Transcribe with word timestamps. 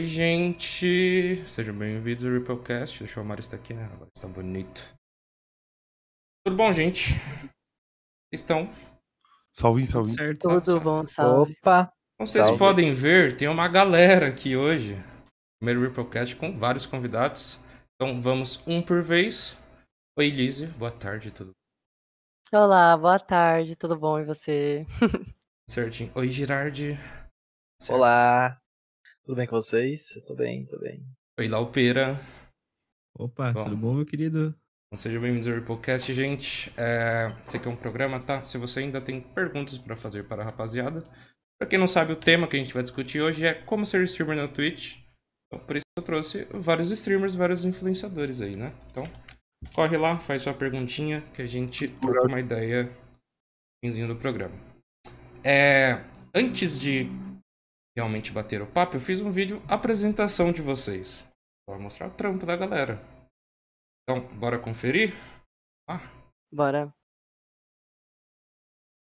Oi, 0.00 0.06
gente! 0.06 1.36
Sejam 1.46 1.76
bem-vindos 1.76 2.24
ao 2.24 2.32
Ripplecast. 2.32 3.00
Deixa 3.00 3.18
eu 3.18 3.20
arrumar 3.20 3.38
isso 3.38 3.54
aqui, 3.54 3.74
né? 3.74 3.84
Agora 3.84 4.08
está 4.16 4.26
bonito. 4.26 4.82
Tudo 6.42 6.56
bom, 6.56 6.72
gente? 6.72 7.16
Estão? 8.32 8.72
Salve, 9.52 9.84
salve. 9.84 10.10
Certo? 10.12 10.48
Tudo 10.62 10.80
bom, 10.80 11.06
salve. 11.06 11.54
Opa! 11.60 11.92
Como 12.16 12.26
vocês 12.26 12.46
Salve. 12.46 12.58
podem 12.58 12.94
ver, 12.94 13.36
tem 13.36 13.46
uma 13.46 13.68
galera 13.68 14.28
aqui 14.28 14.56
hoje. 14.56 14.96
Primeiro 15.58 15.82
Ripplecast 15.82 16.34
com 16.34 16.50
vários 16.50 16.86
convidados. 16.86 17.60
Então 17.94 18.18
vamos 18.22 18.66
um 18.66 18.80
por 18.80 19.02
vez. 19.02 19.54
Oi, 20.18 20.30
Lizzie. 20.30 20.68
Boa 20.68 20.90
tarde, 20.90 21.30
tudo 21.30 21.50
Olá, 22.50 22.96
boa 22.96 23.18
tarde, 23.18 23.76
tudo 23.76 23.98
bom 23.98 24.18
e 24.18 24.24
você? 24.24 24.86
certinho? 25.68 26.10
Oi, 26.14 26.30
Girardi. 26.30 26.98
Certo. 27.78 27.98
Olá! 27.98 28.58
Tudo 29.30 29.38
bem 29.38 29.46
com 29.46 29.54
vocês? 29.54 30.16
Eu 30.16 30.22
tô 30.22 30.34
bem, 30.34 30.66
tô 30.66 30.76
bem. 30.76 31.06
Oi, 31.38 31.46
Laupeira. 31.46 32.18
Opa, 33.16 33.52
Bom. 33.52 33.62
tudo 33.62 33.76
bom, 33.76 33.94
meu 33.94 34.04
querido? 34.04 34.52
Então, 34.88 35.00
Sejam 35.00 35.22
bem-vindos 35.22 35.46
ao 35.46 35.54
Ripplecast, 35.54 36.12
gente. 36.12 36.72
É, 36.76 37.32
Esse 37.46 37.56
aqui 37.56 37.68
é 37.68 37.70
um 37.70 37.76
programa, 37.76 38.18
tá? 38.18 38.42
Se 38.42 38.58
você 38.58 38.80
ainda 38.80 39.00
tem 39.00 39.20
perguntas 39.20 39.78
pra 39.78 39.96
fazer 39.96 40.24
para 40.24 40.42
a 40.42 40.44
rapaziada. 40.46 41.04
Pra 41.60 41.68
quem 41.68 41.78
não 41.78 41.86
sabe, 41.86 42.12
o 42.12 42.16
tema 42.16 42.48
que 42.48 42.56
a 42.56 42.58
gente 42.58 42.74
vai 42.74 42.82
discutir 42.82 43.20
hoje 43.20 43.46
é 43.46 43.54
como 43.54 43.86
ser 43.86 44.02
streamer 44.02 44.36
na 44.36 44.48
Twitch. 44.48 44.96
Então, 45.46 45.64
por 45.64 45.76
isso 45.76 45.84
eu 45.96 46.02
trouxe 46.02 46.48
vários 46.50 46.90
streamers, 46.90 47.36
vários 47.36 47.64
influenciadores 47.64 48.40
aí, 48.40 48.56
né? 48.56 48.74
Então, 48.90 49.04
corre 49.72 49.96
lá, 49.96 50.18
faz 50.18 50.42
sua 50.42 50.54
perguntinha 50.54 51.22
que 51.32 51.42
a 51.42 51.46
gente 51.46 51.86
troca 51.86 52.26
uma 52.26 52.40
ideia 52.40 52.90
no 53.84 54.08
do 54.08 54.16
programa. 54.16 54.56
É, 55.44 56.02
Antes 56.34 56.80
de 56.80 57.08
realmente 57.96 58.32
bater 58.32 58.62
o 58.62 58.66
papo, 58.66 58.96
eu 58.96 59.00
fiz 59.00 59.20
um 59.20 59.30
vídeo 59.30 59.62
apresentação 59.68 60.52
de 60.52 60.62
vocês. 60.62 61.26
Pra 61.66 61.78
mostrar 61.78 62.08
o 62.08 62.10
trampo 62.14 62.44
da 62.46 62.56
galera. 62.56 63.00
Então, 64.02 64.20
bora 64.38 64.58
conferir? 64.58 65.14
Ah, 65.88 66.00
Bora. 66.52 66.92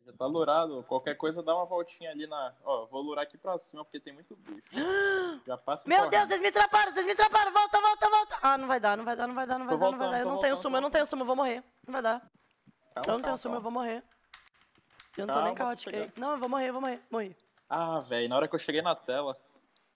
Já 0.04 0.12
tá 0.12 0.26
lurado. 0.26 0.84
Qualquer 0.84 1.16
coisa 1.16 1.42
dá 1.42 1.54
uma 1.56 1.64
voltinha 1.64 2.10
ali 2.10 2.26
na. 2.26 2.54
Ó, 2.62 2.86
vou 2.86 3.00
lurar 3.02 3.24
aqui 3.24 3.36
pra 3.38 3.56
cima 3.58 3.84
porque 3.84 3.98
tem 3.98 4.12
muito 4.12 4.36
bicho. 4.36 4.68
Já 5.46 5.56
passa 5.56 5.88
Meu 5.88 5.98
corre. 5.98 6.10
Deus, 6.10 6.28
vocês 6.28 6.40
me 6.40 6.48
atraparam, 6.48 6.92
vocês 6.92 7.06
me 7.06 7.12
atraparam, 7.12 7.52
volta, 7.52 7.80
volta, 7.80 8.10
volta. 8.10 8.38
Ah, 8.42 8.58
não 8.58 8.68
vai 8.68 8.78
dar, 8.78 8.96
não 8.96 9.04
vai 9.04 9.16
dar, 9.16 9.26
não 9.26 9.34
vai 9.34 9.46
dar, 9.46 9.58
não 9.58 9.66
vai 9.66 9.74
Tô 9.76 9.80
dar, 9.84 9.90
não 9.90 9.98
vai 9.98 10.10
dar. 10.10 10.20
Eu 10.20 10.26
não 10.26 10.38
tenho 10.40 10.56
sumo, 10.58 10.76
eu 10.76 10.80
não 10.80 10.90
tenho 10.90 11.06
sumo, 11.06 11.22
eu 11.22 11.26
vou 11.26 11.34
morrer. 11.36 11.64
Não 11.86 11.92
vai 11.92 12.02
dar. 12.02 12.20
Calma, 12.20 12.30
Eu 12.96 13.02
não 13.02 13.04
tenho 13.16 13.22
calma, 13.22 13.38
sumo, 13.38 13.54
eu 13.56 13.60
calma. 13.62 13.70
vou 13.70 13.72
morrer. 13.72 14.04
Eu 15.16 15.26
não 15.26 15.34
tô 15.34 15.40
Calma, 15.40 15.48
nem 15.48 15.54
caótica 15.56 15.96
aí. 15.96 16.12
Não, 16.16 16.32
eu 16.32 16.38
vou 16.38 16.48
morrer, 16.48 16.68
eu 16.68 16.72
vou 16.72 16.82
morrer. 16.82 17.00
Morri. 17.10 17.36
Ah, 17.68 18.00
velho, 18.00 18.28
na 18.28 18.36
hora 18.36 18.48
que 18.48 18.54
eu 18.54 18.58
cheguei 18.58 18.82
na 18.82 18.94
tela. 18.94 19.36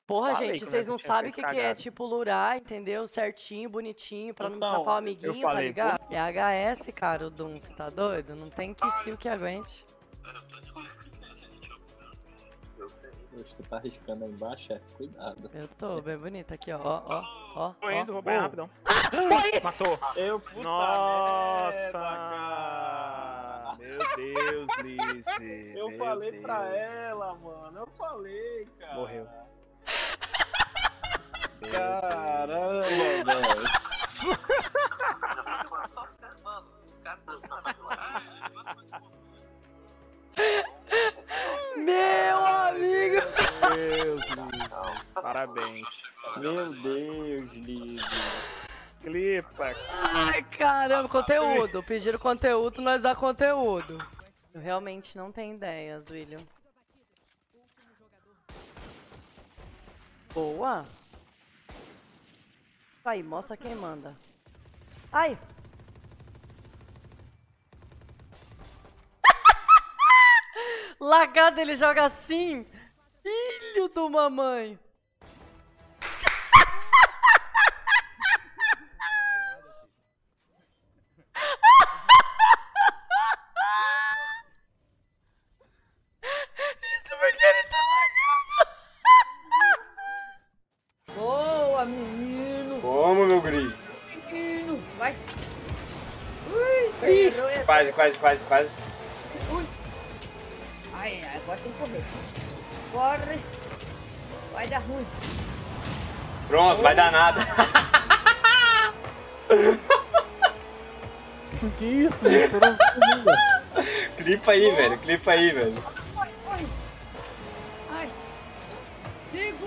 Porra, 0.07 0.35
Falei 0.35 0.53
gente, 0.55 0.65
vocês 0.65 0.87
não 0.87 0.97
sabem 0.97 1.31
o 1.31 1.35
que, 1.35 1.43
que 1.43 1.61
é, 1.61 1.75
tipo, 1.75 2.07
lurar, 2.07 2.57
entendeu? 2.57 3.07
Certinho, 3.07 3.69
bonitinho, 3.69 4.33
pra 4.33 4.49
não 4.49 4.57
Então, 4.57 4.69
atrapar 4.71 4.95
o 4.95 4.97
eu 4.97 4.99
amiguinho, 4.99 5.47
tá 5.47 5.61
ligado? 5.61 6.01
É 6.11 6.73
HS, 6.73 6.95
cara, 6.95 7.27
o 7.27 7.31
Doom, 7.31 7.57
você 7.57 7.75
tá 7.75 7.91
doido? 7.91 8.35
Não 8.35 8.47
tem 8.47 8.73
que 8.73 8.91
sil 9.05 9.19
que 9.19 9.29
aguente. 9.29 9.85
Você 13.47 13.63
tá 13.63 13.77
arriscando 13.77 14.25
aí 14.25 14.31
embaixo? 14.31 14.73
É, 14.73 14.81
cuidado. 14.97 15.51
Eu 15.55 15.69
tô 15.69 16.01
bem 16.01 16.17
bonita 16.17 16.55
aqui, 16.55 16.73
ó, 16.73 16.79
ó, 16.83 17.03
ó, 17.07 17.23
ó. 17.57 17.71
Tô 17.81 17.91
indo, 17.91 18.13
vou 18.13 18.23
bem 18.23 18.37
Oh. 18.39 18.41
rapidão. 18.43 18.71
Foi! 19.11 19.61
Matou. 19.61 19.99
Eu, 20.17 20.39
puta 20.41 20.63
Nossa, 20.63 21.77
merda, 21.79 21.99
cara. 21.99 23.77
Meu 23.79 23.99
Deus, 24.17 24.69
Lizzie. 24.83 25.73
Eu 25.79 25.89
meu 25.91 25.99
falei 25.99 26.33
pra 26.41 26.63
Deus. 26.65 26.75
ela, 26.77 27.35
mano. 27.37 27.79
Eu 27.79 27.87
falei, 27.97 28.67
cara. 28.79 28.95
Morreu. 28.95 29.27
Meu 31.61 31.73
Caramba, 31.73 32.83
velho. 32.85 33.69
Meu 41.77 42.47
amigo! 42.47 43.17
Deus, 43.75 44.23
Lizzie. 44.27 45.13
Parabéns. 45.15 45.89
Meu 46.37 46.73
Deus, 46.73 47.53
Lívia. 47.53 48.05
Clipa. 49.03 49.73
Ai, 50.15 50.43
caramba, 50.43 51.09
conteúdo. 51.09 51.83
Pediram 51.83 52.19
conteúdo, 52.19 52.81
nós 52.83 53.01
dá 53.01 53.15
conteúdo. 53.15 53.99
Eu 54.55 54.61
realmente 54.61 55.17
não 55.17 55.31
tenho 55.31 55.55
ideias, 55.55 56.09
William. 56.11 56.41
Boa. 60.35 60.85
Aí, 63.05 63.23
mostra 63.23 63.57
quem 63.57 63.75
manda. 63.75 64.15
Ai! 65.13 65.39
Lagado, 71.01 71.61
ele 71.61 71.77
joga 71.77 72.05
assim. 72.07 72.67
Filho 73.23 73.89
do 73.89 74.11
mamãe. 74.11 74.77
Isso 86.23 87.17
porque 87.21 87.45
ele 87.45 87.69
tem 101.63 101.73
que 101.73 101.79
correr. 101.79 102.03
Corre! 102.93 103.39
Vai 104.53 104.69
dar 104.69 104.79
ruim. 104.81 105.07
Pronto, 106.49 106.83
vai 106.83 106.95
dar 106.95 107.13
nada. 107.13 107.41
Que 111.77 111.85
isso? 111.85 112.25
Clipa 114.17 114.53
aí, 114.53 114.71
velho. 114.77 114.99
Clipa 114.99 115.33
aí, 115.33 115.51
velho. 115.53 115.85
Ai, 116.17 116.33
ai! 116.47 116.67
Ai! 117.91 118.11
Sigo! 119.33 119.67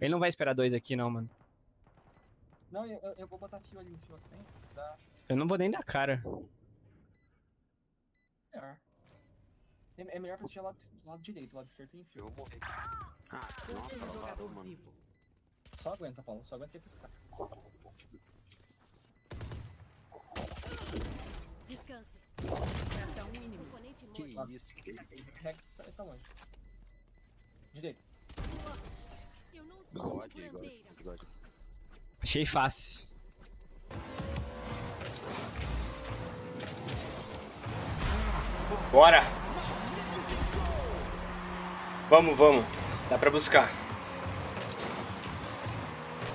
Ele 0.00 0.12
não 0.12 0.20
vai 0.20 0.28
esperar 0.28 0.54
dois 0.54 0.72
aqui, 0.72 0.94
não, 0.94 1.10
mano. 1.10 1.28
Não, 2.70 2.86
eu, 2.86 3.00
eu 3.18 3.26
vou 3.26 3.38
botar 3.38 3.58
fio 3.60 3.80
ali 3.80 3.90
em 3.90 3.98
cima 4.06 4.18
também. 4.30 4.44
Dá 4.76 4.94
Eu 5.28 5.36
não 5.36 5.48
vou 5.48 5.58
nem 5.58 5.70
dar 5.70 5.82
cara. 5.82 6.22
melhor. 8.54 8.76
É, 9.98 10.16
é 10.16 10.18
melhor 10.18 10.38
pra 10.38 10.46
deixar 10.46 10.62
lado, 10.62 10.76
lado 11.04 11.22
direito, 11.22 11.54
lado 11.54 11.66
esquerdo 11.66 11.90
tem 11.90 12.04
fio. 12.04 12.20
Eu 12.20 12.30
vou 12.30 12.46
morrer. 12.46 12.58
Só 15.82 15.92
aguenta, 15.92 16.22
Paulo. 16.22 16.44
Só 16.44 16.54
aguenta 16.54 16.78
que 16.78 16.88
esse 16.88 16.96
cara. 16.96 17.12
Descanse. 21.68 22.18
Gasta 22.98 23.24
um 23.24 23.30
mínimo. 23.40 23.62
Que 24.14 24.34
Nossa. 24.34 24.52
isso. 24.52 24.66
Reg, 25.42 25.58
tá, 25.96 26.02
longe. 26.02 26.22
Direito. 27.72 28.02
Eu 29.54 29.64
não 29.64 29.76
sou 29.92 30.14
uma 30.14 30.28
curandeira. 30.28 31.16
Achei 32.20 32.44
fácil. 32.44 33.08
Bora. 38.90 39.22
Vamos, 42.12 42.36
vamos. 42.36 42.62
Dá 43.08 43.16
pra 43.16 43.30
buscar. 43.30 43.72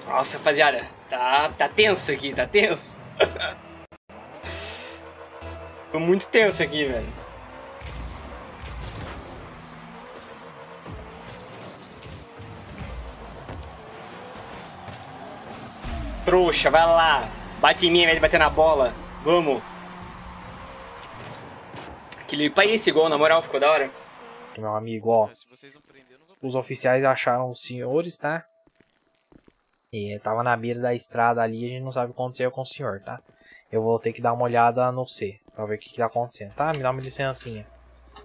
Nossa, 0.08 0.40
rapaziada. 0.40 0.90
Tá, 1.08 1.52
tá 1.56 1.70
tenso 1.70 2.12
aqui, 2.12 2.34
tá 2.34 2.48
tenso. 2.48 3.00
Tô 5.92 6.00
muito 6.00 6.28
tenso 6.30 6.64
aqui, 6.64 6.84
velho. 6.84 7.06
Trouxa, 16.26 16.72
vai 16.72 16.88
lá. 16.88 17.24
Bate 17.60 17.86
em 17.86 17.92
mim 17.92 18.08
ao 18.08 18.16
de 18.16 18.20
bater 18.20 18.40
na 18.40 18.50
bola. 18.50 18.96
Vamos. 19.24 19.62
Clipa 22.28 22.64
aí 22.64 22.74
esse 22.74 22.92
gol, 22.92 23.10
na 23.10 23.18
moral, 23.20 23.44
ficou 23.44 23.60
da 23.60 23.70
hora. 23.70 23.92
Meu 24.58 24.76
amigo, 24.76 25.10
ó. 25.10 25.30
Os 26.42 26.56
oficiais 26.56 27.04
acharam 27.04 27.50
os 27.50 27.62
senhores, 27.62 28.18
tá? 28.18 28.46
E 29.92 30.20
tava 30.20 30.44
na 30.44 30.56
beira 30.58 30.80
da 30.80 30.94
estrada 30.94 31.42
ali, 31.42 31.66
a 31.66 31.70
gente 31.70 31.84
não 31.84 31.92
sabe 31.92 32.12
o 32.12 32.14
que 32.14 32.20
aconteceu 32.20 32.52
com 32.52 32.62
o 32.62 32.66
senhor, 32.66 33.02
tá? 33.02 33.22
Eu 33.72 33.82
vou 33.82 34.00
ter 34.00 34.14
que 34.14 34.22
dar 34.22 34.34
uma 34.34 34.44
olhada 34.44 34.92
no 34.92 35.08
C, 35.08 35.40
pra 35.54 35.66
ver 35.66 35.76
o 35.76 35.80
que, 35.80 35.90
que 35.90 35.98
tá 35.98 36.06
acontecendo, 36.06 36.54
tá? 36.54 36.72
Me 36.74 36.80
dá 36.80 36.92
uma 36.92 37.02
licencinha. 37.02 37.66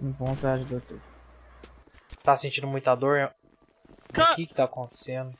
Vontade, 0.01 0.65
doutor. 0.65 0.99
Tá 2.23 2.35
sentindo 2.35 2.67
muita 2.67 2.95
dor? 2.95 3.33
O 4.09 4.35
que 4.35 4.47
que 4.47 4.53
tá 4.53 4.63
acontecendo? 4.65 5.33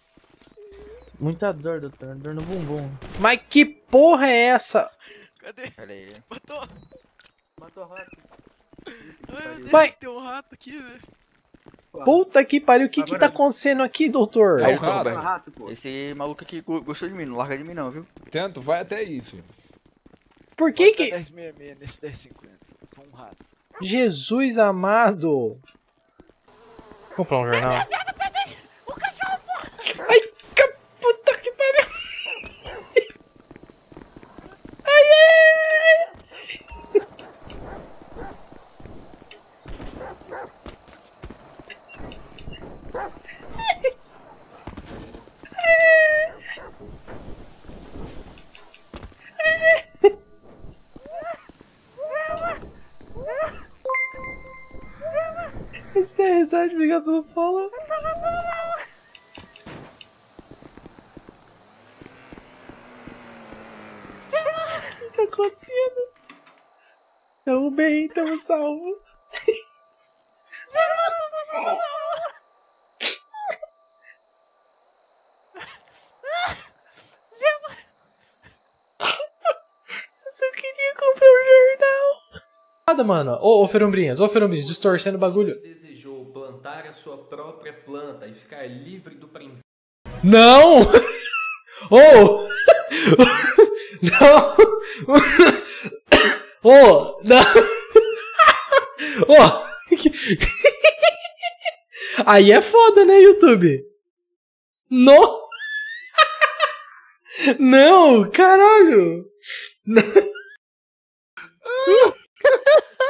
Muita 1.19 1.54
dor, 1.54 1.80
doutor. 1.80 2.16
Dor 2.16 2.34
no 2.34 2.42
bumbum. 2.42 2.89
Mas 3.19 3.42
que 3.50 3.66
porra 3.66 4.28
é 4.28 4.48
essa? 4.48 4.92
Cadê? 5.39 5.69
Pera 5.72 5.92
aí. 5.92 6.12
Matou! 6.30 6.68
Matou 7.60 7.84
o 7.84 7.88
rato. 7.88 8.18
Ai 9.27 9.47
meu 9.47 9.56
Deus, 9.57 9.71
Mas- 9.71 9.95
tem 9.95 10.09
um 10.09 10.19
rato 10.19 10.53
aqui, 10.53 10.71
velho. 10.71 11.01
Puta 12.06 12.44
que 12.44 12.59
pariu, 12.59 12.88
o 12.88 12.89
que 12.89 13.03
que 13.03 13.18
tá 13.19 13.27
acontecendo 13.27 13.83
aqui, 13.83 14.09
doutor? 14.09 14.59
É 14.62 14.74
o 14.74 14.77
rato. 14.77 15.09
rato, 15.09 15.51
pô. 15.51 15.69
Esse 15.69 16.12
maluco 16.15 16.44
aqui 16.44 16.59
go- 16.62 16.81
gostou 16.81 17.07
de 17.07 17.13
mim, 17.13 17.25
não 17.25 17.38
larga 17.38 17.56
de 17.57 17.63
mim 17.63 17.74
não, 17.75 17.91
viu? 17.91 18.07
Tento, 18.31 18.59
vai 18.59 18.80
até 18.81 18.95
aí, 18.97 19.21
filho. 19.21 19.44
Por 20.57 20.74
que 20.74 20.91
que... 20.94 21.12
1066 21.12 21.80
nesse 21.80 22.01
1050. 22.01 22.57
Com 22.95 23.03
um 23.03 23.12
rato. 23.15 23.38
Jesus 23.81 24.57
amado. 24.57 25.59
Vou 27.15 27.25
comprar 27.25 27.39
um 27.41 27.45
jornal. 27.45 27.83
O 28.88 28.94
cachorro, 28.95 29.39
porra! 29.45 30.06
Ai, 30.09 30.19
que 30.56 30.68
puta 31.00 31.38
que 31.38 31.51
pariu. 31.51 31.94
Ai, 34.83 34.86
ai, 34.86 34.94
ai. 36.94 37.03
Esse 55.95 56.21
é 56.21 56.39
risada, 56.39 56.74
obrigado 56.74 57.06
pelo 57.06 57.24
follow. 57.24 57.68
O 57.68 57.71
que 65.12 65.18
tá 65.18 65.24
acontecendo? 65.24 66.13
Tamo 67.45 67.71
bem, 67.71 68.07
tamo 68.09 68.32
salvo. 68.44 69.01
Eu 80.25 80.31
só 80.31 80.51
queria 80.51 80.94
comprar 80.95 81.28
um 81.28 81.45
jornal. 81.45 82.44
Nada, 82.90 83.04
mano. 83.04 83.40
Ô, 83.42 83.63
ô 83.63 83.68
Ferombrinhas, 83.68 84.19
ô 84.19 84.28
Ferombrinhas, 84.28 84.68
distorcendo 84.68 85.18
o 85.18 85.22
bagulho. 85.22 85.62
Desejou 85.62 86.25
plantar 86.25 86.86
a 86.86 86.92
sua 86.92 87.18
própria 87.18 87.74
planta 87.74 88.28
e 88.28 88.34
ficar 88.34 88.66
livre 88.68 89.16
do 89.16 89.28
princípio. 89.28 89.63
Não! 90.24 90.81
Oh! 91.92 92.48
Não! 94.01 94.56
Oh! 96.63 97.19
Não! 97.24 97.44
Oh! 99.28 99.63
Aí 102.33 102.51
é 102.51 102.63
foda, 102.63 103.06
né, 103.06 103.13
YouTube? 103.19 103.85
No! 104.89 105.39
Não! 107.59 108.27
Caralho! 108.31 109.30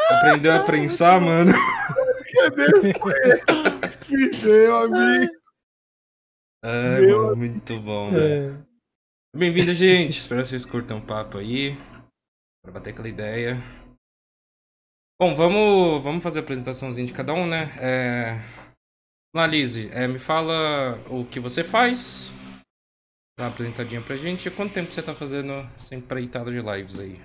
Aprendeu 0.09 0.51
a 0.51 0.63
prensar, 0.65 1.21
mano? 1.21 1.53
Fideu, 4.01 4.75
amigo. 4.75 5.31
Ai, 6.61 7.01
Meu 7.05 7.23
mano, 7.23 7.35
muito 7.37 7.79
bom, 7.79 8.11
É. 8.17 8.51
Bem-vindo, 9.33 9.73
gente. 9.73 10.19
Espero 10.19 10.41
que 10.41 10.49
vocês 10.49 10.65
curtam 10.65 10.97
o 10.97 11.05
papo 11.05 11.37
aí. 11.37 11.77
Pra 12.61 12.73
bater 12.73 12.89
aquela 12.89 13.07
ideia. 13.07 13.55
Bom, 15.17 15.33
vamos, 15.33 16.03
vamos 16.03 16.21
fazer 16.21 16.39
a 16.39 16.41
apresentaçãozinha 16.41 17.07
de 17.07 17.13
cada 17.13 17.33
um, 17.33 17.47
né? 17.47 17.73
É... 17.79 18.62
Lá, 19.35 19.47
Lizzy, 19.47 19.89
é, 19.91 20.07
me 20.07 20.19
fala 20.19 21.01
o 21.09 21.25
que 21.25 21.39
você 21.39 21.63
faz. 21.63 22.31
Dá 23.35 23.45
uma 23.45 23.49
apresentadinha 23.49 23.99
pra 23.99 24.15
gente. 24.15 24.51
Quanto 24.51 24.75
tempo 24.75 24.91
você 24.91 25.01
tá 25.01 25.15
fazendo 25.15 25.53
essa 25.75 25.95
empreitada 25.95 26.51
de 26.51 26.61
lives 26.61 26.99
aí? 26.99 27.19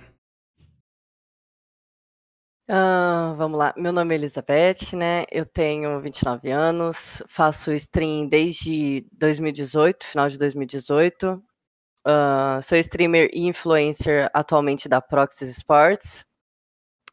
Ah, 2.67 3.35
vamos 3.37 3.59
lá. 3.59 3.75
Meu 3.77 3.93
nome 3.93 4.15
é 4.15 4.17
Elizabeth, 4.17 4.95
né? 4.95 5.25
Eu 5.31 5.45
tenho 5.45 6.01
29 6.01 6.49
anos, 6.49 7.21
faço 7.27 7.71
stream 7.73 8.27
desde 8.27 9.05
2018, 9.11 10.07
final 10.07 10.27
de 10.29 10.39
2018. 10.39 11.43
Ah, 12.05 12.59
sou 12.63 12.75
streamer 12.79 13.29
e 13.31 13.47
influencer 13.47 14.31
atualmente 14.33 14.89
da 14.89 14.99
Proxys 14.99 15.49
Sports. 15.57 16.25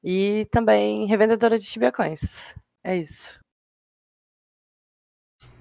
E 0.02 0.46
também 0.50 1.06
revendedora 1.06 1.58
de 1.58 1.66
Tibia 1.66 1.92
Coins. 1.92 2.54
É 2.82 2.96
isso. 2.96 3.38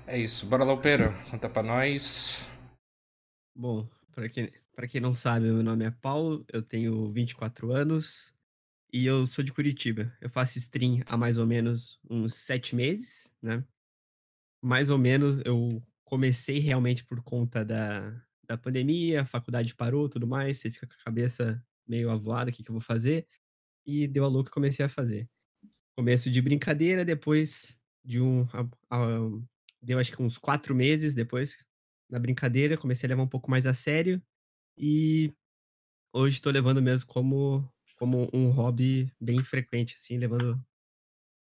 É 0.07 0.19
isso. 0.19 0.45
Bora 0.45 0.63
lá, 0.63 0.73
Opera. 0.73 1.11
Conta 1.29 1.49
pra 1.49 1.63
nós. 1.63 2.49
Bom, 3.55 3.87
pra 4.11 4.29
quem, 4.29 4.51
pra 4.75 4.87
quem 4.87 5.01
não 5.01 5.15
sabe, 5.15 5.45
meu 5.45 5.63
nome 5.63 5.85
é 5.85 5.91
Paulo, 5.91 6.45
eu 6.51 6.61
tenho 6.61 7.09
24 7.09 7.71
anos 7.71 8.33
e 8.93 9.05
eu 9.05 9.25
sou 9.25 9.43
de 9.43 9.53
Curitiba. 9.53 10.15
Eu 10.21 10.29
faço 10.29 10.57
stream 10.57 11.01
há 11.05 11.17
mais 11.17 11.37
ou 11.37 11.45
menos 11.47 11.99
uns 12.09 12.35
sete 12.35 12.75
meses, 12.75 13.33
né? 13.41 13.63
Mais 14.63 14.89
ou 14.89 14.97
menos 14.97 15.41
eu 15.45 15.81
comecei 16.03 16.59
realmente 16.59 17.03
por 17.03 17.21
conta 17.23 17.63
da, 17.65 18.11
da 18.47 18.57
pandemia, 18.57 19.21
a 19.21 19.25
faculdade 19.25 19.73
parou 19.73 20.07
tudo 20.09 20.27
mais, 20.27 20.57
você 20.59 20.69
fica 20.69 20.85
com 20.87 20.93
a 20.93 21.03
cabeça 21.03 21.63
meio 21.87 22.11
avoada, 22.11 22.51
o 22.51 22.53
que, 22.53 22.63
que 22.63 22.69
eu 22.69 22.73
vou 22.73 22.81
fazer? 22.81 23.27
E 23.85 24.07
deu 24.07 24.23
a 24.25 24.27
louca 24.27 24.49
e 24.49 24.53
comecei 24.53 24.85
a 24.85 24.89
fazer. 24.89 25.29
Começo 25.97 26.29
de 26.29 26.41
brincadeira, 26.41 27.05
depois 27.05 27.79
de 28.03 28.21
um. 28.21 28.41
a- 28.53 28.67
a- 28.89 29.54
deu 29.85 29.99
acho 29.99 30.15
que 30.15 30.21
uns 30.21 30.37
quatro 30.37 30.73
meses 30.73 31.13
depois 31.13 31.55
na 32.09 32.19
brincadeira, 32.19 32.77
comecei 32.77 33.07
a 33.07 33.09
levar 33.09 33.23
um 33.23 33.27
pouco 33.27 33.49
mais 33.49 33.65
a 33.65 33.73
sério 33.73 34.21
e 34.77 35.33
hoje 36.13 36.37
estou 36.37 36.51
levando 36.51 36.81
mesmo 36.81 37.07
como, 37.07 37.67
como 37.97 38.29
um 38.33 38.49
hobby 38.49 39.11
bem 39.19 39.43
frequente, 39.43 39.95
assim, 39.95 40.17
levando 40.17 40.63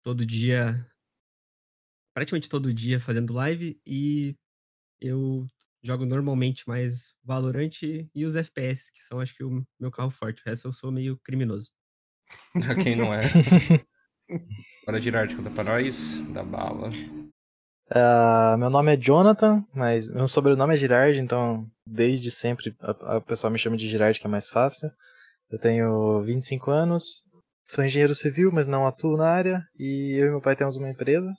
todo 0.02 0.24
dia, 0.24 0.86
praticamente 2.14 2.48
todo 2.48 2.72
dia 2.72 3.00
fazendo 3.00 3.32
live 3.32 3.80
e 3.86 4.36
eu 5.00 5.46
jogo 5.82 6.06
normalmente 6.06 6.66
mais 6.68 7.14
Valorant 7.22 7.82
e 7.82 8.24
os 8.24 8.36
FPS, 8.36 8.90
que 8.92 9.02
são 9.02 9.20
acho 9.20 9.34
que 9.34 9.44
o 9.44 9.64
meu 9.78 9.90
carro 9.90 10.10
forte, 10.10 10.40
o 10.40 10.48
resto 10.48 10.68
eu 10.68 10.72
sou 10.72 10.90
meio 10.90 11.18
criminoso. 11.18 11.70
Quem 12.88 12.96
não 12.96 13.12
é? 13.12 13.22
Bora 14.86 15.00
Girard, 15.00 15.34
conta 15.36 15.50
pra 15.50 15.64
nós. 15.64 16.20
Da 16.32 16.42
bala. 16.42 16.90
Ah, 17.90 18.56
meu 18.58 18.70
nome 18.70 18.94
é 18.94 18.96
Jonathan, 18.96 19.64
mas 19.74 20.08
meu 20.08 20.26
sobrenome 20.26 20.74
é 20.74 20.76
Girard, 20.76 21.18
então 21.18 21.66
desde 21.86 22.30
sempre 22.30 22.74
a, 22.80 23.16
a 23.16 23.20
pessoa 23.20 23.50
me 23.50 23.58
chama 23.58 23.76
de 23.76 23.88
Girard, 23.88 24.18
que 24.18 24.26
é 24.26 24.30
mais 24.30 24.48
fácil. 24.48 24.90
Eu 25.50 25.58
tenho 25.58 26.22
25 26.22 26.70
anos, 26.70 27.24
sou 27.64 27.84
engenheiro 27.84 28.14
civil, 28.14 28.50
mas 28.52 28.66
não 28.66 28.86
atuo 28.86 29.16
na 29.16 29.28
área, 29.28 29.62
e 29.78 30.16
eu 30.18 30.26
e 30.28 30.30
meu 30.30 30.40
pai 30.40 30.56
temos 30.56 30.76
uma 30.76 30.88
empresa. 30.88 31.30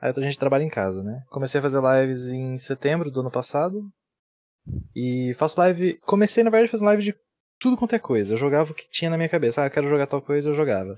Aí 0.00 0.12
a 0.14 0.20
gente 0.20 0.38
trabalha 0.38 0.62
em 0.62 0.68
casa, 0.68 1.02
né? 1.02 1.22
Comecei 1.30 1.58
a 1.58 1.62
fazer 1.62 1.80
lives 1.80 2.26
em 2.26 2.58
setembro 2.58 3.10
do 3.10 3.20
ano 3.20 3.30
passado. 3.30 3.82
E 4.94 5.34
faço 5.38 5.58
live. 5.60 5.98
Comecei, 6.02 6.44
na 6.44 6.50
verdade, 6.50 6.70
fazendo 6.70 6.88
live 6.88 7.02
de 7.02 7.14
tudo 7.58 7.76
quanto 7.76 7.94
é 7.94 7.98
coisa. 7.98 8.34
Eu 8.34 8.36
jogava 8.36 8.72
o 8.72 8.74
que 8.74 8.88
tinha 8.90 9.10
na 9.10 9.16
minha 9.16 9.28
cabeça. 9.28 9.62
Ah, 9.62 9.66
eu 9.66 9.70
quero 9.70 9.88
jogar 9.88 10.06
tal 10.06 10.20
coisa, 10.20 10.50
eu 10.50 10.54
jogava. 10.54 10.94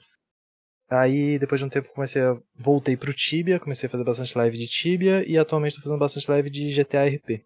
Aí, 0.88 1.38
depois 1.38 1.61
de 1.61 1.64
um 1.66 1.69
tempo, 1.69 1.88
comecei 1.93 2.23
a... 2.23 2.38
voltei 2.55 2.97
pro 2.97 3.12
Tibia, 3.12 3.59
comecei 3.59 3.87
a 3.88 3.90
fazer 3.90 4.05
bastante 4.05 4.37
live 4.38 4.57
de 4.57 4.69
Tibia 4.69 5.28
e 5.28 5.37
atualmente 5.37 5.76
tô 5.76 5.83
fazendo 5.83 5.99
bastante 5.99 6.31
live 6.31 6.49
de 6.49 6.73
GTA 6.73 7.07
RP. 7.09 7.45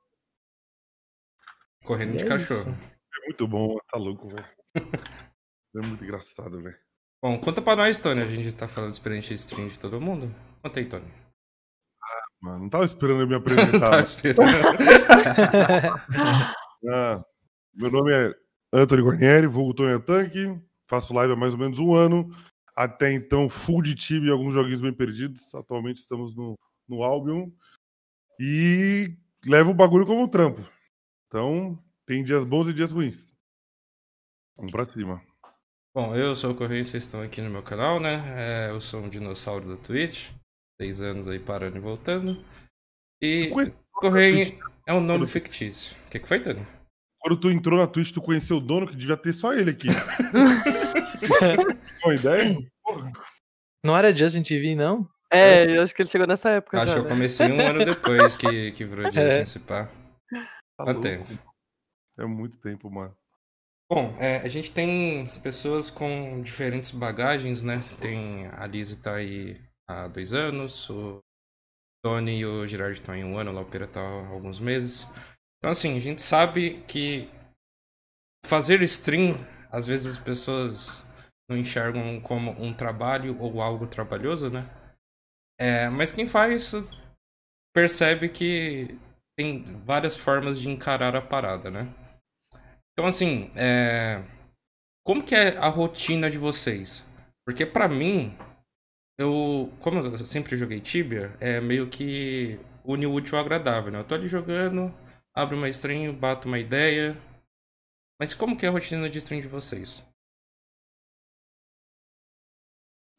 Correndo 1.84 2.16
de 2.16 2.24
É 2.24 2.26
cachorro. 2.28 2.60
isso. 2.60 2.68
É 2.70 3.26
muito 3.26 3.48
bom, 3.48 3.76
tá 3.90 3.98
louco, 3.98 4.28
velho. 4.28 4.46
É 5.72 5.86
muito 5.86 6.02
engraçado, 6.02 6.60
velho. 6.60 6.76
Bom, 7.22 7.38
conta 7.38 7.62
pra 7.62 7.76
nós, 7.76 7.96
Tony. 8.00 8.20
A 8.22 8.26
gente 8.26 8.50
tá 8.52 8.66
falando 8.66 8.92
experiência 8.92 9.28
de 9.36 9.40
stream 9.40 9.68
de 9.68 9.78
todo 9.78 10.00
mundo. 10.00 10.34
Conta 10.60 10.80
aí, 10.80 10.86
Tony. 10.86 11.04
Mano, 12.40 12.58
não 12.64 12.68
tava 12.68 12.84
esperando 12.84 13.20
eu 13.20 13.28
me 13.28 13.36
apresentar. 13.36 13.78
Tava 13.90 14.02
esperando. 14.02 14.50
Ah, 16.88 17.22
meu 17.74 17.90
nome 17.90 18.12
é 18.12 18.34
Anthony 18.72 19.02
Guarnieri, 19.02 19.46
vulgo 19.46 19.74
Tony 19.74 20.00
Tanque. 20.02 20.60
Faço 20.88 21.14
live 21.14 21.34
há 21.34 21.36
mais 21.36 21.52
ou 21.52 21.60
menos 21.60 21.78
um 21.78 21.94
ano. 21.94 22.28
Até 22.80 23.12
então, 23.12 23.46
full 23.46 23.82
de 23.82 23.94
time 23.94 24.26
e 24.26 24.30
alguns 24.30 24.54
joguinhos 24.54 24.80
bem 24.80 24.90
perdidos. 24.90 25.54
Atualmente 25.54 25.98
estamos 25.98 26.34
no, 26.34 26.58
no 26.88 27.02
Albion. 27.02 27.50
E 28.40 29.14
levo 29.44 29.72
o 29.72 29.74
bagulho 29.74 30.06
como 30.06 30.22
um 30.22 30.28
trampo. 30.28 30.66
Então, 31.26 31.78
tem 32.06 32.24
dias 32.24 32.42
bons 32.42 32.68
e 32.68 32.72
dias 32.72 32.90
ruins. 32.90 33.34
Vamos 34.56 34.72
pra 34.72 34.86
cima. 34.86 35.22
Bom, 35.94 36.16
eu 36.16 36.34
sou 36.34 36.52
o 36.52 36.54
Correio, 36.54 36.82
vocês 36.82 37.04
estão 37.04 37.20
aqui 37.20 37.42
no 37.42 37.50
meu 37.50 37.62
canal, 37.62 38.00
né? 38.00 38.22
É, 38.34 38.70
eu 38.70 38.80
sou 38.80 39.02
um 39.02 39.10
dinossauro 39.10 39.68
da 39.68 39.82
Twitch. 39.82 40.30
Seis 40.80 41.02
anos 41.02 41.28
aí 41.28 41.38
parando 41.38 41.76
e 41.76 41.80
voltando. 41.80 42.42
E. 43.20 43.50
Correia 43.92 44.58
é 44.86 44.94
um 44.94 45.02
nome 45.02 45.26
fictício. 45.26 45.94
O 46.06 46.10
que, 46.10 46.18
que 46.18 46.26
foi, 46.26 46.40
Tony? 46.40 46.66
Quando 47.20 47.38
tu 47.38 47.50
entrou 47.50 47.78
na 47.78 47.86
Twitch, 47.86 48.12
tu 48.12 48.22
conheceu 48.22 48.56
o 48.56 48.60
dono, 48.60 48.86
que 48.86 48.96
devia 48.96 49.16
ter 49.16 49.32
só 49.32 49.52
ele 49.52 49.70
aqui. 49.70 49.88
Uma 52.04 52.14
ideia? 52.14 52.58
Porra. 52.82 53.12
Não 53.84 53.96
era 53.96 54.14
Justin 54.14 54.42
TV, 54.42 54.74
não? 54.74 55.08
É, 55.32 55.76
eu 55.76 55.82
acho 55.82 55.94
que 55.94 56.02
ele 56.02 56.08
chegou 56.08 56.26
nessa 56.26 56.50
época. 56.50 56.78
Acho 56.78 56.88
já, 56.88 56.94
que 56.94 57.00
eu 57.00 57.04
né? 57.04 57.10
comecei 57.10 57.52
um 57.52 57.60
ano 57.60 57.84
depois 57.84 58.36
que, 58.36 58.72
que 58.72 58.84
virou 58.84 59.08
dia 59.10 59.22
É. 59.22 59.44
se 59.44 59.58
pá. 59.58 59.88
Tá 60.76 60.84
Quanto 60.84 61.00
tempo? 61.02 61.26
É 62.18 62.24
muito 62.24 62.58
tempo, 62.58 62.90
mano. 62.90 63.14
Bom, 63.90 64.14
é, 64.18 64.36
a 64.38 64.48
gente 64.48 64.72
tem 64.72 65.26
pessoas 65.42 65.90
com 65.90 66.40
diferentes 66.42 66.90
bagagens, 66.90 67.64
né? 67.64 67.80
Tem 68.00 68.46
a 68.48 68.66
Lizzie 68.66 68.96
tá 68.96 69.16
aí 69.16 69.60
há 69.88 70.08
dois 70.08 70.32
anos, 70.32 70.88
o 70.90 71.18
Tony 72.04 72.38
e 72.38 72.46
o 72.46 72.66
Gerard 72.66 72.92
estão 72.92 73.14
em 73.14 73.24
um 73.24 73.36
ano, 73.36 73.50
a 73.50 73.54
Laupera 73.54 73.86
tá 73.86 74.00
há 74.00 74.28
alguns 74.28 74.60
meses. 74.60 75.06
Então, 75.60 75.70
assim, 75.70 75.94
a 75.94 76.00
gente 76.00 76.22
sabe 76.22 76.82
que 76.88 77.28
fazer 78.46 78.82
stream, 78.82 79.36
às 79.70 79.86
vezes 79.86 80.16
as 80.16 80.22
pessoas 80.22 81.04
não 81.48 81.56
enxergam 81.56 82.18
como 82.20 82.52
um 82.52 82.72
trabalho 82.72 83.38
ou 83.38 83.60
algo 83.60 83.86
trabalhoso, 83.86 84.48
né? 84.48 84.68
É, 85.60 85.90
mas 85.90 86.12
quem 86.12 86.26
faz 86.26 86.72
percebe 87.74 88.30
que 88.30 88.98
tem 89.38 89.62
várias 89.82 90.16
formas 90.16 90.58
de 90.58 90.70
encarar 90.70 91.14
a 91.14 91.20
parada, 91.20 91.70
né? 91.70 91.94
Então, 92.92 93.06
assim, 93.06 93.50
é... 93.54 94.24
como 95.06 95.22
que 95.22 95.34
é 95.34 95.58
a 95.58 95.68
rotina 95.68 96.30
de 96.30 96.38
vocês? 96.38 97.04
Porque 97.46 97.66
pra 97.66 97.86
mim, 97.86 98.36
eu, 99.18 99.72
como 99.80 99.98
eu 99.98 100.18
sempre 100.24 100.56
joguei 100.56 100.80
Tibia, 100.80 101.36
é 101.38 101.60
meio 101.60 101.88
que 101.88 102.58
o 102.82 102.94
útil 102.94 103.36
ao 103.36 103.44
agradável, 103.44 103.92
né? 103.92 104.00
Eu 104.00 104.04
tô 104.04 104.14
ali 104.14 104.26
jogando, 104.26 104.94
abro 105.34 105.56
uma 105.56 105.68
stream, 105.68 106.14
bato 106.14 106.46
uma 106.48 106.58
ideia. 106.58 107.16
Mas 108.18 108.34
como 108.34 108.56
que 108.56 108.66
é 108.66 108.68
a 108.68 108.72
rotina 108.72 109.08
de 109.08 109.18
stream 109.18 109.40
de 109.40 109.48
vocês? 109.48 110.04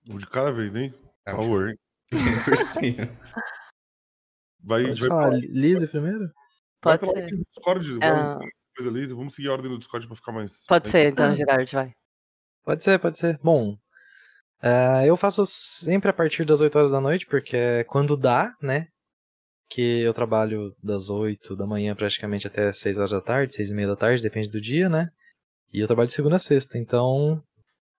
Um 0.09 0.17
de 0.17 0.27
cada 0.27 0.51
vez, 0.51 0.75
hein? 0.75 0.93
É, 1.25 1.31
Por 1.31 1.41
favor, 1.43 1.69
hein? 2.83 2.97
Vai, 4.63 4.83
Pode 4.87 4.99
vai 4.99 5.09
falar, 5.09 5.29
pra- 5.29 5.37
Lizzie 5.37 5.87
primeiro? 5.87 6.31
vai 6.83 6.97
Pode 6.97 7.13
pela 7.13 7.27
ser. 7.29 7.35
Discord. 7.37 7.97
É. 8.03 8.11
Vamos, 8.11 8.49
coisa, 8.75 8.91
Liz, 8.91 9.11
vamos 9.11 9.33
seguir 9.35 9.49
a 9.49 9.53
ordem 9.53 9.71
do 9.71 9.77
Discord 9.79 10.07
pra 10.07 10.15
ficar 10.15 10.31
mais. 10.31 10.65
Pode 10.67 10.89
ser, 10.89 11.11
então, 11.11 11.33
Gerard, 11.35 11.71
vai. 11.73 11.93
Pode 12.63 12.83
ser, 12.83 12.99
pode 12.99 13.17
ser. 13.17 13.39
Bom, 13.43 13.77
eh, 14.61 15.05
eu 15.07 15.15
faço 15.17 15.45
sempre 15.45 16.09
a 16.09 16.13
partir 16.13 16.45
das 16.45 16.61
8 16.61 16.75
horas 16.77 16.91
da 16.91 17.01
noite, 17.01 17.25
porque 17.25 17.55
é 17.55 17.83
quando 17.83 18.15
dá, 18.17 18.55
né? 18.61 18.87
Que 19.73 20.01
eu 20.01 20.13
trabalho 20.13 20.75
das 20.83 21.09
8 21.09 21.55
da 21.55 21.65
manhã 21.65 21.95
praticamente 21.95 22.45
até 22.45 22.73
6 22.73 22.97
horas 22.97 23.11
da 23.11 23.21
tarde, 23.21 23.53
6 23.53 23.71
e 23.71 23.73
meia 23.73 23.87
da 23.87 23.95
tarde, 23.95 24.21
depende 24.21 24.49
do 24.49 24.59
dia, 24.59 24.89
né? 24.89 25.09
E 25.73 25.79
eu 25.79 25.87
trabalho 25.87 26.07
de 26.07 26.13
segunda 26.13 26.35
a 26.35 26.39
sexta, 26.39 26.77
então. 26.77 27.41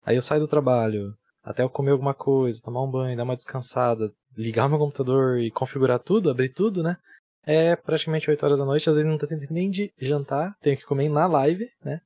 Aí 0.05 0.15
eu 0.15 0.21
saio 0.21 0.43
do 0.43 0.47
trabalho, 0.47 1.15
até 1.43 1.63
eu 1.63 1.71
comer 1.71 1.93
alguma 1.93 2.13
coisa, 2.13 2.61
tomar 2.63 2.83
um 2.83 2.91
banho, 2.91 3.17
dar 3.17 3.23
uma 3.23 3.37
descansada, 3.37 4.13
ligar 4.37 4.69
meu 4.69 4.79
computador 4.79 5.39
e 5.39 5.51
configurar 5.51 5.99
tudo, 5.99 6.31
abrir 6.31 6.51
tudo, 6.51 6.83
né? 6.83 6.99
É 7.45 7.75
praticamente 7.75 8.29
8 8.29 8.45
horas 8.45 8.59
da 8.59 8.67
noite, 8.67 8.91
às 8.91 8.95
vezes 8.95 9.11
não 9.11 9.17
tá 9.17 9.27
tempo 9.27 9.47
nem 9.51 9.71
de 9.71 9.91
jantar, 9.99 10.55
tenho 10.61 10.77
que 10.77 10.85
comer 10.85 11.09
na 11.09 11.27
live, 11.27 11.67
né? 11.83 12.03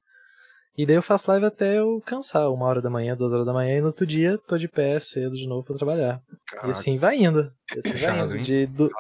E 0.79 0.85
daí 0.85 0.97
eu 0.97 1.03
faço 1.03 1.31
live 1.31 1.47
até 1.47 1.79
eu 1.79 2.03
cansar, 2.05 2.51
uma 2.51 2.67
hora 2.67 2.83
da 2.83 2.91
manhã, 2.91 3.17
duas 3.17 3.33
horas 3.33 3.47
da 3.47 3.53
manhã, 3.53 3.79
e 3.79 3.81
no 3.81 3.87
outro 3.87 4.07
dia 4.07 4.37
tô 4.47 4.59
de 4.59 4.69
pé 4.69 5.01
cedo 5.01 5.35
de 5.35 5.47
novo 5.47 5.65
pra 5.65 5.75
trabalhar. 5.77 6.21
E 6.31 6.37
Caraca. 6.55 6.71
assim 6.71 6.99
vai 6.99 7.17
indo. 7.17 7.51
E 7.75 7.79
assim 7.89 8.05
vai 8.07 8.21
indo. 8.21 8.43
De 8.43 8.67
do- 8.67 8.91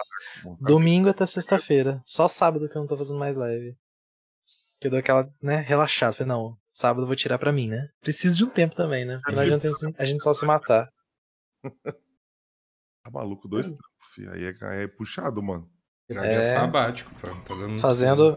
domingo 0.61 1.09
até 1.11 1.26
sexta-feira. 1.26 2.02
Só 2.06 2.26
sábado 2.28 2.68
que 2.68 2.76
eu 2.76 2.80
não 2.80 2.88
tô 2.88 2.97
fazendo 2.97 3.18
mais 3.18 3.37
live. 3.37 3.76
Que 4.80 4.87
eu 4.87 4.90
dou 4.90 4.99
aquela, 5.00 5.28
né, 5.42 5.56
relaxada. 5.56 6.12
Falei, 6.14 6.28
não, 6.28 6.56
sábado 6.73 7.02
eu 7.02 7.06
vou 7.06 7.16
tirar 7.16 7.38
pra 7.38 7.52
mim, 7.52 7.68
né? 7.68 7.88
Preciso 8.00 8.37
de 8.38 8.45
um 8.45 8.50
tempo 8.50 8.75
também, 8.75 9.04
né? 9.04 9.21
Não 9.28 9.40
adianta 9.42 9.68
a 9.99 10.04
gente 10.04 10.23
só 10.23 10.33
se 10.33 10.45
matar. 10.47 10.88
Tá 13.04 13.11
maluco, 13.12 13.47
dois 13.47 13.66
trampos, 13.68 13.87
filho. 14.14 14.33
Aí 14.33 14.45
é, 14.45 14.83
é 14.83 14.88
puxado, 14.88 15.40
mano. 15.40 15.71
É 16.11 16.14
É. 16.38 16.42
sabático, 16.42 17.14
pô. 17.21 17.28
Tá 17.28 17.54
dando 17.54 17.78
Fazendo. 17.80 18.37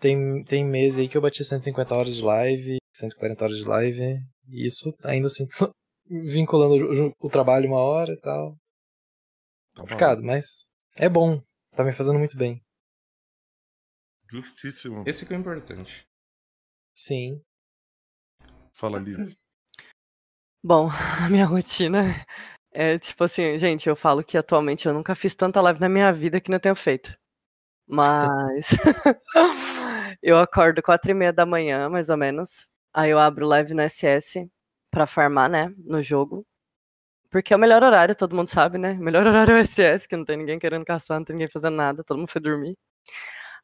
Tem, 0.00 0.44
tem 0.44 0.64
mês 0.64 0.98
aí 0.98 1.08
que 1.08 1.16
eu 1.16 1.20
bati 1.20 1.44
150 1.44 1.94
horas 1.94 2.14
de 2.14 2.22
live, 2.22 2.78
140 2.94 3.44
horas 3.44 3.56
de 3.56 3.64
live. 3.64 4.20
E 4.48 4.66
isso 4.66 4.94
ainda 5.02 5.26
assim, 5.26 5.46
vinculando 6.06 6.74
o, 6.74 7.26
o 7.26 7.28
trabalho 7.28 7.68
uma 7.68 7.80
hora 7.80 8.12
e 8.12 8.20
tal. 8.20 8.56
Tá 9.74 9.82
Complicado, 9.82 10.22
mas 10.22 10.64
é 10.96 11.08
bom. 11.08 11.42
Tá 11.74 11.84
me 11.84 11.92
fazendo 11.92 12.18
muito 12.18 12.36
bem. 12.36 12.60
Justíssimo. 14.30 15.04
Esse 15.06 15.24
que 15.24 15.32
é 15.32 15.36
o 15.36 15.40
importante. 15.40 16.06
Sim. 16.94 17.40
Fala, 18.74 18.98
Liz. 18.98 19.36
Bom, 20.62 20.88
a 21.24 21.28
minha 21.30 21.46
rotina 21.46 22.02
é 22.72 22.98
tipo 22.98 23.24
assim, 23.24 23.58
gente, 23.58 23.88
eu 23.88 23.96
falo 23.96 24.22
que 24.22 24.36
atualmente 24.36 24.86
eu 24.86 24.94
nunca 24.94 25.14
fiz 25.14 25.34
tanta 25.34 25.60
live 25.60 25.80
na 25.80 25.88
minha 25.88 26.12
vida 26.12 26.40
que 26.40 26.50
não 26.50 26.60
tenho 26.60 26.76
feito. 26.76 27.16
Mas 27.86 28.70
eu 30.22 30.38
acordo 30.38 30.82
quatro 30.82 31.10
e 31.10 31.14
meia 31.14 31.32
da 31.32 31.46
manhã, 31.46 31.88
mais 31.88 32.10
ou 32.10 32.16
menos. 32.16 32.66
Aí 32.94 33.10
eu 33.10 33.18
abro 33.18 33.46
live 33.46 33.74
no 33.74 33.82
SS 33.82 34.50
pra 34.90 35.06
farmar, 35.06 35.48
né, 35.50 35.72
no 35.78 36.02
jogo. 36.02 36.46
Porque 37.30 37.52
é 37.54 37.56
o 37.56 37.60
melhor 37.60 37.82
horário, 37.82 38.14
todo 38.16 38.36
mundo 38.36 38.48
sabe, 38.48 38.78
né? 38.78 38.94
Melhor 38.94 39.26
horário 39.26 39.54
é 39.54 39.60
o 39.60 39.64
SS, 39.64 40.08
que 40.08 40.16
não 40.16 40.24
tem 40.24 40.36
ninguém 40.38 40.58
querendo 40.58 40.84
caçar, 40.84 41.18
não 41.18 41.24
tem 41.26 41.34
ninguém 41.36 41.48
fazendo 41.52 41.76
nada, 41.76 42.04
todo 42.04 42.18
mundo 42.18 42.30
foi 42.30 42.40
dormir. 42.42 42.76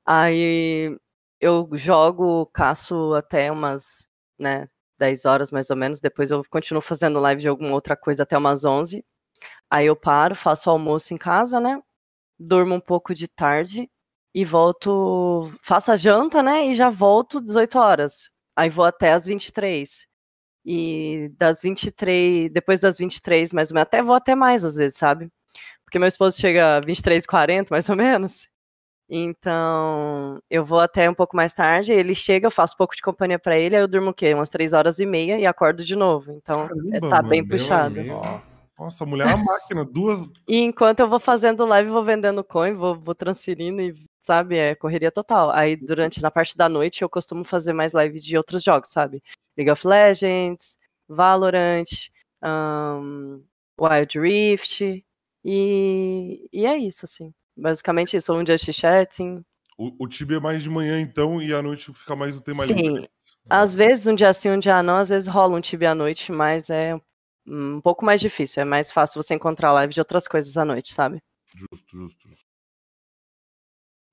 Aí 0.07 0.97
eu 1.41 1.69
jogo, 1.75 2.47
caço 2.49 3.15
até 3.15 3.51
umas, 3.53 4.09
né, 4.39 4.69
10 4.99 5.25
horas 5.25 5.51
mais 5.51 5.71
ou 5.71 5.77
menos. 5.77 6.01
Depois 6.01 6.31
eu 6.31 6.43
continuo 6.51 6.83
fazendo 6.83 7.21
live 7.21 7.41
de 7.43 7.49
alguma 7.49 7.73
outra 7.73 7.97
coisa 7.97 8.23
até 8.25 8.37
umas 8.39 8.65
11. 8.65 9.05
Aí 9.71 9.87
eu 9.87 9.97
paro, 9.97 10.37
faço 10.37 10.71
almoço 10.71 11.15
em 11.15 11.19
casa, 11.19 11.61
né? 11.61 11.81
Durmo 12.39 12.75
um 12.77 12.81
pouco 12.81 13.15
de 13.15 13.29
tarde 13.29 13.91
e 14.35 14.45
volto, 14.45 15.53
faço 15.63 15.93
a 15.93 15.97
janta, 15.97 16.43
né? 16.43 16.67
E 16.67 16.75
já 16.75 16.91
volto 16.91 17.41
18 17.41 17.79
horas. 17.79 18.31
Aí 18.57 18.69
vou 18.69 18.85
até 18.85 19.13
as 19.13 19.27
23. 19.27 20.07
E 20.67 21.31
das 21.39 21.63
23, 21.63 22.51
depois 22.51 22.81
das 22.81 22.99
23, 22.99 23.53
mais 23.53 23.71
ou 23.71 23.75
menos, 23.75 23.87
até 23.87 24.03
vou 24.03 24.15
até 24.15 24.35
mais 24.35 24.65
às 24.65 24.77
vezes, 24.77 24.99
sabe? 24.99 25.31
Porque 25.85 25.99
meu 25.99 26.09
esposo 26.09 26.41
chega 26.41 26.81
23 26.81 27.27
40 27.27 27.69
mais 27.73 27.89
ou 27.89 27.97
menos. 27.97 28.49
Então, 29.09 30.41
eu 30.51 30.65
vou 30.65 30.81
até 30.81 31.09
um 31.09 31.15
pouco 31.15 31.37
mais 31.37 31.53
tarde, 31.53 31.93
ele 31.93 32.15
chega, 32.15 32.47
eu 32.47 32.51
faço 32.51 32.77
pouco 32.77 32.97
de 32.97 33.03
companhia 33.03 33.39
pra 33.39 33.59
ele, 33.59 33.77
aí 33.77 33.83
eu 33.83 33.89
durmo 33.89 34.11
o 34.11 34.15
quê? 34.15 34.33
Umas 34.33 34.49
três 34.49 34.73
horas 34.73 34.99
e 34.99 35.05
meia 35.05 35.39
e 35.39 35.45
acordo 35.45 35.85
de 35.85 35.95
novo. 35.95 36.33
Então, 36.33 36.65
é, 36.65 36.69
Caramba, 36.69 37.09
tá 37.11 37.23
bem 37.23 37.47
puxado. 37.47 38.03
Nossa, 38.03 39.05
a 39.05 39.07
mulher 39.07 39.29
é 39.31 39.35
uma 39.35 39.45
máquina. 39.45 39.85
Duas. 39.85 40.27
E 40.49 40.63
enquanto 40.63 41.01
eu 41.01 41.09
vou 41.09 41.21
fazendo 41.21 41.67
live, 41.67 41.91
vou 41.91 42.03
vendendo 42.03 42.43
coin, 42.43 42.75
vou, 42.75 42.95
vou 42.95 43.15
transferindo 43.15 43.81
e, 43.83 43.95
sabe, 44.25 44.57
é 44.57 44.75
correria 44.75 45.13
total. 45.13 45.51
Aí, 45.51 45.77
durante, 45.77 46.23
na 46.23 46.31
parte 46.31 46.57
da 46.57 46.67
noite, 46.67 47.03
eu 47.03 47.11
costumo 47.11 47.45
fazer 47.45 47.75
mais 47.75 47.93
live 47.93 48.19
de 48.19 48.39
outros 48.39 48.65
jogos, 48.65 48.89
sabe? 48.89 49.23
League 49.57 49.71
of 49.71 49.87
Legends, 49.87 50.79
Valorant, 51.07 52.09
ahn, 52.43 53.43
Wild 53.79 54.19
Rift, 54.19 55.05
e, 55.45 56.49
e 56.51 56.65
é 56.65 56.79
isso, 56.79 57.05
assim. 57.05 57.35
Basicamente 57.55 58.17
isso, 58.17 58.33
um 58.33 58.45
Just 58.47 58.73
Chatting. 58.73 59.45
O, 59.77 60.05
o 60.05 60.09
Tibia 60.09 60.39
é 60.39 60.41
mais 60.41 60.63
de 60.63 60.71
manhã, 60.71 60.99
então, 60.99 61.43
e 61.43 61.53
à 61.53 61.61
noite 61.61 61.93
fica 61.93 62.17
mais 62.17 62.39
o 62.39 62.41
tema 62.41 62.65
Sim. 62.65 62.75
livre. 62.75 63.11
Às 63.51 63.77
vezes, 63.77 64.07
um 64.07 64.15
dia 64.15 64.33
sim, 64.33 64.49
um 64.49 64.59
dia 64.59 64.83
não, 64.83 64.97
às 64.97 65.11
vezes 65.11 65.29
rola 65.29 65.59
um 65.59 65.61
Tibia 65.61 65.91
à 65.91 65.95
noite, 65.95 66.33
mas 66.33 66.71
é 66.71 66.99
um 67.47 67.79
pouco 67.83 68.07
mais 68.07 68.23
difícil. 68.23 68.63
É 68.63 68.65
mais 68.65 68.91
fácil 68.91 69.23
você 69.23 69.35
encontrar 69.35 69.73
live 69.73 69.93
de 69.93 70.01
outras 70.01 70.27
coisas 70.27 70.57
à 70.57 70.65
noite, 70.65 70.95
sabe? 70.95 71.23
Justo, 71.55 71.99
justo, 71.99 72.29
justo. 72.29 72.44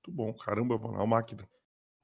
Muito 0.08 0.12
bom, 0.12 0.34
caramba, 0.34 0.78
mano. 0.80 0.96
É 0.96 0.98
uma 0.98 1.08
máquina. 1.08 1.48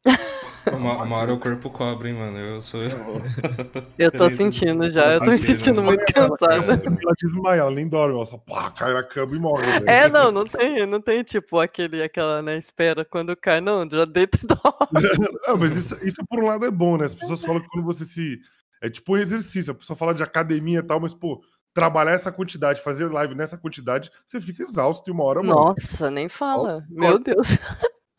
Uma, 0.68 1.01
uma 1.01 1.16
hora 1.16 1.34
o 1.34 1.39
corpo 1.39 1.70
cobra, 1.70 2.10
hein, 2.10 2.16
mano. 2.16 2.38
Eu 2.38 2.62
sou. 2.62 2.82
Eu 3.98 4.12
tô 4.12 4.30
sentindo 4.30 4.89
já, 4.89 5.13
eu 5.13 5.20
tô 5.20 5.32
me 5.32 5.38
sentindo 5.38 5.82
muito 5.82 6.04
cansada. 6.13 6.56
Ela 6.56 7.13
desmaia, 7.18 7.60
ela 7.62 7.72
nem 7.72 7.88
dorme, 7.88 8.16
ela 8.16 8.25
só 8.25 8.38
pá, 8.38 8.70
cai 8.72 8.94
na 8.94 9.01
cama 9.01 9.34
e 9.34 9.39
morre. 9.39 9.66
velho. 9.66 9.89
É, 9.89 10.10
não, 10.10 10.30
não 10.30 10.44
tem, 10.44 10.86
não 10.86 11.00
tem 11.00 11.24
tipo 11.24 11.58
aquele, 11.58 12.04
aquela, 12.04 12.42
né, 12.42 12.58
espera 12.58 13.06
quando 13.06 13.34
cai, 13.38 13.62
não, 13.62 13.89
já 13.89 14.04
deita 14.04 14.38
e 14.44 14.46
dorme. 14.46 15.39
Não, 15.48 15.58
mas 15.58 15.77
isso, 15.77 15.98
isso 16.06 16.22
por 16.27 16.44
um 16.44 16.48
lado 16.48 16.66
é 16.66 16.72
bom, 16.72 16.98
né? 16.98 17.06
As 17.06 17.16
pessoas 17.16 17.46
falam 17.46 17.62
que 17.62 17.70
quando 17.70 17.86
você 17.86 18.04
se. 18.04 18.38
É 18.82 18.89
tipo 18.89 19.13
um 19.13 19.18
exercício, 19.18 19.72
a 19.72 19.75
pessoa 19.75 19.96
fala 19.96 20.13
de 20.13 20.22
academia 20.22 20.80
e 20.80 20.84
tal, 20.84 21.00
mas, 21.00 21.13
pô, 21.13 21.42
trabalhar 21.77 22.13
essa 22.13 22.31
quantidade, 22.31 22.81
fazer 22.81 23.05
live 23.05 23.36
nessa 23.36 23.55
quantidade, 23.55 24.10
você 24.25 24.41
fica 24.41 24.63
exausto 24.63 25.07
em 25.07 25.13
uma 25.13 25.24
hora, 25.24 25.43
mano. 25.43 25.53
Nossa, 25.53 26.10
nem 26.10 26.27
fala, 26.27 26.84
meu 26.89 27.19
Deus. 27.19 27.50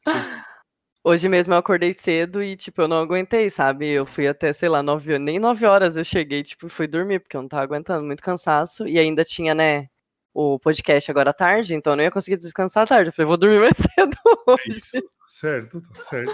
Hoje 1.03 1.29
mesmo 1.29 1.53
eu 1.53 1.59
acordei 1.59 1.93
cedo 1.93 2.41
e, 2.41 2.55
tipo, 2.55 2.81
eu 2.81 2.87
não 2.87 2.99
aguentei, 2.99 3.51
sabe? 3.51 3.89
Eu 3.89 4.07
fui 4.07 4.29
até, 4.29 4.53
sei 4.53 4.69
lá, 4.69 4.81
nove, 4.81 5.19
nem 5.19 5.41
nove 5.41 5.67
horas 5.67 5.97
eu 5.97 6.05
cheguei, 6.05 6.45
tipo, 6.45 6.69
fui 6.69 6.87
dormir, 6.87 7.19
porque 7.19 7.37
eu 7.37 7.43
não 7.43 7.49
tava 7.49 7.65
aguentando, 7.65 8.07
muito 8.07 8.23
cansaço. 8.23 8.87
E 8.87 8.97
ainda 8.97 9.25
tinha, 9.25 9.57
né, 9.57 9.89
o 10.33 10.57
podcast 10.61 11.11
agora 11.11 11.31
à 11.31 11.35
tarde, 11.35 11.75
então 11.75 11.95
eu 11.95 11.97
não 11.97 12.05
ia 12.05 12.13
conseguir 12.13 12.37
descansar 12.37 12.85
à 12.85 12.87
tarde. 12.87 13.09
Eu 13.09 13.13
falei, 13.13 13.27
vou 13.27 13.37
dormir 13.37 13.59
mais 13.59 13.73
cedo 13.77 14.17
hoje. 14.47 14.81
Certo, 15.27 15.81
tá 15.81 16.03
certo. 16.05 16.31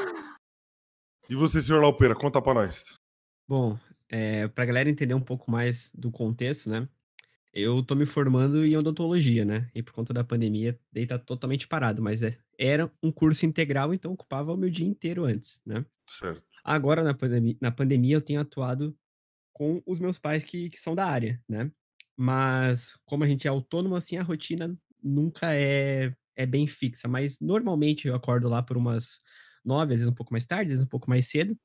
E 1.31 1.35
você, 1.35 1.63
senhor 1.63 1.81
Laupeira, 1.81 2.15
conta 2.15 2.43
pra 2.43 2.53
nós. 2.53 3.01
Bom, 3.49 3.79
é, 4.11 4.47
pra 4.49 4.67
galera 4.67 4.91
entender 4.91 5.15
um 5.15 5.23
pouco 5.23 5.51
mais 5.51 5.91
do 5.95 6.11
contexto, 6.11 6.69
né? 6.69 6.87
Eu 7.57 7.85
tô 7.85 7.95
me 7.95 8.05
formando 8.05 8.65
em 8.65 8.77
odontologia, 8.77 9.45
né? 9.45 9.71
E 9.75 9.83
por 9.83 9.93
conta 9.93 10.13
da 10.13 10.25
pandemia, 10.25 10.79
daí 10.93 11.07
tá 11.07 11.19
totalmente 11.19 11.69
parado, 11.69 12.03
mas 12.03 12.23
é- 12.23 12.37
era 12.59 12.91
um 13.03 13.13
curso 13.13 13.47
integral, 13.47 13.95
então 13.95 14.13
ocupava 14.13 14.53
o 14.53 14.57
meu 14.57 14.69
dia 14.71 14.87
inteiro 14.87 15.25
antes, 15.25 15.61
né? 15.65 15.87
Certo. 16.07 16.55
Agora, 16.65 17.05
na 17.05 17.15
pandemia, 17.15 17.57
na 17.61 17.71
pandemia 17.73 18.17
eu 18.17 18.23
tenho 18.23 18.41
atuado 18.41 18.97
com 19.53 19.83
os 19.87 20.01
meus 20.01 20.19
pais 20.19 20.45
que, 20.45 20.71
que 20.71 20.79
são 20.79 20.95
da 20.95 21.07
área, 21.07 21.43
né? 21.49 21.71
Mas 22.17 22.97
como 23.07 23.25
a 23.25 23.29
gente 23.29 23.47
é 23.49 23.51
autônomo, 23.51 23.97
assim, 23.97 24.17
a 24.19 24.23
rotina 24.25 24.77
nunca 25.03 25.55
é, 25.55 26.15
é 26.37 26.47
bem 26.47 26.67
fixa. 26.67 27.09
Mas 27.09 27.41
normalmente 27.41 28.09
eu 28.09 28.15
acordo 28.17 28.49
lá 28.49 28.63
por 28.63 28.77
umas 28.77 29.21
nove, 29.65 29.95
às 29.95 30.01
vezes 30.01 30.09
um 30.13 30.15
pouco 30.17 30.33
mais 30.33 30.47
tarde, 30.47 30.67
às 30.67 30.73
vezes 30.73 30.85
um 30.87 30.89
pouco 30.89 31.11
mais 31.11 31.29
cedo. 31.29 31.57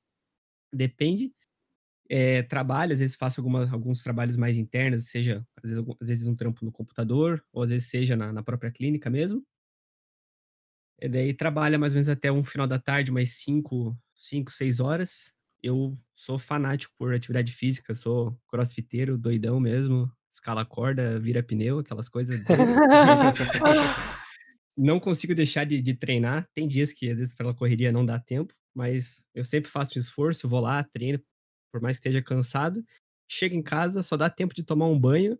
Depende. 0.74 1.34
É, 2.12 2.42
trabalho, 2.44 2.92
às 2.92 3.00
vezes 3.00 3.16
faço 3.16 3.40
alguma, 3.40 3.70
alguns 3.72 4.02
trabalhos 4.02 4.36
mais 4.36 4.58
internos, 4.58 5.06
seja 5.06 5.46
às 5.64 5.70
vezes, 5.70 5.86
às 6.02 6.08
vezes 6.08 6.28
um 6.28 6.36
trampo 6.36 6.66
no 6.66 6.72
computador, 6.72 7.44
ou 7.54 7.62
às 7.62 7.70
vezes 7.70 7.88
seja 7.88 8.16
na, 8.16 8.34
na 8.34 8.42
própria 8.42 8.72
clínica 8.72 9.10
mesmo. 9.10 9.46
E 11.02 11.08
daí 11.08 11.34
trabalha 11.34 11.78
mais 11.78 11.94
ou 11.94 11.98
menos 11.98 12.10
até 12.10 12.32
um 12.32 12.44
final 12.44 12.68
da 12.68 12.80
tarde, 12.80 13.12
mais 13.12 13.30
5, 13.42 13.98
5, 14.16 14.52
6 14.52 14.80
horas. 14.80 15.34
Eu 15.62 15.98
sou 16.16 16.38
fanático 16.38 16.94
por 16.98 17.14
atividade 17.14 17.52
física, 17.52 17.96
sou 17.96 18.38
crossfiteiro, 18.48 19.18
doidão 19.18 19.60
mesmo, 19.60 20.12
escala 20.30 20.66
corda, 20.66 21.20
vira 21.20 21.44
pneu, 21.44 21.80
aquelas 21.80 22.10
coisas. 22.10 22.42
não 24.78 25.00
consigo 25.00 25.36
deixar 25.36 25.66
de, 25.66 25.82
de 25.82 25.94
treinar. 25.94 26.48
Tem 26.54 26.68
dias 26.68 26.94
que, 26.94 27.10
às 27.10 27.18
vezes, 27.20 27.34
pela 27.34 27.54
correria 27.54 27.92
não 27.92 28.06
dá 28.06 28.18
tempo, 28.20 28.54
mas 28.74 29.24
eu 29.34 29.44
sempre 29.44 29.70
faço 29.70 29.98
um 29.98 30.00
esforço, 30.00 30.48
vou 30.48 30.62
lá, 30.62 30.84
treino, 30.84 31.20
por 31.72 31.82
mais 31.82 31.98
que 31.98 32.08
esteja 32.08 32.22
cansado. 32.22 32.84
Chego 33.28 33.56
em 33.56 33.62
casa, 33.62 34.02
só 34.02 34.18
dá 34.18 34.30
tempo 34.30 34.54
de 34.54 34.64
tomar 34.64 34.88
um 34.88 35.00
banho. 35.00 35.38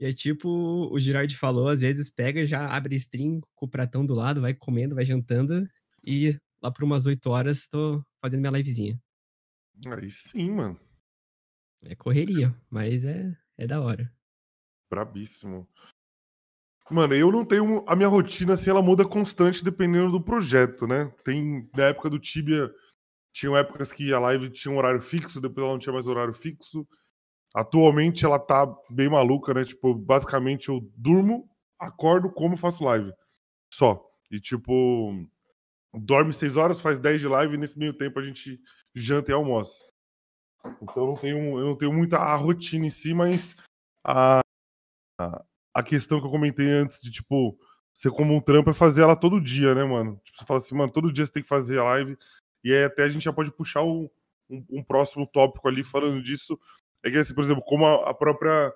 E 0.00 0.06
é 0.06 0.12
tipo 0.12 0.48
o 0.48 0.98
Girard 0.98 1.36
falou, 1.36 1.68
às 1.68 1.80
vezes 1.80 2.10
pega, 2.10 2.44
já 2.46 2.66
abre 2.66 2.96
stream 2.96 3.40
com 3.54 3.66
o 3.66 3.68
pratão 3.68 4.04
do 4.04 4.14
lado, 4.14 4.40
vai 4.40 4.54
comendo, 4.54 4.94
vai 4.94 5.04
jantando. 5.04 5.68
E 6.02 6.38
lá 6.62 6.70
por 6.70 6.84
umas 6.84 7.06
8 7.06 7.28
horas 7.30 7.68
tô 7.68 8.04
fazendo 8.20 8.40
minha 8.40 8.52
livezinha. 8.52 9.00
Aí 9.86 10.10
sim, 10.10 10.50
mano. 10.50 10.78
É 11.82 11.94
correria, 11.94 12.54
mas 12.70 13.04
é, 13.04 13.36
é 13.58 13.66
da 13.66 13.80
hora. 13.80 14.12
Brabíssimo. 14.90 15.68
Mano, 16.90 17.14
eu 17.14 17.32
não 17.32 17.44
tenho. 17.44 17.84
A 17.88 17.96
minha 17.96 18.08
rotina, 18.08 18.52
assim, 18.52 18.70
ela 18.70 18.82
muda 18.82 19.06
constante 19.06 19.64
dependendo 19.64 20.10
do 20.10 20.22
projeto, 20.22 20.86
né? 20.86 21.12
Tem. 21.24 21.68
Na 21.74 21.84
época 21.84 22.10
do 22.10 22.18
Tibia, 22.18 22.70
tinham 23.34 23.56
épocas 23.56 23.92
que 23.92 24.14
a 24.14 24.20
live 24.20 24.48
tinha 24.48 24.72
um 24.72 24.78
horário 24.78 25.02
fixo, 25.02 25.40
depois 25.40 25.64
ela 25.64 25.72
não 25.72 25.78
tinha 25.78 25.92
mais 25.92 26.06
horário 26.06 26.32
fixo. 26.32 26.86
Atualmente 27.52 28.24
ela 28.24 28.38
tá 28.38 28.64
bem 28.88 29.08
maluca, 29.08 29.52
né? 29.52 29.64
Tipo, 29.64 29.92
basicamente 29.92 30.68
eu 30.68 30.80
durmo, 30.96 31.50
acordo, 31.76 32.30
como 32.30 32.56
faço 32.56 32.84
live. 32.84 33.12
Só. 33.72 34.08
E 34.30 34.40
tipo, 34.40 35.28
dorme 35.92 36.32
seis 36.32 36.56
horas, 36.56 36.80
faz 36.80 37.00
10 37.00 37.22
de 37.22 37.28
live 37.28 37.54
e 37.54 37.58
nesse 37.58 37.76
meio 37.76 37.92
tempo 37.92 38.20
a 38.20 38.22
gente 38.22 38.60
janta 38.94 39.32
e 39.32 39.34
almoça. 39.34 39.84
Então 40.80 41.02
eu 41.02 41.06
não 41.08 41.16
tenho, 41.16 41.58
eu 41.58 41.66
não 41.66 41.76
tenho 41.76 41.92
muita 41.92 42.18
a 42.18 42.36
rotina 42.36 42.86
em 42.86 42.90
si, 42.90 43.12
mas 43.12 43.56
a, 44.04 44.40
a, 45.20 45.44
a 45.74 45.82
questão 45.82 46.20
que 46.20 46.26
eu 46.26 46.30
comentei 46.30 46.70
antes 46.70 47.00
de, 47.00 47.10
tipo, 47.10 47.58
ser 47.92 48.12
como 48.12 48.32
um 48.32 48.40
trampo 48.40 48.70
é 48.70 48.72
fazer 48.72 49.02
ela 49.02 49.16
todo 49.16 49.40
dia, 49.40 49.74
né, 49.74 49.82
mano? 49.82 50.20
Tipo, 50.24 50.38
você 50.38 50.44
fala 50.44 50.58
assim, 50.58 50.74
mano, 50.76 50.92
todo 50.92 51.12
dia 51.12 51.26
você 51.26 51.32
tem 51.32 51.42
que 51.42 51.48
fazer 51.48 51.80
a 51.80 51.84
live. 51.84 52.16
E 52.64 52.72
aí 52.72 52.84
até 52.84 53.04
a 53.04 53.08
gente 53.08 53.22
já 53.24 53.32
pode 53.32 53.52
puxar 53.52 53.82
o- 53.82 54.10
um, 54.50 54.64
um 54.70 54.82
próximo 54.82 55.26
tópico 55.26 55.68
ali 55.68 55.84
falando 55.84 56.22
disso. 56.22 56.58
É 57.04 57.10
que, 57.10 57.18
assim, 57.18 57.34
por 57.34 57.44
exemplo, 57.44 57.62
como 57.64 57.86
a, 57.86 58.10
a 58.10 58.14
própria 58.14 58.72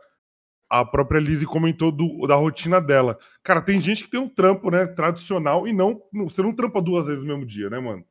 a 0.71 0.85
própria 0.85 1.19
Lizzie 1.21 1.47
comentou 1.47 1.91
do- 1.93 2.27
da 2.27 2.35
rotina 2.37 2.81
dela. 2.81 3.19
Cara, 3.43 3.63
tem 3.63 3.81
gente 3.81 4.05
que 4.05 4.11
tem 4.11 4.21
um 4.21 4.29
trampo, 4.29 4.71
né, 4.71 4.87
tradicional 4.87 5.67
e 5.67 5.73
não, 5.73 6.03
não- 6.13 6.29
você 6.29 6.43
não 6.43 6.55
trampa 6.55 6.83
duas 6.83 7.07
vezes 7.07 7.23
no 7.23 7.29
mesmo 7.29 7.47
dia, 7.47 7.71
né, 7.71 7.79
mano? 7.81 8.05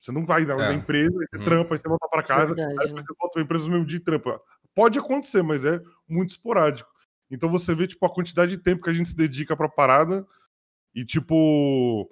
Você 0.00 0.12
não 0.12 0.26
vai 0.26 0.44
na, 0.46 0.56
na 0.56 0.72
É. 0.72 0.74
empresa, 0.74 1.12
aí 1.20 1.26
você 1.30 1.38
Uhum. 1.38 1.44
trampa, 1.44 1.74
aí 1.74 1.78
você 1.78 1.88
volta 1.88 2.08
pra 2.10 2.22
casa, 2.22 2.54
Verdade, 2.54 2.78
aí 2.80 2.86
depois 2.88 3.04
você 3.04 3.14
volta 3.20 3.32
pra 3.34 3.42
empresa 3.42 3.64
no 3.66 3.70
mesmo 3.72 3.86
dia 3.86 3.98
e 3.98 4.02
trampa. 4.02 4.40
Pode 4.74 4.98
acontecer, 4.98 5.42
mas 5.42 5.64
é 5.64 5.80
muito 6.08 6.30
esporádico. 6.30 6.90
Então 7.30 7.48
você 7.50 7.74
vê, 7.74 7.86
tipo, 7.86 8.04
a 8.06 8.14
quantidade 8.14 8.56
de 8.56 8.62
tempo 8.62 8.82
que 8.82 8.90
a 8.90 8.94
gente 8.94 9.08
se 9.10 9.16
dedica 9.16 9.56
pra 9.56 9.68
parada 9.68 10.26
e, 10.94 11.04
tipo, 11.04 12.10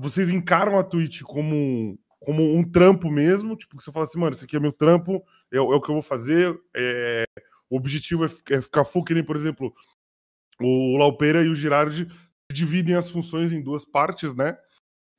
vocês 0.00 0.28
encaram 0.30 0.78
a 0.78 0.84
Twitch 0.84 1.22
como 1.22 1.98
como 2.20 2.42
um 2.56 2.68
trampo 2.68 3.08
mesmo, 3.08 3.56
tipo, 3.56 3.76
que 3.76 3.82
você 3.84 3.92
fala 3.92 4.02
assim, 4.04 4.18
mano, 4.18 4.34
isso 4.34 4.44
aqui 4.44 4.56
é 4.56 4.60
meu 4.60 4.72
trampo, 4.72 5.24
é, 5.52 5.60
o- 5.60 5.72
é 5.72 5.76
o 5.76 5.80
que 5.80 5.88
eu 5.88 5.94
vou 5.94 6.02
fazer, 6.02 6.60
é, 6.76 7.24
o 7.70 7.76
objetivo 7.76 8.24
é, 8.26 8.28
é 8.50 8.60
ficar 8.60 8.84
full, 8.84 9.04
que 9.04 9.14
nem, 9.14 9.22
por 9.22 9.36
exemplo, 9.36 9.72
o 10.60 10.96
Laupeira 10.96 11.44
e 11.44 11.48
o 11.48 11.54
Girardi 11.54 12.08
dividem 12.52 12.96
as 12.96 13.08
funções 13.08 13.52
em 13.52 13.62
duas 13.62 13.84
partes, 13.84 14.34
né? 14.34 14.58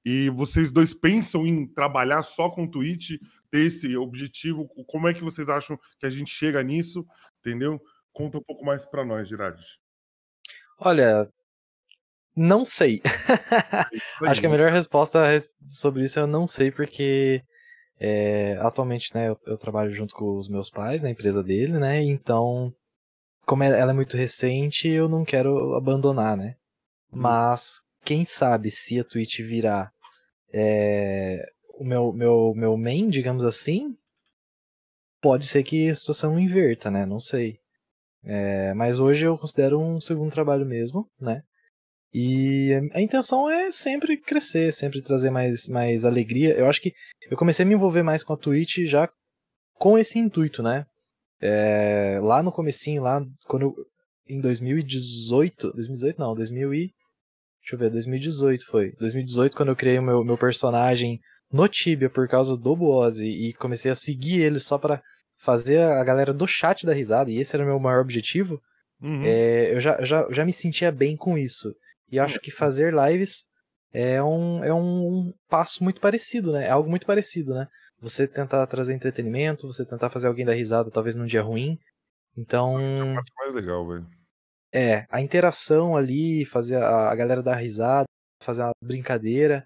E 0.06 0.30
vocês 0.30 0.72
dois 0.72 0.94
pensam 0.94 1.48
em 1.48 1.66
trabalhar 1.66 2.22
só 2.24 2.50
com 2.50 2.68
Twitch, 2.68 3.12
ter 3.50 3.66
esse 3.66 3.96
objetivo? 3.96 4.68
Como 4.86 5.08
é 5.08 5.14
que 5.14 5.24
vocês 5.24 5.50
acham 5.50 5.80
que 6.00 6.06
a 6.06 6.10
gente 6.10 6.32
chega 6.32 6.62
nisso? 6.62 7.08
Entendeu? 7.40 7.82
Conta 8.12 8.38
um 8.40 8.44
pouco 8.44 8.66
mais 8.66 8.84
pra 8.84 9.06
nós, 9.06 9.30
Girardi. 9.30 9.64
Olha, 10.78 11.32
não 12.40 12.66
sei. 12.66 13.02
Acho 14.26 14.40
que 14.40 14.48
a 14.48 14.50
melhor 14.50 14.72
resposta 14.72 15.24
res- 15.24 15.50
sobre 15.68 16.04
isso 16.04 16.20
é 16.20 16.22
eu 16.22 16.28
não 16.28 16.48
sei, 16.48 16.72
porque 16.72 17.44
é, 18.00 18.58
atualmente, 18.62 19.14
né, 19.14 19.30
eu, 19.30 19.38
eu 19.46 19.58
trabalho 19.58 19.94
junto 19.94 20.16
com 20.16 20.38
os 20.38 20.48
meus 20.48 20.70
pais 20.70 21.02
na 21.02 21.10
empresa 21.10 21.44
dele, 21.44 21.74
né? 21.74 22.02
Então, 22.02 22.74
como 23.46 23.64
ela 23.64 23.92
é 23.92 23.94
muito 23.94 24.16
recente, 24.16 24.88
eu 24.88 25.10
não 25.10 25.26
quero 25.26 25.76
abandonar, 25.76 26.38
né? 26.38 26.56
Mas 27.12 27.82
quem 28.06 28.24
sabe 28.24 28.72
se 28.72 29.00
a 29.00 29.04
Twitch 29.04 29.40
virar 29.40 29.92
é, 30.54 31.46
o 31.76 31.84
meu, 31.84 32.14
meu, 32.14 32.54
meu 32.56 32.78
main, 32.78 33.10
digamos 33.10 33.44
assim, 33.44 33.96
pode 35.22 35.46
ser 35.46 35.64
que 35.64 35.90
a 35.90 35.96
situação 35.96 36.40
inverta, 36.40 36.90
né? 36.90 37.06
Não 37.06 37.20
sei. 37.20 37.60
É, 38.24 38.74
mas 38.74 39.00
hoje 39.00 39.26
eu 39.28 39.38
considero 39.38 39.80
um 39.80 40.00
segundo 40.00 40.32
trabalho 40.32 40.66
mesmo, 40.66 41.10
né? 41.20 41.44
E 42.14 42.74
a 42.94 43.02
intenção 43.02 43.50
é 43.50 43.72
sempre 43.72 44.18
crescer, 44.18 44.72
sempre 44.74 45.02
trazer 45.02 45.30
mais, 45.30 45.68
mais 45.68 46.06
alegria. 46.06 46.58
Eu 46.58 46.68
acho 46.68 46.82
que 46.82 46.94
eu 47.30 47.38
comecei 47.38 47.64
a 47.64 47.68
me 47.68 47.76
envolver 47.76 48.02
mais 48.02 48.24
com 48.24 48.34
a 48.34 48.38
Twitch 48.38 48.80
já 48.86 49.10
com 49.76 49.98
esse 49.98 50.18
intuito, 50.18 50.64
né? 50.64 50.86
É, 51.42 52.20
lá 52.22 52.44
no 52.44 52.52
comecinho, 52.52 53.04
lá 53.04 53.24
quando 53.46 53.64
eu, 53.64 53.76
em 54.28 54.42
2018, 54.42 55.72
2018 55.74 56.20
não, 56.20 56.36
2000 56.36 56.74
e, 56.74 56.78
deixa 57.62 57.76
eu 57.76 57.80
ver, 57.80 57.90
2018 57.92 58.66
foi. 58.66 58.92
2018 59.00 59.56
quando 59.56 59.70
eu 59.70 59.76
criei 59.76 60.00
o 60.00 60.04
meu, 60.04 60.24
meu 60.24 60.38
personagem 60.38 61.20
no 61.52 61.68
Tibia 61.68 62.10
por 62.10 62.28
causa 62.28 62.58
do 62.58 62.76
Boose 62.76 63.26
e 63.26 63.54
comecei 63.54 63.90
a 63.92 63.96
seguir 63.96 64.42
ele 64.42 64.60
só 64.60 64.78
pra 64.78 65.02
fazer 65.40 65.80
a 65.80 66.04
galera 66.04 66.34
do 66.34 66.46
chat 66.46 66.86
da 66.86 66.94
risada, 66.94 67.32
e 67.32 67.38
esse 67.38 67.56
era 67.56 67.64
o 67.64 67.68
meu 67.68 67.80
maior 67.80 68.02
objetivo. 68.02 68.62
Uhum. 69.02 69.24
É, 69.24 69.74
eu 69.74 69.80
já, 69.80 70.02
já, 70.04 70.28
já 70.30 70.46
me 70.46 70.52
sentia 70.52 70.92
bem 70.92 71.16
com 71.16 71.38
isso. 71.38 71.74
E 72.12 72.20
acho 72.20 72.40
que 72.40 72.52
fazer 72.52 72.94
lives 72.94 73.44
é 73.94 74.22
um, 74.24 74.64
é 74.64 74.74
um 74.74 75.34
passo 75.48 75.84
muito 75.84 76.00
parecido, 76.02 76.52
né? 76.54 76.66
É 76.68 76.70
algo 76.70 76.90
muito 76.90 77.06
parecido, 77.06 77.54
né? 77.54 77.68
Você 78.02 78.28
tentar 78.28 78.66
trazer 78.68 78.94
entretenimento, 78.94 79.68
você 79.68 79.86
tentar 79.86 80.10
fazer 80.10 80.28
alguém 80.28 80.46
dar 80.46 80.54
risada, 80.54 80.90
talvez 80.92 81.16
num 81.16 81.26
dia 81.26 81.42
ruim. 81.42 81.78
Então, 82.38 82.76
Parte 83.16 83.32
mais 83.38 83.54
legal, 83.54 83.88
velho. 83.88 84.08
é, 84.74 85.06
a 85.10 85.22
interação 85.22 85.96
ali, 85.98 86.46
fazer 86.46 86.78
a, 86.82 87.10
a 87.12 87.16
galera 87.16 87.42
dar 87.44 87.56
risada, 87.56 88.06
fazer 88.42 88.64
uma 88.64 88.72
brincadeira, 88.84 89.66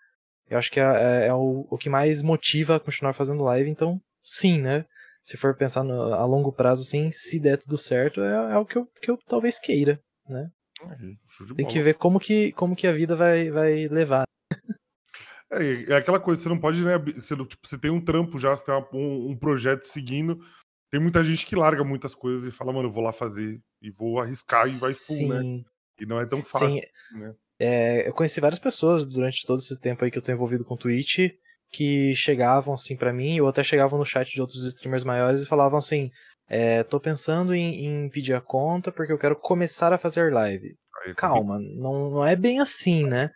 eu 0.50 0.58
acho 0.58 0.72
que 0.72 0.80
é, 0.80 0.84
é- 0.84 1.28
é 1.28 1.34
o, 1.34 1.68
o 1.70 1.78
que 1.78 1.90
mais 1.90 2.22
motiva 2.24 2.76
a 2.76 2.80
continuar 2.80 3.14
fazendo 3.14 3.44
live. 3.44 3.70
Então, 3.70 4.00
sim, 4.24 4.60
né? 4.62 4.86
Se 5.24 5.38
for 5.38 5.56
pensar 5.56 5.84
no- 5.84 6.14
a 6.14 6.26
longo 6.26 6.52
prazo, 6.52 6.84
sim, 6.84 7.10
se 7.12 7.40
der 7.40 7.58
tudo 7.58 7.78
certo, 7.78 8.22
é, 8.22 8.54
é 8.54 8.58
o 8.58 8.66
que 8.66 8.78
eu, 8.78 8.86
que 9.02 9.12
eu 9.12 9.18
talvez 9.28 9.60
queira, 9.60 10.00
né? 10.28 10.50
De 10.98 11.56
Tem 11.56 11.66
que 11.68 11.82
ver 11.82 11.96
como 11.96 12.20
que, 12.20 12.52
como 12.54 12.76
que 12.76 12.88
a 12.88 12.92
vida 12.92 13.16
vai, 13.16 13.50
vai 13.50 13.88
levar. 13.88 14.24
É, 15.52 15.94
é 15.94 15.96
aquela 15.96 16.20
coisa, 16.20 16.42
você 16.42 16.50
não 16.50 16.60
pode, 16.60 16.84
né? 16.84 16.98
Você, 17.16 17.36
tipo, 17.46 17.68
você 17.68 17.78
tem 17.78 17.92
um 17.92 18.04
trampo 18.04 18.38
já, 18.40 18.56
você 18.56 18.64
tem 18.64 18.74
uma- 18.74 18.88
um, 18.94 19.32
um 19.32 19.38
projeto 19.38 19.84
seguindo. 19.84 20.40
Tem 20.92 21.00
muita 21.00 21.24
gente 21.24 21.46
que 21.46 21.56
larga 21.56 21.84
muitas 21.84 22.14
coisas 22.16 22.46
e 22.46 22.52
fala, 22.52 22.72
mano, 22.74 22.88
eu 22.88 22.92
vou 22.92 23.04
lá 23.04 23.12
fazer 23.12 23.60
e 23.82 23.92
vou 23.92 24.20
arriscar 24.20 24.68
e 24.68 24.72
vai 24.80 24.94
full, 24.94 25.28
né? 25.30 25.64
E 26.00 26.06
não 26.06 26.20
é 26.20 26.26
tão 26.26 26.44
fácil, 26.44 26.70
Sim. 26.70 26.82
né? 27.12 27.34
É, 27.60 28.08
eu 28.08 28.14
conheci 28.14 28.40
várias 28.42 28.60
pessoas 28.60 29.06
durante 29.06 29.46
todo 29.46 29.60
esse 29.60 29.80
tempo 29.80 30.04
aí 30.04 30.12
que 30.12 30.18
eu 30.18 30.22
tô 30.22 30.32
envolvido 30.32 30.66
com 30.66 30.76
Twitch 30.76 31.20
que 31.72 32.14
chegavam 32.14 32.74
assim 32.74 32.96
pra 32.96 33.12
mim 33.14 33.40
ou 33.40 33.48
até 33.48 33.64
chegavam 33.64 33.98
no 33.98 34.06
chat 34.06 34.30
de 34.32 34.42
outros 34.42 34.64
streamers 34.66 35.04
maiores 35.04 35.42
e 35.42 35.46
falavam 35.48 35.78
assim: 35.78 36.12
É, 36.56 36.84
tô 36.84 37.00
pensando 37.00 37.56
em, 37.56 37.86
em 37.86 38.10
pedir 38.10 38.36
a 38.36 38.42
conta 38.42 38.92
porque 38.92 39.12
eu 39.12 39.18
quero 39.18 39.36
começar 39.36 39.92
a 39.92 39.98
fazer 39.98 40.32
live. 40.32 40.78
Aí, 41.04 41.16
Calma, 41.16 41.58
não, 41.58 42.12
não 42.12 42.24
é 42.24 42.36
bem 42.36 42.60
assim, 42.60 43.08
né? 43.08 43.32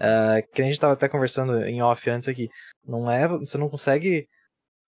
É, 0.00 0.40
que 0.40 0.62
a 0.62 0.64
gente 0.64 0.80
tava 0.80 0.94
até 0.94 1.06
conversando 1.06 1.62
em 1.64 1.82
off 1.82 2.08
antes 2.08 2.28
aqui. 2.28 2.48
Não 2.82 3.10
é. 3.10 3.28
Você 3.28 3.58
não 3.58 3.68
consegue. 3.68 4.26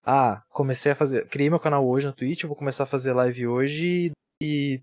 Ah, 0.03 0.43
comecei 0.49 0.93
a 0.93 0.95
fazer. 0.95 1.29
Criei 1.29 1.51
meu 1.51 1.61
canal 1.61 1.87
hoje 1.87 2.07
na 2.07 2.13
Twitch, 2.15 2.43
eu 2.43 2.49
vou 2.49 2.57
começar 2.57 2.85
a 2.85 2.87
fazer 2.87 3.13
live 3.13 3.47
hoje 3.47 4.13
e 4.41 4.81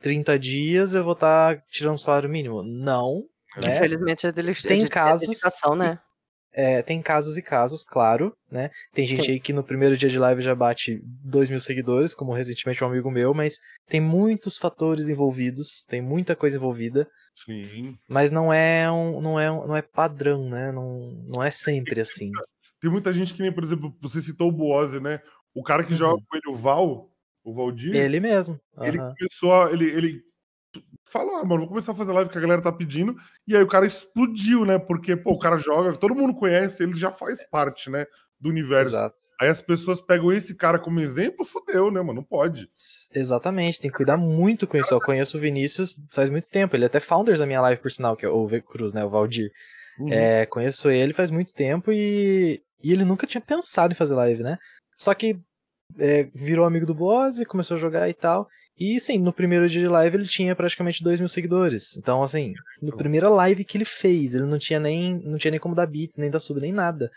30 0.00 0.38
dias 0.38 0.94
eu 0.94 1.04
vou 1.04 1.14
estar 1.14 1.56
tá 1.56 1.62
tirando 1.70 1.98
salário 1.98 2.28
mínimo. 2.28 2.62
Não. 2.62 3.24
Né? 3.56 3.76
Infelizmente 3.76 4.26
é, 4.26 4.32
dele... 4.32 4.54
tem 4.54 4.80
é 4.80 4.84
de 4.84 4.90
casos, 4.90 5.26
dedicação, 5.26 5.74
né? 5.74 5.98
É, 6.54 6.82
tem 6.82 7.00
casos 7.00 7.36
e 7.36 7.42
casos, 7.42 7.82
claro, 7.82 8.36
né? 8.50 8.70
Tem 8.92 9.06
gente 9.06 9.24
Sim. 9.24 9.32
aí 9.32 9.40
que 9.40 9.52
no 9.52 9.64
primeiro 9.64 9.96
dia 9.96 10.08
de 10.08 10.18
live 10.18 10.42
já 10.42 10.54
bate 10.54 11.00
2 11.24 11.48
mil 11.48 11.60
seguidores, 11.60 12.14
como 12.14 12.34
recentemente 12.34 12.84
um 12.84 12.86
amigo 12.86 13.10
meu, 13.10 13.32
mas 13.32 13.54
tem 13.88 14.00
muitos 14.00 14.58
fatores 14.58 15.08
envolvidos, 15.08 15.84
tem 15.88 16.02
muita 16.02 16.36
coisa 16.36 16.56
envolvida. 16.56 17.08
Sim. 17.34 17.96
Mas 18.06 18.30
não 18.30 18.52
é 18.52 18.90
um, 18.90 19.20
não 19.20 19.40
é 19.40 19.50
um, 19.50 19.66
não 19.66 19.76
é 19.76 19.80
padrão, 19.80 20.48
né? 20.50 20.70
Não, 20.70 21.10
não 21.26 21.42
é 21.42 21.50
sempre 21.50 22.00
assim. 22.00 22.30
Tem 22.80 22.90
muita 22.90 23.12
gente 23.12 23.32
que 23.32 23.40
nem, 23.40 23.52
por 23.52 23.64
exemplo, 23.64 23.96
você 24.00 24.20
citou 24.20 24.48
o 24.48 24.52
Boose, 24.52 25.00
né? 25.00 25.20
O 25.54 25.62
cara 25.62 25.84
que 25.84 25.94
joga 25.94 26.22
com 26.28 26.36
ele, 26.36 26.48
o 26.48 26.56
Val, 26.56 27.10
o 27.44 27.54
Valdir. 27.54 27.94
Uhum. 27.94 28.00
Ele 28.00 28.20
mesmo. 28.20 28.60
Ele 28.80 28.98
aham. 28.98 29.14
começou 29.16 29.54
a. 29.54 29.72
Ele, 29.72 29.86
ele 29.86 30.22
falou, 31.12 31.36
ah, 31.36 31.44
mano, 31.44 31.60
vou 31.60 31.68
começar 31.68 31.92
a 31.92 31.94
fazer 31.94 32.12
live 32.12 32.30
que 32.30 32.38
a 32.38 32.40
galera 32.40 32.62
tá 32.62 32.72
pedindo. 32.72 33.14
E 33.46 33.54
aí 33.54 33.62
o 33.62 33.68
cara 33.68 33.86
explodiu, 33.86 34.64
né? 34.64 34.78
Porque, 34.78 35.14
pô, 35.14 35.32
o 35.32 35.38
cara 35.38 35.56
joga, 35.58 35.96
todo 35.96 36.14
mundo 36.14 36.34
conhece, 36.34 36.82
ele 36.82 36.96
já 36.96 37.12
faz 37.12 37.46
parte, 37.48 37.90
né? 37.90 38.06
Do 38.40 38.48
universo. 38.48 38.96
Exato. 38.96 39.16
Aí 39.40 39.48
as 39.48 39.60
pessoas 39.60 40.00
pegam 40.00 40.32
esse 40.32 40.56
cara 40.56 40.78
como 40.78 40.98
exemplo, 40.98 41.44
fodeu, 41.44 41.92
né, 41.92 42.00
mano? 42.00 42.14
Não 42.14 42.24
pode. 42.24 42.68
Exatamente, 43.14 43.80
tem 43.80 43.90
que 43.90 43.96
cuidar 43.96 44.16
muito 44.16 44.66
com 44.66 44.76
isso. 44.76 44.92
Eu 44.92 45.00
conheço 45.00 45.36
o 45.36 45.40
Vinícius 45.40 45.96
faz 46.12 46.28
muito 46.28 46.50
tempo. 46.50 46.74
Ele 46.74 46.84
é 46.84 46.86
até 46.86 46.98
founders 46.98 47.38
da 47.38 47.46
minha 47.46 47.60
live, 47.60 47.80
por 47.80 47.90
sinal, 47.92 48.16
que 48.16 48.26
é 48.26 48.28
o 48.28 48.46
V 48.46 48.62
Cruz, 48.62 48.92
né? 48.92 49.04
O 49.04 49.10
Valdir. 49.10 49.52
Uhum. 49.98 50.12
É, 50.12 50.46
conheço 50.46 50.90
ele 50.90 51.12
faz 51.12 51.30
muito 51.30 51.54
tempo 51.54 51.92
e, 51.92 52.60
e 52.82 52.92
ele 52.92 53.04
nunca 53.04 53.26
tinha 53.26 53.40
pensado 53.40 53.92
em 53.92 53.96
fazer 53.96 54.14
live, 54.14 54.42
né? 54.42 54.58
Só 54.98 55.14
que 55.14 55.38
é, 55.98 56.24
virou 56.34 56.64
amigo 56.64 56.86
do 56.86 56.94
Boss, 56.94 57.42
começou 57.46 57.76
a 57.76 57.80
jogar 57.80 58.08
e 58.08 58.14
tal. 58.14 58.48
E 58.78 58.98
sim, 58.98 59.18
no 59.18 59.32
primeiro 59.32 59.68
dia 59.68 59.82
de 59.82 59.88
live 59.88 60.16
ele 60.16 60.26
tinha 60.26 60.56
praticamente 60.56 61.02
2 61.04 61.20
mil 61.20 61.28
seguidores. 61.28 61.96
Então, 61.96 62.22
assim, 62.22 62.54
no 62.80 62.96
primeira 62.96 63.28
live 63.28 63.64
que 63.64 63.76
ele 63.76 63.84
fez, 63.84 64.34
ele 64.34 64.46
não 64.46 64.58
tinha 64.58 64.80
nem, 64.80 65.20
não 65.24 65.38
tinha 65.38 65.50
nem 65.50 65.60
como 65.60 65.74
dar 65.74 65.86
beats, 65.86 66.16
nem 66.16 66.30
dar 66.30 66.40
sub, 66.40 66.60
nem 66.60 66.72
nada. 66.72 67.10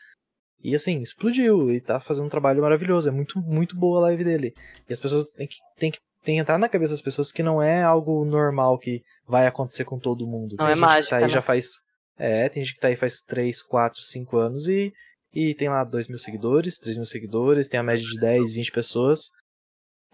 E 0.66 0.74
assim, 0.74 1.00
explodiu 1.00 1.72
e 1.72 1.80
tá 1.80 2.00
fazendo 2.00 2.26
um 2.26 2.30
trabalho 2.30 2.62
maravilhoso. 2.62 3.08
É 3.08 3.12
muito, 3.12 3.40
muito 3.40 3.76
boa 3.76 4.00
a 4.00 4.02
live 4.04 4.24
dele. 4.24 4.54
E 4.90 4.94
as 4.94 5.00
pessoas 5.00 5.32
têm 5.32 5.48
que, 5.48 5.58
têm 5.78 5.92
que, 5.92 6.00
têm 6.24 6.36
que 6.36 6.42
entrar 6.42 6.58
na 6.58 6.68
cabeça 6.68 6.94
das 6.94 7.02
pessoas 7.02 7.32
que 7.32 7.44
não 7.44 7.62
é 7.62 7.84
algo 7.84 8.26
normal 8.26 8.78
que 8.80 9.02
vai 9.28 9.48
acontecer 9.48 9.86
com 9.86 10.00
todo 10.00 10.28
mundo. 10.28 10.56
Não 10.58 10.66
tem 10.66 10.74
é 10.74 10.76
gente 10.76 10.80
que 10.80 10.82
tá 10.82 10.94
mágica, 10.94 11.16
aí 11.18 11.22
né? 11.24 11.30
já 11.30 11.42
faz. 11.42 11.70
É, 12.18 12.50
tem 12.50 12.64
gente 12.64 12.74
que 12.74 12.82
tá 12.82 12.88
aí 12.88 12.96
faz 12.96 13.22
3, 13.22 13.62
4, 13.62 14.02
5 14.02 14.38
anos 14.38 14.68
e, 14.68 14.92
e 15.34 15.54
tem 15.54 15.70
lá 15.70 15.84
2 15.84 16.08
mil 16.08 16.18
seguidores, 16.18 16.80
3 16.80 16.98
mil 16.98 17.06
seguidores, 17.06 17.68
tem 17.68 17.80
a 17.80 17.84
média 17.84 18.06
de 18.06 18.20
10, 18.20 18.54
20 18.54 18.72
pessoas. 18.72 19.30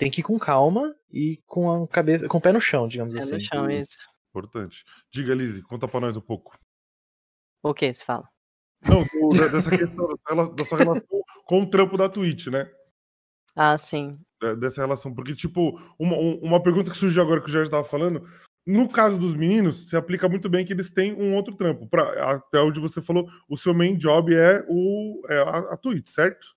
Tem 0.02 0.10
que 0.12 0.22
ir 0.22 0.24
com 0.24 0.40
calma 0.40 0.96
e 1.12 1.38
com 1.46 1.84
a 1.84 1.88
cabeça, 1.88 2.28
com 2.28 2.38
o 2.40 2.42
pé 2.42 2.52
no 2.52 2.60
chão, 2.60 2.88
digamos 2.88 3.14
Pé 3.14 3.20
no 3.20 3.26
assim. 3.36 3.40
chão, 3.40 3.70
isso. 3.70 4.08
Importante. 4.32 4.84
Diga, 5.14 5.36
Lizzy, 5.36 5.62
conta 5.62 5.88
pra 5.88 6.00
nós 6.00 6.18
um 6.18 6.22
pouco. 6.22 6.58
O 7.64 7.72
que 7.74 7.94
você 7.94 8.04
fala? 8.04 8.28
Não, 8.84 9.04
do- 9.04 9.40
da- 9.40 9.48
dessa 9.48 9.70
questão 9.94 10.08
da, 10.08 10.64
sua 10.64 10.80
relação 10.80 11.22
com 11.46 11.62
o 11.62 11.70
trampo 11.70 11.98
da 11.98 12.10
Twitch, 12.10 12.48
né? 12.48 12.68
Ah, 13.56 13.78
sim. 13.78 14.18
É, 14.42 14.56
Dessa 14.56 14.82
relação. 14.82 15.14
Porque, 15.14 15.36
tipo, 15.36 15.80
uma, 16.00 16.16
um- 16.18 16.40
uma 16.40 16.64
pergunta 16.64 16.90
que 16.90 16.98
surgiu 16.98 17.22
agora 17.22 17.40
que 17.42 17.48
o 17.48 17.52
Jorge 17.52 17.68
estava 17.68 17.84
falando. 17.84 18.28
No 18.66 18.90
caso 18.90 19.20
dos 19.20 19.36
meninos, 19.36 19.88
se 19.90 19.96
aplica 19.96 20.28
muito 20.28 20.50
bem 20.50 20.66
que 20.66 20.74
eles 20.74 20.90
têm 20.92 21.14
um 21.14 21.36
outro 21.36 21.56
trampo. 21.56 21.88
Pra, 21.88 22.32
até 22.38 22.60
onde 22.60 22.80
você 22.80 23.02
falou, 23.02 23.30
o 23.48 23.56
seu 23.56 23.74
main 23.74 23.96
job 23.98 24.34
é, 24.34 24.66
o, 24.68 25.22
é 25.30 25.38
a, 25.38 25.74
a 25.74 25.78
Twitch, 25.78 26.08
certo? 26.08 26.48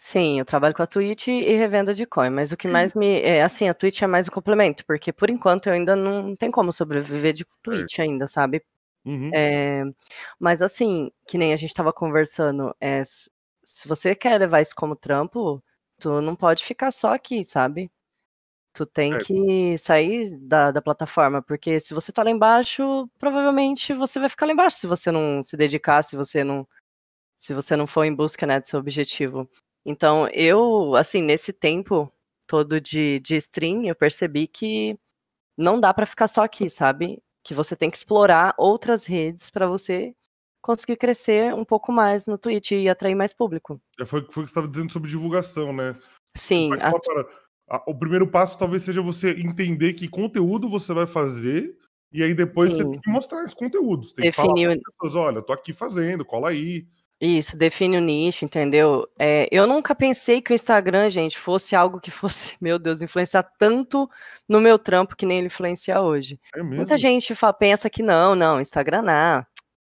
Sim, 0.00 0.38
eu 0.38 0.44
trabalho 0.44 0.72
com 0.74 0.82
a 0.82 0.86
Twitch 0.86 1.26
e 1.26 1.56
revenda 1.56 1.92
de 1.92 2.06
coin, 2.06 2.30
mas 2.30 2.52
o 2.52 2.56
que 2.56 2.68
mais 2.68 2.94
me. 2.94 3.20
É, 3.20 3.42
assim, 3.42 3.68
a 3.68 3.74
Twitch 3.74 4.00
é 4.00 4.06
mais 4.06 4.28
o 4.28 4.30
complemento, 4.30 4.86
porque 4.86 5.12
por 5.12 5.28
enquanto 5.28 5.66
eu 5.66 5.72
ainda 5.72 5.96
não 5.96 6.36
tem 6.36 6.52
como 6.52 6.72
sobreviver 6.72 7.34
de 7.34 7.44
Twitch 7.64 7.98
ainda, 7.98 8.28
sabe? 8.28 8.62
Uhum. 9.04 9.28
É, 9.34 9.82
mas 10.38 10.62
assim, 10.62 11.10
que 11.26 11.36
nem 11.36 11.52
a 11.52 11.56
gente 11.56 11.74
tava 11.74 11.92
conversando, 11.92 12.72
é, 12.80 13.02
se 13.04 13.88
você 13.88 14.14
quer 14.14 14.38
levar 14.38 14.60
isso 14.60 14.72
como 14.76 14.94
trampo, 14.94 15.60
tu 15.98 16.20
não 16.20 16.36
pode 16.36 16.64
ficar 16.64 16.92
só 16.92 17.12
aqui, 17.14 17.44
sabe? 17.44 17.90
Tu 18.72 18.86
tem 18.86 19.14
É. 19.14 19.18
que 19.18 19.78
sair 19.78 20.36
da, 20.38 20.70
da 20.70 20.80
plataforma, 20.82 21.42
porque 21.42 21.80
se 21.80 21.94
você 21.94 22.12
tá 22.12 22.22
lá 22.22 22.30
embaixo, 22.30 23.08
provavelmente 23.18 23.92
você 23.94 24.20
vai 24.20 24.28
ficar 24.28 24.46
lá 24.46 24.52
embaixo 24.52 24.78
se 24.78 24.86
você 24.86 25.10
não 25.10 25.42
se 25.42 25.56
dedicar, 25.56 26.02
se 26.02 26.16
você 26.16 26.44
não, 26.44 26.68
se 27.36 27.54
você 27.54 27.76
não 27.76 27.86
for 27.86 28.04
em 28.04 28.14
busca, 28.14 28.46
né, 28.46 28.60
do 28.60 28.66
seu 28.66 28.80
objetivo. 28.80 29.48
Então, 29.84 30.28
eu, 30.28 30.94
assim, 30.94 31.22
nesse 31.22 31.52
tempo 31.52 32.12
todo 32.46 32.80
de, 32.80 33.20
de 33.20 33.36
stream, 33.36 33.84
eu 33.84 33.94
percebi 33.94 34.46
que 34.46 34.98
não 35.56 35.80
dá 35.80 35.92
pra 35.92 36.06
ficar 36.06 36.26
só 36.28 36.42
aqui, 36.44 36.68
sabe? 36.70 37.22
Que 37.42 37.54
você 37.54 37.74
tem 37.76 37.90
que 37.90 37.96
explorar 37.96 38.54
outras 38.58 39.04
redes 39.04 39.50
pra 39.50 39.66
você 39.66 40.14
conseguir 40.62 40.96
crescer 40.96 41.54
um 41.54 41.64
pouco 41.64 41.92
mais 41.92 42.26
no 42.26 42.36
Twitch 42.36 42.72
e 42.72 42.88
atrair 42.88 43.14
mais 43.14 43.32
público. 43.32 43.80
Já 43.98 44.04
foi, 44.06 44.20
foi 44.20 44.24
o 44.24 44.26
que 44.28 44.34
você 44.34 44.44
estava 44.44 44.68
dizendo 44.68 44.92
sobre 44.92 45.08
divulgação, 45.08 45.72
né? 45.72 45.94
Sim, 46.36 46.70
a- 46.74 46.92
a- 47.70 47.84
o 47.86 47.94
primeiro 47.98 48.26
passo 48.30 48.58
talvez 48.58 48.82
seja 48.82 49.00
você 49.02 49.30
entender 49.32 49.94
que 49.94 50.08
conteúdo 50.08 50.68
você 50.68 50.92
vai 50.92 51.06
fazer 51.06 51.76
e 52.12 52.22
aí 52.22 52.34
depois 52.34 52.72
você 52.74 52.82
Sim. 52.82 52.90
tem 52.90 53.00
que 53.00 53.10
mostrar 53.10 53.42
esses 53.42 53.54
conteúdos. 53.54 54.12
Tem 54.12 54.24
que 54.30 54.36
falar 54.36 54.54
para 54.54 54.92
pessoas, 54.92 55.14
olha, 55.14 55.42
tô 55.42 55.52
aqui 55.52 55.72
fazendo, 55.72 56.24
cola 56.24 56.48
aí. 56.50 56.86
Isso, 57.20 57.56
define 57.58 57.96
o 57.96 58.00
nicho, 58.00 58.44
entendeu? 58.44 59.08
É, 59.18 59.48
eu 59.50 59.66
nunca 59.66 59.92
pensei 59.92 60.40
que 60.40 60.52
o 60.52 60.54
Instagram, 60.54 61.10
gente, 61.10 61.36
fosse 61.36 61.74
algo 61.74 62.00
que 62.00 62.10
fosse, 62.12 62.56
meu 62.62 62.78
Deus, 62.78 63.02
influenciar 63.02 63.42
tanto 63.58 64.08
no 64.48 64.60
meu 64.60 64.78
trampo 64.78 65.16
que 65.16 65.26
nem 65.26 65.38
ele 65.38 65.48
influencia 65.48 66.00
hoje. 66.00 66.40
É? 66.54 66.62
Muita 66.62 66.96
gente 66.96 67.34
fa- 67.34 67.52
pensa 67.52 67.90
que 67.90 68.02
não, 68.04 68.36
não, 68.36 68.60
Instagram 68.60 69.02
não, 69.02 69.46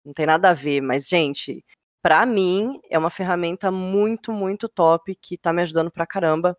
não 0.04 0.12
tem 0.14 0.26
nada 0.26 0.50
a 0.50 0.54
ver, 0.54 0.80
mas, 0.80 1.08
gente, 1.08 1.64
pra 2.00 2.24
mim 2.24 2.78
é 2.88 2.96
uma 2.96 3.10
ferramenta 3.10 3.68
muito, 3.70 4.32
muito 4.32 4.68
top 4.68 5.12
que 5.20 5.36
tá 5.36 5.52
me 5.52 5.62
ajudando 5.62 5.90
pra 5.90 6.06
caramba. 6.06 6.56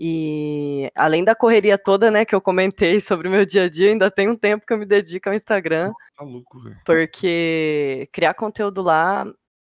E 0.00 0.90
além 0.96 1.22
da 1.22 1.34
correria 1.34 1.78
toda, 1.78 2.10
né, 2.10 2.24
que 2.24 2.34
eu 2.34 2.40
comentei 2.40 3.00
sobre 3.00 3.28
o 3.28 3.30
meu 3.30 3.46
dia 3.46 3.64
a 3.64 3.68
dia, 3.68 3.90
ainda 3.90 4.10
tem 4.10 4.28
um 4.28 4.36
tempo 4.36 4.66
que 4.66 4.72
eu 4.72 4.78
me 4.78 4.84
dedico 4.86 5.28
ao 5.28 5.34
Instagram. 5.34 5.92
Tá 6.16 6.24
louco, 6.24 6.60
velho. 6.60 6.76
Porque 6.84 8.08
criar 8.12 8.34
conteúdo 8.34 8.82
lá, 8.82 9.24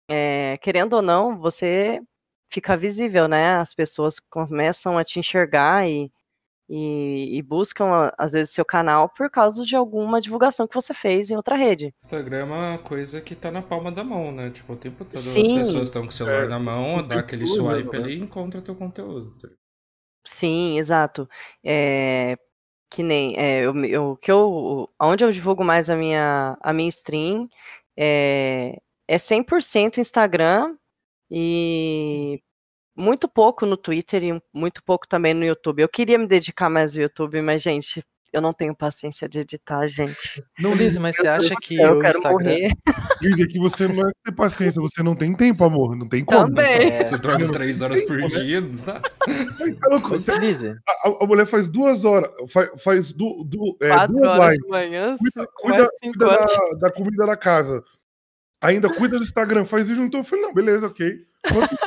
é, 0.07 0.57
querendo 0.59 0.93
ou 0.93 1.01
não, 1.01 1.37
você 1.37 2.01
fica 2.49 2.77
visível, 2.77 3.27
né? 3.27 3.55
As 3.57 3.73
pessoas 3.73 4.19
começam 4.19 4.97
a 4.97 5.03
te 5.03 5.19
enxergar 5.19 5.87
e, 5.89 6.11
e, 6.69 7.37
e 7.37 7.41
buscam, 7.41 7.85
a- 7.87 8.15
às 8.17 8.31
vezes, 8.33 8.53
seu 8.53 8.65
canal 8.65 9.09
por 9.09 9.29
causa 9.29 9.65
de 9.65 9.75
alguma 9.75 10.21
divulgação 10.21 10.67
que 10.67 10.75
você 10.75 10.93
fez 10.93 11.29
em 11.31 11.35
outra 11.35 11.55
rede. 11.55 11.93
Instagram 12.03 12.37
é 12.37 12.43
uma 12.43 12.77
coisa 12.79 13.21
que 13.21 13.35
tá 13.35 13.51
na 13.51 13.61
palma 13.61 13.91
da 13.91 14.03
mão, 14.03 14.31
né? 14.31 14.49
Tipo, 14.51 14.73
o 14.73 14.77
tempo 14.77 15.03
todo 15.05 15.17
Sim. 15.19 15.41
as 15.41 15.51
pessoas 15.67 15.83
estão 15.89 16.03
com 16.03 16.09
o 16.09 16.11
celular 16.11 16.45
É, 16.45 16.47
na 16.47 16.59
mão, 16.59 17.05
dá 17.07 17.19
aquele 17.19 17.45
swipe 17.45 17.91
né? 17.91 17.97
ali 17.97 18.15
e 18.17 18.21
encontra 18.21 18.61
teu 18.61 18.75
conteúdo. 18.75 19.35
Sim, 20.25 20.77
exato. 20.77 21.27
É, 21.63 22.37
que 22.89 23.03
nem 23.03 23.37
é, 23.37 23.61
eu, 23.65 23.75
eu, 23.85 24.17
que 24.17 24.31
eu, 24.31 24.89
onde 25.01 25.23
eu 25.23 25.31
divulgo 25.31 25.63
mais 25.63 25.89
a 25.89 25.95
minha, 25.95 26.57
a 26.61 26.73
minha 26.73 26.89
stream 26.89 27.49
é, 27.97 28.79
é 29.07 29.17
100% 29.17 29.97
Instagram 29.97 30.75
e 31.29 32.39
muito 32.95 33.27
pouco 33.27 33.65
no 33.65 33.75
Twitter 33.75 34.23
e 34.23 34.41
muito 34.53 34.83
pouco 34.83 35.07
também 35.07 35.33
no 35.33 35.43
YouTube. 35.45 35.81
Eu 35.81 35.89
queria 35.89 36.17
me 36.17 36.27
dedicar 36.27 36.69
mais 36.69 36.95
ao 36.95 37.01
YouTube, 37.01 37.41
mas, 37.41 37.61
gente, 37.61 38.03
eu 38.31 38.41
não 38.41 38.53
tenho 38.53 38.75
paciência 38.75 39.27
de 39.27 39.39
editar, 39.39 39.85
gente. 39.87 40.43
Não, 40.59 40.73
Liz, 40.75 40.97
mas 40.97 41.15
você 41.15 41.27
acha 41.27 41.55
que 41.61 41.75
eu 41.77 41.97
o 41.97 42.01
quero 42.01 42.17
Instagram. 42.17 42.31
morrer. 42.31 42.71
Liz, 43.21 43.39
é 43.39 43.45
que 43.47 43.57
você 43.59 43.87
não 43.87 44.07
é 44.07 44.11
ter 44.23 44.31
paciência, 44.35 44.81
você 44.81 45.01
não 45.01 45.15
tem 45.15 45.33
tempo, 45.35 45.63
amor. 45.63 45.95
Não 45.95 46.07
tem 46.07 46.23
como. 46.25 46.47
Também. 46.47 46.89
É. 46.89 46.91
Você 47.05 47.17
dorme 47.17 47.45
Não 47.45 47.51
três 47.51 47.77
tem 47.77 47.85
horas 47.85 48.01
por 48.05 48.17
tempo, 48.19 48.33
né? 48.35 48.41
dia? 48.43 48.61
Tá 49.79 49.87
louco, 49.89 50.09
Mas, 50.11 50.23
você- 50.23 50.37
Liz, 50.39 50.63
a, 50.63 50.75
a- 51.21 51.27
mulher 51.27 51.45
faz 51.45 51.69
duas 51.69 52.05
horas, 52.05 52.31
faz, 52.51 52.81
faz 52.83 53.11
du, 53.13 53.43
du, 53.43 53.77
é, 53.81 54.07
duas 54.07 54.27
horas 54.27 54.45
lives, 54.55 54.57
de 54.63 54.67
manhã, 54.69 55.15
cuida, 55.17 55.47
cuida, 55.55 55.89
cuida 56.01 56.25
da, 56.25 56.45
da 56.79 56.91
comida 56.91 57.25
da 57.25 57.37
casa, 57.37 57.83
ainda 58.63 58.89
cuida 58.93 59.17
do 59.17 59.23
Instagram, 59.23 59.65
faz 59.65 59.87
vídeo, 59.89 60.03
então 60.03 60.21
eu 60.21 60.23
falei, 60.23 60.43
não, 60.45 60.53
beleza, 60.53 60.87
ok. 60.87 61.25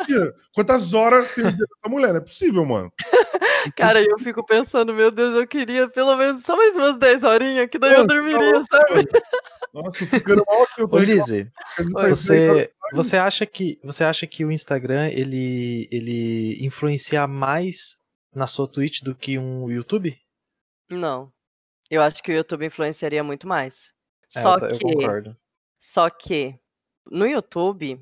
Dias? 0.07 0.33
Quantas 0.55 0.93
horas 0.95 1.33
tem 1.35 1.45
o 1.47 1.53
dia 1.53 1.67
dessa 1.67 1.89
mulher? 1.89 2.09
Não 2.11 2.17
é 2.19 2.21
possível, 2.21 2.65
mano. 2.65 2.93
Cara, 3.75 4.01
eu 4.03 4.19
fico 4.19 4.45
pensando, 4.47 4.93
meu 4.95 5.11
Deus, 5.11 5.35
eu 5.35 5.47
queria 5.47 5.89
pelo 5.89 6.15
menos 6.17 6.43
só 6.43 6.57
mais 6.57 6.77
umas 6.77 6.99
10 6.99 7.23
horinhas, 7.25 7.69
que 7.69 7.79
daí 7.79 7.93
eu 7.95 7.99
Mano, 7.99 8.09
tá 8.09 8.15
dormiria, 8.15 8.39
louco, 8.53 8.67
sabe? 8.71 8.95
mano. 8.95 9.09
Nossa, 9.75 10.07
ficando 10.07 10.45
mal 10.47 10.63
aqui, 10.63 10.81
eu 10.83 10.89
tô 10.89 10.97
Ô, 10.97 11.01
dez 11.01 11.27
você, 12.09 12.49
horas. 12.51 12.69
você 12.93 13.17
acha 13.17 13.45
que 13.45 13.79
você 13.83 14.05
acha 14.05 14.27
que 14.27 14.45
o 14.45 14.53
Instagram 14.53 15.09
ele 15.09 15.89
ele 15.91 16.65
influencia 16.65 17.27
mais 17.27 17.97
na 18.35 18.47
sua 18.47 18.67
Twitch 18.69 19.03
do 19.03 19.15
que 19.15 19.39
um 19.39 19.71
YouTube? 19.71 20.17
Não. 20.91 21.31
Eu 21.91 22.01
acho 22.03 22.23
que 22.23 22.31
o 22.33 22.35
YouTube 22.35 22.65
influenciaria 22.67 23.23
muito 23.25 23.47
mais. 23.47 23.93
É, 24.35 24.41
Só 24.41 24.55
eu 24.55 24.61
ta- 24.61 24.67
eu 24.69 24.79
que, 24.79 24.95
concordo. 24.95 25.37
só 25.79 26.09
que 26.09 26.55
no 27.11 27.27
YouTube 27.27 28.01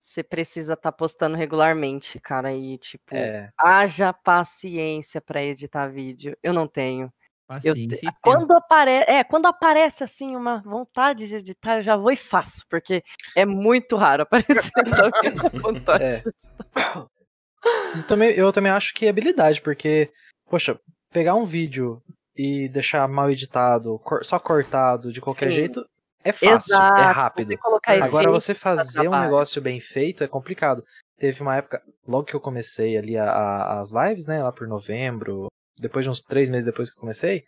você 0.00 0.22
precisa 0.22 0.74
estar 0.74 0.92
postando 0.92 1.36
regularmente, 1.36 2.18
cara, 2.20 2.52
e 2.52 2.78
tipo, 2.78 3.14
É. 3.14 3.50
haja 3.58 4.12
paciência 4.12 5.20
pra 5.20 5.42
editar 5.42 5.88
vídeo. 5.88 6.36
Eu 6.42 6.52
não 6.52 6.66
tenho. 6.68 7.12
Eu 7.48 7.74
te- 7.74 7.86
Paciência 7.86 7.96
e 7.96 8.00
tempo. 8.06 8.18
quando 8.22 8.52
aparece, 8.52 9.10
é, 9.10 9.24
quando 9.24 9.46
aparece 9.46 10.02
assim 10.04 10.34
uma 10.36 10.60
vontade 10.62 11.26
de 11.28 11.36
editar, 11.36 11.78
eu 11.78 11.82
já 11.82 11.96
vou 11.96 12.10
e 12.12 12.16
faço, 12.16 12.64
porque 12.68 13.02
é 13.36 13.44
muito 13.44 13.96
raro 13.96 14.22
aparecer 14.70 14.70
essa 14.76 15.10
vontade. 15.60 16.04
É. 16.04 17.98
E 17.98 18.02
também, 18.04 18.30
eu 18.32 18.52
também 18.52 18.70
acho 18.72 18.94
que 18.94 19.06
é 19.06 19.08
habilidade, 19.10 19.60
porque, 19.60 20.10
poxa, 20.48 20.78
pegar 21.12 21.34
um 21.34 21.44
vídeo 21.44 22.02
e 22.36 22.68
deixar 22.68 23.06
mal 23.08 23.30
editado, 23.30 24.00
só 24.22 24.38
cortado 24.38 25.12
de 25.12 25.20
qualquer 25.20 25.48
Sim. 25.50 25.54
jeito, 25.56 25.88
é 26.28 26.32
fácil, 26.32 26.74
é 26.74 26.78
Exato, 26.78 27.14
rápido. 27.14 27.48
você 27.48 28.00
Agora 28.02 28.30
você 28.30 28.54
fazer 28.54 29.08
um 29.08 29.20
negócio 29.20 29.60
bem 29.62 29.80
feito 29.80 30.24
é 30.24 30.28
complicado. 30.28 30.82
Teve 31.18 31.40
uma 31.42 31.56
época, 31.56 31.82
logo 32.06 32.24
que 32.26 32.34
eu 32.34 32.40
comecei 32.40 32.96
ali 32.96 33.16
a- 33.16 33.30
a- 33.30 33.80
as 33.80 33.90
lives, 33.90 34.26
né, 34.26 34.42
lá 34.42 34.52
por 34.52 34.68
novembro, 34.68 35.46
depois 35.78 36.04
de 36.04 36.10
uns 36.10 36.20
três 36.20 36.50
meses 36.50 36.66
depois 36.66 36.90
que 36.90 36.96
eu 36.96 37.00
comecei, 37.00 37.44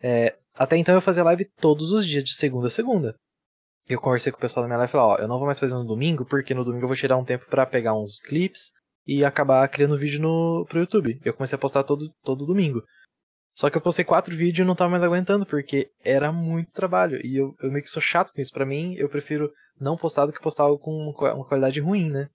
é, 0.00 0.36
até 0.54 0.76
então 0.76 0.94
eu 0.94 1.00
fazia 1.00 1.24
live 1.24 1.44
todos 1.60 1.90
os 1.90 2.06
dias, 2.06 2.24
de 2.24 2.34
segunda 2.34 2.68
a 2.68 2.70
segunda. 2.70 3.14
Eu 3.88 4.00
conversei 4.00 4.30
com 4.30 4.38
o 4.38 4.40
pessoal 4.40 4.62
da 4.62 4.68
minha 4.68 4.78
live 4.78 4.90
e 4.90 4.92
falei, 4.92 5.06
ó, 5.06 5.16
eu 5.22 5.28
não 5.28 5.38
vou 5.38 5.46
mais 5.46 5.58
fazer 5.58 5.74
no 5.74 5.84
domingo, 5.84 6.24
porque 6.24 6.54
no 6.54 6.64
domingo 6.64 6.84
eu 6.84 6.88
vou 6.88 6.96
tirar 6.96 7.16
um 7.16 7.24
tempo 7.24 7.46
pra 7.46 7.66
pegar 7.66 7.94
uns 7.94 8.20
clips 8.20 8.70
e 9.06 9.24
acabar 9.24 9.66
criando 9.68 9.98
vídeo 9.98 10.20
no, 10.20 10.64
pro 10.68 10.78
YouTube. 10.78 11.20
Eu 11.24 11.34
comecei 11.34 11.56
a 11.56 11.60
postar 11.60 11.82
todo, 11.82 12.08
todo 12.22 12.46
domingo. 12.46 12.82
Só 13.54 13.68
que 13.68 13.76
eu 13.76 13.80
postei 13.82 14.04
quatro 14.04 14.34
vídeos 14.34 14.64
e 14.64 14.66
não 14.66 14.74
tava 14.74 14.90
mais 14.90 15.04
aguentando, 15.04 15.44
porque 15.44 15.90
era 16.02 16.32
muito 16.32 16.72
trabalho. 16.72 17.20
E 17.24 17.36
eu, 17.36 17.54
eu 17.60 17.70
meio 17.70 17.84
que 17.84 17.90
sou 17.90 18.00
chato 18.02 18.32
com 18.32 18.40
isso. 18.40 18.52
Pra 18.52 18.64
mim, 18.64 18.94
eu 18.94 19.08
prefiro 19.08 19.52
não 19.78 19.96
postar 19.96 20.26
do 20.26 20.32
que 20.32 20.40
postar 20.40 20.64
algo 20.64 20.78
com 20.78 20.90
uma 20.96 21.12
qua- 21.14 21.34
uma 21.34 21.44
qualidade 21.44 21.80
ruim, 21.80 22.10
né? 22.10 22.28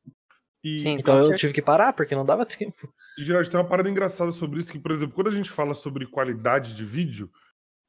E, 0.64 0.88
então 0.90 1.18
eu 1.20 1.36
tive 1.36 1.54
que 1.54 1.62
parar, 1.62 1.94
porque 1.94 2.16
não 2.16 2.26
dava 2.26 2.46
tempo. 2.46 2.94
E, 3.18 3.24
Gerard, 3.24 3.50
tem 3.50 3.60
uma 3.60 3.68
parada 3.68 3.90
engraçada 3.90 4.32
sobre 4.32 4.60
isso, 4.60 4.72
que, 4.72 4.80
por 4.80 4.92
exemplo, 4.92 5.16
quando 5.16 5.28
a 5.28 5.32
gente 5.32 5.50
fala 5.50 5.74
sobre 5.74 6.06
qualidade 6.06 6.76
de 6.76 6.86
vídeo, 6.86 7.30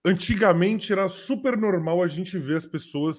antigamente 0.04 0.92
era 0.92 1.08
super 1.08 1.56
normal 1.56 2.02
a 2.02 2.08
gente 2.08 2.38
ver 2.38 2.56
as 2.56 2.66
pessoas 2.66 3.18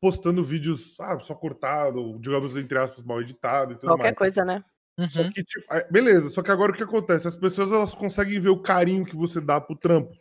postando 0.00 0.44
vídeos 0.44 0.98
ah, 1.00 1.18
só 1.20 1.34
cortado, 1.34 1.98
ou, 2.00 2.18
digamos, 2.18 2.56
entre 2.56 2.76
aspas, 2.78 3.04
mal 3.04 3.20
editado 3.20 3.72
e 3.72 3.76
tudo 3.76 3.86
Qualquer 3.88 4.04
mais. 4.04 4.18
coisa, 4.18 4.44
né? 4.44 4.62
Só 5.08 5.28
que, 5.28 5.42
tipo, 5.42 5.66
beleza, 5.90 6.28
só 6.28 6.42
que 6.42 6.50
agora 6.50 6.72
o 6.72 6.74
que 6.74 6.82
acontece? 6.82 7.26
As 7.26 7.34
pessoas 7.36 7.72
elas 7.72 7.92
conseguem 7.92 8.38
ver 8.38 8.50
o 8.50 8.62
carinho 8.62 9.04
que 9.04 9.16
você 9.16 9.40
dá 9.40 9.60
pro 9.60 9.76
trampo. 9.76 10.14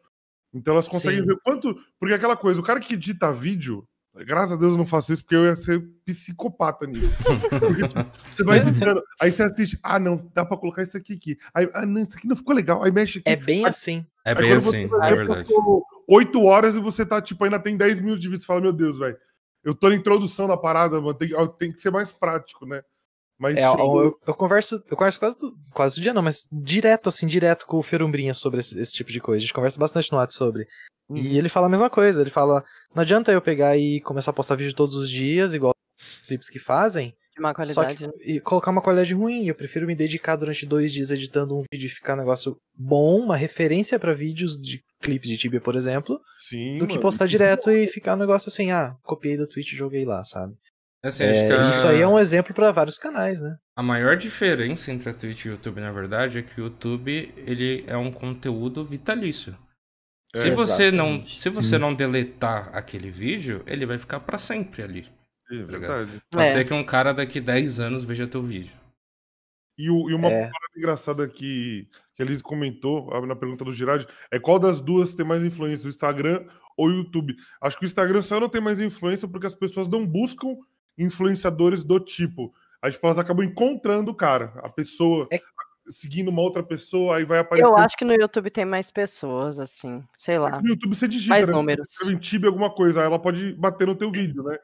Então 0.53 0.73
elas 0.73 0.87
conseguem 0.87 1.21
Sim. 1.21 1.27
ver 1.27 1.37
quanto. 1.43 1.75
Porque 1.99 2.13
aquela 2.13 2.35
coisa, 2.35 2.59
o 2.59 2.63
cara 2.63 2.79
que 2.79 2.93
edita 2.95 3.31
vídeo, 3.31 3.87
graças 4.15 4.53
a 4.53 4.55
Deus 4.55 4.71
eu 4.71 4.77
não 4.77 4.85
faço 4.85 5.13
isso, 5.13 5.23
porque 5.23 5.35
eu 5.35 5.45
ia 5.45 5.55
ser 5.55 5.79
psicopata 6.05 6.85
nisso. 6.87 7.11
Porque, 7.59 7.87
tipo, 7.87 8.11
você 8.29 8.43
vai 8.43 8.59
editando, 8.59 9.03
aí 9.21 9.31
você 9.31 9.43
assiste, 9.43 9.79
ah, 9.81 9.99
não, 9.99 10.29
dá 10.33 10.45
pra 10.45 10.57
colocar 10.57 10.83
isso 10.83 10.97
aqui 10.97 11.13
aqui. 11.13 11.37
Aí, 11.53 11.69
ah, 11.73 11.85
não, 11.85 12.01
isso 12.01 12.15
aqui 12.15 12.27
não 12.27 12.35
ficou 12.35 12.55
legal. 12.55 12.83
Aí 12.83 12.91
mexe 12.91 13.19
aqui. 13.19 13.29
É 13.29 13.35
bem 13.35 13.63
Aí- 13.63 13.69
assim. 13.69 14.05
É 14.25 14.33
bem 14.33 14.51
assim, 14.53 14.87
vai 14.87 15.11
é 15.11 15.15
ver, 15.15 15.27
verdade. 15.27 15.49
Oito 16.07 16.41
horas 16.43 16.75
e 16.75 16.79
você 16.79 17.05
tá, 17.05 17.21
tipo, 17.21 17.43
ainda 17.43 17.59
tem 17.59 17.75
10 17.75 17.99
minutos 17.99 18.21
de 18.21 18.29
vídeo. 18.29 18.39
Você 18.39 18.45
fala, 18.45 18.61
meu 18.61 18.71
Deus, 18.73 18.97
velho. 18.97 19.17
Eu 19.63 19.73
tô 19.75 19.89
na 19.89 19.95
introdução 19.95 20.47
da 20.47 20.55
parada, 20.57 20.99
mano. 21.01 21.13
Tem, 21.13 21.29
tem 21.57 21.71
que 21.71 21.81
ser 21.81 21.91
mais 21.91 22.11
prático, 22.11 22.65
né? 22.65 22.81
Mas, 23.43 23.57
É, 23.57 23.65
eu, 23.65 23.77
eu- 23.77 24.19
eu 24.25 24.33
converso, 24.33 24.81
eu 24.89 24.95
converso 24.97 25.19
quase, 25.19 25.37
do- 25.37 25.53
quase 25.73 25.95
todo 25.95 26.03
dia, 26.03 26.13
não, 26.13 26.21
mas 26.23 26.45
direto, 26.51 27.09
assim, 27.09 27.27
direto 27.27 27.65
com 27.67 27.77
o 27.77 27.83
Ferumbrinha 27.83 28.33
sobre 28.33 28.61
esse, 28.61 28.79
esse 28.79 28.93
tipo 28.93 29.11
de 29.11 29.19
coisa. 29.19 29.37
A 29.37 29.41
gente 29.41 29.53
conversa 29.53 29.77
bastante 29.79 30.11
no 30.11 30.17
WhatsApp 30.17 30.33
sobre. 30.37 30.67
Uhum. 31.09 31.17
E 31.17 31.37
ele 31.37 31.49
fala 31.49 31.67
a 31.67 31.69
mesma 31.69 31.89
coisa. 31.89 32.21
Ele 32.21 32.29
fala: 32.29 32.63
não 32.95 33.01
adianta 33.01 33.31
eu 33.31 33.41
pegar 33.41 33.77
e 33.77 33.99
começar 34.01 34.31
a 34.31 34.33
postar 34.33 34.55
vídeo 34.55 34.73
todos 34.73 34.95
os 34.95 35.09
dias, 35.09 35.53
igual 35.53 35.73
os 35.99 36.19
clipes 36.25 36.49
que 36.49 36.57
fazem. 36.59 37.13
De 37.35 37.41
má 37.41 37.49
Só 37.49 37.55
qualidade, 37.55 37.97
que, 37.97 38.05
né? 38.07 38.13
e 38.23 38.39
colocar 38.39 38.69
uma 38.71 38.81
qualidade 38.81 39.11
ruim. 39.13 39.47
Eu 39.47 39.55
prefiro 39.55 39.87
me 39.87 39.95
dedicar 39.95 40.35
durante 40.35 40.65
dois 40.67 40.93
dias 40.93 41.09
editando 41.11 41.57
um 41.57 41.63
vídeo 41.73 41.87
e 41.87 41.89
ficar 41.89 42.13
um 42.13 42.17
negócio 42.19 42.55
bom, 42.77 43.19
uma 43.19 43.35
referência 43.35 43.97
pra 43.99 44.13
vídeos 44.13 44.55
de 44.57 44.79
clipes 45.01 45.29
de 45.31 45.37
Tibia, 45.37 45.59
por 45.59 45.75
exemplo, 45.75 46.19
Sim, 46.37 46.77
do 46.77 46.85
que 46.85 46.93
mano. 46.93 47.01
postar 47.01 47.25
direto 47.25 47.71
e 47.71 47.87
ficar 47.87 48.13
um 48.13 48.19
negócio 48.19 48.49
assim, 48.49 48.71
ah, 48.71 48.95
copiei 49.01 49.35
da 49.35 49.47
Twitch 49.47 49.73
e 49.73 49.75
joguei 49.75 50.05
lá, 50.05 50.23
sabe? 50.23 50.53
Assim, 51.05 51.23
É, 51.23 51.29
acho 51.31 51.45
que 51.45 51.51
a- 51.53 51.69
Isso 51.71 51.87
aí 51.87 52.01
é 52.01 52.07
um 52.07 52.17
exemplo 52.17 52.53
pra 52.53 52.71
vários 52.71 52.97
canais, 52.97 53.41
né? 53.41 53.57
A 53.75 53.83
maior 53.83 54.15
diferença 54.15 54.91
entre 54.91 55.09
a 55.09 55.13
Twitch 55.13 55.45
e 55.45 55.49
o 55.49 55.51
YouTube, 55.51 55.81
na 55.81 55.91
verdade, 55.91 56.39
é 56.39 56.41
que 56.41 56.61
o 56.61 56.65
YouTube 56.65 57.33
ele 57.37 57.83
é 57.87 57.97
um 57.97 58.11
conteúdo 58.11 58.83
vitalício. 58.85 59.57
Se 60.35 60.49
você 60.51 60.89
não, 60.91 61.23
se 61.25 61.49
você 61.49 61.77
não 61.77 61.93
deletar 61.93 62.69
aquele 62.75 63.11
vídeo, 63.11 63.61
ele 63.67 63.85
vai 63.85 63.99
ficar 63.99 64.19
pra 64.21 64.37
sempre 64.37 64.81
ali. 64.81 65.07
É 65.51 65.57
tá 65.59 65.63
verdade. 65.65 66.21
Pode 66.31 66.45
É. 66.45 66.47
ser 66.47 66.65
que 66.65 66.73
um 66.73 66.83
cara 66.83 67.13
daqui 67.13 67.39
10 67.39 67.79
anos 67.79 68.03
veja 68.03 68.25
teu 68.25 68.41
vídeo. 68.41 68.73
E, 69.77 69.89
o- 69.91 70.09
e 70.09 70.13
uma 70.13 70.29
É. 70.29 70.39
parada 70.47 70.73
engraçada 70.77 71.27
que, 71.27 71.87
que 72.15 72.23
a 72.23 72.25
Liz 72.25 72.41
comentou 72.41 73.09
na 73.27 73.35
pergunta 73.35 73.63
do 73.65 73.71
Girard 73.71 74.07
é 74.31 74.39
qual 74.39 74.57
das 74.57 74.79
duas 74.79 75.13
tem 75.13 75.25
mais 75.25 75.43
influência, 75.43 75.85
o 75.85 75.89
Instagram 75.89 76.45
ou 76.77 76.87
o 76.87 76.91
YouTube? 76.91 77.35
Acho 77.61 77.77
que 77.77 77.83
o 77.83 77.87
Instagram 77.87 78.21
só 78.21 78.39
não 78.39 78.49
tem 78.49 78.61
mais 78.61 78.79
influência 78.79 79.27
porque 79.27 79.45
as 79.47 79.53
pessoas 79.55 79.87
não 79.87 80.05
buscam 80.07 80.55
influenciadores 80.97 81.83
do 81.83 81.99
tipo. 81.99 82.53
Tipo, 82.89 83.07
elas 83.07 83.19
acabam 83.19 83.45
encontrando 83.45 84.11
o 84.11 84.15
cara, 84.15 84.53
a 84.57 84.67
pessoa, 84.67 85.27
seguindo 85.87 86.27
uma 86.27 86.41
outra 86.41 86.61
pessoa, 86.61 87.17
aí 87.17 87.23
vai 87.23 87.39
aparecer. 87.39 87.67
Eu 87.67 87.77
acho 87.77 87.95
que 87.95 88.03
no 88.03 88.13
YouTube 88.13 88.49
tem 88.49 88.65
mais 88.65 88.91
pessoas, 88.91 89.57
assim, 89.57 90.03
sei 90.13 90.37
lá. 90.37 90.59
No 90.61 90.67
YouTube 90.67 90.95
você 90.95 91.07
digita, 91.07 91.29
Mais 91.29 91.47
né? 91.47 91.53
números. 91.53 91.87
Você 91.89 92.13
escreve 92.13 92.47
alguma 92.47 92.73
coisa, 92.73 92.99
aí 92.99 93.05
ela 93.05 93.19
pode 93.19 93.53
bater 93.53 93.87
no 93.87 93.95
teu 93.95 94.11
vídeo, 94.11 94.43
né? 94.43 94.57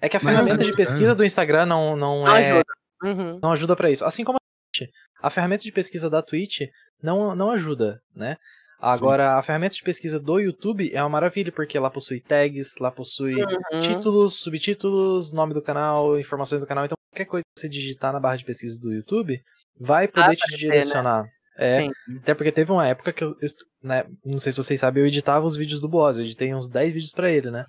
É 0.00 0.08
que 0.08 0.16
a 0.16 0.20
Mas 0.20 0.34
ferramenta 0.34 0.64
de 0.64 0.74
pesquisa 0.74 1.14
do 1.14 1.24
Instagram 1.24 1.66
não, 1.66 1.96
não, 1.96 2.24
Não 2.24 2.36
é. 2.36 2.50
ajuda. 2.50 2.64
Uhum. 3.04 3.38
Não 3.40 3.52
ajuda 3.52 3.76
pra 3.76 3.90
isso. 3.90 4.04
Assim 4.04 4.24
como 4.24 4.38
a 4.38 4.40
Twitch. 4.76 4.90
A 5.22 5.30
ferramenta 5.30 5.62
de 5.62 5.70
pesquisa 5.70 6.10
da 6.10 6.22
Twitch 6.22 6.62
não, 7.00 7.36
não 7.36 7.50
ajuda, 7.50 8.02
né? 8.14 8.36
Agora, 8.78 9.36
a 9.38 9.42
ferramenta 9.42 9.74
de 9.74 9.82
pesquisa 9.82 10.20
do 10.20 10.38
YouTube 10.38 10.90
é 10.92 11.02
uma 11.02 11.08
maravilha, 11.08 11.50
porque 11.50 11.78
lá 11.78 11.90
possui 11.90 12.20
tags, 12.20 12.74
lá 12.78 12.90
possui 12.90 13.34
Uhum. 13.34 13.80
títulos, 13.80 14.40
subtítulos, 14.40 15.32
nome 15.32 15.54
do 15.54 15.62
canal, 15.62 16.18
informações 16.18 16.60
do 16.62 16.68
canal. 16.68 16.84
Então, 16.84 16.96
qualquer 17.10 17.24
coisa 17.24 17.42
que 17.54 17.60
você 17.60 17.68
digitar 17.68 18.12
na 18.12 18.20
barra 18.20 18.36
de 18.36 18.44
pesquisa 18.44 18.78
do 18.78 18.92
YouTube 18.92 19.40
vai 19.80 20.06
poder 20.06 20.36
te 20.36 20.42
aparecer, 20.44 20.68
né? 20.68 20.74
direcionar. 20.74 21.24
É, 21.58 21.72
Sim. 21.72 21.90
até 22.18 22.34
porque 22.34 22.52
teve 22.52 22.70
uma 22.70 22.86
época 22.86 23.12
que 23.14 23.24
eu, 23.24 23.34
né, 23.82 24.04
não 24.24 24.38
sei 24.38 24.52
se 24.52 24.58
vocês 24.58 24.78
sabem, 24.78 25.02
eu 25.02 25.06
editava 25.06 25.46
os 25.46 25.56
vídeos 25.56 25.80
do 25.80 25.88
Boss, 25.88 26.18
eu 26.18 26.24
editei 26.24 26.54
uns 26.54 26.68
10 26.68 26.92
vídeos 26.92 27.12
pra 27.12 27.30
ele, 27.30 27.50
né? 27.50 27.64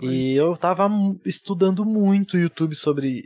E 0.00 0.34
eu 0.34 0.56
tava 0.56 0.88
estudando 1.26 1.84
muito 1.84 2.34
o 2.36 2.40
YouTube 2.40 2.74
sobre 2.74 3.22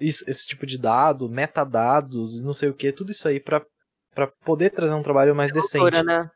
isso- 0.00 0.24
esse 0.26 0.46
tipo 0.46 0.64
de 0.64 0.78
dado, 0.78 1.28
metadados, 1.28 2.42
não 2.42 2.54
sei 2.54 2.68
o 2.70 2.74
que, 2.74 2.92
tudo 2.92 3.10
isso 3.12 3.28
aí 3.28 3.38
pra, 3.40 3.62
pra 4.14 4.26
poder 4.44 4.70
trazer 4.70 4.94
um 4.94 5.02
trabalho 5.02 5.34
mais 5.34 5.50
decente. 5.52 5.78
loucura, 5.82 6.02
né? 6.02 6.28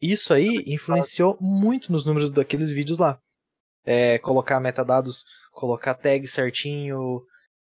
Isso 0.00 0.32
aí 0.32 0.62
influenciou 0.66 1.36
muito 1.40 1.90
nos 1.92 2.04
números 2.04 2.30
daqueles 2.30 2.70
vídeos 2.70 2.98
lá. 2.98 3.18
É, 3.84 4.18
colocar 4.18 4.60
metadados, 4.60 5.24
colocar 5.52 5.94
tag 5.94 6.26
certinho 6.26 7.22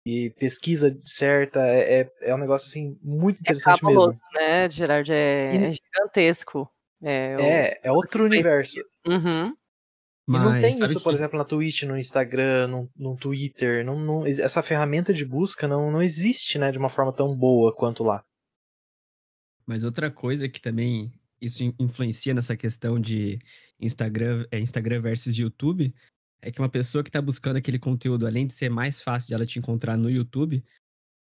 e 0.06 0.30
pesquisa 0.32 1.00
certa, 1.04 1.60
é, 1.68 2.02
é, 2.02 2.12
é 2.22 2.36
um 2.36 2.38
negócio 2.38 2.68
assim 2.68 2.98
muito 3.02 3.38
É 3.40 3.42
interessante 3.42 3.84
mesmo. 3.84 3.88
cabuloso, 4.00 4.20
né, 4.34 4.70
Gerard? 4.70 5.12
É, 5.12 5.54
E- 5.56 5.58
é 5.66 5.72
gigantesco. 5.74 6.70
É, 7.04 7.36
o- 7.38 7.42
É, 7.42 7.80
é 7.84 7.92
outro 7.92 8.24
universo. 8.26 8.80
Uhum. 9.06 9.48
E 9.48 10.34
não 10.34 10.52
Mas 10.52 10.62
tem 10.62 10.72
sabe 10.72 10.92
isso, 10.92 11.02
por 11.02 11.10
que- 11.10 11.16
exemplo, 11.16 11.38
na 11.38 11.44
Twitch, 11.44 11.84
no 11.84 11.98
Instagram, 11.98 12.68
no, 12.68 12.90
no 12.96 13.18
Twitter. 13.18 13.84
Não, 13.84 14.00
não, 14.00 14.26
essa 14.26 14.62
ferramenta 14.64 15.14
de 15.14 15.26
busca 15.26 15.68
não, 15.68 15.92
não 15.92 16.02
existe, 16.02 16.58
né, 16.60 16.72
de 16.72 16.78
uma 16.78 16.90
forma 16.90 17.12
tão 17.12 17.36
boa 17.36 17.74
quanto 17.76 18.04
lá. 18.04 18.24
Mas 19.66 19.84
outra 19.84 20.10
coisa 20.12 20.48
que 20.48 20.62
também 20.62 21.12
isso 21.42 21.64
in- 21.64 21.76
influencia 21.80 22.34
nessa 22.34 22.56
questão 22.56 23.00
de 23.00 23.40
Instagram, 23.80 24.46
é, 24.52 24.60
Instagram 24.60 25.02
versus 25.02 25.38
YouTube 25.38 25.94
é 26.42 26.52
que 26.52 26.60
uma 26.62 26.70
pessoa 26.70 27.04
que 27.04 27.10
está 27.10 27.22
buscando 27.22 27.58
aquele 27.58 27.78
conteúdo, 27.78 28.26
além 28.26 28.48
de 28.48 28.54
ser 28.54 28.70
mais 28.70 29.02
fácil 29.02 29.28
de 29.30 29.34
ela 29.34 29.46
te 29.46 29.60
encontrar 29.60 29.98
no 29.98 30.10
YouTube, 30.10 30.64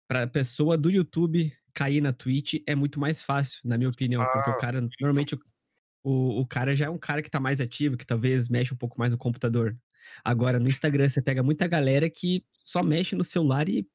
para 0.08 0.22
a 0.22 0.26
pessoa 0.26 0.76
do 0.76 0.90
YouTube 0.90 1.52
cair 1.72 2.00
na 2.00 2.12
Twitch 2.12 2.62
é 2.66 2.74
muito 2.74 2.98
mais 2.98 3.22
fácil, 3.22 3.60
na 3.64 3.78
minha 3.78 3.90
opinião, 3.90 4.24
porque 4.32 4.50
o 4.50 4.58
cara, 4.58 4.80
normalmente, 5.00 5.34
o, 5.34 5.40
o, 6.02 6.40
o 6.40 6.46
cara 6.46 6.74
já 6.74 6.86
é 6.86 6.90
um 6.90 6.98
cara 6.98 7.22
que 7.22 7.28
está 7.28 7.38
mais 7.38 7.60
ativo, 7.60 7.96
que 7.96 8.06
talvez 8.06 8.48
mexe 8.48 8.74
um 8.74 8.76
pouco 8.76 8.98
mais 8.98 9.12
no 9.12 9.18
computador. 9.18 9.78
Agora, 10.24 10.58
no 10.58 10.68
Instagram, 10.68 11.08
você 11.08 11.22
pega 11.22 11.42
muita 11.42 11.68
galera 11.68 12.08
que 12.10 12.44
só 12.64 12.82
mexe 12.82 13.14
no 13.14 13.22
celular 13.22 13.68
e 13.68 13.86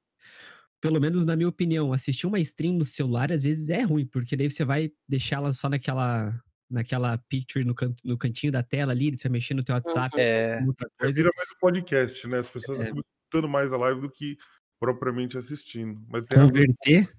pelo 0.88 1.00
menos 1.02 1.26
na 1.26 1.36
minha 1.36 1.50
opinião, 1.50 1.92
assistir 1.94 2.28
uma 2.28 2.40
stream 2.40 2.74
no 2.76 2.86
celular 2.86 3.32
às 3.32 3.44
vezes 3.44 3.70
é 3.70 3.82
ruim, 3.84 4.06
porque 4.06 4.36
daí 4.36 4.50
você 4.50 4.64
vai 4.66 4.92
deixar 5.08 5.38
ela 5.38 5.52
só 5.54 5.68
naquela 5.70 6.34
naquela 6.70 7.18
picture 7.30 7.64
no, 7.64 7.76
canto, 7.76 7.96
no 8.04 8.18
cantinho 8.18 8.52
da 8.52 8.64
tela 8.64 8.92
ali, 8.92 9.16
você 9.16 9.28
vai 9.30 9.34
mexer 9.34 9.54
no 9.54 9.64
teu 9.64 9.76
WhatsApp, 9.76 10.20
É. 10.20 10.60
muita 10.62 10.86
É, 10.86 10.90
coisa. 11.00 11.16
vira 11.16 11.30
mais 11.38 11.50
um 11.52 11.60
podcast, 11.60 12.28
né? 12.28 12.40
As 12.40 12.50
pessoas 12.50 12.82
É. 12.82 12.90
escutando 12.90 13.48
mais 13.48 13.72
a 13.72 13.78
live 13.78 14.02
do 14.02 14.10
que 14.10 14.36
propriamente 14.80 15.38
assistindo. 15.38 16.02
Mas 16.10 16.24
a 16.24 16.36
Converter, 16.36 17.12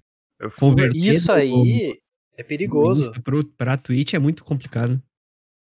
converter 0.59 0.99
Isso 0.99 1.31
aí 1.33 1.99
É 2.37 2.43
perigoso. 2.43 3.11
Pra 3.57 3.77
Twitch 3.79 4.13
é 4.15 4.19
muito 4.19 4.45
complicado. 4.45 5.01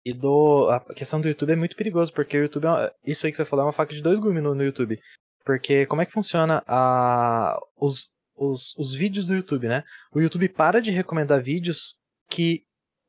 E 0.06 0.14
do, 0.14 0.70
a 0.70 0.80
questão 0.94 1.20
do 1.20 1.28
YouTube 1.28 1.52
é 1.52 1.56
muito 1.56 1.76
perigoso, 1.76 2.14
porque 2.14 2.38
o 2.38 2.42
YouTube, 2.44 2.66
é 2.66 2.70
uma- 2.70 2.92
isso 3.06 3.26
aí 3.26 3.32
que 3.32 3.38
você 3.38 3.44
falou 3.46 3.64
é 3.64 3.66
uma 3.68 3.74
faca 3.74 3.94
de 3.94 4.02
dois 4.02 4.18
gumes 4.20 4.42
no, 4.42 4.56
no 4.56 4.64
YouTube. 4.64 5.00
Porque 5.46 5.86
como 5.86 6.02
é 6.02 6.06
que 6.06 6.12
funciona 6.12 6.64
a, 6.68 7.58
os, 7.78 8.08
os, 8.36 8.76
os 8.78 8.94
vídeos 8.94 9.26
do 9.26 9.36
YouTube, 9.36 9.68
né? 9.68 9.84
O 10.14 10.20
YouTube 10.20 10.50
para 10.50 10.82
de 10.82 10.92
recomendar 10.92 11.42
vídeos 11.42 11.96
que 12.30 12.64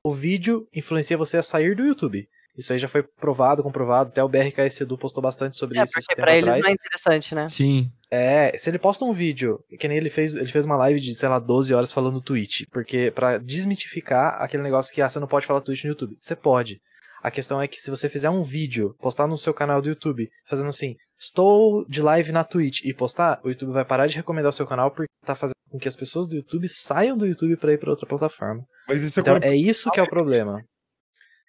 o 0.04 0.12
vídeo 0.12 0.66
influencia 0.74 1.16
você 1.16 1.36
a 1.36 1.42
sair 1.42 1.76
do 1.76 1.84
YouTube. 1.84 2.28
Isso 2.56 2.72
aí 2.72 2.78
já 2.78 2.88
foi 2.88 3.02
provado, 3.02 3.62
comprovado. 3.62 4.10
Até 4.10 4.22
o 4.22 4.28
BRKS 4.28 4.82
Edu 4.82 4.98
postou 4.98 5.22
bastante 5.22 5.56
sobre 5.56 5.78
É, 5.78 5.84
isso 5.84 5.92
porque 5.94 6.20
pra 6.20 6.36
eles 6.36 6.48
atrás. 6.48 6.62
não 6.62 6.70
é 6.70 6.74
interessante, 6.74 7.34
né? 7.34 7.48
Sim. 7.48 7.90
É, 8.10 8.56
se 8.58 8.68
ele 8.68 8.78
posta 8.78 9.06
um 9.06 9.12
vídeo, 9.12 9.58
que 9.78 9.88
nem 9.88 9.96
ele 9.96 10.10
fez, 10.10 10.34
ele 10.34 10.50
fez 10.52 10.66
uma 10.66 10.76
live 10.76 11.00
de, 11.00 11.14
sei 11.14 11.30
lá, 11.30 11.38
12 11.38 11.72
horas 11.72 11.90
falando 11.92 12.20
Twitch, 12.20 12.64
porque 12.70 13.10
pra 13.10 13.38
desmitificar 13.38 14.36
aquele 14.42 14.62
negócio 14.62 14.92
que 14.92 15.00
ah, 15.00 15.08
você 15.08 15.18
não 15.18 15.26
pode 15.26 15.46
falar 15.46 15.62
Twitch 15.62 15.84
no 15.84 15.90
YouTube. 15.90 16.18
Você 16.20 16.36
pode. 16.36 16.78
A 17.22 17.30
questão 17.30 17.62
é 17.62 17.66
que 17.66 17.80
se 17.80 17.90
você 17.90 18.08
fizer 18.08 18.28
um 18.28 18.42
vídeo, 18.42 18.94
postar 19.00 19.26
no 19.26 19.38
seu 19.38 19.54
canal 19.54 19.80
do 19.80 19.88
YouTube, 19.88 20.28
fazendo 20.46 20.68
assim, 20.68 20.96
estou 21.22 21.84
de 21.88 22.02
live 22.02 22.32
na 22.32 22.42
Twitch 22.42 22.80
e 22.84 22.92
postar, 22.92 23.40
o 23.44 23.48
YouTube 23.48 23.72
vai 23.72 23.84
parar 23.84 24.08
de 24.08 24.16
recomendar 24.16 24.50
o 24.50 24.52
seu 24.52 24.66
canal 24.66 24.90
porque 24.90 25.06
tá 25.24 25.34
fazendo 25.34 25.54
com 25.70 25.78
que 25.78 25.88
as 25.88 25.96
pessoas 25.96 26.26
do 26.26 26.34
YouTube 26.34 26.68
saiam 26.68 27.16
do 27.16 27.26
YouTube 27.26 27.56
pra 27.56 27.72
ir 27.72 27.78
pra 27.78 27.90
outra 27.90 28.06
plataforma. 28.06 28.64
Mas 28.88 29.04
isso 29.04 29.18
é 29.18 29.22
então 29.22 29.36
é 29.36 29.54
isso 29.54 29.90
que 29.90 30.00
é 30.00 30.02
o 30.02 30.08
problema. 30.08 30.62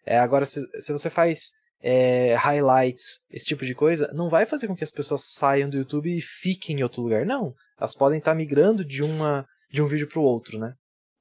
É, 0.05 0.19
agora, 0.19 0.45
se, 0.45 0.62
se 0.79 0.91
você 0.91 1.09
faz 1.09 1.49
é, 1.81 2.36
highlights, 2.36 3.19
esse 3.31 3.45
tipo 3.45 3.65
de 3.65 3.73
coisa, 3.73 4.12
não 4.13 4.29
vai 4.29 4.45
fazer 4.45 4.67
com 4.67 4.75
que 4.75 4.83
as 4.83 4.91
pessoas 4.91 5.23
saiam 5.33 5.69
do 5.69 5.77
YouTube 5.77 6.15
e 6.15 6.21
fiquem 6.21 6.79
em 6.79 6.83
outro 6.83 7.01
lugar. 7.01 7.25
Não. 7.25 7.53
Elas 7.77 7.95
podem 7.95 8.19
estar 8.19 8.36
migrando 8.36 8.86
de, 8.86 9.01
uma, 9.01 9.45
de 9.71 9.81
um 9.81 9.88
vídeo 9.88 10.07
pro 10.07 10.21
outro, 10.21 10.59
né? 10.59 10.73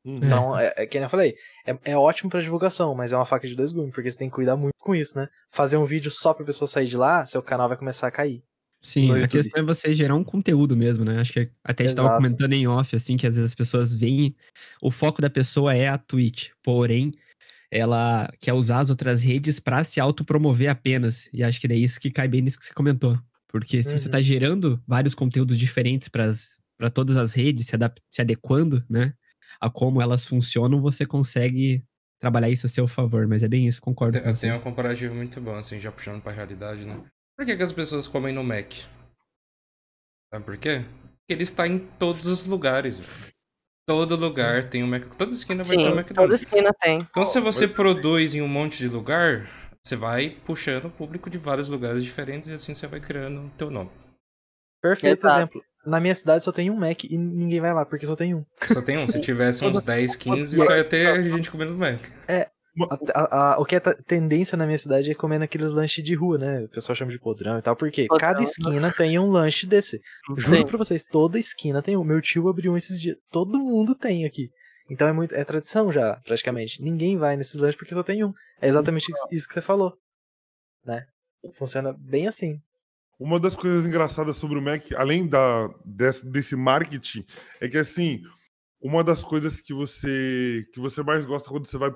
Então, 0.04 0.58
é, 0.58 0.72
é 0.76 0.86
que 0.86 0.98
nem 0.98 1.04
eu 1.04 1.10
falei, 1.10 1.36
é, 1.66 1.78
é 1.92 1.96
ótimo 1.96 2.30
pra 2.30 2.40
divulgação, 2.40 2.94
mas 2.94 3.12
é 3.12 3.16
uma 3.16 3.26
faca 3.26 3.46
de 3.46 3.54
dois 3.56 3.72
gumes, 3.72 3.92
porque 3.94 4.10
você 4.10 4.18
tem 4.18 4.28
que 4.28 4.34
cuidar 4.34 4.56
muito 4.56 4.74
com 4.80 4.94
isso, 4.94 5.16
né? 5.18 5.28
Fazer 5.52 5.76
um 5.76 5.84
vídeo 5.84 6.10
só 6.10 6.34
pra 6.34 6.44
pessoa 6.44 6.68
sair 6.68 6.86
de 6.86 6.96
lá, 6.96 7.24
seu 7.26 7.42
canal 7.42 7.68
vai 7.68 7.76
começar 7.78 8.08
a 8.08 8.10
cair. 8.10 8.42
Sim, 8.84 9.20
a 9.20 9.28
questão 9.28 9.60
é 9.62 9.64
você 9.64 9.92
gerar 9.94 10.16
um 10.16 10.24
conteúdo 10.24 10.76
mesmo, 10.76 11.04
né? 11.04 11.18
Acho 11.20 11.32
que 11.32 11.50
até 11.62 11.84
a 11.84 11.86
gente 11.86 11.94
tava 11.94 12.10
comentando 12.10 12.52
em 12.52 12.66
off, 12.66 12.96
assim, 12.96 13.16
que 13.16 13.26
às 13.26 13.36
vezes 13.36 13.50
as 13.50 13.54
pessoas 13.54 13.92
veem. 13.92 14.34
O 14.82 14.90
foco 14.90 15.22
da 15.22 15.30
pessoa 15.30 15.72
é 15.74 15.86
a 15.88 15.96
Twitch, 15.96 16.50
porém, 16.64 17.12
ela 17.70 18.30
quer 18.40 18.54
usar 18.54 18.80
as 18.80 18.90
outras 18.90 19.22
redes 19.22 19.60
pra 19.60 19.84
se 19.84 20.00
autopromover 20.00 20.70
apenas. 20.70 21.28
E 21.32 21.44
acho 21.44 21.60
que 21.60 21.68
é 21.72 21.76
isso 21.76 22.00
que 22.00 22.10
cai 22.10 22.28
bem 22.28 22.42
nisso 22.42 22.58
que 22.58 22.64
você 22.66 22.74
comentou. 22.74 23.18
Porque 23.48 23.82
se 23.84 23.98
você 23.98 24.08
Uhum. 24.08 24.10
tá 24.10 24.22
gerando 24.22 24.82
vários 24.88 25.14
conteúdos 25.14 25.58
diferentes 25.58 26.08
para 26.08 26.90
todas 26.90 27.16
as 27.16 27.34
redes, 27.34 27.66
se, 27.66 27.76
se 28.10 28.22
adequando, 28.22 28.84
né? 28.90 29.14
A 29.62 29.70
como 29.70 30.02
elas 30.02 30.26
funcionam, 30.26 30.80
você 30.80 31.06
consegue 31.06 31.84
trabalhar 32.18 32.50
isso 32.50 32.66
a 32.66 32.68
seu 32.68 32.88
favor. 32.88 33.28
Mas 33.28 33.44
é 33.44 33.48
bem 33.48 33.68
isso, 33.68 33.80
concordo 33.80 34.14
Tem, 34.18 34.22
com 34.22 34.34
você. 34.34 34.48
tem 34.48 34.56
um 34.56 34.60
comparativo 34.60 35.14
muito 35.14 35.40
bom, 35.40 35.54
assim, 35.54 35.80
já 35.80 35.92
puxando 35.92 36.20
pra 36.20 36.32
realidade, 36.32 36.84
né? 36.84 37.00
Por 37.36 37.46
que, 37.46 37.56
que 37.56 37.62
as 37.62 37.72
pessoas 37.72 38.08
comem 38.08 38.34
no 38.34 38.42
Mac? 38.42 38.72
Sabe 40.32 40.44
por 40.44 40.56
quê? 40.56 40.84
Porque 41.18 41.32
ele 41.32 41.44
está 41.44 41.66
em 41.68 41.78
todos 41.78 42.26
os 42.26 42.44
lugares. 42.44 43.32
Todo 43.86 44.16
lugar 44.16 44.64
tem 44.64 44.82
um 44.82 44.88
Mac. 44.88 45.04
Toda 45.14 45.32
esquina 45.32 45.62
vai 45.62 45.76
Sim, 45.76 45.82
ter 45.82 45.88
um 45.88 45.90
toda 45.92 46.00
McDonald's. 46.00 46.40
esquina 46.40 46.74
tem. 46.80 47.06
Então, 47.10 47.24
se 47.24 47.38
você 47.38 47.68
produz 47.68 48.34
em 48.34 48.42
um 48.42 48.48
monte 48.48 48.78
de 48.78 48.88
lugar, 48.88 49.48
você 49.80 49.94
vai 49.94 50.30
puxando 50.44 50.86
o 50.86 50.90
público 50.90 51.30
de 51.30 51.38
vários 51.38 51.68
lugares 51.68 52.02
diferentes 52.02 52.48
e 52.48 52.52
assim 52.52 52.74
você 52.74 52.86
vai 52.88 53.00
criando 53.00 53.46
o 53.46 53.50
teu 53.50 53.70
nome. 53.70 53.90
Perfeito 54.82 55.24
Exato. 55.26 55.38
exemplo. 55.38 55.64
Na 55.84 55.98
minha 56.00 56.14
cidade 56.14 56.44
só 56.44 56.52
tem 56.52 56.70
um 56.70 56.76
Mac 56.76 57.04
e 57.04 57.18
ninguém 57.18 57.60
vai 57.60 57.72
lá, 57.74 57.84
porque 57.84 58.06
só 58.06 58.14
tem 58.16 58.34
um. 58.34 58.44
Só 58.66 58.80
tem 58.80 58.98
um. 58.98 59.08
Se 59.08 59.20
tivesse 59.20 59.64
uns 59.64 59.82
10, 59.82 60.14
15, 60.16 60.56
só 60.64 60.76
ia 60.76 60.84
ter 60.84 61.22
gente 61.24 61.50
comendo 61.50 61.74
Mac. 61.76 62.00
É. 62.28 62.48
a- 62.88 62.98
a- 63.20 63.52
a- 63.54 63.58
o 63.60 63.66
que 63.66 63.76
é 63.76 63.80
tendência 63.80 64.56
na 64.56 64.64
minha 64.64 64.78
cidade 64.78 65.10
é 65.10 65.14
comer 65.14 65.38
naqueles 65.38 65.72
lanches 65.72 66.02
de 66.02 66.14
rua, 66.14 66.38
né? 66.38 66.62
O 66.62 66.68
pessoal 66.70 66.96
chama 66.96 67.12
de 67.12 67.18
podrão 67.18 67.58
e 67.58 67.62
tal. 67.62 67.76
Porque 67.76 68.06
Podrão, 68.06 68.26
cada 68.28 68.38
né? 68.38 68.44
esquina 68.44 68.90
tem 68.92 69.18
um 69.18 69.30
lanche 69.30 69.66
desse. 69.66 70.00
Juro 70.38 70.56
Sim. 70.56 70.64
pra 70.66 70.78
vocês, 70.78 71.04
toda 71.04 71.38
esquina 71.38 71.82
tem 71.82 71.96
um. 71.98 72.04
Meu 72.04 72.20
tio 72.22 72.48
abriu 72.48 72.72
um 72.72 72.76
esses 72.76 72.98
dias. 73.00 73.16
Todo 73.30 73.58
mundo 73.58 73.94
tem 73.94 74.24
aqui. 74.24 74.48
Então 74.90 75.06
é 75.06 75.12
muito. 75.12 75.34
É 75.34 75.44
tradição 75.44 75.92
já, 75.92 76.16
praticamente. 76.24 76.82
Ninguém 76.82 77.18
vai 77.18 77.36
nesses 77.36 77.60
lanches 77.60 77.76
porque 77.76 77.94
só 77.94 78.02
tem 78.02 78.24
um. 78.24 78.32
É 78.60 78.68
exatamente 78.68 79.10
isso- 79.12 79.28
isso 79.32 79.48
que 79.48 79.52
você 79.54 79.60
falou. 79.60 79.92
Né? 80.86 81.04
Funciona 81.58 81.94
bem 81.98 82.26
assim. 82.26 82.58
Uma 83.22 83.38
das 83.38 83.54
coisas 83.54 83.86
engraçadas 83.86 84.36
sobre 84.36 84.58
o 84.58 84.62
Mac, 84.62 84.90
além 84.96 85.28
da, 85.28 85.72
desse, 85.84 86.28
desse 86.28 86.56
marketing, 86.56 87.24
é 87.60 87.68
que 87.68 87.78
assim, 87.78 88.20
uma 88.80 89.04
das 89.04 89.22
coisas 89.22 89.60
que 89.60 89.72
você 89.72 90.66
que 90.74 90.80
você 90.80 91.04
mais 91.04 91.24
gosta 91.24 91.48
quando 91.48 91.64
você 91.64 91.78
vai, 91.78 91.94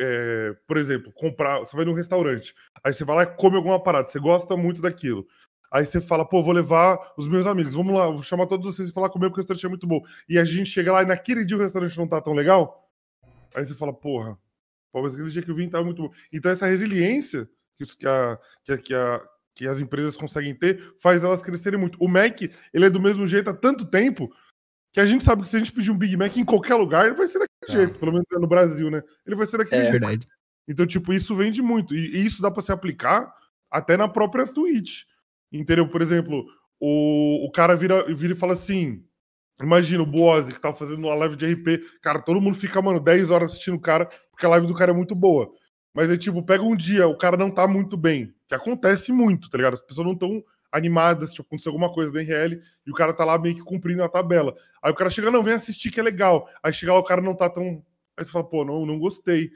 é, 0.00 0.56
por 0.66 0.78
exemplo, 0.78 1.12
comprar, 1.12 1.58
você 1.58 1.76
vai 1.76 1.84
num 1.84 1.92
restaurante, 1.92 2.54
aí 2.82 2.94
você 2.94 3.04
vai 3.04 3.16
lá 3.16 3.22
e 3.24 3.36
come 3.36 3.56
alguma 3.56 3.82
parada, 3.82 4.08
você 4.08 4.18
gosta 4.18 4.56
muito 4.56 4.80
daquilo. 4.80 5.26
Aí 5.70 5.84
você 5.84 6.00
fala, 6.00 6.24
pô, 6.26 6.42
vou 6.42 6.54
levar 6.54 7.12
os 7.18 7.28
meus 7.28 7.46
amigos, 7.46 7.74
vamos 7.74 7.92
lá, 7.92 8.06
vou 8.06 8.22
chamar 8.22 8.46
todos 8.46 8.64
vocês 8.64 8.90
pra 8.90 9.02
lá 9.02 9.10
comer 9.10 9.26
porque 9.26 9.40
o 9.40 9.42
restaurante 9.42 9.66
é 9.66 9.68
muito 9.68 9.86
bom. 9.86 10.00
E 10.26 10.38
a 10.38 10.44
gente 10.44 10.70
chega 10.70 10.90
lá 10.90 11.02
e 11.02 11.06
naquele 11.06 11.44
dia 11.44 11.58
o 11.58 11.60
restaurante 11.60 11.98
não 11.98 12.08
tá 12.08 12.18
tão 12.18 12.32
legal, 12.32 12.90
aí 13.54 13.62
você 13.66 13.74
fala, 13.74 13.92
porra, 13.92 14.38
pô, 14.90 15.02
mas 15.02 15.12
aquele 15.12 15.28
dia 15.28 15.42
que 15.42 15.50
eu 15.50 15.54
vim 15.54 15.68
tava 15.68 15.84
muito 15.84 16.00
bom. 16.00 16.10
Então 16.32 16.50
essa 16.50 16.66
resiliência 16.66 17.46
que, 17.76 17.84
que, 17.98 18.06
a, 18.06 18.38
que, 18.64 18.94
a, 18.94 19.22
que 19.54 19.66
as 19.66 19.80
empresas 19.80 20.16
conseguem 20.16 20.54
ter 20.54 20.94
faz 21.00 21.22
elas 21.22 21.42
crescerem 21.42 21.78
muito. 21.78 21.98
O 22.00 22.08
Mac, 22.08 22.40
ele 22.72 22.84
é 22.86 22.90
do 22.90 23.00
mesmo 23.00 23.26
jeito 23.26 23.50
há 23.50 23.54
tanto 23.54 23.84
tempo 23.84 24.32
que 24.92 25.00
a 25.00 25.06
gente 25.06 25.24
sabe 25.24 25.42
que 25.42 25.48
se 25.48 25.56
a 25.56 25.58
gente 25.58 25.72
pedir 25.72 25.90
um 25.90 25.96
Big 25.96 26.16
Mac 26.16 26.36
em 26.36 26.44
qualquer 26.44 26.74
lugar, 26.74 27.06
ele 27.06 27.14
vai 27.14 27.26
ser 27.26 27.38
daquele 27.38 27.78
jeito, 27.80 27.98
pelo 27.98 28.12
menos 28.12 28.26
no 28.30 28.46
Brasil, 28.46 28.90
né? 28.90 29.02
Ele 29.26 29.36
vai 29.36 29.46
ser 29.46 29.58
daquele 29.58 29.80
É 29.80 29.84
jeito. 29.84 30.00
verdade. 30.00 30.28
Então, 30.68 30.86
tipo, 30.86 31.12
isso 31.12 31.34
vende 31.34 31.62
muito. 31.62 31.94
E, 31.94 32.16
e 32.16 32.26
isso 32.26 32.40
dá 32.42 32.50
pra 32.50 32.62
se 32.62 32.70
aplicar 32.72 33.32
até 33.70 33.96
na 33.96 34.06
própria 34.08 34.46
Twitch. 34.46 35.02
Entendeu? 35.50 35.88
Por 35.88 36.00
exemplo, 36.02 36.44
o, 36.78 37.46
o 37.46 37.50
cara 37.52 37.74
vira, 37.74 38.04
vira 38.14 38.32
e 38.32 38.36
fala 38.36 38.52
assim: 38.52 39.04
imagina 39.60 40.02
o 40.02 40.06
Boazzi 40.06 40.52
que 40.52 40.60
tava 40.60 40.76
fazendo 40.76 41.00
uma 41.06 41.14
live 41.14 41.36
de 41.36 41.46
RP. 41.46 41.82
Cara, 42.02 42.20
todo 42.20 42.40
mundo 42.40 42.56
fica, 42.56 42.80
mano, 42.82 43.00
10 43.00 43.30
horas 43.30 43.52
assistindo 43.52 43.74
o 43.76 43.80
cara, 43.80 44.06
porque 44.30 44.44
a 44.46 44.48
live 44.50 44.66
do 44.66 44.74
cara 44.74 44.92
é 44.92 44.94
muito 44.94 45.14
boa. 45.14 45.50
Mas 45.94 46.10
aí, 46.10 46.18
tipo, 46.18 46.42
pega 46.42 46.62
um 46.62 46.74
dia, 46.74 47.06
o 47.06 47.16
cara 47.16 47.36
não 47.36 47.50
tá 47.50 47.66
muito 47.68 47.96
bem. 47.96 48.34
Que 48.48 48.54
acontece 48.54 49.12
muito, 49.12 49.50
tá 49.50 49.58
ligado? 49.58 49.74
As 49.74 49.80
pessoas 49.80 50.06
não 50.06 50.14
estão 50.14 50.42
animadas, 50.70 51.32
tipo, 51.32 51.46
aconteceu 51.46 51.70
alguma 51.70 51.92
coisa 51.92 52.10
da 52.10 52.20
RL 52.20 52.60
e 52.86 52.90
o 52.90 52.94
cara 52.94 53.12
tá 53.12 53.24
lá 53.24 53.38
meio 53.38 53.56
que 53.56 53.62
cumprindo 53.62 54.02
a 54.02 54.08
tabela. 54.08 54.54
Aí 54.82 54.90
o 54.90 54.94
cara 54.94 55.10
chega, 55.10 55.30
não, 55.30 55.42
vem 55.42 55.54
assistir 55.54 55.90
que 55.90 56.00
é 56.00 56.02
legal. 56.02 56.48
Aí 56.62 56.72
chega 56.72 56.94
lá, 56.94 56.98
o 56.98 57.04
cara 57.04 57.20
não 57.20 57.34
tá 57.34 57.50
tão. 57.50 57.84
Aí 58.16 58.24
você 58.24 58.32
fala, 58.32 58.44
pô, 58.44 58.64
não, 58.64 58.86
não 58.86 58.98
gostei. 58.98 59.50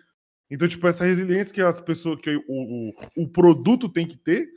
Então, 0.50 0.68
tipo, 0.68 0.86
essa 0.86 1.04
resiliência 1.04 1.54
que 1.54 1.62
as 1.62 1.80
pessoas, 1.80 2.20
que 2.20 2.36
o, 2.36 2.42
o, 2.48 2.92
o 3.24 3.28
produto 3.28 3.88
tem 3.88 4.06
que 4.06 4.16
ter, 4.16 4.48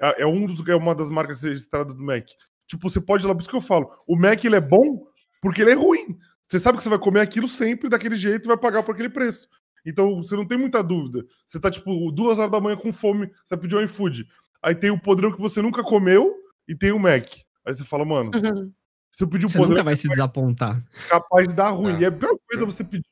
é, 0.00 0.22
é 0.22 0.26
um 0.26 0.44
dos, 0.44 0.66
é 0.68 0.74
uma 0.74 0.94
das 0.94 1.08
marcas 1.08 1.42
registradas 1.42 1.94
do 1.94 2.02
Mac. 2.02 2.26
Tipo, 2.66 2.90
você 2.90 3.00
pode 3.00 3.24
ir 3.24 3.28
lá, 3.28 3.34
por 3.34 3.40
isso 3.40 3.48
que 3.48 3.56
eu 3.56 3.60
falo, 3.60 3.90
o 4.06 4.16
Mac 4.16 4.44
ele 4.44 4.56
é 4.56 4.60
bom 4.60 5.06
porque 5.40 5.62
ele 5.62 5.70
é 5.70 5.74
ruim. 5.74 6.18
Você 6.46 6.58
sabe 6.58 6.78
que 6.78 6.82
você 6.82 6.88
vai 6.88 6.98
comer 6.98 7.20
aquilo 7.20 7.48
sempre 7.48 7.88
daquele 7.88 8.16
jeito 8.16 8.46
e 8.46 8.48
vai 8.48 8.56
pagar 8.56 8.82
por 8.82 8.94
aquele 8.94 9.10
preço. 9.10 9.48
Então, 9.86 10.16
você 10.22 10.36
não 10.36 10.46
tem 10.46 10.58
muita 10.58 10.82
dúvida. 10.82 11.24
Você 11.46 11.58
tá, 11.60 11.70
tipo, 11.70 12.10
duas 12.10 12.38
horas 12.38 12.50
da 12.50 12.60
manhã 12.60 12.76
com 12.76 12.92
fome, 12.92 13.30
você 13.44 13.56
pediu 13.56 13.78
um 13.78 13.82
iFood. 13.82 14.26
Aí 14.62 14.74
tem 14.74 14.90
o 14.90 15.00
podrão 15.00 15.32
que 15.32 15.40
você 15.40 15.62
nunca 15.62 15.82
comeu 15.82 16.34
e 16.66 16.74
tem 16.74 16.92
o 16.92 16.98
Mac. 16.98 17.26
Aí 17.64 17.74
você 17.74 17.84
fala, 17.84 18.04
mano, 18.04 18.30
se 19.10 19.22
eu 19.24 19.28
pedir 19.28 19.46
um 19.46 19.48
Você 19.48 19.58
podrão 19.58 19.70
nunca 19.74 19.84
vai 19.84 19.96
se 19.96 20.08
desapontar. 20.08 20.84
capaz 21.08 21.48
de 21.48 21.54
dar 21.54 21.70
ruim. 21.70 21.94
É. 21.96 22.00
E 22.00 22.04
é 22.04 22.08
a 22.08 22.12
pior 22.12 22.36
coisa 22.48 22.66
você 22.66 22.82
pedir, 22.84 23.04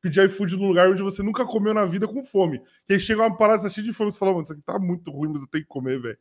pedir 0.00 0.24
iFood 0.26 0.56
num 0.56 0.68
lugar 0.68 0.88
onde 0.90 1.02
você 1.02 1.22
nunca 1.22 1.44
comeu 1.44 1.74
na 1.74 1.84
vida 1.84 2.06
com 2.06 2.22
fome. 2.24 2.60
E 2.88 2.94
aí 2.94 3.00
chega 3.00 3.22
uma 3.22 3.36
parada, 3.36 3.60
você 3.62 3.68
tá 3.68 3.74
cheio 3.74 3.86
de 3.86 3.92
fome, 3.92 4.12
você 4.12 4.18
fala, 4.18 4.32
mano, 4.32 4.44
isso 4.44 4.52
aqui 4.52 4.62
tá 4.62 4.78
muito 4.78 5.10
ruim, 5.10 5.30
mas 5.32 5.42
eu 5.42 5.48
tenho 5.48 5.64
que 5.64 5.68
comer, 5.68 6.00
velho. 6.00 6.18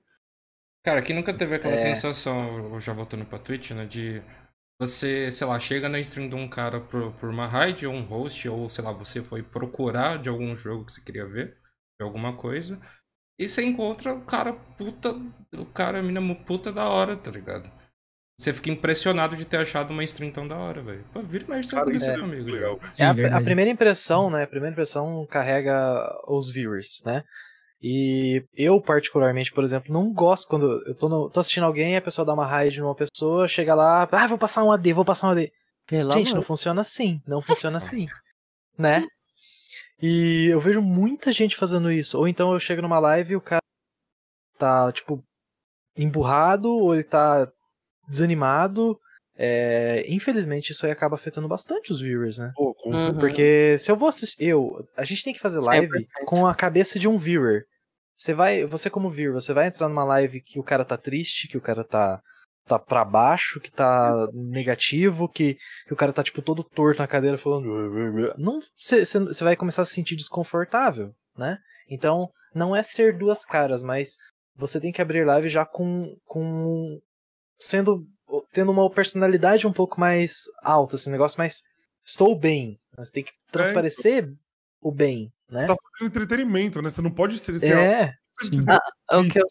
Cara, 0.83 1.01
quem 1.01 1.15
nunca 1.15 1.33
teve 1.33 1.55
aquela 1.55 1.73
É. 1.73 1.77
sensação, 1.77 2.79
já 2.79 2.93
voltando 2.93 3.25
pra 3.25 3.39
Twitch, 3.39 3.71
né, 3.71 3.85
de 3.85 4.21
você, 4.79 5.31
sei 5.31 5.47
lá, 5.47 5.59
chega 5.59 5.87
na 5.87 5.99
stream 5.99 6.29
de 6.29 6.35
um 6.35 6.47
cara 6.47 6.81
por, 6.81 7.13
por 7.13 7.29
uma 7.29 7.47
raid 7.47 7.87
ou 7.87 7.93
um 7.93 8.03
host, 8.03 8.47
ou 8.49 8.69
sei 8.69 8.83
lá, 8.83 8.91
você 8.91 9.21
foi 9.21 9.41
procurar 9.41 10.17
de 10.19 10.29
algum 10.29 10.55
jogo 10.55 10.85
que 10.85 10.91
você 10.91 11.01
queria 11.01 11.25
ver, 11.25 11.57
de 11.99 12.03
alguma 12.03 12.35
coisa, 12.35 12.79
e 13.39 13.47
você 13.47 13.63
encontra 13.63 14.13
o 14.13 14.21
cara 14.25 14.53
puta, 14.53 15.13
o 15.53 15.65
cara, 15.65 15.99
a 15.99 16.03
mina 16.03 16.21
puta 16.35 16.71
da 16.71 16.85
hora, 16.85 17.15
tá 17.15 17.31
ligado? 17.31 17.71
Você 18.37 18.53
fica 18.53 18.69
impressionado 18.69 19.35
de 19.37 19.45
ter 19.45 19.57
achado 19.57 19.91
uma 19.91 20.03
stream 20.03 20.29
tão 20.29 20.45
da 20.45 20.57
hora, 20.57 20.81
velho. 20.81 21.05
Pô, 21.13 21.21
vira 21.21 21.45
mexe, 21.47 21.67
isso 21.67 21.77
aconteceu 21.77 22.13
é 22.13 22.19
comigo. 22.19 22.49
legal. 22.49 22.79
É 22.97 23.05
a, 23.05 23.37
a 23.37 23.41
primeira 23.41 23.71
impressão, 23.71 24.29
né? 24.29 24.43
A 24.43 24.47
primeira 24.47 24.73
impressão 24.73 25.25
carrega 25.25 25.73
os 26.27 26.49
viewers, 26.49 27.01
né? 27.05 27.23
E 27.81 28.43
eu, 28.55 28.81
particularmente, 28.81 29.51
por 29.51 29.63
exemplo, 29.63 29.93
não 29.93 30.11
gosto 30.13 30.47
quando 30.47 30.81
eu 30.87 30.95
tô, 30.95 31.07
no- 31.09 31.29
tô 31.29 31.39
assistindo 31.39 31.65
alguém 31.65 31.95
a 31.95 32.01
pessoa 32.01 32.25
dá 32.25 32.33
uma 32.33 32.45
raid 32.45 32.79
numa 32.79 32.95
pessoa, 32.95 33.47
chega 33.47 33.75
lá, 33.75 34.07
ah, 34.11 34.27
vou 34.27 34.37
passar 34.37 34.63
um 34.63 34.71
AD, 34.71 34.93
vou 34.93 35.05
passar 35.05 35.27
um 35.27 35.31
AD. 35.31 35.51
Pelo 35.85 36.11
Gente, 36.13 36.27
não 36.27 36.37
amor. 36.37 36.45
funciona 36.47 36.81
assim, 36.81 37.21
não 37.27 37.41
funciona 37.41 37.77
assim, 37.77 38.07
né? 38.77 39.05
E 40.01 40.47
eu 40.51 40.59
vejo 40.59 40.81
muita 40.81 41.31
gente 41.31 41.55
fazendo 41.55 41.91
isso. 41.91 42.17
Ou 42.17 42.27
então 42.27 42.53
eu 42.53 42.59
chego 42.59 42.81
numa 42.81 42.97
live 42.99 43.33
e 43.33 43.35
o 43.35 43.41
cara 43.41 43.61
tá, 44.57 44.91
tipo, 44.91 45.23
emburrado, 45.95 46.69
ou 46.73 46.93
ele 46.93 47.03
tá 47.03 47.47
desanimado, 48.07 48.99
é, 49.37 50.05
infelizmente 50.07 50.71
isso 50.71 50.85
aí 50.85 50.91
acaba 50.91 51.15
afetando 51.15 51.47
bastante 51.47 51.91
os 51.91 51.99
viewers, 51.99 52.37
né? 52.37 52.51
Pô, 52.55 52.73
com 52.73 52.91
Uhum. 52.91 53.19
Porque 53.19 53.77
se 53.77 53.91
eu 53.91 53.97
vou 53.97 54.09
assistir. 54.09 54.45
Eu, 54.45 54.87
a 54.95 55.03
gente 55.03 55.23
tem 55.23 55.33
que 55.33 55.39
fazer 55.39 55.59
live 55.59 55.89
100%. 55.89 56.05
com 56.25 56.47
a 56.47 56.55
cabeça 56.55 56.97
de 56.97 57.07
um 57.07 57.17
viewer. 57.17 57.65
Você 58.15 58.33
vai. 58.33 58.65
Você, 58.65 58.89
como 58.89 59.09
viewer, 59.09 59.33
você 59.33 59.53
vai 59.53 59.67
entrar 59.67 59.89
numa 59.89 60.05
live 60.05 60.41
que 60.41 60.59
o 60.59 60.63
cara 60.63 60.85
tá 60.85 60.97
triste, 60.97 61.47
que 61.47 61.57
o 61.57 61.61
cara 61.61 61.83
tá. 61.83 62.21
Tá 62.67 62.79
pra 62.79 63.05
baixo, 63.05 63.59
que 63.59 63.71
tá 63.71 64.27
negativo, 64.33 65.29
que, 65.29 65.55
que 65.85 65.93
o 65.93 65.95
cara 65.95 66.11
tá, 66.11 66.23
tipo, 66.23 66.41
todo 66.41 66.63
torto 66.63 66.99
na 66.99 67.07
cadeira 67.07 67.37
falando. 67.37 67.67
Não, 68.39 68.59
você 68.75 69.43
vai 69.43 69.55
começar 69.55 69.83
a 69.83 69.85
se 69.85 69.93
sentir 69.93 70.15
desconfortável, 70.15 71.13
né? 71.37 71.59
Então, 71.87 72.27
não 72.55 72.75
é 72.75 72.81
ser 72.81 73.15
duas 73.15 73.45
caras, 73.45 73.83
mas 73.83 74.17
você 74.55 74.79
tem 74.79 74.91
que 74.91 74.99
abrir 74.99 75.25
live 75.25 75.47
já 75.47 75.63
com. 75.63 76.17
com 76.25 76.99
sendo. 77.59 78.03
Tendo 78.55 78.71
uma 78.71 78.89
personalidade 78.89 79.67
um 79.67 79.73
pouco 79.73 79.99
mais 79.99 80.45
alta, 80.63 80.95
assim, 80.95 81.09
um 81.09 81.11
negócio 81.11 81.37
mais. 81.37 81.61
Estou 82.05 82.33
bem. 82.39 82.79
Você 82.97 83.11
tem 83.11 83.23
que 83.23 83.33
transparecer 83.51 84.33
o 84.81 84.91
bem, 84.91 85.31
né? 85.49 85.59
Você 85.61 85.65
tá 85.67 85.75
fazendo 85.75 86.07
entretenimento, 86.07 86.81
né? 86.81 86.89
Você 86.89 87.01
não 87.01 87.11
pode 87.11 87.37
ser. 87.37 87.59
ser 87.59 87.77
É. 87.77 88.13
Ah, 88.67 89.17
o, 89.17 89.29
que 89.29 89.39
eu, 89.39 89.45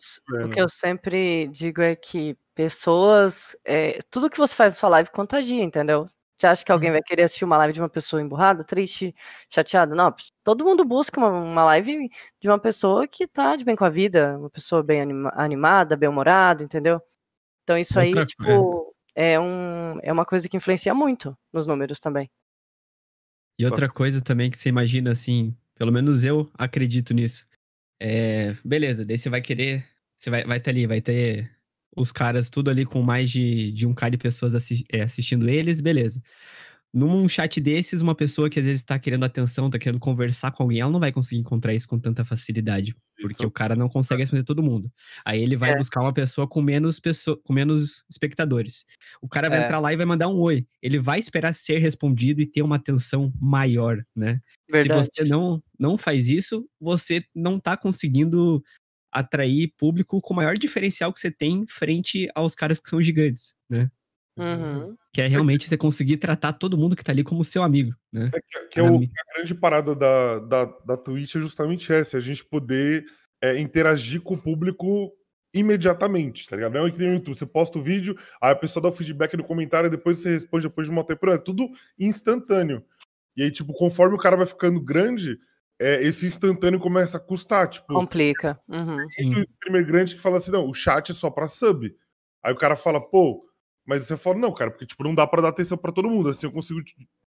o 0.47 0.49
que 0.51 0.61
eu 0.61 0.69
sempre 0.69 1.49
digo 1.49 1.83
é 1.83 1.95
que 1.95 2.37
pessoas. 2.55 3.55
é, 3.65 4.01
tudo 4.11 4.31
que 4.31 4.39
você 4.39 4.55
faz 4.55 4.75
na 4.75 4.79
sua 4.79 4.89
live 4.89 5.11
contagia, 5.11 5.63
entendeu? 5.63 6.07
Você 6.37 6.47
acha 6.47 6.65
que 6.65 6.73
alguém 6.73 6.91
vai 6.91 7.03
querer 7.03 7.25
assistir 7.25 7.45
uma 7.45 7.57
live 7.59 7.75
de 7.75 7.81
uma 7.81 7.89
pessoa 7.89 8.21
emburrada, 8.21 8.65
triste, 8.65 9.15
chateada? 9.49 9.95
Não, 9.95 10.15
todo 10.43 10.65
mundo 10.65 10.85
busca 10.85 11.19
uma, 11.21 11.29
uma 11.29 11.65
live 11.65 12.09
de 12.41 12.49
uma 12.49 12.59
pessoa 12.59 13.07
que 13.07 13.27
tá 13.27 13.55
de 13.57 13.65
bem 13.65 13.77
com 13.77 13.85
a 13.85 13.91
vida, 13.91 14.37
uma 14.39 14.51
pessoa 14.51 14.83
bem 14.83 15.01
anima- 15.01 15.33
animada, 15.37 15.97
bem-humorada, 15.97 16.63
entendeu? 16.63 17.01
Então 17.63 17.79
isso 17.79 17.99
aí, 17.99 18.09
Outra- 18.11 18.27
tipo, 18.27 18.94
é, 19.15 19.39
um, 19.39 19.99
é 20.03 20.13
uma 20.13 20.25
coisa 20.25 20.49
que 20.49 20.57
influencia 20.57 20.95
muito 20.95 21.37
nos 21.53 21.67
números 21.67 22.01
também. 22.01 22.31
E 23.59 23.65
outra 23.65 23.89
coisa 23.89 24.21
também 24.21 24.51
que 24.51 24.59
você 24.59 24.69
imagina, 24.69 25.13
assim, 25.13 25.57
pelo 25.77 25.93
menos 25.93 26.25
eu 26.25 26.51
acredito 26.55 27.15
nisso. 27.15 27.47
É, 28.01 28.55
beleza, 28.65 29.05
daí 29.05 29.17
você 29.17 29.31
vai 29.31 29.41
querer. 29.41 29.85
Você 30.19 30.31
vai, 30.31 30.45
vai 30.45 30.61
ter 30.61 30.71
ali, 30.71 30.87
vai 30.87 31.01
ter 31.01 31.51
os 31.97 32.11
caras 32.11 32.51
tudo 32.51 32.71
ali 32.71 32.85
com 32.85 33.03
mais 33.03 33.31
de, 33.31 33.71
de 33.71 33.87
um 33.87 33.95
K 33.95 34.09
de 34.09 34.19
pessoas 34.19 34.55
assi- 34.55 34.85
é, 34.93 35.03
assistindo 35.03 35.49
eles, 35.49 35.81
beleza. 35.81 36.21
Num 36.95 37.29
chat 37.29 37.61
desses, 37.61 38.01
uma 38.03 38.15
pessoa 38.15 38.49
que 38.49 38.61
às 38.61 38.67
vezes 38.67 38.85
tá 38.85 38.97
querendo 39.01 39.25
atenção, 39.25 39.69
tá 39.69 39.81
querendo 39.81 39.99
conversar 39.99 40.53
com 40.53 40.63
alguém, 40.63 40.79
ela 40.81 40.93
não 40.93 41.01
vai 41.01 41.11
conseguir 41.11 41.41
encontrar 41.41 41.75
isso 41.75 41.89
com 41.89 41.99
tanta 41.99 42.25
facilidade. 42.25 42.95
Porque 43.21 43.45
o 43.45 43.51
cara 43.51 43.75
não 43.75 43.89
consegue 43.89 44.23
responder 44.23 44.45
todo 44.45 44.63
mundo. 44.63 44.93
Aí 45.25 45.43
ele 45.43 45.57
vai 45.57 45.73
É. 45.73 45.77
buscar 45.77 46.03
uma 46.03 46.13
pessoa 46.13 46.47
com 46.49 46.63
menos, 46.63 47.01
pessoa, 47.01 47.37
com 47.43 47.53
menos 47.53 48.05
espectadores. 48.09 48.85
O 49.21 49.29
cara 49.29 49.51
vai 49.51 49.59
É. 49.59 49.65
entrar 49.65 49.81
lá 49.81 49.93
e 49.93 49.97
vai 49.97 50.07
mandar 50.07 50.29
um 50.29 50.39
oi. 50.39 50.67
Ele 50.81 50.99
vai 51.01 51.19
esperar 51.19 51.53
ser 51.53 51.79
respondido 51.79 52.41
e 52.41 52.47
ter 52.47 52.63
uma 52.63 52.77
atenção 52.77 53.33
maior, 53.41 54.05
né? 54.15 54.41
Verdade. 54.71 55.09
Se 55.09 55.11
você 55.11 55.25
não, 55.25 55.61
não 55.79 55.99
faz 55.99 56.29
isso, 56.29 56.69
você 56.81 57.25
não 57.35 57.59
tá 57.59 57.77
conseguindo 57.77 58.63
atrair 59.13 59.73
público 59.79 60.21
com 60.21 60.35
o 60.35 60.37
maior 60.37 60.57
diferencial 60.59 61.13
que 61.13 61.21
você 61.21 61.31
tem 61.31 61.67
frente 61.69 62.29
aos 62.35 62.55
caras 62.55 62.79
que 62.81 62.89
são 62.89 63.03
gigantes, 63.03 63.57
né? 63.71 63.91
Uhum. 64.37 64.97
Que 65.13 65.23
é 65.23 65.27
realmente 65.27 65.69
você 65.69 65.77
conseguir 65.77 66.17
tratar 66.17 66.53
todo 66.55 66.77
mundo 66.77 66.97
que 66.97 67.05
tá 67.05 67.13
ali 67.13 67.23
como 67.23 67.45
seu 67.45 67.63
amigo, 67.63 67.95
né? 68.13 68.31
Que 68.71 68.81
é 68.81 68.83
o, 68.83 68.97
a 68.97 69.35
grande 69.35 69.55
parada 69.55 69.95
da, 69.95 70.41
da, 70.41 70.65
da 70.65 70.97
Twitch 70.97 71.37
é 71.37 71.41
justamente 71.41 71.93
essa, 71.93 72.17
é 72.17 72.19
a 72.19 72.23
gente 72.23 72.45
poder 72.45 73.05
é, 73.41 73.59
interagir 73.61 74.21
com 74.21 74.35
o 74.35 74.41
público 74.41 75.13
imediatamente, 75.55 76.49
tá 76.49 76.57
ligado? 76.57 76.73
Não 76.73 76.87
é 76.87 76.91
que 76.91 76.99
nem 76.99 77.09
no 77.09 77.15
YouTube, 77.15 77.37
você 77.37 77.47
posta 77.47 77.79
o 77.79 77.83
vídeo, 77.83 78.19
aí 78.43 78.51
a 78.51 78.57
pessoa 78.57 78.83
dá 78.83 78.89
o 78.89 78.93
feedback 78.93 79.37
no 79.37 79.45
comentário, 79.45 79.89
depois 79.89 80.19
você 80.19 80.31
responde 80.31 80.67
depois 80.67 80.89
de 80.89 80.93
uma 80.93 81.05
tempo, 81.05 81.31
é 81.31 81.39
tudo 81.39 81.69
instantâneo. 81.97 82.85
E 83.37 83.43
aí, 83.45 83.51
tipo, 83.53 83.73
conforme 83.73 84.17
o 84.17 84.19
cara 84.19 84.37
vai 84.37 84.47
ficando 84.47 84.81
grande, 84.81 85.39
é, 85.81 86.03
esse 86.03 86.27
instantâneo 86.27 86.81
começa 86.81 87.19
a 87.19 87.21
custar, 87.21 87.69
tipo... 87.69 87.95
Complica. 87.95 88.61
Uhum. 88.69 89.07
Tem 89.15 89.27
muito 89.27 89.51
streamer 89.51 89.87
grande 89.87 90.17
que 90.17 90.21
fala 90.21 90.39
assim, 90.39 90.51
não, 90.51 90.69
o 90.69 90.75
chat 90.75 91.11
é 91.11 91.15
só 91.15 91.31
pra 91.31 91.47
sub. 91.47 91.95
Aí 92.43 92.53
o 92.53 92.57
cara 92.57 92.75
fala, 92.75 93.01
pô, 93.01 93.43
mas 93.87 94.07
você 94.07 94.17
fala, 94.17 94.37
não, 94.39 94.53
cara, 94.53 94.71
porque, 94.71 94.87
tipo, 94.87 95.05
não 95.05 95.15
dá 95.15 95.27
pra 95.27 95.43
dar 95.43 95.49
atenção 95.49 95.77
pra 95.77 95.93
todo 95.93 96.09
mundo, 96.09 96.29
assim 96.29 96.47
eu 96.47 96.53
consigo, 96.53 96.81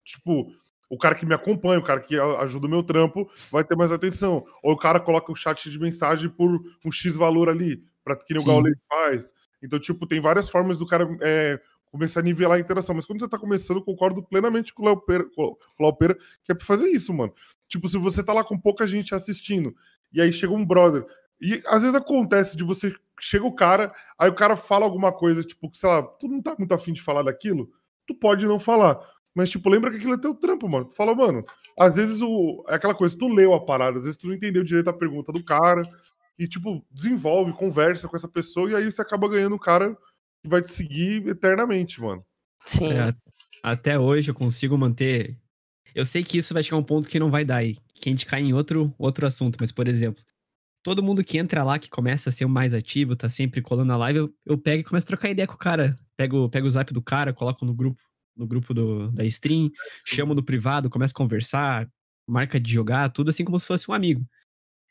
tipo, 0.04 0.52
o 0.90 0.98
cara 0.98 1.16
que 1.16 1.26
me 1.26 1.34
acompanha, 1.34 1.80
o 1.80 1.84
cara 1.84 2.00
que 2.00 2.18
ajuda 2.18 2.68
o 2.68 2.70
meu 2.70 2.84
trampo, 2.84 3.30
vai 3.52 3.64
ter 3.64 3.76
mais 3.76 3.92
atenção. 3.92 4.46
Ou 4.62 4.74
o 4.74 4.78
cara 4.78 5.00
coloca 5.00 5.32
o 5.32 5.36
chat 5.36 5.70
de 5.70 5.80
mensagem 5.80 6.30
por 6.30 6.62
um 6.84 6.92
X 6.92 7.16
valor 7.16 7.50
ali, 7.50 7.84
pra 8.04 8.16
que 8.16 8.34
nem 8.34 8.40
o 8.40 8.42
Sim. 8.42 8.48
Gaulês 8.48 8.78
faz. 8.88 9.34
Então, 9.62 9.80
tipo, 9.80 10.06
tem 10.06 10.22
várias 10.22 10.50
formas 10.50 10.78
do 10.78 10.86
cara 10.86 11.08
é, 11.22 11.60
começar 11.92 12.20
a 12.20 12.24
nivelar 12.24 12.58
a 12.58 12.60
interação. 12.62 12.94
Mas 12.94 13.06
quando 13.06 13.20
você 13.20 13.28
tá 13.28 13.40
começando, 13.40 13.78
eu 13.78 13.84
concordo 13.84 14.22
plenamente 14.22 14.74
com 14.74 14.84
o 14.84 14.86
Léo 14.86 14.98
Pera, 14.98 15.26
com 15.36 15.58
o 15.80 15.84
Léo 15.84 15.96
Pera, 15.96 16.16
que 16.44 16.52
é 16.52 16.56
pra 16.56 16.66
fazer 16.66 16.88
isso, 16.90 17.14
mano. 17.14 17.34
Tipo, 17.68 17.90
se 17.90 17.98
você 17.98 18.24
tá 18.24 18.32
lá 18.32 18.44
com 18.44 18.60
pouca 18.60 18.86
gente 18.86 19.16
assistindo, 19.16 19.76
e 20.14 20.22
aí 20.22 20.32
chega 20.32 20.54
um 20.54 20.64
brother, 20.64 21.06
e 21.40 21.62
às 21.68 21.82
vezes 21.82 21.96
acontece 21.96 22.56
de 22.56 22.64
você, 22.64 22.94
chega 23.20 23.46
o 23.46 23.54
cara, 23.54 23.94
aí 24.18 24.30
o 24.30 24.36
cara 24.36 24.56
fala 24.56 24.86
alguma 24.86 25.12
coisa, 25.12 25.44
tipo, 25.44 25.70
que, 25.70 25.78
sei 25.78 25.90
lá, 25.90 26.04
tu 26.04 26.28
não 26.28 26.42
tá 26.42 26.56
muito 26.58 26.74
afim 26.74 26.94
de 26.94 27.02
falar 27.02 27.24
daquilo, 27.24 27.70
tu 28.08 28.16
pode 28.16 28.46
não 28.46 28.60
falar. 28.60 29.00
Mas, 29.34 29.50
tipo, 29.50 29.70
lembra 29.70 29.92
que 29.92 29.98
aquilo 29.98 30.14
é 30.14 30.18
teu 30.18 30.34
trampo, 30.34 30.70
mano. 30.70 30.86
Tu 30.86 30.96
fala, 30.96 31.14
mano, 31.14 31.44
às 31.78 31.98
vezes 31.98 32.22
o, 32.22 32.64
é 32.70 32.76
aquela 32.76 32.96
coisa, 32.96 33.18
tu 33.18 33.28
leu 33.28 33.54
a 33.54 33.66
parada, 33.66 33.98
às 33.98 34.06
vezes 34.06 34.18
tu 34.18 34.28
não 34.28 34.34
entendeu 34.34 34.64
direito 34.64 34.90
a 34.90 34.94
pergunta 34.94 35.34
do 35.34 35.44
cara, 35.44 35.82
e, 36.40 36.48
tipo, 36.48 36.86
desenvolve, 36.90 37.54
conversa 37.54 38.08
com 38.08 38.16
essa 38.16 38.28
pessoa, 38.28 38.72
e 38.72 38.76
aí 38.76 38.86
você 38.86 39.02
acaba 39.02 39.28
ganhando 39.28 39.56
um 39.56 39.60
cara 39.60 39.96
que 40.42 40.50
vai 40.50 40.62
te 40.62 40.72
seguir 40.72 41.28
eternamente, 41.28 42.02
mano. 42.02 42.26
Sim. 42.66 42.94
É, 42.94 43.14
até 43.62 44.00
hoje 44.00 44.32
eu 44.32 44.36
consigo 44.36 44.78
manter. 44.78 45.38
Eu 45.94 46.06
sei 46.06 46.24
que 46.24 46.38
isso 46.38 46.54
vai 46.54 46.64
chegar 46.64 46.78
a 46.78 46.80
um 46.80 46.84
ponto 46.84 47.10
que 47.10 47.20
não 47.20 47.32
vai 47.32 47.44
dar 47.44 47.58
aí. 47.58 47.78
Que 47.96 48.10
a 48.10 48.12
gente 48.12 48.26
cai 48.26 48.42
em 48.42 48.54
outro, 48.54 48.94
outro 48.98 49.26
assunto, 49.26 49.58
mas, 49.60 49.72
por 49.72 49.88
exemplo, 49.88 50.24
todo 50.86 51.02
mundo 51.02 51.24
que 51.24 51.40
entra 51.40 51.64
lá, 51.64 51.80
que 51.80 51.90
começa 51.90 52.30
a 52.30 52.32
ser 52.32 52.46
o 52.46 52.50
mais 52.50 52.72
ativo, 52.72 53.16
tá 53.16 53.28
sempre 53.28 53.60
colando 53.60 53.88
na 53.88 53.98
live, 53.98 54.20
eu, 54.20 54.34
eu 54.46 54.56
pego 54.56 54.82
e 54.82 54.84
começo 54.84 55.04
a 55.04 55.08
trocar 55.08 55.32
ideia 55.32 55.48
com 55.48 55.56
o 55.56 55.58
cara. 55.58 55.96
Pego, 56.16 56.48
pego 56.48 56.68
o 56.68 56.72
zap 56.72 56.94
do 56.94 57.02
cara, 57.02 57.34
coloco 57.34 57.66
no 57.66 57.74
grupo, 57.74 58.00
no 58.38 58.46
grupo 58.46 58.72
do, 58.72 59.12
da 59.12 59.26
stream, 59.26 59.72
chamo 60.06 60.36
no 60.36 60.44
privado, 60.44 60.88
começo 60.88 61.12
a 61.12 61.18
conversar, 61.18 61.90
marca 62.30 62.60
de 62.60 62.72
jogar, 62.72 63.10
tudo 63.10 63.32
assim 63.32 63.44
como 63.44 63.60
se 63.60 63.66
fosse 63.66 63.90
um 63.90 63.96
amigo. 63.96 64.24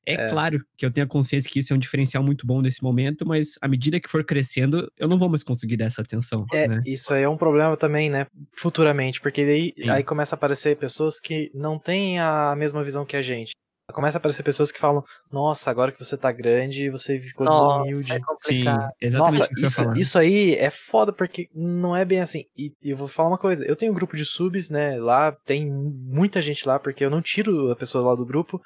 É, 0.05 0.15
É. 0.15 0.29
claro 0.29 0.61
que 0.77 0.85
eu 0.85 0.91
tenho 0.91 1.07
a 1.07 1.09
consciência 1.09 1.49
que 1.49 1.61
isso 1.61 1.73
é 1.73 1.77
um 1.77 1.79
diferencial 1.79 2.25
muito 2.25 2.45
bom 2.45 2.61
nesse 2.61 2.83
momento, 2.83 3.25
mas 3.25 3.57
à 3.63 3.69
medida 3.69 4.01
que 4.01 4.09
for 4.09 4.25
crescendo, 4.25 4.91
eu 4.99 5.07
não 5.07 5.17
vou 5.17 5.29
mais 5.29 5.45
conseguir 5.45 5.77
dar 5.77 5.85
essa 5.85 6.03
atenção. 6.03 6.45
É, 6.53 6.67
né? 6.67 6.83
isso 6.85 7.15
aí 7.15 7.23
é 7.23 7.29
um 7.29 7.37
problema 7.37 7.77
também, 7.77 8.11
né? 8.11 8.27
Futuramente, 8.57 9.21
porque 9.21 9.47
daí 9.47 9.73
Sim. 9.79 9.91
aí 9.91 10.03
começa 10.03 10.35
a 10.35 10.37
aparecer 10.37 10.77
pessoas 10.77 11.21
que 11.21 11.53
não 11.55 11.79
têm 11.79 12.19
a 12.19 12.57
mesma 12.57 12.83
visão 12.83 13.07
que 13.07 13.17
a 13.17 13.23
gente. 13.23 13.53
Começa 13.93 14.17
a 14.17 14.19
aparecer 14.19 14.43
pessoas 14.43 14.73
que 14.73 14.81
falam, 14.81 15.05
nossa, 15.31 15.71
agora 15.71 15.93
que 15.93 16.03
você 16.03 16.17
tá 16.17 16.33
grande, 16.33 16.89
você 16.89 17.21
ficou 17.21 17.45
Nossa, 17.45 17.85
desumilde. 17.85 18.13
é 18.13 18.21
complicado. 18.21 18.93
exatamente 19.01 19.63
Nossa, 19.63 19.85
vai 19.85 19.93
isso, 19.95 20.01
isso 20.01 20.19
aí 20.19 20.55
é 20.55 20.71
foda 20.71 21.13
porque 21.13 21.49
não 21.55 21.95
é 21.95 22.03
bem 22.03 22.21
assim. 22.21 22.45
E, 22.57 22.73
e 22.83 22.91
eu 22.91 22.97
vou 22.97 23.09
falar 23.09 23.29
uma 23.29 23.39
coisa, 23.39 23.63
eu 23.65 23.77
tenho 23.77 23.93
um 23.93 23.95
grupo 23.95 24.17
de 24.17 24.25
subs, 24.25 24.71
né? 24.71 24.99
Lá 24.99 25.33
tem 25.45 25.71
muita 25.71 26.41
gente 26.41 26.67
lá, 26.67 26.79
porque 26.79 27.05
eu 27.05 27.11
não 27.11 27.21
tiro 27.21 27.71
a 27.71 27.77
pessoa 27.77 28.03
lá 28.03 28.15
do 28.15 28.25
grupo. 28.25 28.61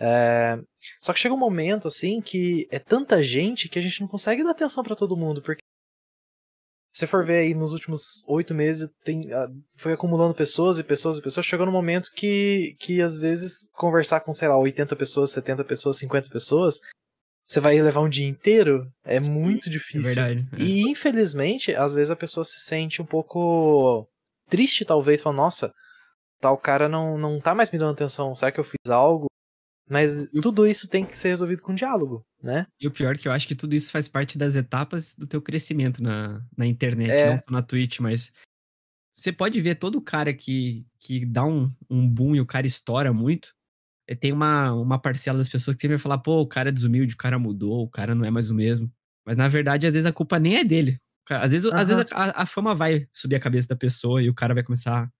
É, 0.00 0.58
Só 1.02 1.12
que 1.12 1.20
chega 1.20 1.34
um 1.34 1.38
momento, 1.38 1.86
assim, 1.86 2.22
que 2.22 2.66
é 2.70 2.78
tanta 2.78 3.22
gente 3.22 3.68
que 3.68 3.78
a 3.78 3.82
gente 3.82 4.00
não 4.00 4.08
consegue 4.08 4.42
dar 4.42 4.52
atenção 4.52 4.82
pra 4.82 4.96
todo 4.96 5.16
mundo, 5.16 5.42
porque 5.42 5.60
você 6.94 7.08
for 7.08 7.26
ver 7.26 7.38
aí 7.38 7.54
nos 7.54 7.72
últimos 7.72 8.24
oito 8.28 8.54
meses, 8.54 8.88
tem, 9.02 9.32
ah, 9.32 9.48
foi 9.76 9.92
acumulando 9.92 10.32
pessoas 10.32 10.78
e 10.78 10.84
pessoas 10.84 11.18
e 11.18 11.22
pessoas, 11.22 11.44
chegou 11.44 11.66
num 11.66 11.72
momento 11.72 12.10
que, 12.14 12.76
que 12.78 13.02
às 13.02 13.16
vezes 13.16 13.68
conversar 13.72 14.20
com, 14.20 14.32
sei 14.32 14.46
lá, 14.46 14.56
80 14.56 14.94
pessoas, 14.94 15.30
70 15.30 15.64
pessoas, 15.64 15.98
50 15.98 16.30
pessoas, 16.30 16.78
você 17.44 17.58
vai 17.58 17.82
levar 17.82 18.00
um 18.00 18.08
dia 18.08 18.28
inteiro, 18.28 18.86
é 19.04 19.18
muito 19.18 19.68
difícil. 19.68 20.02
verdade, 20.02 20.46
é. 20.52 20.62
E 20.62 20.82
infelizmente, 20.82 21.74
às 21.74 21.94
vezes 21.94 22.12
a 22.12 22.16
pessoa 22.16 22.44
se 22.44 22.60
sente 22.60 23.02
um 23.02 23.06
pouco 23.06 24.06
triste, 24.48 24.84
talvez, 24.84 25.20
falando, 25.20 25.38
nossa, 25.38 25.72
tal 26.40 26.56
cara 26.56 26.88
não, 26.88 27.18
não 27.18 27.40
tá 27.40 27.56
mais 27.56 27.72
me 27.72 27.78
dando 27.78 27.92
atenção, 27.92 28.36
será 28.36 28.52
que 28.52 28.60
eu 28.60 28.64
fiz 28.64 28.88
algo? 28.88 29.26
Mas 29.90 30.28
tudo 30.40 30.66
isso 30.66 30.88
tem 30.88 31.04
que 31.04 31.18
ser 31.18 31.28
resolvido 31.28 31.62
com 31.62 31.74
diálogo, 31.74 32.22
né? 32.44 32.66
E 32.80 32.86
o 32.86 32.90
pior 32.90 33.14
é 33.14 33.18
que 33.18 33.26
eu 33.26 33.32
acho 33.32 33.48
que 33.48 33.54
tudo 33.56 33.74
isso 33.74 33.90
faz 33.90 34.06
parte 34.06 34.36
das 34.38 34.54
etapas 34.54 35.14
do 35.14 35.26
teu 35.26 35.40
crescimento 35.40 36.02
na, 36.02 36.44
na 36.56 36.66
internet, 36.66 37.10
É. 37.12 37.26
não 37.30 37.42
na 37.50 37.62
Twitch, 37.62 38.00
mas 38.00 38.32
você 39.16 39.32
pode 39.32 39.60
ver 39.60 39.76
todo 39.76 40.00
cara 40.00 40.32
que, 40.34 40.86
que 41.00 41.24
dá 41.24 41.44
um, 41.44 41.70
um 41.88 42.06
boom 42.08 42.34
e 42.36 42.40
o 42.40 42.46
cara 42.46 42.66
estoura 42.66 43.12
muito. 43.12 43.54
eh, 44.08 44.14
Tem 44.14 44.32
uma, 44.32 44.72
uma 44.72 44.98
parcela 44.98 45.38
das 45.38 45.48
pessoas 45.48 45.76
que 45.76 45.82
sempre 45.82 45.96
vai 45.96 46.02
falar, 46.02 46.18
pô, 46.18 46.40
o 46.40 46.46
cara 46.46 46.68
é 46.68 46.72
desumilde, 46.72 47.14
o 47.14 47.18
cara 47.18 47.38
mudou, 47.38 47.82
o 47.84 47.88
cara 47.88 48.14
não 48.14 48.24
é 48.24 48.30
mais 48.30 48.50
o 48.50 48.54
mesmo. 48.54 48.92
Mas 49.24 49.36
na 49.36 49.48
verdade, 49.48 49.86
às 49.86 49.94
vezes 49.94 50.06
a 50.06 50.12
culpa 50.12 50.38
nem 50.38 50.56
é 50.56 50.64
dele. 50.64 51.00
Às 51.30 51.52
vezes, 51.52 51.72
às 51.72 51.88
vezes 51.88 52.04
a, 52.12 52.42
a 52.42 52.44
fama 52.46 52.74
vai 52.74 53.08
subir 53.12 53.36
a 53.36 53.40
cabeça 53.40 53.68
da 53.68 53.76
pessoa 53.76 54.22
e 54.22 54.28
o 54.28 54.34
cara 54.34 54.52
vai 54.52 54.62
começar. 54.62 55.10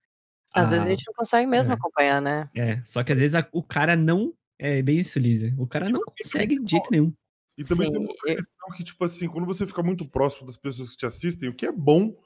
Às 0.52 0.68
vezes 0.68 0.82
a 0.82 0.86
a- 0.86 0.90
gente 0.90 1.04
não 1.06 1.14
consegue 1.14 1.46
mesmo 1.46 1.72
é. 1.72 1.76
acompanhar, 1.76 2.20
né? 2.20 2.50
É, 2.54 2.82
só 2.84 3.02
que 3.02 3.10
às 3.12 3.18
vezes 3.18 3.34
a- 3.34 3.48
o 3.52 3.62
cara 3.62 3.96
não. 3.96 4.34
É 4.58 4.82
bem 4.82 4.98
isso, 4.98 5.18
Lízia. 5.18 5.54
O 5.58 5.66
cara 5.66 5.88
não 5.88 6.00
consegue 6.02 6.58
de 6.60 6.70
jeito 6.70 6.90
nenhum. 6.90 7.12
E 7.56 7.64
também 7.64 7.86
Sim, 7.86 7.92
tem 7.92 8.02
uma 8.02 8.14
questão 8.14 8.68
que, 8.76 8.84
tipo 8.84 9.04
assim, 9.04 9.28
quando 9.28 9.46
você 9.46 9.66
fica 9.66 9.82
muito 9.82 10.08
próximo 10.08 10.46
das 10.46 10.56
pessoas 10.56 10.90
que 10.90 10.96
te 10.96 11.06
assistem, 11.06 11.48
o 11.48 11.54
que 11.54 11.66
é 11.66 11.72
bom, 11.72 12.16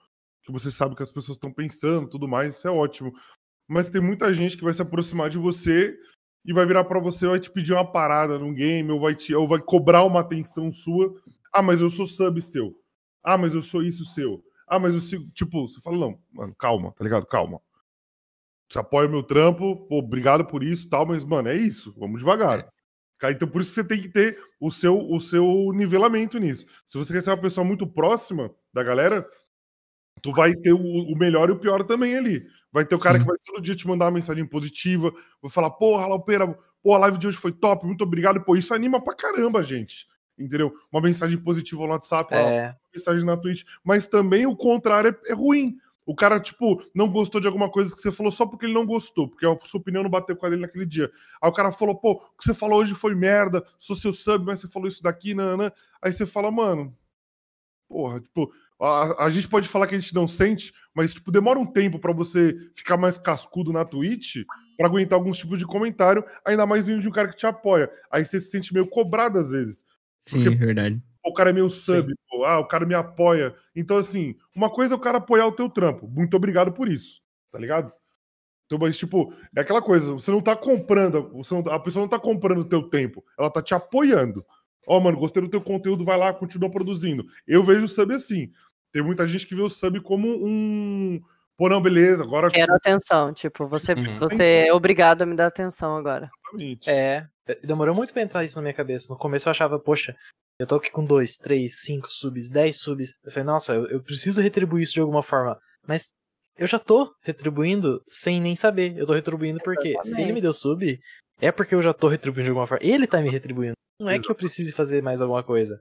que 0.42 0.52
você 0.52 0.70
sabe 0.70 0.94
o 0.94 0.96
que 0.96 1.02
as 1.02 1.12
pessoas 1.12 1.36
estão 1.36 1.52
pensando, 1.52 2.08
tudo 2.08 2.26
mais, 2.26 2.56
isso 2.56 2.66
é 2.66 2.70
ótimo. 2.70 3.12
Mas 3.68 3.90
tem 3.90 4.00
muita 4.00 4.32
gente 4.32 4.56
que 4.56 4.64
vai 4.64 4.72
se 4.72 4.80
aproximar 4.80 5.28
de 5.28 5.36
você 5.36 5.98
e 6.44 6.52
vai 6.52 6.64
virar 6.64 6.84
para 6.84 6.98
você, 6.98 7.26
vai 7.26 7.38
te 7.38 7.50
pedir 7.50 7.74
uma 7.74 7.84
parada 7.84 8.38
num 8.38 8.54
game, 8.54 8.90
ou 8.90 8.98
vai, 8.98 9.14
te, 9.14 9.34
ou 9.34 9.46
vai 9.46 9.60
cobrar 9.60 10.04
uma 10.04 10.20
atenção 10.20 10.70
sua. 10.72 11.14
Ah, 11.52 11.62
mas 11.62 11.82
eu 11.82 11.90
sou 11.90 12.06
sub 12.06 12.40
seu. 12.40 12.74
Ah, 13.22 13.36
mas 13.36 13.54
eu 13.54 13.62
sou 13.62 13.82
isso 13.82 14.04
seu. 14.06 14.42
Ah, 14.66 14.78
mas 14.78 14.94
eu 14.94 15.00
sigo. 15.00 15.30
Tipo, 15.32 15.68
você 15.68 15.80
fala, 15.80 15.98
não, 15.98 16.18
mano, 16.32 16.54
calma, 16.54 16.92
tá 16.92 17.04
ligado? 17.04 17.26
Calma. 17.26 17.60
Você 18.68 18.78
apoia 18.78 19.08
o 19.08 19.10
meu 19.10 19.22
trampo, 19.22 19.76
pô, 19.88 19.98
obrigado 19.98 20.44
por 20.44 20.62
isso 20.62 20.88
tal, 20.88 21.06
mas, 21.06 21.24
mano, 21.24 21.48
é 21.48 21.56
isso, 21.56 21.94
vamos 21.98 22.18
devagar. 22.18 22.68
Cara, 23.18 23.32
Então, 23.32 23.48
por 23.48 23.60
isso 23.60 23.70
que 23.70 23.74
você 23.76 23.84
tem 23.84 24.00
que 24.00 24.08
ter 24.08 24.38
o 24.60 24.70
seu, 24.70 24.98
o 25.10 25.20
seu 25.20 25.72
nivelamento 25.74 26.38
nisso. 26.38 26.66
Se 26.86 26.98
você 26.98 27.12
quer 27.12 27.22
ser 27.22 27.30
uma 27.30 27.36
pessoa 27.40 27.64
muito 27.64 27.86
próxima 27.86 28.54
da 28.72 28.82
galera, 28.82 29.26
tu 30.22 30.32
vai 30.32 30.54
ter 30.54 30.72
o, 30.72 30.78
o 30.80 31.16
melhor 31.16 31.48
e 31.48 31.52
o 31.52 31.58
pior 31.58 31.82
também 31.82 32.16
ali. 32.16 32.44
Vai 32.70 32.84
ter 32.84 32.94
o 32.94 32.98
cara 32.98 33.16
Sim. 33.18 33.24
que 33.24 33.28
vai 33.30 33.36
todo 33.44 33.62
dia 33.62 33.74
te 33.74 33.88
mandar 33.88 34.04
uma 34.06 34.10
mensagem 34.12 34.44
positiva, 34.46 35.12
vai 35.42 35.50
falar, 35.50 35.70
porra, 35.70 36.06
Laupeira, 36.06 36.46
pô, 36.82 36.94
a 36.94 36.98
live 36.98 37.18
de 37.18 37.26
hoje 37.26 37.36
foi 37.38 37.52
top, 37.52 37.86
muito 37.86 38.04
obrigado. 38.04 38.42
Pô, 38.44 38.54
isso 38.54 38.74
anima 38.74 39.02
pra 39.02 39.14
caramba, 39.14 39.62
gente. 39.62 40.06
Entendeu? 40.38 40.72
Uma 40.92 41.00
mensagem 41.00 41.36
positiva 41.38 41.82
no 41.82 41.88
WhatsApp, 41.88 42.32
uma 42.32 42.40
É. 42.50 42.76
mensagem 42.94 43.24
na 43.24 43.36
Twitch. 43.36 43.64
Mas 43.82 44.06
também 44.06 44.46
o 44.46 44.54
contrário 44.54 45.16
é, 45.26 45.32
é 45.32 45.34
ruim. 45.34 45.76
O 46.09 46.14
cara, 46.14 46.40
tipo, 46.40 46.82
não 46.94 47.06
gostou 47.06 47.38
de 47.38 47.46
alguma 47.46 47.68
coisa 47.68 47.94
que 47.94 48.00
você 48.00 48.11
falou 48.11 48.32
só 48.32 48.46
porque 48.46 48.64
ele 48.64 48.72
não 48.72 48.86
gostou, 48.86 49.28
porque 49.28 49.44
a 49.44 49.54
sua 49.64 49.78
opinião 49.78 50.02
não 50.02 50.09
bateu 50.09 50.34
com 50.34 50.46
a 50.46 50.48
dele 50.48 50.62
naquele 50.62 50.86
dia. 50.86 51.11
Aí 51.38 51.50
o 51.50 51.52
cara 51.52 51.70
falou, 51.70 51.94
pô, 51.96 52.12
o 52.12 52.38
que 52.38 52.44
você 52.44 52.54
falou 52.54 52.80
hoje 52.80 52.94
foi 52.94 53.14
merda, 53.14 53.62
sou 53.76 53.94
seu 53.94 54.11
sub, 54.11 54.46
mas 54.46 54.59
você 54.59 54.68
falou 54.68 54.88
isso 54.88 55.02
daqui, 55.02 55.34
nanã. 55.34 55.70
Aí 56.00 56.11
você 56.11 56.24
fala, 56.24 56.50
mano, 56.50 56.96
porra, 57.86 58.20
tipo, 58.20 58.50
a, 58.80 59.26
a 59.26 59.28
gente 59.28 59.50
pode 59.50 59.68
falar 59.68 59.86
que 59.86 59.94
a 59.94 60.00
gente 60.00 60.14
não 60.14 60.26
sente, 60.26 60.72
mas, 60.94 61.12
tipo, 61.12 61.30
demora 61.30 61.59
um 61.59 61.66
tempo 61.66 61.98
pra 61.98 62.14
você 62.14 62.56
ficar 62.74 62.96
mais 62.96 63.18
cascudo 63.18 63.70
na 63.70 63.84
Twitch 63.84 64.46
pra 64.78 64.86
aguentar 64.86 65.18
alguns 65.18 65.36
tipos 65.36 65.59
de 65.59 65.66
comentário, 65.66 66.24
ainda 66.42 66.64
mais 66.64 66.86
vindo 66.86 67.02
de 67.02 67.09
um 67.09 67.12
cara 67.12 67.28
que 67.28 67.36
te 67.36 67.46
apoia. 67.46 67.90
Aí 68.11 68.24
você 68.24 68.40
se 68.40 68.50
sente 68.50 68.72
meio 68.72 68.86
cobrado 68.86 69.38
às 69.38 69.50
vezes. 69.50 69.84
Sim, 70.22 70.46
é 70.46 70.50
verdade. 70.56 71.02
O 71.28 71.34
cara 71.34 71.50
é 71.50 71.52
meu 71.52 71.68
sub, 71.70 72.14
pô, 72.28 72.44
ah, 72.44 72.58
o 72.58 72.66
cara 72.66 72.84
me 72.86 72.94
apoia. 72.94 73.54
Então, 73.74 73.96
assim, 73.96 74.34
uma 74.54 74.70
coisa 74.70 74.94
é 74.94 74.96
o 74.96 75.00
cara 75.00 75.18
apoiar 75.18 75.46
o 75.46 75.52
teu 75.52 75.68
trampo. 75.68 76.08
Muito 76.08 76.36
obrigado 76.36 76.72
por 76.72 76.88
isso, 76.88 77.20
tá 77.52 77.58
ligado? 77.58 77.92
Então, 78.66 78.78
mas, 78.78 78.98
tipo, 78.98 79.32
é 79.56 79.60
aquela 79.60 79.80
coisa, 79.80 80.12
você 80.12 80.30
não 80.30 80.40
tá 80.42 80.54
comprando, 80.54 81.30
você 81.32 81.54
não- 81.54 81.72
a 81.72 81.78
pessoa 81.80 82.02
não 82.02 82.08
tá 82.08 82.18
comprando 82.18 82.58
o 82.58 82.64
teu 82.68 82.82
tempo, 82.82 83.24
ela 83.38 83.50
tá 83.50 83.62
te 83.62 83.74
apoiando. 83.74 84.44
Ó, 84.86 84.98
mano, 85.00 85.18
gostei 85.18 85.42
do 85.42 85.48
teu 85.48 85.60
conteúdo, 85.60 86.04
vai 86.04 86.18
lá, 86.18 86.32
continua 86.32 86.70
produzindo. 86.70 87.24
Eu 87.46 87.62
vejo 87.62 87.84
o 87.84 87.88
sub 87.88 88.12
assim. 88.14 88.50
Tem 88.92 89.02
muita 89.02 89.26
gente 89.26 89.46
que 89.46 89.54
vê 89.54 89.60
o 89.62 89.68
sub 89.68 90.00
como 90.00 90.28
um. 90.28 91.20
Pô, 91.56 91.68
não, 91.68 91.80
beleza, 91.80 92.22
agora. 92.24 92.48
Quero 92.48 92.74
atenção, 92.74 93.32
tipo, 93.34 93.66
você, 93.66 93.92
Uhum. 93.92 94.18
você 94.18 94.66
é 94.68 94.72
obrigado 94.72 95.22
a 95.22 95.26
me 95.26 95.34
dar 95.34 95.46
atenção 95.46 95.96
agora. 95.96 96.30
É, 96.86 97.26
demorou 97.64 97.94
muito 97.94 98.12
pra 98.12 98.22
entrar 98.22 98.44
isso 98.44 98.56
na 98.56 98.62
minha 98.62 98.74
cabeça. 98.74 99.12
No 99.12 99.18
começo 99.18 99.48
eu 99.48 99.50
achava, 99.50 99.78
poxa, 99.78 100.14
eu 100.59 100.66
tô 100.66 100.74
aqui 100.74 100.90
com 100.90 101.04
dois, 101.04 101.36
três, 101.36 101.80
cinco 101.80 102.11
subs, 102.11 102.48
dez 102.48 102.80
subs. 102.80 103.14
Eu 103.24 103.30
falei, 103.30 103.46
nossa, 103.46 103.74
eu, 103.74 103.86
eu 103.88 104.02
preciso 104.02 104.40
retribuir 104.40 104.82
isso 104.82 104.94
de 104.94 105.00
alguma 105.00 105.22
forma. 105.22 105.59
Mas 105.86 106.11
eu 106.56 106.66
já 106.66 106.78
tô 106.78 107.14
retribuindo 107.22 108.02
sem 108.06 108.40
nem 108.40 108.56
saber. 108.56 108.96
Eu 108.96 109.06
tô 109.06 109.12
retribuindo 109.12 109.61
porque 109.62 109.94
se 110.02 110.20
ele 110.20 110.32
me 110.32 110.40
deu 110.40 110.52
sub, 110.52 110.98
é 111.40 111.52
porque 111.52 111.74
eu 111.74 111.82
já 111.82 111.94
tô 111.94 112.09
retribuindo 112.09 112.46
de 112.46 112.50
alguma 112.50 112.66
forma. 112.66 112.84
Ele 112.84 113.06
tá 113.06 113.20
me 113.20 113.30
retribuindo. 113.30 113.74
Não 114.00 114.09
é 114.09 114.18
que 114.18 114.30
eu 114.30 114.34
precise 114.34 114.72
fazer 114.72 115.02
mais 115.02 115.20
alguma 115.20 115.44
coisa. 115.44 115.80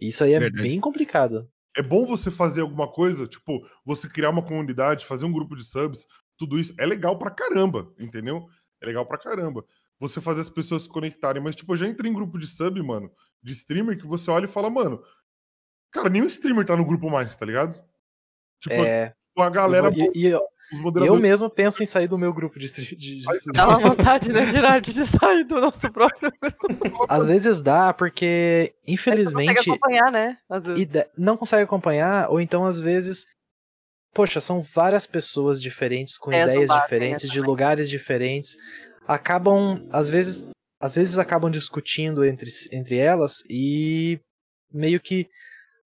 Isso 0.00 0.22
aí 0.24 0.32
é 0.32 0.40
Verdade. 0.40 0.68
bem 0.68 0.80
complicado. 0.80 1.48
É 1.76 1.82
bom 1.82 2.04
você 2.04 2.30
fazer 2.30 2.62
alguma 2.62 2.90
coisa, 2.90 3.26
tipo, 3.26 3.64
você 3.84 4.08
criar 4.08 4.30
uma 4.30 4.44
comunidade, 4.44 5.06
fazer 5.06 5.26
um 5.26 5.32
grupo 5.32 5.54
de 5.54 5.64
subs, 5.64 6.06
tudo 6.36 6.58
isso 6.58 6.74
é 6.78 6.86
legal 6.86 7.16
pra 7.18 7.30
caramba, 7.30 7.92
entendeu? 7.98 8.46
É 8.80 8.86
legal 8.86 9.06
pra 9.06 9.18
caramba. 9.18 9.64
Você 10.00 10.20
fazer 10.20 10.40
as 10.40 10.48
pessoas 10.48 10.82
se 10.82 10.88
conectarem, 10.88 11.42
mas, 11.42 11.56
tipo, 11.56 11.72
eu 11.72 11.76
já 11.76 11.86
entrei 11.86 12.10
em 12.10 12.14
grupo 12.14 12.38
de 12.38 12.46
sub, 12.46 12.80
mano, 12.82 13.10
de 13.42 13.52
streamer, 13.52 13.98
que 13.98 14.06
você 14.06 14.30
olha 14.30 14.44
e 14.44 14.48
fala, 14.48 14.68
mano, 14.70 15.02
cara, 15.92 16.08
nenhum 16.08 16.26
streamer 16.26 16.64
tá 16.66 16.76
no 16.76 16.84
grupo 16.84 17.08
mais, 17.10 17.34
tá 17.36 17.46
ligado? 17.46 17.80
Tipo, 18.60 18.74
É. 18.74 19.14
a 19.38 19.50
galera. 19.50 19.90
E, 19.94 20.10
e 20.14 20.26
eu, 20.26 20.40
os 20.72 20.78
eu 20.78 20.82
moderadores- 20.82 21.22
mesmo 21.22 21.48
penso 21.48 21.82
em 21.82 21.86
sair 21.86 22.08
do 22.08 22.18
meu 22.18 22.32
grupo 22.32 22.58
de, 22.58 22.66
de 22.96 23.22
Dá 23.54 23.68
uma 23.68 23.78
vontade, 23.78 24.32
né, 24.32 24.44
Gerard, 24.46 24.92
de 24.92 25.06
sair 25.06 25.44
do 25.44 25.60
nosso 25.60 25.90
próprio 25.92 26.30
grupo. 26.40 27.06
Às 27.08 27.26
vezes 27.26 27.62
dá, 27.62 27.94
porque, 27.94 28.74
infelizmente. 28.86 29.54
consegue 29.54 29.70
acompanhar, 29.70 30.10
né? 30.12 30.36
Às 30.48 30.66
vezes. 30.66 30.82
ide- 30.82 31.06
não 31.16 31.36
consegue 31.36 31.62
acompanhar, 31.62 32.28
ou 32.30 32.40
então, 32.40 32.66
às 32.66 32.78
vezes. 32.80 33.24
Poxa, 34.14 34.40
são 34.40 34.60
várias 34.60 35.06
pessoas 35.06 35.60
diferentes, 35.62 36.18
com 36.18 36.30
Ideias 36.30 36.46
não 36.48 36.54
ideias 36.54 36.68
batem, 36.68 36.80
né, 36.80 36.84
diferentes, 37.14 37.30
de 37.30 37.40
lugares 37.40 37.88
diferentes. 37.88 38.56
Acabam, 39.06 39.86
às 39.92 40.10
vezes. 40.10 40.44
Às 40.80 40.94
vezes 40.94 41.18
acabam 41.18 41.50
discutindo 41.50 42.24
entre, 42.24 42.48
entre 42.72 42.96
elas 42.96 43.42
e 43.48 44.20
meio 44.72 45.00
que 45.00 45.28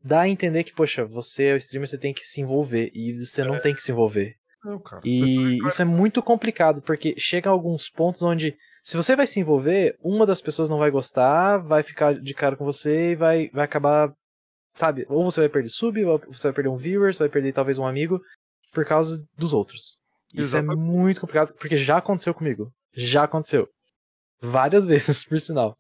dá 0.05 0.23
a 0.23 0.29
entender 0.29 0.65
que, 0.65 0.75
poxa, 0.75 1.05
você 1.05 1.47
é 1.47 1.55
o 1.55 1.57
streamer, 1.57 1.89
você 1.89 1.99
tem 1.99 2.13
que 2.13 2.25
se 2.25 2.41
envolver. 2.41 2.91
E 2.95 3.25
você 3.25 3.45
não 3.45 3.61
tem 3.61 3.75
que 3.75 3.83
se 3.83 3.93
envolver. 3.93 4.37
Não, 4.65 4.79
cara. 4.79 5.03
E 5.05 5.59
isso 5.67 5.83
é 5.83 5.85
muito 5.85 6.23
complicado, 6.23 6.83
porque 6.83 7.15
chega 7.19 7.49
a 7.49 7.53
alguns 7.53 7.89
pontos 7.89 8.23
onde, 8.23 8.57
se 8.85 8.97
você 8.97 9.17
vai 9.17 9.27
se 9.27 9.41
envolver, 9.41 9.97
uma 10.03 10.27
das 10.27 10.41
pessoas 10.41 10.69
não 10.69 10.79
vai 10.79 10.91
gostar, 10.91 11.59
vai 11.59 11.83
ficar 11.83 12.15
de 12.15 12.35
cara 12.35 12.57
com 12.57 12.65
você 12.65 13.13
e 13.13 13.17
vai, 13.17 13.49
vai 13.53 13.65
acabar, 13.65 14.13
sabe? 14.73 15.07
Ou 15.09 15.25
você 15.25 15.41
vai 15.41 15.49
perder 15.49 15.69
sub, 15.69 16.05
ou 16.05 16.21
você 16.29 16.49
vai 16.49 16.53
perder 16.53 16.69
um 16.69 16.77
viewer, 16.77 17.13
você 17.13 17.21
vai 17.21 17.29
perder 17.29 17.53
talvez 17.53 17.79
um 17.79 17.87
amigo, 17.87 18.21
por 18.73 18.85
causa 18.85 19.25
dos 19.37 19.53
outros. 19.53 19.97
Isso 20.33 20.57
é 20.57 20.61
Exatamente. 20.61 20.81
muito 20.81 21.21
complicado, 21.21 21.55
porque 21.55 21.77
já 21.77 21.99
aconteceu 21.99 22.33
comigo. 22.33 22.73
Já 22.95 23.25
aconteceu. 23.25 23.69
Várias 24.43 24.85
vezes, 24.87 25.25
por 25.25 25.41
sinal. 25.41 25.77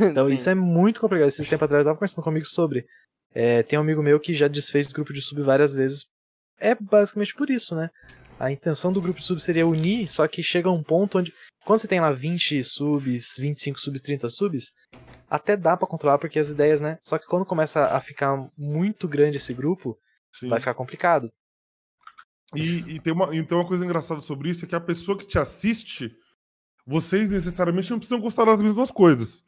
Então 0.00 0.28
isso 0.30 0.48
é 0.48 0.54
muito 0.54 1.00
complicado. 1.00 1.28
Esse 1.28 1.48
tempo 1.48 1.64
atrás 1.64 1.80
eu 1.80 1.84
tava 1.86 1.96
conversando 1.96 2.24
comigo 2.24 2.46
sobre. 2.46 2.86
É, 3.34 3.62
tem 3.64 3.78
um 3.78 3.82
amigo 3.82 4.02
meu 4.02 4.20
que 4.20 4.32
já 4.32 4.46
desfez 4.46 4.92
grupo 4.92 5.12
de 5.12 5.20
sub 5.20 5.42
várias 5.42 5.74
vezes. 5.74 6.06
É 6.58 6.74
basicamente 6.74 7.34
por 7.34 7.50
isso, 7.50 7.74
né? 7.74 7.90
A 8.38 8.50
intenção 8.50 8.92
do 8.92 9.00
grupo 9.00 9.18
de 9.18 9.26
sub 9.26 9.40
seria 9.40 9.66
unir, 9.66 10.08
só 10.08 10.26
que 10.28 10.42
chega 10.42 10.68
a 10.68 10.72
um 10.72 10.82
ponto 10.82 11.18
onde. 11.18 11.32
Quando 11.64 11.78
você 11.78 11.88
tem 11.88 12.00
lá 12.00 12.12
20 12.12 12.62
subs, 12.62 13.36
25 13.38 13.80
subs, 13.80 14.00
30 14.02 14.28
subs, 14.28 14.72
até 15.28 15.56
dá 15.56 15.76
pra 15.76 15.88
controlar 15.88 16.18
porque 16.18 16.38
as 16.38 16.50
ideias, 16.50 16.80
né? 16.80 16.98
Só 17.02 17.18
que 17.18 17.26
quando 17.26 17.46
começa 17.46 17.86
a 17.86 18.00
ficar 18.00 18.48
muito 18.56 19.08
grande 19.08 19.38
esse 19.38 19.54
grupo, 19.54 19.98
Sim. 20.32 20.48
vai 20.48 20.60
ficar 20.60 20.74
complicado. 20.74 21.32
E, 22.54 22.96
e 22.96 23.00
tem, 23.00 23.12
uma, 23.12 23.34
e 23.34 23.44
tem 23.44 23.56
uma 23.56 23.66
coisa 23.66 23.84
engraçada 23.84 24.20
sobre 24.20 24.50
isso: 24.50 24.64
é 24.64 24.68
que 24.68 24.74
a 24.74 24.80
pessoa 24.80 25.18
que 25.18 25.26
te 25.26 25.38
assiste, 25.38 26.14
vocês 26.86 27.30
necessariamente 27.30 27.90
não 27.90 27.98
precisam 27.98 28.20
gostar 28.20 28.44
das 28.44 28.60
mesmas 28.60 28.90
coisas. 28.90 29.44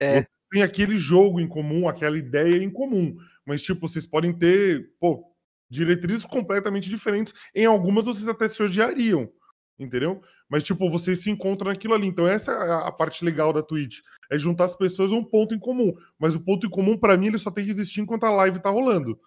É. 0.00 0.26
Tem 0.50 0.62
aquele 0.62 0.96
jogo 0.96 1.40
em 1.40 1.48
comum, 1.48 1.88
aquela 1.88 2.18
ideia 2.18 2.62
em 2.62 2.70
comum. 2.70 3.16
Mas, 3.46 3.62
tipo, 3.62 3.88
vocês 3.88 4.04
podem 4.04 4.32
ter, 4.32 4.92
pô, 5.00 5.24
diretrizes 5.70 6.24
completamente 6.24 6.90
diferentes. 6.90 7.32
Em 7.54 7.64
algumas 7.64 8.04
vocês 8.04 8.28
até 8.28 8.46
se 8.48 8.62
odiariam. 8.62 9.30
Entendeu? 9.78 10.22
Mas, 10.48 10.62
tipo, 10.62 10.90
vocês 10.90 11.22
se 11.22 11.30
encontram 11.30 11.70
naquilo 11.70 11.94
ali. 11.94 12.06
Então, 12.06 12.26
essa 12.26 12.52
é 12.52 12.86
a, 12.86 12.92
parte 12.92 13.24
legal 13.24 13.52
da 13.52 13.62
Twitch. 13.62 14.00
É 14.30 14.38
juntar 14.38 14.64
as 14.64 14.74
pessoas 14.74 15.10
a 15.10 15.14
um 15.14 15.24
ponto 15.24 15.54
em 15.54 15.58
comum. 15.58 15.94
Mas 16.18 16.34
o 16.34 16.40
ponto 16.40 16.66
em 16.66 16.70
comum, 16.70 16.96
pra 16.96 17.16
mim, 17.16 17.28
ele 17.28 17.38
só 17.38 17.50
tem 17.50 17.64
que 17.64 17.70
existir 17.70 18.00
enquanto 18.00 18.24
a 18.24 18.30
live 18.30 18.60
tá 18.60 18.70
rolando. 18.70 19.18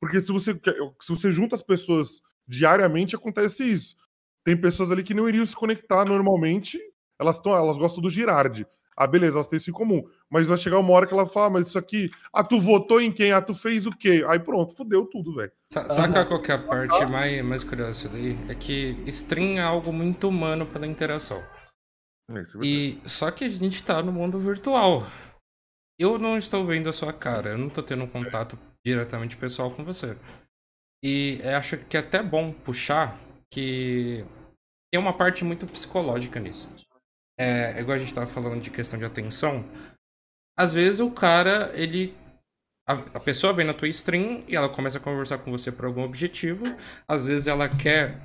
Porque 0.00 0.20
se 0.20 0.32
você, 0.32 0.58
se 1.00 1.12
você 1.12 1.30
junta 1.30 1.54
as 1.54 1.62
pessoas 1.62 2.22
diariamente, 2.48 3.14
acontece 3.14 3.62
isso. 3.64 3.94
Tem 4.42 4.56
pessoas 4.56 4.90
ali 4.90 5.02
que 5.02 5.14
não 5.14 5.28
iriam 5.28 5.44
se 5.44 5.54
conectar 5.54 6.04
normalmente. 6.06 6.80
Elas, 7.20 7.38
tão, 7.38 7.54
elas 7.54 7.76
gostam 7.78 8.02
do 8.02 8.08
Girardi. 8.10 8.66
Ah, 8.96 9.06
beleza, 9.06 9.36
elas 9.36 9.46
têm 9.46 9.56
isso 9.58 9.70
em 9.70 9.72
comum. 9.74 10.02
Mas 10.28 10.48
vai 10.48 10.56
chegar 10.58 10.78
uma 10.78 10.92
hora 10.92 11.06
que 11.06 11.12
ela 11.14 11.26
fala, 11.26 11.46
ah, 11.46 11.50
mas 11.50 11.68
isso 11.68 11.78
aqui. 11.78 12.10
Ah, 12.32 12.42
tu 12.42 12.60
votou 12.60 13.00
em 13.00 13.12
quem? 13.12 13.32
Ah, 13.32 13.40
tu 13.40 13.54
fez 13.54 13.86
o 13.86 13.90
quê? 13.90 14.24
Aí 14.28 14.38
pronto, 14.38 14.74
fudeu 14.74 15.06
tudo, 15.06 15.34
velho. 15.34 15.52
Sa- 15.72 15.88
Saca 15.88 16.24
qual 16.26 16.40
que 16.42 16.50
é 16.50 16.54
a 16.56 16.58
parte 16.58 17.04
mais, 17.06 17.44
mais 17.44 17.62
curiosa 17.64 18.08
daí? 18.08 18.36
É 18.48 18.54
que 18.54 18.96
stream 19.06 19.58
é 19.58 19.62
algo 19.62 19.92
muito 19.92 20.28
humano 20.28 20.66
pela 20.66 20.86
interação. 20.86 21.42
É, 22.30 22.38
é. 22.40 22.42
E 22.62 23.00
só 23.06 23.30
que 23.30 23.44
a 23.44 23.48
gente 23.48 23.82
tá 23.82 24.02
no 24.02 24.12
mundo 24.12 24.38
virtual. 24.38 25.04
Eu 25.98 26.18
não 26.18 26.36
estou 26.36 26.64
vendo 26.64 26.88
a 26.88 26.92
sua 26.92 27.12
cara, 27.12 27.50
eu 27.50 27.58
não 27.58 27.68
tô 27.68 27.82
tendo 27.82 28.04
um 28.04 28.08
contato 28.08 28.58
diretamente 28.84 29.36
pessoal 29.36 29.70
com 29.70 29.84
você. 29.84 30.16
E 31.02 31.40
eu 31.42 31.56
acho 31.56 31.76
que 31.78 31.96
é 31.96 32.00
até 32.00 32.22
bom 32.22 32.52
puxar 32.52 33.18
que 33.52 34.24
tem 34.92 35.00
uma 35.00 35.12
parte 35.16 35.44
muito 35.44 35.66
psicológica 35.66 36.38
nisso. 36.40 36.68
É, 37.40 37.80
igual 37.80 37.96
a 37.96 37.98
gente 37.98 38.12
tava 38.12 38.26
falando 38.26 38.60
de 38.60 38.70
questão 38.70 38.98
de 38.98 39.04
atenção. 39.06 39.64
Às 40.58 40.74
vezes 40.74 41.00
o 41.00 41.10
cara, 41.10 41.72
ele. 41.74 42.14
A, 42.86 42.92
a 42.92 43.20
pessoa 43.20 43.54
vem 43.54 43.64
na 43.64 43.72
tua 43.72 43.88
stream 43.88 44.44
e 44.46 44.54
ela 44.54 44.68
começa 44.68 44.98
a 44.98 45.00
conversar 45.00 45.38
com 45.38 45.50
você 45.50 45.72
por 45.72 45.86
algum 45.86 46.02
objetivo. 46.02 46.66
Às 47.08 47.24
vezes 47.24 47.46
ela 47.46 47.66
quer 47.66 48.20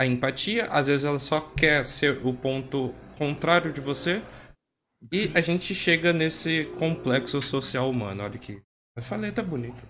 a 0.00 0.04
empatia, 0.04 0.66
às 0.66 0.88
vezes 0.88 1.04
ela 1.04 1.20
só 1.20 1.40
quer 1.40 1.84
ser 1.84 2.26
o 2.26 2.34
ponto 2.34 2.92
contrário 3.16 3.72
de 3.72 3.80
você. 3.80 4.20
E 5.12 5.30
a 5.32 5.40
gente 5.40 5.72
chega 5.72 6.12
nesse 6.12 6.64
complexo 6.76 7.40
social 7.40 7.88
humano. 7.88 8.24
Olha 8.24 8.36
que. 8.36 8.60
Eu 8.96 9.02
falei, 9.02 9.30
tá 9.30 9.44
bonito. 9.44 9.86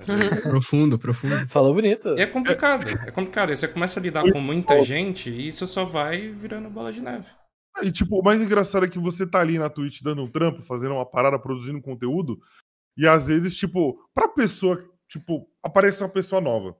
Profundo, 0.42 0.98
profundo. 0.98 1.46
Falou 1.48 1.74
bonito. 1.74 2.16
E 2.16 2.22
é 2.22 2.26
complicado, 2.26 2.88
é 2.88 3.10
complicado. 3.10 3.54
Você 3.54 3.68
começa 3.68 4.00
a 4.00 4.02
lidar 4.02 4.22
com 4.32 4.40
muita 4.40 4.80
gente 4.80 5.30
e 5.30 5.46
isso 5.46 5.66
só 5.66 5.84
vai 5.84 6.30
virando 6.30 6.70
bola 6.70 6.90
de 6.90 7.02
neve. 7.02 7.30
E, 7.82 7.90
tipo, 7.90 8.18
o 8.18 8.22
mais 8.22 8.40
engraçado 8.40 8.86
é 8.86 8.88
que 8.88 8.98
você 8.98 9.26
tá 9.26 9.40
ali 9.40 9.58
na 9.58 9.68
Twitch 9.68 10.00
dando 10.02 10.22
um 10.22 10.30
trampo, 10.30 10.62
fazendo 10.62 10.94
uma 10.94 11.06
parada, 11.06 11.38
produzindo 11.38 11.80
conteúdo, 11.82 12.40
e 12.96 13.06
às 13.06 13.26
vezes, 13.26 13.56
tipo, 13.56 13.98
pra 14.14 14.28
pessoa, 14.28 14.88
tipo, 15.08 15.48
aparece 15.62 16.02
uma 16.02 16.08
pessoa 16.08 16.40
nova. 16.40 16.76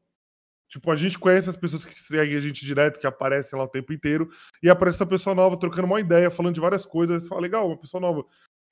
Tipo, 0.68 0.90
a 0.90 0.96
gente 0.96 1.18
conhece 1.18 1.48
as 1.48 1.56
pessoas 1.56 1.84
que 1.84 1.98
seguem 1.98 2.36
a 2.36 2.40
gente 2.40 2.64
direto, 2.64 2.98
que 2.98 3.06
aparecem 3.06 3.58
lá 3.58 3.64
o 3.64 3.68
tempo 3.68 3.92
inteiro, 3.92 4.28
e 4.62 4.70
aparece 4.70 4.96
essa 4.96 5.06
pessoa 5.06 5.34
nova 5.34 5.56
trocando 5.58 5.86
uma 5.86 6.00
ideia, 6.00 6.30
falando 6.30 6.54
de 6.54 6.60
várias 6.60 6.86
coisas, 6.86 7.26
fala, 7.26 7.40
legal, 7.40 7.66
uma 7.68 7.78
pessoa 7.78 8.00
nova. 8.00 8.24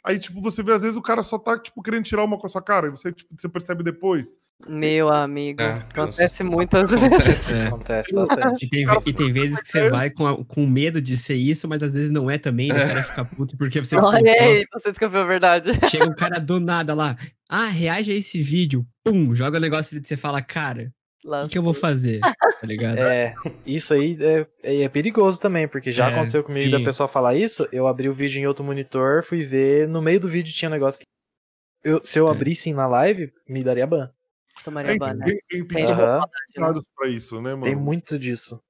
Aí, 0.04 0.18
tipo, 0.18 0.40
você 0.40 0.62
vê, 0.64 0.72
às 0.72 0.82
vezes, 0.82 0.96
o 0.96 1.02
cara 1.02 1.22
só 1.22 1.38
tá, 1.38 1.56
tipo, 1.56 1.80
querendo 1.80 2.02
tirar 2.04 2.24
uma 2.24 2.36
com 2.36 2.46
a 2.46 2.50
sua 2.50 2.60
cara, 2.60 2.88
e 2.88 2.90
você, 2.90 3.12
tipo, 3.12 3.32
você 3.38 3.48
percebe 3.48 3.84
depois. 3.84 4.36
Meu 4.68 5.08
amigo, 5.08 5.62
É, 5.62 5.74
acontece 5.74 6.42
nossa, 6.42 6.56
muitas 6.56 6.92
acontece. 6.92 7.22
vezes. 7.24 7.52
É. 7.52 7.66
Acontece 7.68 8.12
bastante. 8.14 8.64
E 8.64 8.68
tem, 8.68 8.84
e 9.06 9.12
tem 9.12 9.32
vezes 9.32 9.60
que 9.62 9.68
você 9.68 9.88
vai 9.90 10.10
com, 10.10 10.26
a- 10.26 10.44
com 10.44 10.66
medo 10.66 11.00
de 11.00 11.16
ser 11.16 11.34
isso, 11.36 11.68
mas 11.68 11.80
às 11.82 11.92
vezes 11.92 12.10
não 12.10 12.28
é 12.28 12.36
também. 12.36 12.68
daí 12.68 12.84
O 12.84 12.88
cara 12.88 13.02
fica 13.04 13.24
puto 13.24 13.56
porque 13.56 13.78
você 13.78 13.94
Olha 13.96 14.20
desconfiou. 14.22 14.50
aí, 14.56 14.66
você 14.72 14.88
desconfiou 14.90 15.22
a 15.22 15.26
verdade. 15.26 15.70
Chega 15.88 16.04
um 16.10 16.14
cara 16.14 16.40
do 16.40 16.58
nada 16.58 16.94
lá. 16.94 17.16
Ah, 17.48 17.66
reage 17.66 18.10
a 18.10 18.14
esse 18.16 18.42
vídeo. 18.42 18.84
Pum, 19.04 19.32
joga 19.34 19.58
o 19.58 19.60
negócio 19.60 19.94
ali 19.96 20.02
e 20.04 20.08
você 20.08 20.16
fala, 20.16 20.42
cara, 20.42 20.92
o 21.24 21.48
que, 21.48 21.58
eu 21.58 21.62
vou 21.62 21.74
fazer? 21.74 22.20
Tá 22.20 22.66
ligado? 22.66 22.98
É, 22.98 23.34
isso 23.64 23.94
aí 23.94 24.16
é, 24.20 24.46
é, 24.62 24.82
é 24.82 24.88
perigoso 24.88 25.40
também, 25.40 25.68
porque 25.68 25.92
já 25.92 26.06
É, 26.06 26.08
aconteceu 26.10 26.42
comigo 26.42 26.70
da 26.70 26.78
sim. 26.78 26.84
pessoa 26.84 27.08
falar 27.08 27.34
isso, 27.34 27.68
eu 27.72 27.86
abri 27.86 28.08
o 28.08 28.14
vídeo 28.14 28.40
em 28.40 28.46
outro 28.46 28.64
monitor, 28.64 29.24
fui 29.24 29.44
ver, 29.44 29.88
no 29.88 30.02
meio 30.02 30.20
do 30.20 30.28
vídeo 30.28 30.52
tinha 30.52 30.68
um 30.68 30.72
negócio 30.72 31.00
que 31.00 31.06
eu- 31.88 32.00
se 32.04 32.18
É. 32.18 32.20
eu 32.20 32.28
abrisse 32.28 32.72
na 32.72 32.86
live, 32.86 33.32
me 33.48 33.60
daria 33.60 33.86
ban. 33.86 34.10
Tomaria 34.64 34.92
É, 34.92 34.98
ban, 34.98 35.14
né? 35.14 35.24
tem, 35.26 35.66
tem, 35.66 35.66
tem 35.66 35.86
dados 36.56 36.84
pra 36.96 37.08
isso, 37.08 37.40
né, 37.40 37.50
mano? 37.54 37.64
Tem 37.64 37.74
muito 37.74 38.18
disso. 38.18 38.62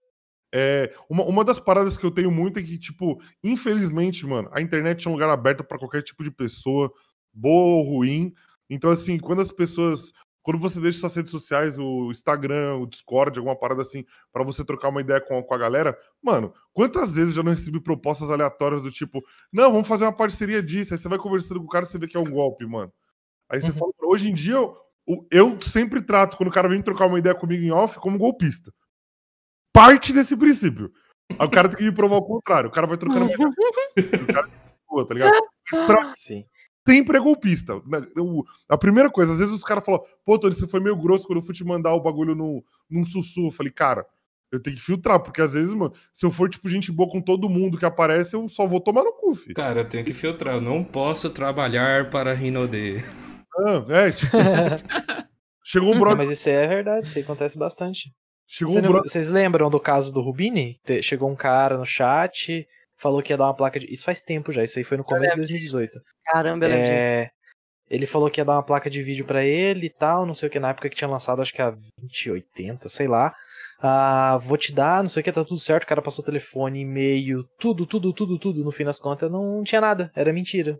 É, 0.54 0.92
uma, 1.08 1.24
uma 1.24 1.44
das 1.44 1.58
paradas 1.58 1.96
que 1.96 2.04
eu 2.04 2.10
tenho 2.10 2.30
muito 2.30 2.58
é 2.58 2.62
que, 2.62 2.78
tipo, 2.78 3.20
infelizmente, 3.42 4.26
mano, 4.26 4.50
a 4.52 4.60
internet 4.60 5.06
é 5.06 5.10
um 5.10 5.14
lugar 5.14 5.30
aberto 5.30 5.64
pra 5.64 5.78
qualquer 5.78 6.02
tipo 6.02 6.22
de 6.22 6.30
pessoa, 6.30 6.92
boa 7.32 7.76
ou 7.76 7.82
ruim. 7.82 8.34
Então, 8.68 8.90
assim, 8.90 9.18
quando 9.18 9.40
as 9.40 9.50
pessoas. 9.50 10.12
Quando 10.42 10.58
você 10.58 10.80
deixa 10.80 10.98
suas 10.98 11.14
redes 11.14 11.30
sociais, 11.30 11.78
o 11.78 12.10
Instagram, 12.10 12.76
o 12.76 12.86
Discord, 12.86 13.38
alguma 13.38 13.56
parada 13.56 13.82
assim, 13.82 14.04
pra 14.32 14.42
você 14.42 14.64
trocar 14.64 14.88
uma 14.88 15.00
ideia 15.00 15.20
com, 15.20 15.42
com 15.42 15.54
a 15.54 15.58
galera, 15.58 15.96
mano, 16.22 16.52
quantas 16.72 17.14
vezes 17.14 17.30
eu 17.30 17.36
já 17.36 17.42
não 17.44 17.52
recebi 17.52 17.80
propostas 17.80 18.30
aleatórias 18.30 18.82
do 18.82 18.90
tipo, 18.90 19.22
não, 19.52 19.70
vamos 19.70 19.86
fazer 19.86 20.04
uma 20.04 20.12
parceria 20.16 20.62
disso. 20.62 20.92
Aí 20.94 20.98
você 20.98 21.08
vai 21.08 21.18
conversando 21.18 21.60
com 21.60 21.66
o 21.66 21.70
cara 21.70 21.84
e 21.84 21.88
você 21.88 21.98
vê 21.98 22.08
que 22.08 22.16
é 22.16 22.20
um 22.20 22.30
golpe, 22.30 22.66
mano. 22.66 22.92
Aí 23.48 23.60
você 23.60 23.72
fala, 23.72 23.92
hoje 24.02 24.30
em 24.30 24.34
dia, 24.34 24.54
eu, 24.54 24.76
eu 25.30 25.60
sempre 25.62 26.02
trato, 26.02 26.36
quando 26.36 26.48
o 26.48 26.52
cara 26.52 26.68
vem 26.68 26.82
trocar 26.82 27.06
uma 27.06 27.18
ideia 27.18 27.34
comigo 27.34 27.62
em 27.62 27.70
off, 27.70 27.98
como 27.98 28.18
golpista 28.18 28.72
parte 29.72 30.12
desse 30.12 30.36
princípio. 30.36 30.92
Aí 31.38 31.46
o 31.46 31.50
cara 31.50 31.68
tem 31.68 31.78
que 31.78 31.84
me 31.84 31.92
provar 31.92 32.16
o 32.16 32.22
contrário. 32.22 32.68
O 32.68 32.72
cara 32.72 32.86
vai 32.86 32.98
trocando 32.98 33.24
uma 33.24 33.32
ideia. 33.96 34.22
O 34.22 34.26
cara 34.26 34.48
tá 35.08 35.14
ligado? 35.14 35.32
Mas 35.72 35.86
pra- 35.86 36.14
Sim. 36.14 36.44
Sempre 36.86 37.16
é 37.16 37.20
golpista. 37.20 37.80
Na- 37.86 38.04
o- 38.18 38.44
A 38.68 38.76
primeira 38.76 39.08
coisa, 39.10 39.32
às 39.32 39.38
vezes 39.38 39.54
os 39.54 39.62
caras 39.64 39.84
falam, 39.84 40.02
pô, 40.24 40.38
Tony, 40.38 40.52
você 40.54 40.66
foi 40.66 40.80
meio 40.80 40.96
grosso 40.96 41.26
quando 41.26 41.38
eu 41.38 41.44
fui 41.44 41.54
te 41.54 41.64
mandar 41.64 41.94
o 41.94 42.00
bagulho 42.00 42.34
no, 42.34 42.64
num 42.90 43.04
sussurro. 43.04 43.48
Eu 43.48 43.52
falei, 43.52 43.72
cara, 43.72 44.04
eu 44.50 44.60
tenho 44.60 44.76
que 44.76 44.82
filtrar, 44.82 45.20
porque 45.20 45.40
às 45.40 45.54
vezes, 45.54 45.72
mano, 45.72 45.92
se 46.12 46.26
eu 46.26 46.30
for, 46.30 46.50
tipo, 46.50 46.68
gente 46.68 46.90
boa 46.92 47.08
com 47.08 47.20
todo 47.22 47.48
mundo 47.48 47.78
que 47.78 47.84
aparece, 47.84 48.34
eu 48.36 48.48
só 48.48 48.66
vou 48.66 48.80
tomar 48.80 49.02
no 49.04 49.12
cu, 49.12 49.34
filho. 49.34 49.54
Cara, 49.54 49.80
eu 49.80 49.84
tenho 49.88 50.04
que 50.04 50.12
filtrar. 50.12 50.56
Eu 50.56 50.60
não 50.60 50.82
posso 50.84 51.30
trabalhar 51.30 52.10
para 52.10 52.32
Rinode. 52.32 52.96
Ah, 53.54 53.84
é, 53.90 54.10
tipo. 54.10 54.34
chegou 55.64 55.90
um 55.90 55.92
Não, 55.92 56.00
brother. 56.00 56.16
mas 56.18 56.30
isso 56.30 56.48
é 56.48 56.66
verdade, 56.66 57.06
isso 57.06 57.18
aí 57.18 57.22
acontece 57.24 57.58
bastante. 57.58 58.10
Chegou 58.46 58.78
um 58.78 58.80
brother. 58.82 59.02
Vocês 59.10 59.28
lembram 59.30 59.70
do 59.70 59.78
caso 59.80 60.12
do 60.12 60.20
Rubini? 60.20 60.80
Chegou 61.02 61.30
um 61.30 61.36
cara 61.36 61.76
no 61.76 61.84
chat, 61.84 62.66
falou 63.02 63.20
que 63.22 63.32
ia 63.32 63.36
dar 63.36 63.46
uma 63.46 63.54
placa 63.56 63.80
de. 63.80 63.92
Isso 63.92 64.04
faz 64.04 64.22
tempo 64.22 64.52
já, 64.52 64.62
isso 64.62 64.78
aí 64.78 64.84
foi 64.84 64.96
no 64.96 65.04
começo 65.04 65.34
de 65.34 65.40
lembro 65.40 65.48
2018. 65.48 66.00
Caramba, 66.24 66.66
eu. 66.66 66.72
É, 66.72 67.30
Ele 67.90 68.06
falou 68.06 68.30
que 68.30 68.40
ia 68.40 68.44
dar 68.44 68.54
uma 68.54 68.62
placa 68.62 68.88
de 68.88 69.02
vídeo 69.02 69.26
pra 69.26 69.44
ele 69.44 69.86
e 69.86 69.90
tal, 69.90 70.24
não 70.24 70.32
sei 70.32 70.48
o 70.48 70.50
que, 70.50 70.60
na 70.60 70.70
época 70.70 70.88
que 70.88 70.96
tinha 70.96 71.10
lançado, 71.10 71.42
acho 71.42 71.52
que 71.52 71.60
a 71.60 71.70
2080, 71.98 72.88
sei 72.88 73.08
lá. 73.08 73.34
Ah, 73.80 74.38
vou 74.40 74.56
te 74.56 74.72
dar, 74.72 75.02
não 75.02 75.10
sei 75.10 75.20
o 75.20 75.24
que, 75.24 75.32
tá 75.32 75.44
tudo 75.44 75.58
certo. 75.58 75.82
O 75.82 75.86
cara 75.88 76.00
passou 76.00 76.24
telefone, 76.24 76.80
e-mail, 76.82 77.44
tudo, 77.58 77.84
tudo, 77.84 78.12
tudo, 78.12 78.38
tudo. 78.38 78.64
No 78.64 78.70
fim 78.70 78.84
das 78.84 79.00
contas, 79.00 79.30
não 79.30 79.64
tinha 79.64 79.80
nada, 79.80 80.10
era 80.14 80.32
mentira. 80.32 80.78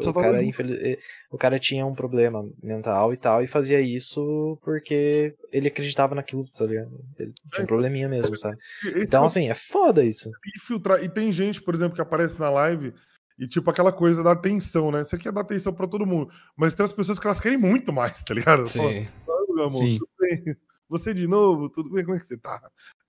Só 0.00 0.10
O 0.10 0.14
cara, 0.14 0.42
infeliz- 0.42 0.78
eh, 0.80 0.98
o 1.30 1.36
cara 1.36 1.58
tinha 1.58 1.84
um 1.84 1.94
problema 1.94 2.48
mental 2.62 3.12
e 3.12 3.16
tal, 3.16 3.42
e 3.42 3.46
fazia 3.46 3.80
isso 3.80 4.58
porque 4.62 5.34
ele 5.52 5.68
acreditava 5.68 6.14
naquilo, 6.14 6.44
tá 6.50 6.64
ligado? 6.64 6.90
Ele 7.18 7.32
tinha 7.50 7.64
um 7.64 7.66
probleminha 7.66 8.08
mesmo, 8.08 8.34
sabe? 8.36 8.56
Então, 8.96 9.24
assim, 9.24 9.48
é 9.48 9.54
foda 9.54 10.02
isso. 10.04 10.30
e 10.54 10.58
filtrar. 10.60 11.02
E 11.04 11.08
tem 11.08 11.30
gente, 11.30 11.60
por 11.62 11.74
exemplo, 11.74 11.94
que 11.94 12.00
aparece 12.00 12.40
na 12.40 12.48
live 12.48 12.94
e, 13.38 13.46
tipo, 13.46 13.70
aquela 13.70 13.92
coisa 13.92 14.22
da 14.22 14.32
atenção, 14.32 14.90
né? 14.90 15.04
Você 15.04 15.18
quer 15.18 15.32
dar 15.32 15.42
atenção 15.42 15.72
pra 15.74 15.86
todo 15.86 16.06
mundo, 16.06 16.32
mas 16.56 16.74
tem 16.74 16.84
as 16.84 16.92
pessoas 16.92 17.18
que 17.18 17.26
elas 17.26 17.40
querem 17.40 17.58
muito 17.58 17.92
mais, 17.92 18.22
tá 18.22 18.32
ligado? 18.34 18.66
Sim. 18.66 18.78
Fala, 19.26 19.40
"Ah, 19.40 19.52
meu 19.54 19.64
amor, 19.64 19.72
Sim. 19.72 19.98
Você 20.92 21.14
de 21.14 21.26
novo, 21.26 21.70
tudo 21.70 21.88
bem? 21.88 22.04
Como 22.04 22.14
é 22.14 22.20
que 22.20 22.26
você 22.26 22.36
tá? 22.36 22.60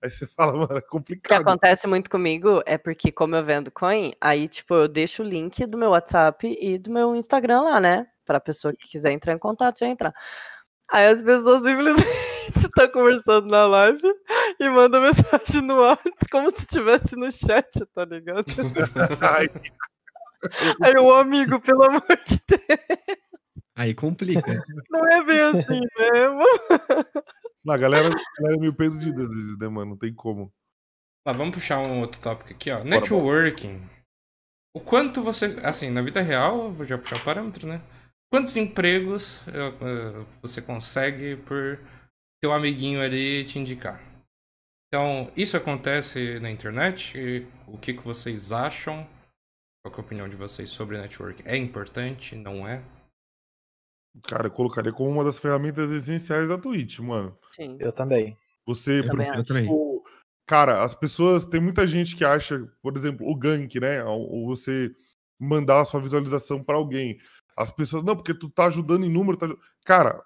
Aí 0.02 0.10
você 0.10 0.26
fala, 0.26 0.54
mano, 0.56 0.72
é 0.72 0.78
O 0.78 0.80
que 0.80 0.88
complicado. 0.88 1.42
acontece 1.42 1.86
muito 1.86 2.08
comigo 2.08 2.62
é 2.64 2.78
porque, 2.78 3.12
como 3.12 3.36
eu 3.36 3.44
vendo 3.44 3.70
coin, 3.70 4.14
aí, 4.18 4.48
tipo, 4.48 4.74
eu 4.74 4.88
deixo 4.88 5.22
o 5.22 5.26
link 5.26 5.66
do 5.66 5.76
meu 5.76 5.90
WhatsApp 5.90 6.56
e 6.58 6.78
do 6.78 6.90
meu 6.90 7.14
Instagram 7.14 7.60
lá, 7.60 7.78
né? 7.78 8.06
Pra 8.24 8.40
pessoa 8.40 8.72
que 8.72 8.88
quiser 8.88 9.12
entrar 9.12 9.34
em 9.34 9.38
contato, 9.38 9.80
já 9.80 9.86
entrar. 9.86 10.14
Aí 10.90 11.08
as 11.08 11.22
pessoas 11.22 11.62
simplesmente 11.62 12.08
estão 12.56 12.88
conversando 12.90 13.48
na 13.48 13.66
live 13.66 14.14
e 14.58 14.68
mandam 14.70 15.02
mensagem 15.04 15.60
no 15.60 15.76
WhatsApp 15.80 16.26
como 16.30 16.50
se 16.52 16.60
estivesse 16.60 17.16
no 17.16 17.30
chat, 17.30 17.68
tá 17.94 18.06
ligado? 18.06 18.46
Aí 20.82 20.94
o 20.98 21.14
amigo, 21.14 21.60
pelo 21.60 21.84
amor 21.84 22.18
de 22.26 22.40
Deus, 22.48 23.18
Aí 23.76 23.94
complica. 23.94 24.64
não 24.90 25.06
é 25.08 25.24
bem 25.24 25.40
assim 25.40 25.80
mesmo. 25.98 26.42
a 27.68 27.76
galera, 27.76 28.08
a 28.08 28.40
galera 28.40 28.56
é 28.56 28.60
meio 28.60 28.74
perdida 28.74 29.22
às 29.22 29.34
vezes, 29.34 29.58
né, 29.58 29.68
mano? 29.68 29.90
Não 29.90 29.98
tem 29.98 30.14
como. 30.14 30.52
Tá, 31.26 31.32
vamos 31.32 31.54
puxar 31.54 31.78
um 31.78 32.00
outro 32.00 32.20
tópico 32.20 32.52
aqui, 32.52 32.70
ó. 32.70 32.84
Networking. 32.84 33.80
O 34.76 34.80
quanto 34.80 35.22
você. 35.22 35.58
Assim, 35.62 35.90
na 35.90 36.02
vida 36.02 36.20
real, 36.20 36.64
eu 36.64 36.72
vou 36.72 36.86
já 36.86 36.98
puxar 36.98 37.16
o 37.16 37.24
parâmetro, 37.24 37.66
né? 37.66 37.80
Quantos 38.32 38.56
empregos 38.56 39.46
eh, 39.48 39.68
eh, 39.80 40.24
você 40.42 40.60
consegue 40.60 41.36
por 41.36 41.78
teu 42.42 42.52
amiguinho 42.52 43.00
ali 43.00 43.44
te 43.44 43.58
indicar? 43.58 44.02
Então, 44.88 45.30
isso 45.36 45.56
acontece 45.56 46.38
na 46.40 46.50
internet? 46.50 47.16
E 47.16 47.46
o 47.66 47.78
que, 47.78 47.94
que 47.94 48.02
vocês 48.02 48.52
acham? 48.52 49.06
Qual 49.82 49.92
que 49.92 50.00
é 50.00 50.02
a 50.02 50.06
opinião 50.06 50.28
de 50.28 50.36
vocês 50.36 50.70
sobre 50.70 51.00
networking? 51.00 51.42
É 51.44 51.56
importante? 51.56 52.36
Não 52.36 52.66
é? 52.66 52.82
Cara, 54.22 54.46
eu 54.46 54.50
colocaria 54.50 54.92
como 54.92 55.10
uma 55.10 55.24
das 55.24 55.38
ferramentas 55.38 55.90
essenciais 55.92 56.48
da 56.48 56.56
Twitch, 56.58 57.00
mano. 57.00 57.36
Sim. 57.52 57.76
Eu 57.80 57.92
também. 57.92 58.36
Você, 58.66 59.00
Eu 59.00 59.06
também 59.44 59.62
tipo, 59.62 60.04
cara, 60.46 60.82
as 60.82 60.94
pessoas, 60.94 61.46
tem 61.46 61.60
muita 61.60 61.86
gente 61.86 62.16
que 62.16 62.24
acha, 62.24 62.66
por 62.82 62.96
exemplo, 62.96 63.28
o 63.28 63.34
gank, 63.34 63.78
né? 63.78 64.02
Ou 64.04 64.46
você 64.46 64.94
mandar 65.38 65.80
a 65.80 65.84
sua 65.84 66.00
visualização 66.00 66.62
pra 66.62 66.76
alguém. 66.76 67.18
As 67.56 67.70
pessoas, 67.70 68.02
não, 68.02 68.16
porque 68.16 68.32
tu 68.32 68.48
tá 68.48 68.66
ajudando 68.66 69.04
em 69.04 69.10
número. 69.10 69.36
Tá... 69.36 69.46
aju-" 69.46 69.58
Cara, 69.84 70.22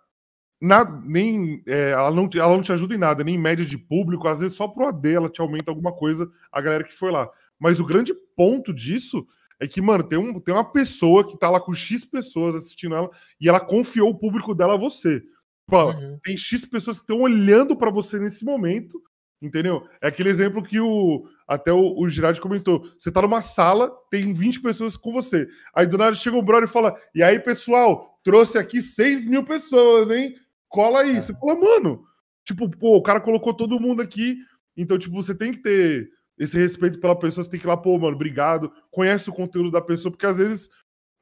nada, 0.61 1.01
nem, 1.05 1.63
é, 1.67 1.91
ela, 1.91 2.11
não, 2.11 2.29
te- 2.29 2.39
ela 2.39 2.55
não 2.55 2.63
te 2.63 2.73
ajuda 2.73 2.95
em 2.95 2.99
nada, 2.99 3.25
nem 3.25 3.35
em 3.35 3.39
média 3.39 3.65
de 3.65 3.77
público. 3.79 4.29
Às 4.29 4.41
vezes 4.41 4.57
só 4.57 4.69
pro 4.69 4.87
AD 4.87 5.13
ela 5.13 5.29
te 5.31 5.41
aumenta 5.41 5.71
alguma 5.71 5.93
coisa, 5.93 6.31
a 6.53 6.61
galera 6.61 6.85
que 6.85 6.93
foi 6.93 7.11
lá. 7.11 7.29
Mas 7.59 7.81
o 7.81 7.85
grande 7.85 8.15
ponto 8.37 8.73
disso 8.73 9.27
é 9.61 9.67
que, 9.67 9.81
mano, 9.81 10.05
tem, 10.05 10.19
um, 10.19 10.39
tem 10.41 10.55
uma 10.55 10.71
pessoa 10.71 11.27
que 11.27 11.39
tá 11.39 11.51
lá 11.51 11.61
com 11.61 11.73
X 11.73 12.05
pessoas 12.05 12.55
assistindo 12.55 12.95
ela 12.95 13.11
e 13.41 13.49
ela 13.49 13.61
confiou 13.61 14.11
o 14.11 14.19
público 14.19 14.55
dela 14.55 14.75
a 14.75 14.79
você. 14.79 15.23
Fala, 15.69 15.95
Uhum. 15.97 16.19
tem 16.23 16.37
X 16.37 16.65
pessoas 16.65 16.99
que 16.99 17.03
estão 17.03 17.21
olhando 17.21 17.77
pra 17.77 17.91
você 17.91 18.19
nesse 18.19 18.45
momento, 18.45 19.03
entendeu? 19.43 19.87
É 20.01 20.09
aquele 20.09 20.29
exemplo 20.31 20.63
que 20.63 20.81
o 20.81 21.29
até 21.47 21.73
o, 21.73 21.99
o 21.99 22.09
Girardi 22.09 22.41
comentou. 22.41 22.91
Você 22.99 23.11
tá 23.11 23.21
numa 23.23 23.41
sala, 23.41 23.91
tem 24.11 24.33
20 24.33 24.61
pessoas 24.61 24.97
com 24.97 25.13
você. 25.13 25.49
Aí 25.75 25.87
do 25.87 25.99
nada 25.99 26.15
chega 26.15 26.37
um 26.37 26.43
brother 26.43 26.69
e 26.69 26.73
fala: 26.73 26.95
E 27.15 27.23
aí, 27.23 27.39
pessoal, 27.39 28.19
trouxe 28.23 28.59
aqui 28.59 28.81
6 28.81 29.27
mil 29.27 29.45
pessoas, 29.45 30.11
hein? 30.11 30.35
Cola 30.69 31.01
aí. 31.01 31.21
Você 31.21 31.33
fala, 31.35 31.55
mano, 31.57 32.05
tipo, 32.45 32.69
pô, 32.71 32.97
o 32.97 33.03
cara 33.03 33.21
colocou 33.21 33.55
todo 33.55 33.81
mundo 33.81 34.03
aqui. 34.03 34.37
Então, 34.77 34.99
tipo, 34.99 35.15
você 35.15 35.35
tem 35.35 35.51
que 35.51 35.59
ter 35.59 36.11
esse 36.39 36.57
respeito 36.59 36.99
pela 37.01 37.19
pessoa, 37.19 37.43
você 37.45 37.51
tem 37.51 37.59
que 37.61 37.67
ir 37.67 37.69
lá, 37.69 37.77
pô, 37.77 37.99
mano, 37.99 38.15
obrigado. 38.15 38.73
Conhece 38.91 39.29
o 39.29 39.33
conteúdo 39.33 39.71
da 39.71 39.81
pessoa, 39.81 40.11
porque 40.13 40.27
às 40.27 40.39
vezes 40.39 40.69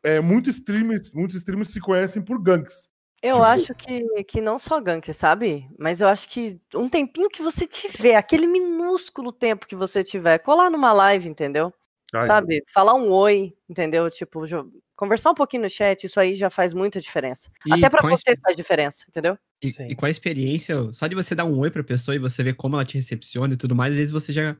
é, 0.04 0.20
muitos 0.20 0.56
streamers, 0.56 1.10
muitos 1.12 1.36
streamers 1.36 1.68
se 1.70 1.80
conhecem 1.80 2.22
por 2.22 2.40
ganks. 2.42 2.88
Eu 3.22 3.36
Tipo- 3.36 3.44
acho 3.46 3.74
que, 3.74 4.24
que 4.24 4.40
não 4.40 4.58
só 4.58 4.78
gank, 4.80 5.10
sabe? 5.12 5.66
Mas 5.78 6.00
eu 6.00 6.06
acho 6.08 6.28
que 6.28 6.60
um 6.74 6.88
tempinho 6.88 7.28
que 7.30 7.42
você 7.42 7.66
tiver, 7.66 8.14
aquele 8.14 8.46
minúsculo 8.46 9.32
tempo 9.32 9.66
que 9.66 9.74
você 9.74 10.04
tiver, 10.04 10.38
colar 10.38 10.70
numa 10.70 10.92
live, 10.92 11.28
entendeu? 11.28 11.72
Ah, 12.12 12.24
sabe? 12.26 12.62
Falar 12.72 12.94
um 12.94 13.10
oi, 13.10 13.52
entendeu? 13.68 14.08
Tipo, 14.10 14.46
jo- 14.46 14.70
Conversar 14.94 15.30
um 15.32 15.34
pouquinho 15.34 15.64
no 15.64 15.68
chat, 15.68 16.04
isso 16.04 16.18
aí 16.18 16.34
já 16.34 16.48
faz 16.48 16.72
muita 16.72 16.98
diferença. 17.00 17.50
E 17.66 17.72
Até 17.74 17.90
pra 17.90 18.00
com 18.00 18.06
a 18.06 18.10
você 18.16 18.30
exp- 18.30 18.40
faz 18.42 18.56
diferença, 18.56 19.04
entendeu? 19.08 19.36
E, 19.62 19.68
e 19.90 19.94
com 19.94 20.06
a 20.06 20.10
experiência, 20.10 20.90
só 20.92 21.06
de 21.06 21.14
você 21.14 21.34
dar 21.34 21.44
um 21.44 21.58
oi 21.58 21.70
pra 21.70 21.84
pessoa 21.84 22.14
e 22.14 22.18
você 22.18 22.42
ver 22.42 22.54
como 22.54 22.76
ela 22.76 22.84
te 22.84 22.94
recepciona 22.94 23.52
e 23.52 23.56
tudo 23.58 23.74
mais, 23.76 23.92
às 23.92 23.98
vezes 23.98 24.12
você 24.12 24.32
já 24.32 24.56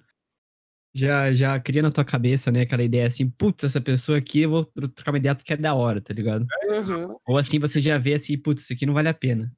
já, 0.97 1.32
já 1.32 1.61
cria 1.61 1.82
na 1.82 1.90
tua 1.90 2.05
cabeça, 2.05 2.51
né, 2.51 2.62
aquela 2.62 2.82
ideia 2.82 3.07
assim, 3.07 3.28
putz, 3.28 3.64
essa 3.64 3.80
pessoa 3.80 4.16
aqui, 4.18 4.42
eu 4.42 4.51
vou 4.51 4.64
tro- 4.64 4.88
trocar 4.88 5.12
uma 5.12 5.18
ideia 5.18 5.34
que 5.34 5.53
é 5.53 5.57
da 5.57 5.74
hora, 5.74 6.01
tá 6.01 6.14
ligado? 6.14 6.47
Uhum. 6.68 7.16
Ou 7.26 7.36
assim 7.36 7.59
você 7.59 7.80
já 7.80 7.99
vê 7.99 8.14
assim, 8.14 8.38
putz, 8.38 8.62
isso 8.62 8.72
aqui 8.72 8.86
não 8.86 8.94
vale 8.94 9.09
a 9.09 9.14
pena. 9.14 9.53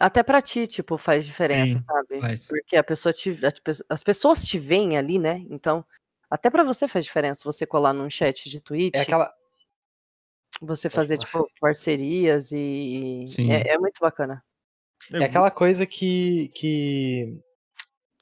Até 0.00 0.22
pra 0.22 0.42
ti, 0.42 0.66
tipo, 0.66 0.98
faz 0.98 1.24
diferença, 1.24 1.78
Sim, 1.78 1.84
sabe? 1.84 2.20
faz. 2.20 2.46
Porque 2.48 2.76
a 2.76 2.82
pessoa 2.84 3.12
te, 3.12 3.38
as 3.44 3.60
pe- 3.60 3.84
as 3.88 4.02
pessoas 4.02 4.44
te 4.44 4.58
veem 4.58 4.96
ali, 4.98 5.18
né? 5.18 5.44
Então, 5.48 5.84
até 6.28 6.50
pra 6.50 6.64
você 6.64 6.88
faz 6.88 7.04
diferença 7.04 7.42
você 7.44 7.64
colar 7.64 7.92
num 7.92 8.10
chat 8.10 8.50
de 8.50 8.60
Twitch. 8.60 8.96
É 8.96 9.00
aquela. 9.02 9.32
Você 10.60 10.90
fazer, 10.90 11.18
tipo, 11.18 11.48
parcerias 11.60 12.50
e. 12.52 13.24
Sim. 13.28 13.50
É, 13.52 13.74
é 13.74 13.78
muito 13.78 13.98
bacana. 14.00 14.42
É 15.12 15.24
aquela 15.24 15.50
coisa 15.50 15.86
que, 15.86 16.50
que 16.54 17.38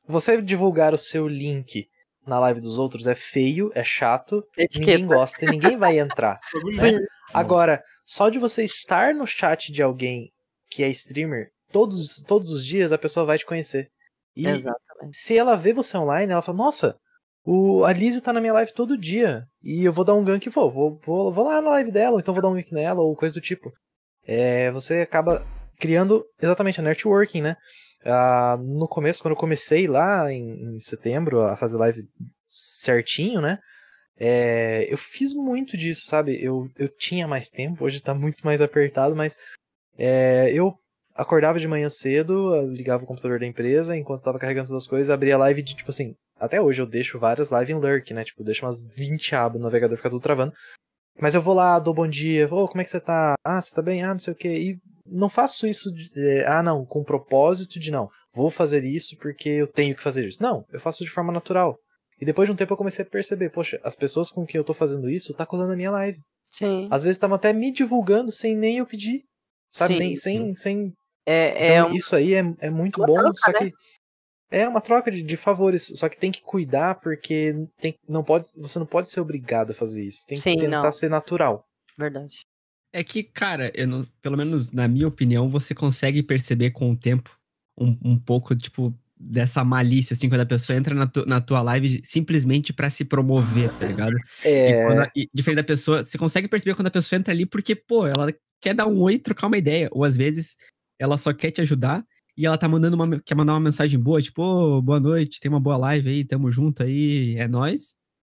você 0.06 0.40
divulgar 0.42 0.92
o 0.92 0.98
seu 0.98 1.26
link 1.28 1.88
na 2.26 2.38
live 2.38 2.60
dos 2.60 2.78
outros 2.78 3.06
é 3.06 3.14
feio, 3.14 3.70
é 3.74 3.82
chato, 3.82 4.44
Etiqueta. 4.56 4.78
ninguém 4.78 5.06
gosta 5.06 5.44
e 5.44 5.48
ninguém 5.48 5.76
vai 5.76 5.98
entrar. 5.98 6.38
né? 6.76 6.98
Agora, 7.34 7.82
só 8.06 8.28
de 8.28 8.38
você 8.38 8.64
estar 8.64 9.14
no 9.14 9.26
chat 9.26 9.72
de 9.72 9.82
alguém 9.82 10.30
que 10.70 10.82
é 10.82 10.88
streamer, 10.88 11.50
todos, 11.70 12.22
todos 12.26 12.50
os 12.50 12.64
dias 12.64 12.92
a 12.92 12.98
pessoa 12.98 13.26
vai 13.26 13.38
te 13.38 13.46
conhecer. 13.46 13.88
E 14.34 14.46
Exatamente. 14.46 15.16
se 15.16 15.36
ela 15.36 15.56
vê 15.56 15.72
você 15.72 15.96
online, 15.96 16.32
ela 16.32 16.42
fala, 16.42 16.58
nossa, 16.58 16.96
o, 17.44 17.84
a 17.84 17.92
Lizzie 17.92 18.22
tá 18.22 18.32
na 18.32 18.40
minha 18.40 18.52
live 18.52 18.72
todo 18.72 18.96
dia. 18.96 19.44
E 19.62 19.84
eu 19.84 19.92
vou 19.92 20.04
dar 20.04 20.14
um 20.14 20.24
gank, 20.24 20.48
pô, 20.50 20.70
vou, 20.70 20.98
vou, 21.04 21.32
vou 21.32 21.44
lá 21.44 21.60
na 21.60 21.70
live 21.70 21.90
dela, 21.90 22.14
ou 22.14 22.20
então 22.20 22.32
vou 22.32 22.42
dar 22.42 22.48
um 22.48 22.54
gank 22.54 22.72
nela, 22.72 23.02
ou 23.02 23.16
coisa 23.16 23.34
do 23.34 23.40
tipo. 23.40 23.72
É, 24.24 24.70
você 24.70 25.00
acaba 25.00 25.44
criando 25.78 26.24
exatamente 26.40 26.80
a 26.80 26.82
networking, 26.82 27.42
né? 27.42 27.56
Ah, 28.04 28.58
no 28.60 28.88
começo, 28.88 29.22
quando 29.22 29.32
eu 29.32 29.40
comecei 29.40 29.86
lá 29.86 30.32
em, 30.32 30.76
em 30.76 30.80
setembro 30.80 31.42
a 31.42 31.56
fazer 31.56 31.76
live 31.76 32.08
certinho, 32.46 33.40
né? 33.40 33.58
É, 34.18 34.86
eu 34.92 34.96
fiz 34.98 35.34
muito 35.34 35.76
disso, 35.76 36.06
sabe? 36.06 36.42
Eu, 36.42 36.68
eu 36.78 36.88
tinha 36.88 37.26
mais 37.26 37.48
tempo, 37.48 37.84
hoje 37.84 38.02
tá 38.02 38.14
muito 38.14 38.44
mais 38.44 38.60
apertado, 38.60 39.16
mas 39.16 39.36
é, 39.98 40.50
eu 40.52 40.74
acordava 41.14 41.58
de 41.58 41.68
manhã 41.68 41.88
cedo, 41.88 42.54
eu 42.54 42.68
ligava 42.70 43.04
o 43.04 43.06
computador 43.06 43.38
da 43.40 43.46
empresa, 43.46 43.96
enquanto 43.96 44.22
tava 44.22 44.38
carregando 44.38 44.68
todas 44.68 44.84
as 44.84 44.88
coisas, 44.88 45.10
abria 45.10 45.36
live 45.38 45.62
de, 45.62 45.74
tipo 45.74 45.90
assim, 45.90 46.14
até 46.38 46.60
hoje 46.60 46.82
eu 46.82 46.86
deixo 46.86 47.18
várias 47.18 47.52
lives 47.52 47.70
em 47.70 47.74
lurk, 47.74 48.12
né? 48.12 48.24
Tipo, 48.24 48.44
deixo 48.44 48.64
umas 48.64 48.82
20 48.82 49.34
abas 49.34 49.58
no 49.58 49.64
navegador, 49.64 49.96
fica 49.96 50.10
tudo 50.10 50.22
travando. 50.22 50.52
Mas 51.20 51.34
eu 51.34 51.42
vou 51.42 51.54
lá, 51.54 51.78
dou 51.78 51.94
bom 51.94 52.08
dia, 52.08 52.52
ô, 52.52 52.68
como 52.68 52.80
é 52.80 52.84
que 52.84 52.90
você 52.90 53.00
tá? 53.00 53.34
Ah, 53.44 53.60
você 53.60 53.74
tá 53.74 53.82
bem? 53.82 54.02
Ah, 54.02 54.12
não 54.12 54.18
sei 54.18 54.32
o 54.32 54.36
quê. 54.36 54.48
E 54.48 54.78
não 55.06 55.28
faço 55.28 55.66
isso, 55.66 55.90
de, 55.92 56.10
é, 56.16 56.46
ah, 56.46 56.62
não, 56.62 56.84
com 56.84 57.02
propósito 57.04 57.78
de 57.80 57.90
não, 57.90 58.08
vou 58.34 58.50
fazer 58.50 58.84
isso 58.84 59.16
porque 59.18 59.48
eu 59.48 59.66
tenho 59.66 59.94
que 59.94 60.02
fazer 60.02 60.26
isso. 60.26 60.42
Não, 60.42 60.64
eu 60.72 60.80
faço 60.80 61.04
de 61.04 61.10
forma 61.10 61.32
natural. 61.32 61.78
E 62.20 62.24
depois 62.24 62.48
de 62.48 62.52
um 62.52 62.56
tempo 62.56 62.72
eu 62.72 62.76
comecei 62.76 63.04
a 63.04 63.08
perceber, 63.08 63.50
poxa, 63.50 63.80
as 63.82 63.96
pessoas 63.96 64.30
com 64.30 64.46
quem 64.46 64.58
eu 64.58 64.64
tô 64.64 64.72
fazendo 64.74 65.10
isso 65.10 65.34
tá 65.34 65.44
colando 65.44 65.72
a 65.72 65.76
minha 65.76 65.90
live. 65.90 66.20
Sim. 66.50 66.86
Às 66.90 67.02
vezes 67.02 67.16
estavam 67.16 67.34
até 67.36 67.52
me 67.52 67.72
divulgando 67.72 68.30
sem 68.30 68.54
nem 68.56 68.78
eu 68.78 68.86
pedir. 68.86 69.24
Sabe? 69.72 69.94
Sim. 69.94 69.98
Nem, 69.98 70.16
sem, 70.16 70.54
sem. 70.56 70.92
É, 71.26 71.66
Então, 71.74 71.76
é 71.76 71.90
um- 71.90 71.94
Isso 71.96 72.14
aí 72.14 72.34
é, 72.34 72.44
é 72.60 72.70
muito 72.70 72.98
uma 73.00 73.06
bom, 73.06 73.14
troca, 73.14 73.32
só 73.36 73.50
né? 73.52 73.58
que. 73.58 73.72
É 74.50 74.68
uma 74.68 74.82
troca 74.82 75.10
de, 75.10 75.22
de 75.22 75.36
favores, 75.36 75.90
só 75.94 76.10
que 76.10 76.18
tem 76.18 76.30
que 76.30 76.42
cuidar 76.42 77.00
porque 77.00 77.54
tem, 77.80 77.94
não 78.06 78.22
pode, 78.22 78.48
você 78.54 78.78
não 78.78 78.84
pode 78.84 79.08
ser 79.08 79.18
obrigado 79.20 79.70
a 79.70 79.74
fazer 79.74 80.04
isso. 80.04 80.26
Tem 80.26 80.36
que 80.36 80.42
Sim, 80.42 80.58
tentar 80.58 80.82
não. 80.82 80.92
ser 80.92 81.08
natural. 81.08 81.64
Verdade. 81.98 82.34
É 82.92 83.02
que, 83.02 83.22
cara, 83.22 83.72
eu 83.74 83.86
não- 83.86 84.06
pelo 84.20 84.36
menos 84.36 84.70
na 84.70 84.86
minha 84.86 85.08
opinião, 85.08 85.48
você 85.48 85.74
consegue 85.74 86.22
perceber 86.22 86.70
com 86.72 86.90
o 86.92 86.96
tempo 86.96 87.30
um, 87.78 87.96
um 88.02 88.18
pouco, 88.18 88.54
tipo, 88.54 88.94
dessa 89.18 89.64
malícia, 89.64 90.14
assim, 90.14 90.28
quando 90.28 90.42
a 90.42 90.46
pessoa 90.46 90.76
entra 90.76 90.94
na, 90.94 91.06
tu- 91.06 91.24
na 91.26 91.40
tua 91.40 91.62
live 91.62 92.00
simplesmente 92.04 92.72
pra 92.72 92.90
se 92.90 93.04
promover, 93.04 93.70
tá 93.78 93.86
ligado? 93.86 94.12
É. 94.44 94.70
E, 94.70 94.84
quando 94.84 95.10
e 95.16 95.30
diferente 95.32 95.56
da 95.56 95.64
pessoa, 95.64 96.04
você 96.04 96.18
consegue 96.18 96.48
perceber 96.48 96.74
quando 96.74 96.88
a 96.88 96.90
pessoa 96.90 97.18
entra 97.18 97.32
ali 97.32 97.46
porque, 97.46 97.74
pô, 97.74 98.06
ela 98.06 98.32
quer 98.60 98.74
dar 98.74 98.86
um 98.86 99.00
oi 99.00 99.14
e 99.14 99.18
trocar 99.18 99.46
uma 99.46 99.56
ideia. 99.56 99.88
Ou 99.92 100.04
às 100.04 100.16
vezes 100.16 100.56
ela 100.98 101.16
só 101.16 101.32
quer 101.32 101.50
te 101.50 101.60
ajudar 101.60 102.04
e 102.36 102.44
ela 102.46 102.58
tá 102.58 102.68
mandando 102.68 102.96
uma, 102.96 103.20
quer 103.20 103.34
mandar 103.34 103.54
uma 103.54 103.60
mensagem 103.60 103.98
boa, 103.98 104.20
tipo, 104.20 104.42
"Ô, 104.42 104.82
boa 104.82 105.00
noite, 105.00 105.40
tem 105.40 105.48
uma 105.50 105.60
boa 105.60 105.76
live 105.76 106.08
aí, 106.10 106.24
tamo 106.24 106.50
junto 106.50 106.82
aí, 106.82 107.36
é 107.36 107.46
nóis. 107.48 107.96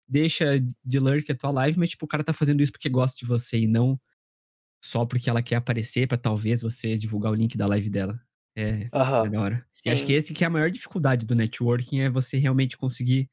Deixa 0.08 0.60
de 0.84 0.98
lurk 0.98 1.30
a 1.30 1.34
tua 1.36 1.50
live, 1.50 1.78
mas, 1.78 1.90
tipo, 1.90 2.04
o 2.04 2.08
cara 2.08 2.22
tá 2.24 2.32
fazendo 2.32 2.62
isso 2.62 2.72
porque 2.72 2.88
gosta 2.88 3.16
de 3.18 3.24
você 3.24 3.58
e 3.58 3.66
não 3.66 3.98
só 4.82 5.06
porque 5.06 5.30
ela 5.30 5.42
quer 5.42 5.56
aparecer 5.56 6.06
pra 6.08 6.18
talvez 6.18 6.62
você 6.62 6.96
divulgar 6.96 7.32
o 7.32 7.34
link 7.34 7.56
da 7.56 7.66
live 7.66 7.88
dela. 7.90 8.20
É, 8.56 8.88
Aham. 8.92 9.26
é 9.26 9.30
da 9.30 9.40
hora. 9.40 9.66
E 9.84 9.90
acho 9.90 10.00
Sim. 10.00 10.06
que 10.06 10.12
esse 10.12 10.34
que 10.34 10.44
é 10.44 10.46
a 10.46 10.50
maior 10.50 10.70
dificuldade 10.70 11.24
do 11.26 11.34
networking, 11.34 12.00
é 12.00 12.10
você 12.10 12.36
realmente 12.38 12.76
conseguir, 12.76 13.30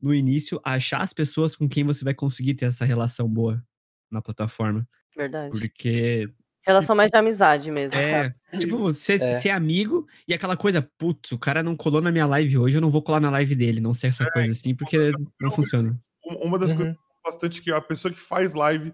no 0.00 0.14
início, 0.14 0.60
achar 0.64 1.00
as 1.02 1.12
pessoas 1.12 1.56
com 1.56 1.68
quem 1.68 1.84
você 1.84 2.04
vai 2.04 2.14
conseguir 2.14 2.54
ter 2.54 2.66
essa 2.66 2.84
relação 2.84 3.28
boa 3.28 3.64
na 4.10 4.20
plataforma. 4.22 4.86
Verdade. 5.16 5.58
Porque 5.58 6.28
Relação 6.66 6.94
mais 6.94 7.10
de 7.10 7.18
amizade 7.18 7.70
mesmo, 7.72 7.96
é, 7.98 8.22
sabe? 8.22 8.60
tipo, 8.60 8.92
ser, 8.94 9.22
É. 9.22 9.32
ser 9.32 9.50
amigo 9.50 10.06
e 10.28 10.34
aquela 10.34 10.56
coisa, 10.56 10.82
putz, 10.98 11.32
o 11.32 11.38
cara 11.38 11.62
não 11.62 11.74
colou 11.76 12.00
na 12.02 12.12
minha 12.12 12.26
live 12.26 12.58
hoje, 12.58 12.76
eu 12.76 12.80
não 12.80 12.90
vou 12.90 13.02
colar 13.02 13.20
na 13.20 13.30
live 13.30 13.54
dele, 13.56 13.80
não 13.80 13.92
ser 13.94 14.08
essa 14.08 14.30
coisa 14.30 14.52
assim, 14.52 14.74
porque 14.74 15.12
não 15.40 15.50
funciona. 15.50 15.98
Um- 16.26 16.46
Uma 16.46 16.58
das 16.58 16.70
Uhum. 16.70 16.76
coisas 16.78 16.96
bastante 17.24 17.62
que 17.62 17.72
a 17.72 17.80
pessoa 17.80 18.12
que 18.14 18.20
faz 18.20 18.54
live, 18.54 18.92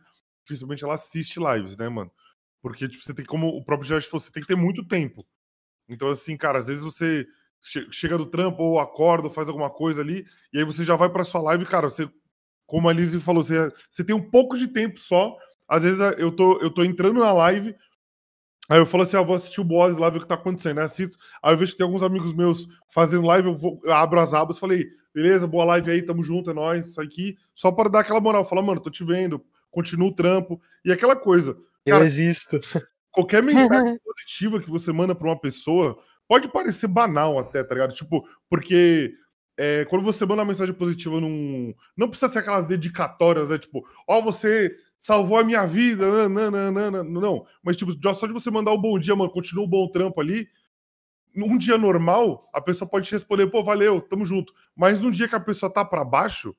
dificilmente 0.49 0.85
ela 0.85 0.95
assiste 0.95 1.39
lives, 1.39 1.77
né, 1.77 1.89
mano? 1.89 2.11
Porque, 2.63 2.89
tipo, 2.89 3.03
você 3.05 3.15
tem 3.15 3.25
como 3.25 3.49
o 3.49 3.65
próprio 3.65 3.89
Jorge 3.89 4.07
falou, 4.09 4.21
você 4.21 4.33
tem 4.33 4.43
que 4.43 4.49
ter 4.49 4.57
muito 4.57 4.85
tempo. 4.87 5.27
Então, 5.89 6.09
assim, 6.09 6.37
cara, 6.37 6.59
às 6.59 6.69
vezes 6.69 6.83
você 6.85 7.27
che- 7.61 7.89
chega 7.93 8.19
do 8.19 8.27
trampo 8.27 8.63
ou 8.63 8.79
acorda 8.81 9.29
ou 9.29 9.35
faz 9.35 9.49
alguma 9.49 9.71
coisa 9.71 10.03
ali, 10.03 10.27
e 10.53 10.59
aí 10.59 10.65
você 10.65 10.85
já 10.85 10.97
vai 10.97 11.09
pra 11.11 11.25
sua 11.25 11.41
live, 11.43 11.67
cara, 11.67 11.91
você, 11.91 12.09
como 12.67 12.89
a 12.89 12.93
Lizzie 12.93 13.21
falou, 13.21 13.43
você, 13.43 13.71
você 13.91 14.05
tem 14.05 14.15
um 14.17 14.31
pouco 14.31 14.57
de 14.59 14.69
tempo 14.69 14.99
só. 15.01 15.37
Às 15.69 15.85
vezes 15.85 16.01
a- 16.01 16.13
eu 16.13 16.33
tô, 16.33 16.61
eu 16.61 16.71
tô 16.71 16.85
entrando 16.85 17.21
na 17.21 17.33
live, 17.33 17.75
Aí 18.71 18.79
eu 18.79 18.85
falo 18.87 19.03
assim, 19.03 19.17
ah, 19.17 19.23
vou 19.23 19.35
assistir 19.35 19.61
o 19.63 19.65
boss 19.65 19.97
lá, 19.97 20.11
ver 20.11 20.19
o 20.19 20.21
que 20.21 20.29
tá 20.29 20.35
acontecendo, 20.35 20.77
né? 20.77 20.83
Assisto. 20.83 21.17
Aí 21.43 21.55
eu 21.55 21.59
vejo 21.59 21.73
que 21.73 21.79
tem 21.79 21.87
alguns 21.87 22.03
amigos 22.03 22.35
meus 22.35 22.67
fazendo 22.91 23.27
live, 23.27 23.49
eu, 23.49 23.55
vou- 23.55 23.81
eu 23.83 23.93
abro 23.95 24.21
as 24.21 24.35
abas, 24.35 24.59
falei, 24.59 24.87
beleza, 25.15 25.47
boa 25.47 25.65
live 25.65 25.91
aí, 25.91 26.03
tamo 26.03 26.23
junto, 26.23 26.51
é 26.51 26.55
nóis, 26.55 26.87
isso 26.87 27.01
aqui. 27.01 27.37
Só 27.55 27.73
para 27.73 27.89
dar 27.89 28.01
aquela 28.01 28.21
moral, 28.21 28.45
falar, 28.45 28.61
mano, 28.63 28.81
tô 28.81 28.91
te 28.91 29.03
vendo, 29.05 29.43
continua 29.71 30.09
o 30.09 30.15
trampo. 30.15 30.61
E 30.85 30.93
aquela 30.93 31.17
coisa. 31.17 31.57
Eu 31.85 31.95
cara, 31.95 32.05
existo. 32.05 32.61
Qualquer 33.11 33.43
mensagem 33.43 33.99
positiva 34.05 34.61
que 34.61 34.71
você 34.71 34.93
manda 34.93 35.15
pra 35.15 35.29
uma 35.29 35.41
pessoa 35.41 35.99
pode 36.29 36.49
parecer 36.49 36.87
banal 36.87 37.39
até, 37.39 37.65
tá 37.65 37.75
ligado? 37.75 37.95
Tipo, 37.95 38.29
porque 38.51 39.15
é, 39.59 39.85
quando 39.87 40.05
você 40.05 40.25
manda 40.25 40.43
uma 40.43 40.49
mensagem 40.49 40.73
positiva 40.73 41.21
num. 41.21 41.75
Não 41.97 42.09
precisa 42.09 42.31
ser 42.31 42.39
aquelas 42.39 42.65
dedicatórias, 42.65 43.51
né? 43.51 43.59
Tipo, 43.59 43.85
ó, 44.07 44.21
você 44.21 44.73
salvou 44.97 45.37
a 45.37 45.43
minha 45.43 45.67
vida, 45.67 46.29
nananana, 46.29 47.03
não. 47.03 47.45
Mas, 47.61 47.77
tipo, 47.77 47.93
só 48.15 48.27
de 48.27 48.33
você 48.33 48.53
mandar 48.53 48.71
o 48.71 48.79
bom 48.79 48.97
dia, 48.99 49.17
mano, 49.17 49.33
continua 49.33 49.65
o 49.65 49.69
bom 49.69 49.89
trampo 49.91 50.21
ali. 50.21 50.49
Num 51.35 51.59
dia 51.59 51.77
normal, 51.77 52.49
a 52.55 52.61
pessoa 52.61 52.89
pode 52.89 53.09
te 53.09 53.13
responder, 53.13 53.49
pô, 53.49 53.63
valeu, 53.63 54.01
tamo 54.01 54.25
junto. 54.25 54.53
Mas 54.77 55.01
num 55.01 55.11
dia 55.11 55.29
que 55.29 55.35
a 55.35 55.41
pessoa 55.41 55.73
tá 55.73 55.85
pra 55.85 56.05
baixo, 56.05 56.55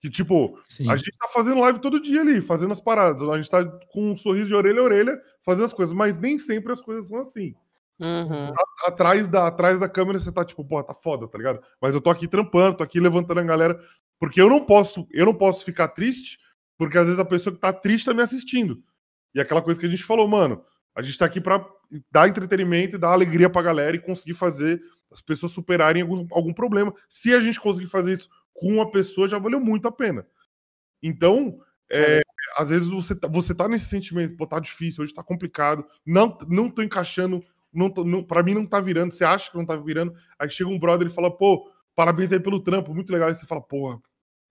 que, 0.00 0.08
tipo, 0.08 0.58
a 0.88 0.96
gente 0.96 1.16
tá 1.18 1.28
fazendo 1.28 1.60
live 1.60 1.80
todo 1.80 2.00
dia 2.00 2.20
ali, 2.20 2.40
fazendo 2.40 2.72
as 2.72 2.80
paradas. 2.80 3.22
A 3.22 3.36
gente 3.36 3.50
tá 3.50 3.64
com 3.92 4.12
um 4.12 4.16
sorriso 4.16 4.48
de 4.48 4.54
orelha 4.54 4.80
a 4.80 4.84
orelha, 4.84 5.20
fazendo 5.44 5.64
as 5.64 5.72
coisas, 5.72 5.94
mas 5.94 6.18
nem 6.18 6.38
sempre 6.38 6.72
as 6.72 6.80
coisas 6.80 7.08
são 7.08 7.20
assim. 7.20 7.54
Uhum. 7.98 8.52
Atrás, 8.86 9.28
da, 9.28 9.48
atrás 9.48 9.80
da 9.80 9.88
câmera 9.88 10.20
você 10.20 10.30
tá 10.30 10.44
tipo, 10.44 10.64
pô, 10.64 10.82
tá 10.84 10.94
foda, 10.94 11.26
tá 11.26 11.36
ligado? 11.36 11.60
Mas 11.82 11.94
eu 11.94 12.00
tô 12.00 12.10
aqui 12.10 12.28
trampando, 12.28 12.76
tô 12.76 12.84
aqui 12.84 13.00
levantando 13.00 13.40
a 13.40 13.42
galera, 13.42 13.78
porque 14.20 14.40
eu 14.40 14.48
não 14.48 14.64
posso, 14.64 15.06
eu 15.10 15.26
não 15.26 15.34
posso 15.34 15.64
ficar 15.64 15.88
triste, 15.88 16.38
porque 16.76 16.96
às 16.96 17.06
vezes 17.06 17.18
a 17.18 17.24
pessoa 17.24 17.52
que 17.52 17.60
tá 17.60 17.72
triste 17.72 18.04
tá 18.04 18.14
me 18.14 18.22
assistindo. 18.22 18.80
E 19.34 19.40
aquela 19.40 19.60
coisa 19.60 19.80
que 19.80 19.86
a 19.86 19.90
gente 19.90 20.04
falou, 20.04 20.28
mano, 20.28 20.62
a 20.94 21.02
gente 21.02 21.18
tá 21.18 21.24
aqui 21.24 21.40
pra 21.40 21.64
dar 22.10 22.28
entretenimento 22.28 22.94
e 22.94 22.98
dar 22.98 23.10
alegria 23.10 23.50
pra 23.50 23.62
galera 23.62 23.96
e 23.96 24.00
conseguir 24.00 24.34
fazer 24.34 24.80
as 25.10 25.20
pessoas 25.20 25.52
superarem 25.52 26.02
algum, 26.02 26.26
algum 26.30 26.52
problema. 26.52 26.94
Se 27.08 27.34
a 27.34 27.40
gente 27.40 27.60
conseguir 27.60 27.88
fazer 27.88 28.12
isso 28.12 28.28
com 28.60 28.74
uma 28.74 28.90
pessoa, 28.90 29.28
já 29.28 29.38
valeu 29.38 29.60
muito 29.60 29.86
a 29.88 29.92
pena. 29.92 30.26
Então, 31.02 31.60
é, 31.90 32.20
às 32.56 32.70
vezes 32.70 32.88
você 32.88 33.14
tá, 33.14 33.28
você 33.28 33.54
tá 33.54 33.68
nesse 33.68 33.86
sentimento, 33.86 34.36
pô, 34.36 34.46
tá 34.46 34.58
difícil, 34.58 35.02
hoje 35.02 35.14
tá 35.14 35.22
complicado, 35.22 35.84
não, 36.04 36.36
não 36.48 36.70
tô 36.70 36.82
encaixando, 36.82 37.42
não, 37.72 37.88
tô- 37.90 38.04
não, 38.04 38.22
pra 38.22 38.42
mim 38.42 38.54
não 38.54 38.66
tá 38.66 38.80
virando, 38.80 39.12
você 39.12 39.24
acha 39.24 39.50
que 39.50 39.56
não 39.56 39.64
tá 39.64 39.76
virando, 39.76 40.14
aí 40.38 40.50
chega 40.50 40.68
um 40.70 40.78
brother 40.78 41.06
e 41.06 41.10
fala, 41.10 41.30
pô, 41.34 41.70
parabéns 41.94 42.32
aí 42.32 42.40
pelo 42.40 42.60
trampo, 42.60 42.94
muito 42.94 43.12
legal, 43.12 43.28
aí 43.28 43.34
você 43.34 43.46
fala, 43.46 43.60
porra, 43.60 44.00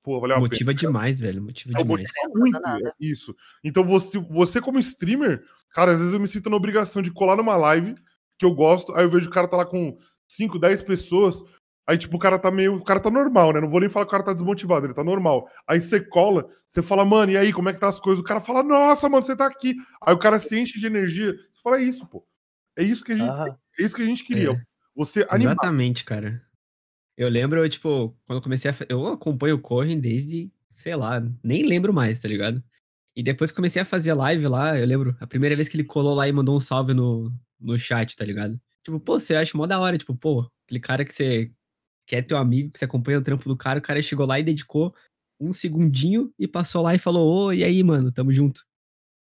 pô, 0.01 0.19
valeu 0.19 0.37
a 0.37 0.39
pena. 0.39 0.49
Motiva 0.49 0.73
demais, 0.73 1.19
velho, 1.19 1.41
motiva 1.41 1.73
É, 1.79 1.83
demais. 1.83 2.01
motiva 2.01 2.39
muito, 2.39 2.57
é 2.87 2.91
isso. 2.99 3.35
Então 3.63 3.83
você, 3.83 4.17
você 4.19 4.61
como 4.61 4.79
streamer, 4.79 5.43
cara, 5.71 5.91
às 5.91 5.99
vezes 5.99 6.13
eu 6.13 6.19
me 6.19 6.27
sinto 6.27 6.49
na 6.49 6.55
obrigação 6.55 7.01
de 7.01 7.11
colar 7.11 7.35
numa 7.35 7.55
live 7.55 7.95
que 8.37 8.45
eu 8.45 8.53
gosto, 8.53 8.95
aí 8.95 9.03
eu 9.03 9.09
vejo 9.09 9.29
o 9.29 9.33
cara 9.33 9.47
tá 9.47 9.57
lá 9.57 9.65
com 9.65 9.97
5, 10.27 10.57
10 10.59 10.81
pessoas, 10.81 11.41
Aí, 11.87 11.97
tipo, 11.97 12.17
o 12.17 12.19
cara 12.19 12.37
tá 12.37 12.51
meio. 12.51 12.75
O 12.75 12.83
cara 12.83 12.99
tá 12.99 13.09
normal, 13.09 13.53
né? 13.53 13.61
Não 13.61 13.69
vou 13.69 13.79
nem 13.79 13.87
falar 13.87 14.05
que 14.05 14.09
o 14.09 14.11
cara 14.11 14.23
tá 14.23 14.33
desmotivado, 14.33 14.85
ele 14.85 14.93
tá 14.93 15.03
normal. 15.03 15.47
Aí 15.65 15.79
você 15.79 16.01
cola, 16.01 16.45
você 16.67 16.81
fala, 16.81 17.05
mano, 17.05 17.31
e 17.31 17.37
aí, 17.37 17.53
como 17.53 17.69
é 17.69 17.73
que 17.73 17.79
tá 17.79 17.87
as 17.87 17.99
coisas? 17.99 18.19
O 18.19 18.27
cara 18.27 18.41
fala, 18.41 18.61
nossa, 18.61 19.07
mano, 19.07 19.23
você 19.23 19.35
tá 19.35 19.45
aqui. 19.45 19.75
Aí 20.05 20.13
o 20.13 20.19
cara 20.19 20.37
se 20.37 20.59
enche 20.59 20.79
de 20.79 20.85
energia. 20.85 21.31
Você 21.33 21.61
fala, 21.63 21.77
é 21.79 21.83
isso, 21.83 22.05
pô. 22.07 22.25
É 22.77 22.83
isso 22.83 23.03
que 23.05 23.13
a 23.13 23.15
gente, 23.15 23.29
Ah. 23.29 23.57
é 23.79 23.83
isso 23.83 23.95
que 23.95 24.01
a 24.01 24.05
gente 24.05 24.23
queria. 24.23 24.51
É. 24.51 24.61
Você 24.95 25.25
animar. 25.29 25.53
Exatamente, 25.53 26.03
cara. 26.03 26.41
Eu 27.17 27.29
lembro, 27.29 27.59
eu, 27.63 27.69
tipo, 27.69 28.15
quando 28.25 28.37
eu 28.37 28.43
comecei 28.43 28.69
a. 28.69 28.75
Eu 28.89 29.07
acompanho 29.07 29.55
o 29.55 29.61
Corren 29.61 29.99
desde, 29.99 30.51
sei 30.69 30.95
lá, 30.95 31.23
nem 31.43 31.63
lembro 31.63 31.93
mais, 31.93 32.19
tá 32.19 32.27
ligado? 32.27 32.61
E 33.15 33.23
depois 33.23 33.49
que 33.49 33.55
comecei 33.55 33.81
a 33.81 33.85
fazer 33.85 34.13
live 34.13 34.47
lá, 34.47 34.77
eu 34.77 34.85
lembro, 34.85 35.15
a 35.19 35.25
primeira 35.25 35.55
vez 35.55 35.67
que 35.67 35.75
ele 35.75 35.83
colou 35.83 36.13
lá 36.13 36.27
e 36.27 36.31
mandou 36.31 36.55
um 36.55 36.59
salve 36.59 36.93
no, 36.93 37.33
no 37.59 37.75
chat, 37.77 38.15
tá 38.15 38.23
ligado? 38.23 38.59
Tipo, 38.83 38.99
pô, 38.99 39.19
você 39.19 39.35
acha 39.35 39.57
mó 39.57 39.65
da 39.65 39.79
hora, 39.79 39.97
tipo, 39.97 40.15
pô, 40.15 40.47
aquele 40.65 40.79
cara 40.79 41.03
que 41.03 41.11
você 41.13 41.51
que 42.07 42.15
é 42.15 42.21
teu 42.21 42.37
amigo, 42.37 42.71
que 42.71 42.79
você 42.79 42.85
acompanha 42.85 43.19
o 43.19 43.21
trampo 43.21 43.43
do 43.47 43.57
cara, 43.57 43.79
o 43.79 43.81
cara 43.81 44.01
chegou 44.01 44.25
lá 44.25 44.39
e 44.39 44.43
dedicou 44.43 44.95
um 45.39 45.53
segundinho 45.53 46.33
e 46.39 46.47
passou 46.47 46.81
lá 46.81 46.95
e 46.95 46.97
falou, 46.97 47.47
ô, 47.47 47.53
e 47.53 47.63
aí, 47.63 47.83
mano, 47.83 48.11
tamo 48.11 48.33
junto. 48.33 48.65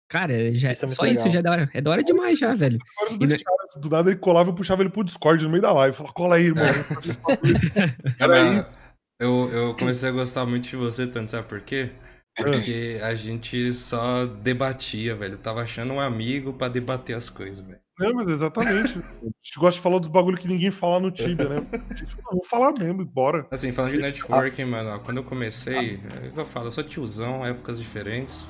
Cara, 0.09 0.33
já, 0.55 0.71
Isso 0.71 0.85
é 0.85 0.87
só 0.87 1.05
isso 1.05 1.25
legal. 1.25 1.29
já 1.29 1.39
é 1.39 1.41
da 1.43 1.51
hora. 1.51 1.69
É 1.71 1.81
da 1.81 1.91
hora 1.91 2.03
demais 2.03 2.39
já, 2.39 2.51
velho. 2.55 2.79
E 3.11 3.27
não 3.27 3.35
é- 3.35 3.37
caras, 3.37 3.75
do 3.79 3.89
nada 3.91 4.09
ele 4.09 4.19
colava 4.19 4.49
e 4.49 4.51
eu 4.51 4.55
puxava 4.55 4.81
ele 4.81 4.89
pro 4.89 5.03
Discord 5.03 5.43
no 5.43 5.51
meio 5.51 5.61
da 5.61 5.71
live. 5.71 5.95
Falava, 5.95 6.13
cola 6.15 6.35
aí, 6.37 6.45
irmão. 6.45 6.65
Eu, 9.21 9.49
eu 9.51 9.75
comecei 9.75 10.07
a 10.07 10.13
gostar 10.13 10.45
muito 10.45 10.69
de 10.69 10.77
você, 10.77 11.05
tanto 11.05 11.31
sabe 11.31 11.45
por 11.45 11.59
quê? 11.59 11.91
É. 12.37 12.41
Porque 12.41 13.01
a 13.03 13.13
gente 13.15 13.73
só 13.73 14.25
debatia, 14.25 15.13
velho. 15.13 15.37
Tava 15.37 15.61
achando 15.61 15.91
um 15.91 15.99
amigo 15.99 16.53
pra 16.53 16.69
debater 16.69 17.17
as 17.17 17.29
coisas, 17.29 17.59
velho. 17.65 17.81
Não, 17.99 18.13
mas 18.13 18.27
exatamente. 18.27 18.97
A 18.97 19.25
gente 19.25 19.57
gosta 19.57 19.77
de 19.77 19.81
falar 19.81 19.99
dos 19.99 20.07
bagulho 20.07 20.37
que 20.37 20.47
ninguém 20.47 20.71
fala 20.71 20.99
no 20.99 21.11
Tibia, 21.11 21.49
né? 21.49 21.67
A 21.89 21.93
gente 21.93 22.15
fala, 22.15 22.27
vou 22.31 22.45
falar 22.45 22.71
mesmo, 22.73 23.05
bora. 23.05 23.45
Assim, 23.51 23.73
falando 23.73 23.91
de 23.91 23.99
networking, 23.99 24.65
mano, 24.65 24.91
ó, 24.91 24.99
quando 24.99 25.17
eu 25.17 25.23
comecei, 25.23 25.95
é 25.97 26.31
eu 26.35 26.45
falo, 26.45 26.67
eu 26.67 26.71
sou 26.71 26.83
tiozão, 26.83 27.45
épocas 27.45 27.79
diferentes. 27.79 28.45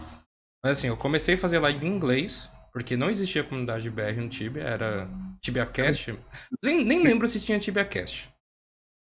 Mas 0.64 0.78
assim, 0.78 0.88
eu 0.88 0.98
comecei 0.98 1.36
a 1.36 1.38
fazer 1.38 1.60
live 1.60 1.88
em 1.88 1.90
inglês, 1.90 2.50
porque 2.72 2.96
não 2.96 3.10
existia 3.10 3.44
comunidade 3.44 3.90
BR 3.90 4.18
no 4.18 4.30
Tibia, 4.30 4.64
era 4.64 5.10
TibiaCast. 5.42 6.18
Nem, 6.64 6.86
nem 6.86 7.02
lembro 7.02 7.28
se 7.28 7.44
tinha 7.44 7.58
TibiaCast, 7.58 8.30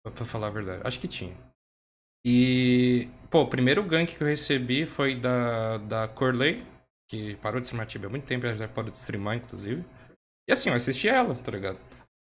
pra 0.04 0.12
pra 0.12 0.26
falar 0.26 0.48
a 0.48 0.52
verdade. 0.52 0.82
Acho 0.86 1.00
que 1.00 1.08
tinha. 1.08 1.36
E, 2.26 3.08
pô, 3.30 3.41
o 3.41 3.48
primeiro 3.48 3.84
gank 3.84 4.16
que 4.16 4.24
eu 4.24 4.28
recebi 4.28 4.86
foi 4.86 5.16
da, 5.16 5.78
da 5.78 6.08
Corley, 6.08 6.66
que 7.08 7.36
parou 7.36 7.60
de 7.60 7.68
streamar 7.68 7.86
Tibia 7.88 8.08
há 8.08 8.10
muito 8.10 8.26
tempo, 8.26 8.46
ela 8.46 8.58
já 8.58 8.68
parou 8.68 8.89
de 8.89 8.98
streamar, 8.98 9.38
inclusive. 9.38 9.86
E 10.48 10.54
assim, 10.54 10.70
eu 10.70 10.76
assisti 10.76 11.08
ela, 11.08 11.36
tá 11.36 11.52
ligado? 11.52 11.80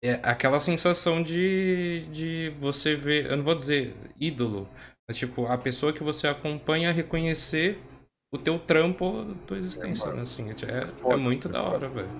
É 0.03 0.15
aquela 0.23 0.61
sensação 0.61 1.23
de, 1.23 2.07
de 2.13 2.51
você 2.59 2.95
ver, 2.95 3.27
eu 3.31 3.37
não 3.37 3.45
vou 3.45 3.55
dizer 3.55 3.97
ídolo, 4.21 4.69
mas 5.09 5.17
tipo, 5.17 5.47
a 5.47 5.57
pessoa 5.57 5.93
que 5.93 6.03
você 6.03 6.29
acompanha 6.29 6.93
reconhecer 6.93 7.79
o 8.33 8.39
teu 8.39 8.59
trampo 8.59 9.35
tua 9.47 9.57
existência, 9.59 10.13
né? 10.13 10.23
Assim, 10.23 10.51
é, 10.51 11.13
é 11.13 11.17
muito 11.17 11.49
da 11.49 11.63
hora, 11.63 11.89
velho. 11.89 12.11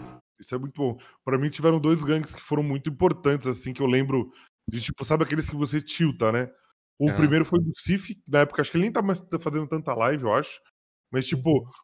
Isso 0.41 0.55
é 0.55 0.59
muito 0.59 0.77
bom. 0.77 0.99
Pra 1.25 1.39
mim, 1.39 1.51
tiveram 1.51 1.79
dois 1.79 2.03
gangues 2.03 2.35
que 2.35 2.41
foram 2.41 2.63
muito 2.63 2.89
importantes, 2.91 3.47
assim, 3.47 3.73
que 3.73 3.83
eu 3.83 3.87
lembro 3.87 4.33
de, 4.69 4.81
tipo, 4.81 5.05
sabe 5.05 5.25
aqueles 5.25 5.49
que 5.49 5.57
você 5.57 5.81
tilta, 5.81 6.33
né? 6.33 6.51
O 6.99 7.11
Ah. 7.11 7.15
primeiro 7.15 7.45
foi 7.45 7.61
do 7.61 7.73
Cif, 7.77 8.17
na 8.29 8.41
época, 8.41 8.63
acho 8.63 8.71
que 8.71 8.77
ele 8.77 8.85
nem 8.85 8.93
tá 8.93 9.03
mais 9.03 9.23
fazendo 9.41 9.69
tanta 9.69 9.95
live, 9.95 10.25
eu 10.25 10.33
acho. 10.33 10.61
Mas, 11.13 11.27
tipo, 11.27 11.43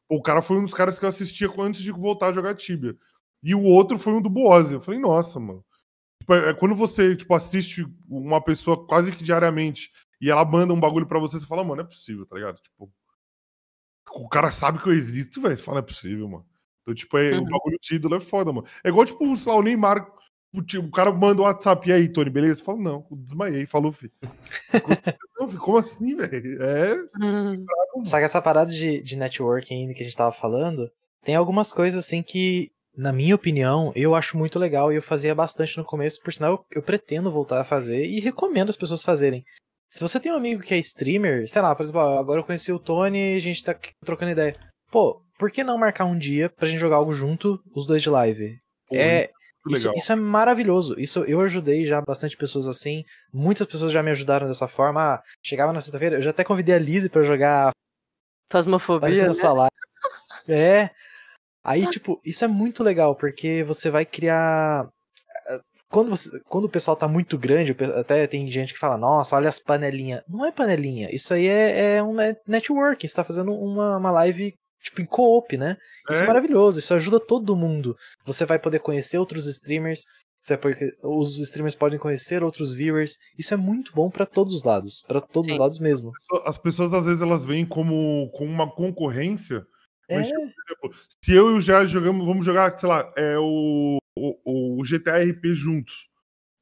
pô, 0.08 0.16
o 0.16 0.22
cara 0.22 0.42
foi 0.42 0.56
um 0.56 0.64
dos 0.64 0.74
caras 0.74 0.98
que 0.98 1.04
eu 1.04 1.08
assistia 1.08 1.48
antes 1.58 1.82
de 1.82 1.92
voltar 1.92 2.28
a 2.28 2.32
jogar 2.32 2.54
Tibia. 2.54 2.96
E 3.42 3.54
o 3.54 3.62
outro 3.62 3.98
foi 3.98 4.12
um 4.12 4.20
do 4.22 4.28
Boose. 4.30 4.74
Eu 4.74 4.80
falei, 4.80 5.00
nossa, 5.00 5.38
mano. 5.40 5.64
Tipo, 6.20 6.34
é- 6.34 6.50
é 6.50 6.54
quando 6.54 6.74
você, 6.74 7.16
tipo, 7.16 7.34
assiste 7.34 7.86
uma 8.08 8.40
pessoa 8.42 8.86
quase 8.86 9.10
que 9.12 9.24
diariamente 9.24 9.90
e 10.20 10.30
ela 10.30 10.44
manda 10.44 10.72
um 10.74 10.80
bagulho 10.80 11.06
pra 11.06 11.18
você, 11.18 11.38
você 11.38 11.46
fala, 11.46 11.62
mano, 11.64 11.76
não 11.76 11.84
é 11.84 11.88
possível, 11.88 12.26
tá 12.26 12.36
ligado? 12.36 12.60
Tipo, 12.60 12.90
o 14.12 14.28
cara 14.28 14.50
sabe 14.50 14.78
que 14.82 14.88
eu 14.88 14.92
existo, 14.92 15.40
velho. 15.40 15.56
Você 15.56 15.62
fala, 15.62 15.76
não 15.80 15.84
é 15.84 15.86
possível, 15.86 16.28
mano. 16.28 16.46
Então, 16.82 16.94
tipo, 16.94 17.16
é, 17.16 17.32
o 17.32 17.38
Uhum. 17.42 17.44
bagulho 17.44 17.78
de 17.80 17.94
ídolo 17.94 18.16
é 18.16 18.20
foda, 18.20 18.52
mano. 18.52 18.66
É 18.84 18.88
igual, 18.88 19.06
tipo, 19.06 19.36
sei 19.36 19.52
lá, 19.52 19.58
o 19.58 19.62
Neymar. 19.62 20.06
O, 20.52 20.60
ti- 20.62 20.78
o 20.78 20.90
cara 20.90 21.12
manda 21.12 21.40
um 21.40 21.44
WhatsApp, 21.44 21.88
e 21.88 21.92
aí, 21.92 22.08
Tony, 22.08 22.28
beleza? 22.28 22.64
Fala, 22.64 22.78
não, 22.80 23.06
desmaiei, 23.12 23.66
falou, 23.66 23.92
filho. 23.92 24.12
Não, 25.38 25.46
filho, 25.48 25.60
Como 25.60 25.78
assim, 25.78 26.16
velho? 26.16 26.60
É. 26.62 26.96
Só 28.04 28.18
que 28.18 28.24
essa 28.24 28.42
parada 28.42 28.70
de, 28.72 29.00
de 29.00 29.16
networking 29.16 29.94
que 29.94 30.02
a 30.02 30.04
gente 30.04 30.16
tava 30.16 30.32
falando, 30.32 30.90
tem 31.22 31.36
algumas 31.36 31.72
coisas 31.72 32.04
assim 32.04 32.20
que, 32.22 32.72
na 32.96 33.12
minha 33.12 33.34
opinião, 33.34 33.92
eu 33.94 34.14
acho 34.14 34.36
muito 34.36 34.58
legal 34.58 34.92
e 34.92 34.96
eu 34.96 35.02
fazia 35.02 35.34
bastante 35.34 35.76
no 35.78 35.84
começo, 35.84 36.20
por 36.22 36.32
sinal 36.32 36.52
eu, 36.52 36.78
eu 36.78 36.82
pretendo 36.82 37.30
voltar 37.30 37.60
a 37.60 37.64
fazer 37.64 38.04
e 38.04 38.20
recomendo 38.20 38.70
as 38.70 38.76
pessoas 38.76 39.02
fazerem. 39.02 39.44
Se 39.90 40.00
você 40.00 40.20
tem 40.20 40.30
um 40.30 40.36
amigo 40.36 40.62
que 40.62 40.74
é 40.74 40.78
streamer, 40.78 41.48
sei 41.48 41.60
lá, 41.60 41.74
por 41.74 41.82
exemplo, 41.82 42.00
agora 42.00 42.40
eu 42.40 42.44
conheci 42.44 42.72
o 42.72 42.78
Tony 42.78 43.34
e 43.34 43.36
a 43.36 43.40
gente 43.40 43.64
tá 43.64 43.76
trocando 44.04 44.30
ideia. 44.32 44.56
Pô, 44.90 45.22
por 45.38 45.50
que 45.50 45.64
não 45.64 45.78
marcar 45.78 46.04
um 46.04 46.16
dia 46.16 46.48
pra 46.48 46.68
gente 46.68 46.80
jogar 46.80 46.96
algo 46.96 47.12
junto, 47.12 47.60
os 47.74 47.86
dois 47.86 48.02
de 48.02 48.10
live? 48.10 48.56
Pô, 48.88 48.96
é, 48.96 49.30
isso, 49.68 49.92
isso 49.96 50.12
é 50.12 50.16
maravilhoso. 50.16 50.98
Isso 50.98 51.24
eu 51.24 51.40
ajudei 51.40 51.84
já 51.84 52.00
bastante 52.00 52.36
pessoas 52.36 52.66
assim. 52.66 53.04
Muitas 53.32 53.66
pessoas 53.66 53.92
já 53.92 54.02
me 54.02 54.10
ajudaram 54.10 54.46
dessa 54.46 54.68
forma. 54.68 55.14
Ah, 55.14 55.22
chegava 55.42 55.72
na 55.72 55.80
sexta-feira, 55.80 56.16
eu 56.16 56.22
já 56.22 56.30
até 56.30 56.44
convidei 56.44 56.74
a 56.74 56.78
Lizzie 56.78 57.10
pra 57.10 57.22
jogar 57.22 57.72
Fasmofobia, 58.50 59.26
né? 59.26 59.32
sua 59.32 59.52
live. 59.52 59.70
É. 60.48 60.90
Aí, 61.62 61.86
tipo, 61.90 62.20
isso 62.24 62.44
é 62.44 62.48
muito 62.48 62.82
legal, 62.82 63.14
porque 63.14 63.62
você 63.64 63.90
vai 63.90 64.04
criar. 64.06 64.88
eh, 65.48 65.60
Quando, 65.90 66.10
você- 66.10 66.40
quando 66.48 66.64
o 66.66 66.68
pessoal 66.70 66.96
tá 66.96 67.08
muito 67.08 67.36
grande, 67.36 67.74
até 67.98 68.24
tem 68.26 68.46
gente 68.48 68.72
que 68.72 68.78
fala, 68.78 68.96
nossa, 68.96 69.34
olha 69.36 69.48
as 69.48 69.58
panelinhas. 69.58 70.22
Não 70.28 70.44
é 70.46 70.52
panelinha, 70.52 71.08
isso 71.14 71.34
aí 71.34 71.46
é, 71.48 71.96
é 71.96 72.02
um 72.02 72.14
net- 72.14 72.40
networking. 72.46 73.06
Você 73.08 73.14
tá 73.16 73.24
fazendo 73.24 73.52
uma, 73.52 73.96
uma 73.96 74.10
live, 74.12 74.54
tipo, 74.82 75.00
em 75.02 75.04
co-op, 75.06 75.56
né? 75.56 75.76
Isso 76.10 76.20
é. 76.22 76.24
É. 76.24 76.26
maravilhoso, 76.28 76.78
isso 76.78 76.94
ajuda 76.94 77.18
todo 77.18 77.56
mundo. 77.56 77.96
Você 78.24 78.44
vai 78.46 78.58
poder 78.58 78.78
conhecer 78.78 79.18
outros 79.18 79.46
streamers, 79.46 80.04
você 80.42 80.56
vai 80.56 80.72
poder- 80.74 80.96
os 81.02 81.38
streamers 81.40 81.74
podem 81.74 81.98
conhecer 81.98 82.42
outros 82.44 82.72
viewers. 82.72 83.16
Isso 83.36 83.52
é 83.52 83.56
muito 83.56 83.92
bom 83.92 84.08
pra 84.10 84.24
todos 84.24 84.54
os 84.54 84.62
lados, 84.62 85.02
pra 85.08 85.20
todos 85.20 85.50
os 85.50 85.58
lados 85.58 85.78
mesmo. 85.80 86.12
As 86.44 86.56
pessoas, 86.56 86.94
às 86.94 87.04
vezes, 87.06 87.20
elas 87.20 87.44
veem 87.44 87.66
como, 87.66 88.30
como 88.32 88.48
uma 88.50 88.70
concorrência. 88.70 89.62
Mas, 90.10 90.28
É. 90.28 90.30
tipo, 90.30 90.40
por 90.52 90.90
exemplo, 90.90 91.00
se 91.22 91.32
eu 91.34 91.50
e 91.50 91.58
o 91.58 91.60
já 91.60 91.84
jogamos, 91.84 92.26
vamos 92.26 92.44
jogar, 92.44 92.76
sei 92.78 92.88
lá, 92.88 93.12
é, 93.16 93.38
o, 93.38 93.98
o, 94.16 94.80
o 94.80 94.82
GTA 94.82 95.18
RP 95.22 95.54
juntos, 95.54 96.08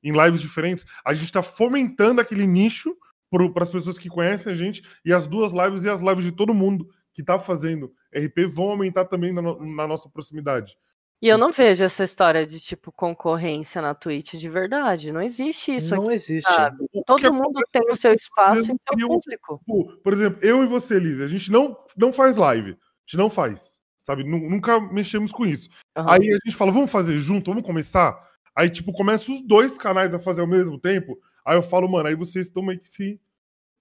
em 0.02 0.12
lives 0.12 0.40
diferentes, 0.40 0.84
a 1.04 1.12
gente 1.14 1.32
tá 1.32 1.42
fomentando 1.42 2.20
aquele 2.20 2.46
nicho 2.46 2.96
para 3.30 3.62
as 3.62 3.68
pessoas 3.70 3.98
que 3.98 4.08
conhecem 4.08 4.50
a 4.52 4.54
gente, 4.54 4.82
e 5.04 5.12
as 5.12 5.26
duas 5.26 5.52
lives 5.52 5.84
e 5.84 5.88
as 5.88 6.00
lives 6.00 6.24
de 6.24 6.32
todo 6.32 6.54
mundo 6.54 6.88
que 7.12 7.22
tá 7.22 7.38
fazendo 7.38 7.92
RP 8.14 8.46
vão 8.48 8.70
aumentar 8.70 9.04
também 9.04 9.32
na, 9.32 9.42
na 9.42 9.86
nossa 9.86 10.08
proximidade. 10.08 10.76
E 11.20 11.26
eu 11.26 11.36
não 11.36 11.50
vejo 11.50 11.82
essa 11.82 12.04
história 12.04 12.46
de, 12.46 12.60
tipo, 12.60 12.92
concorrência 12.92 13.82
na 13.82 13.92
Twitch 13.92 14.34
de 14.34 14.48
verdade. 14.48 15.10
Não 15.12 15.20
existe 15.20 15.74
isso 15.74 15.96
Não 15.96 16.04
aqui, 16.04 16.12
existe. 16.12 16.48
sabe? 16.48 16.76
Todo 17.04 17.34
mundo 17.34 17.60
tem 17.72 17.82
é 17.88 17.90
o 17.90 17.96
seu 17.96 18.14
que 18.14 18.20
espaço 18.20 18.60
e 18.60 18.64
seu 18.66 18.76
público. 19.08 19.58
Tipo, 19.58 19.96
por 20.00 20.12
exemplo, 20.12 20.38
eu 20.42 20.62
e 20.62 20.66
você, 20.66 20.96
Liz, 20.96 21.20
a 21.20 21.26
gente 21.26 21.50
não, 21.50 21.76
não 21.96 22.12
faz 22.12 22.36
live. 22.36 22.78
A 23.08 23.10
gente 23.10 23.16
não 23.16 23.30
faz. 23.30 23.78
Sabe? 24.02 24.22
Nu- 24.24 24.48
Nunca 24.50 24.78
mexemos 24.80 25.32
com 25.32 25.46
isso. 25.46 25.68
Aham. 25.96 26.12
Aí 26.12 26.28
a 26.30 26.38
gente 26.44 26.56
fala, 26.56 26.70
vamos 26.70 26.90
fazer 26.90 27.18
junto, 27.18 27.50
vamos 27.50 27.64
começar? 27.66 28.18
Aí, 28.54 28.68
tipo, 28.68 28.92
começa 28.92 29.30
os 29.32 29.46
dois 29.46 29.78
canais 29.78 30.12
a 30.14 30.18
fazer 30.18 30.40
ao 30.42 30.46
mesmo 30.46 30.78
tempo. 30.78 31.18
Aí 31.44 31.56
eu 31.56 31.62
falo, 31.62 31.88
mano, 31.88 32.08
aí 32.08 32.14
vocês 32.14 32.46
estão 32.46 32.62
meio 32.62 32.78
que 32.78 32.88
se. 32.88 33.20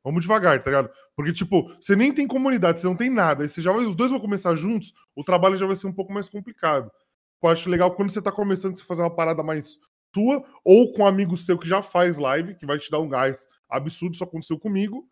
Vamos 0.03 0.21
devagar, 0.21 0.61
tá 0.61 0.69
ligado? 0.69 0.89
Porque, 1.15 1.33
tipo, 1.33 1.69
você 1.79 1.95
nem 1.95 2.13
tem 2.13 2.25
comunidade, 2.27 2.79
você 2.79 2.87
não 2.87 2.95
tem 2.95 3.09
nada. 3.09 3.43
Aí 3.43 3.49
você 3.49 3.61
já 3.61 3.71
vai, 3.73 3.85
os 3.85 3.95
dois 3.95 4.09
vão 4.11 4.19
começar 4.19 4.55
juntos, 4.55 4.93
o 5.15 5.23
trabalho 5.23 5.57
já 5.57 5.65
vai 5.65 5.75
ser 5.75 5.87
um 5.87 5.93
pouco 5.93 6.13
mais 6.13 6.29
complicado. 6.29 6.89
Eu 7.43 7.49
acho 7.49 7.69
legal 7.69 7.93
quando 7.93 8.09
você 8.11 8.21
tá 8.21 8.31
começando 8.31 8.77
você 8.77 8.83
fazer 8.83 9.01
uma 9.01 9.13
parada 9.13 9.43
mais 9.43 9.77
sua, 10.15 10.43
ou 10.63 10.93
com 10.93 11.03
um 11.03 11.05
amigo 11.07 11.35
seu 11.35 11.57
que 11.57 11.67
já 11.67 11.81
faz 11.81 12.17
live, 12.17 12.55
que 12.55 12.65
vai 12.65 12.79
te 12.79 12.89
dar 12.89 12.99
um 12.99 13.09
gás 13.09 13.47
absurdo, 13.69 14.13
isso 14.13 14.23
aconteceu 14.23 14.57
comigo. 14.57 15.07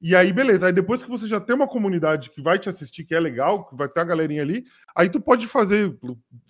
E 0.00 0.14
aí, 0.14 0.32
beleza. 0.32 0.66
Aí 0.66 0.72
depois 0.72 1.02
que 1.02 1.08
você 1.08 1.26
já 1.26 1.40
tem 1.40 1.56
uma 1.56 1.66
comunidade 1.66 2.30
que 2.30 2.42
vai 2.42 2.58
te 2.58 2.68
assistir, 2.68 3.04
que 3.04 3.14
é 3.14 3.20
legal, 3.20 3.66
que 3.66 3.74
vai 3.74 3.88
ter 3.88 4.00
a 4.00 4.04
galerinha 4.04 4.42
ali, 4.42 4.64
aí 4.94 5.08
tu 5.08 5.20
pode 5.20 5.46
fazer 5.46 5.96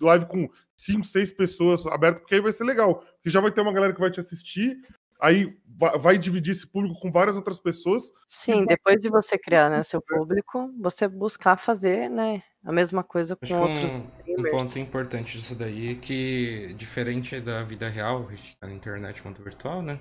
live 0.01 0.25
com 0.25 0.49
cinco, 0.75 1.05
seis 1.05 1.31
pessoas 1.31 1.85
aberto, 1.87 2.19
porque 2.19 2.35
aí 2.35 2.41
vai 2.41 2.51
ser 2.51 2.65
legal. 2.65 2.95
Porque 2.95 3.29
já 3.29 3.39
vai 3.39 3.51
ter 3.51 3.61
uma 3.61 3.73
galera 3.73 3.93
que 3.93 3.99
vai 3.99 4.11
te 4.11 4.19
assistir, 4.19 4.77
aí 5.19 5.57
vai, 5.99 6.17
dividir 6.17 6.51
esse 6.51 6.67
público 6.67 6.99
com 6.99 7.11
várias 7.11 7.37
outras 7.37 7.59
pessoas. 7.59 8.11
Sim, 8.27 8.65
depois 8.65 8.99
de 8.99 9.09
você 9.09 9.37
criar 9.37 9.69
né, 9.69 9.83
seu 9.83 10.01
público, 10.01 10.71
você 10.79 11.07
buscar 11.07 11.57
fazer 11.57 12.09
né, 12.09 12.43
a 12.65 12.71
mesma 12.71 13.03
coisa 13.03 13.37
Acho 13.41 13.53
com 13.53 13.65
que 13.65 13.71
outros 13.71 14.09
um, 14.27 14.41
um 14.41 14.51
ponto 14.51 14.77
importante 14.79 15.37
disso 15.37 15.55
daí 15.55 15.91
é 15.91 15.95
que, 15.95 16.73
diferente 16.75 17.39
da 17.39 17.63
vida 17.63 17.87
real, 17.87 18.27
a 18.27 18.35
gente 18.35 18.57
tá 18.57 18.67
na 18.67 18.73
internet, 18.73 19.23
mundo 19.23 19.41
virtual, 19.41 19.81
né? 19.81 19.99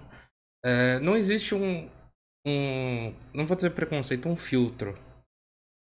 É, 0.65 0.99
não 1.01 1.17
existe 1.17 1.55
um, 1.55 1.89
um. 2.47 3.15
Não 3.35 3.47
vou 3.47 3.57
dizer 3.57 3.71
preconceito, 3.71 4.29
um 4.29 4.37
filtro. 4.37 4.97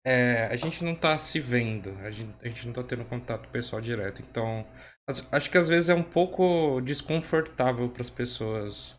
É, 0.05 0.45
a 0.45 0.55
gente 0.55 0.83
não 0.85 0.95
tá 0.95 1.17
se 1.17 1.37
vendo, 1.39 1.89
a 1.99 2.09
gente, 2.09 2.33
a 2.41 2.47
gente 2.47 2.65
não 2.65 2.73
tá 2.73 2.81
tendo 2.81 3.03
contato 3.05 3.49
pessoal 3.49 3.81
direto. 3.81 4.21
Então, 4.21 4.65
acho 5.31 5.51
que 5.51 5.57
às 5.57 5.67
vezes 5.67 5.89
é 5.89 5.93
um 5.93 6.03
pouco 6.03 6.79
desconfortável 6.81 7.89
para 7.89 8.01
as 8.01 8.09
pessoas 8.09 8.97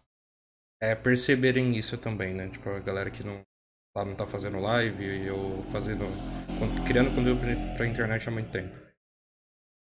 é, 0.82 0.94
perceberem 0.94 1.76
isso 1.76 1.96
também, 1.96 2.34
né? 2.34 2.48
Tipo, 2.48 2.70
a 2.70 2.80
galera 2.80 3.10
que 3.10 3.24
não, 3.24 3.40
lá 3.96 4.04
não 4.04 4.14
tá 4.14 4.26
fazendo 4.26 4.60
live 4.60 5.02
e 5.02 5.26
eu 5.26 5.62
fazendo. 5.72 6.04
criando 6.86 7.14
conteúdo 7.14 7.40
pra 7.76 7.86
internet 7.86 8.28
há 8.28 8.30
muito 8.30 8.50
tempo. 8.50 8.87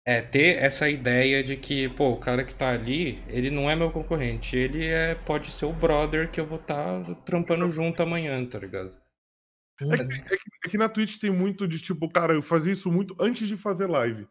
É 0.10 0.22
ter 0.22 0.58
essa 0.64 0.90
ideia 0.90 1.44
de 1.44 1.58
que, 1.58 1.90
pô, 1.90 2.12
o 2.12 2.18
cara 2.18 2.46
que 2.46 2.56
tá 2.56 2.70
ali, 2.70 3.22
ele 3.28 3.52
não 3.52 3.70
é 3.70 3.76
meu 3.76 3.92
concorrente, 3.92 4.56
ele 4.56 4.86
é, 4.88 5.14
pode 5.16 5.52
ser 5.52 5.66
o 5.66 5.74
brother 5.74 6.32
que 6.32 6.40
eu 6.40 6.46
vou 6.46 6.58
estar 6.58 7.04
tá 7.04 7.14
trampando 7.26 7.70
junto 7.70 8.02
amanhã, 8.02 8.46
tá 8.46 8.58
ligado? 8.58 8.96
É 9.82 9.98
que, 9.98 10.04
é 10.04 10.38
que- 10.38 10.50
é 10.66 10.70
que 10.70 10.78
na 10.78 10.88
Twitch 10.88 11.18
tem 11.18 11.30
muito 11.30 11.68
de 11.68 11.78
tipo, 11.82 12.10
cara, 12.10 12.34
eu 12.34 12.42
fazia 12.42 12.72
isso 12.72 12.90
muito 12.90 13.18
antes 13.20 13.50
de 13.50 13.58
fazer 13.58 13.88
live. 13.88 14.26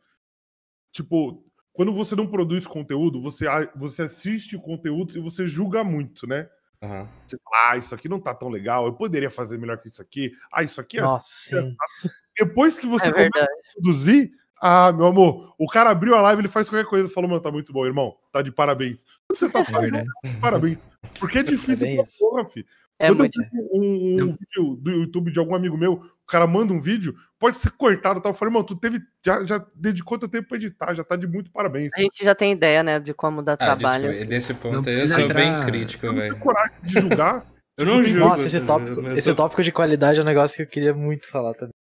Tipo, 0.93 1.45
quando 1.75 1.93
você 1.93 2.17
não 2.17 2.27
produz 2.27 2.67
conteúdo, 2.67 3.21
você, 3.21 3.45
você 3.77 4.05
assiste 4.05 4.57
o 4.57 4.61
conteúdo 4.63 5.15
e 5.15 5.21
você 5.21 5.47
julga 5.47 5.85
muito, 5.85 6.27
né? 6.27 6.49
Aham. 6.83 7.07
Você 7.27 7.37
fala, 7.45 7.73
ah, 7.73 7.77
isso 7.77 7.95
aqui 7.95 8.09
não 8.09 8.19
tá 8.19 8.35
tão 8.35 8.49
legal, 8.49 8.87
eu 8.87 8.95
poderia 8.95 9.29
fazer 9.31 9.59
melhor 9.59 9.77
que 9.79 9.89
isso 9.89 10.01
aqui. 10.01 10.33
Ah, 10.51 10.63
isso 10.63 10.81
aqui 10.81 10.97
é 10.97 11.03
Nossa, 11.03 11.17
assim, 11.19 11.55
é 11.55 11.61
sim. 11.61 11.77
assado." 11.77 12.15
Depois 12.39 12.79
que 12.79 12.87
você 12.87 13.09
É 13.09 13.13
começa 13.13 13.45
a 13.45 13.73
produzir, 13.75 14.33
ah, 14.61 14.93
meu 14.93 15.07
amor, 15.07 15.55
o 15.59 15.67
cara 15.67 15.91
abriu 15.91 16.15
a 16.15 16.21
live, 16.23 16.43
ele 16.43 16.49
faz 16.49 16.69
qualquer 16.69 16.89
coisa, 16.89 17.09
falou, 17.09 17.29
mano, 17.31 17.43
tá 17.43 17.51
muito 17.51 17.73
bom, 17.73 17.85
irmão, 17.87 18.15
tá 18.33 18.43
de 18.43 18.51
parabéns. 18.53 19.05
Quando 19.29 19.39
você 19.39 19.49
tá 19.51 19.61
É 19.61 19.65
fazendo, 19.65 19.81
verdade. 19.93 20.09
tá 20.23 20.29
de 20.29 20.37
parabéns. 20.39 20.87
Porque 21.21 21.39
é 21.39 21.43
difícil 21.43 21.87
bem 21.87 21.97
pra 21.97 22.05
porra, 22.19 22.45
fi. 22.49 22.67
É 22.99 23.09
Quando 23.09 23.19
muito. 23.19 23.39
eu 23.39 23.45
vejo 23.51 23.69
um, 23.75 24.15
um 24.25 24.27
vídeo 24.33 24.77
do 24.81 24.91
YouTube 24.91 25.31
de 25.31 25.39
algum 25.39 25.55
amigo 25.55 25.77
meu, 25.77 25.95
o 25.95 26.27
cara 26.27 26.47
manda 26.47 26.73
um 26.73 26.81
vídeo, 26.81 27.15
pode 27.39 27.59
ser 27.59 27.71
cortado 27.73 28.19
e 28.21 28.23
tal. 28.23 28.33
Eu 28.33 28.37
falei, 28.37 28.55
mano, 28.55 28.65
tu 28.65 28.75
teve. 28.75 29.01
Já, 29.23 29.45
já 29.45 29.63
dedicou 29.75 30.19
teu 30.19 30.29
tempo 30.31 30.49
pra 30.49 30.57
editar, 30.57 30.95
já 30.95 31.05
tá 31.05 31.15
de 31.15 31.27
muito 31.27 31.51
parabéns. 31.51 31.93
A 31.95 32.01
gente 32.01 32.25
já 32.25 32.35
tem 32.35 32.53
ideia, 32.53 32.83
né, 32.83 32.99
de 32.99 33.13
como 33.13 33.43
dá 33.43 33.53
Ah, 33.53 33.57
trabalho. 33.59 34.05
desculpa, 34.09 34.31
desse 34.31 34.55
ponto 34.55 34.89
aí 34.89 34.99
eu 34.99 35.07
sou 35.09 35.17
bem 35.29 35.49
entrar- 35.49 35.67
crítico, 35.67 36.07
Eu 36.07 36.13
não 36.13 36.19
velho. 36.21 36.33
tenho 36.33 36.43
coragem 36.45 36.73
de 36.83 36.93
julgar. 37.01 37.47
Eu 37.79 37.85
não 37.85 38.03
julgo. 38.03 38.29
Nossa, 38.31 38.47
esse 38.47 38.61
tá 38.61 38.67
tópico? 38.67 39.01
Eu 39.03 39.13
esse 39.15 39.35
tópico 39.35 39.63
de 39.63 39.73
qualidade 39.73 40.19
é 40.19 40.23
um 40.23 40.27
negócio 40.27 40.57
que 40.57 40.63
eu 40.63 40.67
queria 40.67 40.95
muito 40.95 41.29
falar 41.29 41.53
também. 41.53 41.75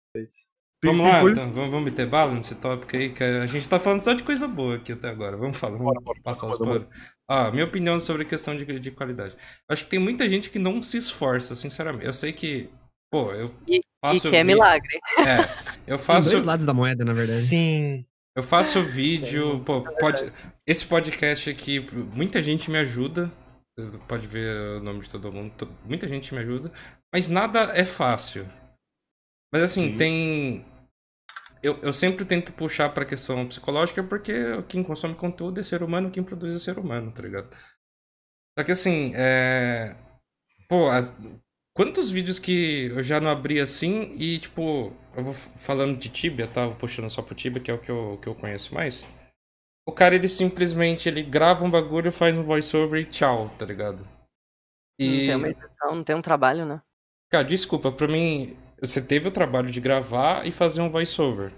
Tem, 0.83 0.91
Vamos 0.91 1.05
tem 1.07 1.13
lá, 1.15 1.21
coisa- 1.21 1.41
então, 1.41 1.53
vamos, 1.53 1.71
vamos 1.71 1.85
meter 1.85 2.07
bala 2.09 2.35
nesse 2.35 2.57
tópico 2.57 2.97
aí, 2.97 3.11
que 3.13 3.23
a 3.23 3.47
gente 3.47 3.69
tá 3.69 3.79
falando 3.79 4.03
só 4.03 4.15
de 4.15 4.25
coisa 4.25 4.49
boa 4.49 4.75
aqui 4.77 4.93
até 4.93 5.09
agora. 5.09 5.37
Vamos 5.37 5.57
falar, 5.57 5.79
vamos 5.79 6.03
passar 6.25 6.49
os 6.49 6.59
bora, 6.59 6.81
panos. 6.81 6.89
Ah, 7.31 7.51
minha 7.53 7.65
opinião 7.65 8.01
sobre 8.01 8.23
a 8.23 8.27
questão 8.27 8.57
de, 8.57 8.81
de 8.81 8.91
qualidade. 8.91 9.37
Acho 9.71 9.85
que 9.85 9.91
tem 9.91 10.01
muita 10.01 10.29
gente 10.29 10.51
que 10.51 10.59
não 10.59 10.83
se 10.83 10.97
esforça, 10.99 11.55
sinceramente. 11.55 12.05
Eu 12.05 12.13
sei 12.13 12.33
que, 12.33 12.69
pô, 13.13 13.33
eu 13.33 13.55
E, 13.69 13.77
e 13.77 13.83
faço 14.05 14.29
que 14.29 14.35
é 14.35 14.41
vi- 14.43 14.47
milagre. 14.49 14.99
É, 15.21 15.43
eu 15.87 15.97
Tem 15.97 15.99
faço, 15.99 16.31
dois 16.33 16.45
lados 16.45 16.67
da 16.67 16.75
moeda, 16.75 17.05
na 17.05 17.13
verdade. 17.13 17.43
Sim. 17.43 18.05
eu 18.37 18.43
faço 18.43 18.83
vídeo, 18.85 19.61
pô, 19.65 19.83
pode, 20.01 20.33
esse 20.67 20.85
podcast 20.85 21.49
aqui, 21.49 21.79
muita 22.13 22.43
gente 22.43 22.69
me 22.73 22.79
ajuda. 22.79 23.31
Pode 24.09 24.27
ver 24.27 24.79
o 24.79 24.83
nome 24.83 24.99
de 25.01 25.09
todo 25.09 25.33
mundo, 25.33 25.53
muita 25.85 26.07
gente 26.09 26.35
me 26.35 26.41
ajuda, 26.41 26.71
mas 27.15 27.31
nada 27.31 27.71
é 27.75 27.85
fácil. 27.85 28.47
Mas 29.55 29.63
assim, 29.63 29.93
Sim. 29.93 29.97
tem. 29.97 30.65
Eu, 31.63 31.79
eu 31.83 31.93
sempre 31.93 32.25
tento 32.25 32.53
puxar 32.53 32.89
pra 32.91 33.05
questão 33.05 33.47
psicológica 33.47 34.03
porque 34.03 34.33
quem 34.69 34.83
consome 34.83 35.15
conteúdo 35.15 35.61
é 35.61 35.63
ser 35.63 35.83
humano, 35.83 36.11
quem 36.11 36.23
produz 36.23 36.57
é 36.57 36.59
ser 36.59 36.79
humano, 36.79 37.13
tá 37.13 37.23
ligado? 37.23 37.57
Só 38.59 38.65
que 38.65 38.73
assim, 38.73 39.13
é. 39.15 39.97
Pô, 40.69 40.89
as- 40.91 41.15
quantos 41.75 42.11
vídeos 42.11 42.39
que 42.39 42.87
eu 42.91 43.03
já 43.03 43.21
não 43.21 43.31
abri 43.31 43.61
assim 43.61 44.15
e, 44.19 44.39
tipo, 44.39 44.93
eu 45.17 45.25
vou 45.25 45.35
falando 45.35 45.99
de 45.99 46.09
Tibia, 46.11 46.49
tá? 46.49 46.67
Vou 46.67 46.77
puxando 46.77 47.11
só 47.11 47.23
pro 47.23 47.35
Tibia, 47.35 47.63
que 47.63 47.71
é 47.71 47.75
o 47.75 47.79
que 47.81 47.91
eu, 47.91 48.19
que 48.23 48.29
eu 48.29 48.35
conheço 48.35 48.75
mais. 48.75 49.07
O 49.87 49.93
cara, 49.93 50.15
ele 50.17 50.29
simplesmente 50.29 51.09
ele 51.09 51.23
grava 51.23 51.65
um 51.65 51.71
bagulho, 51.71 52.13
faz 52.13 52.37
um 52.39 52.45
voiceover 52.45 53.03
e 53.03 53.07
tchau, 53.07 53.51
tá 53.59 53.67
ligado? 53.67 54.07
Não 55.05 55.21
E. 55.21 55.23
tem 55.23 55.37
uma 55.37 55.49
edição, 55.49 55.95
não 55.95 56.03
tem 56.05 56.17
um 56.17 56.23
trabalho, 56.23 56.65
né? 56.67 56.83
Cara, 57.31 57.45
desculpa, 57.45 57.91
pra 57.91 58.07
mim, 58.07 58.57
você 58.83 59.01
teve 59.03 59.29
o 59.29 59.33
trabalho 59.33 59.71
de 59.71 59.81
gravar 59.81 60.47
e 60.47 60.53
fazer 60.53 60.81
um 60.83 60.91
voiceover. 60.91 61.53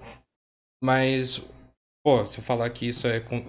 Mas, 0.82 1.40
pô, 2.04 2.18
você 2.24 2.42
falar 2.42 2.70
que 2.70 2.86
isso 2.88 3.06
é 3.08 3.20
com, 3.20 3.44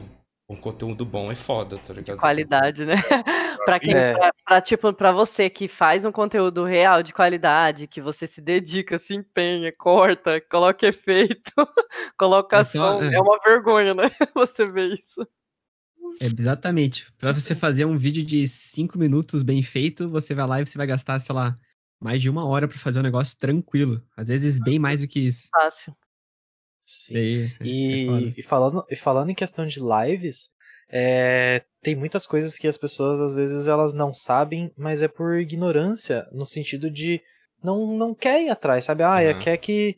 um 0.49 0.55
conteúdo 0.55 1.05
bom 1.05 1.31
é 1.31 1.35
foda, 1.35 1.77
tá 1.79 1.93
ligado? 1.93 2.19
Qualidade, 2.19 2.85
né? 2.85 2.95
pra 3.65 3.79
quem, 3.79 3.93
É. 3.95 4.13
pra, 4.13 4.31
pra, 4.45 4.61
tipo, 4.61 4.93
pra 4.93 5.11
você 5.11 5.49
que 5.49 5.67
faz 5.67 6.05
um 6.05 6.11
conteúdo 6.11 6.63
real 6.65 7.03
de 7.03 7.13
qualidade, 7.13 7.87
que 7.87 8.01
você 8.01 8.27
se 8.27 8.41
dedica, 8.41 8.99
se 8.99 9.15
empenha, 9.15 9.71
corta, 9.77 10.39
coloca 10.41 10.87
efeito, 10.87 11.51
coloca 12.17 12.57
É 12.59 12.63
som, 12.63 13.03
é. 13.03 13.15
é 13.15 13.19
uma 13.21 13.39
vergonha, 13.43 13.93
né? 13.93 14.03
Você 14.35 14.67
vê 14.67 14.87
isso. 14.95 15.27
É, 16.21 16.27
exatamente. 16.27 17.11
Pra 17.17 17.33
você 17.33 17.55
fazer 17.55 17.85
um 17.85 17.97
vídeo 17.97 18.23
de 18.23 18.47
5 18.47 18.97
minutos 18.97 19.43
bem 19.43 19.61
feito, 19.61 20.07
você 20.09 20.33
vai 20.33 20.47
lá 20.47 20.61
e 20.61 20.65
você 20.65 20.77
vai 20.77 20.87
gastar, 20.87 21.19
sei 21.19 21.35
lá, 21.35 21.57
mais 22.05 22.21
de 22.21 22.29
uma 22.29 22.45
hora 22.47 22.67
pra 22.67 22.77
fazer 22.77 22.99
um 22.99 23.03
negócio 23.03 23.37
tranquilo. 23.39 23.99
Às 24.15 24.27
vezes 24.27 24.59
bem 24.63 24.77
mais 24.77 25.01
do 25.01 25.07
que 25.07 25.19
isso. 25.19 25.49
Fácil. 25.51 25.95
Sim. 26.85 27.15
É- 27.17 27.45
é 27.45 28.05
foda. 28.05 28.21
E, 28.27 28.33
e 28.37 28.43
falando, 28.43 28.85
e 28.91 28.95
falando 28.95 29.29
em 29.31 29.35
questão 29.35 29.65
de 29.65 29.79
lives, 29.79 30.51
é, 30.87 31.63
tem 31.81 31.95
muitas 31.95 32.27
coisas 32.27 32.57
que 32.57 32.67
as 32.67 32.77
pessoas 32.77 33.19
às 33.19 33.33
vezes 33.33 33.67
elas 33.67 33.91
não 33.91 34.13
sabem, 34.13 34.71
mas 34.77 35.01
é 35.01 35.07
por 35.07 35.35
ignorância, 35.39 36.27
no 36.31 36.45
sentido 36.45 36.91
de 36.91 37.19
não, 37.63 37.97
não 37.97 38.13
quer 38.13 38.43
ir 38.43 38.49
atrás, 38.49 38.85
sabe? 38.85 39.01
Ah, 39.01 39.19
é, 39.21 39.31
Aham. 39.31 39.39
quer 39.39 39.57
que 39.57 39.97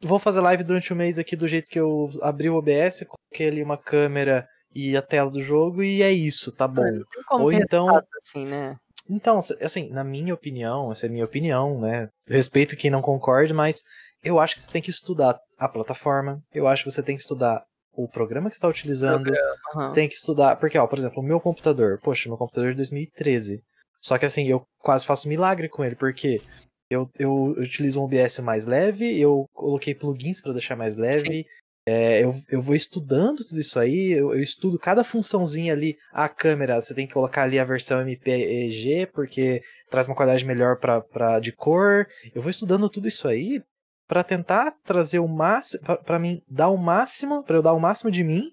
vou 0.00 0.18
fazer 0.18 0.40
live 0.40 0.64
durante 0.64 0.90
o 0.92 0.96
mês 0.96 1.18
aqui 1.18 1.36
do 1.36 1.46
jeito 1.46 1.68
que 1.70 1.78
eu 1.78 2.10
abri 2.22 2.48
o 2.48 2.54
OBS, 2.56 3.04
coloquei 3.06 3.48
ali 3.48 3.62
uma 3.62 3.76
câmera 3.76 4.48
e 4.74 4.96
a 4.96 5.02
tela 5.02 5.30
do 5.30 5.40
jogo 5.40 5.82
e 5.82 6.02
é 6.02 6.10
isso, 6.10 6.50
tá 6.50 6.66
bom. 6.66 6.82
Não 6.82 7.04
tem 7.04 7.22
como 7.26 7.44
Ou 7.44 7.52
então- 7.52 8.02
assim, 8.18 8.44
né? 8.46 8.78
Então, 9.08 9.38
assim, 9.60 9.88
na 9.90 10.02
minha 10.02 10.34
opinião, 10.34 10.90
essa 10.90 11.06
é 11.06 11.08
a 11.08 11.12
minha 11.12 11.24
opinião, 11.24 11.80
né? 11.80 12.08
Respeito 12.28 12.76
quem 12.76 12.90
não 12.90 13.02
concorde, 13.02 13.52
mas 13.52 13.82
eu 14.22 14.38
acho 14.38 14.54
que 14.54 14.60
você 14.60 14.72
tem 14.72 14.82
que 14.82 14.90
estudar 14.90 15.38
a 15.58 15.68
plataforma, 15.68 16.40
eu 16.52 16.66
acho 16.66 16.84
que 16.84 16.90
você 16.90 17.02
tem 17.02 17.16
que 17.16 17.22
estudar 17.22 17.64
o 17.92 18.08
programa 18.08 18.48
que 18.48 18.54
você 18.54 18.58
está 18.58 18.68
utilizando, 18.68 19.32
Aham. 19.74 19.92
tem 19.92 20.08
que 20.08 20.14
estudar, 20.14 20.56
porque, 20.56 20.76
ó, 20.76 20.86
por 20.86 20.98
exemplo, 20.98 21.20
o 21.22 21.26
meu 21.26 21.40
computador, 21.40 21.98
poxa, 22.02 22.28
meu 22.28 22.36
computador 22.36 22.68
é 22.68 22.72
de 22.72 22.78
2013. 22.78 23.62
Só 24.02 24.18
que 24.18 24.26
assim, 24.26 24.46
eu 24.46 24.62
quase 24.80 25.06
faço 25.06 25.28
milagre 25.28 25.68
com 25.68 25.84
ele, 25.84 25.96
porque 25.96 26.42
eu, 26.90 27.10
eu 27.18 27.54
utilizo 27.58 28.00
um 28.00 28.04
OBS 28.04 28.38
mais 28.40 28.66
leve, 28.66 29.18
eu 29.18 29.46
coloquei 29.52 29.94
plugins 29.94 30.40
para 30.40 30.52
deixar 30.52 30.76
mais 30.76 30.96
leve. 30.96 31.46
É, 31.86 32.24
eu, 32.24 32.34
eu 32.48 32.60
vou 32.60 32.74
estudando 32.74 33.44
tudo 33.44 33.60
isso 33.60 33.78
aí, 33.78 34.10
eu, 34.12 34.34
eu 34.34 34.40
estudo 34.40 34.76
cada 34.78 35.04
funçãozinha 35.04 35.72
ali. 35.72 35.96
A 36.12 36.28
câmera, 36.28 36.80
você 36.80 36.92
tem 36.94 37.06
que 37.06 37.14
colocar 37.14 37.44
ali 37.44 37.58
a 37.60 37.64
versão 37.64 38.00
MPEG, 38.00 39.06
porque 39.14 39.62
traz 39.88 40.06
uma 40.08 40.16
qualidade 40.16 40.44
melhor 40.44 40.78
pra, 40.78 41.00
pra, 41.00 41.38
de 41.38 41.52
cor. 41.52 42.06
Eu 42.34 42.42
vou 42.42 42.50
estudando 42.50 42.90
tudo 42.90 43.06
isso 43.06 43.28
aí 43.28 43.62
para 44.08 44.24
tentar 44.24 44.72
trazer 44.84 45.20
o 45.20 45.28
máximo, 45.28 45.82
para 46.04 46.18
mim 46.18 46.42
dar 46.48 46.68
o 46.68 46.76
máximo, 46.76 47.42
para 47.44 47.56
eu 47.56 47.62
dar 47.62 47.72
o 47.72 47.80
máximo 47.80 48.10
de 48.10 48.24
mim 48.24 48.50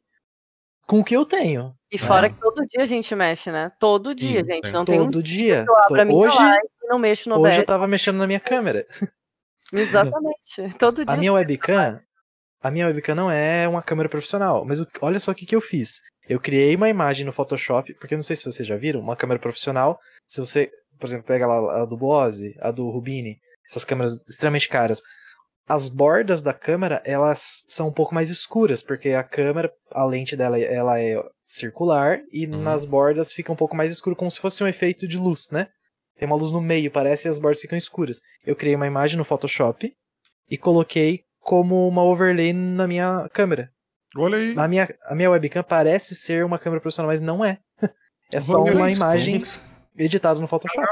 com 0.87 0.99
o 0.99 1.03
que 1.03 1.15
eu 1.15 1.25
tenho. 1.25 1.73
E 1.91 1.97
fora 1.97 2.27
É. 2.27 2.29
que 2.29 2.39
todo 2.39 2.65
dia 2.67 2.83
a 2.83 2.85
gente 2.85 3.15
mexe, 3.15 3.51
né? 3.51 3.71
Todo 3.79 4.13
dia, 4.13 4.41
Sim, 4.41 4.45
gente. 4.51 4.67
sim. 4.67 4.73
Não 4.73 4.85
tem 4.85 4.99
um 4.99 5.05
Todo 5.05 5.23
dia 5.23 5.65
dia. 5.65 6.05
minha 6.05 6.17
Hoje, 6.17 6.37
não 6.83 6.99
mexo 6.99 7.29
no 7.29 7.39
hoje 7.39 7.59
eu 7.61 7.65
tava 7.65 7.87
mexendo 7.87 8.17
na 8.17 8.27
minha 8.27 8.39
câmera. 8.39 8.85
Exatamente. 9.71 10.55
Todo 10.77 11.05
dia. 11.05 11.13
A 11.13 11.17
minha 11.17 11.33
webcam, 11.33 11.99
a 12.63 12.71
minha 12.71 12.87
webcam 12.87 13.13
não 13.13 13.29
é 13.29 13.67
uma 13.67 13.83
câmera 13.83 14.09
profissional, 14.09 14.65
mas 14.65 14.79
olha 15.01 15.19
só 15.19 15.31
o 15.31 15.35
que, 15.35 15.45
que 15.45 15.55
eu 15.55 15.61
fiz. 15.61 15.99
Eu 16.27 16.39
criei 16.39 16.75
uma 16.75 16.89
imagem 16.89 17.25
no 17.25 17.33
Photoshop, 17.33 17.93
porque 17.95 18.13
eu 18.13 18.17
não 18.17 18.23
sei 18.23 18.35
se 18.37 18.45
vocês 18.45 18.65
já 18.67 18.77
viram, 18.77 19.01
uma 19.01 19.15
câmera 19.15 19.39
profissional, 19.39 19.99
se 20.27 20.39
você, 20.39 20.71
por 20.97 21.05
exemplo, 21.05 21.27
pega 21.27 21.45
lá 21.45 21.81
a 21.81 21.85
do 21.85 21.97
Bose, 21.97 22.55
a 22.61 22.71
do 22.71 22.89
Rubini, 22.89 23.37
essas 23.69 23.83
câmeras 23.83 24.25
extremamente 24.29 24.69
caras, 24.69 25.01
as 25.67 25.89
bordas 25.89 26.41
da 26.41 26.53
câmera, 26.53 27.01
elas 27.05 27.63
são 27.67 27.87
um 27.89 27.93
pouco 27.93 28.13
mais 28.15 28.29
escuras, 28.29 28.81
porque 28.81 29.09
a 29.09 29.23
câmera, 29.23 29.71
a 29.91 30.05
lente 30.05 30.35
dela, 30.35 30.59
ela 30.59 30.99
é 30.99 31.21
circular, 31.45 32.19
e 32.31 32.45
Uhum. 32.45 32.61
nas 32.61 32.85
bordas 32.85 33.33
fica 33.33 33.51
um 33.51 33.55
pouco 33.55 33.75
mais 33.75 33.91
escuro, 33.91 34.15
como 34.15 34.31
se 34.31 34.39
fosse 34.39 34.63
um 34.63 34.67
efeito 34.67 35.07
de 35.07 35.17
luz, 35.17 35.49
né? 35.51 35.67
Tem 36.17 36.25
uma 36.25 36.35
luz 36.37 36.51
no 36.51 36.61
meio, 36.61 36.91
parece, 36.91 37.27
e 37.27 37.29
as 37.29 37.39
bordas 37.39 37.59
ficam 37.61 37.77
escuras. 37.77 38.19
Eu 38.45 38.55
criei 38.55 38.75
uma 38.75 38.87
imagem 38.87 39.17
no 39.17 39.25
Photoshop 39.25 39.93
e 40.49 40.57
coloquei 40.57 41.21
como 41.43 41.87
uma 41.87 42.03
overlay 42.03 42.53
na 42.53 42.87
minha 42.87 43.27
câmera. 43.33 43.69
Olha 44.15 44.37
aí. 44.37 44.53
A 44.57 44.67
minha, 44.67 44.95
a 45.05 45.15
minha 45.15 45.29
webcam 45.31 45.63
parece 45.63 46.15
ser 46.15 46.45
uma 46.45 46.59
câmera 46.59 46.79
profissional, 46.81 47.09
mas 47.11 47.19
não 47.19 47.43
é. 47.43 47.59
É 48.31 48.39
só 48.39 48.61
Olha 48.61 48.73
uma 48.75 48.89
imagem 48.91 49.41
editada 49.97 50.39
no 50.39 50.47
Photoshop. 50.47 50.87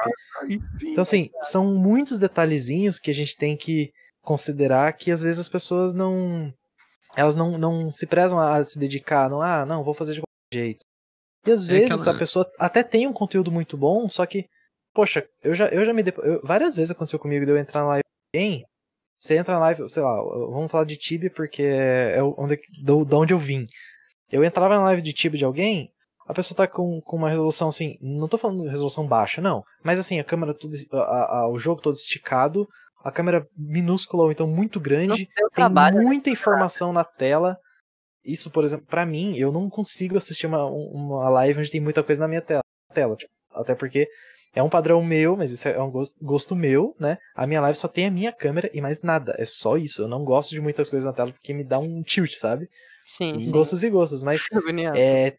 Então, 0.83 1.01
assim, 1.01 1.29
são 1.43 1.73
muitos 1.73 2.19
detalhezinhos 2.19 2.99
que 2.99 3.09
a 3.09 3.13
gente 3.13 3.35
tem 3.37 3.55
que 3.55 3.91
considerar 4.21 4.91
que 4.93 5.11
às 5.11 5.21
vezes 5.23 5.39
as 5.39 5.49
pessoas 5.49 5.93
não. 5.93 6.53
Elas 7.15 7.35
não, 7.35 7.57
não 7.57 7.91
se 7.91 8.05
prezam 8.07 8.39
a 8.39 8.63
se 8.63 8.79
dedicar, 8.79 9.29
não, 9.29 9.41
ah, 9.41 9.65
não, 9.65 9.83
vou 9.83 9.93
fazer 9.93 10.13
de 10.13 10.21
qualquer 10.21 10.65
jeito. 10.65 10.83
E 11.45 11.51
às 11.51 11.65
É 11.65 11.67
vezes 11.67 11.91
aquela- 12.01 12.15
a 12.15 12.19
pessoa 12.19 12.49
até 12.59 12.83
tem 12.83 13.05
um 13.07 13.11
conteúdo 13.13 13.51
muito 13.51 13.75
bom, 13.75 14.07
só 14.09 14.25
que, 14.25 14.45
poxa, 14.93 15.27
eu 15.43 15.53
já, 15.53 15.67
eu 15.69 15.83
já 15.83 15.93
me. 15.93 16.03
depo- 16.03 16.21
eu- 16.21 16.39
várias 16.43 16.75
vezes 16.75 16.91
aconteceu 16.91 17.19
comigo 17.19 17.45
de 17.45 17.51
eu 17.51 17.57
entrar 17.57 17.81
na 17.81 17.87
live 17.87 18.03
de 18.33 18.39
alguém. 18.39 18.65
Você 19.21 19.37
entra 19.37 19.53
na 19.53 19.59
live, 19.59 19.87
sei 19.87 20.01
lá, 20.01 20.15
vamos 20.15 20.71
falar 20.71 20.83
de 20.83 20.97
Tibia 20.97 21.29
porque 21.29 21.61
é 21.61 22.23
onde, 22.23 22.59
do, 22.83 23.05
de 23.05 23.15
onde 23.15 23.33
eu 23.33 23.37
vim. 23.37 23.67
Eu 24.31 24.43
entrava 24.43 24.75
na 24.75 24.85
live 24.85 25.01
de 25.03 25.13
Tibia 25.13 25.37
de 25.37 25.45
alguém, 25.45 25.91
a 26.27 26.33
pessoa 26.33 26.57
tá 26.57 26.67
com, 26.67 26.99
com 27.01 27.17
uma 27.17 27.29
resolução 27.29 27.67
assim, 27.67 27.97
não 28.01 28.27
tô 28.27 28.37
falando 28.37 28.63
de 28.63 28.69
resolução 28.69 29.05
baixa, 29.05 29.39
não. 29.39 29.63
Mas 29.83 29.99
assim, 29.99 30.19
a 30.19 30.23
câmera 30.23 30.55
tudo, 30.55 30.73
a, 30.93 31.37
a, 31.37 31.49
o 31.49 31.57
jogo 31.59 31.81
todo 31.81 31.93
esticado, 31.93 32.67
a 33.03 33.11
câmera 33.11 33.47
minúscula 33.55 34.23
ou 34.23 34.31
então 34.31 34.47
muito 34.47 34.79
grande, 34.79 35.27
tem 35.27 35.49
trabalho, 35.53 35.97
né? 35.97 36.03
muita 36.03 36.31
informação 36.31 36.91
na 36.91 37.03
tela. 37.03 37.57
Isso, 38.25 38.49
por 38.49 38.63
exemplo, 38.63 38.87
pra 38.87 39.05
mim, 39.05 39.37
eu 39.37 39.51
não 39.51 39.69
consigo 39.69 40.17
assistir 40.17 40.47
uma, 40.47 40.65
uma 40.65 41.29
live 41.29 41.59
onde 41.59 41.71
tem 41.71 41.81
muita 41.81 42.03
coisa 42.03 42.21
na 42.21 42.27
minha 42.27 42.41
tela. 42.41 42.61
tela 42.91 43.15
tipo, 43.15 43.31
até 43.53 43.75
porque 43.75 44.07
é 44.53 44.61
um 44.61 44.69
padrão 44.69 45.03
meu, 45.03 45.37
mas 45.37 45.51
isso 45.51 45.67
é 45.67 45.81
um 45.81 45.91
gosto, 46.21 46.55
meu, 46.55 46.95
né? 46.99 47.17
A 47.35 47.47
minha 47.47 47.61
live 47.61 47.77
só 47.77 47.87
tem 47.87 48.05
a 48.05 48.11
minha 48.11 48.31
câmera 48.31 48.69
e 48.73 48.81
mais 48.81 49.01
nada. 49.01 49.35
É 49.37 49.45
só 49.45 49.77
isso. 49.77 50.01
Eu 50.01 50.07
não 50.07 50.23
gosto 50.25 50.51
de 50.51 50.59
muitas 50.59 50.89
coisas 50.89 51.05
na 51.05 51.13
tela 51.13 51.31
porque 51.31 51.53
me 51.53 51.63
dá 51.63 51.79
um 51.79 52.03
tilt, 52.03 52.35
sabe? 52.35 52.67
Sim, 53.05 53.39
sim. 53.41 53.51
Gostos 53.51 53.83
e 53.83 53.89
gostos, 53.89 54.23
mas 54.23 54.41
é, 54.95 55.35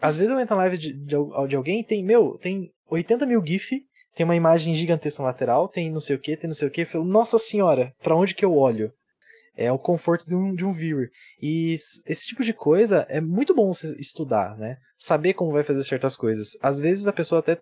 às 0.00 0.16
vezes 0.16 0.32
eu 0.32 0.40
entro 0.40 0.56
na 0.56 0.62
live 0.62 0.78
de, 0.78 0.92
de, 0.92 1.16
de 1.48 1.56
alguém 1.56 1.80
e 1.80 1.84
tem, 1.84 2.04
meu, 2.04 2.38
tem 2.38 2.70
80 2.90 3.26
mil 3.26 3.44
GIF, 3.44 3.82
tem 4.14 4.24
uma 4.24 4.36
imagem 4.36 4.74
gigantesca 4.74 5.22
na 5.22 5.28
lateral, 5.28 5.68
tem 5.68 5.90
não 5.90 6.00
sei 6.00 6.16
o 6.16 6.18
que, 6.18 6.36
tem 6.36 6.48
não 6.48 6.54
sei 6.54 6.68
o 6.68 6.70
que. 6.70 6.82
Eu 6.82 6.86
falo, 6.86 7.04
nossa 7.04 7.38
senhora, 7.38 7.92
pra 8.02 8.16
onde 8.16 8.34
que 8.34 8.44
eu 8.44 8.54
olho? 8.54 8.92
É 9.56 9.70
o 9.70 9.78
conforto 9.78 10.26
de 10.26 10.34
um, 10.34 10.54
de 10.54 10.64
um 10.64 10.72
viewer. 10.72 11.10
E 11.40 11.74
esse 12.06 12.26
tipo 12.26 12.42
de 12.42 12.52
coisa 12.52 13.06
é 13.08 13.20
muito 13.20 13.54
bom 13.54 13.72
você 13.72 13.94
estudar, 13.98 14.56
né? 14.56 14.76
Saber 14.96 15.34
como 15.34 15.52
vai 15.52 15.62
fazer 15.62 15.84
certas 15.84 16.16
coisas. 16.16 16.56
Às 16.62 16.80
vezes 16.80 17.06
a 17.06 17.12
pessoa 17.12 17.40
até, 17.40 17.60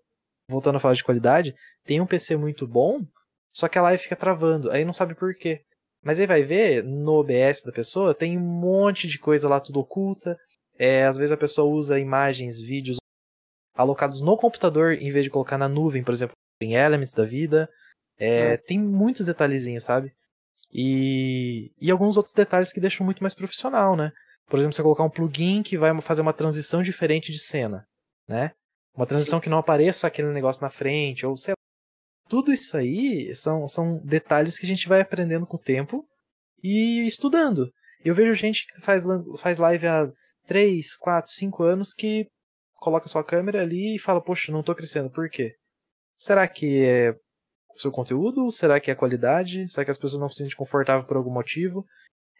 voltando 0.50 0.76
a 0.76 0.80
falar 0.80 0.94
de 0.94 1.04
qualidade, 1.04 1.54
tem 1.84 2.00
um 2.00 2.06
PC 2.06 2.36
muito 2.36 2.66
bom, 2.66 3.00
só 3.52 3.68
que 3.68 3.78
a 3.78 3.82
live 3.82 4.02
fica 4.02 4.16
travando, 4.16 4.70
aí 4.70 4.84
não 4.84 4.92
sabe 4.92 5.14
por 5.14 5.34
quê. 5.34 5.62
Mas 6.02 6.18
aí 6.18 6.26
vai 6.26 6.42
ver, 6.42 6.82
no 6.82 7.14
OBS 7.14 7.62
da 7.64 7.72
pessoa, 7.72 8.14
tem 8.14 8.36
um 8.36 8.40
monte 8.40 9.06
de 9.06 9.18
coisa 9.18 9.48
lá 9.48 9.60
tudo 9.60 9.80
oculta. 9.80 10.36
É, 10.78 11.04
às 11.04 11.16
vezes 11.16 11.32
a 11.32 11.36
pessoa 11.36 11.70
usa 11.70 11.98
imagens, 11.98 12.60
vídeos 12.60 12.96
alocados 13.74 14.20
no 14.20 14.36
computador 14.36 14.94
em 14.94 15.10
vez 15.10 15.24
de 15.24 15.30
colocar 15.30 15.58
na 15.58 15.68
nuvem, 15.68 16.02
por 16.02 16.12
exemplo, 16.12 16.34
em 16.60 16.74
Elements 16.74 17.12
da 17.12 17.24
vida. 17.24 17.68
É, 18.18 18.56
Tem 18.56 18.78
muitos 18.78 19.26
detalhezinhos, 19.26 19.84
sabe? 19.84 20.12
E, 20.72 21.72
e 21.80 21.90
alguns 21.90 22.16
outros 22.16 22.34
detalhes 22.34 22.72
que 22.72 22.80
deixam 22.80 23.04
muito 23.04 23.22
mais 23.22 23.34
profissional, 23.34 23.96
né? 23.96 24.12
Por 24.46 24.58
exemplo, 24.58 24.74
você 24.74 24.82
colocar 24.82 25.04
um 25.04 25.10
plugin 25.10 25.62
que 25.62 25.76
vai 25.76 25.98
fazer 26.00 26.22
uma 26.22 26.32
transição 26.32 26.82
diferente 26.82 27.30
de 27.32 27.38
cena, 27.38 27.86
né? 28.28 28.52
Uma 28.94 29.06
transição 29.06 29.40
que 29.40 29.48
não 29.48 29.58
apareça 29.58 30.06
aquele 30.06 30.28
negócio 30.32 30.62
na 30.62 30.68
frente, 30.70 31.24
ou 31.24 31.36
sei 31.36 31.52
lá. 31.52 31.56
Tudo 32.28 32.52
isso 32.52 32.76
aí 32.76 33.34
são, 33.34 33.66
são 33.66 33.98
detalhes 34.04 34.58
que 34.58 34.64
a 34.64 34.68
gente 34.68 34.88
vai 34.88 35.00
aprendendo 35.00 35.46
com 35.46 35.56
o 35.56 35.60
tempo 35.60 36.06
e 36.62 37.04
estudando. 37.06 37.72
Eu 38.04 38.14
vejo 38.14 38.34
gente 38.34 38.66
que 38.66 38.80
faz, 38.80 39.04
faz 39.38 39.58
live 39.58 39.86
há 39.86 40.10
3, 40.46 40.96
4, 40.96 41.30
5 41.30 41.62
anos 41.62 41.92
que 41.92 42.26
coloca 42.74 43.08
sua 43.08 43.24
câmera 43.24 43.62
ali 43.62 43.96
e 43.96 43.98
fala, 43.98 44.22
poxa, 44.22 44.52
não 44.52 44.62
tô 44.62 44.74
crescendo, 44.74 45.10
por 45.10 45.28
quê? 45.28 45.54
Será 46.16 46.46
que 46.46 46.82
é 46.84 47.10
o 47.74 47.78
seu 47.78 47.90
conteúdo? 47.90 48.50
Será 48.50 48.80
que 48.80 48.90
é 48.90 48.94
a 48.94 48.96
qualidade? 48.96 49.68
Será 49.70 49.84
que 49.84 49.90
as 49.90 49.98
pessoas 49.98 50.20
não 50.20 50.28
se 50.28 50.36
sentem 50.36 50.56
confortáveis 50.56 51.06
por 51.06 51.16
algum 51.16 51.32
motivo? 51.32 51.84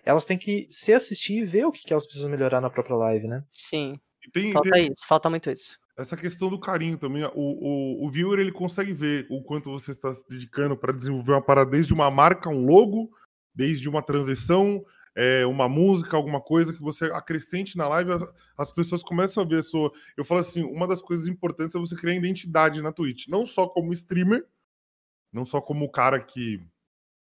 Elas 0.04 0.24
têm 0.24 0.38
que 0.38 0.66
se 0.70 0.92
assistir 0.94 1.38
e 1.38 1.44
ver 1.44 1.66
o 1.66 1.72
que 1.72 1.92
elas 1.92 2.06
precisam 2.06 2.30
melhorar 2.30 2.60
na 2.60 2.70
própria 2.70 2.96
live, 2.96 3.26
né? 3.26 3.42
Sim. 3.52 3.98
Tem- 4.32 4.52
falta 4.52 4.70
tem- 4.70 4.86
isso, 4.92 5.06
falta 5.06 5.28
muito 5.30 5.50
isso. 5.50 5.76
Essa 6.00 6.16
questão 6.16 6.48
do 6.48 6.58
carinho 6.58 6.96
também, 6.96 7.24
o, 7.24 7.30
o, 7.34 8.06
o 8.06 8.10
viewer 8.10 8.38
ele 8.38 8.52
consegue 8.52 8.92
ver 8.92 9.26
o 9.28 9.42
quanto 9.42 9.70
você 9.70 9.90
está 9.90 10.12
se 10.12 10.26
dedicando 10.26 10.76
para 10.76 10.92
desenvolver 10.92 11.32
uma 11.32 11.42
parada 11.42 11.70
desde 11.70 11.92
uma 11.92 12.10
marca, 12.10 12.48
um 12.48 12.64
logo, 12.64 13.10
desde 13.54 13.88
uma 13.88 14.02
transição, 14.02 14.82
é, 15.14 15.44
uma 15.44 15.68
música, 15.68 16.16
alguma 16.16 16.40
coisa 16.40 16.72
que 16.72 16.80
você 16.80 17.06
acrescente 17.06 17.76
na 17.76 17.86
live, 17.86 18.12
as, 18.12 18.22
as 18.56 18.70
pessoas 18.72 19.02
começam 19.02 19.42
a 19.42 19.46
ver 19.46 19.58
a 19.58 19.62
sua. 19.62 19.92
Eu 20.16 20.24
falo 20.24 20.40
assim, 20.40 20.64
uma 20.64 20.86
das 20.86 21.02
coisas 21.02 21.26
importantes 21.26 21.76
é 21.76 21.78
você 21.78 21.94
criar 21.94 22.14
identidade 22.14 22.80
na 22.80 22.92
Twitch, 22.92 23.28
não 23.28 23.44
só 23.44 23.68
como 23.68 23.92
streamer, 23.92 24.46
não 25.30 25.44
só 25.44 25.60
como 25.60 25.84
o 25.84 25.90
cara 25.90 26.18
que 26.18 26.64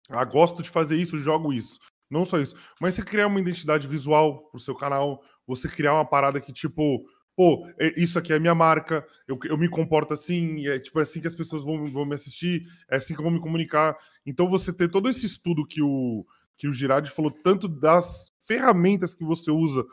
ah, 0.10 0.26
gosto 0.26 0.62
de 0.62 0.70
fazer 0.70 0.98
isso, 0.98 1.22
jogo 1.22 1.54
isso. 1.54 1.80
Não 2.10 2.26
só 2.26 2.40
isso. 2.40 2.56
Mas 2.82 2.96
você 2.96 3.04
criar 3.04 3.28
uma 3.28 3.40
identidade 3.40 3.88
visual 3.88 4.50
pro 4.50 4.60
seu 4.60 4.76
canal, 4.76 5.24
você 5.46 5.68
criar 5.68 5.94
uma 5.94 6.06
parada 6.06 6.42
que, 6.42 6.52
tipo, 6.52 7.06
pô, 7.40 7.66
é- 7.80 7.94
isso 7.98 8.20
aqui 8.20 8.34
é 8.34 8.36
a 8.36 8.40
minha 8.40 8.54
marca, 8.54 9.08
eu, 9.26 9.40
eu 9.46 9.58
me 9.58 9.70
comporto 9.70 10.14
assim, 10.14 10.68
é 10.68 10.78
tipo 10.78 11.00
é 11.00 11.04
assim 11.04 11.22
que 11.22 11.28
as 11.28 11.34
pessoas 11.34 11.64
vão, 11.64 11.90
vão 11.90 12.06
me 12.06 12.14
assistir, 12.14 12.64
é 12.92 12.98
assim 12.98 13.14
que 13.14 13.22
eu 13.22 13.24
vou 13.24 13.32
me 13.32 13.40
comunicar. 13.40 13.96
Então 14.26 14.50
você 14.50 14.74
ter 14.74 14.90
todo 14.90 15.08
esse 15.08 15.26
estudo 15.26 15.66
que 15.66 15.82
o, 15.82 16.26
que 16.58 16.68
o 16.68 16.72
Girardi 16.74 17.10
falou, 17.10 17.32
tanto 17.32 17.70
das 17.70 18.34
ferramentas 18.46 19.16
que 19.16 19.24
você 19.24 19.50
usa, 19.52 19.86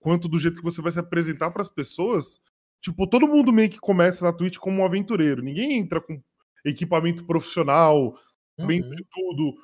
quanto 0.00 0.28
do 0.28 0.38
jeito 0.38 0.56
que 0.56 0.64
você 0.64 0.80
vai 0.80 0.92
se 0.92 0.98
apresentar 0.98 1.50
para 1.50 1.60
as 1.60 1.68
pessoas, 1.68 2.40
tipo, 2.80 3.06
todo 3.06 3.28
mundo 3.28 3.52
meio 3.52 3.68
que 3.68 3.78
começa 3.78 4.24
na 4.24 4.32
Twitch 4.32 4.56
como 4.56 4.80
um 4.80 4.86
aventureiro. 4.86 5.42
Ninguém 5.42 5.80
entra 5.80 6.00
com 6.00 6.18
equipamento 6.64 7.26
profissional, 7.26 8.14
sabendo 8.58 8.88
de 8.96 9.04
tudo, 9.12 9.54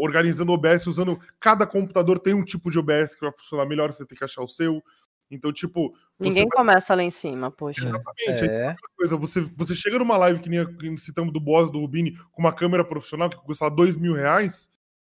organizando 0.00 0.52
OBS, 0.52 0.86
usando. 0.86 1.20
Cada 1.38 1.66
computador 1.66 2.18
tem 2.18 2.32
um 2.32 2.44
tipo 2.44 2.70
de 2.70 2.78
OBS 2.78 3.14
que 3.14 3.20
vai 3.20 3.32
funcionar 3.36 3.66
melhor, 3.66 3.92
você 3.92 4.06
tem 4.06 4.16
que 4.16 4.24
achar 4.24 4.42
o 4.42 4.48
seu. 4.48 4.82
Então, 5.30 5.52
tipo. 5.52 5.94
Ninguém 6.18 6.44
vai- 6.48 6.56
começa 6.56 6.94
lá 6.94 7.02
em 7.02 7.10
cima, 7.10 7.50
poxa. 7.50 7.86
Exatamente. 7.86 8.44
aquela 8.44 8.76
coisa, 8.96 9.16
você, 9.16 9.40
você 9.40 9.74
chega 9.74 9.98
numa 9.98 10.16
live 10.16 10.40
que 10.40 10.48
nem 10.48 10.96
citamos 10.96 11.32
do 11.32 11.40
boss 11.40 11.70
do 11.70 11.80
Rubini 11.80 12.16
com 12.32 12.40
uma 12.42 12.52
câmera 12.52 12.84
profissional 12.84 13.28
que 13.28 13.36
custa 13.36 13.68
dois 13.68 13.96
mil 13.96 14.14
reais. 14.14 14.68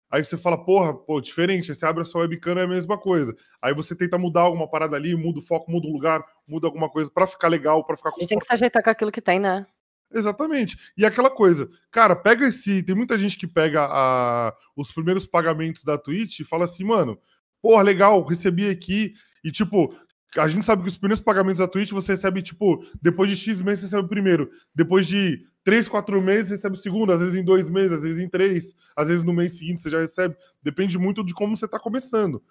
Aí 0.10 0.26
você 0.26 0.36
fala, 0.36 0.58
porra, 0.62 0.94
pô, 0.94 1.22
diferente. 1.22 1.72
Aí 1.72 1.76
você 1.76 1.86
abre 1.86 2.02
a 2.02 2.06
sua 2.06 2.22
webcam 2.22 2.56
é 2.60 2.64
a 2.64 2.68
mesma 2.68 2.98
coisa. 2.98 3.34
Aí 3.62 3.74
você 3.74 3.96
tenta 3.96 4.18
mudar 4.18 4.42
alguma 4.42 4.68
parada 4.70 4.98
ali, 4.98 5.16
muda 5.16 5.40
o 5.40 5.42
foco, 5.42 5.72
muda 5.72 5.88
o 5.88 5.92
lugar, 5.94 6.22
muda 6.46 6.68
alguma 6.68 6.90
coisa 6.90 7.10
pra 7.10 7.26
ficar 7.26 7.48
legal, 7.48 7.86
pra 7.86 7.96
ficar 7.96 8.10
A 8.10 8.14
gente 8.20 8.28
tem 8.28 8.38
que 8.38 8.46
se 8.46 8.52
ajeitar 8.52 8.84
com 8.84 8.90
aquilo 8.90 9.10
que 9.12 9.22
tem, 9.22 9.40
né? 9.40 9.66
Exatamente. 10.14 10.78
E 10.98 11.06
aquela 11.06 11.30
coisa, 11.30 11.70
cara, 11.90 12.14
pega 12.14 12.46
esse. 12.46 12.84
Tem 12.84 12.94
muita 12.94 13.18
gente 13.18 13.38
que 13.38 13.48
pega 13.48 13.86
a- 13.90 14.54
os 14.76 14.92
primeiros 14.92 15.26
pagamentos 15.26 15.86
da 15.86 15.98
Twitch 15.98 16.42
e 16.42 16.44
fala 16.44 16.66
assim, 16.66 16.84
mano, 16.84 17.18
porra, 17.62 17.82
legal, 17.82 18.22
recebi 18.26 18.70
aqui. 18.70 19.14
E 19.44 19.52
tipo, 19.52 19.96
a 20.38 20.48
gente 20.48 20.66
sabe 20.66 20.84
que 20.84 20.88
os 20.88 20.98
primeiros 20.98 21.24
pagamentos 21.24 21.60
da 21.60 21.68
Twitch 21.68 21.92
você 21.92 22.14
recebe, 22.14 22.42
tipo, 22.42 22.86
depois 23.02 23.30
de 23.30 23.36
X 23.36 23.62
meses 23.62 23.82
você 23.82 23.86
recebe 23.88 24.06
o 24.06 24.10
primeiro. 24.10 24.50
Depois 24.74 25.06
de 25.06 25.46
3, 25.64 25.88
4 25.88 26.22
meses 26.22 26.48
você 26.48 26.54
recebe 26.54 26.76
o 26.76 26.80
segundo, 26.80 27.12
às 27.12 27.20
vezes 27.20 27.36
em 27.36 27.44
dois 27.44 27.70
meses, 27.70 27.92
às 27.94 28.04
vezes 28.04 28.20
em 28.20 28.30
três, 28.30 28.76
às 28.96 29.10
vezes 29.10 29.24
no 29.24 29.34
mês 29.34 29.58
seguinte 29.58 29.82
você 29.82 29.90
já 29.90 30.00
recebe. 30.00 30.36
Depende 30.62 30.98
muito 30.98 31.24
de 31.24 31.34
como 31.34 31.58
você 31.58 31.68
tá 31.68 31.80
começando. 31.80 32.42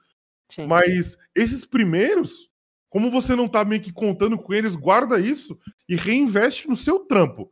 Mas 0.66 1.16
esses 1.34 1.64
primeiros, 1.64 2.50
como 2.88 3.10
você 3.10 3.36
não 3.36 3.48
tá 3.48 3.64
meio 3.64 3.80
que 3.80 3.92
contando 3.92 4.36
com 4.36 4.52
eles, 4.52 4.74
guarda 4.74 5.20
isso 5.20 5.58
e 5.88 5.96
reinveste 5.96 6.68
no 6.68 6.76
seu 6.76 7.00
trampo. 7.00 7.50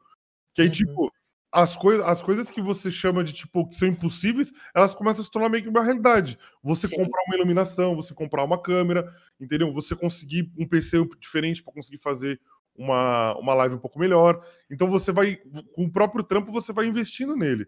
Que 0.52 0.62
aí, 0.62 0.70
tipo, 0.70 1.12
as, 1.50 1.76
coi 1.76 2.02
as 2.02 2.20
coisas 2.20 2.50
que 2.50 2.60
você 2.60 2.90
chama 2.90 3.24
de, 3.24 3.32
tipo, 3.32 3.66
que 3.68 3.76
são 3.76 3.88
impossíveis, 3.88 4.52
elas 4.74 4.94
começam 4.94 5.22
a 5.22 5.24
se 5.24 5.30
tornar 5.30 5.48
meio 5.48 5.62
que 5.62 5.68
uma 5.68 5.82
realidade. 5.82 6.38
Você 6.62 6.88
comprar 6.88 7.22
uma 7.26 7.36
iluminação, 7.36 7.96
você 7.96 8.14
comprar 8.14 8.44
uma 8.44 8.60
câmera, 8.60 9.10
entendeu? 9.40 9.72
Você 9.72 9.96
conseguir 9.96 10.52
um 10.58 10.66
PC 10.66 11.08
diferente 11.18 11.62
para 11.62 11.72
conseguir 11.72 11.98
fazer 11.98 12.40
uma, 12.76 13.36
uma 13.38 13.54
live 13.54 13.74
um 13.74 13.80
pouco 13.80 13.98
melhor. 13.98 14.44
Então 14.70 14.88
você 14.88 15.10
vai, 15.10 15.36
com 15.74 15.84
o 15.84 15.92
próprio 15.92 16.22
trampo, 16.22 16.52
você 16.52 16.72
vai 16.72 16.86
investindo 16.86 17.34
nele. 17.34 17.66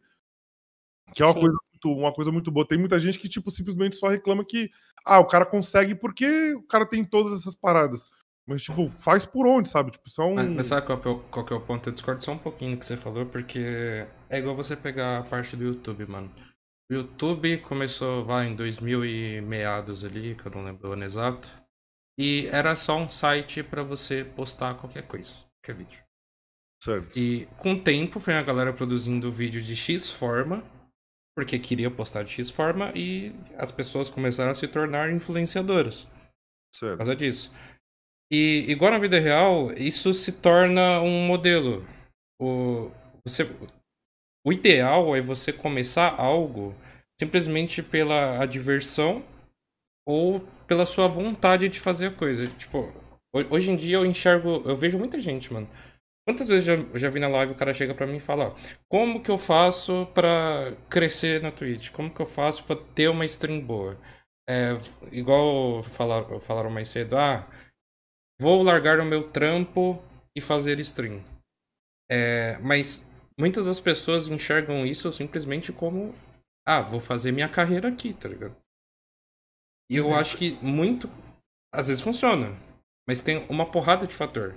Que 1.14 1.22
é 1.22 1.26
uma 1.26 1.34
Sim. 1.34 1.40
coisa, 1.40 1.58
muito, 1.72 1.98
uma 1.98 2.12
coisa 2.12 2.32
muito 2.32 2.50
boa. 2.50 2.68
Tem 2.68 2.78
muita 2.78 3.00
gente 3.00 3.18
que, 3.18 3.28
tipo, 3.28 3.50
simplesmente 3.50 3.96
só 3.96 4.08
reclama 4.08 4.44
que, 4.44 4.70
ah, 5.04 5.18
o 5.18 5.26
cara 5.26 5.46
consegue 5.46 5.94
porque 5.94 6.54
o 6.54 6.62
cara 6.62 6.86
tem 6.86 7.04
todas 7.04 7.40
essas 7.40 7.54
paradas. 7.54 8.08
Mas, 8.50 8.62
tipo, 8.62 8.90
faz 8.90 9.24
por 9.24 9.46
onde, 9.46 9.68
sabe? 9.68 9.92
Tipo, 9.92 10.08
isso 10.08 10.20
é 10.20 10.24
um. 10.24 10.34
Mas, 10.34 10.50
mas 10.50 10.66
sabe 10.66 10.84
qual 10.84 11.00
que, 11.00 11.06
é 11.06 11.10
o, 11.12 11.18
qual 11.20 11.46
é 11.48 11.54
o 11.54 11.60
ponto? 11.60 11.88
Eu 11.88 11.92
discordo 11.92 12.24
só 12.24 12.32
um 12.32 12.38
pouquinho 12.38 12.74
do 12.74 12.80
que 12.80 12.84
você 12.84 12.96
falou, 12.96 13.24
porque 13.24 14.04
é 14.28 14.38
igual 14.40 14.56
você 14.56 14.74
pegar 14.74 15.18
a 15.18 15.22
parte 15.22 15.56
do 15.56 15.62
YouTube, 15.62 16.04
mano. 16.06 16.28
O 16.90 16.94
YouTube 16.94 17.58
começou, 17.58 18.24
vai, 18.24 18.48
em 18.48 18.56
2000 18.56 19.04
e 19.04 19.40
meados 19.40 20.04
ali, 20.04 20.34
que 20.34 20.46
eu 20.46 20.50
não 20.50 20.64
lembro 20.64 20.88
o 20.88 20.92
ano 20.94 21.04
exato. 21.04 21.48
E 22.18 22.48
era 22.48 22.74
só 22.74 22.98
um 22.98 23.08
site 23.08 23.62
pra 23.62 23.84
você 23.84 24.24
postar 24.24 24.74
qualquer 24.74 25.06
coisa, 25.06 25.32
qualquer 25.62 25.84
vídeo. 25.84 26.02
Certo. 26.82 27.16
E 27.16 27.46
com 27.56 27.74
o 27.74 27.80
tempo 27.80 28.18
foi 28.18 28.34
a 28.34 28.42
galera 28.42 28.72
produzindo 28.72 29.30
vídeo 29.30 29.62
de 29.62 29.76
X 29.76 30.10
forma, 30.10 30.64
porque 31.36 31.56
queria 31.56 31.88
postar 31.88 32.24
de 32.24 32.32
X 32.32 32.50
forma, 32.50 32.90
e 32.96 33.32
as 33.56 33.70
pessoas 33.70 34.10
começaram 34.10 34.50
a 34.50 34.54
se 34.54 34.66
tornar 34.66 35.12
influenciadoras. 35.12 36.08
Certo. 36.74 36.92
Por 36.92 36.98
causa 36.98 37.14
disso. 37.14 37.52
E 38.32 38.64
igual 38.70 38.92
na 38.92 38.98
vida 38.98 39.18
real, 39.18 39.72
isso 39.72 40.12
se 40.12 40.32
torna 40.32 41.00
um 41.00 41.26
modelo. 41.26 41.84
O, 42.40 42.90
você, 43.26 43.44
o 44.46 44.52
ideal 44.52 45.14
é 45.14 45.20
você 45.20 45.52
começar 45.52 46.14
algo 46.18 46.74
simplesmente 47.20 47.82
pela 47.82 48.44
diversão 48.46 49.22
ou 50.06 50.40
pela 50.66 50.86
sua 50.86 51.08
vontade 51.08 51.68
de 51.68 51.80
fazer 51.80 52.08
a 52.08 52.12
coisa. 52.12 52.46
Tipo, 52.48 52.92
ho- 53.34 53.46
hoje 53.50 53.70
em 53.72 53.76
dia 53.76 53.96
eu 53.98 54.06
enxergo, 54.06 54.62
eu 54.66 54.76
vejo 54.76 54.98
muita 54.98 55.20
gente, 55.20 55.52
mano. 55.52 55.68
Quantas 56.28 56.48
vezes 56.48 56.64
já, 56.66 56.74
eu 56.74 56.98
já 56.98 57.10
vi 57.10 57.20
na 57.20 57.28
live 57.28 57.52
o 57.52 57.56
cara 57.56 57.74
chega 57.74 57.94
pra 57.94 58.06
mim 58.06 58.18
e 58.18 58.20
fala, 58.20 58.54
como 58.88 59.22
que 59.22 59.30
eu 59.30 59.38
faço 59.38 60.06
pra 60.14 60.74
crescer 60.90 61.42
na 61.42 61.50
Twitch? 61.50 61.90
Como 61.90 62.10
que 62.14 62.20
eu 62.22 62.26
faço 62.26 62.64
pra 62.64 62.76
ter 62.76 63.08
uma 63.08 63.24
stream 63.24 63.60
boa? 63.60 63.98
É, 64.48 64.72
igual 65.12 65.82
falaram, 65.82 66.40
falaram 66.40 66.70
mais 66.70 66.88
cedo, 66.88 67.16
ah, 67.16 67.46
vou 68.40 68.62
largar 68.62 68.98
o 68.98 69.04
meu 69.04 69.30
trampo 69.30 70.02
e 70.34 70.40
fazer 70.40 70.80
stream. 70.80 71.22
É, 72.10 72.58
mas 72.58 73.06
muitas 73.38 73.66
das 73.66 73.78
pessoas 73.78 74.26
enxergam 74.26 74.84
isso 74.86 75.12
simplesmente 75.12 75.72
como 75.72 76.14
ah, 76.66 76.80
vou 76.80 76.98
fazer 77.00 77.32
minha 77.32 77.48
carreira 77.48 77.88
aqui, 77.88 78.14
tá 78.14 78.28
ligado? 78.28 78.56
E 79.90 79.96
eu 79.96 80.14
acho 80.14 80.36
que 80.36 80.52
muito 80.62 81.08
às 81.72 81.88
vezes 81.88 82.02
funciona, 82.02 82.56
mas 83.06 83.20
tem 83.20 83.44
uma 83.48 83.70
porrada 83.70 84.06
de 84.06 84.14
fator. 84.14 84.54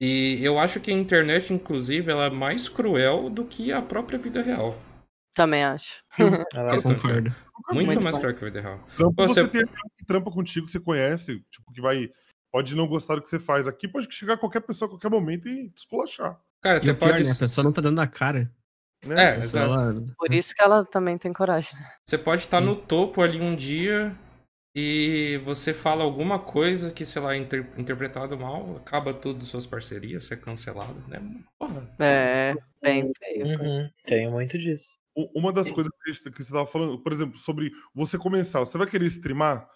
E 0.00 0.38
eu 0.42 0.58
acho 0.58 0.78
que 0.80 0.90
a 0.90 0.94
internet, 0.94 1.52
inclusive, 1.52 2.10
ela 2.12 2.26
é 2.26 2.30
mais 2.30 2.68
cruel 2.68 3.30
do 3.30 3.46
que 3.46 3.72
a 3.72 3.80
própria 3.80 4.18
vida 4.18 4.42
real. 4.42 4.78
Também 5.34 5.64
acho. 5.64 6.02
De- 6.18 6.82
concordo. 6.82 7.34
Muito, 7.72 7.86
Muito 7.86 8.02
mais 8.02 8.16
bom. 8.16 8.20
cruel 8.22 8.36
que 8.36 8.44
a 8.44 8.48
vida 8.48 8.60
real. 8.60 8.86
Trampo, 8.96 9.14
você 9.28 9.42
você- 9.42 9.48
tem 9.48 9.64
trampa 10.06 10.30
contigo, 10.30 10.68
você 10.68 10.78
conhece, 10.78 11.40
tipo, 11.50 11.72
que 11.72 11.80
vai. 11.80 12.10
Pode 12.52 12.74
não 12.74 12.86
gostar 12.86 13.16
do 13.16 13.22
que 13.22 13.28
você 13.28 13.38
faz. 13.38 13.66
Aqui 13.68 13.86
pode 13.88 14.12
chegar 14.12 14.36
qualquer 14.38 14.60
pessoa 14.60 14.86
a 14.86 14.90
qualquer 14.90 15.10
momento 15.10 15.48
e 15.48 15.68
desculachar. 15.68 16.40
Cara, 16.62 16.78
E 16.78 16.80
você 16.80 16.94
pior, 16.94 17.10
pode. 17.10 17.24
né, 17.24 17.30
a 17.30 17.34
pessoa 17.36 17.64
não 17.64 17.72
tá 17.72 17.80
dando 17.80 18.00
a 18.00 18.06
cara. 18.06 18.50
Né? 19.04 19.14
É, 19.14 19.34
pessoa, 19.36 19.64
exato. 19.64 19.80
ela- 19.90 20.04
Por 20.18 20.32
isso 20.32 20.54
que 20.54 20.62
ela 20.62 20.84
também 20.84 21.18
tem 21.18 21.32
coragem. 21.32 21.78
né? 21.78 21.86
Você 22.04 22.16
pode 22.16 22.42
estar 22.42 22.60
no 22.60 22.74
topo 22.74 23.20
ali 23.22 23.40
um 23.40 23.54
dia 23.54 24.16
e 24.74 25.40
você 25.44 25.72
fala 25.74 26.02
alguma 26.02 26.38
coisa 26.38 26.90
que, 26.90 27.04
sei 27.06 27.20
lá, 27.22 27.34
é 27.34 27.38
inter- 27.38 27.68
interpretado 27.76 28.38
mal, 28.38 28.76
acaba 28.76 29.12
tudo 29.12 29.44
suas 29.44 29.66
parcerias, 29.66 30.24
você 30.24 30.34
é 30.34 30.36
cancelado, 30.36 31.02
né? 31.08 31.20
Porra. 31.58 31.94
É, 31.98 32.54
bem 32.82 33.12
feio. 33.18 33.46
Uhum, 33.46 33.90
Tenho 34.04 34.30
muito 34.30 34.58
disso. 34.58 34.98
Uma 35.34 35.50
das 35.52 35.70
coisas 35.70 35.90
que 36.34 36.42
você 36.42 36.52
tava 36.52 36.66
falando, 36.66 36.98
por 36.98 37.10
exemplo, 37.12 37.38
sobre 37.38 37.70
você 37.94 38.18
começar, 38.18 38.58
você 38.60 38.76
vai 38.76 38.86
querer 38.86 39.06
streamar 39.06 39.66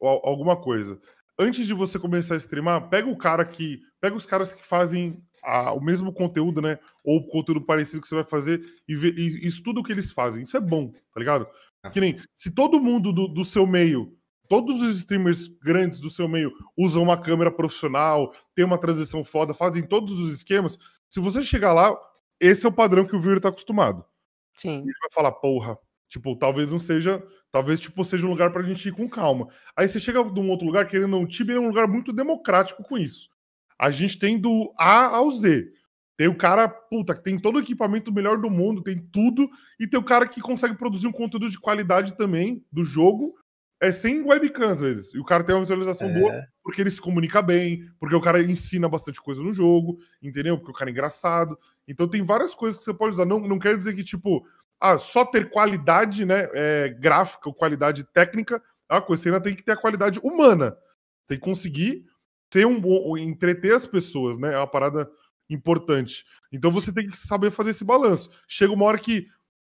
al- 0.00 0.20
alguma 0.26 0.54
coisa. 0.60 1.00
Antes 1.38 1.66
de 1.66 1.74
você 1.74 1.98
começar 1.98 2.34
a 2.34 2.38
streamar, 2.38 2.88
pega 2.88 3.08
o 3.08 3.16
cara 3.16 3.44
que. 3.44 3.80
Pega 4.00 4.14
os 4.16 4.26
caras 4.26 4.52
que 4.52 4.64
fazem 4.64 5.22
a- 5.42 5.72
o 5.72 5.80
mesmo 5.80 6.12
conteúdo, 6.12 6.60
né? 6.62 6.78
Ou 7.04 7.26
conteúdo 7.26 7.60
parecido 7.64 8.00
que 8.00 8.06
você 8.08 8.14
vai 8.14 8.24
fazer 8.24 8.60
e, 8.86 8.94
vê, 8.94 9.10
e, 9.10 9.46
estuda 9.46 9.80
o 9.80 9.82
que 9.82 9.92
eles 9.92 10.12
fazem. 10.12 10.42
Isso 10.42 10.56
é 10.56 10.60
bom, 10.60 10.92
tá 11.12 11.18
ligado? 11.18 11.46
Que 11.92 12.00
nem 12.00 12.16
se 12.34 12.54
todo 12.54 12.80
mundo 12.80 13.12
do, 13.12 13.26
do 13.26 13.44
seu 13.44 13.66
meio, 13.66 14.16
todos 14.48 14.80
os 14.82 14.96
streamers 14.98 15.48
grandes 15.48 15.98
do 15.98 16.08
seu 16.10 16.28
meio 16.28 16.52
usam 16.76 17.02
uma 17.02 17.20
câmera 17.20 17.50
profissional, 17.50 18.32
tem 18.54 18.64
uma 18.64 18.78
transição 18.78 19.24
foda, 19.24 19.52
fazem 19.52 19.82
todos 19.82 20.16
os 20.20 20.32
esquemas. 20.32 20.78
Se 21.08 21.18
você 21.18 21.42
chegar 21.42 21.72
lá, 21.72 21.96
esse 22.38 22.64
é 22.64 22.68
o 22.68 22.72
padrão 22.72 23.04
que 23.04 23.16
o 23.16 23.20
viewer 23.20 23.40
tá 23.40 23.48
acostumado. 23.48 24.04
Sim. 24.56 24.74
Ele 24.82 24.92
vai 25.00 25.10
falar, 25.12 25.32
porra, 25.32 25.76
tipo, 26.08 26.36
talvez 26.36 26.70
não 26.70 26.78
seja, 26.78 27.20
talvez 27.52 27.78
tipo 27.78 28.02
seja 28.04 28.26
um 28.26 28.30
lugar 28.30 28.50
pra 28.52 28.62
gente 28.62 28.88
ir 28.88 28.92
com 28.92 29.08
calma. 29.08 29.48
Aí 29.76 29.86
você 29.86 30.00
chega 30.00 30.24
num 30.24 30.48
outro 30.50 30.66
lugar, 30.66 30.86
querendo 30.88 31.04
ou 31.04 31.10
não, 31.10 31.22
o 31.22 31.28
Tibia 31.28 31.56
é 31.56 31.60
um 31.60 31.68
lugar 31.68 31.86
muito 31.86 32.12
democrático 32.12 32.82
com 32.82 32.98
isso. 32.98 33.28
A 33.78 33.90
gente 33.90 34.18
tem 34.18 34.38
do 34.38 34.72
A 34.78 35.06
ao 35.16 35.30
Z. 35.30 35.70
Tem 36.16 36.28
o 36.28 36.36
cara, 36.36 36.68
puta, 36.68 37.14
que 37.14 37.22
tem 37.22 37.38
todo 37.38 37.56
o 37.56 37.60
equipamento 37.60 38.12
melhor 38.12 38.38
do 38.40 38.50
mundo, 38.50 38.82
tem 38.82 38.98
tudo, 39.12 39.48
e 39.78 39.86
tem 39.86 39.98
o 39.98 40.04
cara 40.04 40.26
que 40.26 40.40
consegue 40.40 40.76
produzir 40.76 41.06
um 41.08 41.12
conteúdo 41.12 41.50
de 41.50 41.58
qualidade 41.58 42.16
também 42.16 42.64
do 42.70 42.84
jogo, 42.84 43.34
é 43.80 43.90
sem 43.90 44.22
webcam 44.22 44.68
às 44.68 44.80
vezes. 44.80 45.12
E 45.14 45.18
o 45.18 45.24
cara 45.24 45.42
tem 45.42 45.54
uma 45.54 45.62
visualização 45.62 46.08
É. 46.08 46.20
boa 46.20 46.46
porque 46.62 46.80
ele 46.80 46.90
se 46.92 47.00
comunica 47.00 47.42
bem, 47.42 47.84
porque 47.98 48.14
o 48.14 48.20
cara 48.20 48.40
ensina 48.40 48.88
bastante 48.88 49.20
coisa 49.20 49.42
no 49.42 49.52
jogo, 49.52 49.98
entendeu? 50.22 50.56
Porque 50.56 50.70
o 50.70 50.74
cara 50.74 50.88
é 50.90 50.92
engraçado. 50.92 51.58
Então 51.88 52.06
tem 52.06 52.22
várias 52.22 52.54
coisas 52.54 52.78
que 52.78 52.84
você 52.84 52.94
pode 52.94 53.14
usar. 53.14 53.24
Não, 53.26 53.40
não 53.40 53.58
quer 53.58 53.76
dizer 53.76 53.94
que, 53.96 54.04
tipo, 54.04 54.46
ah, 54.82 54.98
só 54.98 55.24
ter 55.24 55.48
qualidade 55.48 56.24
né, 56.24 56.48
é, 56.52 56.88
gráfica 56.88 57.48
ou 57.48 57.54
qualidade 57.54 58.02
técnica 58.02 58.60
é 58.90 58.94
uma 58.94 59.00
coisa. 59.00 59.22
Você 59.22 59.28
ainda 59.28 59.40
tem 59.40 59.54
que 59.54 59.62
ter 59.62 59.70
a 59.70 59.80
qualidade 59.80 60.18
humana. 60.18 60.76
Tem 61.28 61.38
que 61.38 61.44
conseguir 61.44 62.04
ser 62.52 62.66
um 62.66 62.80
bom, 62.80 63.16
entreter 63.16 63.72
as 63.72 63.86
pessoas, 63.86 64.36
né? 64.36 64.54
É 64.54 64.58
uma 64.58 64.66
parada 64.66 65.08
importante. 65.48 66.24
Então 66.50 66.72
você 66.72 66.92
tem 66.92 67.06
que 67.06 67.16
saber 67.16 67.52
fazer 67.52 67.70
esse 67.70 67.84
balanço. 67.84 68.28
Chega 68.48 68.72
uma 68.72 68.84
hora 68.84 68.98
que 68.98 69.28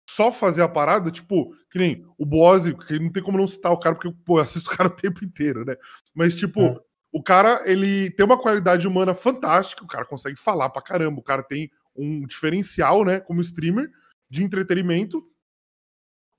só 0.09 0.31
fazer 0.31 0.63
a 0.63 0.69
parada, 0.69 1.11
tipo, 1.11 1.53
que 1.69 1.81
nem 1.81 2.07
o 2.17 2.25
Boazzi, 2.25 2.73
que 2.73 2.97
não 3.01 3.11
tem 3.11 3.25
como 3.25 3.39
não 3.39 3.47
citar 3.49 3.73
o 3.73 3.79
cara, 3.79 3.97
porque, 3.97 4.15
pô, 4.25 4.39
eu 4.39 4.43
assisto 4.43 4.71
o 4.71 4.77
cara 4.77 4.87
o 4.89 4.93
tempo 4.97 5.25
inteiro, 5.25 5.65
né? 5.65 5.75
Mas, 6.15 6.37
tipo, 6.37 6.81
o 7.11 7.21
cara, 7.21 7.61
ele 7.69 8.09
tem 8.13 8.25
uma 8.25 8.41
qualidade 8.41 8.87
humana 8.87 9.15
fantástica, 9.15 9.83
o 9.83 9.89
cara 9.89 10.05
consegue 10.05 10.37
falar 10.37 10.71
pra 10.71 10.81
caramba, 10.81 11.19
o 11.19 11.25
cara 11.25 11.43
tem 11.43 11.73
um 11.97 12.25
diferencial, 12.25 13.05
né, 13.05 13.19
como 13.19 13.41
streamer 13.41 13.91
de 14.33 14.43
entretenimento. 14.43 15.23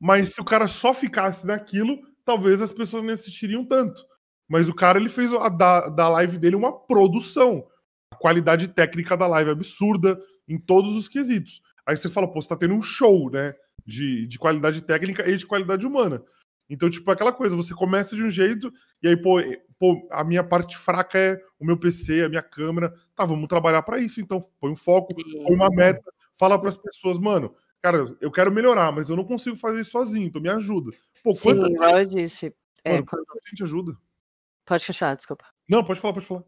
Mas 0.02 0.34
se 0.34 0.42
o 0.42 0.44
cara 0.44 0.66
só 0.66 0.96
ficasse 0.96 1.46
naquilo, 1.46 2.00
talvez 2.26 2.60
as 2.60 2.72
pessoas 2.72 3.04
não 3.04 3.14
assistiriam 3.14 3.64
tanto. 3.64 4.04
Mas 4.50 4.68
o 4.68 4.74
cara, 4.74 4.98
ele 4.98 5.08
fez 5.08 5.32
a, 5.32 5.48
da, 5.48 5.90
da 5.90 6.10
live 6.10 6.40
dele 6.40 6.56
uma 6.56 6.74
produção. 6.74 7.68
A 8.12 8.16
qualidade 8.16 8.68
técnica 8.70 9.16
da 9.16 9.28
live 9.28 9.52
é 9.52 9.54
absurda 9.54 10.20
em 10.48 10.58
todos 10.58 10.96
os 10.96 11.08
quesitos. 11.08 11.62
Aí 11.86 11.96
você 11.96 12.10
fala, 12.10 12.28
pô, 12.28 12.42
você 12.42 12.50
tá 12.50 12.56
tendo 12.56 12.74
um 12.74 12.82
show, 12.82 13.30
né? 13.30 13.54
De, 13.86 14.26
de 14.26 14.40
qualidade 14.40 14.82
técnica 14.82 15.30
e 15.30 15.38
de 15.38 15.46
qualidade 15.46 15.86
humana. 15.86 16.24
Então, 16.68 16.90
tipo, 16.90 17.12
aquela 17.12 17.32
coisa, 17.32 17.56
você 17.56 17.76
começa 17.76 18.16
de 18.16 18.24
um 18.24 18.30
jeito, 18.30 18.74
e 19.04 19.08
aí, 19.08 19.18
pô, 19.18 19.40
pô, 19.78 20.08
a 20.10 20.24
minha 20.24 20.44
parte 20.44 20.78
fraca 20.78 21.20
é 21.20 21.40
o 21.60 21.66
meu 21.66 21.78
PC, 21.78 22.24
a 22.24 22.30
minha 22.30 22.42
câmera. 22.42 22.92
Tá, 23.14 23.24
vamos 23.24 23.48
trabalhar 23.48 23.84
pra 23.84 24.00
isso, 24.00 24.20
então 24.20 24.40
põe 24.60 24.72
um 24.72 24.76
foco, 24.76 25.14
põe 25.14 25.56
uma 25.56 25.70
meta, 25.70 26.12
fala 26.34 26.60
pras 26.60 26.78
pessoas, 26.78 27.20
mano, 27.20 27.54
cara, 27.84 28.16
eu 28.22 28.32
quero 28.32 28.52
melhorar, 28.52 28.92
mas 28.92 29.10
eu 29.10 29.16
não 29.16 29.26
consigo 29.26 29.56
fazer 29.56 29.82
isso 29.82 29.92
sozinho, 29.92 30.26
então 30.28 30.42
me 30.42 30.50
ajuda. 30.50 30.92
Pô, 31.24 31.34
Sim, 31.34 31.56
quanta 31.56 31.70
igual 31.72 31.98
eu 32.00 32.06
disse. 32.06 32.54
É, 32.84 32.94
Mano, 32.94 33.06
quando- 33.06 33.26
quanta 33.26 33.42
gente 33.50 33.64
ajuda? 33.64 33.96
Pode 34.66 34.86
continuar, 34.86 35.16
desculpa. 35.16 35.46
Não, 35.70 35.84
pode 35.84 36.00
falar, 36.00 36.14
pode 36.14 36.26
falar. 36.26 36.44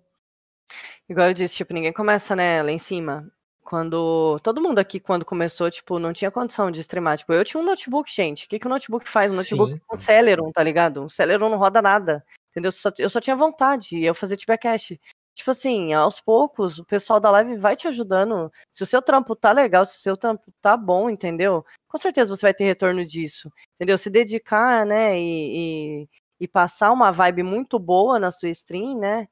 Igual 1.08 1.28
eu 1.28 1.34
disse, 1.34 1.56
tipo, 1.56 1.74
ninguém 1.74 1.94
começa, 1.94 2.36
né, 2.36 2.64
lá 2.64 2.72
em 2.72 2.80
cima. 2.80 3.30
Quando. 3.62 4.40
Todo 4.44 4.62
mundo 4.62 4.78
aqui, 4.78 5.00
quando 5.00 5.26
começou, 5.26 5.70
tipo, 5.72 5.98
não 5.98 6.14
tinha 6.14 6.30
condição 6.30 6.70
de 6.70 6.82
streamar. 6.82 7.18
Tipo, 7.18 7.34
eu 7.34 7.44
tinha 7.44 7.60
um 7.62 7.66
notebook, 7.66 8.12
gente. 8.14 8.46
O 8.46 8.50
que, 8.50 8.60
que 8.60 8.68
o 8.68 8.70
notebook 8.70 9.10
faz? 9.10 9.34
Um 9.34 9.38
notebook 9.38 9.74
Sim. 9.74 9.82
com 9.88 9.98
Celeron, 9.98 10.52
tá 10.52 10.62
ligado? 10.62 11.02
Um 11.02 11.10
Celeron 11.10 11.50
não 11.50 11.58
roda 11.58 11.82
nada. 11.82 12.24
Entendeu? 12.52 12.72
Só- 12.72 12.92
eu 13.00 13.10
só 13.10 13.20
tinha 13.20 13.36
vontade. 13.36 13.98
E 13.98 14.06
eu 14.06 14.14
fazia 14.14 14.38
Tibacast. 14.38 15.00
Tipo 15.36 15.52
assim, 15.52 15.94
aos 15.94 16.22
poucos, 16.22 16.80
o 16.80 16.86
pessoal 16.86 17.20
da 17.20 17.30
live 17.30 17.58
vai 17.58 17.76
te 17.76 17.88
ajudando. 17.90 18.50
Se 18.72 18.84
o 18.84 18.86
seu 18.86 19.02
trampo 19.02 19.36
tá 19.36 19.52
legal, 19.52 19.86
se 19.86 19.98
o 19.98 20.00
seu 20.00 20.16
trampo 20.16 20.50
tá 20.62 20.78
bom, 20.78 21.10
entendeu? 21.10 21.66
Com 21.90 21.98
certeza 21.98 22.34
você 22.34 22.42
vai 22.44 22.54
ter 22.54 22.64
retorno 22.64 23.06
disso. 23.06 23.52
Entendeu? 23.76 23.98
Se 23.98 24.10
dedicar, 24.10 24.86
né? 24.86 25.20
E, 25.20 26.04
e, 26.04 26.10
e 26.40 26.48
passar 26.48 26.92
uma 26.92 27.12
vibe 27.12 27.44
muito 27.44 27.78
boa 27.78 28.18
na 28.18 28.32
sua 28.32 28.50
stream, 28.50 28.98
né? 28.98 29.28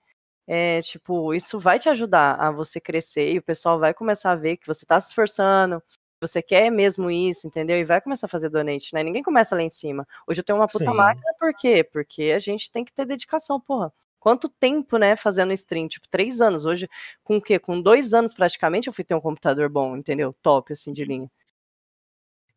É, 0.46 0.82
tipo, 0.82 1.34
isso 1.34 1.58
vai 1.60 1.80
te 1.80 1.88
ajudar 1.90 2.36
a 2.36 2.52
você 2.52 2.82
crescer 2.82 3.32
e 3.34 3.38
o 3.40 3.44
pessoal 3.44 3.80
vai 3.80 3.94
começar 3.94 4.32
a 4.32 4.36
ver 4.36 4.58
que 4.58 4.68
você 4.68 4.86
tá 4.86 5.00
se 5.00 5.08
esforçando, 5.10 5.82
que 5.82 6.28
você 6.28 6.42
quer 6.42 6.70
mesmo 6.70 7.10
isso, 7.10 7.48
entendeu? 7.48 7.78
E 7.80 7.86
vai 7.86 8.02
começar 8.02 8.28
a 8.28 8.30
fazer 8.30 8.50
donate, 8.50 8.94
né? 8.94 9.04
Ninguém 9.04 9.24
começa 9.24 9.56
lá 9.56 9.62
em 9.62 9.70
cima. 9.70 10.06
Hoje 10.28 10.42
eu 10.42 10.44
tenho 10.44 10.60
uma 10.60 10.68
puta 10.68 10.92
Sim. 10.92 10.98
máquina, 10.98 11.34
por 11.40 11.54
quê? 11.56 11.82
Porque 11.84 12.34
a 12.36 12.40
gente 12.40 12.70
tem 12.72 12.84
que 12.84 12.92
ter 12.94 13.06
dedicação, 13.06 13.60
porra. 13.62 13.94
Quanto 14.24 14.48
tempo, 14.48 14.98
né, 14.98 15.18
fazendo 15.18 15.52
stream? 15.52 15.86
Tipo, 15.90 16.08
três 16.08 16.40
anos. 16.40 16.64
Hoje, 16.64 16.88
com 17.26 17.36
o 17.36 17.42
quê? 17.42 17.60
Com 17.60 17.82
dois 17.82 18.14
anos 18.14 18.34
praticamente, 18.34 18.88
eu 18.88 18.94
fui 18.94 19.04
ter 19.04 19.14
um 19.14 19.20
computador 19.20 19.68
bom, 19.68 19.98
entendeu? 19.98 20.34
Top, 20.42 20.72
assim, 20.72 20.94
de 20.94 21.04
linha. 21.04 21.30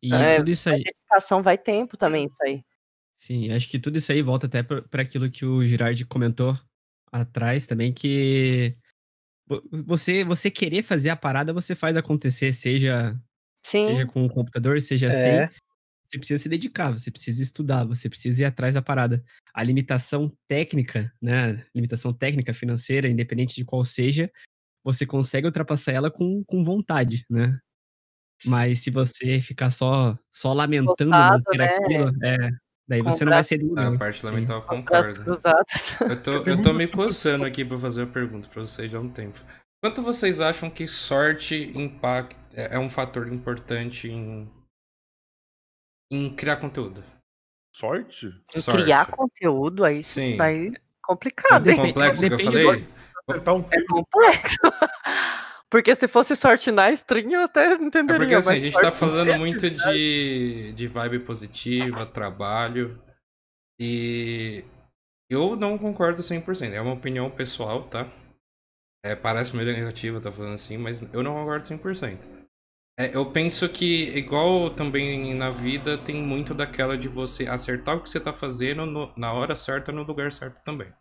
E 0.01 0.13
É, 0.13 0.37
tudo 0.37 0.49
isso 0.49 0.69
aí. 0.69 0.81
dedicação, 0.81 1.43
vai 1.43 1.57
tempo 1.57 1.97
também, 1.97 2.27
isso 2.27 2.41
aí. 2.41 2.63
Sim, 3.17 3.51
acho 3.51 3.67
que 3.69 3.77
tudo 3.79 3.97
isso 3.97 4.09
aí 4.13 4.21
volta 4.21 4.45
até 4.47 4.63
para 4.63 5.01
aquilo 5.01 5.29
que 5.29 5.43
o 5.43 5.65
Girardi 5.65 6.05
comentou 6.05 6.55
atrás 7.11 7.67
também, 7.67 7.91
que 7.91 8.71
vo- 9.47 9.61
você 9.71 10.23
você 10.23 10.51
querer 10.51 10.83
fazer 10.83 11.09
a 11.09 11.17
parada, 11.17 11.53
você 11.53 11.75
faz 11.75 11.97
acontecer, 11.97 12.53
seja 12.53 13.19
Sim. 13.65 13.81
seja 13.83 14.05
com 14.07 14.25
o 14.25 14.29
computador, 14.29 14.81
seja 14.81 15.09
É. 15.09 15.11
sem. 15.11 15.49
Você 16.07 16.17
precisa 16.17 16.41
se 16.43 16.49
dedicar, 16.49 16.91
você 16.91 17.11
precisa 17.11 17.43
estudar, 17.43 17.83
você 17.83 18.09
precisa 18.09 18.43
ir 18.43 18.45
atrás 18.45 18.75
da 18.75 18.81
parada. 18.81 19.23
A 19.53 19.61
limitação 19.61 20.25
técnica, 20.47 21.11
né? 21.21 21.65
Limitação 21.75 22.13
técnica, 22.13 22.53
financeira, 22.53 23.09
independente 23.09 23.55
de 23.55 23.65
qual 23.65 23.83
seja, 23.83 24.31
você 24.83 25.05
consegue 25.05 25.47
ultrapassar 25.47 25.91
ela 25.91 26.09
com, 26.09 26.43
com 26.45 26.63
vontade, 26.63 27.25
né? 27.29 27.59
Mas 28.45 28.79
se 28.79 28.91
você 28.91 29.41
ficar 29.41 29.69
só, 29.69 30.17
só 30.31 30.53
lamentando 30.53 31.11
não 31.11 31.41
ter 31.41 31.57
né? 31.57 31.65
aquilo, 31.65 32.23
é, 32.23 32.51
daí 32.87 33.03
Com 33.03 33.11
você 33.11 33.25
não 33.25 33.31
vai 33.33 33.43
sair 33.43 33.57
do 33.57 33.67
lugar. 33.69 33.93
A 33.93 33.97
parte 33.97 34.21
Sim. 34.21 34.27
lamentável 34.27 34.61
concordo. 34.61 35.23
Eu 36.09 36.21
tô, 36.21 36.31
eu 36.45 36.61
tô 36.61 36.73
me 36.73 36.87
coçando 36.87 37.43
aqui 37.43 37.65
pra 37.65 37.77
fazer 37.77 38.03
a 38.03 38.07
pergunta 38.07 38.47
pra 38.47 38.61
vocês 38.61 38.91
já 38.91 38.97
há 38.97 39.01
um 39.01 39.09
tempo. 39.09 39.43
Quanto 39.83 40.01
vocês 40.01 40.39
acham 40.39 40.69
que 40.69 40.87
sorte 40.87 41.71
impacta, 41.75 42.37
é 42.53 42.75
é 42.75 42.79
um 42.79 42.89
fator 42.89 43.31
importante 43.31 44.09
em, 44.09 44.49
em 46.11 46.33
criar 46.33 46.57
conteúdo? 46.57 47.03
Sorte? 47.75 48.27
Em 48.55 48.59
Sorte. 48.61 48.83
criar 48.83 49.05
conteúdo, 49.07 49.83
aí 49.85 50.01
Sim. 50.03 50.33
sim. 50.33 50.41
Aí 50.41 50.73
complicado, 51.03 51.67
hein? 51.69 51.77
Complexo 51.77 52.27
que 52.27 52.33
eu 52.33 52.39
falei? 52.39 52.87
Um 53.29 53.65
É 53.71 53.83
complexo. 53.85 54.57
Porque 55.69 55.93
se 55.95 56.07
fosse 56.07 56.33
sorte 56.35 56.71
na 56.71 56.89
stream, 56.91 57.29
eu 57.31 57.41
até 57.41 57.73
É 57.73 57.73
entenderia. 57.73 58.17
porque 58.19 58.35
assim, 58.35 58.53
a 58.53 58.59
gente 58.59 58.79
tá 58.79 58.89
falando 58.89 59.27
mesmo, 59.27 59.39
muito 59.41 59.69
de, 59.69 60.71
de 60.73 60.87
vibe 60.87 61.19
positiva, 61.19 62.05
trabalho. 62.05 63.01
E 63.77 64.63
Eu 65.29 65.57
não 65.57 65.77
concordo 65.77 66.21
100%. 66.23 66.71
É 66.71 66.79
uma 66.79 66.93
opinião 66.93 67.29
pessoal, 67.29 67.83
tá? 67.83 68.09
É, 69.03 69.13
parece 69.13 69.53
meio 69.57 69.71
negativa, 69.73 70.21
tá 70.21 70.31
falando 70.31 70.53
assim, 70.53 70.77
mas 70.77 71.01
eu 71.13 71.21
não 71.21 71.33
concordo 71.33 71.67
100%. 71.67 72.36
É, 72.99 73.15
eu 73.15 73.31
penso 73.31 73.69
que, 73.69 74.05
igual 74.17 74.71
também 74.71 75.31
na 75.35 75.51
vida, 75.51 75.99
tem 75.99 76.15
muito 76.15 76.55
daquela 76.55 76.97
de 76.97 77.07
você 77.07 77.47
acertar 77.47 77.95
o 77.95 78.01
que 78.01 78.09
você 78.09 78.19
tá 78.19 78.33
fazendo 78.33 78.87
no- 78.87 79.13
na 79.15 79.31
hora 79.31 79.55
certa, 79.55 79.91
no 79.91 80.01
lugar 80.01 80.31
certo 80.31 80.63
também. 80.63 80.91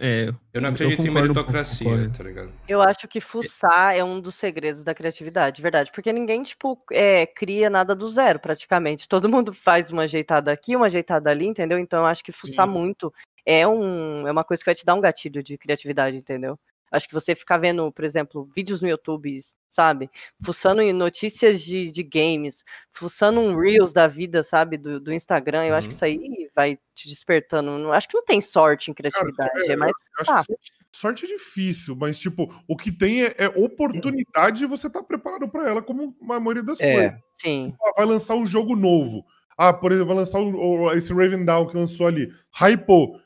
É, 0.00 0.26
Eu 0.52 0.60
não 0.60 0.68
eu 0.70 0.74
acredito 0.74 1.06
em 1.06 1.10
um 1.10 1.14
pouco, 1.14 1.28
meritocracia, 1.28 1.84
concordo. 1.90 2.18
tá 2.18 2.24
ligado? 2.24 2.52
Eu 2.68 2.82
acho 2.82 3.06
que 3.06 3.20
fuçar 3.20 3.94
é 3.96 4.02
um 4.02 4.20
dos 4.20 4.34
segredos 4.34 4.82
da 4.82 4.92
criatividade, 4.94 5.62
verdade. 5.62 5.92
Porque 5.92 6.12
ninguém, 6.12 6.42
tipo, 6.42 6.76
é, 6.90 7.24
cria 7.24 7.70
nada 7.70 7.94
do 7.94 8.08
zero, 8.08 8.40
praticamente. 8.40 9.08
Todo 9.08 9.28
mundo 9.28 9.52
faz 9.54 9.90
uma 9.92 10.02
ajeitada 10.02 10.50
aqui, 10.50 10.74
uma 10.74 10.86
ajeitada 10.86 11.30
ali, 11.30 11.46
entendeu? 11.46 11.78
Então 11.78 12.00
eu 12.00 12.06
acho 12.06 12.24
que 12.24 12.32
fuçar 12.32 12.66
Sim. 12.66 12.72
muito 12.72 13.14
é, 13.46 13.66
um, 13.66 14.26
é 14.26 14.32
uma 14.32 14.42
coisa 14.42 14.60
que 14.60 14.66
vai 14.66 14.74
te 14.74 14.84
dar 14.84 14.94
um 14.96 15.00
gatilho 15.00 15.40
de 15.40 15.56
criatividade, 15.56 16.16
entendeu? 16.16 16.58
Acho 16.90 17.08
que 17.08 17.14
você 17.14 17.34
ficar 17.34 17.58
vendo, 17.58 17.90
por 17.92 18.04
exemplo, 18.04 18.48
vídeos 18.54 18.80
no 18.80 18.88
YouTube, 18.88 19.38
sabe? 19.68 20.08
Fuçando 20.44 20.80
em 20.80 20.92
notícias 20.92 21.60
de, 21.62 21.90
de 21.90 22.02
games, 22.02 22.64
fuçando 22.92 23.40
um 23.40 23.58
Reels 23.58 23.92
da 23.92 24.06
vida, 24.06 24.42
sabe? 24.42 24.76
Do, 24.78 25.00
do 25.00 25.12
Instagram, 25.12 25.64
eu 25.66 25.74
acho 25.74 25.88
que 25.88 25.92
Uhum. 25.94 25.96
isso 25.96 26.04
aí 26.04 26.50
vai 26.54 26.78
te 26.94 27.08
despertando. 27.08 27.76
Não- 27.78 27.92
Acho 27.92 28.08
que 28.08 28.14
não 28.16 28.24
tem 28.24 28.40
sorte 28.40 28.90
em 28.90 28.94
criatividade, 28.94 29.70
é, 29.70 29.76
mais 29.76 29.90
eu 29.90 29.96
acho 30.20 30.24
fuçar. 30.24 30.40
que 30.46 30.52
sorte, 30.52 30.72
sorte 30.92 31.24
é 31.24 31.28
difícil, 31.28 31.94
mas, 31.96 32.18
tipo, 32.18 32.48
o 32.68 32.76
que 32.76 32.90
tem 32.90 33.24
é, 33.24 33.34
é 33.36 33.48
oportunidade 33.48 34.64
e 34.64 34.66
você 34.66 34.88
tá 34.88 35.02
preparado 35.02 35.48
pra 35.48 35.68
ela, 35.68 35.82
como 35.82 36.16
a 36.30 36.40
maioria 36.40 36.62
das 36.62 36.80
É. 36.80 36.94
coisas. 36.94 37.20
Sim. 37.34 37.74
Ah, 37.82 37.92
vai 37.98 38.06
lançar 38.06 38.34
um 38.34 38.46
jogo 38.46 38.74
novo. 38.76 39.24
Ah, 39.58 39.72
por 39.72 39.90
exemplo, 39.90 40.08
vai 40.08 40.16
lançar 40.18 40.38
o- 40.38 40.84
o- 40.84 40.92
esse 40.92 41.12
Raven 41.12 41.44
Down 41.44 41.66
que 41.68 41.76
lançou 41.76 42.06
ali. 42.06 42.32
Hypou. 42.52 43.18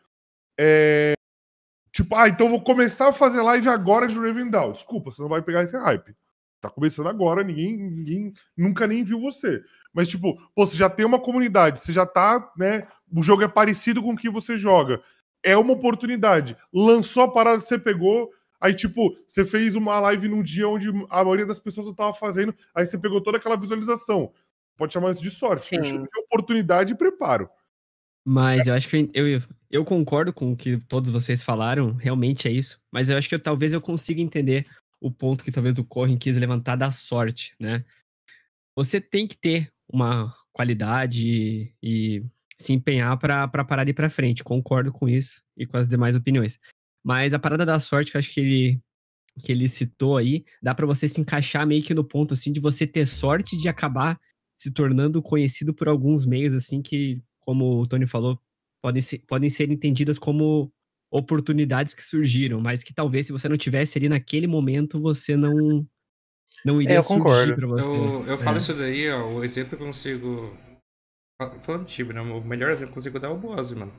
É, 0.59 1.15
Tipo, 2.01 2.17
ah, 2.17 2.29
então 2.31 2.47
eu 2.47 2.51
vou 2.51 2.63
começar 2.63 3.09
a 3.09 3.13
fazer 3.13 3.43
live 3.43 3.69
agora 3.69 4.07
de 4.07 4.19
Raven 4.19 4.49
Down. 4.49 4.73
Desculpa, 4.73 5.11
você 5.11 5.21
não 5.21 5.29
vai 5.29 5.43
pegar 5.43 5.63
esse 5.63 5.77
hype. 5.77 6.17
Tá 6.59 6.71
começando 6.71 7.09
agora, 7.09 7.45
ninguém, 7.45 7.77
ninguém 7.77 8.33
nunca 8.57 8.87
nem 8.87 9.05
viu 9.05 9.21
você. 9.21 9.61
Mas, 9.93 10.09
tipo, 10.09 10.35
pô, 10.55 10.65
você 10.65 10.79
já 10.79 10.89
tem 10.89 11.05
uma 11.05 11.19
comunidade, 11.21 11.79
você 11.79 11.93
já 11.93 12.07
tá, 12.07 12.51
né? 12.57 12.89
O 13.15 13.23
jogo 13.23 13.43
é 13.43 13.49
parecido 13.49 14.03
com 14.03 14.15
o 14.15 14.17
que 14.17 14.31
você 14.31 14.57
joga. 14.57 15.03
É 15.43 15.55
uma 15.59 15.75
oportunidade. 15.75 16.57
Lançou 16.73 17.25
a 17.25 17.31
parada, 17.31 17.61
você 17.61 17.79
pegou. 17.79 18.31
Aí, 18.59 18.73
tipo, 18.73 19.15
você 19.27 19.45
fez 19.45 19.77
uma 19.77 20.01
live 20.01 20.27
num 20.27 20.43
dia 20.43 20.67
onde 20.67 20.89
a 21.11 21.23
maioria 21.23 21.45
das 21.45 21.59
pessoas 21.59 21.87
não 21.87 21.95
tava 21.95 22.15
fazendo. 22.15 22.55
Aí 22.75 22.87
você 22.87 22.97
pegou 22.97 23.21
toda 23.21 23.37
aquela 23.37 23.59
visualização. 23.59 24.33
Pode 24.75 24.95
chamar 24.95 25.11
isso 25.11 25.23
de 25.23 25.31
sorte. 25.31 25.69
Sim. 25.69 26.07
oportunidade 26.25 26.95
e 26.95 26.97
preparo. 26.97 27.51
Mas 28.25 28.67
eu 28.67 28.75
acho 28.75 28.89
que 28.89 29.11
eu, 29.15 29.41
eu, 29.71 29.85
concordo 29.85 30.33
com 30.33 30.53
o 30.53 30.57
que 30.57 30.79
todos 30.87 31.11
vocês 31.11 31.43
falaram, 31.43 31.93
realmente 31.95 32.47
é 32.47 32.51
isso. 32.51 32.81
Mas 32.93 33.09
eu 33.09 33.17
acho 33.17 33.29
que 33.29 33.35
eu- 33.35 33.43
talvez 33.43 33.73
eu 33.73 33.81
consiga 33.81 34.21
entender 34.21 34.67
o 35.01 35.11
ponto 35.11 35.43
que 35.43 35.51
talvez 35.53 35.79
o 35.79 35.85
Corrin 35.85 36.19
quis 36.19 36.37
levantar 36.37 36.77
da 36.77 36.91
sorte, 36.91 37.55
né? 37.59 37.85
Você 38.77 39.01
tem 39.01 39.27
que 39.27 39.37
ter 39.37 39.73
uma 39.89 40.35
qualidade 40.53 41.27
e, 41.27 41.75
e 41.83 42.25
se 42.59 42.73
empenhar 42.73 43.19
para 43.19 43.49
parar 43.65 43.89
ir 43.89 43.95
para 43.95 44.11
frente. 44.11 44.45
Concordo 44.45 44.93
com 44.93 45.09
isso 45.09 45.43
e 45.57 45.67
com 45.67 45.77
as 45.77 45.89
demais 45.89 46.15
opiniões. 46.15 46.59
Mas 47.03 47.33
a 47.33 47.39
parada 47.39 47.65
da 47.65 47.81
sorte, 47.81 48.11
que 48.11 48.17
eu 48.17 48.19
acho 48.19 48.33
que 48.33 48.41
ele 48.41 48.81
que 49.43 49.53
ele 49.53 49.69
citou 49.69 50.17
aí, 50.17 50.45
dá 50.63 50.75
para 50.75 50.85
você 50.85 51.09
se 51.09 51.21
encaixar 51.21 51.67
meio 51.67 51.83
que 51.83 51.95
no 51.95 52.05
ponto 52.05 52.35
assim 52.35 52.53
de 52.53 52.61
você 52.61 52.87
ter 52.87 53.07
sorte 53.07 53.57
de 53.57 53.69
acabar 53.69 54.21
se 54.59 54.71
tornando 54.71 55.23
conhecido 55.23 55.73
por 55.73 55.89
alguns 55.89 56.27
meios 56.27 56.53
assim 56.53 56.83
que, 56.83 57.23
como 57.41 57.81
o 57.81 57.87
Tony 57.87 58.07
falou, 58.07 58.39
podem 58.83 59.03
ser, 59.03 59.19
podem 59.27 59.51
ser 59.51 59.71
entendidas 59.71 60.19
como 60.19 60.73
oportunidades 61.12 61.93
que 61.95 62.03
surgiram, 62.03 62.61
mas 62.61 62.83
que 62.85 62.95
talvez 62.95 63.27
se 63.27 63.33
você 63.33 63.49
não 63.49 63.57
tivesse 63.57 63.99
ali 63.99 64.09
naquele 64.09 64.47
momento, 64.47 65.01
você 65.01 65.37
não 65.37 65.87
não 66.65 66.81
iria 66.81 66.97
É, 66.97 66.99
eu 66.99 67.05
concordo. 67.05 67.55
para 67.57 67.67
você. 67.67 67.89
Eu, 67.89 68.25
eu 68.27 68.39
falo 68.39 68.57
É. 68.57 68.59
isso 68.59 68.75
daí, 68.75 69.11
ó, 69.11 69.27
o 69.27 69.43
exemplo 69.45 69.77
que 69.77 69.83
eu 69.83 69.87
consigo. 69.87 70.57
fa- 71.41 71.59
Falando 71.62 71.87
de 71.87 71.93
time, 71.95 72.12
né? 72.12 72.21
O 72.21 72.41
melhor 72.45 72.71
exemplo 72.71 72.93
que 72.93 72.99
eu 72.99 73.03
consigo 73.03 73.19
dar 73.19 73.29
é 73.29 73.31
o 73.31 73.39
Boazzi, 73.39 73.75
mano. 73.75 73.93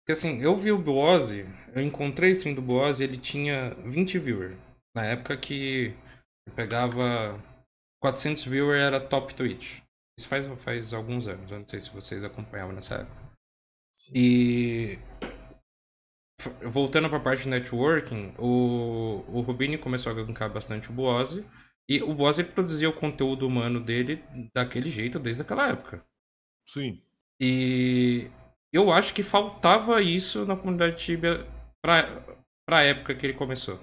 Porque 0.00 0.12
assim, 0.12 0.40
eu 0.40 0.54
vi 0.56 0.70
o 0.70 0.78
Boazzi, 0.78 1.44
eu 1.74 1.82
encontrei 1.82 2.30
o 2.30 2.32
stream 2.32 2.54
do 2.54 2.62
Boazzi, 2.62 3.02
ele 3.02 3.16
tinha 3.16 3.74
20 3.84 4.18
viewers. 4.20 4.56
Na 4.94 5.04
época 5.04 5.36
que 5.36 5.92
eu 6.46 6.54
pegava 6.54 7.42
400 8.00 8.44
viewers 8.46 8.80
era 8.80 9.00
top 9.00 9.34
Twitch. 9.34 9.80
Isso 10.18 10.28
faz, 10.28 10.46
faz 10.62 10.92
alguns 10.94 11.26
anos, 11.26 11.50
eu 11.50 11.58
não 11.58 11.66
sei 11.66 11.80
se 11.80 11.90
vocês 11.90 12.24
acompanhavam 12.24 12.74
nessa 12.74 12.96
época. 12.96 13.26
E 14.14 14.98
f- 16.40 16.50
voltando 16.68 17.08
pra 17.08 17.20
parte 17.20 17.44
de 17.44 17.48
networking, 17.48 18.34
o, 18.38 19.24
o 19.28 19.40
Rubini 19.40 19.78
começou 19.78 20.12
a 20.12 20.14
gankar 20.14 20.52
bastante 20.52 20.90
o 20.90 20.92
Boazzi. 20.92 21.44
E 21.88 22.02
o 22.02 22.14
Boazzi 22.14 22.42
produzia 22.44 22.88
o 22.88 22.92
conteúdo 22.94 23.46
humano 23.46 23.80
dele 23.80 24.22
daquele 24.54 24.90
jeito 24.90 25.18
desde 25.18 25.42
aquela 25.42 25.68
época. 25.68 26.04
Sim. 26.68 27.00
E 27.40 28.30
eu 28.72 28.92
acho 28.92 29.14
que 29.14 29.22
faltava 29.22 30.02
isso 30.02 30.44
na 30.44 30.56
comunidade 30.56 30.96
Tibia 30.96 31.46
pra, 31.82 32.24
pra 32.66 32.82
época 32.82 33.14
que 33.14 33.26
ele 33.26 33.34
começou. 33.38 33.78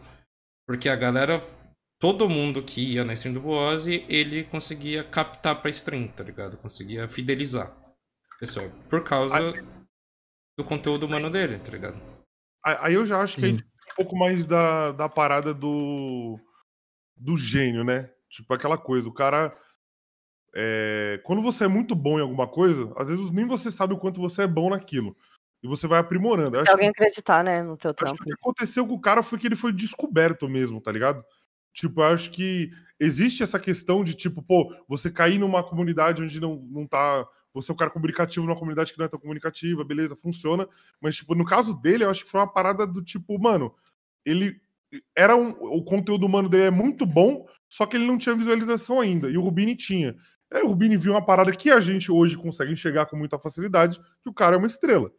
Porque 0.68 0.90
a 0.90 0.96
galera, 0.96 1.42
todo 2.04 2.28
mundo 2.28 2.62
que 2.62 2.96
ia 2.96 3.06
na 3.06 3.14
stream 3.14 3.34
do 3.34 3.40
Boazzi, 3.40 4.06
ele 4.10 4.44
conseguia 4.44 5.06
captar 5.06 5.62
pra 5.62 5.70
stream, 5.70 6.10
tá 6.10 6.22
ligado? 6.22 6.58
Conseguia 6.58 7.08
fidelizar 7.08 7.68
a 7.68 8.40
pessoa. 8.42 8.70
Por 8.90 9.06
causa 9.06 9.54
do 10.58 10.66
conteúdo 10.66 11.06
humano 11.06 11.30
dele, 11.30 11.58
tá 11.60 11.72
ligado? 11.72 11.96
Aí 12.62 12.78
aí 12.82 12.94
eu 12.96 13.06
já 13.06 13.22
acho 13.22 13.38
que 13.38 13.46
aí 13.46 13.56
tem 13.56 13.66
um 13.66 13.96
pouco 13.96 14.18
mais 14.18 14.44
da, 14.44 14.92
da 14.92 15.08
parada 15.08 15.54
do, 15.54 16.38
do 17.16 17.38
gênio, 17.38 17.86
né? 17.86 18.12
Tipo, 18.30 18.54
aquela 18.54 18.78
coisa, 18.78 19.08
o 19.08 19.14
cara. 19.14 19.58
é, 20.54 21.22
quando 21.24 21.42
você 21.42 21.64
é 21.64 21.70
muito 21.70 21.96
bom 21.96 22.20
em 22.20 22.22
alguma 22.22 22.50
coisa, 22.50 22.92
às 22.98 23.08
vezes 23.08 23.32
nem 23.32 23.48
você 23.48 23.72
sabe 23.72 23.94
o 23.94 23.98
quanto 23.98 24.20
você 24.20 24.42
é 24.42 24.48
bom 24.48 24.70
naquilo. 24.70 25.16
E 25.64 25.70
você 25.70 25.88
vai 25.88 26.00
aprimorando. 26.00 26.58
Se 26.58 26.64
acho 26.64 26.72
alguém 26.72 26.92
que, 26.92 27.02
acreditar, 27.02 27.46
né, 27.46 27.64
no 27.64 27.78
teu 27.78 27.92
acho 27.92 27.98
que 27.98 28.04
trampo. 28.04 28.24
o 28.24 28.26
que 28.26 28.34
aconteceu 28.34 28.86
com 28.86 28.96
o 28.96 29.02
cara 29.02 29.24
foi 29.24 29.40
que 29.40 29.48
ele 29.48 29.56
foi 29.56 29.72
descoberto 29.72 30.50
mesmo, 30.50 30.82
tá 30.82 30.92
ligado? 30.92 31.24
Tipo, 31.74 32.02
acho 32.02 32.32
que 32.32 32.72
existe 33.00 33.44
essa 33.44 33.60
questão 33.60 34.04
de, 34.04 34.14
tipo, 34.14 34.42
pô, 34.42 34.74
você 34.88 35.12
cair 35.12 35.40
numa 35.40 35.64
comunidade 35.64 36.24
onde 36.24 36.40
não, 36.40 36.56
não 36.70 36.88
tá. 36.88 37.28
Você 37.54 37.72
é 37.72 37.74
um 37.74 37.78
cara 37.78 37.92
comunicativo 37.92 38.46
numa 38.46 38.58
comunidade 38.58 38.94
que 38.94 39.00
não 39.00 39.06
é 39.06 39.10
tão 39.10 39.20
comunicativa, 39.20 39.84
beleza, 39.84 40.16
funciona. 40.16 40.68
Mas, 41.02 41.16
tipo, 41.16 41.36
no 41.36 41.46
caso 41.46 41.74
dele, 41.74 42.04
eu 42.04 42.10
acho 42.10 42.24
que 42.24 42.32
foi 42.32 42.40
uma 42.40 42.52
parada 42.52 42.88
do 42.88 43.04
tipo, 43.04 43.38
mano, 43.40 43.74
ele 44.26 44.60
era 45.16 45.36
um, 45.36 45.50
o 45.50 45.84
conteúdo 45.84 46.26
humano 46.26 46.48
dele 46.48 46.66
é 46.66 46.72
muito 46.72 47.06
bom, 47.06 47.48
só 47.68 47.86
que 47.86 47.98
ele 47.98 48.06
não 48.06 48.18
tinha 48.18 48.36
visualização 48.36 49.00
ainda, 49.00 49.30
e 49.30 49.38
o 49.38 49.42
Rubini 49.42 49.76
tinha. 49.76 50.16
Aí 50.52 50.62
o 50.62 50.68
Rubini 50.68 50.96
viu 50.96 51.14
uma 51.14 51.26
parada 51.26 51.52
que 51.52 51.72
a 51.72 51.80
gente 51.80 52.12
hoje 52.12 52.38
consegue 52.38 52.72
enxergar 52.72 53.08
com 53.08 53.18
muita 53.18 53.40
facilidade, 53.40 54.00
que 54.22 54.30
o 54.30 54.34
cara 54.34 54.56
é 54.56 54.58
uma 54.58 54.68
estrela. 54.68 55.12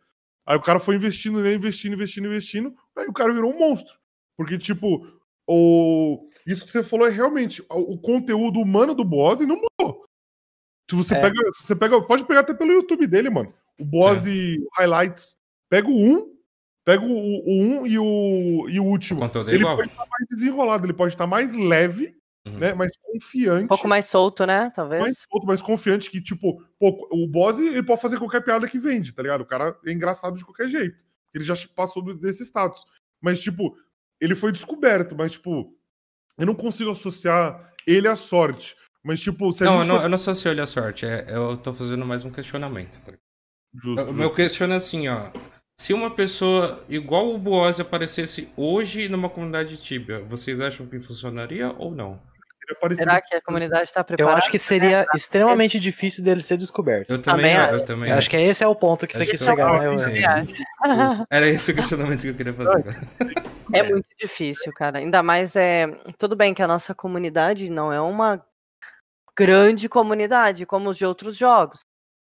Aí 0.46 0.56
o 0.56 0.60
cara 0.60 0.78
foi 0.78 0.94
investindo 0.94 1.44
investindo, 1.46 1.94
investindo, 1.94 2.26
investindo, 2.26 2.74
aí 2.96 3.06
o 3.06 3.12
cara 3.12 3.32
virou 3.32 3.52
um 3.52 3.58
monstro. 3.58 3.94
Porque, 4.36 4.58
tipo, 4.58 5.06
o... 5.48 6.28
isso 6.46 6.64
que 6.64 6.70
você 6.70 6.82
falou 6.82 7.06
é 7.06 7.10
realmente, 7.10 7.62
o 7.70 7.94
o 7.94 7.98
conteúdo 7.98 8.60
humano 8.60 8.94
do 8.94 9.04
Boaz 9.04 9.40
não 9.40 9.56
mudou. 9.56 10.04
Se 10.90 10.96
você 10.96 11.14
É. 11.14 11.20
pega, 11.20 11.40
se 11.52 11.66
você 11.66 11.76
pega, 11.76 12.00
pode 12.02 12.24
pegar 12.26 12.40
até 12.40 12.54
pelo 12.54 12.72
YouTube 12.72 13.06
dele, 13.06 13.30
mano. 13.30 13.52
O 13.78 13.84
Boaz 13.84 14.24
Highlights, 14.78 15.36
pega 15.70 15.88
o 15.88 15.92
1, 15.96 16.34
pega 16.84 17.04
o, 17.04 17.08
o 17.08 17.80
1 17.82 17.86
e 17.86 17.98
o, 17.98 18.68
e 18.68 18.78
o 18.80 18.84
último. 18.84 19.20
conteúdo 19.20 19.50
é 19.50 19.54
ele 19.54 19.62
igual. 19.62 19.76
pode 19.76 19.88
estar 19.88 20.06
mais 20.06 20.28
desenrolado, 20.30 20.86
ele 20.86 20.92
pode 20.92 21.14
estar 21.14 21.26
mais 21.26 21.54
leve, 21.54 22.14
Uhum. 22.46 22.58
né, 22.58 22.74
mais 22.74 22.92
confiante. 22.98 23.64
Um 23.64 23.68
pouco 23.68 23.88
mais 23.88 24.04
solto, 24.04 24.44
né? 24.44 24.70
Talvez. 24.76 25.00
mais 25.00 25.18
solto, 25.30 25.46
mais 25.46 25.62
confiante 25.62 26.10
que, 26.10 26.20
tipo, 26.20 26.62
pô, 26.78 27.08
o 27.10 27.26
boss 27.26 27.58
ele 27.58 27.82
pode 27.82 28.02
fazer 28.02 28.18
qualquer 28.18 28.42
piada 28.44 28.68
que 28.68 28.78
vende, 28.78 29.14
tá 29.14 29.22
ligado? 29.22 29.40
O 29.40 29.46
cara 29.46 29.74
é 29.86 29.90
engraçado 29.90 30.36
de 30.36 30.44
qualquer 30.44 30.68
jeito. 30.68 31.06
Ele 31.32 31.42
já 31.42 31.54
passou 31.74 32.02
desse 32.14 32.42
status. 32.44 32.84
Mas, 33.18 33.40
tipo, 33.40 33.74
ele 34.24 34.34
foi 34.34 34.50
descoberto, 34.52 35.14
mas, 35.16 35.32
tipo, 35.32 35.72
eu 36.38 36.46
não 36.46 36.54
consigo 36.54 36.90
associar 36.90 37.72
ele 37.86 38.08
à 38.08 38.16
sorte. 38.16 38.74
Mas, 39.02 39.20
tipo, 39.20 39.52
se 39.52 39.64
Não, 39.64 39.80
eu 39.80 39.84
não, 39.84 39.96
for- 39.96 40.02
eu 40.04 40.08
não 40.08 40.16
sou 40.16 40.34
se 40.34 40.48
olha 40.48 40.62
a 40.62 40.66
sorte, 40.66 41.04
é, 41.04 41.26
eu 41.28 41.56
tô 41.58 41.72
fazendo 41.72 42.06
mais 42.06 42.24
um 42.24 42.30
questionamento. 42.30 43.02
Tá? 43.02 43.12
Justo, 43.74 44.02
o 44.02 44.12
meu 44.14 44.24
justo. 44.28 44.36
questiono 44.36 44.72
é 44.72 44.76
assim, 44.76 45.08
ó. 45.08 45.30
Se 45.78 45.92
uma 45.92 46.10
pessoa 46.10 46.82
igual 46.88 47.34
o 47.34 47.38
Boaz 47.38 47.80
aparecesse 47.80 48.48
hoje 48.56 49.08
numa 49.08 49.28
comunidade 49.28 49.76
Tibia, 49.76 50.20
vocês 50.24 50.60
acham 50.60 50.86
que 50.86 50.98
funcionaria 50.98 51.72
ou 51.76 51.90
não? 51.94 52.18
Seria 52.66 52.80
parecido 52.80 53.04
Será 53.10 53.20
que 53.20 53.34
a 53.34 53.40
comunidade 53.42 53.84
está 53.84 54.00
Eu 54.00 54.04
preparada? 54.04 54.38
acho 54.38 54.50
que 54.50 54.58
seria 54.58 55.06
extremamente 55.14 55.78
difícil 55.78 56.24
dele 56.24 56.40
ser 56.40 56.56
descoberto. 56.56 57.10
Eu 57.10 57.20
também, 57.20 57.54
Também 57.54 57.68
eu 57.68 57.74
acho. 57.76 57.84
também 57.84 58.10
Eu 58.10 58.16
acho 58.18 58.30
que 58.30 58.36
esse 58.36 58.64
é 58.64 58.66
o 58.66 58.74
ponto 58.74 59.06
que 59.06 59.14
você 59.16 59.22
Acho 59.22 59.30
quis 59.32 59.40
que 59.40 59.44
chegar, 59.46 59.84
eu- 59.84 59.92
né? 59.92 60.46
eu-? 61.18 61.26
Era 61.30 61.46
esse 61.48 61.70
o 61.70 61.74
questionamento 61.74 62.20
que 62.22 62.28
eu 62.28 62.34
queria 62.34 62.54
fazer. 62.54 62.84
É 63.72 63.82
muito 63.82 64.06
difícil, 64.18 64.72
cara. 64.72 64.98
Ainda 64.98 65.22
mais 65.22 65.56
é. 65.56 65.86
Tudo 66.18 66.34
bem 66.36 66.54
que 66.54 66.62
a 66.62 66.66
nossa 66.68 66.94
comunidade 66.94 67.70
não 67.70 67.92
é 67.92 68.00
uma 68.00 68.44
grande 69.36 69.88
comunidade 69.88 70.64
como 70.64 70.90
os 70.90 70.96
de 70.96 71.04
outros 71.04 71.36
jogos. 71.36 71.80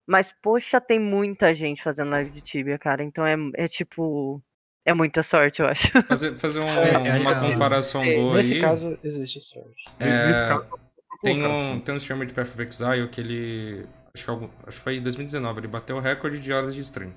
Mas, 0.07 0.35
poxa, 0.43 0.81
tem 0.81 0.99
muita 0.99 1.55
gente 1.55 1.83
fazendo 1.83 2.11
live 2.11 2.31
de 2.31 2.41
Tibia, 2.41 2.79
cara. 2.79 3.03
Então 3.05 3.27
é, 3.27 3.37
é 3.55 3.69
tipo. 3.69 4.43
É 4.85 4.93
muita 4.93 5.23
sorte, 5.23 5.61
eu 5.61 5.67
acho. 5.67 5.89
Fazer, 6.09 6.37
fazer 6.37 6.61
um- 6.61 6.69
É, 6.69 7.21
uma 7.21 7.35
sim. 7.35 7.53
comparação 7.53 8.03
É, 8.03 8.15
boa 8.17 8.37
Nesse 8.37 8.55
aí. 8.55 8.61
caso, 8.61 8.99
existe 9.05 9.41
sorte. 9.41 9.85
É, 10.01 10.27
Nesse 10.27 10.41
caso, 10.41 10.67
tem, 11.23 11.43
um, 11.47 11.53
assim. 11.53 11.81
tem 11.81 11.95
um 11.95 11.99
streamer 11.99 12.27
de 12.27 12.35
Path 12.35 12.49
of 12.49 12.63
Exile 12.63 13.09
que 13.09 13.21
ele. 13.21 13.87
Acho 14.15 14.25
que, 14.25 14.31
algum- 14.31 14.49
acho 14.67 14.77
que 14.79 14.83
foi 14.85 14.97
em 14.97 15.03
2019, 15.03 15.61
ele 15.61 15.69
bateu 15.69 15.97
o 15.97 16.01
recorde 16.01 16.41
de 16.41 16.53
horas 16.53 16.75
de 16.75 16.81
stream 16.81 17.13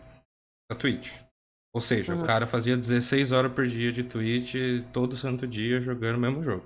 na 0.71 0.77
Twitch. 0.77 1.11
Ou 1.73 1.81
seja, 1.81 2.13
Uhum. 2.15 2.21
o 2.21 2.25
cara 2.25 2.47
fazia 2.47 2.77
16 2.77 3.31
horas 3.33 3.51
por 3.51 3.67
dia 3.67 3.91
de 3.91 4.03
Twitch 4.03 4.55
todo 4.93 5.17
santo 5.17 5.45
dia 5.45 5.81
jogando 5.81 6.15
o 6.15 6.19
mesmo 6.19 6.41
jogo. 6.41 6.63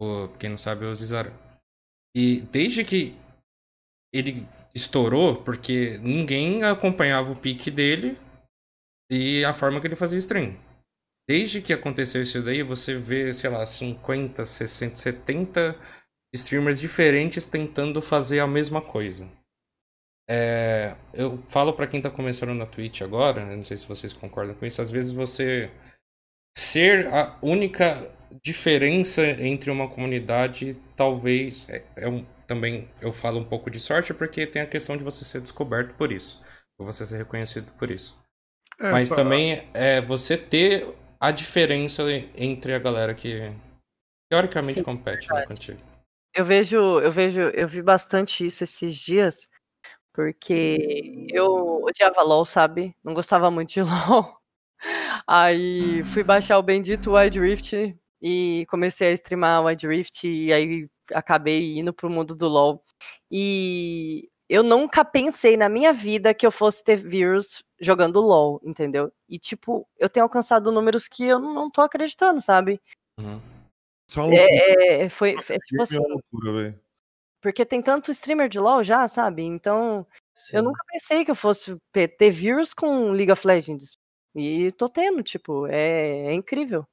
O, 0.00 0.28
quem 0.38 0.50
não 0.50 0.56
sabe 0.58 0.84
é 0.84 0.88
o 0.88 0.94
Zizaran. 0.96 1.32
E 2.14 2.40
desde 2.52 2.84
que 2.84 3.16
ele 4.12 4.46
estourou, 4.74 5.36
porque 5.36 5.96
ninguém 6.02 6.62
acompanhava 6.64 7.30
o 7.32 7.36
pique 7.36 7.70
dele 7.70 8.18
e 9.12 9.44
a 9.44 9.52
forma 9.52 9.78
que 9.78 9.86
ele 9.86 9.94
fazia 9.94 10.18
stream. 10.18 10.56
Desde 11.28 11.60
que 11.60 11.74
aconteceu 11.74 12.22
isso 12.22 12.42
daí, 12.42 12.62
você 12.62 12.96
vê, 12.96 13.30
sei 13.34 13.50
lá, 13.50 13.64
50, 13.66 14.42
60, 14.42 14.96
70 14.96 15.76
streamers 16.34 16.80
diferentes 16.80 17.46
tentando 17.46 18.00
fazer 18.00 18.40
a 18.40 18.46
mesma 18.46 18.80
coisa. 18.80 19.28
É, 20.30 20.96
eu 21.12 21.36
falo 21.46 21.74
pra 21.74 21.86
quem 21.86 22.00
tá 22.00 22.10
começando 22.10 22.54
na 22.54 22.64
Twitch 22.64 23.02
agora, 23.02 23.44
não 23.54 23.64
sei 23.64 23.76
se 23.76 23.86
vocês 23.86 24.14
concordam 24.14 24.54
com 24.54 24.64
isso, 24.64 24.80
às 24.80 24.90
vezes 24.90 25.12
você 25.12 25.70
ser 26.56 27.08
a 27.08 27.38
única 27.42 28.10
diferença 28.42 29.22
entre 29.26 29.70
uma 29.70 29.88
comunidade, 29.88 30.74
talvez 30.96 31.68
é, 31.68 31.84
é 31.96 32.08
um, 32.08 32.24
também 32.46 32.88
eu 33.00 33.12
falo 33.12 33.40
um 33.40 33.44
pouco 33.44 33.70
de 33.70 33.78
sorte 33.78 34.14
porque 34.14 34.46
tem 34.46 34.62
a 34.62 34.66
questão 34.66 34.96
de 34.96 35.04
você 35.04 35.22
ser 35.24 35.42
descoberto 35.42 35.94
por 35.96 36.10
isso, 36.10 36.40
ou 36.78 36.86
você 36.86 37.04
ser 37.04 37.18
reconhecido 37.18 37.70
por 37.74 37.90
isso. 37.90 38.21
É, 38.82 38.90
Mas 38.90 39.08
tá- 39.10 39.16
também 39.16 39.62
é 39.72 40.00
você 40.00 40.36
ter 40.36 40.92
a 41.20 41.30
diferença 41.30 42.02
entre 42.34 42.74
a 42.74 42.80
galera 42.80 43.14
que 43.14 43.52
teoricamente 44.28 44.80
Sim, 44.80 44.84
compete 44.84 45.32
né, 45.32 45.46
contigo. 45.46 45.78
Eu 46.34 46.44
vejo, 46.44 46.76
eu 46.98 47.12
vejo, 47.12 47.40
eu 47.40 47.68
vi 47.68 47.80
bastante 47.80 48.44
isso 48.44 48.64
esses 48.64 48.96
dias, 48.96 49.48
porque 50.12 51.28
eu 51.30 51.82
odiava 51.84 52.22
LOL, 52.22 52.44
sabe? 52.44 52.96
Não 53.04 53.14
gostava 53.14 53.50
muito 53.52 53.72
de 53.72 53.82
LOL. 53.86 54.36
Aí 55.28 56.02
fui 56.04 56.24
baixar 56.24 56.58
o 56.58 56.62
bendito 56.62 57.12
Wild 57.12 57.38
Rift 57.38 57.96
e 58.20 58.66
comecei 58.68 59.08
a 59.08 59.12
streamar 59.12 59.64
Wild 59.64 59.86
Rift 59.86 60.24
e 60.26 60.52
aí 60.52 60.88
acabei 61.12 61.78
indo 61.78 61.92
pro 61.92 62.10
mundo 62.10 62.34
do 62.34 62.48
LOL. 62.48 62.82
E 63.30 64.28
eu 64.52 64.62
nunca 64.62 65.02
pensei 65.02 65.56
na 65.56 65.66
minha 65.66 65.94
vida 65.94 66.34
que 66.34 66.46
eu 66.46 66.52
fosse 66.52 66.84
ter 66.84 66.96
views 66.96 67.64
jogando 67.80 68.20
LOL, 68.20 68.60
entendeu? 68.62 69.10
E 69.26 69.38
tipo, 69.38 69.88
eu 69.98 70.10
tenho 70.10 70.24
alcançado 70.24 70.70
números 70.70 71.08
que 71.08 71.24
eu 71.24 71.38
não 71.38 71.70
tô 71.70 71.80
acreditando, 71.80 72.38
sabe? 72.38 72.78
Isso 74.06 74.20
é 74.20 74.22
uma 74.22 74.28
loucura. 74.28 74.52
É, 74.52 75.02
é, 75.04 75.08
foi, 75.08 75.30
é, 75.30 75.58
tipo 75.58 75.82
assim, 75.82 75.96
é 75.96 76.00
uma 76.00 76.08
loucura, 76.08 76.52
velho. 76.52 76.80
porque 77.40 77.64
tem 77.64 77.80
tanto 77.80 78.10
streamer 78.10 78.50
de 78.50 78.60
LoL 78.60 78.82
já, 78.82 79.08
sabe? 79.08 79.42
Então, 79.42 80.06
eu 80.52 80.62
nunca 80.62 80.84
pensei 80.86 81.24
que 81.24 81.30
eu 81.30 81.34
fosse 81.34 81.74
ter 81.90 82.30
views 82.30 82.74
com 82.74 83.10
League 83.10 83.32
of 83.32 83.46
Legends. 83.46 83.96
E 84.34 84.70
tô 84.72 84.86
tendo, 84.86 85.22
tipo, 85.22 85.66
é, 85.66 86.26
é 86.26 86.34
incrível. 86.34 86.86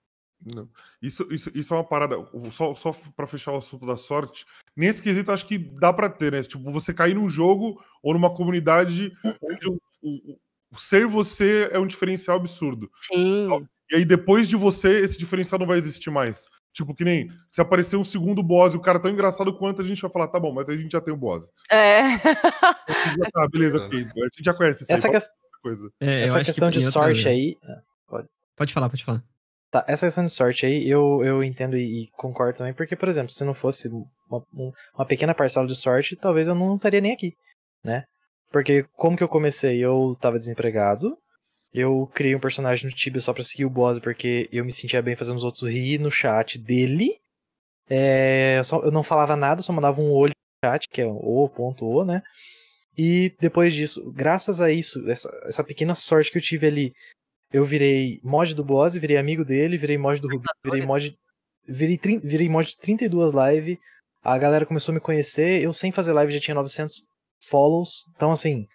Não. 0.56 0.69
Isso, 1.02 1.27
isso, 1.30 1.52
isso 1.53 1.73
é 1.73 1.77
uma 1.77 1.84
parada. 1.84 2.15
Só, 2.52 2.73
só 2.73 2.94
pra 3.18 3.27
fechar 3.27 3.52
o 3.52 3.57
assunto 3.57 3.86
da 3.86 3.98
sorte. 3.98 4.45
Nesse 4.80 5.01
quesito, 5.03 5.31
acho 5.31 5.45
que 5.45 5.57
dá 5.57 5.91
pra 5.91 6.10
ter, 6.10 6.31
né? 6.31 6.41
Tipo, 6.41 6.72
você 6.72 6.93
cair 6.93 7.15
num 7.15 7.30
jogo 7.30 7.80
ou 8.01 8.14
numa 8.14 8.34
comunidade 8.34 9.11
onde 9.43 9.68
o, 9.68 9.80
o- 10.01 10.38
o 10.72 10.80
ser 10.80 11.06
você 11.07 11.68
é 11.72 11.80
um 11.80 11.88
diferencial 11.88 12.38
absurdo. 12.38 12.89
Sim. 13.01 13.49
E 13.91 13.95
aí, 13.95 14.06
depois 14.06 14.47
de 14.47 14.56
você, 14.56 14.99
esse 15.01 15.18
diferencial 15.18 15.57
não 15.60 15.65
vai 15.68 15.80
existir 15.80 16.10
mais. 16.11 16.47
Tipo, 16.72 16.93
que 16.93 17.03
nem 17.03 17.27
se 17.49 17.60
aparecer 17.60 17.97
um 17.97 18.03
segundo 18.03 18.43
boss 18.43 18.73
e 18.73 18.77
o 18.77 18.81
cara 18.81 18.99
tão 18.99 19.10
engraçado 19.11 19.51
quanto, 19.57 19.81
a 19.81 19.85
gente 19.85 19.99
vai 20.01 20.11
falar, 20.11 20.27
tá 20.27 20.39
bom, 20.39 20.53
mas 20.53 20.69
aí 20.69 20.76
a 20.76 20.80
gente 20.80 20.91
já 20.91 21.01
tem 21.01 21.11
o 21.14 21.18
boss. 21.18 21.51
É. 21.72 22.01
Ah, 23.35 23.47
beleza, 23.51 23.80
ok. 23.85 23.99
A 23.99 24.03
gente 24.06 24.43
já 24.45 24.53
conhece 24.53 24.84
isso 24.84 24.93
Essa, 24.93 25.07
aí. 25.07 25.14
outra 25.15 25.30
coisa. 25.61 25.91
É, 25.99 26.06
eu 26.22 26.23
essa 26.26 26.35
acho 26.35 26.45
que 26.45 26.51
questão 26.51 26.69
de 26.69 26.77
outra- 26.77 26.91
sorte 26.91 27.27
aí. 27.27 27.57
Pode. 28.07 28.27
Pode 28.56 28.73
falar, 28.73 28.89
pode 28.89 29.03
falar. 29.03 29.23
Tá, 29.72 29.84
essa 29.88 30.06
questão 30.06 30.23
de 30.23 30.30
sorte 30.31 30.65
aí, 30.65 30.88
eu, 30.89 31.23
eu 31.23 31.43
entendo 31.43 31.77
e, 31.77 32.03
e 32.03 32.07
concordo 32.11 32.57
também, 32.60 32.73
porque, 32.73 32.95
por 32.95 33.10
exemplo, 33.10 33.31
se 33.31 33.43
não 33.43 33.53
fosse 33.53 33.89
uma, 34.30 34.43
um- 34.53 34.72
uma 34.95 35.06
pequena 35.06 35.34
parcela 35.34 35.68
de 35.68 35.76
sorte, 35.76 36.15
talvez 36.15 36.47
eu 36.47 36.56
não 36.56 36.76
estaria 36.76 37.01
nem 37.01 37.14
aqui, 37.14 37.34
né? 37.84 38.03
Porque 38.51 38.84
como 38.95 39.15
que 39.18 39.23
eu 39.23 39.27
comecei? 39.30 39.80
Eu 39.80 40.18
tava 40.19 40.39
desempregado, 40.39 41.18
eu 41.73 42.07
criei 42.14 42.35
um 42.35 42.39
personagem 42.39 42.89
no 42.89 42.95
Tibia 42.95 43.22
só 43.22 43.34
pra 43.34 43.43
seguir 43.43 43.65
o 43.65 43.69
boss, 43.69 43.99
porque 43.99 44.49
eu 44.51 44.65
me 44.65 44.72
sentia 44.72 45.01
bem 45.01 45.15
fazendo 45.15 45.38
os 45.38 45.43
outros 45.43 45.69
rir 45.69 45.99
no 45.99 46.10
chat 46.11 46.57
dele. 46.57 47.11
É, 47.89 48.57
eu, 48.60 48.64
só- 48.64 48.81
eu 48.84 48.91
não 48.91 49.03
falava 49.03 49.35
nada, 49.35 49.61
só 49.61 49.73
mandava 49.73 50.01
um 50.01 50.11
olho 50.11 50.34
no 50.64 50.69
chat, 50.69 50.88
que 50.89 51.01
é 51.01 51.06
o 51.07 51.49
ponto 51.49 51.85
o, 51.85 52.06
né? 52.06 52.22
E 52.97 53.34
depois 53.39 53.73
disso, 53.73 54.11
graças 54.14 54.61
a 54.61 54.72
isso, 54.72 55.10
essa, 55.10 55.30
essa 55.45 55.64
pequena 55.64 55.95
sorte 55.95 56.31
que 56.31 56.38
eu 56.38 56.41
tive 56.41 56.68
ali, 56.68 56.93
eu 57.51 57.64
virei 57.65 58.19
mod 58.23 58.53
do 58.53 58.64
boss, 58.64 58.95
virei 58.95 59.18
amigo 59.18 59.45
dele, 59.45 59.77
virei 59.77 59.97
mod 59.97 60.19
do 60.22 60.27
Rubi, 60.27 60.45
virei 60.64 60.85
mod. 60.85 61.15
Virei, 61.68 61.99
virei 62.23 62.49
mod 62.49 62.68
de 62.69 62.77
32 62.77 63.31
live. 63.31 63.80
A 64.23 64.37
galera 64.37 64.65
começou 64.65 64.91
a 64.91 64.95
me 64.95 64.99
conhecer. 65.01 65.61
Eu 65.61 65.73
sem 65.73 65.91
fazer 65.91 66.13
live 66.13 66.33
já 66.33 66.39
tinha 66.39 66.55
900 66.55 67.03
follows. 67.49 68.05
Então, 68.15 68.31
assim, 68.31 68.67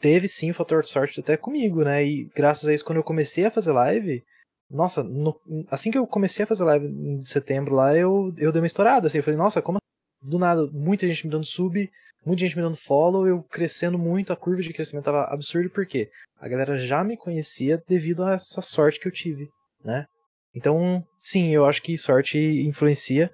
teve 0.00 0.28
sim 0.28 0.50
o 0.50 0.54
fator 0.54 0.82
de 0.82 0.88
sorte 0.88 1.20
até 1.20 1.36
comigo, 1.36 1.82
né? 1.84 2.04
E 2.04 2.24
graças 2.34 2.68
a 2.68 2.74
isso, 2.74 2.84
quando 2.84 2.98
eu 2.98 3.04
comecei 3.04 3.44
a 3.44 3.50
fazer 3.50 3.72
live. 3.72 4.22
Nossa, 4.70 5.02
no- 5.02 5.38
assim 5.70 5.90
que 5.90 5.98
eu 5.98 6.06
comecei 6.06 6.44
a 6.44 6.46
fazer 6.46 6.64
live 6.64 6.86
em 6.86 7.20
setembro 7.20 7.74
lá, 7.74 7.96
eu, 7.96 8.32
eu 8.38 8.50
dei 8.50 8.60
uma 8.60 8.66
estourada. 8.66 9.06
Assim, 9.06 9.18
eu 9.18 9.24
falei, 9.24 9.38
nossa, 9.38 9.62
como 9.62 9.78
assim? 9.78 10.28
do 10.30 10.38
nada, 10.38 10.66
muita 10.72 11.06
gente 11.06 11.26
me 11.26 11.30
dando 11.30 11.44
sub, 11.44 11.90
muita 12.24 12.40
gente 12.40 12.56
me 12.56 12.62
dando 12.62 12.76
follow, 12.78 13.26
eu 13.26 13.42
crescendo 13.42 13.98
muito, 13.98 14.32
a 14.32 14.36
curva 14.36 14.62
de 14.62 14.72
crescimento 14.72 15.04
tava 15.04 15.24
absurdo, 15.24 15.68
porque 15.68 16.10
a 16.40 16.48
galera 16.48 16.78
já 16.78 17.04
me 17.04 17.16
conhecia 17.16 17.82
devido 17.86 18.24
a 18.24 18.32
essa 18.32 18.62
sorte 18.62 18.98
que 18.98 19.06
eu 19.06 19.12
tive, 19.12 19.48
né? 19.84 20.06
Então, 20.54 21.04
sim, 21.18 21.50
eu 21.50 21.66
acho 21.66 21.82
que 21.82 21.98
sorte 21.98 22.38
influencia, 22.38 23.30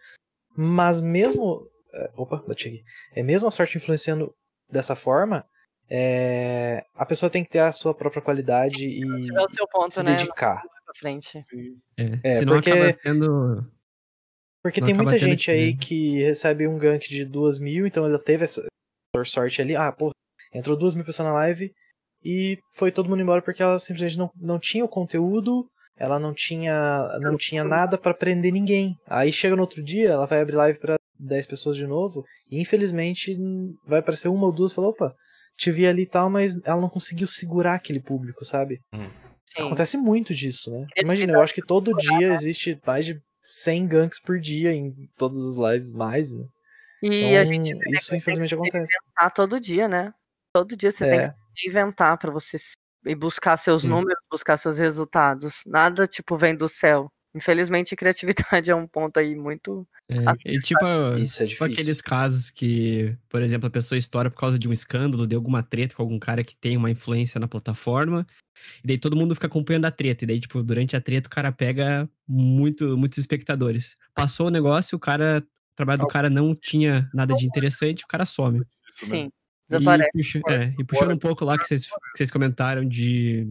mas 0.56 1.00
mesmo. 1.00 1.66
é, 1.92 2.10
Opa, 2.16 2.42
bati 2.46 2.68
aqui. 2.68 2.82
É 3.14 3.22
mesmo 3.22 3.48
a 3.48 3.50
sorte 3.50 3.76
influenciando 3.76 4.34
dessa 4.70 4.94
forma, 4.94 5.44
é, 5.88 6.84
a 6.94 7.04
pessoa 7.04 7.28
tem 7.28 7.42
que 7.44 7.50
ter 7.50 7.58
a 7.58 7.72
sua 7.72 7.92
própria 7.94 8.22
qualidade 8.22 8.86
e 8.86 9.04
o 9.04 9.48
seu 9.48 9.66
ponto, 9.68 9.92
se 9.92 10.02
né, 10.02 10.14
dedicar. 10.16 10.62
Pra 10.84 10.94
frente. 10.94 11.38
É, 11.98 12.18
É, 12.22 12.34
senão 12.36 12.54
porque- 12.54 12.70
acaba 12.70 12.94
sendo. 12.96 13.66
Porque 14.62 14.80
Não 14.80 14.86
tem 14.86 14.94
muita 14.96 15.16
gente 15.18 15.46
que- 15.46 15.50
aí 15.50 15.76
que 15.76 16.22
recebe 16.22 16.66
um 16.68 16.76
gank 16.78 17.08
de 17.08 17.24
duas 17.24 17.58
mil, 17.58 17.86
então 17.86 18.04
ela 18.04 18.18
teve 18.18 18.44
essa 18.44 18.62
sorte 19.26 19.60
ali. 19.62 19.74
Ah, 19.74 19.90
pô, 19.90 20.10
entrou 20.52 20.76
duas 20.76 20.94
mil 20.94 21.04
pessoas 21.04 21.26
na 21.28 21.34
live 21.34 21.72
e 22.22 22.58
foi 22.74 22.92
todo 22.92 23.08
mundo 23.08 23.22
embora 23.22 23.40
porque 23.42 23.62
ela 23.62 23.78
simplesmente 23.78 24.18
não, 24.18 24.30
não 24.36 24.58
tinha 24.58 24.84
o 24.84 24.88
conteúdo, 24.88 25.66
ela 26.00 26.18
não 26.18 26.32
tinha, 26.34 27.18
não 27.20 27.36
tinha 27.36 27.62
nada 27.62 27.98
pra 27.98 28.14
prender 28.14 28.50
ninguém. 28.52 28.96
Aí 29.06 29.32
chega 29.32 29.54
no 29.54 29.62
outro 29.62 29.82
dia, 29.82 30.08
ela 30.10 30.26
vai 30.26 30.40
abrir 30.40 30.56
live 30.56 30.78
pra 30.80 30.96
10 31.18 31.46
pessoas 31.46 31.76
de 31.76 31.86
novo 31.86 32.24
e 32.50 32.60
infelizmente 32.60 33.36
hum, 33.38 33.74
vai 33.86 34.00
aparecer 34.00 34.28
uma 34.28 34.46
ou 34.46 34.52
duas 34.52 34.72
e 34.72 34.74
fala, 34.74 34.88
opa, 34.88 35.14
te 35.56 35.70
vi 35.70 35.86
ali 35.86 36.02
e 36.02 36.06
tal, 36.08 36.30
mas 36.30 36.58
ela 36.64 36.80
não 36.80 36.88
conseguiu 36.88 37.26
segurar 37.26 37.74
aquele 37.74 38.00
público, 38.00 38.44
sabe? 38.46 38.80
Sim. 38.94 39.66
Acontece 39.66 39.98
muito 39.98 40.32
disso, 40.34 40.70
né? 40.72 40.86
Imagina, 40.96 41.34
eu 41.34 41.42
acho 41.42 41.52
que 41.52 41.60
todo 41.60 41.94
dia 41.94 42.32
existe 42.32 42.80
mais 42.86 43.04
de 43.04 43.20
100 43.42 43.86
ganks 43.86 44.20
por 44.20 44.40
dia 44.40 44.72
em 44.72 44.94
todas 45.18 45.38
as 45.44 45.56
lives, 45.56 45.92
mais, 45.92 46.32
né? 46.32 46.44
E 47.02 47.06
Então, 47.08 47.36
a 47.40 47.44
gente 47.44 47.72
isso 47.94 48.14
infelizmente 48.16 48.54
acontece. 48.54 48.92
inventar 49.06 49.32
todo 49.34 49.60
dia, 49.60 49.88
né? 49.88 50.12
Todo 50.54 50.76
dia 50.76 50.90
você 50.90 51.04
É. 51.04 51.10
tem 51.10 51.30
que 51.56 51.68
inventar 51.68 52.16
pra 52.18 52.30
você 52.30 52.58
se- 52.58 52.72
e 53.04 53.14
buscar 53.14 53.56
seus 53.56 53.82
Sim. 53.82 53.88
números, 53.88 54.22
buscar 54.30 54.56
seus 54.56 54.78
resultados. 54.78 55.62
Nada, 55.66 56.06
tipo, 56.06 56.36
vem 56.36 56.54
do 56.54 56.68
céu. 56.68 57.10
Infelizmente, 57.34 57.94
a 57.94 57.96
criatividade 58.64 58.70
é 58.70 58.74
um 58.74 58.86
ponto 58.86 59.18
aí 59.18 59.34
muito. 59.34 59.86
É, 60.08 60.16
e 60.44 60.58
tipo, 60.58 60.84
Isso 61.18 61.42
é 61.42 61.46
tipo 61.46 61.64
aqueles 61.64 62.00
casos 62.00 62.50
que, 62.50 63.16
por 63.28 63.40
exemplo, 63.42 63.68
a 63.68 63.70
pessoa 63.70 63.98
estoura 63.98 64.30
por 64.30 64.38
causa 64.38 64.58
de 64.58 64.68
um 64.68 64.72
escândalo, 64.72 65.26
de 65.26 65.36
alguma 65.36 65.62
treta 65.62 65.94
com 65.94 66.02
algum 66.02 66.18
cara 66.18 66.42
que 66.42 66.56
tem 66.56 66.76
uma 66.76 66.90
influência 66.90 67.38
na 67.38 67.46
plataforma, 67.46 68.26
e 68.82 68.86
daí 68.86 68.98
todo 68.98 69.16
mundo 69.16 69.34
fica 69.34 69.46
acompanhando 69.46 69.86
a 69.86 69.90
treta, 69.90 70.24
e 70.24 70.26
daí, 70.26 70.40
tipo, 70.40 70.62
durante 70.62 70.96
a 70.96 71.00
treta 71.00 71.28
o 71.28 71.30
cara 71.30 71.52
pega 71.52 72.08
muito, 72.26 72.96
muitos 72.96 73.18
espectadores. 73.18 73.96
Passou 74.14 74.48
o 74.48 74.50
negócio, 74.50 74.96
o 74.96 75.00
cara, 75.00 75.44
o 75.46 75.76
trabalho 75.76 76.00
do 76.00 76.08
cara 76.08 76.28
não 76.28 76.54
tinha 76.54 77.08
nada 77.14 77.34
de 77.34 77.46
interessante, 77.46 78.04
o 78.04 78.08
cara 78.08 78.24
some. 78.24 78.62
Isso, 78.90 79.06
Sim. 79.70 79.76
E, 79.76 79.78
Desaparece. 79.78 80.10
puxa- 80.12 80.40
é, 80.48 80.74
e 80.78 80.84
puxando 80.84 81.12
um 81.12 81.18
pouco 81.18 81.44
lá 81.44 81.56
que 81.56 81.64
vocês, 81.64 81.86
que 81.86 81.92
vocês 82.16 82.30
comentaram 82.30 82.84
de. 82.84 83.46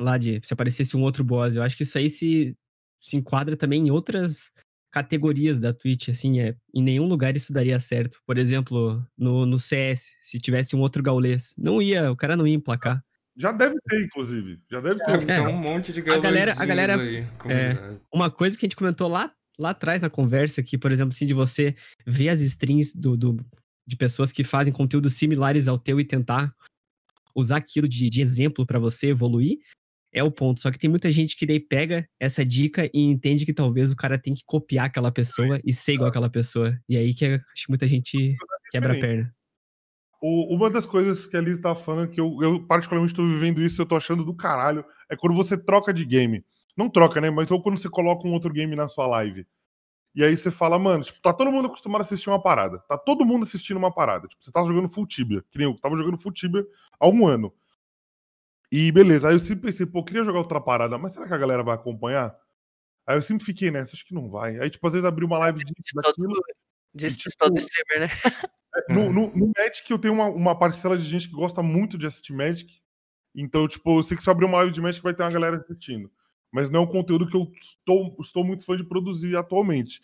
Lá 0.00 0.18
de 0.18 0.40
se 0.44 0.52
aparecesse 0.52 0.94
um 0.96 1.02
outro 1.02 1.24
boss, 1.24 1.54
eu 1.56 1.62
acho 1.62 1.74
que 1.76 1.82
isso 1.82 1.96
aí 1.96 2.10
se, 2.10 2.54
se 3.00 3.16
enquadra 3.16 3.56
também 3.56 3.86
em 3.86 3.90
outras 3.90 4.52
categorias 4.92 5.58
da 5.58 5.72
Twitch, 5.72 6.10
assim, 6.10 6.38
é, 6.40 6.54
em 6.74 6.82
nenhum 6.82 7.06
lugar 7.06 7.34
isso 7.36 7.50
daria 7.52 7.78
certo. 7.80 8.18
Por 8.26 8.36
exemplo, 8.38 9.02
no, 9.16 9.46
no 9.46 9.58
CS, 9.58 10.12
se 10.20 10.38
tivesse 10.38 10.76
um 10.76 10.80
outro 10.80 11.02
gaulês, 11.02 11.54
não 11.56 11.80
ia, 11.80 12.10
o 12.12 12.16
cara 12.16 12.36
não 12.36 12.46
ia 12.46 12.54
emplacar. 12.54 13.02
Já 13.38 13.52
deve 13.52 13.74
ter, 13.88 14.04
inclusive. 14.04 14.58
Já 14.70 14.80
deve 14.80 14.98
ter. 15.02 15.12
Deve 15.12 15.26
ter 15.26 15.32
É. 15.32 15.40
um 15.42 15.56
monte 15.56 15.92
de 15.92 16.00
A 16.00 16.18
galera, 16.18 16.52
a 16.58 16.64
galera 16.66 16.94
aí. 17.00 17.16
é, 17.16 17.24
comunidade. 17.38 18.00
uma 18.12 18.30
coisa 18.30 18.56
que 18.58 18.64
a 18.64 18.66
gente 18.66 18.76
comentou 18.76 19.08
lá, 19.08 19.32
lá 19.58 19.70
atrás 19.70 20.00
na 20.02 20.08
conversa, 20.10 20.62
que, 20.62 20.76
por 20.78 20.92
exemplo, 20.92 21.14
assim, 21.14 21.26
de 21.26 21.34
você 21.34 21.74
ver 22.06 22.28
as 22.30 22.40
streams 22.40 22.94
do, 22.94 23.16
do- 23.16 23.46
de 23.86 23.96
pessoas 23.96 24.32
que 24.32 24.42
fazem 24.44 24.72
conteúdos 24.72 25.14
similares 25.14 25.68
ao 25.68 25.78
teu 25.78 26.00
e 26.00 26.04
tentar 26.04 26.52
usar 27.34 27.58
aquilo 27.58 27.86
de, 27.88 28.08
de 28.08 28.20
exemplo 28.20 28.66
pra 28.66 28.78
você 28.78 29.08
evoluir, 29.08 29.58
é 30.12 30.22
o 30.24 30.30
ponto. 30.30 30.60
Só 30.60 30.70
que 30.70 30.78
tem 30.78 30.88
muita 30.88 31.12
gente 31.12 31.36
que 31.36 31.44
daí 31.46 31.60
pega 31.60 32.08
essa 32.18 32.44
dica 32.44 32.86
e 32.92 33.00
entende 33.02 33.44
que 33.44 33.52
talvez 33.52 33.92
o 33.92 33.96
cara 33.96 34.18
tem 34.18 34.34
que 34.34 34.42
copiar 34.46 34.86
aquela 34.86 35.12
pessoa 35.12 35.60
e 35.64 35.72
ser 35.72 35.92
igual 35.92 36.08
aquela 36.08 36.30
pessoa. 36.30 36.78
E 36.88 36.96
aí 36.96 37.12
que 37.12 37.26
acho 37.26 37.64
que 37.66 37.68
muita 37.70 37.86
gente 37.86 38.34
quebra 38.70 38.92
a 38.92 39.00
perna. 39.00 39.34
O- 40.22 40.54
uma 40.56 40.70
das 40.70 40.86
coisas 40.86 41.26
que 41.26 41.36
a 41.36 41.40
Liz 41.40 41.60
tava 41.60 41.74
falando, 41.78 42.08
que 42.10 42.18
eu, 42.18 42.38
eu 42.40 42.66
particularmente 42.66 43.14
tô 43.14 43.26
vivendo 43.26 43.60
isso, 43.62 43.82
eu 43.82 43.86
tô 43.86 43.94
achando 43.96 44.24
do 44.24 44.34
caralho, 44.34 44.82
é 45.10 45.14
quando 45.16 45.36
você 45.36 45.56
troca 45.58 45.92
de 45.92 46.04
game. 46.06 46.42
Não 46.76 46.88
troca, 46.88 47.20
né? 47.20 47.30
Mas 47.30 47.50
ou 47.50 47.60
quando 47.62 47.76
você 47.78 47.88
coloca 47.88 48.26
um 48.26 48.32
outro 48.32 48.52
game 48.52 48.74
na 48.74 48.88
sua 48.88 49.06
live. 49.06 49.46
E 50.16 50.24
aí 50.24 50.34
você 50.34 50.50
fala, 50.50 50.78
mano, 50.78 51.04
tipo, 51.04 51.20
tá 51.20 51.30
todo 51.30 51.52
mundo 51.52 51.66
acostumado 51.66 52.00
a 52.00 52.04
assistir 52.04 52.30
uma 52.30 52.40
parada. 52.40 52.78
Tá 52.88 52.96
todo 52.96 53.22
mundo 53.22 53.42
assistindo 53.42 53.76
uma 53.76 53.92
parada. 53.92 54.26
Tipo, 54.26 54.42
você 54.42 54.50
tava 54.50 54.66
jogando 54.66 54.88
Full 54.88 55.06
Tibia, 55.06 55.44
que 55.50 55.58
nem 55.58 55.68
eu 55.68 55.78
tava 55.78 55.94
jogando 55.94 56.16
Full 56.16 56.32
Tibia 56.32 56.66
há 56.98 57.06
um 57.06 57.26
ano. 57.26 57.52
E 58.72 58.90
beleza, 58.90 59.28
aí 59.28 59.34
eu 59.34 59.38
sempre 59.38 59.66
pensei, 59.66 59.84
pô, 59.84 59.98
eu 59.98 60.04
queria 60.04 60.24
jogar 60.24 60.38
outra 60.38 60.58
parada, 60.58 60.96
mas 60.96 61.12
será 61.12 61.28
que 61.28 61.34
a 61.34 61.38
galera 61.38 61.62
vai 61.62 61.74
acompanhar? 61.74 62.34
Aí 63.06 63.18
eu 63.18 63.22
sempre 63.22 63.44
fiquei 63.44 63.70
nessa, 63.70 63.94
acho 63.94 64.06
que 64.06 64.14
não 64.14 64.30
vai. 64.30 64.58
Aí, 64.58 64.70
tipo, 64.70 64.86
às 64.86 64.94
vezes 64.94 65.04
abri 65.04 65.22
uma 65.24 65.38
live 65.38 65.62
disso, 65.62 65.94
daquilo. 65.94 66.34
Disso 66.94 67.18
tipo, 67.18 67.30
de 67.30 67.36
todo 67.36 67.58
streamer, 67.58 68.08
né? 68.08 68.42
É, 68.88 68.94
No, 68.94 69.12
no, 69.12 69.36
no 69.36 69.52
Magic 69.56 69.90
eu 69.90 69.98
tenho 69.98 70.14
uma, 70.14 70.26
uma 70.26 70.58
parcela 70.58 70.96
de 70.96 71.04
gente 71.04 71.28
que 71.28 71.34
gosta 71.34 71.62
muito 71.62 71.98
de 71.98 72.06
assistir 72.06 72.32
Magic. 72.32 72.80
Então, 73.34 73.68
tipo, 73.68 73.98
eu 73.98 74.02
sei 74.02 74.16
que 74.16 74.22
se 74.22 74.30
eu 74.30 74.32
abrir 74.32 74.46
uma 74.46 74.58
live 74.58 74.72
de 74.72 74.80
Magic 74.80 75.02
vai 75.02 75.12
ter 75.12 75.22
uma 75.22 75.30
galera 75.30 75.56
assistindo. 75.58 76.10
Mas 76.52 76.70
não 76.70 76.80
é 76.80 76.82
um 76.82 76.86
conteúdo 76.86 77.26
que 77.26 77.36
eu 77.36 77.50
estou, 77.60 78.16
estou 78.20 78.44
muito 78.44 78.64
fã 78.64 78.76
de 78.76 78.84
produzir 78.84 79.36
atualmente. 79.36 80.00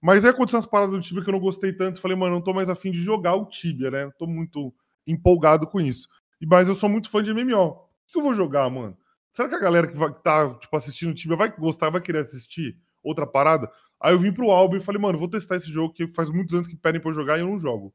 Mas 0.00 0.24
aí 0.24 0.30
aconteceu 0.30 0.58
umas 0.58 0.66
paradas 0.66 0.94
do 0.94 1.00
Tibia 1.00 1.22
que 1.22 1.28
eu 1.28 1.32
não 1.32 1.40
gostei 1.40 1.72
tanto. 1.72 2.00
Falei, 2.00 2.16
mano, 2.16 2.34
não 2.34 2.42
tô 2.42 2.54
mais 2.54 2.70
afim 2.70 2.90
de 2.90 3.02
jogar 3.02 3.34
o 3.34 3.46
Tibia, 3.46 3.90
né? 3.90 4.10
Tô 4.18 4.26
muito 4.26 4.72
empolgado 5.06 5.66
com 5.66 5.80
isso. 5.80 6.08
Mas 6.46 6.68
eu 6.68 6.74
sou 6.74 6.88
muito 6.88 7.10
fã 7.10 7.22
de 7.22 7.32
MMO. 7.32 7.70
O 7.70 7.88
que 8.06 8.18
eu 8.18 8.22
vou 8.22 8.34
jogar, 8.34 8.70
mano? 8.70 8.96
Será 9.32 9.48
que 9.48 9.54
a 9.54 9.60
galera 9.60 9.86
que, 9.86 9.96
vai, 9.96 10.12
tá, 10.14 10.54
tipo, 10.54 10.76
assistindo 10.76 11.10
o 11.10 11.14
Tibia 11.14 11.36
vai 11.36 11.54
gostar, 11.56 11.90
vai 11.90 12.00
querer 12.00 12.18
assistir 12.18 12.76
outra 13.02 13.26
parada? 13.26 13.70
Aí 14.00 14.14
eu 14.14 14.18
vim 14.18 14.32
pro 14.32 14.50
álbum 14.50 14.76
e 14.76 14.80
falei, 14.80 15.00
mano, 15.00 15.18
vou 15.18 15.28
testar 15.28 15.56
esse 15.56 15.72
jogo 15.72 15.92
que 15.92 16.06
faz 16.06 16.30
muitos 16.30 16.54
anos 16.54 16.66
que 16.66 16.76
pedem 16.76 17.00
pra 17.00 17.10
eu 17.10 17.14
jogar 17.14 17.36
e 17.36 17.40
eu 17.40 17.48
não 17.48 17.58
jogo. 17.58 17.94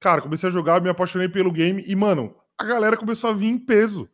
Cara, 0.00 0.22
comecei 0.22 0.48
a 0.48 0.52
jogar, 0.52 0.80
me 0.80 0.88
apaixonei 0.88 1.28
pelo 1.28 1.52
game 1.52 1.82
e, 1.86 1.94
mano, 1.94 2.34
a 2.58 2.64
galera 2.64 2.96
começou 2.96 3.30
a 3.30 3.32
vir 3.32 3.46
em 3.46 3.58
peso. 3.58 4.08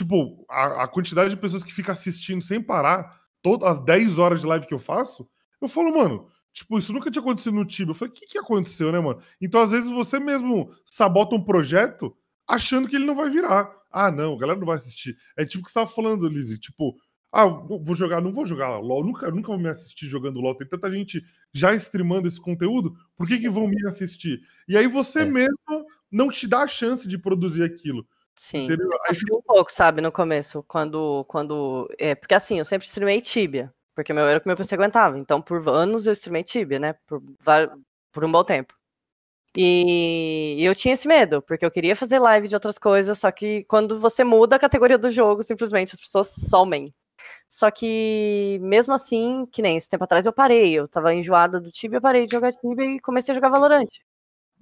Tipo, 0.00 0.46
a, 0.48 0.84
a 0.84 0.88
quantidade 0.88 1.28
de 1.28 1.36
pessoas 1.36 1.62
que 1.62 1.74
fica 1.74 1.92
assistindo 1.92 2.40
sem 2.40 2.58
parar, 2.58 3.20
todas 3.42 3.68
as 3.68 3.84
10 3.84 4.18
horas 4.18 4.40
de 4.40 4.46
live 4.46 4.66
que 4.66 4.72
eu 4.72 4.78
faço, 4.78 5.28
eu 5.60 5.68
falo, 5.68 5.94
mano, 5.94 6.26
tipo, 6.54 6.78
isso 6.78 6.90
nunca 6.90 7.10
tinha 7.10 7.20
acontecido 7.20 7.52
no 7.52 7.66
Tibia. 7.66 7.90
Eu 7.90 7.94
falei, 7.94 8.10
o 8.10 8.14
que, 8.14 8.26
que 8.26 8.38
aconteceu, 8.38 8.90
né, 8.90 8.98
mano? 8.98 9.20
Então, 9.42 9.60
às 9.60 9.72
vezes, 9.72 9.90
você 9.90 10.18
mesmo 10.18 10.70
sabota 10.86 11.36
um 11.36 11.44
projeto 11.44 12.16
achando 12.48 12.88
que 12.88 12.96
ele 12.96 13.04
não 13.04 13.14
vai 13.14 13.28
virar. 13.28 13.70
Ah, 13.92 14.10
não, 14.10 14.36
a 14.36 14.38
galera 14.38 14.58
não 14.58 14.66
vai 14.66 14.76
assistir. 14.76 15.14
É 15.36 15.44
tipo 15.44 15.60
o 15.60 15.64
que 15.66 15.70
você 15.70 15.74
tava 15.74 15.90
falando, 15.90 16.26
Lizzie, 16.26 16.58
tipo, 16.58 16.96
ah, 17.30 17.44
vou 17.44 17.94
jogar, 17.94 18.22
não 18.22 18.32
vou 18.32 18.46
jogar 18.46 18.78
LOL, 18.78 19.04
nunca, 19.04 19.30
nunca 19.30 19.48
vou 19.48 19.58
me 19.58 19.68
assistir 19.68 20.06
jogando 20.06 20.40
LOL. 20.40 20.54
Tem 20.54 20.66
tanta 20.66 20.90
gente 20.90 21.22
já 21.52 21.74
streamando 21.74 22.26
esse 22.26 22.40
conteúdo, 22.40 22.96
por 23.18 23.26
que, 23.26 23.38
que 23.38 23.50
vão 23.50 23.68
me 23.68 23.86
assistir? 23.86 24.40
E 24.66 24.78
aí 24.78 24.86
você 24.86 25.26
mesmo 25.26 25.84
não 26.10 26.30
te 26.30 26.48
dá 26.48 26.62
a 26.62 26.66
chance 26.66 27.06
de 27.06 27.18
produzir 27.18 27.62
aquilo. 27.62 28.08
Sim. 28.42 28.64
Entendeu? 28.64 28.88
Eu 28.90 28.98
Aí 29.06 29.16
um 29.34 29.42
pouco, 29.42 29.70
sabe, 29.70 30.00
no 30.00 30.10
começo, 30.10 30.64
quando, 30.66 31.26
quando, 31.28 31.86
é, 31.98 32.14
porque 32.14 32.32
assim, 32.34 32.58
eu 32.58 32.64
sempre 32.64 32.86
streamei 32.86 33.20
Tibia, 33.20 33.70
porque 33.94 34.14
meu, 34.14 34.26
era 34.26 34.38
o 34.38 34.40
que 34.40 34.46
meu 34.48 34.56
PC 34.56 34.74
aguentava, 34.74 35.18
então 35.18 35.42
por 35.42 35.68
anos 35.68 36.06
eu 36.06 36.14
streamei 36.14 36.42
Tibia, 36.42 36.78
né, 36.78 36.94
por, 37.06 37.22
por 38.10 38.24
um 38.24 38.32
bom 38.32 38.42
tempo. 38.42 38.74
E 39.56 40.58
eu 40.60 40.74
tinha 40.74 40.94
esse 40.94 41.08
medo, 41.08 41.42
porque 41.42 41.66
eu 41.66 41.70
queria 41.70 41.96
fazer 41.96 42.18
live 42.18 42.48
de 42.48 42.54
outras 42.56 42.78
coisas, 42.78 43.18
só 43.18 43.30
que 43.30 43.64
quando 43.64 43.98
você 43.98 44.24
muda 44.24 44.56
a 44.56 44.58
categoria 44.58 44.98
do 44.98 45.10
jogo, 45.10 45.42
simplesmente 45.42 45.94
as 45.94 46.00
pessoas 46.00 46.28
somem. 46.30 46.94
Só 47.48 47.70
que, 47.70 48.58
mesmo 48.62 48.94
assim, 48.94 49.46
que 49.52 49.62
nem 49.62 49.76
esse 49.76 49.88
tempo 49.88 50.04
atrás 50.04 50.26
eu 50.26 50.32
parei, 50.32 50.72
eu 50.74 50.88
tava 50.88 51.14
enjoada 51.14 51.60
do 51.60 51.70
Tibia, 51.70 52.00
parei 52.00 52.26
de 52.26 52.32
jogar 52.32 52.52
Tibia 52.52 52.86
e 52.96 53.00
comecei 53.00 53.32
a 53.32 53.34
jogar 53.36 53.50
Valorant. 53.50 53.88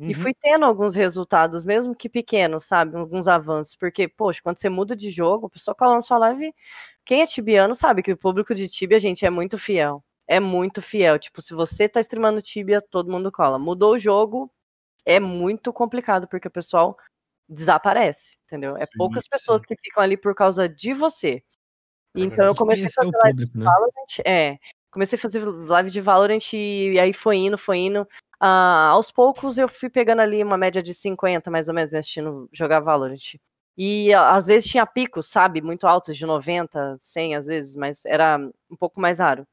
E 0.00 0.14
fui 0.14 0.32
tendo 0.34 0.64
alguns 0.64 0.94
resultados, 0.94 1.64
mesmo 1.64 1.94
que 1.94 2.08
pequenos, 2.08 2.64
sabe? 2.64 2.96
Alguns 2.96 3.26
avanços. 3.28 3.74
Porque, 3.76 4.06
poxa, 4.08 4.40
quando 4.42 4.58
você 4.58 4.68
muda 4.68 4.94
de 4.94 5.10
jogo, 5.10 5.46
a 5.46 5.50
pessoa 5.50 5.74
cola 5.74 5.94
na 5.96 6.00
sua 6.02 6.18
live. 6.18 6.54
Quem 7.04 7.22
é 7.22 7.26
tibiano 7.26 7.74
sabe 7.74 8.02
que 8.02 8.12
o 8.12 8.16
público 8.16 8.54
de 8.54 8.68
Tibia, 8.68 8.98
gente, 8.98 9.26
é 9.26 9.30
muito 9.30 9.58
fiel. 9.58 10.04
É 10.26 10.38
muito 10.40 10.80
fiel. 10.82 11.18
Tipo, 11.18 11.42
se 11.42 11.54
você 11.54 11.88
tá 11.88 12.00
streamando 12.00 12.42
Tibia, 12.42 12.80
todo 12.82 13.10
mundo 13.10 13.32
cola. 13.32 13.58
Mudou 13.58 13.94
o 13.94 13.98
jogo, 13.98 14.50
é 15.06 15.18
muito 15.20 15.72
complicado, 15.72 16.28
porque 16.28 16.48
o 16.48 16.50
pessoal 16.50 16.96
desaparece, 17.48 18.36
entendeu? 18.46 18.76
É 18.76 18.86
poucas 18.98 19.26
pessoas 19.28 19.62
que 19.66 19.74
ficam 19.76 20.02
ali 20.02 20.16
por 20.16 20.34
causa 20.34 20.68
de 20.68 20.94
você. 20.94 21.42
Então 22.14 22.44
eu 22.44 22.54
comecei 22.54 22.86
a 22.86 23.08
o 23.08 23.12
fazer 23.12 23.18
live 23.24 23.50
né? 23.54 23.64
Valorant. 23.64 24.20
É. 24.26 24.58
Comecei 24.90 25.18
a 25.18 25.20
fazer 25.20 25.44
live 25.44 25.90
de 25.90 26.00
Valorant 26.00 26.52
e 26.54 26.98
aí 26.98 27.12
foi 27.12 27.36
indo, 27.36 27.58
foi 27.58 27.78
indo. 27.78 28.06
Ah, 28.40 28.88
aos 28.90 29.10
poucos 29.10 29.58
eu 29.58 29.68
fui 29.68 29.90
pegando 29.90 30.20
ali 30.20 30.42
uma 30.42 30.56
média 30.56 30.82
de 30.82 30.94
50, 30.94 31.50
mais 31.50 31.68
ou 31.68 31.74
menos, 31.74 31.90
me 31.90 31.98
assistindo 31.98 32.48
jogar 32.52 32.80
Valorant. 32.80 33.34
E 33.76 34.12
a- 34.14 34.34
às 34.34 34.46
vezes 34.46 34.68
tinha 34.70 34.86
picos, 34.86 35.26
sabe? 35.26 35.60
Muito 35.60 35.86
altos, 35.86 36.16
de 36.16 36.24
90, 36.26 36.96
100 37.00 37.34
às 37.36 37.46
vezes, 37.46 37.76
mas 37.76 38.04
era 38.04 38.38
um 38.70 38.76
pouco 38.76 39.00
mais 39.00 39.18
raro. 39.18 39.46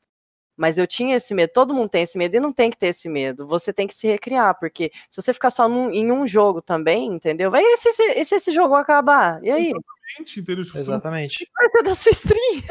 Mas 0.57 0.77
eu 0.77 0.87
tinha 0.87 1.17
esse 1.17 1.33
medo, 1.33 1.51
todo 1.53 1.73
mundo 1.73 1.89
tem 1.89 2.03
esse 2.03 2.17
medo 2.17 2.35
e 2.37 2.39
não 2.39 2.53
tem 2.53 2.69
que 2.71 2.77
ter 2.77 2.87
esse 2.87 3.09
medo. 3.09 3.45
Você 3.45 3.73
tem 3.73 3.85
que 3.87 3.93
se 3.93 4.07
recriar, 4.07 4.57
porque 4.57 4.89
se 5.09 5.21
você 5.21 5.33
ficar 5.33 5.49
só 5.49 5.67
num- 5.67 5.91
em 5.91 6.11
um 6.13 6.25
jogo 6.25 6.61
também, 6.61 7.07
entendeu? 7.07 7.51
Vai 7.51 7.61
e 7.61 7.77
se, 7.77 7.91
se, 7.91 8.03
e 8.13 8.23
se 8.23 8.35
esse 8.35 8.51
jogo 8.51 8.73
acabar? 8.75 9.43
E 9.43 9.51
aí? 9.51 9.67
Exatamente, 9.67 10.39
entendeu? 10.39 10.63
Tipo, 10.65 10.77
Exatamente. 10.77 11.51
Vai 11.73 11.83
da 11.83 11.95
sua 11.95 12.11
stream. 12.11 12.63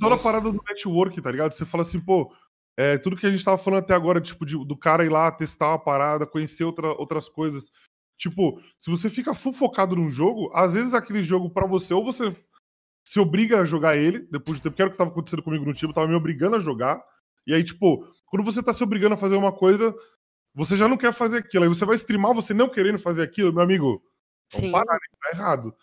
Toda 0.00 0.14
a 0.14 0.18
parada 0.18 0.50
do 0.50 0.62
network, 0.68 1.20
tá 1.20 1.30
ligado? 1.30 1.52
Você 1.52 1.64
fala 1.64 1.82
assim, 1.82 2.00
pô, 2.00 2.32
é, 2.76 2.96
tudo 2.98 3.16
que 3.16 3.26
a 3.26 3.30
gente 3.30 3.44
tava 3.44 3.58
falando 3.58 3.80
até 3.80 3.94
agora, 3.94 4.20
tipo, 4.20 4.44
de- 4.46 4.64
do 4.66 4.76
cara 4.76 5.04
ir 5.04 5.10
lá 5.10 5.30
testar 5.30 5.68
uma 5.68 5.78
parada, 5.78 6.26
conhecer 6.26 6.64
outra, 6.64 6.88
outras 6.88 7.28
coisas. 7.28 7.70
Tipo, 8.18 8.60
se 8.78 8.90
você 8.90 9.08
fica 9.08 9.34
full 9.34 9.52
focado 9.52 9.96
num 9.96 10.10
jogo, 10.10 10.50
às 10.54 10.74
vezes 10.74 10.94
aquele 10.94 11.22
jogo 11.24 11.50
pra 11.50 11.66
você, 11.66 11.94
ou 11.94 12.04
você 12.04 12.34
se 13.04 13.18
obriga 13.18 13.60
a 13.60 13.64
jogar 13.64 13.96
ele, 13.96 14.20
depois 14.30 14.56
de 14.56 14.62
tempo, 14.62 14.76
que 14.76 14.82
era 14.82 14.88
o 14.88 14.92
que 14.92 14.98
tava 14.98 15.10
acontecendo 15.10 15.42
comigo 15.42 15.64
no 15.64 15.74
time, 15.74 15.92
tava 15.92 16.06
me 16.08 16.14
obrigando 16.14 16.56
a 16.56 16.60
jogar. 16.60 17.02
E 17.46 17.54
aí, 17.54 17.64
tipo, 17.64 18.06
quando 18.26 18.44
você 18.44 18.62
tá 18.62 18.72
se 18.72 18.82
obrigando 18.82 19.14
a 19.14 19.18
fazer 19.18 19.36
uma 19.36 19.52
coisa, 19.52 19.94
você 20.54 20.76
já 20.76 20.86
não 20.86 20.96
quer 20.96 21.12
fazer 21.12 21.38
aquilo. 21.38 21.64
Aí 21.64 21.68
você 21.68 21.84
vai 21.84 21.96
streamar 21.96 22.34
você 22.34 22.52
não 22.52 22.68
querendo 22.68 22.98
fazer 22.98 23.22
aquilo, 23.22 23.52
meu 23.52 23.62
amigo. 23.62 24.02
Sim. 24.52 24.70
Parar, 24.70 24.94
né? 24.94 25.18
Tá 25.22 25.30
errado. 25.36 25.74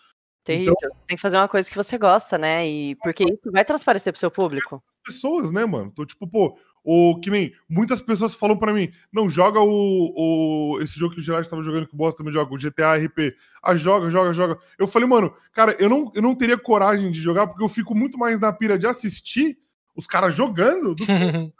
Terrível. 0.47 0.73
Então- 0.77 0.91
Tem 1.07 1.17
que 1.17 1.21
fazer 1.21 1.37
uma 1.37 1.47
coisa 1.47 1.69
que 1.69 1.75
você 1.75 1.97
gosta, 1.97 2.37
né? 2.37 2.67
E 2.67 2.95
porque 2.95 3.23
isso 3.23 3.51
vai 3.51 3.63
transparecer 3.65 4.11
pro 4.13 4.19
seu 4.19 4.31
público. 4.31 4.81
pessoas, 5.03 5.51
né, 5.51 5.65
mano? 5.65 5.89
Então, 5.93 6.05
tipo, 6.05 6.27
pô, 6.27 6.57
o 6.83 7.19
que 7.19 7.29
nem 7.29 7.53
muitas 7.69 7.99
pessoas 8.01 8.33
falam 8.35 8.57
pra 8.57 8.73
mim, 8.73 8.89
não 9.11 9.29
joga 9.29 9.59
o, 9.61 10.13
o 10.15 10.79
esse 10.81 10.97
jogo 10.97 11.13
que 11.13 11.19
o 11.19 11.23
Gerard 11.23 11.49
tava 11.49 11.61
jogando 11.63 11.85
que 11.87 11.93
o 11.93 11.97
Boss 11.97 12.15
também 12.15 12.31
joga, 12.31 12.53
o 12.53 12.57
GTA 12.57 12.95
RP. 12.95 13.35
Ah, 13.63 13.75
joga, 13.75 14.09
joga, 14.09 14.33
joga. 14.33 14.57
Eu 14.79 14.87
falei, 14.87 15.07
mano, 15.07 15.33
cara, 15.53 15.75
eu 15.79 15.89
não, 15.89 16.11
eu 16.15 16.21
não 16.21 16.33
teria 16.35 16.57
coragem 16.57 17.11
de 17.11 17.21
jogar 17.21 17.47
porque 17.47 17.63
eu 17.63 17.69
fico 17.69 17.93
muito 17.93 18.17
mais 18.17 18.39
na 18.39 18.51
pira 18.53 18.77
de 18.79 18.87
assistir 18.87 19.57
os 19.95 20.05
caras 20.07 20.33
jogando 20.35 20.93
do 20.95 21.05
que 21.05 21.11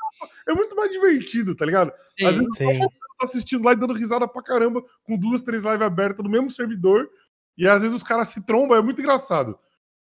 é 0.47 0.53
muito 0.53 0.76
mais 0.76 0.91
divertido, 0.91 1.55
tá 1.55 1.65
ligado? 1.65 1.91
Às 2.23 2.38
vezes 2.38 2.57
Sim. 2.57 2.81
eu 2.81 2.89
tô 3.19 3.26
assistindo 3.26 3.64
lá 3.65 3.73
e 3.73 3.76
dando 3.76 3.93
risada 3.93 4.27
pra 4.27 4.43
caramba, 4.43 4.81
com 5.03 5.18
duas, 5.18 5.41
três 5.41 5.64
lives 5.64 5.81
abertas 5.81 6.23
no 6.23 6.30
mesmo 6.30 6.51
servidor, 6.51 7.09
e 7.58 7.68
às 7.68 7.82
vezes 7.82 7.96
os 7.96 8.04
caras 8.04 8.28
se 8.30 8.46
trombam, 8.46 8.78
é 8.78 8.82
muito 8.82 9.02
engraçado. 9.02 9.58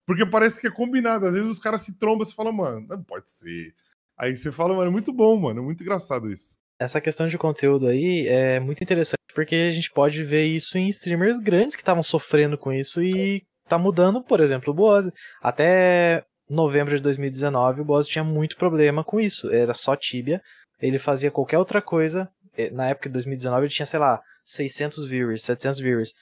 Porque 0.05 0.25
parece 0.25 0.59
que 0.59 0.67
é 0.67 0.71
combinado. 0.71 1.25
Às 1.25 1.33
vezes 1.33 1.49
os 1.49 1.59
caras 1.59 1.81
se 1.81 1.97
trombam 1.97 2.23
e 2.23 2.25
você 2.27 2.35
fala, 2.35 2.51
mano, 2.51 2.85
não 2.87 3.03
pode 3.03 3.31
ser. 3.31 3.73
Aí 4.17 4.35
você 4.35 4.51
fala, 4.51 4.75
mano, 4.75 4.89
é 4.89 4.91
muito 4.91 5.11
bom, 5.11 5.35
mano. 5.35 5.61
É 5.61 5.63
muito 5.63 5.81
engraçado 5.81 6.29
isso. 6.29 6.55
Essa 6.79 7.01
questão 7.01 7.25
de 7.25 7.37
conteúdo 7.37 7.87
aí 7.87 8.27
é 8.27 8.59
muito 8.59 8.83
interessante 8.83 9.19
porque 9.33 9.55
a 9.55 9.71
gente 9.71 9.91
pode 9.91 10.23
ver 10.23 10.45
isso 10.45 10.77
em 10.77 10.87
streamers 10.87 11.39
grandes 11.39 11.75
que 11.75 11.81
estavam 11.81 12.01
sofrendo 12.03 12.57
com 12.57 12.71
isso 12.71 13.01
e 13.03 13.43
tá 13.67 13.77
mudando, 13.77 14.23
por 14.23 14.39
exemplo, 14.39 14.71
o 14.71 14.75
Boaz. 14.75 15.09
Até 15.41 16.23
novembro 16.49 16.95
de 16.95 17.01
2019, 17.01 17.81
o 17.81 17.85
Boaz 17.85 18.07
tinha 18.07 18.23
muito 18.23 18.55
problema 18.55 19.03
com 19.03 19.19
isso. 19.19 19.51
Era 19.51 19.73
só 19.73 19.95
Tibia. 19.95 20.41
Ele 20.79 20.97
fazia 20.99 21.31
qualquer 21.31 21.57
outra 21.57 21.81
coisa. 21.81 22.29
Eh, 22.57 22.69
Na 22.71 22.87
época 22.87 23.09
de 23.09 23.13
2019, 23.13 23.65
ele 23.65 23.73
tinha, 23.73 23.85
sei 23.85 23.99
lá, 23.99 24.21
600 24.45 25.05
viewers, 25.05 25.41
700 25.43 25.79
viewers. 25.79 26.13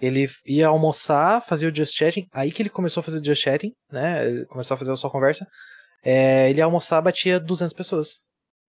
Ele 0.00 0.26
ia 0.46 0.68
almoçar, 0.68 1.40
fazia 1.42 1.68
o 1.68 1.74
Just 1.74 1.96
Chatting. 1.96 2.26
Aí 2.32 2.50
que 2.50 2.62
ele 2.62 2.70
começou 2.70 3.00
a 3.00 3.04
fazer 3.04 3.22
Just 3.24 3.42
Chatting, 3.42 3.72
né? 3.92 4.26
Ele 4.26 4.46
começou 4.46 4.74
a 4.74 4.78
fazer 4.78 4.92
a 4.92 4.96
sua 4.96 5.10
conversa. 5.10 5.46
É, 6.02 6.48
ele 6.48 6.58
ia 6.60 6.64
almoçar, 6.64 7.00
batia 7.02 7.38
200 7.38 7.74
pessoas. 7.74 8.18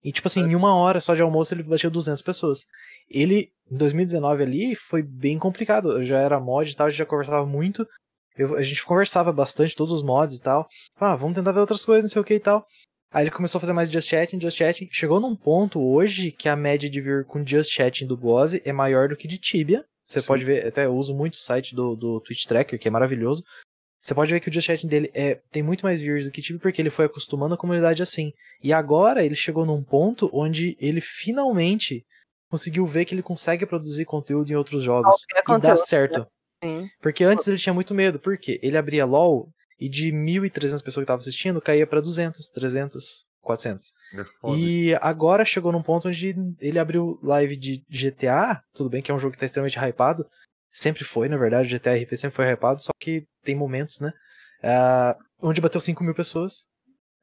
E, 0.04 0.10
tipo 0.12 0.26
assim, 0.28 0.42
em 0.42 0.54
uma 0.54 0.74
hora 0.74 1.00
só 1.00 1.14
de 1.14 1.22
almoço 1.22 1.54
ele 1.54 1.62
bateu 1.62 1.90
200 1.90 2.20
pessoas. 2.22 2.60
Ele, 3.08 3.48
em 3.70 3.76
2019 3.76 4.42
ali, 4.42 4.74
foi 4.74 5.02
bem 5.02 5.38
complicado. 5.38 5.92
Eu 5.92 6.02
já 6.02 6.18
era 6.18 6.40
mod 6.40 6.70
e 6.70 6.74
tal, 6.76 6.86
a 6.86 6.90
gente 6.90 6.98
já 6.98 7.06
conversava 7.06 7.46
muito. 7.46 7.86
Eu- 8.36 8.56
a 8.56 8.62
gente 8.62 8.84
conversava 8.84 9.32
bastante, 9.32 9.76
todos 9.76 9.92
os 9.92 10.02
mods 10.02 10.36
e 10.36 10.40
tal. 10.40 10.66
Ah, 10.96 11.14
vamos 11.14 11.34
tentar 11.36 11.52
ver 11.52 11.60
outras 11.60 11.84
coisas, 11.84 12.04
não 12.04 12.08
sei 12.12 12.20
o 12.20 12.24
que 12.24 12.34
e 12.34 12.40
tal. 12.40 12.66
Aí 13.12 13.24
ele 13.24 13.30
começou 13.30 13.58
a 13.58 13.60
fazer 13.60 13.72
mais 13.74 13.90
Just 13.90 14.08
Chatting, 14.08 14.40
Just 14.40 14.56
Chatting. 14.58 14.88
Chegou 14.90 15.20
num 15.20 15.36
ponto 15.36 15.80
hoje 15.80 16.32
que 16.32 16.48
a 16.48 16.56
média 16.56 16.88
de 16.90 17.00
vir 17.00 17.24
com 17.26 17.46
Just 17.46 17.70
Chatting 17.70 18.06
do 18.06 18.16
Boze 18.16 18.60
é 18.64 18.72
maior 18.72 19.08
do 19.08 19.16
que 19.16 19.28
de 19.28 19.38
Tibia. 19.38 19.84
Você 20.06 20.20
pode 20.20 20.44
ver, 20.44 20.66
até 20.66 20.86
eu 20.86 20.94
uso 20.94 21.14
muito 21.14 21.34
o 21.34 21.40
site 21.40 21.74
do, 21.74 21.96
do 21.96 22.20
Twitch 22.20 22.44
Tracker, 22.44 22.78
que 22.78 22.88
é 22.88 22.90
maravilhoso. 22.90 23.42
Você 24.02 24.14
pode 24.14 24.32
ver 24.32 24.40
que 24.40 24.48
o 24.48 24.52
Just 24.52 24.66
Chatting 24.66 24.88
dele 24.88 25.10
é, 25.14 25.40
tem 25.50 25.62
muito 25.62 25.82
mais 25.82 26.00
views 26.00 26.24
do 26.24 26.30
que 26.30 26.42
Tibia, 26.42 26.60
porque 26.60 26.82
ele 26.82 26.90
foi 26.90 27.04
acostumando 27.04 27.54
a 27.54 27.58
comunidade 27.58 28.02
assim. 28.02 28.32
E 28.60 28.72
agora 28.72 29.24
ele 29.24 29.36
chegou 29.36 29.64
num 29.64 29.82
ponto 29.82 30.28
onde 30.32 30.76
ele 30.80 31.00
finalmente 31.00 32.04
conseguiu 32.50 32.84
ver 32.84 33.04
que 33.04 33.14
ele 33.14 33.22
consegue 33.22 33.64
produzir 33.64 34.04
conteúdo 34.04 34.50
em 34.50 34.56
outros 34.56 34.82
jogos. 34.82 35.24
Qualquer 35.30 35.38
e 35.38 35.60
dá 35.60 35.70
conteúdo, 35.70 35.86
certo. 35.86 36.18
né? 36.18 36.26
Sim. 36.64 36.90
Porque 37.00 37.22
antes 37.22 37.46
ele 37.46 37.58
tinha 37.58 37.72
muito 37.72 37.94
medo. 37.94 38.18
Por 38.18 38.36
quê? 38.36 38.58
Ele 38.60 38.76
abria 38.76 39.06
LOL 39.06 39.48
e 39.78 39.88
de 39.88 40.12
1.300 40.12 40.50
pessoas 40.52 40.82
que 40.82 41.00
estavam 41.00 41.18
assistindo, 41.18 41.60
caía 41.60 41.86
para 41.86 42.00
200, 42.00 42.48
300, 42.48 43.24
400. 43.42 43.92
É. 44.14 44.50
E 44.56 44.94
agora 45.00 45.44
chegou 45.44 45.72
num 45.72 45.82
ponto 45.82 46.08
onde 46.08 46.34
ele 46.60 46.78
abriu 46.78 47.18
live 47.22 47.56
de 47.56 47.84
GTA, 47.90 48.62
tudo 48.72 48.88
bem 48.88 49.02
que 49.02 49.10
é 49.10 49.14
um 49.14 49.18
jogo 49.18 49.32
que 49.32 49.38
tá 49.38 49.46
extremamente 49.46 49.78
hypado, 49.78 50.26
sempre 50.70 51.04
foi, 51.04 51.28
na 51.28 51.36
verdade, 51.36 51.74
o 51.74 51.78
GTA 51.78 51.94
RP 51.94 52.16
sempre 52.16 52.36
foi 52.36 52.50
hypado, 52.50 52.80
só 52.80 52.92
que 52.98 53.26
tem 53.44 53.54
momentos, 53.54 54.00
né? 54.00 54.12
Ah, 54.62 55.16
onde 55.40 55.60
bateu 55.60 55.80
5 55.80 56.02
mil 56.02 56.14
pessoas. 56.14 56.66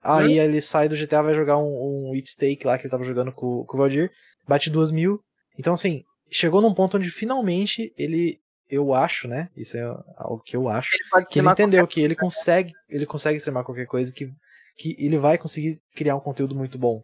Aí 0.02 0.40
ele 0.40 0.62
sai 0.62 0.88
do 0.88 0.96
GTA, 0.96 1.22
vai 1.22 1.34
jogar 1.34 1.58
um, 1.58 2.10
um 2.10 2.14
It 2.14 2.30
Stake 2.30 2.66
lá 2.66 2.78
que 2.78 2.84
ele 2.84 2.91
tava 2.91 3.04
jogando 3.04 3.32
com, 3.32 3.66
com 3.66 3.78
o 3.78 3.80
Valdir, 3.80 4.12
bate 4.48 4.70
2 4.70 4.91
mil. 4.91 5.22
Então, 5.58 5.74
assim, 5.74 6.04
chegou 6.32 6.62
num 6.62 6.74
ponto 6.74 6.98
onde 6.98 7.10
finalmente 7.10 7.94
ele, 7.98 8.40
eu 8.70 8.94
acho, 8.94 9.28
né? 9.28 9.50
Isso 9.58 9.78
é 9.78 9.84
algo 10.16 10.41
que 10.46 10.56
eu 10.56 10.70
acho. 10.70 10.90
pode 11.12 11.28
que 11.28 11.40
ele 11.40 11.50
entendeu 11.50 11.86
que 11.86 12.02
ele 12.02 12.16
consegue, 12.16 12.72
ele 12.88 13.06
consegue 13.06 13.38
streamar 13.38 13.66
qualquer 13.66 13.88
coisa, 13.88 14.14
que, 14.14 14.32
que 14.80 14.95
ele 14.97 15.18
vai 15.18 15.38
conseguir 15.38 15.81
criar 15.93 16.15
um 16.15 16.22
conteúdo 16.22 16.56
muito 16.56 16.77
bom. 16.80 17.03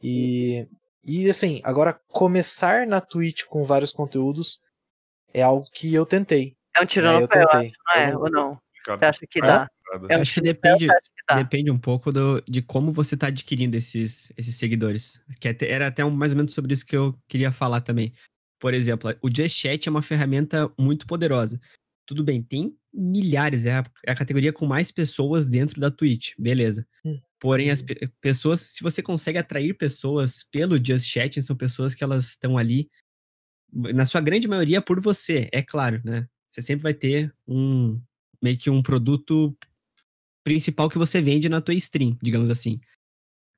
E, 0.00 0.66
e 1.04 1.28
assim, 1.28 1.60
agora 1.64 2.00
começar 2.06 2.86
na 2.86 3.00
Twitch 3.00 3.42
com 3.44 3.64
vários 3.64 3.92
conteúdos 3.92 4.60
é 5.34 5.42
algo 5.42 5.66
que 5.74 5.92
eu 5.92 6.06
tentei. 6.06 6.56
É 6.76 6.82
um 6.82 6.86
tiro 6.86 7.06
né? 7.06 7.14
no 7.14 7.20
eu 7.22 7.28
pé, 7.28 7.44
não 7.44 8.00
é? 8.00 8.16
Ou 8.16 8.30
não? 8.30 8.60
Você 8.86 9.04
acha 9.04 9.26
que 9.26 9.40
É 9.40 9.42
dá? 9.42 9.68
É 10.08 10.16
um 10.16 10.20
acho 10.20 10.34
que 10.34 10.40
depende, 10.42 10.86
depende 11.34 11.70
um 11.70 11.78
pouco 11.78 12.12
do, 12.12 12.40
de 12.46 12.62
como 12.62 12.92
você 12.92 13.16
tá 13.16 13.26
adquirindo 13.26 13.76
esses, 13.76 14.32
esses 14.36 14.54
seguidores. 14.54 15.20
Que 15.40 15.48
até- 15.48 15.68
era 15.68 15.88
até 15.88 16.04
um- 16.04 16.10
mais 16.10 16.32
ou 16.32 16.36
menos 16.36 16.52
sobre 16.52 16.72
isso 16.72 16.86
que 16.86 16.96
eu 16.96 17.18
queria 17.26 17.50
falar 17.50 17.80
também. 17.80 18.12
Por 18.60 18.74
exemplo, 18.74 19.12
o 19.22 19.28
Just 19.34 19.58
Chat 19.58 19.88
é 19.88 19.90
uma 19.90 20.02
ferramenta 20.02 20.70
muito 20.78 21.06
poderosa. 21.06 21.58
Tudo 22.08 22.24
bem, 22.24 22.42
tem 22.42 22.74
milhares, 22.90 23.66
é 23.66 23.72
a, 23.72 23.84
é 24.06 24.12
a 24.12 24.14
categoria 24.14 24.50
com 24.50 24.64
mais 24.64 24.90
pessoas 24.90 25.46
dentro 25.46 25.78
da 25.78 25.90
Twitch, 25.90 26.32
beleza. 26.38 26.88
Hum. 27.04 27.20
Porém, 27.38 27.70
as 27.70 27.82
pe- 27.82 28.10
pessoas, 28.18 28.60
se 28.60 28.82
você 28.82 29.02
consegue 29.02 29.36
atrair 29.36 29.76
pessoas 29.76 30.42
pelo 30.50 30.82
Just 30.82 31.04
Chatting, 31.04 31.42
são 31.42 31.54
pessoas 31.54 31.94
que 31.94 32.02
elas 32.02 32.28
estão 32.28 32.56
ali, 32.56 32.88
na 33.70 34.06
sua 34.06 34.22
grande 34.22 34.48
maioria, 34.48 34.80
por 34.80 34.98
você, 35.02 35.50
é 35.52 35.62
claro, 35.62 36.00
né? 36.02 36.26
Você 36.48 36.62
sempre 36.62 36.82
vai 36.82 36.94
ter 36.94 37.30
um, 37.46 38.00
meio 38.42 38.56
que 38.56 38.70
um 38.70 38.82
produto 38.82 39.54
principal 40.42 40.88
que 40.88 40.96
você 40.96 41.20
vende 41.20 41.46
na 41.46 41.60
tua 41.60 41.74
stream, 41.74 42.16
digamos 42.22 42.48
assim. 42.48 42.80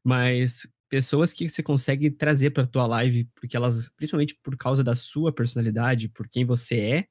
Mas 0.05 0.67
pessoas 0.89 1.33
que 1.33 1.49
você 1.49 1.63
consegue 1.63 2.11
trazer 2.11 2.51
para 2.51 2.67
tua 2.67 2.85
live, 2.85 3.31
porque 3.37 3.57
elas, 3.57 3.89
principalmente 3.91 4.35
por 4.43 4.57
causa 4.57 4.83
da 4.83 4.97
sua 4.97 5.33
personalidade, 5.33 6.09
por 6.09 6.29
quem 6.29 6.45
você 6.45 6.81
é, 6.81 7.09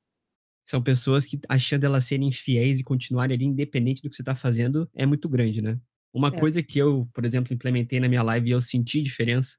são 0.70 0.82
pessoas 0.84 1.26
que 1.26 1.40
a 1.50 1.58
chance 1.58 1.80
delas 1.80 2.06
serem 2.06 2.32
fiéis 2.32 2.80
e 2.80 2.84
continuarem 2.84 3.36
ali 3.36 3.46
independente 3.46 4.02
do 4.02 4.10
que 4.10 4.16
você 4.16 4.24
tá 4.24 4.36
fazendo 4.36 4.90
é 4.96 5.06
muito 5.06 5.28
grande, 5.30 5.62
né? 5.62 5.80
Uma 6.14 6.32
É. 6.32 6.36
coisa 6.36 6.62
que 6.64 6.78
eu, 6.80 7.10
por 7.14 7.26
exemplo, 7.26 7.54
implementei 7.54 8.00
na 8.00 8.08
minha 8.10 8.24
live 8.24 8.50
e 8.50 8.52
eu 8.52 8.62
senti 8.62 9.02
diferença 9.02 9.58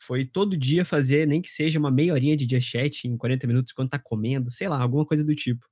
foi 0.00 0.24
todo 0.24 0.56
dia 0.56 0.84
fazer, 0.84 1.26
nem 1.26 1.42
que 1.42 1.50
seja 1.50 1.78
uma 1.78 1.90
meia 1.90 2.12
horinha 2.14 2.36
de 2.36 2.48
just 2.48 2.70
chat 2.70 3.06
em 3.06 3.16
40 3.16 3.46
minutos 3.46 3.72
quando 3.72 3.90
tá 3.90 3.98
comendo, 3.98 4.50
sei 4.50 4.68
lá, 4.68 4.80
alguma 4.80 5.04
coisa 5.04 5.24
do 5.24 5.34
tipo. 5.34 5.66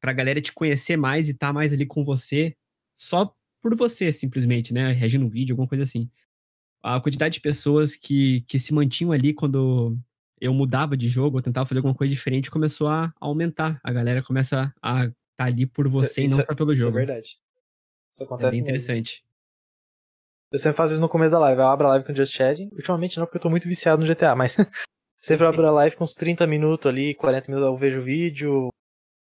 Pra 0.00 0.12
galera 0.12 0.40
te 0.40 0.52
conhecer 0.52 0.96
mais 0.96 1.28
e 1.28 1.34
tá 1.34 1.52
mais 1.52 1.72
ali 1.72 1.86
com 1.86 2.04
você, 2.04 2.54
só 2.96 3.34
por 3.62 3.76
você, 3.76 4.12
simplesmente, 4.12 4.74
né? 4.74 4.92
Reagindo 4.92 5.24
um 5.26 5.28
vídeo, 5.28 5.54
alguma 5.54 5.68
coisa 5.68 5.84
assim. 5.84 6.10
A 6.82 7.00
quantidade 7.00 7.34
de 7.34 7.40
pessoas 7.40 7.96
que, 7.96 8.42
que 8.42 8.58
se 8.58 8.74
mantinham 8.74 9.12
ali 9.12 9.34
quando 9.34 9.98
eu 10.42 10.52
mudava 10.52 10.96
de 10.96 11.06
jogo, 11.08 11.36
ou 11.36 11.42
tentava 11.42 11.66
fazer 11.66 11.78
alguma 11.78 11.94
coisa 11.94 12.12
diferente, 12.12 12.50
começou 12.50 12.88
a 12.88 13.12
aumentar. 13.20 13.80
A 13.84 13.92
galera 13.92 14.22
começa 14.22 14.74
a 14.82 15.04
estar 15.04 15.14
tá 15.36 15.44
ali 15.44 15.66
por 15.66 15.88
você 15.88 16.06
Isso- 16.06 16.20
e 16.20 16.28
não 16.28 16.38
isso- 16.38 16.46
só 16.48 16.54
pelo 16.54 16.72
isso 16.72 16.82
jogo. 16.82 16.98
é 16.98 17.04
verdade. 17.06 17.28
Isso 18.12 18.22
É 18.22 18.24
acontece 18.24 18.50
bem 18.50 18.60
mesmo. 18.60 18.68
interessante. 18.68 19.24
Eu 20.50 20.58
sempre 20.58 20.76
faço 20.76 20.92
isso 20.92 21.00
no 21.00 21.08
começo 21.08 21.30
da 21.32 21.38
live. 21.38 21.60
Eu 21.60 21.66
abro 21.68 21.86
a 21.86 21.90
live 21.90 22.04
com 22.04 22.14
Just 22.14 22.34
Chatting. 22.34 22.68
Ultimamente 22.72 23.16
não, 23.18 23.24
porque 23.24 23.38
eu 23.38 23.42
tô 23.42 23.48
muito 23.48 23.66
viciado 23.66 24.00
no 24.02 24.06
GTA, 24.06 24.36
mas 24.36 24.54
sempre 25.22 25.46
abro 25.46 25.66
a 25.66 25.70
live 25.70 25.96
com 25.96 26.04
uns 26.04 26.14
30 26.14 26.46
minutos 26.46 26.86
ali, 26.90 27.14
40 27.14 27.50
minutos 27.50 27.66
eu 27.70 27.76
vejo 27.76 28.00
o 28.00 28.04
vídeo, 28.04 28.68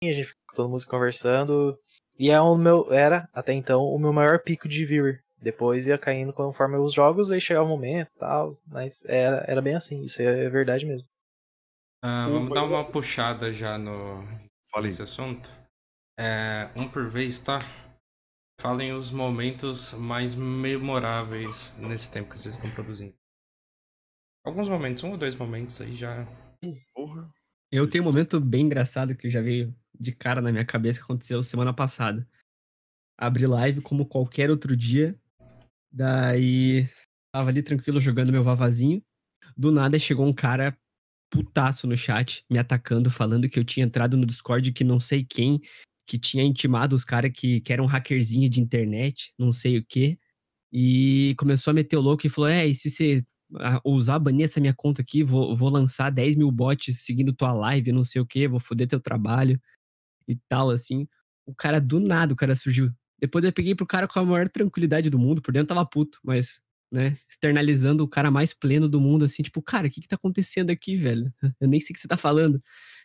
e 0.03 0.09
a 0.09 0.13
gente 0.13 0.25
fica 0.27 0.39
todo 0.55 0.69
mundo 0.69 0.85
conversando. 0.87 1.77
E 2.19 2.29
é 2.29 2.39
o 2.41 2.57
meu, 2.57 2.91
era, 2.91 3.29
até 3.33 3.53
então, 3.53 3.83
o 3.83 3.97
meu 3.99 4.11
maior 4.11 4.39
pico 4.41 4.67
de 4.67 4.85
viewer. 4.85 5.21
Depois 5.45 5.85
ia 5.85 5.95
caindo 5.95 6.33
conforme 6.33 6.75
os 6.75 6.91
jogos, 6.91 7.29
aí 7.29 7.39
chegava 7.39 7.67
o 7.67 7.69
momento 7.69 8.11
e 8.15 8.17
tal. 8.17 8.51
Mas 8.65 9.05
era, 9.05 9.45
era 9.47 9.61
bem 9.61 9.75
assim, 9.75 10.01
isso 10.01 10.19
é 10.19 10.49
verdade 10.49 10.87
mesmo. 10.87 11.07
Ah, 12.03 12.27
vamos 12.27 12.51
dar 12.51 12.63
uma 12.63 12.83
puxada 12.83 13.53
já 13.53 13.77
no 13.77 14.23
Falei. 14.71 14.87
nesse 14.87 15.03
assunto. 15.03 15.47
É, 16.19 16.71
um 16.75 16.89
por 16.89 17.07
vez, 17.07 17.39
tá? 17.39 17.59
Falem 18.59 18.91
os 18.93 19.11
momentos 19.11 19.93
mais 19.93 20.33
memoráveis 20.33 21.71
nesse 21.77 22.09
tempo 22.09 22.31
que 22.31 22.41
vocês 22.41 22.55
estão 22.55 22.71
produzindo. 22.71 23.13
Alguns 24.43 24.67
momentos, 24.67 25.03
um 25.03 25.11
ou 25.11 25.17
dois 25.17 25.35
momentos 25.35 25.79
aí 25.79 25.93
já. 25.93 26.25
Porra. 26.95 27.31
Eu 27.71 27.87
tenho 27.87 28.03
um 28.03 28.07
momento 28.07 28.41
bem 28.41 28.65
engraçado 28.65 29.15
que 29.15 29.29
já 29.29 29.41
veio 29.41 29.75
de 29.93 30.11
cara 30.11 30.41
na 30.41 30.51
minha 30.51 30.65
cabeça 30.65 30.97
que 30.97 31.03
aconteceu 31.03 31.43
semana 31.43 31.71
passada. 31.71 32.27
Abri 33.15 33.45
live 33.45 33.81
como 33.81 34.07
qualquer 34.07 34.49
outro 34.49 34.75
dia. 34.75 35.15
Daí 35.95 36.89
tava 37.33 37.49
ali 37.49 37.63
tranquilo 37.63 38.01
jogando 38.01 38.31
meu 38.31 38.43
vavazinho. 38.43 39.01
Do 39.57 39.71
nada 39.71 39.97
chegou 39.97 40.27
um 40.27 40.33
cara 40.33 40.77
putaço 41.31 41.87
no 41.87 41.95
chat, 41.95 42.43
me 42.51 42.59
atacando, 42.59 43.09
falando 43.09 43.49
que 43.49 43.57
eu 43.57 43.63
tinha 43.63 43.85
entrado 43.85 44.17
no 44.17 44.25
Discord 44.25 44.73
que 44.73 44.83
não 44.83 44.99
sei 44.99 45.23
quem, 45.23 45.61
que 46.07 46.19
tinha 46.19 46.43
intimado 46.43 46.95
os 46.95 47.05
caras 47.05 47.31
que, 47.33 47.61
que 47.61 47.73
eram 47.73 47.85
hackerzinho 47.85 48.49
de 48.49 48.61
internet, 48.61 49.33
não 49.39 49.53
sei 49.53 49.77
o 49.77 49.85
quê. 49.87 50.19
E 50.71 51.35
começou 51.37 51.71
a 51.71 51.73
meter 51.73 51.97
o 51.97 52.01
louco 52.01 52.27
e 52.27 52.29
falou: 52.29 52.49
É, 52.49 52.67
e 52.67 52.75
se 52.75 52.89
você 52.89 53.23
ah, 53.59 53.81
usar, 53.85 54.19
banir 54.19 54.45
essa 54.45 54.59
minha 54.59 54.73
conta 54.73 55.01
aqui, 55.01 55.23
vou, 55.23 55.55
vou 55.55 55.69
lançar 55.69 56.09
10 56.11 56.35
mil 56.35 56.51
bots 56.51 57.05
seguindo 57.05 57.33
tua 57.33 57.53
live, 57.53 57.93
não 57.93 58.03
sei 58.03 58.21
o 58.21 58.25
que, 58.25 58.47
vou 58.47 58.59
foder 58.59 58.87
teu 58.87 58.99
trabalho 58.99 59.59
e 60.27 60.35
tal, 60.49 60.69
assim. 60.71 61.07
O 61.45 61.55
cara, 61.55 61.79
do 61.81 61.99
nada, 61.99 62.33
o 62.33 62.37
cara 62.37 62.55
surgiu. 62.55 62.91
Depois 63.25 63.43
eu 63.43 63.51
peguei 63.51 63.73
pro 63.73 63.87
cara 63.87 64.07
com 64.07 64.19
a 64.19 64.23
maior 64.23 64.47
tranquilidade 64.47 65.09
do 65.09 65.17
mundo, 65.17 65.41
por 65.41 65.51
dentro 65.51 65.69
tava 65.69 65.83
puto, 65.83 66.19
mas, 66.23 66.61
né, 66.91 67.17
externalizando 67.27 68.03
o 68.03 68.07
cara 68.07 68.29
mais 68.29 68.53
pleno 68.53 68.87
do 68.87 69.01
mundo, 69.01 69.25
assim, 69.25 69.41
tipo, 69.41 69.63
cara, 69.63 69.87
o 69.87 69.89
que 69.89 69.99
que 69.99 70.07
tá 70.07 70.15
acontecendo 70.15 70.69
aqui, 70.69 70.95
velho? 70.95 71.33
Eu 71.59 71.67
nem 71.67 71.79
sei 71.79 71.91
o 71.91 71.95
que 71.95 72.01
você 72.01 72.07
tá 72.07 72.17
falando. 72.17 72.59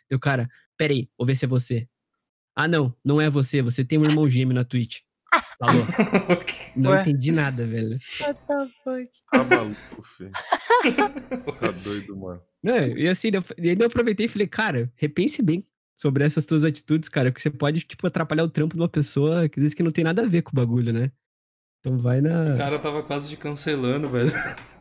Deu, 0.07 0.19
cara, 0.19 0.47
peraí, 0.77 1.09
vou 1.17 1.25
ver 1.25 1.35
se 1.35 1.45
é 1.45 1.47
você. 1.47 1.87
Ah, 2.55 2.67
não, 2.67 2.95
não 3.03 3.19
é 3.19 3.31
você, 3.31 3.63
você 3.63 3.83
tem 3.83 3.97
um 3.97 4.05
irmão 4.05 4.29
gêmeo 4.29 4.53
na 4.53 4.63
Twitch. 4.63 4.99
Falou. 5.57 5.85
Não 6.75 6.91
Ué. 6.91 7.01
entendi 7.01 7.31
nada, 7.31 7.65
velho. 7.65 7.97
What 8.19 8.39
the 8.47 8.67
fuck? 8.83 9.11
Tá 9.31 9.43
maluco, 9.43 10.03
filho. 10.17 10.31
Tá 11.59 11.71
doido, 11.71 12.17
mano. 12.17 12.41
Não, 12.61 12.97
e 12.97 13.07
assim, 13.07 13.29
eu, 13.33 13.43
e 13.57 13.69
ainda 13.69 13.83
eu 13.83 13.87
aproveitei 13.87 14.25
e 14.25 14.29
falei, 14.29 14.47
cara, 14.47 14.91
repense 14.95 15.41
bem 15.41 15.63
sobre 16.01 16.23
essas 16.23 16.47
tuas 16.47 16.63
atitudes, 16.63 17.07
cara, 17.07 17.31
porque 17.31 17.43
você 17.43 17.51
pode, 17.51 17.81
tipo, 17.81 18.07
atrapalhar 18.07 18.43
o 18.43 18.49
trampo 18.49 18.75
de 18.75 18.81
uma 18.81 18.89
pessoa 18.89 19.47
que 19.47 19.59
às 19.59 19.61
vezes 19.61 19.75
que 19.75 19.83
não 19.83 19.91
tem 19.91 20.03
nada 20.03 20.23
a 20.23 20.27
ver 20.27 20.41
com 20.41 20.49
o 20.51 20.55
bagulho, 20.55 20.91
né? 20.91 21.11
Então 21.79 21.95
vai 21.95 22.21
na. 22.21 22.55
O 22.55 22.57
cara 22.57 22.79
tava 22.79 23.03
quase 23.03 23.29
te 23.29 23.37
cancelando, 23.37 24.09
velho. 24.09 24.31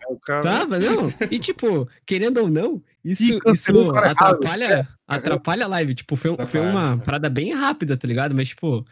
O 0.08 0.18
cara. 0.18 0.42
Tava, 0.42 0.78
não. 0.78 1.12
E 1.30 1.38
tipo, 1.38 1.86
querendo 2.06 2.38
ou 2.38 2.48
não, 2.48 2.82
isso, 3.04 3.22
Ih, 3.22 3.38
isso 3.52 3.70
o 3.76 3.92
cara 3.92 4.06
errado. 4.06 4.16
atrapalha, 4.34 4.88
atrapalha 5.06 5.64
a 5.66 5.68
live. 5.68 5.94
Tipo, 5.94 6.16
foi, 6.16 6.30
foi 6.34 6.42
Atrapalha, 6.44 6.70
uma 6.70 6.80
atrapalha. 6.84 7.04
parada 7.04 7.30
bem 7.30 7.52
rápida, 7.54 7.96
tá 7.98 8.08
ligado? 8.08 8.34
Mas, 8.34 8.48
tipo, 8.48 8.84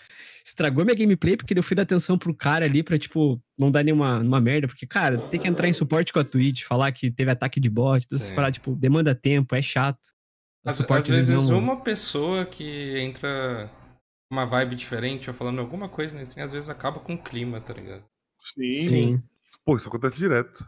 estragou 0.44 0.84
minha 0.84 0.94
gameplay 0.96 1.36
porque 1.36 1.59
eu 1.59 1.62
fui 1.62 1.74
dar 1.74 1.82
atenção 1.82 2.16
pro 2.18 2.34
cara 2.34 2.66
ali 2.66 2.82
pra, 2.82 2.98
tipo, 2.98 3.42
não 3.59 3.70
dar 3.70 3.82
nenhuma, 3.82 4.18
nenhuma 4.18 4.40
merda. 4.40 4.68
Porque, 4.68 4.86
cara, 4.86 5.16
tem 5.18 5.40
que 5.40 5.48
entrar 5.48 5.66
em 5.66 5.72
suporte 5.72 6.12
com 6.12 6.20
a 6.20 6.24
Twitch, 6.24 6.62
falar 6.64 6.92
que 6.92 7.10
teve 7.10 7.30
ataque 7.30 7.59
de 7.59 7.68
bot, 7.70 8.06
todas 8.06 8.22
essas 8.22 8.34
paradas, 8.34 8.55
tipo, 8.55 8.76
demanda 8.76 9.14
tempo, 9.14 9.55
é 9.55 9.62
chato. 9.62 10.10
Às, 10.69 10.81
às 10.90 11.09
vezes 11.09 11.49
não- 11.49 11.59
uma 11.59 11.81
pessoa 11.81 12.45
que 12.47 12.99
entra 12.99 13.70
uma 14.31 14.45
vibe 14.45 14.74
diferente 14.77 15.28
ou 15.31 15.35
falando 15.35 15.59
alguma 15.61 15.89
coisa 15.89 16.15
na 16.16 16.23
stream, 16.23 16.45
às 16.45 16.53
vezes 16.53 16.69
acaba 16.69 17.01
com 17.01 17.15
o 17.15 17.23
clima, 17.23 17.61
tá 17.61 17.73
ligado? 17.73 18.05
Sim. 18.40 18.74
Sim. 18.74 19.23
Pô, 19.65 19.77
isso 19.77 19.89
acontece 19.89 20.19
direto. 20.19 20.65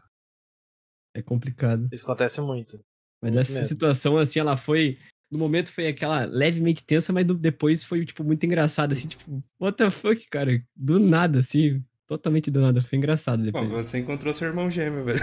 É 1.15 1.23
complicado. 1.23 1.89
Isso 1.93 2.05
acontece 2.05 2.41
muito. 2.41 2.81
Mas 3.23 3.33
Muito 3.33 3.41
essa 3.43 3.53
mesmo. 3.55 3.69
situação, 3.69 4.17
assim, 4.17 4.39
ela 4.41 4.57
foi. 4.57 4.99
No 5.31 5.39
momento 5.39 5.71
foi 5.71 5.87
aquela 5.87 6.25
levemente 6.25 6.83
tensa, 6.85 7.13
mas 7.13 7.27
depois 7.27 7.85
foi, 7.85 8.05
tipo, 8.05 8.25
muito 8.25 8.45
engraçado, 8.45 8.93
assim, 8.93 9.07
tipo, 9.09 9.43
what 9.61 9.77
the 9.77 9.91
fuck, 9.91 10.27
cara? 10.29 10.61
Do 10.75 10.99
nada, 10.99 11.39
assim, 11.41 11.85
totalmente 12.09 12.51
do 12.51 12.61
nada. 12.61 12.81
Foi 12.81 12.97
engraçado 12.99 13.39
Bom, 13.53 13.63
depois. 13.65 13.87
você 13.89 13.99
encontrou 13.99 14.33
seu 14.35 14.49
irmão 14.49 14.71
gêmeo, 14.71 15.05
velho. 15.05 15.21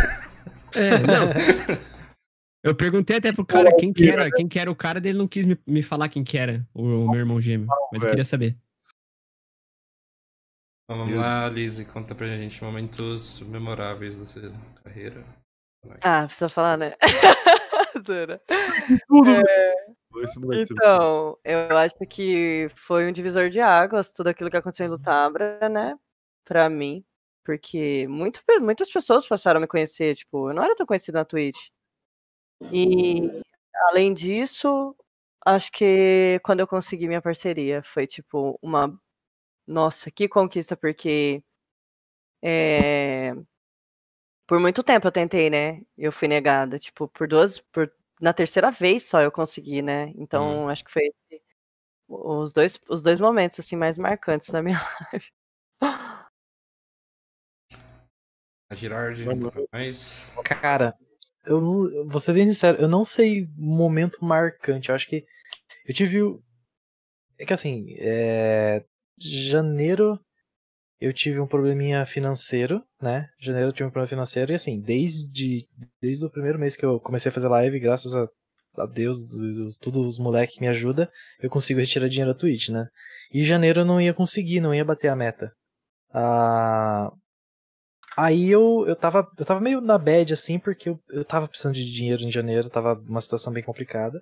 É, 0.74 0.91
não. 1.06 1.32
Eu 2.68 2.76
perguntei 2.76 3.18
até 3.18 3.31
pro 3.31 3.45
cara 3.45 3.73
quem 3.77 3.94
que 3.94 4.10
era, 4.10 4.30
quem 4.30 4.48
que 4.48 4.60
era 4.60 4.69
o 4.69 4.76
cara, 4.76 4.99
dele 4.99 5.18
não 5.18 5.27
quis 5.27 5.45
me, 5.45 5.57
me 5.65 5.81
falar 5.81 6.10
quem 6.10 6.23
que 6.23 6.38
era 6.38 6.68
o, 6.73 6.84
o 6.84 7.10
meu 7.10 7.19
irmão 7.19 7.39
gêmeo. 7.39 7.68
Mas 7.94 8.03
eu 8.03 8.10
queria 8.10 8.26
saber. 8.26 8.57
Então, 10.84 11.06
vamos 11.06 11.15
lá, 11.15 11.48
Lizzie, 11.48 11.85
conta 11.85 12.14
pra 12.14 12.27
gente 12.27 12.61
momentos 12.61 13.39
memoráveis 13.41 14.18
da 14.18 14.26
sua 14.26 14.52
carreira. 14.84 15.23
Ah, 16.02 16.26
precisa 16.26 16.49
falar, 16.49 16.77
né? 16.77 16.95
Tudo, 18.06 19.31
É, 19.31 19.73
Então, 20.53 21.38
eu 21.44 21.77
acho 21.77 21.95
que 22.10 22.69
foi 22.76 23.07
um 23.07 23.11
divisor 23.11 23.49
de 23.49 23.60
águas 23.60 24.11
tudo 24.11 24.27
aquilo 24.27 24.49
que 24.49 24.57
aconteceu 24.57 24.85
em 24.85 24.89
Lutabra, 24.89 25.69
né? 25.69 25.95
Pra 26.45 26.69
mim. 26.69 27.03
Porque 27.45 28.06
muito, 28.07 28.41
muitas 28.61 28.91
pessoas 28.91 29.26
passaram 29.26 29.57
a 29.57 29.61
me 29.61 29.68
conhecer, 29.68 30.15
tipo, 30.15 30.49
eu 30.49 30.53
não 30.53 30.64
era 30.64 30.76
tão 30.76 30.85
conhecida 30.85 31.19
na 31.19 31.26
Twitch. 31.26 31.69
E, 32.71 33.41
além 33.89 34.13
disso, 34.13 34.95
acho 35.45 35.71
que 35.71 36.39
quando 36.43 36.59
eu 36.61 36.67
consegui 36.67 37.07
minha 37.07 37.21
parceria, 37.21 37.84
foi, 37.84 38.07
tipo, 38.07 38.57
uma. 38.61 38.99
Nossa, 39.67 40.09
que 40.11 40.27
conquista, 40.27 40.75
porque. 40.75 41.43
É... 42.41 43.34
Por 44.47 44.59
muito 44.59 44.81
tempo 44.81 45.07
eu 45.07 45.11
tentei, 45.11 45.49
né? 45.49 45.81
Eu 45.97 46.11
fui 46.11 46.27
negada, 46.27 46.79
tipo, 46.79 47.07
por 47.07 47.27
duas. 47.27 47.59
Por... 47.59 47.91
Na 48.19 48.34
terceira 48.34 48.71
vez 48.71 49.03
só 49.03 49.21
eu 49.21 49.31
consegui, 49.31 49.81
né? 49.81 50.11
Então, 50.15 50.69
acho 50.69 50.84
que 50.84 50.91
foi 50.91 51.03
esse- 51.07 51.41
os, 52.07 52.53
dois, 52.53 52.79
os 52.89 53.03
dois 53.03 53.19
momentos, 53.19 53.59
assim, 53.59 53.75
mais 53.75 53.97
marcantes 53.97 54.49
na 54.49 54.61
minha 54.63 54.79
live. 55.11 55.31
A 58.69 58.75
Girard, 58.75 59.25
nós. 59.71 60.34
Cara, 60.43 60.97
eu 61.48 61.61
não, 61.61 62.07
vou 62.10 62.19
ser 62.19 62.34
bem 62.34 62.48
sincero, 62.48 62.80
eu 62.82 62.88
não 62.88 63.06
sei 63.06 63.48
momento 63.57 64.24
marcante. 64.24 64.90
Eu 64.90 64.95
acho 64.95 65.07
que 65.07 65.26
eu 65.88 65.94
tive. 65.95 66.19
É 67.40 67.45
que 67.45 67.53
assim, 67.53 67.95
é... 67.99 68.84
janeiro 69.19 70.19
eu 71.02 71.14
tive 71.14 71.40
um 71.40 71.48
probleminha 71.48 72.06
financeiro, 72.06 72.84
né? 73.02 73.30
Janeiro 73.40 73.69
eu 73.69 73.74
tive 73.74 73.86
um 73.88 73.91
problema 73.91 74.10
financeiro 74.10 74.52
e 74.52 74.56
assim, 74.56 74.82
desde, 74.82 75.68
desde 76.02 76.26
o 76.26 76.30
primeiro 76.32 76.60
mês 76.60 76.76
que 76.78 76.86
eu 76.86 76.99
comecei 76.99 77.30
a 77.32 77.34
fazer 77.34 77.49
live, 77.49 77.80
graças 77.80 78.15
a, 78.15 78.28
a 78.78 78.86
Deus, 78.88 79.26
dos- 79.28 79.78
todos 79.78 80.06
os 80.07 80.19
moleques 80.19 80.56
que 80.56 80.61
me 80.61 80.68
ajudam, 80.69 81.07
eu 81.41 81.49
consigo 81.49 81.80
retirar 81.82 82.10
dinheiro 82.10 82.34
da 82.34 82.40
Twitch, 82.40 82.69
né? 82.69 82.88
E 83.34 83.44
janeiro 83.45 83.82
eu 83.82 83.86
não 83.86 84.02
ia 84.02 84.14
conseguir, 84.14 84.61
não 84.61 84.74
ia 84.76 84.86
bater 84.86 85.10
a 85.10 85.15
meta. 85.15 85.52
Ah, 86.14 87.11
Aí 88.18 88.49
eu, 88.49 88.84
eu, 88.88 88.95
tava, 88.95 89.31
eu 89.38 89.45
tava 89.45 89.61
meio 89.61 89.80
na 89.80 89.95
bad, 89.95 90.34
assim, 90.34 90.57
porque 90.57 90.89
eu, 90.89 90.99
eu 91.10 91.23
tava 91.23 91.48
precisando 91.48 91.76
de 91.76 91.85
dinheiro 91.85 92.23
em 92.23 92.31
janeiro, 92.31 92.68
tava 92.68 92.95
uma 93.07 93.22
situação 93.22 93.53
bem 93.53 93.61
complicada. 93.61 94.19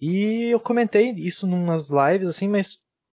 E 0.00 0.44
eu 0.52 0.60
comentei 0.60 1.10
isso 1.10 1.44
numas 1.44 1.90
lives, 1.90 2.28
assim, 2.28 2.48
mas, 2.48 2.78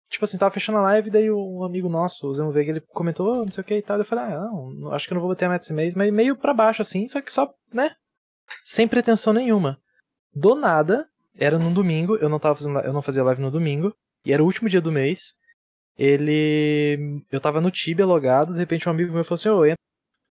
tipo 0.10 0.24
assim, 0.24 0.38
tava 0.38 0.54
fechando 0.54 0.78
a 0.78 0.82
live, 0.84 1.10
daí 1.10 1.30
um 1.30 1.62
amigo 1.62 1.90
nosso, 1.90 2.26
o 2.26 2.34
Zemo 2.34 2.54
Veiga, 2.54 2.72
ele 2.72 2.80
comentou, 2.80 3.42
"Oh, 3.42 3.44
não 3.44 3.52
sei 3.52 3.62
o 3.62 3.66
que 3.66 3.76
e 3.76 3.82
tal. 3.82 3.98
Eu 3.98 4.06
falei, 4.06 4.24
ah, 4.24 4.50
não, 4.50 4.94
acho 4.94 5.06
que 5.08 5.14
eu 5.14 5.16
não 5.16 5.22
vou 5.22 5.30
bater 5.30 5.44
a 5.44 5.50
meta 5.50 5.66
esse 5.66 5.74
mês, 5.74 5.94
mas 5.94 6.14
meio 6.14 6.38
pra 6.38 6.54
baixo, 6.54 6.82
assim, 6.82 7.06
só 7.06 7.20
que 7.22 7.30
só, 7.32 7.54
né, 7.74 7.94
sem 8.64 8.88
pretensão 8.88 9.34
nenhuma. 9.34 9.78
Do 10.34 10.56
nada, 10.56 11.06
era 11.36 11.60
num 11.60 11.74
domingo, 11.74 12.16
eu 12.16 12.30
não 12.30 12.40
tava 12.40 12.56
fazendo, 12.56 12.80
eu 12.80 12.94
não 12.94 13.02
fazia 13.02 13.26
live 13.26 13.42
no 13.42 13.52
domingo, 13.52 13.94
e 14.24 14.32
era 14.32 14.42
o 14.42 14.46
último 14.46 14.70
dia 14.70 14.80
do 14.80 14.92
mês. 14.92 15.34
Ele. 15.98 17.24
Eu 17.32 17.42
tava 17.42 17.60
no 17.60 17.72
Tibia 17.72 18.06
logado, 18.06 18.54
de 18.54 18.60
repente 18.60 18.88
um 18.88 18.92
amigo 18.92 19.12
meu 19.12 19.24
falou 19.26 19.36
assim: 19.36 19.50
Ô, 19.50 19.66
entra 19.66 19.87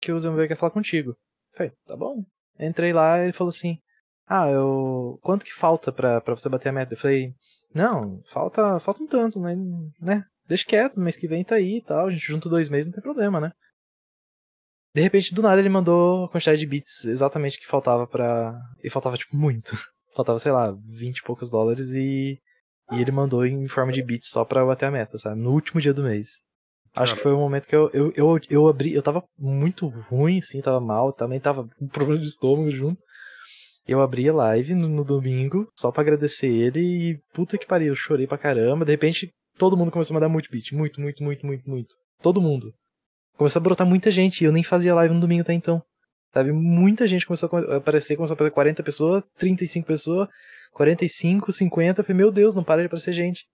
que 0.05 0.13
o 0.13 0.19
Zemo 0.19 0.37
quer 0.47 0.57
falar 0.57 0.71
contigo. 0.71 1.11
Eu 1.11 1.57
falei, 1.57 1.73
tá 1.87 1.97
bom. 1.97 2.25
Entrei 2.59 2.93
lá 2.93 3.21
ele 3.21 3.33
falou 3.33 3.49
assim: 3.49 3.79
Ah, 4.27 4.49
eu. 4.49 5.19
Quanto 5.23 5.45
que 5.45 5.53
falta 5.55 5.93
pra, 5.93 6.21
pra 6.21 6.35
você 6.35 6.49
bater 6.49 6.69
a 6.69 6.73
meta? 6.73 6.95
Eu 6.95 6.99
falei, 6.99 7.35
não, 7.75 8.23
falta, 8.27 8.79
falta 8.79 9.03
um 9.03 9.07
tanto, 9.07 9.41
mas, 9.41 9.59
né? 10.01 10.25
Deixa 10.47 10.65
quieto, 10.67 11.01
mês 11.01 11.17
que 11.17 11.27
vem 11.27 11.43
tá 11.45 11.57
aí 11.57 11.79
e 11.79 11.83
tal. 11.83 12.07
A 12.07 12.11
gente 12.11 12.27
junta 12.27 12.49
dois 12.49 12.69
meses, 12.69 12.87
não 12.87 12.93
tem 12.93 13.03
problema, 13.03 13.41
né? 13.41 13.53
De 14.95 15.01
repente, 15.03 15.35
do 15.35 15.43
nada, 15.43 15.61
ele 15.61 15.69
mandou 15.69 16.27
a 16.27 16.29
quantidade 16.29 16.61
de 16.61 16.67
bits 16.67 17.05
exatamente 17.07 17.59
que 17.59 17.67
faltava 17.67 18.07
pra. 18.07 18.57
E 18.83 18.91
faltava, 18.91 19.17
tipo, 19.17 19.37
muito. 19.37 19.73
Faltava, 20.15 20.39
sei 20.39 20.53
lá, 20.53 20.71
20 20.71 21.19
e 21.19 21.23
poucos 21.25 21.51
dólares 21.51 21.93
e. 21.93 22.41
E 22.93 23.01
ele 23.01 23.11
mandou 23.11 23.45
em 23.45 23.67
forma 23.67 23.91
de 23.91 24.01
bits 24.01 24.29
só 24.29 24.45
pra 24.45 24.65
bater 24.65 24.87
a 24.87 24.91
meta, 24.91 25.19
sabe? 25.19 25.41
No 25.41 25.51
último 25.51 25.81
dia 25.81 25.93
do 25.93 26.05
mês. 26.05 26.29
Acho 26.95 27.17
que 27.17 27.23
foi 27.23 27.33
o 27.33 27.39
momento 27.39 27.67
que 27.67 27.75
eu, 27.75 27.91
eu, 27.93 28.13
eu, 28.15 28.41
eu 28.49 28.69
abri. 28.69 28.95
Eu 28.95 29.03
tava 29.03 29.25
muito 29.37 29.89
ruim, 29.89 30.39
assim, 30.39 30.61
tava 30.61 30.81
mal. 30.81 31.13
Também 31.13 31.41
tava 31.41 31.69
com 31.79 31.89
problema 31.89 32.21
de 32.21 32.29
estômago 32.29 32.71
junto. 32.71 33.03
Eu 33.87 34.01
abri 34.01 34.29
a 34.29 34.33
live 34.33 34.75
no, 34.75 34.89
no 34.89 35.05
domingo 35.05 35.69
só 35.77 35.91
pra 35.91 36.03
agradecer 36.03 36.47
ele 36.47 36.81
e 36.81 37.19
puta 37.35 37.59
que 37.59 37.67
pariu, 37.67 37.89
eu 37.89 37.97
chorei 37.97 38.27
pra 38.27 38.39
caramba. 38.39 38.85
De 38.85 38.93
repente, 38.93 39.31
todo 39.59 39.77
mundo 39.77 39.91
começou 39.91 40.15
a 40.15 40.17
mandar 40.17 40.29
muito 40.29 40.49
beat. 40.51 40.73
Muito, 40.73 41.01
muito, 41.01 41.23
muito, 41.23 41.45
muito, 41.45 41.69
muito. 41.69 41.95
Todo 42.23 42.41
mundo. 42.41 42.73
Começou 43.37 43.61
a 43.61 43.63
brotar 43.63 43.87
muita 43.87 44.11
gente 44.11 44.41
e 44.41 44.45
eu 44.45 44.53
nem 44.53 44.63
fazia 44.63 44.95
live 44.95 45.13
no 45.13 45.21
domingo 45.21 45.43
até 45.43 45.53
então. 45.53 45.83
Sabe? 46.33 46.53
Muita 46.53 47.07
gente 47.07 47.27
começou 47.27 47.49
a 47.53 47.77
aparecer, 47.77 48.17
começou 48.17 48.35
a 48.35 48.37
aparecer 48.37 48.55
40 48.55 48.83
pessoas, 48.83 49.25
35 49.37 49.87
pessoas, 49.87 50.29
45, 50.73 51.53
50. 51.53 52.01
Eu 52.01 52.05
falei, 52.05 52.17
meu 52.17 52.33
Deus, 52.33 52.55
não 52.55 52.65
para 52.65 52.83
de 52.83 52.87
aparecer 52.87 53.13
gente. 53.13 53.45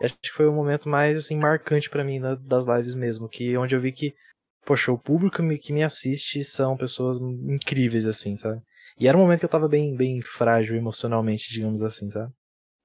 Acho 0.00 0.14
que 0.22 0.30
foi 0.32 0.46
o 0.46 0.52
momento 0.52 0.88
mais 0.88 1.16
assim 1.18 1.36
marcante 1.36 1.90
pra 1.90 2.04
mim 2.04 2.18
na- 2.18 2.34
das 2.36 2.64
lives 2.66 2.94
mesmo, 2.94 3.28
que 3.28 3.56
onde 3.56 3.74
eu 3.74 3.80
vi 3.80 3.90
que, 3.92 4.14
poxa, 4.64 4.92
o 4.92 4.98
público 4.98 5.42
me- 5.42 5.58
que 5.58 5.72
me 5.72 5.82
assiste 5.82 6.44
são 6.44 6.76
pessoas 6.76 7.18
incríveis 7.18 8.06
assim, 8.06 8.36
sabe? 8.36 8.62
E 8.98 9.06
era 9.08 9.16
um 9.16 9.20
momento 9.20 9.40
que 9.40 9.44
eu 9.46 9.50
tava 9.50 9.68
bem, 9.68 9.96
bem 9.96 10.20
frágil 10.22 10.76
emocionalmente, 10.76 11.52
digamos 11.52 11.82
assim, 11.82 12.10
sabe? 12.10 12.32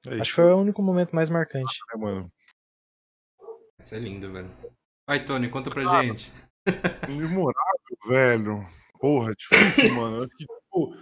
É 0.07 0.19
Acho 0.19 0.31
que 0.31 0.35
foi 0.35 0.45
o 0.51 0.57
único 0.57 0.81
momento 0.81 1.15
mais 1.15 1.29
marcante. 1.29 1.73
É, 1.93 1.97
mano. 1.97 2.31
Isso 3.79 3.95
é 3.95 3.99
lindo, 3.99 4.31
velho. 4.31 4.51
Vai, 5.07 5.23
Tony, 5.23 5.49
conta 5.49 5.69
pra 5.69 5.83
Ah, 5.83 6.03
gente. 6.03 6.31
Memorável, 7.07 7.97
velho. 8.07 8.67
Porra, 8.99 9.33
difícil, 9.35 9.49
mano. 9.93 10.23
Acho 10.23 10.29
que, 10.37 10.45
tipo, 10.45 10.95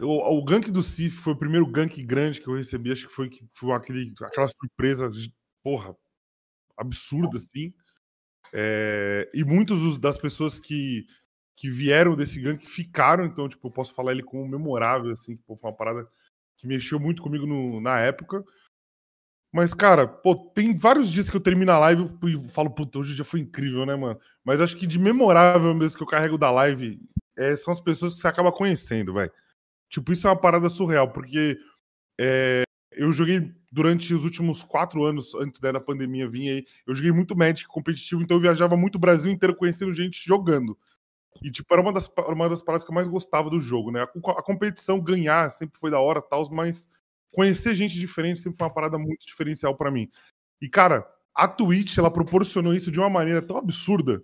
o, 0.00 0.38
o 0.38 0.44
gank 0.44 0.70
do 0.70 0.82
Sif 0.82 1.16
foi 1.20 1.32
o 1.34 1.36
primeiro 1.38 1.66
gank 1.70 2.02
grande 2.04 2.40
que 2.40 2.48
eu 2.48 2.54
recebi. 2.56 2.92
Acho 2.92 3.06
que 3.08 3.14
foi, 3.14 3.28
que 3.30 3.44
foi 3.54 3.72
aquele, 3.72 4.12
aquela 4.22 4.48
surpresa, 4.48 5.10
porra, 5.62 5.96
absurda, 6.76 7.36
assim. 7.38 7.74
É, 8.52 9.30
e 9.34 9.44
muitos 9.44 9.80
dos- 9.80 9.98
das 9.98 10.16
pessoas 10.16 10.58
que, 10.58 11.06
que 11.56 11.70
vieram 11.70 12.16
desse 12.16 12.40
gank 12.40 12.66
ficaram, 12.66 13.24
então, 13.26 13.48
tipo, 13.48 13.66
eu 13.68 13.72
posso 13.72 13.94
falar 13.94 14.12
ele 14.12 14.22
como 14.22 14.48
memorável, 14.48 15.12
assim, 15.12 15.36
que 15.36 15.42
foi 15.46 15.56
uma 15.70 15.76
parada 15.76 16.08
que 16.56 16.66
mexeu 16.66 17.00
muito 17.00 17.22
comigo 17.22 17.46
no- 17.46 17.80
na 17.80 18.00
época. 18.00 18.44
Mas, 19.52 19.72
cara, 19.72 20.06
pô, 20.06 20.34
tem 20.36 20.74
vários 20.74 21.10
dias 21.10 21.30
que 21.30 21.36
eu 21.36 21.40
termino 21.40 21.72
a 21.72 21.78
live 21.78 22.04
e 22.24 22.48
falo, 22.50 22.70
puta, 22.70 22.98
hoje 22.98 23.12
o 23.12 23.16
dia 23.16 23.24
foi 23.24 23.40
incrível, 23.40 23.86
né, 23.86 23.96
mano? 23.96 24.20
Mas 24.44 24.60
acho 24.60 24.76
que 24.76 24.86
de 24.86 24.98
memorável 24.98 25.72
mesmo 25.74 25.96
que 25.96 26.02
eu 26.02 26.06
carrego 26.06 26.36
da 26.36 26.50
live 26.50 27.00
é, 27.36 27.56
são 27.56 27.72
as 27.72 27.80
pessoas 27.80 28.14
que 28.14 28.20
você 28.20 28.28
acaba 28.28 28.52
conhecendo, 28.52 29.14
velho. 29.14 29.32
Tipo, 29.88 30.12
isso 30.12 30.26
é 30.26 30.30
uma 30.30 30.40
parada 30.40 30.68
surreal, 30.68 31.12
porque 31.12 31.58
é, 32.20 32.62
eu 32.92 33.12
joguei 33.12 33.52
durante 33.70 34.12
os 34.14 34.24
últimos 34.24 34.62
quatro 34.62 35.04
anos, 35.04 35.34
antes 35.34 35.60
da 35.60 35.80
pandemia 35.80 36.28
vir 36.28 36.48
aí, 36.48 36.64
eu 36.86 36.94
joguei 36.94 37.12
muito 37.12 37.36
Magic 37.36 37.68
competitivo, 37.68 38.22
então 38.22 38.36
eu 38.36 38.40
viajava 38.40 38.76
muito 38.76 38.96
o 38.96 38.98
Brasil 38.98 39.30
inteiro 39.30 39.54
conhecendo 39.54 39.92
gente 39.92 40.24
jogando. 40.26 40.76
E, 41.42 41.50
tipo, 41.50 41.72
era 41.72 41.82
uma 41.82 41.92
das, 41.92 42.10
uma 42.28 42.48
das 42.48 42.62
paradas 42.62 42.84
que 42.84 42.90
eu 42.90 42.94
mais 42.94 43.06
gostava 43.06 43.50
do 43.50 43.60
jogo, 43.60 43.90
né? 43.90 44.02
A, 44.02 44.30
a 44.30 44.42
competição, 44.42 45.00
ganhar, 45.00 45.50
sempre 45.50 45.78
foi 45.78 45.90
da 45.90 46.00
hora, 46.00 46.22
tal, 46.22 46.48
mas 46.50 46.88
conhecer 47.32 47.74
gente 47.74 47.98
diferente 47.98 48.40
sempre 48.40 48.58
foi 48.58 48.66
uma 48.66 48.72
parada 48.72 48.98
muito 48.98 49.26
diferencial 49.26 49.76
pra 49.76 49.90
mim. 49.90 50.08
E, 50.60 50.68
cara, 50.68 51.06
a 51.34 51.46
Twitch, 51.46 51.98
ela 51.98 52.10
proporcionou 52.10 52.72
isso 52.72 52.90
de 52.90 52.98
uma 52.98 53.10
maneira 53.10 53.42
tão 53.42 53.58
absurda. 53.58 54.22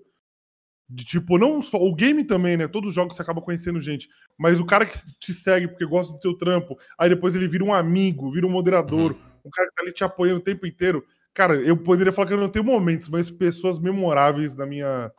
De 0.95 1.05
tipo, 1.05 1.39
não 1.39 1.63
só. 1.63 1.79
O 1.79 1.95
game 1.95 2.23
também, 2.23 2.57
né? 2.57 2.69
Todos 2.69 2.91
os 2.91 2.95
jogos 2.95 3.17
você 3.17 3.23
acaba 3.23 3.41
conhecendo 3.41 3.81
gente. 3.81 4.09
Mas 4.39 4.61
o 4.61 4.67
cara 4.67 4.85
que 4.85 4.99
te 5.19 5.33
segue 5.33 5.67
porque 5.69 5.87
gosta 5.87 6.13
do 6.13 6.21
teu 6.21 6.37
trampo, 6.37 6.79
aí 6.99 7.09
depois 7.09 7.35
ele 7.35 7.49
vira 7.49 7.65
um 7.65 7.73
amigo, 7.73 8.31
vira 8.31 8.47
um 8.47 8.51
moderador, 8.51 9.17
um 9.45 9.51
cara 9.51 9.69
que 9.71 9.75
tá 9.75 9.83
ali 9.83 9.93
te 9.93 10.05
apoiando 10.05 10.41
o 10.41 10.43
tempo 10.45 10.67
inteiro. 10.67 11.03
Cara, 11.33 11.55
eu 11.55 11.77
poderia 11.79 12.13
falar 12.13 12.29
que 12.29 12.35
eu 12.35 12.39
não 12.39 12.51
tenho 12.51 12.65
momentos, 12.65 13.09
mas 13.09 13.31
pessoas 13.31 13.79
memoráveis 13.79 14.55
na 14.55 14.67
minha, 14.67 15.11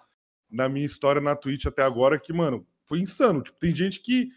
na 0.51 0.69
minha 0.69 0.85
história 0.85 1.19
na 1.19 1.35
Twitch 1.35 1.65
até 1.65 1.81
agora 1.81 2.19
que, 2.19 2.31
mano, 2.31 2.65
foi 2.87 2.99
insano. 2.99 3.41
Tipo, 3.41 3.57
tem 3.57 3.75
gente 3.75 3.99
que 3.99 4.29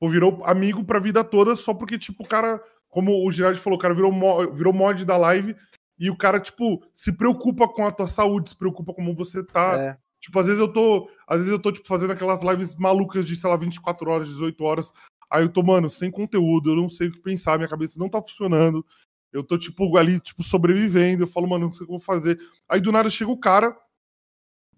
pô, 0.00 0.08
virou 0.08 0.42
amigo 0.46 0.82
pra 0.84 0.98
vida 0.98 1.22
toda 1.22 1.54
só 1.54 1.74
porque, 1.74 1.98
tipo, 1.98 2.22
o 2.24 2.26
cara, 2.26 2.62
como 2.88 3.26
o 3.26 3.30
Girardi 3.30 3.60
falou, 3.60 3.78
o 3.78 3.82
cara 3.82 3.92
virou, 3.92 4.10
mo- 4.10 4.50
virou 4.54 4.72
mod 4.72 5.04
da 5.04 5.18
live 5.18 5.54
e 5.98 6.08
o 6.08 6.16
cara, 6.16 6.40
tipo, 6.40 6.82
se 6.94 7.12
preocupa 7.14 7.68
com 7.68 7.84
a 7.84 7.90
tua 7.90 8.06
saúde, 8.06 8.48
se 8.48 8.56
preocupa 8.56 8.94
como 8.94 9.14
você 9.14 9.44
tá. 9.44 9.76
É. 9.78 9.96
Tipo, 10.20 10.38
às 10.38 10.46
vezes 10.46 10.60
eu 10.60 10.72
tô. 10.72 11.08
Às 11.26 11.38
vezes 11.38 11.52
eu 11.52 11.58
tô, 11.58 11.70
tipo, 11.72 11.86
fazendo 11.86 12.12
aquelas 12.12 12.42
lives 12.42 12.74
malucas 12.76 13.24
de, 13.24 13.36
sei 13.36 13.48
lá, 13.48 13.56
24 13.56 14.10
horas, 14.10 14.28
18 14.28 14.64
horas. 14.64 14.92
Aí 15.30 15.42
eu 15.44 15.48
tô, 15.48 15.62
mano, 15.62 15.90
sem 15.90 16.10
conteúdo, 16.10 16.70
eu 16.70 16.76
não 16.76 16.88
sei 16.88 17.08
o 17.08 17.12
que 17.12 17.20
pensar, 17.20 17.58
minha 17.58 17.68
cabeça 17.68 17.98
não 17.98 18.08
tá 18.08 18.20
funcionando. 18.20 18.84
Eu 19.32 19.44
tô, 19.44 19.58
tipo, 19.58 19.96
ali, 19.96 20.20
tipo, 20.20 20.42
sobrevivendo. 20.42 21.24
Eu 21.24 21.26
falo, 21.26 21.48
mano, 21.48 21.66
não 21.66 21.72
sei 21.72 21.84
o 21.84 21.86
que 21.86 21.92
eu 21.92 21.98
vou 21.98 22.04
fazer. 22.04 22.38
Aí 22.68 22.80
do 22.80 22.90
nada 22.90 23.10
chega 23.10 23.30
o 23.30 23.38
cara. 23.38 23.76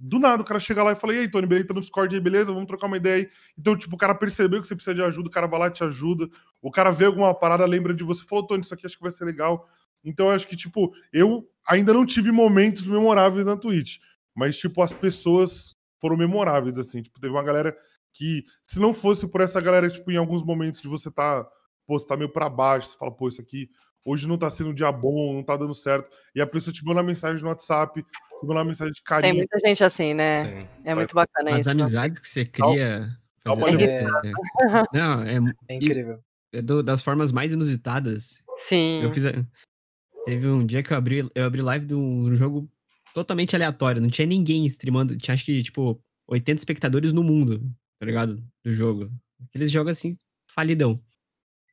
Do 0.03 0.19
nada, 0.19 0.43
o 0.43 0.47
cara 0.47 0.59
chega 0.59 0.83
lá 0.83 0.93
e 0.93 0.97
fala: 0.97 1.15
E 1.15 1.19
aí, 1.19 1.31
Tony, 1.31 1.47
beleza? 1.47 1.69
Tá 1.69 1.75
no 1.75 1.81
Discord 1.81 2.15
aí, 2.15 2.21
beleza? 2.21 2.53
Vamos 2.53 2.67
trocar 2.67 2.87
uma 2.87 2.97
ideia 2.97 3.17
aí. 3.17 3.29
Então, 3.59 3.77
tipo, 3.77 3.95
o 3.95 3.99
cara 3.99 4.15
percebeu 4.15 4.61
que 4.61 4.67
você 4.67 4.75
precisa 4.75 4.95
de 4.95 5.03
ajuda, 5.03 5.29
o 5.29 5.31
cara 5.31 5.47
vai 5.47 5.61
lá 5.61 5.67
e 5.69 5.73
te 5.73 5.85
ajuda. 5.85 6.29
O 6.62 6.71
cara 6.71 6.91
vê 6.91 7.05
alguma 7.05 7.35
parada, 7.35 7.67
lembra 7.67 7.93
de 7.93 8.03
você, 8.03 8.25
falou, 8.25 8.47
Tony, 8.47 8.62
isso 8.62 8.73
aqui 8.73 8.87
acho 8.87 8.97
que 8.97 9.03
vai 9.03 9.12
ser 9.12 9.27
legal. 9.27 9.69
Então, 10.03 10.27
eu 10.27 10.33
acho 10.33 10.49
que, 10.49 10.57
tipo, 10.57 10.93
eu 11.12 11.47
ainda 11.69 11.93
não 11.93 12.07
tive 12.07 12.33
momentos 12.33 12.87
memoráveis 12.87 13.47
na 13.47 13.57
Twitch. 13.57 13.99
Mas, 14.35 14.57
tipo, 14.57 14.81
as 14.82 14.93
pessoas 14.93 15.74
foram 16.01 16.16
memoráveis, 16.16 16.78
assim. 16.78 17.02
Tipo, 17.02 17.20
teve 17.20 17.32
uma 17.32 17.43
galera 17.43 17.77
que, 18.12 18.44
se 18.62 18.78
não 18.81 18.93
fosse 18.94 19.28
por 19.28 19.40
essa 19.40 19.61
galera, 19.61 19.89
tipo, 19.89 20.11
em 20.11 20.16
alguns 20.16 20.43
momentos 20.43 20.81
de 20.81 20.89
você 20.89 21.11
tá, 21.11 21.44
pô, 21.86 21.98
você 21.98 22.07
tá 22.07 22.16
meio 22.16 22.32
pra 22.32 22.48
baixo, 22.48 22.89
você 22.89 22.97
fala, 22.97 23.12
pô, 23.12 23.28
isso 23.28 23.40
aqui 23.40 23.69
hoje 24.05 24.27
não 24.27 24.39
tá 24.39 24.48
sendo 24.48 24.70
um 24.70 24.74
dia 24.74 24.90
bom, 24.90 25.35
não 25.35 25.43
tá 25.43 25.57
dando 25.57 25.74
certo. 25.74 26.09
E 26.35 26.40
a 26.40 26.47
pessoa 26.47 26.73
te 26.73 26.85
manda 26.85 27.01
uma 27.01 27.07
mensagem 27.07 27.43
no 27.43 27.48
WhatsApp, 27.51 28.02
te 28.02 28.09
manda 28.47 28.55
uma 28.61 28.65
mensagem 28.65 28.93
de 28.93 29.01
Tem 29.01 29.05
carinho. 29.05 29.35
muita 29.36 29.59
gente 29.61 29.85
assim, 29.85 30.15
né? 30.15 30.35
Sim. 30.36 30.69
É 30.85 30.94
muito 30.94 31.15
bacana 31.15 31.55
As 31.55 31.61
isso. 31.61 31.70
amizades 31.70 32.19
que 32.20 32.28
você 32.28 32.44
cria. 32.44 33.09
Fazendo- 33.44 33.65
olhada. 33.65 34.28
é- 34.28 34.32
Não, 34.93 35.23
é, 35.23 35.35
É 35.69 35.74
e- 35.74 35.77
incrível. 35.77 36.19
é 36.52 36.62
do- 36.62 36.82
das 36.82 37.02
formas 37.02 37.31
mais 37.32 37.52
inusitadas. 37.52 38.43
Sim. 38.59 39.02
Eu 39.02 39.12
fiz. 39.12 39.27
a- 39.27 39.32
Teve 40.24 40.47
um 40.48 40.65
dia 40.66 40.82
que 40.82 40.93
eu 40.93 40.97
abri, 40.98 41.27
eu 41.35 41.44
abri 41.47 41.62
live 41.62 41.86
de 41.86 41.94
um 41.94 42.35
jogo 42.35 42.70
totalmente 43.15 43.55
aleatório. 43.55 44.01
Não 44.01 44.09
tinha 44.09 44.27
ninguém 44.27 44.66
streamando. 44.66 45.16
Tinha 45.16 45.35
acho 45.35 45.45
que, 45.45 45.62
tipo, 45.62 46.03
80 46.28 46.61
espectadores 46.61 47.12
no 47.12 47.23
mundo, 47.23 47.61
tá 47.99 48.07
ligado? 48.07 48.43
Do 48.65 48.73
jogo. 48.73 49.11
Aqueles 49.49 49.70
jogos 49.70 49.93
assim, 49.93 50.16
falidão. 50.55 51.03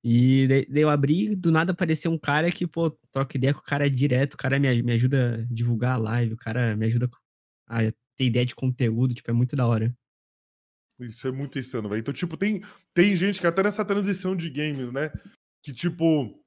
E 0.03 0.47
daí 0.47 0.67
eu 0.69 0.89
abri, 0.89 1.35
do 1.35 1.51
nada 1.51 1.71
apareceu 1.71 2.11
um 2.11 2.17
cara 2.17 2.51
que, 2.51 2.65
pô, 2.65 2.91
troca 3.11 3.35
ideia 3.35 3.53
com 3.53 3.59
o 3.59 3.63
cara 3.63 3.89
direto, 3.89 4.35
o 4.35 4.37
cara 4.37 4.59
me, 4.59 4.81
me 4.81 4.93
ajuda 4.93 5.35
a 5.35 5.53
divulgar 5.53 5.95
a 5.95 5.97
live, 5.97 6.33
o 6.33 6.37
cara 6.37 6.75
me 6.75 6.85
ajuda 6.85 7.09
a 7.67 7.79
ter 8.15 8.25
ideia 8.25 8.45
de 8.45 8.55
conteúdo, 8.55 9.13
tipo, 9.13 9.29
é 9.29 9.33
muito 9.33 9.55
da 9.55 9.67
hora. 9.67 9.93
Isso 10.99 11.27
é 11.27 11.31
muito 11.31 11.59
insano, 11.59 11.89
velho. 11.89 11.99
Então, 11.99 12.13
tipo, 12.13 12.37
tem, 12.37 12.63
tem 12.93 13.15
gente 13.15 13.39
que 13.39 13.45
até 13.45 13.61
nessa 13.61 13.85
transição 13.85 14.35
de 14.35 14.49
games, 14.49 14.91
né? 14.91 15.11
Que, 15.61 15.73
tipo, 15.73 16.43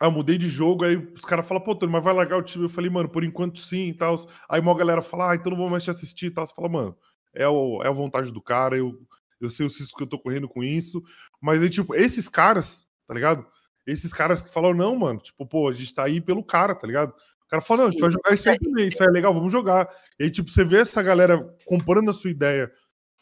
ah, 0.00 0.10
mudei 0.10 0.38
de 0.38 0.48
jogo, 0.48 0.86
aí 0.86 0.96
os 0.96 1.26
caras 1.26 1.46
falam, 1.46 1.62
pô, 1.62 1.74
Tony, 1.74 1.92
mas 1.92 2.02
vai 2.02 2.14
largar 2.14 2.38
o 2.38 2.42
time? 2.42 2.64
Eu 2.64 2.70
falei, 2.70 2.90
mano, 2.90 3.06
por 3.06 3.22
enquanto 3.22 3.60
sim 3.60 3.88
e 3.88 3.92
tal. 3.92 4.16
Aí 4.48 4.58
uma 4.58 4.74
galera 4.74 5.02
fala, 5.02 5.30
ah, 5.30 5.34
então 5.34 5.50
não 5.50 5.58
vou 5.58 5.68
mais 5.68 5.84
te 5.84 5.90
assistir 5.90 6.26
e 6.26 6.30
tal. 6.30 6.46
Você 6.46 6.54
fala, 6.54 6.70
mano, 6.70 6.96
é, 7.34 7.46
o, 7.46 7.82
é 7.82 7.88
a 7.88 7.92
vontade 7.92 8.32
do 8.32 8.40
cara, 8.40 8.78
eu, 8.78 8.98
eu 9.38 9.50
sei 9.50 9.66
o 9.66 9.68
risco 9.68 9.98
que 9.98 10.02
eu 10.02 10.08
tô 10.08 10.18
correndo 10.18 10.48
com 10.48 10.64
isso. 10.64 11.02
Mas 11.38 11.62
aí, 11.62 11.68
tipo, 11.68 11.94
esses 11.94 12.30
caras, 12.30 12.86
tá 13.06 13.12
ligado? 13.12 13.46
Esses 13.86 14.10
caras 14.10 14.42
que 14.42 14.50
falam, 14.50 14.72
não, 14.72 14.96
mano, 14.96 15.20
tipo, 15.20 15.46
pô, 15.46 15.68
a 15.68 15.72
gente 15.72 15.92
tá 15.92 16.04
aí 16.04 16.18
pelo 16.18 16.42
cara, 16.42 16.74
tá 16.74 16.86
ligado? 16.86 17.10
O 17.10 17.48
cara 17.50 17.60
fala, 17.60 17.82
não, 17.82 17.88
a 17.88 17.90
gente 17.90 18.00
vai 18.00 18.10
jogar 18.10 18.32
isso 18.32 18.48
aí 18.48 18.58
também, 18.58 18.88
isso 18.88 19.02
aí 19.02 19.08
é 19.08 19.12
legal, 19.12 19.34
vamos 19.34 19.52
jogar. 19.52 19.86
E 20.18 20.24
aí, 20.24 20.30
tipo, 20.30 20.50
você 20.50 20.64
vê 20.64 20.78
essa 20.78 21.02
galera 21.02 21.38
comprando 21.66 22.08
a 22.08 22.14
sua 22.14 22.30
ideia, 22.30 22.72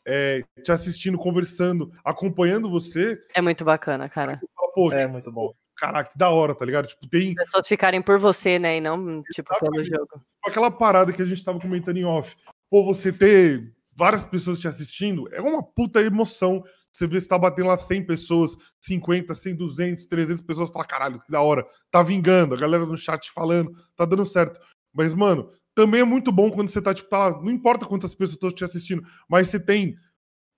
é, 0.07 0.45
te 0.63 0.71
assistindo, 0.71 1.19
conversando, 1.19 1.91
acompanhando 2.05 2.71
você, 2.71 3.21
É 3.35 3.43
muito 3.43 3.65
bacana, 3.65 4.09
cara. 4.09 4.37
fala, 4.37 4.73
pô, 4.73 4.93
É 4.93 4.99
tipo, 5.01 5.13
muito 5.13 5.33
bom. 5.33 5.53
Caraca, 5.79 6.11
que 6.11 6.19
da 6.19 6.29
hora, 6.29 6.55
tá 6.55 6.65
ligado? 6.65 6.87
Tipo, 6.87 7.09
tem 7.09 7.35
As 7.39 7.45
pessoas 7.45 7.69
ficarem 7.69 8.03
por 8.03 8.19
você, 8.19 8.59
né? 8.59 8.79
E 8.79 8.81
não, 8.81 9.23
tipo, 9.33 9.49
pelo 9.61 9.83
jogo. 9.85 10.23
aquela 10.45 10.71
parada 10.71 11.13
que 11.13 11.23
a 11.23 11.25
gente 11.25 11.45
tava 11.45 11.61
comentando 11.61 11.97
em 11.97 12.05
off. 12.05 12.37
Pô, 12.69 12.85
você 12.85 13.13
ter 13.13 13.73
várias 13.97 14.25
pessoas 14.25 14.59
te 14.59 14.69
assistindo 14.69 15.29
é 15.33 15.41
uma 15.41 15.63
puta 15.63 16.01
emoção. 16.01 16.63
Você 16.91 17.07
vê 17.07 17.21
se 17.21 17.29
tá 17.29 17.39
batendo 17.39 17.69
lá 17.69 17.77
100 17.77 18.07
pessoas, 18.07 18.57
50, 18.81 19.35
100, 19.35 19.57
200, 19.57 20.07
300 20.07 20.43
pessoas, 20.43 20.71
fala, 20.71 20.85
caralho, 20.85 21.21
que 21.21 21.31
da 21.31 21.41
hora. 21.41 21.67
Tá 21.91 22.03
vingando, 22.03 22.55
a 22.55 22.59
galera 22.59 22.85
no 22.85 22.97
chat 22.97 23.31
falando, 23.33 23.73
tá 23.95 24.05
dando 24.05 24.25
certo. 24.25 24.61
Mas, 24.93 25.15
mano, 25.15 25.49
também 25.75 26.01
é 26.01 26.05
muito 26.05 26.33
bom 26.33 26.51
quando 26.51 26.69
você 26.69 26.83
tá, 26.83 26.93
tipo, 26.93 27.09
tá 27.09 27.19
lá, 27.19 27.43
não 27.43 27.51
importa 27.51 27.87
quantas 27.87 28.15
pessoas 28.15 28.35
estão 28.35 28.51
te 28.51 28.65
assistindo, 28.65 29.03
mas 29.29 29.49
você 29.49 29.61
tem 29.61 29.97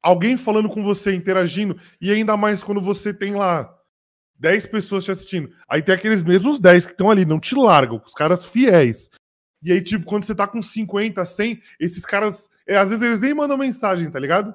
alguém 0.02 0.36
falando 0.36 0.68
com 0.68 0.82
você, 0.82 1.14
interagindo, 1.14 1.78
e 2.00 2.10
ainda 2.10 2.36
mais 2.36 2.62
quando 2.62 2.80
você 2.80 3.12
tem 3.12 3.34
lá 3.34 3.70
10 4.40 4.66
pessoas 4.66 5.04
te 5.04 5.10
assistindo. 5.10 5.50
Aí 5.68 5.82
tem 5.82 5.94
aqueles 5.94 6.22
mesmos 6.22 6.58
10 6.58 6.86
que 6.86 6.92
estão 6.92 7.10
ali, 7.10 7.24
não 7.26 7.38
te 7.38 7.54
largam, 7.54 8.02
os 8.04 8.14
caras 8.14 8.46
fiéis. 8.46 9.10
E 9.62 9.70
aí, 9.70 9.82
tipo, 9.82 10.06
quando 10.06 10.24
você 10.24 10.34
tá 10.34 10.48
com 10.48 10.62
50, 10.62 11.22
100, 11.26 11.60
esses 11.78 12.04
caras, 12.06 12.48
é, 12.66 12.78
às 12.78 12.88
vezes 12.88 13.04
eles 13.04 13.20
nem 13.20 13.34
mandam 13.34 13.58
mensagem, 13.58 14.10
tá 14.10 14.18
ligado? 14.18 14.54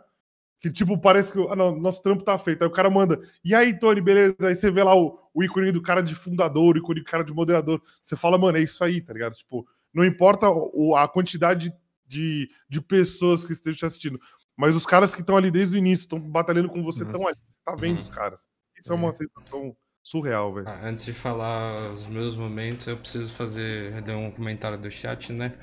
Que, 0.60 0.72
tipo, 0.72 0.98
parece 1.00 1.32
que 1.32 1.40
ah, 1.48 1.56
não, 1.56 1.76
nosso 1.80 2.02
trampo 2.02 2.24
tá 2.24 2.36
feito. 2.40 2.64
Aí 2.64 2.68
o 2.68 2.72
cara 2.72 2.90
manda, 2.90 3.22
e 3.44 3.54
aí, 3.54 3.78
Tony, 3.78 4.02
beleza? 4.02 4.36
Aí 4.42 4.56
você 4.56 4.72
vê 4.72 4.82
lá 4.82 4.96
o, 4.96 5.20
o 5.32 5.44
ícone 5.44 5.72
do 5.72 5.82
cara 5.84 6.02
de 6.02 6.16
fundador, 6.16 6.74
o 6.76 6.80
ícone 6.80 7.02
do 7.02 7.06
cara 7.06 7.24
de 7.24 7.32
moderador. 7.32 7.80
Você 8.02 8.16
fala, 8.16 8.40
mano, 8.40 8.58
é 8.58 8.62
isso 8.64 8.84
aí, 8.84 9.00
tá 9.00 9.14
ligado? 9.14 9.36
Tipo, 9.36 9.68
não 9.94 10.04
importa 10.04 10.50
o- 10.50 10.96
a 10.96 11.08
quantidade 11.08 11.72
de, 12.08 12.50
de 12.68 12.82
pessoas 12.82 13.46
que 13.46 13.54
estejam 13.54 13.78
te 13.78 13.86
assistindo, 13.86 14.20
mas 14.58 14.76
os 14.76 14.86
caras 14.88 15.14
que 15.14 15.22
estão 15.22 15.38
ali 15.38 15.52
desde 15.52 15.76
o 15.76 15.78
início, 15.78 16.04
estão 16.06 16.20
batalhando 16.20 16.70
com 16.70 16.82
você, 16.82 17.04
estão 17.04 17.28
ali. 17.28 17.38
Você 17.48 17.60
tá 17.64 17.76
vendo 17.76 17.96
Uhum. 17.98 18.02
os 18.02 18.10
caras. 18.10 18.50
Isso 18.80 18.92
é 18.92 18.96
uma 18.96 19.14
sensação 19.14 19.76
surreal, 20.04 20.54
velho. 20.54 20.68
Ah, 20.68 20.82
antes 20.88 21.04
de 21.06 21.14
falar 21.14 21.92
os 21.92 22.06
meus 22.08 22.36
momentos, 22.36 22.88
eu 22.88 22.98
preciso 22.98 23.34
fazer 23.34 24.04
ler 24.06 24.16
um 24.16 24.32
comentário 24.32 24.78
do 24.78 24.90
chat, 24.92 25.32
né? 25.34 25.54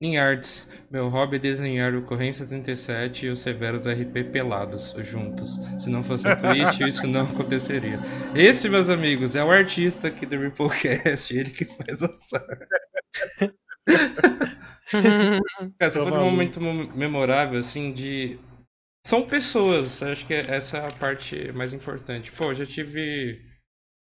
Em 0.00 0.18
artes, 0.18 0.68
meu 0.90 1.08
hobby 1.08 1.36
é 1.36 1.38
desenhar 1.38 1.94
o 1.94 2.02
Correio 2.02 2.34
77 2.34 3.26
e 3.26 3.28
os 3.30 3.40
Severos 3.40 3.86
RP 3.86 4.24
pelados, 4.32 4.92
juntos. 4.98 5.56
Se 5.78 5.88
não 5.90 6.02
fosse 6.02 6.26
a 6.26 6.34
Twitch, 6.34 6.80
isso 6.88 7.06
não 7.06 7.22
aconteceria. 7.22 7.98
Esse, 8.34 8.68
meus 8.68 8.88
amigos, 8.90 9.36
é 9.36 9.44
o 9.44 9.50
artista 9.50 10.08
aqui 10.08 10.26
do 10.26 10.38
Ripplecast, 10.40 11.32
ele 11.36 11.50
que 11.50 11.64
faz 11.66 12.02
essa. 12.02 12.44
Cara, 15.78 15.90
se 15.90 15.98
for 15.98 16.10
de 16.10 16.18
um 16.18 16.24
momento 16.24 16.60
mo- 16.60 16.88
memorável, 16.94 17.58
assim, 17.58 17.92
de. 17.92 18.38
São 19.04 19.26
pessoas, 19.26 20.02
acho 20.02 20.26
que 20.26 20.34
essa 20.34 20.78
é 20.78 20.86
a 20.86 20.92
parte 20.92 21.50
mais 21.52 21.72
importante. 21.72 22.30
Pô, 22.32 22.46
eu 22.50 22.54
já 22.54 22.66
tive. 22.66 23.44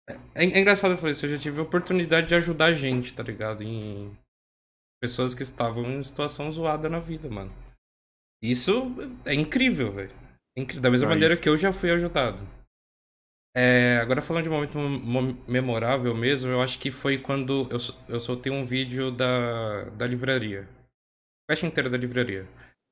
É, 0.08 0.44
é 0.44 0.60
engraçado 0.60 0.92
eu 0.92 0.96
falar 0.96 1.10
isso, 1.10 1.26
eu 1.26 1.30
já 1.30 1.38
tive 1.38 1.58
a 1.58 1.64
oportunidade 1.64 2.28
de 2.28 2.34
ajudar 2.34 2.72
gente, 2.72 3.12
tá 3.12 3.22
ligado? 3.22 3.62
Em 3.62 4.16
pessoas 5.02 5.34
que 5.34 5.42
estavam 5.42 5.84
em 5.98 6.02
situação 6.02 6.50
zoada 6.50 6.88
na 6.88 7.00
vida, 7.00 7.28
mano. 7.28 7.52
Isso 8.42 8.94
é 9.24 9.34
incrível, 9.34 9.92
velho. 9.92 10.14
É 10.56 10.60
incrível. 10.62 10.82
Da 10.82 10.90
mesma 10.90 11.08
maneira 11.08 11.36
que 11.36 11.48
eu 11.48 11.56
já 11.56 11.72
fui 11.72 11.90
ajudado. 11.90 12.46
É, 13.56 13.98
agora 14.02 14.20
falando 14.20 14.44
de 14.44 14.50
um 14.50 14.52
momento 14.52 14.78
mo- 14.78 15.44
memorável 15.48 16.14
mesmo, 16.14 16.50
eu 16.50 16.60
acho 16.60 16.78
que 16.78 16.90
foi 16.90 17.16
quando 17.18 17.66
eu, 17.70 17.78
eu 18.06 18.20
soltei 18.20 18.52
um 18.52 18.64
vídeo 18.64 19.10
da, 19.10 19.84
da 19.90 20.06
livraria. 20.06 20.68
A 21.48 21.52
festa 21.52 21.66
inteira 21.66 21.88
da 21.88 21.96
livraria. 21.96 22.46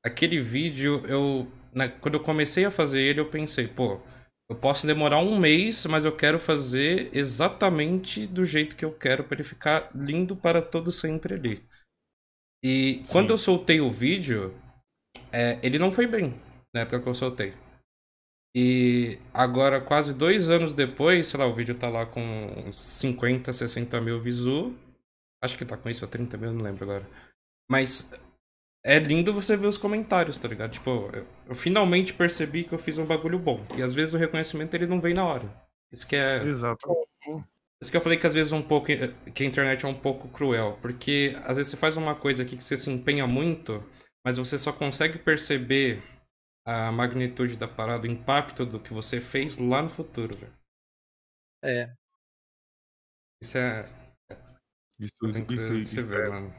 Aquele 0.04 0.40
vídeo, 0.40 1.04
eu. 1.06 1.50
Na- 1.74 1.88
quando 1.88 2.14
eu 2.14 2.20
comecei 2.22 2.64
a 2.64 2.70
fazer 2.70 3.00
ele, 3.00 3.20
eu 3.20 3.30
pensei, 3.30 3.68
pô, 3.68 4.00
eu 4.50 4.56
posso 4.56 4.86
demorar 4.86 5.18
um 5.20 5.38
mês, 5.38 5.84
mas 5.86 6.04
eu 6.04 6.14
quero 6.16 6.38
fazer 6.38 7.10
exatamente 7.16 8.26
do 8.26 8.44
jeito 8.44 8.76
que 8.76 8.84
eu 8.84 8.92
quero 8.92 9.24
para 9.24 9.36
ele 9.36 9.44
ficar 9.44 9.90
lindo 9.94 10.36
para 10.36 10.62
todo 10.62 10.92
sempre 10.92 11.34
ali. 11.34 11.62
E 12.64 13.02
quando 13.10 13.30
eu 13.30 13.38
soltei 13.38 13.80
o 13.80 13.90
vídeo, 13.90 14.54
é, 15.32 15.58
ele 15.62 15.78
não 15.78 15.92
foi 15.92 16.06
bem 16.06 16.34
na 16.74 16.82
época 16.82 17.00
que 17.00 17.08
eu 17.08 17.14
soltei. 17.14 17.54
E 18.56 19.18
agora, 19.32 19.80
quase 19.80 20.14
dois 20.14 20.48
anos 20.48 20.72
depois, 20.72 21.26
sei 21.28 21.40
lá, 21.40 21.46
o 21.46 21.54
vídeo 21.54 21.74
tá 21.76 21.88
lá 21.88 22.06
com 22.06 22.20
uns 22.68 22.78
50, 22.78 23.52
60 23.52 24.00
mil 24.00 24.20
visu. 24.20 24.74
Acho 25.42 25.58
que 25.58 25.64
tá 25.64 25.76
com 25.76 25.90
isso, 25.90 26.04
ou 26.04 26.10
30 26.10 26.36
mil, 26.38 26.52
não 26.52 26.62
lembro 26.62 26.84
agora. 26.84 27.08
Mas 27.70 28.10
é 28.84 28.98
lindo 28.98 29.32
você 29.32 29.56
ver 29.56 29.66
os 29.66 29.78
comentários, 29.78 30.38
tá 30.38 30.46
ligado? 30.46 30.72
Tipo, 30.72 31.10
eu, 31.12 31.26
eu 31.48 31.54
finalmente 31.54 32.12
percebi 32.12 32.64
que 32.64 32.74
eu 32.74 32.78
fiz 32.78 32.98
um 32.98 33.06
bagulho 33.06 33.38
bom. 33.38 33.64
E 33.76 33.82
às 33.82 33.94
vezes 33.94 34.14
o 34.14 34.18
reconhecimento 34.18 34.74
ele 34.74 34.86
não 34.86 35.00
vem 35.00 35.14
na 35.14 35.24
hora. 35.24 35.50
Isso 35.90 36.06
que 36.06 36.16
é. 36.16 36.42
Exato. 36.44 36.86
Isso 37.80 37.90
que 37.90 37.96
eu 37.96 38.00
falei 38.00 38.18
que 38.18 38.26
às 38.26 38.34
vezes 38.34 38.52
um 38.52 38.62
pouco 38.62 38.86
que 38.86 39.42
a 39.42 39.46
internet 39.46 39.84
é 39.84 39.88
um 39.88 39.94
pouco 39.94 40.28
cruel, 40.28 40.78
porque 40.80 41.36
às 41.44 41.56
vezes 41.56 41.70
você 41.70 41.76
faz 41.76 41.96
uma 41.96 42.14
coisa 42.14 42.42
aqui 42.42 42.56
que 42.56 42.64
você 42.64 42.76
se 42.76 42.90
empenha 42.90 43.26
muito, 43.26 43.82
mas 44.24 44.38
você 44.38 44.56
só 44.58 44.72
consegue 44.72 45.18
perceber 45.18 46.02
a 46.64 46.90
magnitude 46.90 47.56
da 47.56 47.68
parada, 47.68 48.06
o 48.06 48.10
impacto 48.10 48.64
do 48.64 48.80
que 48.80 48.92
você 48.92 49.20
fez 49.20 49.58
lá 49.58 49.82
no 49.82 49.88
futuro, 49.88 50.36
velho. 50.36 50.52
É. 51.62 51.94
Isso 53.42 53.58
é 53.58 53.88
Isso, 54.98 55.26
isso, 55.28 55.74
isso, 55.74 55.98
isso 55.98 56.06
ver, 56.06 56.26
é 56.26 56.28
mano. 56.30 56.54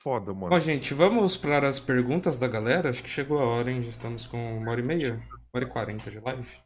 Foda, 0.00 0.32
mano. 0.32 0.48
Bom, 0.48 0.58
gente, 0.58 0.94
vamos 0.94 1.36
para 1.36 1.68
as 1.68 1.78
perguntas 1.78 2.38
da 2.38 2.48
galera? 2.48 2.90
Acho 2.90 3.02
que 3.02 3.08
chegou 3.08 3.38
a 3.38 3.44
hora, 3.44 3.70
hein? 3.70 3.82
Já 3.82 3.90
estamos 3.90 4.26
com 4.26 4.58
uma 4.58 4.70
hora 4.70 4.80
e 4.80 4.84
meia, 4.84 5.14
uma 5.14 5.50
hora 5.54 5.64
e 5.64 5.68
quarenta 5.68 6.10
de 6.10 6.18
live. 6.18 6.62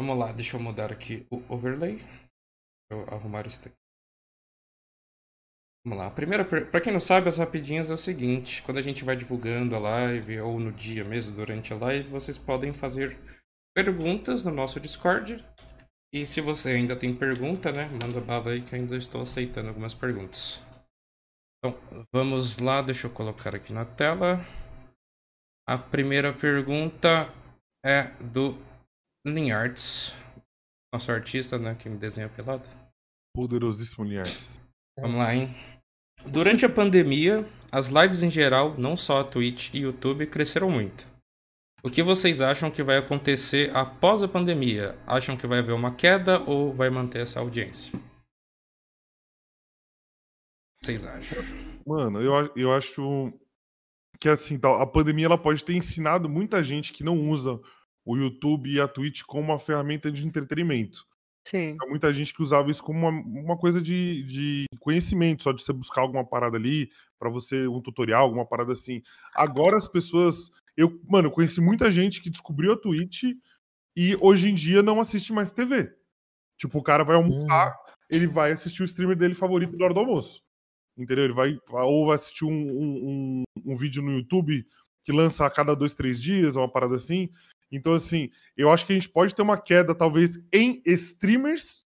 Vamos 0.00 0.16
lá, 0.16 0.32
deixa 0.32 0.56
eu 0.56 0.60
mudar 0.60 0.92
aqui 0.92 1.26
o 1.30 1.42
overlay. 1.52 1.96
Deixa 1.96 2.92
eu 2.92 3.02
arrumar 3.12 3.46
isso 3.46 3.60
aqui. 3.60 3.74
Vamos 5.84 5.98
lá. 5.98 6.06
A 6.06 6.10
primeira, 6.10 6.44
pra 6.44 6.80
quem 6.80 6.92
não 6.92 7.00
sabe, 7.00 7.28
as 7.28 7.38
rapidinhas 7.38 7.90
é 7.90 7.94
o 7.94 7.98
seguinte: 7.98 8.62
quando 8.62 8.78
a 8.78 8.82
gente 8.82 9.04
vai 9.04 9.16
divulgando 9.16 9.74
a 9.74 9.78
live 9.78 10.40
ou 10.40 10.60
no 10.60 10.72
dia 10.72 11.04
mesmo, 11.04 11.34
durante 11.34 11.72
a 11.72 11.76
live, 11.76 12.08
vocês 12.08 12.38
podem 12.38 12.72
fazer 12.72 13.18
perguntas 13.74 14.44
no 14.44 14.52
nosso 14.52 14.78
Discord. 14.78 15.44
E 16.12 16.26
se 16.26 16.40
você 16.40 16.70
ainda 16.70 16.96
tem 16.96 17.14
pergunta, 17.14 17.70
né, 17.70 17.86
manda 18.00 18.20
bala 18.20 18.50
aí 18.50 18.62
que 18.62 18.74
ainda 18.74 18.96
estou 18.96 19.22
aceitando 19.22 19.68
algumas 19.68 19.92
perguntas. 19.92 20.62
Então, 21.58 21.76
vamos 22.12 22.58
lá, 22.58 22.80
deixa 22.80 23.06
eu 23.06 23.10
colocar 23.10 23.54
aqui 23.54 23.72
na 23.72 23.84
tela. 23.84 24.40
A 25.68 25.76
primeira 25.76 26.32
pergunta 26.32 27.32
é 27.84 28.04
do 28.20 28.56
Linhards, 29.26 30.14
nosso 30.92 31.10
artista, 31.10 31.58
né, 31.58 31.74
que 31.74 31.88
me 31.88 31.98
desenha 31.98 32.28
pelado. 32.28 32.68
Poderosíssimo 33.34 34.04
Linhares. 34.04 34.60
Vamos 34.98 35.18
lá, 35.18 35.34
hein? 35.34 35.54
Durante 36.26 36.64
a 36.64 36.68
pandemia, 36.68 37.46
as 37.70 37.88
lives 37.88 38.22
em 38.22 38.30
geral, 38.30 38.78
não 38.78 38.96
só 38.96 39.20
a 39.20 39.24
Twitch 39.24 39.74
e 39.74 39.80
YouTube, 39.80 40.26
cresceram 40.26 40.70
muito. 40.70 41.06
O 41.82 41.90
que 41.90 42.02
vocês 42.02 42.40
acham 42.40 42.70
que 42.70 42.82
vai 42.82 42.96
acontecer 42.96 43.74
após 43.74 44.22
a 44.22 44.28
pandemia? 44.28 44.98
Acham 45.06 45.36
que 45.36 45.46
vai 45.46 45.60
haver 45.60 45.72
uma 45.72 45.94
queda 45.94 46.40
ou 46.40 46.72
vai 46.72 46.90
manter 46.90 47.20
essa 47.20 47.40
audiência? 47.40 47.98
Vocês 50.82 51.04
acham? 51.04 51.42
Mano, 51.86 52.20
eu, 52.20 52.52
eu 52.56 52.72
acho 52.72 53.32
que 54.20 54.28
assim, 54.28 54.58
tal, 54.58 54.80
a 54.80 54.86
pandemia 54.86 55.26
ela 55.26 55.38
pode 55.38 55.64
ter 55.64 55.74
ensinado 55.74 56.28
muita 56.28 56.62
gente 56.62 56.92
que 56.92 57.04
não 57.04 57.28
usa 57.28 57.60
o 58.04 58.16
YouTube 58.16 58.70
e 58.70 58.80
a 58.80 58.88
Twitch 58.88 59.22
como 59.22 59.52
uma 59.52 59.58
ferramenta 59.58 60.10
de 60.10 60.26
entretenimento. 60.26 61.06
Sim. 61.46 61.76
Muita 61.88 62.12
gente 62.12 62.34
que 62.34 62.42
usava 62.42 62.70
isso 62.70 62.82
como 62.82 63.08
uma, 63.08 63.10
uma 63.10 63.56
coisa 63.56 63.80
de, 63.80 64.22
de 64.24 64.66
conhecimento, 64.80 65.42
só 65.42 65.52
de 65.52 65.62
você 65.62 65.72
buscar 65.72 66.02
alguma 66.02 66.24
parada 66.24 66.58
ali, 66.58 66.90
pra 67.18 67.30
você, 67.30 67.66
um 67.66 67.80
tutorial, 67.80 68.24
alguma 68.24 68.46
parada 68.46 68.72
assim. 68.72 69.02
Agora 69.34 69.76
as 69.76 69.88
pessoas. 69.88 70.50
Eu, 70.76 71.00
mano, 71.08 71.28
eu 71.28 71.32
conheci 71.32 71.60
muita 71.60 71.90
gente 71.90 72.20
que 72.20 72.30
descobriu 72.30 72.72
a 72.72 72.76
Twitch 72.76 73.24
e 73.96 74.16
hoje 74.20 74.50
em 74.50 74.54
dia 74.54 74.82
não 74.82 75.00
assiste 75.00 75.32
mais 75.32 75.50
TV. 75.50 75.92
Tipo, 76.58 76.78
o 76.78 76.82
cara 76.82 77.02
vai 77.02 77.16
almoçar, 77.16 77.74
ele 78.10 78.26
vai 78.26 78.52
assistir 78.52 78.82
o 78.82 78.84
streamer 78.84 79.16
dele 79.16 79.34
favorito 79.34 79.76
na 79.76 79.86
hora 79.86 79.94
do 79.94 80.00
almoço. 80.00 80.42
Entendeu? 80.98 81.24
Ele 81.24 81.32
vai. 81.34 81.58
Ou 81.70 82.06
vai 82.06 82.16
assistir 82.16 82.44
um, 82.44 82.50
um, 82.50 83.08
um- 83.08 83.42
um 83.72 83.76
vídeo 83.76 84.02
no 84.02 84.12
YouTube 84.12 84.64
que 85.04 85.12
lança 85.12 85.46
a 85.46 85.50
cada 85.50 85.74
dois, 85.74 85.94
três 85.94 86.20
dias, 86.20 86.56
uma 86.56 86.70
parada 86.70 86.96
assim. 86.96 87.30
Então, 87.70 87.92
assim, 87.92 88.30
eu 88.56 88.70
acho 88.70 88.84
que 88.86 88.92
a 88.92 88.94
gente 88.94 89.08
pode 89.08 89.34
ter 89.34 89.42
uma 89.42 89.56
queda, 89.60 89.94
talvez, 89.94 90.38
em 90.52 90.82
streamers. 90.86 91.86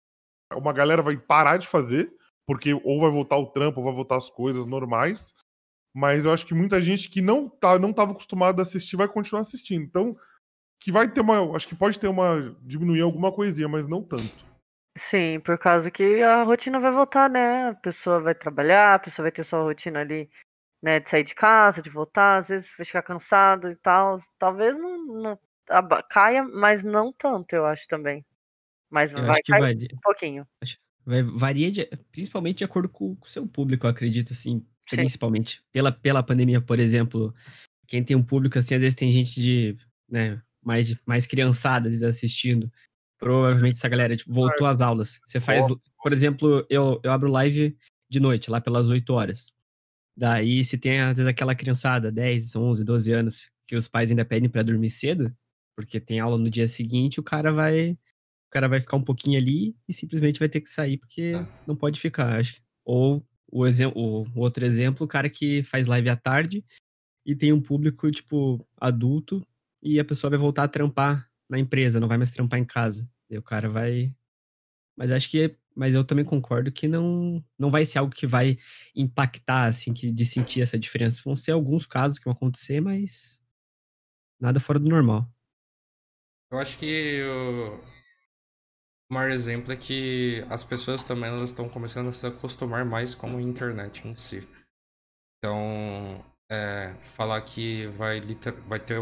Uma 0.56 0.72
galera 0.72 1.02
vai 1.02 1.18
parar 1.18 1.58
de 1.58 1.68
fazer, 1.68 2.12
porque 2.48 2.74
ou 2.74 3.00
vai 3.00 3.10
voltar 3.10 3.38
o 3.38 3.48
trampo, 3.48 3.80
ou 3.80 3.86
vai 3.86 3.94
voltar 3.94 4.16
as 4.18 4.30
coisas 4.30 4.66
normais. 4.66 5.34
Mas 5.96 6.26
eu 6.26 6.32
acho 6.32 6.46
que 6.46 6.54
muita 6.54 6.82
gente 6.82 7.10
que 7.10 7.22
não 7.22 7.48
tá, 7.50 7.78
não 7.78 7.90
estava 7.92 8.12
acostumada 8.12 8.62
a 8.62 8.64
assistir 8.64 8.96
vai 8.96 9.08
continuar 9.08 9.42
assistindo. 9.42 9.84
Então, 9.84 10.16
que 10.82 10.92
vai 10.92 11.12
ter 11.12 11.22
uma. 11.22 11.56
Acho 11.56 11.68
que 11.68 11.76
pode 11.76 12.00
ter 12.00 12.08
uma. 12.08 12.56
diminuir 12.62 13.02
alguma 13.02 13.32
coisinha, 13.32 13.68
mas 13.68 13.88
não 13.88 14.02
tanto. 14.02 14.53
Sim, 14.98 15.40
por 15.40 15.58
causa 15.58 15.90
que 15.90 16.22
a 16.22 16.44
rotina 16.44 16.80
vai 16.80 16.92
voltar, 16.92 17.30
né? 17.30 17.70
A 17.70 17.74
pessoa 17.76 18.20
vai 18.20 18.36
trabalhar, 18.36 18.94
a 18.96 19.00
pessoa 19.00 19.24
vai 19.24 19.32
ter 19.32 19.44
sua 19.44 19.64
rotina 19.64 20.02
ali, 20.02 20.30
né? 20.84 21.00
De 21.00 21.10
sair 21.10 21.24
de 21.24 21.36
casa, 21.36 21.82
de 21.82 21.90
voltar, 21.90 22.38
às 22.40 22.50
vezes 22.50 22.72
vai 22.78 22.86
ficar 22.86 23.04
cansado 23.04 23.72
e 23.72 23.76
tal. 23.78 24.20
Talvez 24.40 24.78
não, 24.78 25.06
não 25.06 25.40
caia, 26.10 26.44
mas 26.44 26.84
não 26.84 27.14
tanto, 27.14 27.54
eu 27.54 27.66
acho 27.66 27.88
também. 27.88 28.26
Mas 28.90 29.14
Eu 29.14 29.24
vai 29.26 29.42
cair 29.44 29.62
varia. 29.62 29.90
um 29.96 30.00
pouquinho. 30.02 30.48
Vai, 31.06 31.24
varia 31.24 31.72
de- 31.72 31.90
principalmente 32.12 32.60
de 32.60 32.64
acordo 32.64 32.88
com 32.88 33.18
o 33.22 33.26
seu 33.26 33.48
público, 33.48 33.86
eu 33.88 33.90
acredito, 33.92 34.34
assim. 34.34 34.66
Sim. 34.90 34.98
Principalmente. 34.98 35.64
Pela, 35.72 35.92
pela 35.92 36.24
pandemia, 36.24 36.62
por 36.62 36.80
exemplo. 36.80 37.34
Quem 37.88 38.04
tem 38.04 38.16
um 38.16 38.24
público, 38.24 38.58
assim, 38.60 38.76
às 38.76 38.82
vezes 38.82 38.96
tem 38.96 39.12
gente 39.12 39.42
de, 39.42 39.78
né, 40.10 40.42
mais, 40.64 40.96
mais 41.06 41.28
criançada, 41.28 41.88
às 41.88 41.94
vezes, 41.94 42.04
assistindo. 42.04 42.72
Provavelmente 43.24 43.78
essa 43.78 43.88
galera, 43.88 44.18
tipo, 44.18 44.34
voltou 44.34 44.68
às 44.68 44.82
aulas. 44.82 45.22
Você 45.26 45.40
faz, 45.40 45.66
por 46.02 46.12
exemplo, 46.12 46.66
eu, 46.70 47.00
eu 47.04 47.12
abro 47.12 47.32
live 47.32 47.78
de 48.10 48.20
noite, 48.20 48.52
lá 48.52 48.60
pelas 48.60 48.90
8 48.90 49.14
horas. 49.14 49.54
Daí, 50.18 50.64
se 50.64 50.78
tem, 50.78 51.00
às 51.00 51.18
vezes, 51.18 51.28
aquela 51.28 51.56
criançada, 51.56 52.12
10, 52.12 52.56
11, 52.56 52.84
12 52.84 53.12
anos, 53.14 53.50
que 53.66 53.76
os 53.78 53.88
pais 53.88 54.10
ainda 54.12 54.26
pedem 54.26 54.50
pra 54.50 54.62
dormir 54.62 54.90
cedo, 54.90 55.34
porque 55.76 56.00
tem 56.00 56.20
aula 56.20 56.38
no 56.38 56.50
dia 56.50 56.68
seguinte, 56.68 57.20
o 57.20 57.24
cara 57.24 57.52
vai 57.52 57.92
o 57.92 58.52
cara 58.54 58.68
vai 58.68 58.80
ficar 58.82 58.98
um 58.98 59.04
pouquinho 59.04 59.40
ali 59.40 59.76
e 59.88 59.94
simplesmente 59.94 60.40
vai 60.40 60.50
ter 60.50 60.62
que 60.62 60.70
sair 60.70 60.98
porque 60.98 61.34
não 61.66 61.76
pode 61.76 62.00
ficar, 62.00 62.38
acho. 62.40 62.62
Ou 62.86 63.26
o 63.52 63.64
o 63.66 64.40
outro 64.40 64.66
exemplo, 64.66 65.06
o 65.06 65.08
cara 65.08 65.30
que 65.30 65.64
faz 65.64 65.88
live 65.88 66.10
à 66.10 66.16
tarde 66.16 66.64
e 67.26 67.36
tem 67.36 67.54
um 67.54 67.62
público, 67.62 68.12
tipo, 68.12 68.68
adulto 68.80 69.46
e 69.82 70.00
a 70.00 70.06
pessoa 70.06 70.30
vai 70.30 70.40
voltar 70.40 70.64
a 70.64 70.68
trampar 70.68 71.30
na 71.50 71.60
empresa, 71.60 72.00
não 72.00 72.08
vai 72.08 72.18
mais 72.18 72.32
trampar 72.32 72.60
em 72.60 72.66
casa. 72.66 73.10
E 73.30 73.38
o 73.38 73.44
cara 73.44 73.70
vai. 73.70 74.14
Mas 74.96 75.12
acho 75.12 75.30
que. 75.30 75.56
Mas 75.76 75.96
eu 75.96 76.04
também 76.04 76.24
concordo 76.24 76.72
que 76.72 76.88
não, 76.88 77.44
não 77.58 77.72
vai 77.72 77.84
ser 77.84 77.98
algo 77.98 78.14
que 78.14 78.28
vai 78.28 78.60
impactar, 78.96 79.66
assim, 79.66 79.92
que, 79.92 80.12
de 80.12 80.26
sentir 80.26 80.62
essa 80.62 80.78
diferença. 80.78 81.24
Vão 81.26 81.36
ser 81.36 81.52
alguns 81.52 81.88
casos 81.88 82.20
que 82.20 82.26
vão 82.26 82.34
acontecer, 82.34 82.80
mas 82.80 83.44
nada 84.40 84.60
fora 84.60 84.78
do 84.78 84.88
normal. 84.88 85.28
Eu 86.52 86.60
acho 86.60 86.78
que 86.78 87.24
o 89.10 89.14
maior 89.14 89.32
exemplo 89.32 89.72
é 89.72 89.76
que 89.76 90.46
as 90.50 90.64
pessoas 90.64 91.04
também 91.04 91.44
estão 91.44 91.68
começando 91.68 92.10
a 92.10 92.14
se 92.14 92.28
acostumar 92.28 92.86
mais 92.86 93.16
com 93.16 93.36
a 93.36 93.42
internet 93.42 94.08
em 94.08 94.14
si. 94.16 94.48
Então, 95.38 96.24
é, 96.52 96.94
falar 97.02 97.42
que 97.42 97.88
vai, 97.88 98.22
vai 98.68 98.80
ter 98.80 99.00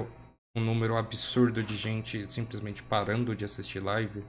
um 0.55 0.63
número 0.63 0.97
absurdo 0.97 1.63
de 1.63 1.75
gente 1.75 2.29
simplesmente 2.29 2.83
parando 2.83 3.35
de 3.35 3.45
assistir 3.45 3.81
live 3.81 4.23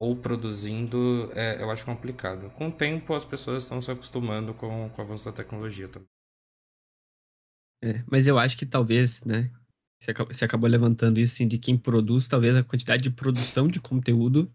ou 0.00 0.16
produzindo, 0.16 1.30
é, 1.34 1.60
eu 1.60 1.70
acho 1.70 1.84
complicado. 1.84 2.50
Com 2.50 2.68
o 2.68 2.72
tempo, 2.72 3.14
as 3.14 3.24
pessoas 3.24 3.64
estão 3.64 3.82
se 3.82 3.90
acostumando 3.90 4.54
com, 4.54 4.88
com 4.90 5.02
o 5.02 5.04
avanço 5.04 5.24
da 5.24 5.32
tecnologia 5.32 5.88
também. 5.88 6.08
É, 7.82 8.04
mas 8.10 8.26
eu 8.26 8.38
acho 8.38 8.56
que 8.56 8.66
talvez, 8.66 9.24
né? 9.24 9.50
Você 10.00 10.12
acabou, 10.12 10.34
você 10.34 10.44
acabou 10.44 10.70
levantando 10.70 11.18
isso, 11.18 11.34
assim, 11.34 11.48
de 11.48 11.58
quem 11.58 11.76
produz, 11.76 12.28
talvez 12.28 12.56
a 12.56 12.62
quantidade 12.62 13.02
de 13.02 13.10
produção 13.10 13.66
de 13.66 13.80
conteúdo 13.80 14.52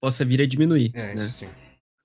possa 0.00 0.24
vir 0.24 0.40
a 0.40 0.46
diminuir. 0.46 0.90
É, 0.94 1.08
né? 1.08 1.14
isso 1.14 1.30
sim. 1.30 1.48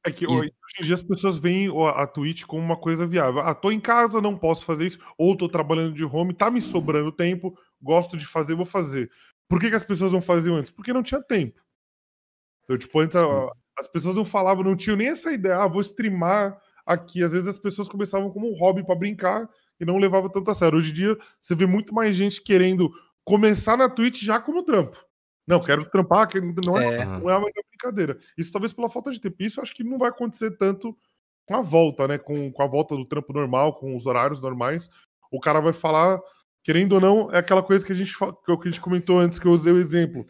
É 0.05 0.11
que 0.11 0.27
hoje 0.27 0.51
em 0.81 0.83
dia 0.83 0.95
as 0.95 1.01
pessoas 1.01 1.39
veem 1.39 1.69
a 1.95 2.05
Twitch 2.05 2.43
como 2.43 2.61
uma 2.61 2.75
coisa 2.75 3.07
viável. 3.07 3.39
Ah, 3.39 3.55
tô 3.55 3.71
em 3.71 3.79
casa, 3.79 4.19
não 4.19 4.37
posso 4.37 4.65
fazer 4.65 4.85
isso, 4.85 4.99
ou 5.17 5.37
tô 5.37 5.47
trabalhando 5.47 5.93
de 5.93 6.03
home, 6.03 6.33
tá 6.33 6.51
me 6.51 6.61
sobrando 6.61 7.09
tempo, 7.09 7.57
gosto 7.83 8.17
de 8.17 8.25
fazer, 8.25 8.55
vou 8.55 8.65
fazer. 8.65 9.11
Por 9.49 9.59
que, 9.59 9.69
que 9.69 9.75
as 9.75 9.83
pessoas 9.83 10.11
não 10.11 10.21
faziam 10.21 10.55
antes? 10.55 10.71
Porque 10.71 10.93
não 10.93 11.03
tinha 11.03 11.21
tempo. 11.21 11.61
Então, 12.63 12.77
tipo, 12.77 12.99
antes 12.99 13.15
a- 13.15 13.51
as 13.77 13.87
pessoas 13.87 14.15
não 14.15 14.23
falavam, 14.25 14.63
não 14.63 14.75
tinham 14.75 14.95
nem 14.97 15.07
essa 15.09 15.31
ideia, 15.31 15.57
ah, 15.57 15.67
vou 15.67 15.81
streamar 15.81 16.59
aqui. 16.85 17.23
Às 17.23 17.33
vezes 17.33 17.47
as 17.47 17.57
pessoas 17.57 17.87
começavam 17.87 18.29
como 18.29 18.49
um 18.49 18.55
hobby 18.57 18.85
pra 18.85 18.95
brincar 18.95 19.49
e 19.79 19.85
não 19.85 19.97
levavam 19.97 20.29
tanto 20.29 20.49
a 20.51 20.55
sério. 20.55 20.77
Hoje 20.77 20.91
em 20.91 20.93
dia, 20.93 21.17
você 21.39 21.53
vê 21.55 21.65
muito 21.65 21.93
mais 21.93 22.15
gente 22.15 22.41
querendo 22.41 22.91
começar 23.25 23.77
na 23.77 23.89
Twitch 23.89 24.21
já 24.23 24.39
como 24.39 24.63
trampo. 24.63 24.97
Não, 25.45 25.59
quero 25.59 25.83
trampar, 25.89 26.27
que 26.27 26.39
não 26.39 26.77
é, 26.77 26.99
É. 27.01 27.05
não 27.05 27.29
é 27.29 27.37
uma 27.37 27.49
brincadeira. 27.69 28.17
Isso 28.37 28.51
talvez 28.51 28.71
pela 28.71 28.89
falta 28.89 29.11
de 29.11 29.19
tempo. 29.19 29.35
Isso 29.39 29.59
eu 29.59 29.63
acho 29.63 29.73
que 29.75 29.83
não 29.83 29.97
vai 29.97 30.09
acontecer 30.09 30.51
tanto 30.55 30.97
com 31.45 31.55
a 31.55 31.61
volta, 31.61 32.07
né? 32.07 32.17
Com, 32.17 32.49
com 32.51 32.63
a 32.63 32.67
volta 32.67 32.95
do 32.95 33.05
trampo 33.05 33.33
normal, 33.33 33.73
com 33.77 33.93
os 33.95 34.05
horários 34.05 34.39
normais. 34.39 34.89
O 35.29 35.41
cara 35.41 35.59
vai 35.59 35.73
falar, 35.73 36.17
querendo 36.63 36.93
ou 36.93 37.01
não, 37.01 37.31
é 37.31 37.37
aquela 37.39 37.61
coisa 37.63 37.85
que 37.85 37.91
a 37.91 37.95
gente, 37.95 38.15
fa- 38.15 38.33
que 38.33 38.51
a 38.51 38.71
gente 38.71 38.81
comentou 38.81 39.19
antes, 39.19 39.37
que 39.39 39.45
eu 39.45 39.51
usei 39.51 39.71
o 39.73 39.77
exemplo. 39.79 40.25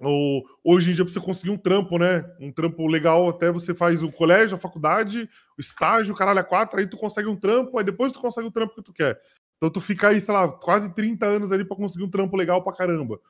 O, 0.00 0.42
hoje 0.64 0.90
em 0.90 0.94
dia, 0.94 1.04
você 1.04 1.20
conseguir 1.20 1.50
um 1.50 1.56
trampo, 1.56 1.98
né? 1.98 2.24
Um 2.40 2.50
trampo 2.52 2.86
legal, 2.86 3.28
até 3.28 3.50
você 3.50 3.72
faz 3.72 4.02
o 4.02 4.10
colégio, 4.10 4.56
a 4.56 4.58
faculdade, 4.58 5.28
o 5.56 5.60
estágio, 5.60 6.14
o 6.14 6.16
caralho, 6.16 6.40
a 6.40 6.44
quatro, 6.44 6.78
aí 6.78 6.86
tu 6.86 6.96
consegue 6.96 7.28
um 7.28 7.36
trampo, 7.36 7.78
aí 7.78 7.84
depois 7.84 8.12
tu 8.12 8.20
consegue 8.20 8.46
o 8.46 8.50
trampo 8.50 8.74
que 8.74 8.82
tu 8.82 8.92
quer. 8.92 9.20
Então 9.56 9.70
tu 9.70 9.80
fica 9.80 10.08
aí, 10.08 10.20
sei 10.20 10.34
lá, 10.34 10.48
quase 10.48 10.92
30 10.94 11.26
anos 11.26 11.52
ali 11.52 11.64
pra 11.64 11.76
conseguir 11.76 12.04
um 12.04 12.10
trampo 12.10 12.36
legal 12.36 12.62
pra 12.62 12.72
caramba, 12.74 13.20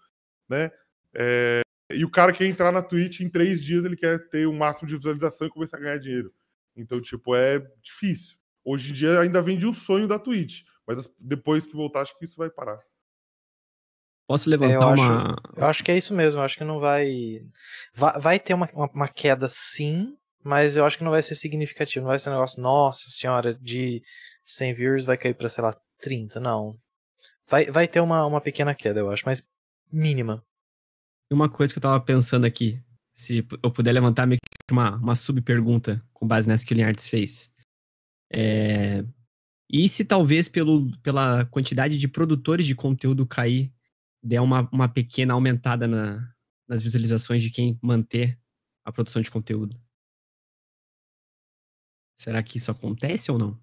né? 0.48 0.70
É, 1.14 1.60
e 1.93 2.05
o 2.05 2.10
cara 2.10 2.32
quer 2.32 2.47
entrar 2.47 2.72
na 2.72 2.82
Twitch 2.82 3.20
em 3.20 3.28
três 3.28 3.62
dias, 3.62 3.85
ele 3.85 3.97
quer 3.97 4.28
ter 4.31 4.47
o 4.47 4.52
máximo 4.52 4.89
de 4.89 4.97
visualização 4.97 5.47
e 5.47 5.51
começar 5.51 5.76
a 5.76 5.81
ganhar 5.81 5.98
dinheiro. 5.98 6.32
Então, 6.74 7.01
tipo, 7.01 7.36
é 7.36 7.60
difícil. 7.82 8.36
Hoje 8.64 8.90
em 8.90 8.94
dia 8.94 9.20
ainda 9.20 9.43
vem 9.43 9.59
de 9.59 9.66
um 9.66 9.74
sonho 9.74 10.09
da 10.09 10.18
Twitch, 10.18 10.62
mas 10.86 11.01
as- 11.01 11.15
depois 11.19 11.66
que 11.66 11.74
voltar, 11.77 12.02
acho 12.02 12.16
que 12.19 12.24
isso 12.24 12.36
vai 12.36 12.51
parar. 12.51 12.78
Posso 14.27 14.48
É, 14.48 14.51
levantar 14.52 14.74
eu, 14.74 14.81
uma. 14.94 15.32
acho, 15.35 15.36
eu 15.56 15.66
acho 15.66 15.85
que 15.85 15.90
é 15.90 15.97
isso 15.97 16.15
mesmo. 16.15 16.40
Eu 16.40 16.44
acho 16.44 16.56
que 16.56 16.65
não 16.65 16.81
vai. 16.81 17.40
Vai, 17.94 18.20
vai 18.20 18.40
ter 18.40 18.55
uma, 18.55 18.69
uma, 18.73 18.90
uma 18.90 19.09
queda 19.09 19.47
sim, 19.48 20.16
mas 20.43 20.77
eu 20.77 20.85
acho 20.85 20.97
que 20.97 21.05
não 21.05 21.11
vai 21.11 21.23
ser 21.23 21.35
significativo. 21.35 22.05
Não 22.05 22.11
vai 22.11 22.19
ser 22.19 22.31
um 22.31 22.32
negócio, 22.32 22.62
nossa 22.62 23.11
senhora, 23.11 23.55
de 23.55 24.02
100 24.47 24.74
viewers 24.74 25.05
vai 25.05 25.19
cair 25.19 25.35
pra, 25.35 25.48
sei 25.48 25.62
lá, 25.62 25.74
30. 26.01 26.40
Não. 26.40 26.78
Vai, 27.47 27.66
vai 27.70 27.86
ter 27.86 28.01
uma, 28.01 28.24
uma 28.27 28.40
pequena 28.40 28.74
queda, 28.74 29.01
eu 29.01 29.11
acho, 29.11 29.23
mas 29.27 29.43
mínima. 29.93 30.43
E 31.31 31.35
uma 31.35 31.48
coisa 31.48 31.73
que 31.74 31.78
eu 31.78 31.82
tava 31.82 32.01
pensando 32.02 32.47
aqui, 32.47 32.82
se 33.12 33.47
eu 33.62 33.70
puder 33.70 33.93
levantar 33.93 34.27
meio 34.27 34.39
que 34.40 34.73
uma, 34.73 34.97
uma 34.97 35.15
sub-pergunta 35.15 36.02
com 36.15 36.27
base 36.27 36.48
nessa 36.48 36.65
que 36.65 36.73
o 36.73 36.77
Linhards 36.77 37.06
fez. 37.06 37.52
É, 38.32 39.05
E 39.70 39.89
se 39.89 40.05
talvez 40.05 40.49
pelo, 40.49 40.91
pela 40.99 41.45
quantidade 41.47 41.99
de 41.99 42.09
produtores 42.09 42.66
de 42.66 42.74
conteúdo 42.74 43.27
cair, 43.27 43.73
der 44.23 44.41
uma, 44.41 44.69
uma 44.73 44.89
pequena 44.89 45.35
aumentada 45.35 45.86
na, 45.86 46.32
nas 46.69 46.82
visualizações 46.82 47.43
de 47.43 47.51
quem 47.51 47.78
manter 47.82 48.39
a 48.85 48.93
produção 48.93 49.20
de 49.23 49.31
conteúdo? 49.31 49.81
Será 52.16 52.43
que 52.43 52.59
isso 52.59 52.70
acontece 52.70 53.31
ou 53.31 53.39
não? 53.39 53.61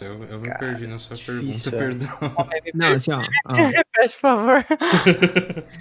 Eu, 0.00 0.22
eu 0.24 0.40
me 0.40 0.58
perdi 0.58 0.86
na 0.86 0.98
sua 0.98 1.16
pergunta, 1.16 1.46
difícil, 1.46 1.72
é. 1.74 1.76
perdão. 1.76 2.08
Não, 2.74 2.92
assim, 2.92 3.10
ó. 3.10 3.20
ó. 3.46 3.54
Repete, 3.66 4.14
por 4.14 4.20
favor. 4.20 4.66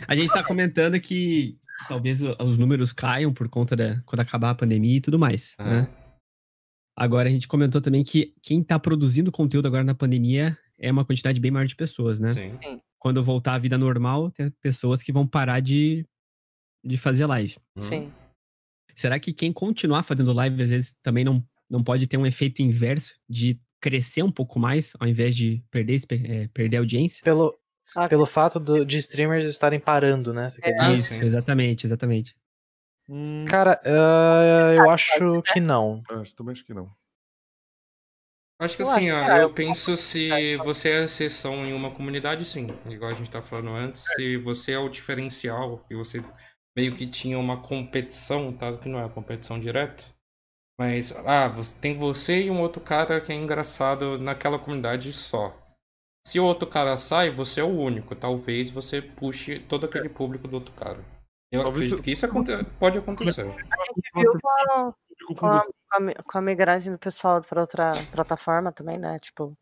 A 0.08 0.16
gente 0.16 0.34
tá 0.34 0.44
comentando 0.44 1.00
que 1.00 1.60
talvez 1.88 2.22
os 2.24 2.58
números 2.58 2.92
caiam 2.92 3.32
por 3.32 3.48
conta 3.48 3.76
da 3.76 4.02
quando 4.06 4.22
acabar 4.22 4.52
a 4.52 4.56
pandemia 4.56 4.98
e 4.98 5.02
tudo 5.02 5.20
mais, 5.20 5.56
né? 5.60 5.88
Agora 7.00 7.30
a 7.30 7.32
gente 7.32 7.48
comentou 7.48 7.80
também 7.80 8.04
que 8.04 8.34
quem 8.42 8.64
tá 8.64 8.80
produzindo 8.80 9.32
conteúdo 9.32 9.68
agora 9.68 9.84
na 9.84 9.94
pandemia 9.94 10.58
é 10.80 10.92
uma 10.92 11.06
quantidade 11.06 11.40
bem 11.40 11.52
maior 11.52 11.68
de 11.68 11.76
pessoas, 11.76 12.20
né? 12.20 12.32
Sim. 12.32 12.58
Quando 12.98 13.24
voltar 13.24 13.54
à 13.54 13.58
vida 13.60 13.78
normal, 13.78 14.32
tem 14.32 14.50
pessoas 14.62 15.04
que 15.04 15.12
vão 15.12 15.28
parar 15.28 15.60
de, 15.60 16.04
de 16.84 16.98
fazer 16.98 17.28
live. 17.28 17.56
Sim. 17.78 18.12
Será 18.96 19.20
que 19.20 19.32
quem 19.32 19.54
continuar 19.54 20.02
fazendo 20.02 20.34
live, 20.34 20.64
às 20.64 20.72
vezes, 20.72 20.98
também 21.04 21.24
não, 21.24 21.46
não 21.70 21.84
pode 21.84 22.08
ter 22.08 22.18
um 22.18 22.26
efeito 22.26 22.64
inverso 22.64 23.14
de 23.30 23.60
crescer 23.80 24.24
um 24.24 24.32
pouco 24.32 24.60
mais, 24.60 24.94
ao 25.00 25.08
invés 25.08 25.36
de 25.36 25.64
perder, 25.70 26.02
é, 26.12 26.48
perder 26.48 26.78
audiência? 26.78 27.24
Pelo, 27.24 27.56
pelo 28.10 28.26
fato 28.26 28.60
do- 28.60 28.84
de 28.84 28.98
streamers 28.98 29.46
estarem 29.46 29.80
parando, 29.80 30.34
né? 30.34 30.50
Você 30.50 30.60
quer 30.60 30.72
dizer? 30.72 30.94
Isso, 30.94 31.14
exatamente, 31.24 31.86
exatamente. 31.86 32.36
Cara, 33.48 33.82
ah, 33.86 34.74
eu 34.76 34.90
acho 34.90 35.42
que 35.44 35.60
não. 35.60 36.02
Acho, 36.10 36.36
também 36.36 36.52
acho 36.52 36.66
que 36.66 36.74
não. 36.74 36.92
Acho 38.60 38.76
que 38.76 38.84
Eu 38.84 38.90
assim, 38.90 39.10
acho 39.10 39.30
ó, 39.30 39.34
é, 39.34 39.38
eu 39.38 39.42
eu 39.44 39.54
penso 39.54 39.96
se 39.96 40.58
você 40.58 40.90
é 40.90 41.04
exceção 41.04 41.66
em 41.66 41.74
uma 41.74 41.92
comunidade, 41.92 42.44
sim. 42.44 42.68
Igual 42.90 43.12
a 43.12 43.14
gente 43.14 43.30
tá 43.30 43.42
falando 43.42 43.70
antes, 43.70 44.04
se 44.16 44.38
você 44.38 44.74
é 44.74 44.80
o 44.80 44.90
diferencial 44.90 45.86
e 45.90 45.96
você 45.96 46.24
meio 46.76 46.96
que 46.96 47.08
tinha 47.08 47.38
uma 47.40 47.62
competição, 47.62 48.52
tá? 48.52 48.76
Que 48.78 48.90
não 48.90 49.00
é 49.00 49.08
competição 49.10 49.60
direta. 49.60 50.04
Mas, 50.80 51.12
ah, 51.26 51.48
você, 51.48 51.80
tem 51.80 51.98
você 51.98 52.44
e 52.44 52.52
um 52.52 52.62
outro 52.62 52.82
cara 52.82 53.22
que 53.22 53.32
é 53.32 53.36
engraçado 53.36 54.18
naquela 54.20 54.60
comunidade 54.60 55.12
só. 55.14 55.58
Se 56.26 56.40
o 56.40 56.46
outro 56.46 56.68
cara 56.68 56.98
sai, 56.98 57.32
você 57.32 57.62
é 57.62 57.64
o 57.64 57.68
único. 57.68 58.16
Talvez 58.16 58.70
você 58.70 59.02
puxe 59.02 59.60
todo 59.60 59.86
aquele 59.86 60.10
público 60.10 60.48
do 60.48 60.56
outro 60.56 60.74
cara. 60.74 61.04
Eu 61.52 61.62
Talvez 61.64 61.86
acredito 61.86 62.00
eu- 62.00 62.04
que 62.04 62.12
isso 62.12 62.26
aconte- 62.26 62.64
pode 62.78 62.98
acontecer. 62.98 63.42
A 63.42 63.46
gente 63.46 64.12
viu 64.16 64.34
com 64.42 64.50
a, 64.50 64.94
com 65.38 65.48
a, 65.48 65.62
com 65.64 65.72
a 65.92 66.00
mi- 66.00 66.16
com 66.16 66.38
a 66.38 66.42
migragem 66.42 66.92
do 66.92 67.00
pessoal 67.00 67.42
para 67.42 67.62
outra 67.62 67.92
plataforma 68.12 68.72
também, 68.72 68.98
né? 68.98 69.18
Tipo, 69.20 69.58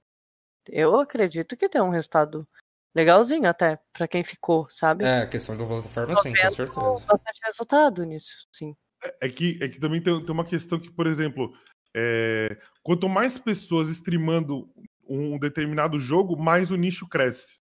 eu 0.68 1.00
acredito 1.00 1.56
que 1.56 1.70
deu 1.70 1.84
um 1.84 1.90
resultado 1.92 2.48
legalzinho 2.96 3.48
até 3.48 3.80
pra 3.94 4.08
quem 4.08 4.24
ficou, 4.24 4.68
sabe? 4.70 5.06
É, 5.06 5.22
a 5.22 5.28
questão 5.28 5.56
da 5.56 5.66
plataforma, 5.66 6.16
sim, 6.16 6.34
com 6.34 6.52
certeza. 6.52 7.06
bastante 7.08 7.40
resultado 7.44 8.04
nisso, 8.04 8.48
sim. 8.52 8.76
É 9.22 9.30
que, 9.30 9.60
é 9.62 9.68
que 9.70 9.80
também 9.80 10.02
tem, 10.02 10.20
tem 10.26 10.34
uma 10.34 10.46
questão 10.46 10.80
que, 10.80 10.92
por 10.92 11.06
exemplo, 11.06 11.56
é, 11.96 12.58
quanto 12.82 13.08
mais 13.08 13.38
pessoas 13.38 13.90
streamando 13.90 14.68
um 15.08 15.38
determinado 15.38 16.00
jogo, 16.00 16.36
mais 16.36 16.72
o 16.72 16.76
nicho 16.76 17.08
cresce. 17.08 17.60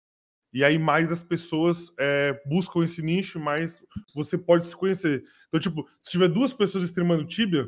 E 0.53 0.64
aí 0.64 0.78
mais 0.80 1.11
as 1.11 1.22
pessoas 1.22 1.91
é, 1.99 2.40
buscam 2.45 2.84
esse 2.84 3.02
nicho, 3.02 3.40
mais 3.40 3.82
você 4.15 4.38
pode 4.38 4.68
se 4.68 4.76
conhecer. 4.76 5.24
Então, 5.48 5.60
tipo, 5.60 5.88
se 5.99 6.10
tiver 6.10 6.28
duas 6.28 6.53
pessoas 6.53 6.84
streamando 6.86 7.26
Tibia 7.26 7.68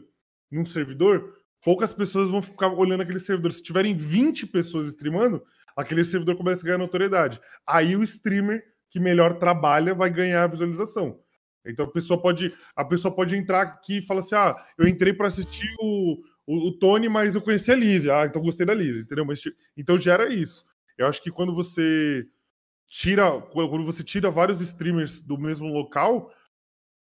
num 0.51 0.65
servidor, 0.65 1.35
poucas 1.63 1.91
pessoas 1.93 2.29
vão 2.29 2.41
ficar 2.41 2.69
olhando 2.73 3.01
aquele 3.01 3.19
servidor. 3.19 3.51
Se 3.53 3.61
tiverem 3.61 3.95
20 3.95 4.47
pessoas 4.47 4.87
streamando, 4.87 5.43
aquele 5.75 6.03
servidor 6.05 6.35
começa 6.35 6.61
a 6.61 6.65
ganhar 6.65 6.77
notoriedade. 6.77 7.39
Aí 7.67 7.95
o 7.95 8.03
streamer 8.03 8.63
que 8.89 8.99
melhor 8.99 9.37
trabalha 9.37 9.93
vai 9.93 10.09
ganhar 10.09 10.43
a 10.43 10.47
visualização. 10.47 11.19
Então 11.65 11.85
a 11.85 11.91
pessoa 11.91 12.19
pode, 12.21 12.53
a 12.75 12.83
pessoa 12.85 13.13
pode 13.13 13.35
entrar 13.35 13.61
aqui 13.61 13.97
e 13.99 14.01
falar 14.01 14.21
assim: 14.21 14.35
ah, 14.35 14.55
eu 14.77 14.87
entrei 14.87 15.13
para 15.13 15.27
assistir 15.27 15.69
o, 15.79 16.17
o, 16.47 16.69
o 16.69 16.79
Tony, 16.79 17.07
mas 17.09 17.35
eu 17.35 17.41
conheci 17.41 17.71
a 17.71 17.75
Lizzie. 17.75 18.09
Ah, 18.09 18.25
então 18.25 18.41
gostei 18.41 18.65
da 18.65 18.73
Lizzie, 18.73 19.01
entendeu? 19.01 19.25
Mas, 19.25 19.41
ti- 19.41 19.53
então 19.77 19.97
gera 19.97 20.33
isso. 20.33 20.65
Eu 20.97 21.05
acho 21.07 21.21
que 21.21 21.29
quando 21.29 21.53
você 21.53 22.25
tira, 22.89 23.39
quando 23.41 23.83
você 23.85 24.03
tira 24.03 24.31
vários 24.31 24.59
streamers 24.61 25.21
do 25.21 25.37
mesmo 25.37 25.67
local, 25.67 26.33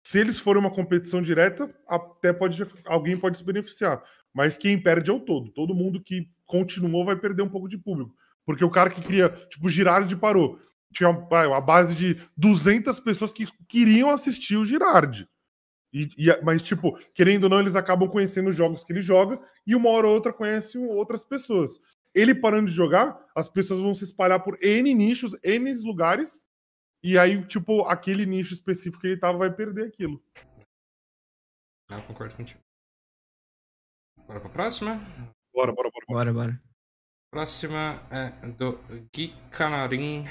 se 0.06 0.18
eles 0.18 0.38
forem 0.38 0.60
uma 0.60 0.70
competição 0.70 1.20
direta, 1.20 1.74
até 1.88 2.32
pode 2.32 2.64
alguém 2.86 3.18
pode 3.18 3.38
se 3.38 3.44
beneficiar. 3.44 4.02
Mas 4.32 4.56
quem 4.56 4.80
perde 4.80 5.10
é 5.10 5.14
o 5.14 5.20
todo. 5.20 5.50
Todo 5.52 5.74
mundo 5.74 6.00
que 6.02 6.28
continuou 6.46 7.04
vai 7.04 7.16
perder 7.16 7.42
um 7.42 7.48
pouco 7.48 7.68
de 7.68 7.78
público. 7.78 8.14
Porque 8.44 8.64
o 8.64 8.70
cara 8.70 8.90
que 8.90 9.00
cria, 9.00 9.30
tipo, 9.48 9.68
Girardi 9.68 10.16
parou. 10.16 10.58
Tinha 10.92 11.08
uma 11.08 11.60
base 11.60 11.94
de 11.94 12.20
200 12.36 13.00
pessoas 13.00 13.32
que 13.32 13.46
queriam 13.68 14.10
assistir 14.10 14.56
o 14.56 14.64
Girardi. 14.64 15.28
E, 15.92 16.08
e- 16.18 16.42
mas, 16.42 16.60
tipo, 16.62 16.98
querendo 17.14 17.44
ou 17.44 17.50
não, 17.50 17.60
eles 17.60 17.76
acabam 17.76 18.08
conhecendo 18.08 18.50
os 18.50 18.56
jogos 18.56 18.84
que 18.84 18.92
ele 18.92 19.00
joga 19.00 19.40
e 19.66 19.74
uma 19.74 19.88
hora 19.90 20.08
ou 20.08 20.14
outra 20.14 20.32
conhecem 20.32 20.84
outras 20.84 21.22
pessoas. 21.22 21.80
Ele 22.14 22.34
parando 22.34 22.70
de 22.70 22.76
jogar, 22.76 23.26
as 23.34 23.48
pessoas 23.48 23.80
vão 23.80 23.94
se 23.94 24.04
espalhar 24.04 24.42
por 24.42 24.56
N 24.62 24.94
nichos, 24.94 25.36
N 25.42 25.72
lugares, 25.82 26.46
e 27.02 27.18
aí, 27.18 27.44
tipo, 27.46 27.82
aquele 27.84 28.24
nicho 28.24 28.54
específico 28.54 29.00
que 29.00 29.08
ele 29.08 29.20
tava 29.20 29.36
vai 29.36 29.52
perder 29.52 29.88
aquilo. 29.88 30.22
Eu 31.90 32.02
concordo 32.02 32.34
contigo. 32.34 32.60
Bora 34.26 34.40
pra 34.40 34.50
próxima? 34.50 34.96
Bora, 35.52 35.72
bora, 35.72 35.90
bora. 35.90 36.06
Bora, 36.08 36.32
bora. 36.32 36.62
Próxima 37.30 38.00
é 38.10 38.30
do 38.48 38.78
Gui 39.12 39.34
Canarim. 39.50 40.24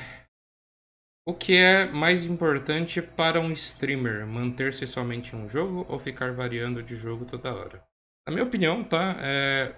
O 1.27 1.33
que 1.33 1.55
é 1.55 1.85
mais 1.85 2.23
importante 2.23 3.01
para 3.01 3.39
um 3.39 3.51
streamer? 3.51 4.25
Manter-se 4.25 4.87
somente 4.87 5.35
em 5.35 5.41
um 5.41 5.47
jogo 5.47 5.85
ou 5.87 5.99
ficar 5.99 6.33
variando 6.33 6.81
de 6.81 6.95
jogo 6.95 7.25
toda 7.25 7.53
hora? 7.53 7.85
Na 8.27 8.33
minha 8.33 8.45
opinião, 8.45 8.83
tá? 8.83 9.15
É 9.19 9.75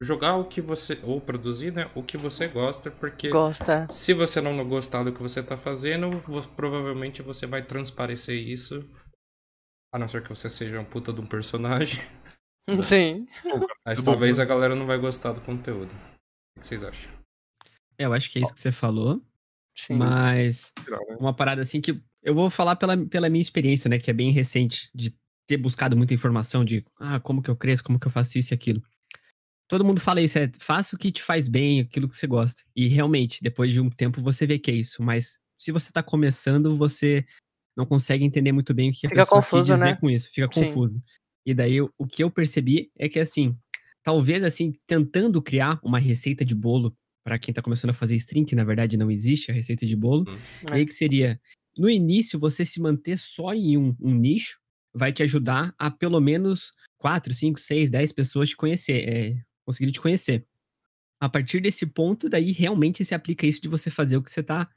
jogar 0.00 0.36
o 0.36 0.44
que 0.44 0.60
você. 0.60 0.98
Ou 1.02 1.20
produzir, 1.20 1.72
né? 1.72 1.90
O 1.94 2.02
que 2.02 2.16
você 2.16 2.48
gosta, 2.48 2.90
porque. 2.90 3.28
Gosta. 3.28 3.86
Se 3.90 4.12
você 4.12 4.40
não 4.40 4.66
gostar 4.68 5.02
do 5.02 5.12
que 5.12 5.22
você 5.22 5.42
tá 5.42 5.56
fazendo, 5.56 6.10
provavelmente 6.54 7.22
você 7.22 7.46
vai 7.46 7.62
transparecer 7.62 8.36
isso. 8.36 8.88
A 9.92 9.98
não 9.98 10.08
ser 10.08 10.22
que 10.22 10.28
você 10.28 10.48
seja 10.50 10.80
um 10.80 10.84
puta 10.84 11.12
de 11.12 11.20
um 11.20 11.26
personagem. 11.26 12.02
Sim. 12.82 13.26
Mas 13.86 14.02
talvez 14.04 14.40
a 14.40 14.44
galera 14.44 14.74
não 14.74 14.86
vai 14.86 14.98
gostar 14.98 15.32
do 15.32 15.40
conteúdo. 15.40 15.92
O 16.56 16.60
que 16.60 16.66
vocês 16.66 16.82
acham? 16.82 17.10
É, 17.98 18.04
eu 18.04 18.12
acho 18.12 18.30
que 18.30 18.38
é 18.38 18.42
isso 18.42 18.52
que 18.52 18.60
você 18.60 18.72
falou. 18.72 19.22
Sim. 19.74 19.94
Mas 19.94 20.72
uma 21.18 21.34
parada 21.34 21.62
assim 21.62 21.80
que 21.80 22.02
eu 22.22 22.34
vou 22.34 22.50
falar 22.50 22.76
pela, 22.76 22.96
pela 23.06 23.28
minha 23.28 23.42
experiência, 23.42 23.88
né? 23.88 23.98
Que 23.98 24.10
é 24.10 24.14
bem 24.14 24.30
recente, 24.30 24.90
de 24.94 25.14
ter 25.46 25.56
buscado 25.56 25.96
muita 25.96 26.12
informação 26.12 26.64
de 26.64 26.84
ah, 26.98 27.20
como 27.20 27.40
que 27.40 27.48
eu 27.48 27.56
cresço, 27.56 27.84
como 27.84 28.00
que 28.00 28.06
eu 28.06 28.10
faço 28.10 28.36
isso 28.36 28.52
e 28.52 28.54
aquilo. 28.56 28.82
Todo 29.68 29.84
mundo 29.84 30.00
fala 30.00 30.20
isso, 30.20 30.38
é 30.38 30.50
faça 30.60 30.94
o 30.94 30.98
que 30.98 31.10
te 31.10 31.22
faz 31.22 31.48
bem, 31.48 31.80
aquilo 31.80 32.08
que 32.08 32.16
você 32.16 32.26
gosta. 32.26 32.62
E 32.74 32.86
realmente, 32.86 33.42
depois 33.42 33.72
de 33.72 33.80
um 33.80 33.90
tempo, 33.90 34.20
você 34.22 34.46
vê 34.46 34.58
que 34.58 34.70
é 34.70 34.74
isso. 34.74 35.02
Mas 35.02 35.40
se 35.58 35.72
você 35.72 35.92
tá 35.92 36.02
começando, 36.02 36.76
você 36.76 37.24
não 37.76 37.84
consegue 37.84 38.24
entender 38.24 38.52
muito 38.52 38.72
bem 38.72 38.90
o 38.90 38.92
que 38.92 39.06
a 39.06 39.10
Fica 39.10 39.22
pessoa 39.22 39.42
confuso, 39.42 39.66
quer 39.66 39.74
dizer 39.74 39.90
né? 39.90 39.96
com 39.96 40.08
isso. 40.08 40.30
Fica 40.32 40.48
Sim. 40.52 40.66
confuso. 40.66 41.02
E 41.44 41.52
daí, 41.52 41.80
o 41.80 42.06
que 42.06 42.22
eu 42.22 42.30
percebi 42.30 42.90
é 42.98 43.08
que, 43.08 43.18
assim, 43.18 43.56
talvez, 44.02 44.44
assim, 44.44 44.72
tentando 44.86 45.42
criar 45.42 45.78
uma 45.82 45.98
receita 45.98 46.44
de 46.44 46.54
bolo 46.54 46.96
para 47.24 47.38
quem 47.38 47.52
tá 47.52 47.60
começando 47.60 47.90
a 47.90 47.94
fazer 47.94 48.14
stream, 48.14 48.44
que 48.44 48.54
na 48.54 48.62
verdade 48.62 48.96
não 48.96 49.10
existe 49.10 49.50
a 49.50 49.54
receita 49.54 49.84
de 49.84 49.96
bolo, 49.96 50.24
meio 50.70 50.86
que 50.86 50.94
seria, 50.94 51.40
no 51.76 51.90
início, 51.90 52.38
você 52.38 52.64
se 52.64 52.80
manter 52.80 53.18
só 53.18 53.52
em 53.52 53.76
um, 53.76 53.96
um 54.00 54.14
nicho, 54.14 54.60
vai 54.94 55.12
te 55.12 55.24
ajudar 55.24 55.74
a 55.76 55.90
pelo 55.90 56.20
menos 56.20 56.72
4, 56.98 57.34
5, 57.34 57.58
6, 57.58 57.90
10 57.90 58.12
pessoas 58.12 58.48
te 58.50 58.56
conhecer, 58.56 59.08
é, 59.08 59.44
conseguir 59.66 59.92
te 59.92 60.00
conhecer. 60.00 60.46
A 61.20 61.28
partir 61.28 61.60
desse 61.60 61.86
ponto, 61.86 62.28
daí 62.28 62.52
realmente 62.52 63.04
se 63.04 63.14
aplica 63.14 63.46
isso 63.46 63.60
de 63.60 63.68
você 63.68 63.90
fazer 63.90 64.16
o 64.16 64.22
que 64.22 64.30
você 64.30 64.42
tá 64.42 64.70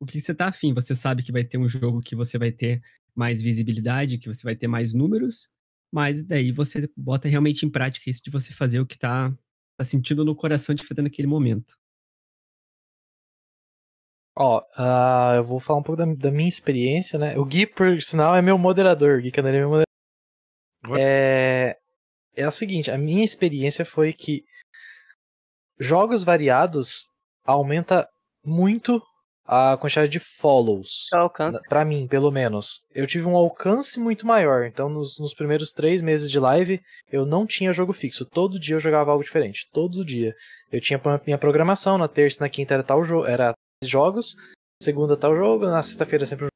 o 0.00 0.06
que 0.06 0.20
você 0.20 0.34
tá 0.34 0.48
afim. 0.48 0.72
Você 0.72 0.96
sabe 0.96 1.22
que 1.22 1.30
vai 1.30 1.44
ter 1.44 1.58
um 1.58 1.68
jogo 1.68 2.00
que 2.00 2.16
você 2.16 2.36
vai 2.36 2.50
ter 2.50 2.82
mais 3.14 3.40
visibilidade, 3.40 4.18
que 4.18 4.26
você 4.26 4.42
vai 4.42 4.56
ter 4.56 4.66
mais 4.66 4.92
números, 4.92 5.48
mas 5.92 6.22
daí 6.24 6.50
você 6.50 6.90
bota 6.96 7.28
realmente 7.28 7.64
em 7.64 7.70
prática 7.70 8.10
isso 8.10 8.22
de 8.24 8.30
você 8.30 8.52
fazer 8.52 8.80
o 8.80 8.86
que 8.86 8.98
tá, 8.98 9.32
tá 9.76 9.84
sentindo 9.84 10.24
no 10.24 10.34
coração 10.34 10.74
de 10.74 10.84
fazer 10.84 11.02
naquele 11.02 11.28
momento. 11.28 11.76
Ó, 14.34 14.62
ah, 14.76 15.34
eu 15.36 15.44
vou 15.44 15.60
falar 15.60 15.80
um 15.80 15.82
pouco 15.82 16.04
da, 16.04 16.06
da 16.14 16.30
minha 16.30 16.48
experiência, 16.48 17.18
né? 17.18 17.38
O 17.38 17.44
Gui, 17.44 17.66
por 17.66 18.00
sinal, 18.02 18.34
é 18.34 18.40
meu 18.40 18.56
moderador. 18.56 19.18
O 19.18 19.22
Gui 19.22 19.30
Canarinho 19.30 19.58
é 19.58 19.60
meu 19.60 19.68
moderador. 19.68 20.98
É, 20.98 21.78
é 22.34 22.44
a 22.44 22.50
seguinte, 22.50 22.90
a 22.90 22.98
minha 22.98 23.24
experiência 23.24 23.84
foi 23.84 24.12
que 24.12 24.44
jogos 25.78 26.22
variados 26.22 27.06
aumenta 27.44 28.08
muito 28.44 29.02
a 29.44 29.76
quantidade 29.76 30.10
de 30.10 30.20
follows. 30.20 31.08
Alcance. 31.12 31.60
Pra 31.68 31.84
mim, 31.84 32.06
pelo 32.06 32.30
menos. 32.30 32.80
Eu 32.94 33.06
tive 33.06 33.26
um 33.26 33.36
alcance 33.36 33.98
muito 33.98 34.26
maior. 34.26 34.64
Então, 34.64 34.88
nos, 34.88 35.18
nos 35.18 35.34
primeiros 35.34 35.72
três 35.72 36.00
meses 36.00 36.30
de 36.30 36.38
live, 36.38 36.80
eu 37.10 37.26
não 37.26 37.46
tinha 37.46 37.72
jogo 37.72 37.92
fixo. 37.92 38.24
Todo 38.24 38.58
dia 38.58 38.76
eu 38.76 38.80
jogava 38.80 39.10
algo 39.10 39.24
diferente. 39.24 39.68
Todo 39.72 40.04
dia. 40.04 40.32
Eu 40.70 40.80
tinha 40.80 41.00
minha 41.26 41.38
programação. 41.38 41.98
Na 41.98 42.08
terça 42.08 42.38
e 42.38 42.40
na 42.40 42.48
quinta 42.48 42.74
era 42.74 42.82
tal 42.84 43.04
jogo. 43.04 43.26
Era 43.26 43.52
jogos. 43.82 44.34
Segunda 44.80 45.16
tal 45.16 45.36
jogo. 45.36 45.66
Na 45.66 45.82
sexta-feira 45.82 46.24
sempre 46.24 46.44
um 46.44 46.46
jogo 46.46 46.52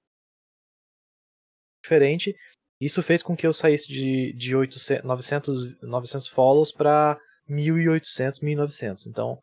diferente. 1.85 2.35
Isso 2.81 3.03
fez 3.03 3.23
com 3.23 3.37
que 3.37 3.47
eu 3.47 3.53
saísse 3.53 3.89
de, 3.89 4.33
de 4.35 4.55
800, 4.55 5.05
900, 5.05 5.81
900 5.83 6.29
follows 6.29 6.73
pra 6.73 7.19
1.800, 7.49 8.41
1.900. 8.43 9.07
Então, 9.07 9.39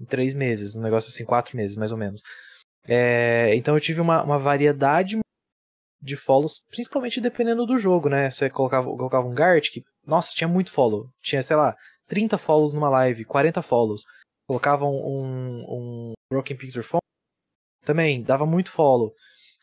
em 0.00 0.04
três 0.04 0.34
meses. 0.34 0.76
Um 0.76 0.82
negócio 0.82 1.08
assim, 1.08 1.24
quatro 1.24 1.56
meses, 1.56 1.76
mais 1.76 1.92
ou 1.92 1.98
menos. 1.98 2.22
É, 2.86 3.54
então 3.56 3.74
eu 3.74 3.80
tive 3.80 4.00
uma, 4.00 4.22
uma 4.22 4.38
variedade 4.38 5.18
de 6.00 6.16
follows, 6.16 6.62
principalmente 6.70 7.20
dependendo 7.20 7.66
do 7.66 7.76
jogo, 7.76 8.08
né? 8.08 8.30
Você 8.30 8.48
colocava, 8.48 8.86
colocava 8.86 9.26
um 9.26 9.34
Gart 9.34 9.70
que, 9.70 9.84
nossa, 10.06 10.32
tinha 10.34 10.46
muito 10.46 10.70
follow. 10.70 11.10
Tinha, 11.20 11.42
sei 11.42 11.56
lá, 11.56 11.74
30 12.06 12.38
follows 12.38 12.72
numa 12.72 12.88
live, 12.88 13.24
40 13.24 13.60
follows. 13.62 14.04
Colocava 14.46 14.84
um, 14.84 15.64
um 15.68 16.12
Broken 16.30 16.56
Picture 16.56 16.84
Phone, 16.84 17.00
também 17.84 18.22
dava 18.22 18.46
muito 18.46 18.70
follow. 18.70 19.12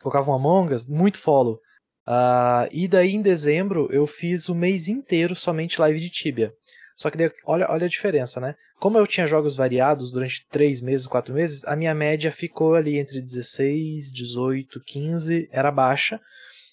Colocava 0.01 0.31
um 0.31 0.33
Among 0.33 0.73
Us, 0.73 0.85
muito 0.85 1.17
follow. 1.17 1.59
Ah, 2.05 2.67
e 2.71 2.87
daí 2.87 3.13
em 3.13 3.21
dezembro 3.21 3.87
eu 3.91 4.05
fiz 4.05 4.49
o 4.49 4.55
mês 4.55 4.87
inteiro 4.87 5.35
somente 5.35 5.79
live 5.79 5.99
de 5.99 6.09
Tibia. 6.09 6.53
Só 6.95 7.09
que 7.09 7.17
daí, 7.17 7.31
olha, 7.45 7.67
olha 7.69 7.85
a 7.85 7.89
diferença, 7.89 8.39
né? 8.39 8.55
Como 8.79 8.97
eu 8.97 9.07
tinha 9.07 9.25
jogos 9.25 9.55
variados 9.55 10.11
durante 10.11 10.45
3 10.49 10.81
meses, 10.81 11.07
4 11.07 11.33
meses, 11.33 11.63
a 11.65 11.75
minha 11.75 11.93
média 11.95 12.31
ficou 12.31 12.75
ali 12.75 12.97
entre 12.97 13.21
16, 13.21 14.11
18, 14.11 14.81
15, 14.85 15.49
era 15.51 15.71
baixa. 15.71 16.19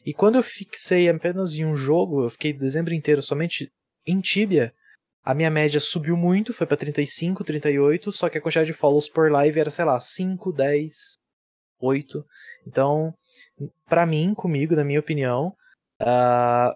E 0.05 0.13
quando 0.13 0.37
eu 0.37 0.43
fixei 0.43 1.09
apenas 1.09 1.55
em 1.55 1.65
um 1.65 1.77
jogo, 1.77 2.25
eu 2.25 2.31
fiquei 2.31 2.53
dezembro 2.53 2.93
inteiro 2.93 3.23
somente 3.23 3.71
em 4.07 4.21
Tibia, 4.21 4.73
a 5.23 5.35
minha 5.35 5.51
média 5.51 5.79
subiu 5.79 6.17
muito, 6.17 6.53
foi 6.53 6.67
pra 6.67 6.77
35, 6.77 7.45
38, 7.45 8.11
só 8.11 8.29
que 8.29 8.39
a 8.39 8.41
quantidade 8.41 8.71
de 8.71 8.77
follows 8.77 9.09
por 9.09 9.31
live 9.31 9.61
era, 9.61 9.71
sei 9.71 9.85
lá, 9.85 10.01
5, 10.01 10.53
10, 10.53 10.93
8. 11.79 12.25
Então, 12.67 13.15
pra 13.89 14.07
mim, 14.07 14.35
comigo, 14.35 14.75
na 14.75 14.85
minha 14.85 15.01
opinião, 15.01 15.55
ah, 16.01 16.75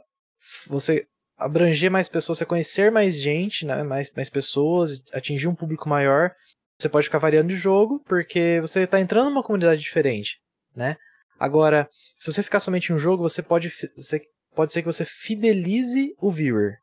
você 0.67 1.07
abranger 1.37 1.91
mais 1.91 2.09
pessoas, 2.09 2.39
você 2.39 2.45
conhecer 2.45 2.91
mais 2.91 3.21
gente, 3.21 3.67
né, 3.67 3.83
mais, 3.83 4.11
mais 4.13 4.31
pessoas, 4.31 5.03
atingir 5.13 5.49
um 5.49 5.55
público 5.55 5.89
maior, 5.89 6.33
você 6.79 6.89
pode 6.89 7.07
ficar 7.07 7.19
variando 7.19 7.49
de 7.49 7.57
jogo, 7.57 8.01
porque 8.07 8.61
você 8.61 8.83
está 8.83 9.01
entrando 9.01 9.31
numa 9.31 9.43
comunidade 9.43 9.81
diferente, 9.81 10.39
né? 10.75 10.97
Agora, 11.39 11.89
se 12.19 12.33
você 12.33 12.43
ficar 12.43 12.61
somente 12.61 12.91
em 12.91 12.95
um 12.95 12.99
jogo, 12.99 13.23
você 13.23 13.43
pode, 13.43 13.73
você, 13.97 14.21
pode 14.55 14.73
ser 14.73 14.83
que 14.83 14.87
você 14.87 15.05
fidelize 15.05 16.15
o 16.21 16.31
viewer. 16.31 16.77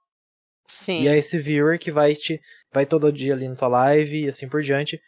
Sim. 0.68 1.02
E 1.02 1.08
é 1.08 1.18
esse 1.18 1.38
viewer 1.38 1.78
que 1.80 1.92
vai 1.92 2.16
te 2.16 2.40
vai 2.72 2.86
todo 2.86 3.12
dia 3.12 3.34
ali 3.34 3.48
na 3.48 3.56
tua 3.56 3.68
live 3.68 4.26
e 4.26 4.30
assim 4.30 4.48
por 4.48 4.62
diante. 4.62 5.02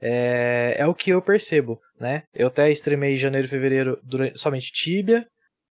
É, 0.00 0.74
é 0.78 0.86
o 0.86 0.94
que 0.94 1.10
eu 1.10 1.22
percebo, 1.22 1.80
né? 1.98 2.24
Eu 2.34 2.48
até 2.48 2.70
streamei 2.70 3.16
janeiro 3.16 3.46
e 3.46 3.50
fevereiro 3.50 3.98
durante, 4.02 4.38
somente 4.38 4.72
Tibia 4.72 5.26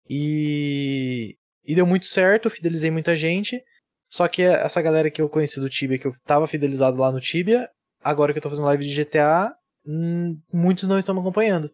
e, 0.08 1.36
e 1.64 1.74
deu 1.74 1.86
muito 1.86 2.06
certo, 2.06 2.50
fidelizei 2.50 2.90
muita 2.90 3.14
gente. 3.14 3.62
Só 4.08 4.28
que 4.28 4.42
essa 4.42 4.80
galera 4.80 5.10
que 5.10 5.20
eu 5.20 5.28
conheci 5.28 5.60
do 5.60 5.68
Tibia, 5.68 5.98
que 5.98 6.06
eu 6.06 6.14
tava 6.24 6.46
fidelizado 6.46 6.96
lá 6.96 7.10
no 7.10 7.20
Tibia, 7.20 7.68
agora 8.00 8.32
que 8.32 8.38
eu 8.38 8.42
tô 8.42 8.48
fazendo 8.48 8.66
live 8.66 8.86
de 8.86 9.04
GTA, 9.04 9.52
hum, 9.86 10.38
muitos 10.52 10.86
não 10.88 10.98
estão 10.98 11.14
me 11.14 11.20
acompanhando, 11.20 11.70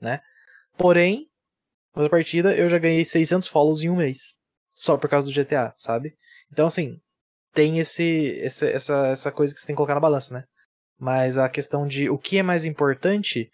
né? 0.00 0.20
Porém, 0.76 1.28
na 1.94 2.08
partida 2.08 2.54
eu 2.54 2.68
já 2.68 2.78
ganhei 2.78 3.04
600 3.04 3.48
follows 3.48 3.82
em 3.82 3.90
um 3.90 3.96
mês, 3.96 4.36
só 4.74 4.96
por 4.96 5.08
causa 5.08 5.26
do 5.26 5.32
GTA, 5.32 5.74
sabe? 5.78 6.14
Então 6.52 6.66
assim, 6.66 6.98
tem 7.54 7.78
esse, 7.78 8.04
esse 8.04 8.68
essa 8.68 9.06
essa 9.06 9.32
coisa 9.32 9.54
que 9.54 9.60
você 9.60 9.66
tem 9.66 9.74
que 9.74 9.78
colocar 9.78 9.94
na 9.94 10.00
balança, 10.00 10.34
né? 10.34 10.44
Mas 10.98 11.38
a 11.38 11.48
questão 11.48 11.86
de 11.86 12.08
o 12.08 12.18
que 12.18 12.38
é 12.38 12.42
mais 12.42 12.64
importante, 12.64 13.50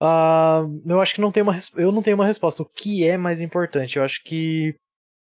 ah, 0.00 0.62
eu 0.84 1.00
acho 1.00 1.14
que 1.14 1.20
não 1.20 1.32
tem 1.32 1.42
uma 1.42 1.56
eu 1.76 1.90
não 1.92 2.02
tenho 2.02 2.16
uma 2.16 2.26
resposta. 2.26 2.62
O 2.62 2.66
que 2.68 3.04
é 3.06 3.16
mais 3.16 3.40
importante? 3.40 3.96
Eu 3.98 4.04
acho 4.04 4.22
que 4.24 4.74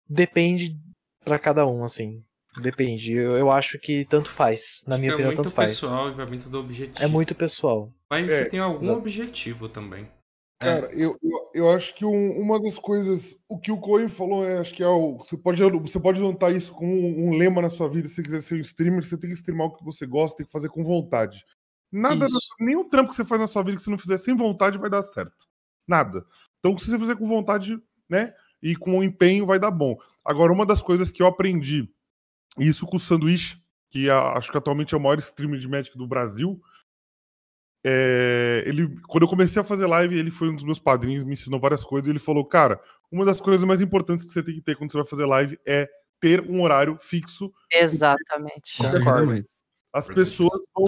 depende 0.08 0.76
pra 1.24 1.38
cada 1.38 1.66
um, 1.66 1.84
assim. 1.84 2.22
Depende. 2.60 3.12
Eu, 3.12 3.36
eu 3.36 3.50
acho 3.50 3.78
que 3.78 4.04
tanto 4.04 4.30
faz. 4.30 4.82
Na 4.86 4.94
Acho 4.94 5.00
minha 5.00 5.12
opinião, 5.14 5.32
é 5.32 5.34
muito 5.34 5.42
tanto 5.42 5.54
faz. 5.54 5.72
pessoal 5.72 6.08
e 6.08 6.12
vai 6.12 6.26
muito 6.26 6.48
do 6.48 6.60
objetivo. 6.60 7.04
É 7.04 7.08
muito 7.08 7.34
pessoal. 7.34 7.92
Mas 8.10 8.30
É, 8.30 8.42
você 8.42 8.48
tem 8.48 8.60
algum 8.60 8.80
exato. 8.80 8.98
objetivo 8.98 9.68
também. 9.68 10.08
Cara, 10.60 10.86
eu, 10.94 11.18
eu, 11.20 11.50
eu 11.52 11.70
acho 11.70 11.94
que 11.94 12.04
um- 12.06 12.40
uma 12.40 12.62
das 12.62 12.78
coisas. 12.78 13.36
O 13.48 13.58
que 13.58 13.72
o 13.72 13.76
Cohen 13.76 14.08
falou 14.08 14.46
é. 14.46 14.58
Acho 14.58 14.72
que 14.72 14.82
é 14.84 14.86
o. 14.88 15.18
Você 15.18 15.36
pode, 15.36 15.60
você 15.62 15.98
pode 16.00 16.20
anotar 16.20 16.54
isso 16.54 16.72
como 16.72 16.90
um, 16.92 17.28
um 17.28 17.36
lema 17.36 17.60
na 17.60 17.68
sua 17.68 17.88
vida. 17.90 18.06
Se 18.08 18.14
você 18.14 18.22
quiser 18.22 18.40
ser 18.40 18.54
um 18.54 18.60
streamer, 18.60 19.04
você 19.04 19.18
tem 19.18 19.28
que 19.28 19.34
streamar 19.36 19.66
o 19.66 19.74
que 19.76 19.84
você 19.84 20.06
gosta, 20.06 20.36
tem 20.38 20.46
que 20.46 20.52
fazer 20.52 20.68
com 20.68 20.84
vontade. 20.84 21.44
Nada, 21.96 22.26
Isso. 22.26 22.38
nenhum 22.58 22.88
trampo 22.88 23.10
que 23.10 23.16
você 23.16 23.24
faz 23.24 23.40
na 23.40 23.46
sua 23.46 23.62
vida 23.62 23.76
que 23.76 23.82
você 23.82 23.90
não 23.90 23.96
fizer 23.98 24.16
sem 24.16 24.36
vontade 24.36 24.76
vai 24.76 24.90
dar 24.90 25.02
certo. 25.02 25.46
Nada. 25.86 26.26
Então, 26.58 26.76
se 26.76 26.90
você 26.90 26.98
fizer 26.98 27.14
com 27.16 27.26
vontade, 27.26 27.78
né? 28.08 28.34
E 28.60 28.74
com 28.74 29.00
empenho, 29.02 29.46
vai 29.46 29.60
dar 29.60 29.70
bom. 29.70 29.96
Agora, 30.24 30.52
uma 30.52 30.66
das 30.66 30.82
coisas 30.82 31.12
que 31.12 31.22
eu 31.22 31.26
aprendi, 31.28 31.88
e 32.58 32.66
isso 32.66 32.84
com 32.84 32.96
o 32.96 33.00
Sanduíche, 33.00 33.62
que 33.90 34.10
a- 34.10 34.32
acho 34.32 34.50
que 34.50 34.58
atualmente 34.58 34.92
é 34.92 34.98
o 34.98 35.00
maior 35.00 35.18
streamer 35.20 35.60
de 35.60 35.68
Magic 35.68 35.96
do 35.96 36.06
Brasil. 36.06 36.60
é, 37.86 38.64
ele, 38.66 38.98
quando 39.06 39.24
eu 39.24 39.28
comecei 39.28 39.60
a 39.60 39.64
fazer 39.64 39.86
live, 39.86 40.18
ele 40.18 40.30
foi 40.30 40.48
um 40.48 40.54
dos 40.54 40.64
meus 40.64 40.78
padrinhos, 40.78 41.26
me 41.26 41.34
ensinou 41.34 41.60
várias 41.60 41.84
coisas. 41.84 42.08
e 42.08 42.12
Ele 42.12 42.18
falou, 42.18 42.42
cara, 42.44 42.80
uma 43.12 43.26
das 43.26 43.40
coisas 43.42 43.62
mais 43.62 43.82
importantes 43.82 44.24
que 44.24 44.32
você 44.32 44.42
tem 44.42 44.54
que 44.54 44.62
ter 44.62 44.74
quando 44.74 44.90
você 44.90 44.96
vai 44.96 45.06
fazer 45.06 45.26
live 45.26 45.58
é 45.66 45.86
ter 46.18 46.40
um 46.50 46.62
horário 46.62 46.96
fixo. 46.96 47.52
Exatamente. 47.70 48.78
Concordo. 48.78 49.44
As 49.94 50.06
pessoas 50.14 50.50
vão 50.74 50.86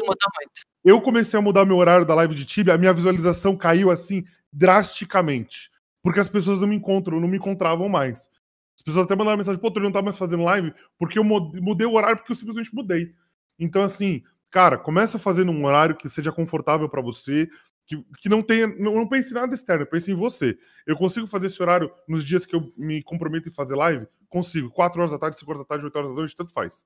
eu 0.84 1.00
comecei 1.00 1.38
a 1.38 1.42
mudar 1.42 1.64
meu 1.64 1.76
horário 1.76 2.06
da 2.06 2.14
live 2.14 2.34
de 2.34 2.44
Tibia, 2.44 2.74
a 2.74 2.78
minha 2.78 2.92
visualização 2.92 3.56
caiu 3.56 3.90
assim 3.90 4.24
drasticamente. 4.52 5.70
Porque 6.02 6.20
as 6.20 6.28
pessoas 6.28 6.60
não 6.60 6.68
me 6.68 6.76
encontram, 6.76 7.20
não 7.20 7.26
me 7.28 7.36
encontravam 7.36 7.88
mais. 7.88 8.30
As 8.76 8.82
pessoas 8.82 9.06
até 9.06 9.16
mandaram 9.16 9.38
mensagem, 9.38 9.60
pô, 9.60 9.70
tu 9.70 9.80
não 9.80 9.90
tá 9.90 10.02
mais 10.02 10.16
fazendo 10.16 10.44
live 10.44 10.72
porque 10.98 11.18
eu 11.18 11.24
mu- 11.24 11.52
mudei 11.60 11.86
o 11.86 11.94
horário 11.94 12.18
porque 12.18 12.30
eu 12.32 12.36
simplesmente 12.36 12.72
mudei. 12.74 13.12
Então, 13.58 13.82
assim, 13.82 14.22
cara, 14.50 14.76
começa 14.78 15.18
fazendo 15.18 15.50
um 15.50 15.64
horário 15.64 15.96
que 15.96 16.08
seja 16.08 16.30
confortável 16.30 16.88
pra 16.88 17.02
você, 17.02 17.48
que, 17.86 17.96
que 18.18 18.28
não 18.28 18.42
tenha. 18.42 18.66
Não, 18.66 18.94
não 18.94 19.08
pense 19.08 19.30
em 19.30 19.34
nada 19.34 19.54
externo, 19.54 19.86
pense 19.86 20.10
em 20.10 20.14
você. 20.14 20.56
Eu 20.86 20.96
consigo 20.96 21.26
fazer 21.26 21.46
esse 21.46 21.60
horário 21.60 21.90
nos 22.06 22.24
dias 22.24 22.44
que 22.46 22.54
eu 22.54 22.72
me 22.76 23.02
comprometo 23.02 23.48
em 23.48 23.52
fazer 23.52 23.74
live? 23.76 24.06
Consigo. 24.28 24.70
4 24.70 25.00
horas 25.00 25.12
da 25.12 25.18
tarde, 25.18 25.36
5 25.38 25.50
horas 25.50 25.62
da 25.62 25.66
tarde, 25.66 25.84
8 25.84 25.96
horas 25.96 26.10
da 26.10 26.16
noite, 26.16 26.36
tanto 26.36 26.52
faz. 26.52 26.84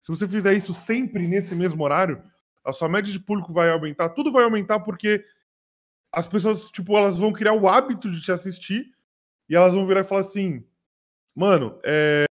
Se 0.00 0.10
você 0.10 0.26
fizer 0.26 0.54
isso 0.54 0.72
sempre 0.72 1.26
nesse 1.26 1.54
mesmo 1.54 1.82
horário, 1.84 2.22
a 2.64 2.72
sua 2.72 2.88
média 2.88 3.12
de 3.12 3.20
público 3.20 3.52
vai 3.52 3.70
aumentar, 3.70 4.10
tudo 4.10 4.32
vai 4.32 4.44
aumentar 4.44 4.80
porque 4.80 5.24
as 6.12 6.26
pessoas, 6.26 6.70
tipo, 6.70 6.96
elas 6.96 7.16
vão 7.16 7.32
criar 7.32 7.52
o 7.52 7.68
hábito 7.68 8.10
de 8.10 8.20
te 8.20 8.32
assistir 8.32 8.92
e 9.48 9.54
elas 9.54 9.74
vão 9.74 9.86
virar 9.86 10.00
e 10.00 10.04
falar 10.04 10.22
assim, 10.22 10.64
mano, 11.34 11.78
é... 11.84 12.24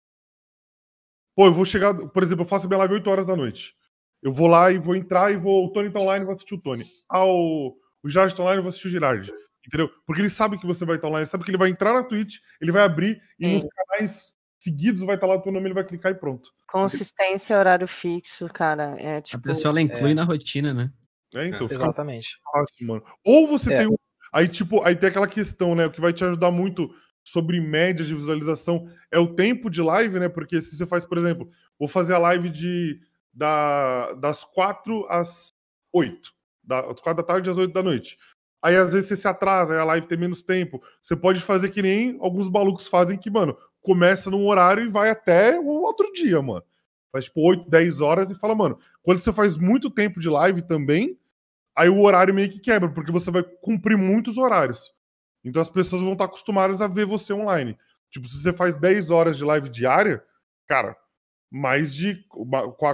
Pô, 1.36 1.46
eu 1.46 1.52
vou 1.52 1.64
chegar, 1.64 1.94
por 1.94 2.22
exemplo, 2.22 2.42
eu 2.42 2.48
faço 2.48 2.66
minha 2.66 2.78
live 2.78 2.94
8 2.94 3.08
horas 3.08 3.26
da 3.26 3.36
noite. 3.36 3.76
Eu 4.20 4.32
vou 4.32 4.48
lá 4.48 4.72
e 4.72 4.78
vou 4.78 4.96
entrar 4.96 5.32
e 5.32 5.36
vou, 5.36 5.66
o 5.66 5.72
Tony 5.72 5.90
tá 5.90 6.00
online, 6.00 6.24
vou 6.24 6.34
assistir 6.34 6.54
o 6.54 6.60
Tony. 6.60 6.84
Ah, 7.08 7.24
o, 7.24 7.76
o 8.02 8.08
Girard 8.08 8.34
tá 8.34 8.42
online, 8.42 8.58
eu 8.58 8.62
vou 8.62 8.70
assistir 8.70 8.88
o 8.88 8.90
Girard. 8.90 9.32
Entendeu? 9.64 9.88
Porque 10.04 10.20
ele 10.20 10.30
sabe 10.30 10.58
que 10.58 10.66
você 10.66 10.84
vai 10.84 10.96
estar 10.96 11.06
online, 11.06 11.22
ele 11.22 11.30
sabe 11.30 11.44
que 11.44 11.50
ele 11.50 11.58
vai 11.58 11.68
entrar 11.68 11.92
na 11.92 12.02
Twitch, 12.02 12.38
ele 12.60 12.72
vai 12.72 12.82
abrir 12.82 13.22
e 13.38 13.52
nos 13.52 13.64
canais 13.64 14.37
seguidos 14.58 15.02
vai 15.02 15.14
estar 15.14 15.26
lá 15.26 15.34
o 15.36 15.40
teu 15.40 15.52
nome, 15.52 15.66
ele 15.66 15.74
vai 15.74 15.84
clicar 15.84 16.12
e 16.12 16.14
pronto. 16.14 16.50
Consistência, 16.66 17.58
horário 17.58 17.86
fixo, 17.88 18.46
cara. 18.48 18.94
É 18.98 19.16
A 19.16 19.22
tipo. 19.22 19.42
pessoa 19.42 19.70
ela 19.70 19.80
inclui 19.80 20.10
é. 20.10 20.14
na 20.14 20.24
rotina, 20.24 20.74
né? 20.74 20.92
É, 21.34 21.46
então, 21.46 21.68
fica 21.68 21.82
Exatamente. 21.82 22.38
fácil, 22.52 22.86
mano. 22.86 23.04
Ou 23.24 23.46
você 23.46 23.72
É. 23.74 23.78
tem 23.78 23.86
um. 23.86 23.96
Aí, 24.32 24.48
tipo, 24.48 24.82
aí 24.82 24.94
tem 24.96 25.08
aquela 25.08 25.26
questão, 25.28 25.74
né? 25.74 25.86
O 25.86 25.90
que 25.90 26.00
vai 26.00 26.12
te 26.12 26.24
ajudar 26.24 26.50
muito 26.50 26.94
sobre 27.24 27.60
médias 27.60 28.08
de 28.08 28.14
visualização 28.14 28.90
é 29.12 29.18
o 29.18 29.34
tempo 29.34 29.68
de 29.70 29.82
live, 29.82 30.18
né? 30.18 30.28
Porque 30.28 30.60
se 30.60 30.76
você 30.76 30.86
faz, 30.86 31.04
por 31.04 31.18
exemplo, 31.18 31.48
vou 31.78 31.88
fazer 31.88 32.14
a 32.14 32.18
live 32.18 32.48
de 32.50 33.00
da, 33.32 34.12
das 34.14 34.44
4 34.44 35.06
às 35.08 35.48
8. 35.92 36.32
Da, 36.64 36.82
das 36.82 37.00
4 37.00 37.22
da 37.22 37.26
tarde 37.26 37.48
às 37.50 37.58
8 37.58 37.72
da 37.72 37.82
noite. 37.82 38.18
Aí 38.62 38.74
às 38.76 38.92
vezes 38.92 39.08
você 39.08 39.16
se 39.16 39.28
atrasa, 39.28 39.74
aí 39.74 39.78
a 39.78 39.84
live 39.84 40.06
tem 40.06 40.18
menos 40.18 40.42
tempo. 40.42 40.82
Você 41.02 41.14
pode 41.14 41.40
fazer 41.40 41.70
que 41.70 41.80
nem 41.80 42.18
alguns 42.20 42.48
malucos 42.50 42.88
fazem 42.88 43.16
que, 43.18 43.30
mano, 43.30 43.56
começa 43.82 44.30
num 44.30 44.46
horário 44.46 44.84
e 44.84 44.88
vai 44.88 45.10
até 45.10 45.58
o 45.58 45.66
outro 45.66 46.12
dia, 46.12 46.40
mano. 46.42 46.64
Faz 47.10 47.24
tipo 47.24 47.40
8, 47.40 47.68
10 47.68 48.00
horas 48.00 48.30
e 48.30 48.34
fala, 48.34 48.54
mano, 48.54 48.78
quando 49.02 49.18
você 49.18 49.32
faz 49.32 49.56
muito 49.56 49.90
tempo 49.90 50.20
de 50.20 50.28
live 50.28 50.62
também, 50.62 51.18
aí 51.74 51.88
o 51.88 52.00
horário 52.02 52.34
meio 52.34 52.50
que 52.50 52.60
quebra, 52.60 52.88
porque 52.90 53.12
você 53.12 53.30
vai 53.30 53.42
cumprir 53.42 53.96
muitos 53.96 54.36
horários. 54.36 54.94
Então 55.44 55.62
as 55.62 55.70
pessoas 55.70 56.02
vão 56.02 56.12
estar 56.12 56.24
acostumadas 56.24 56.82
a 56.82 56.86
ver 56.86 57.06
você 57.06 57.32
online. 57.32 57.78
Tipo, 58.10 58.28
se 58.28 58.42
você 58.42 58.52
faz 58.52 58.76
10 58.76 59.10
horas 59.10 59.36
de 59.36 59.44
live 59.44 59.68
diária, 59.68 60.22
cara, 60.66 60.96
mais 61.50 61.92
de 61.92 62.24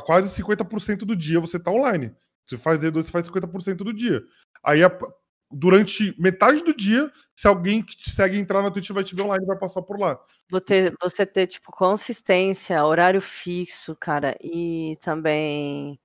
quase 0.04 0.42
50% 0.42 0.98
do 0.98 1.16
dia 1.16 1.40
você 1.40 1.58
tá 1.58 1.70
online. 1.70 2.14
Você 2.46 2.56
faz 2.56 2.80
D2, 2.80 3.02
você 3.02 3.10
faz 3.10 3.28
50% 3.28 3.78
do 3.78 3.92
dia. 3.92 4.22
Aí 4.62 4.80
durante 5.54 6.14
metade 6.20 6.62
do 6.64 6.74
dia, 6.76 7.10
se 7.34 7.48
alguém 7.48 7.82
que 7.82 7.96
te 7.96 8.10
segue 8.10 8.38
entrar 8.38 8.62
na 8.62 8.70
Twitch 8.70 8.90
vai 8.90 9.04
te 9.04 9.14
ver 9.14 9.22
online, 9.22 9.46
vai 9.46 9.58
passar 9.58 9.82
por 9.82 9.98
lá. 9.98 10.18
Você 10.50 10.60
ter, 10.64 10.94
você 11.00 11.26
ter, 11.26 11.46
tipo, 11.46 11.72
consistência, 11.72 12.84
horário 12.84 13.20
fixo, 13.20 13.96
cara, 13.96 14.36
e 14.42 14.96
também 15.00 15.98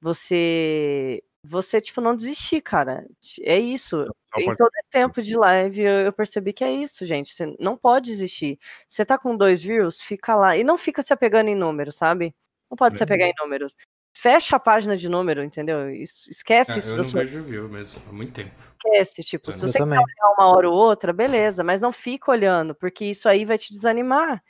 você, 0.00 1.22
você, 1.44 1.80
tipo, 1.80 2.00
não 2.00 2.16
desistir, 2.16 2.62
cara. 2.62 3.06
É 3.42 3.58
isso. 3.58 4.06
Só 4.34 4.40
Em 4.40 4.54
todo 4.56 4.70
esse 4.76 4.90
tempo 4.90 5.22
de 5.22 5.36
live, 5.36 5.82
eu, 5.82 5.92
eu 6.06 6.12
percebi 6.12 6.52
que 6.52 6.64
é 6.64 6.72
isso, 6.72 7.06
gente. 7.06 7.34
Você 7.34 7.54
não 7.60 7.76
pode 7.76 8.10
desistir. 8.10 8.58
Você 8.88 9.04
tá 9.04 9.18
com 9.18 9.36
dois 9.36 9.62
views, 9.62 10.00
fica 10.02 10.36
lá. 10.36 10.56
E 10.56 10.64
não 10.64 10.78
fica 10.78 11.02
se 11.02 11.12
apegando 11.12 11.48
em 11.48 11.56
números, 11.56 11.96
sabe? 11.96 12.34
Não 12.70 12.76
pode 12.76 12.98
se 12.98 13.02
É. 13.04 13.06
apegar 13.06 13.28
em 13.28 13.34
números. 13.40 13.74
Fecha 14.20 14.56
a 14.56 14.60
página 14.60 14.98
de 14.98 15.08
número, 15.08 15.42
entendeu? 15.42 15.88
Isso- 15.90 16.30
esquece 16.30 16.72
Ah, 16.72 16.78
isso 16.78 16.90
eu 16.90 16.96
da 16.98 17.02
não 17.04 17.08
sua 17.10 17.20
vejo 17.22 17.42
view 17.42 17.68
mesmo, 17.70 18.02
há 18.06 18.12
muito 18.12 18.32
tempo. 18.34 18.52
esquece, 18.84 19.22
tipo, 19.24 19.50
se 19.50 19.60
você 19.60 19.78
quer 19.78 19.84
olhar 19.84 20.34
uma 20.36 20.46
hora 20.48 20.68
ou 20.68 20.74
outra, 20.76 21.10
beleza, 21.12 21.64
mas 21.64 21.80
não 21.80 21.90
fica 21.90 22.30
olhando, 22.30 22.74
porque 22.74 23.06
isso 23.06 23.28
aí 23.30 23.46
vai 23.46 23.56
te 23.56 23.72
desanimar. 23.72 24.42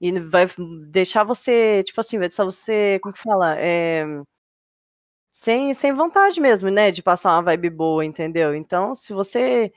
E 0.00 0.18
vai 0.18 0.46
deixar 0.90 1.24
você, 1.24 1.82
tipo 1.84 2.00
assim, 2.00 2.18
vai 2.18 2.28
deixar 2.28 2.44
você, 2.44 2.98
como 3.02 3.12
que 3.12 3.20
fala? 3.20 3.54
É, 3.58 4.04
sem, 5.30 5.72
sem 5.74 5.92
vontade 5.92 6.40
mesmo, 6.40 6.68
né? 6.70 6.90
De 6.90 7.02
passar 7.02 7.32
uma 7.34 7.42
vibe 7.42 7.70
boa, 7.70 8.04
entendeu? 8.04 8.54
Então, 8.54 8.94
se 8.94 9.12
você 9.12 9.72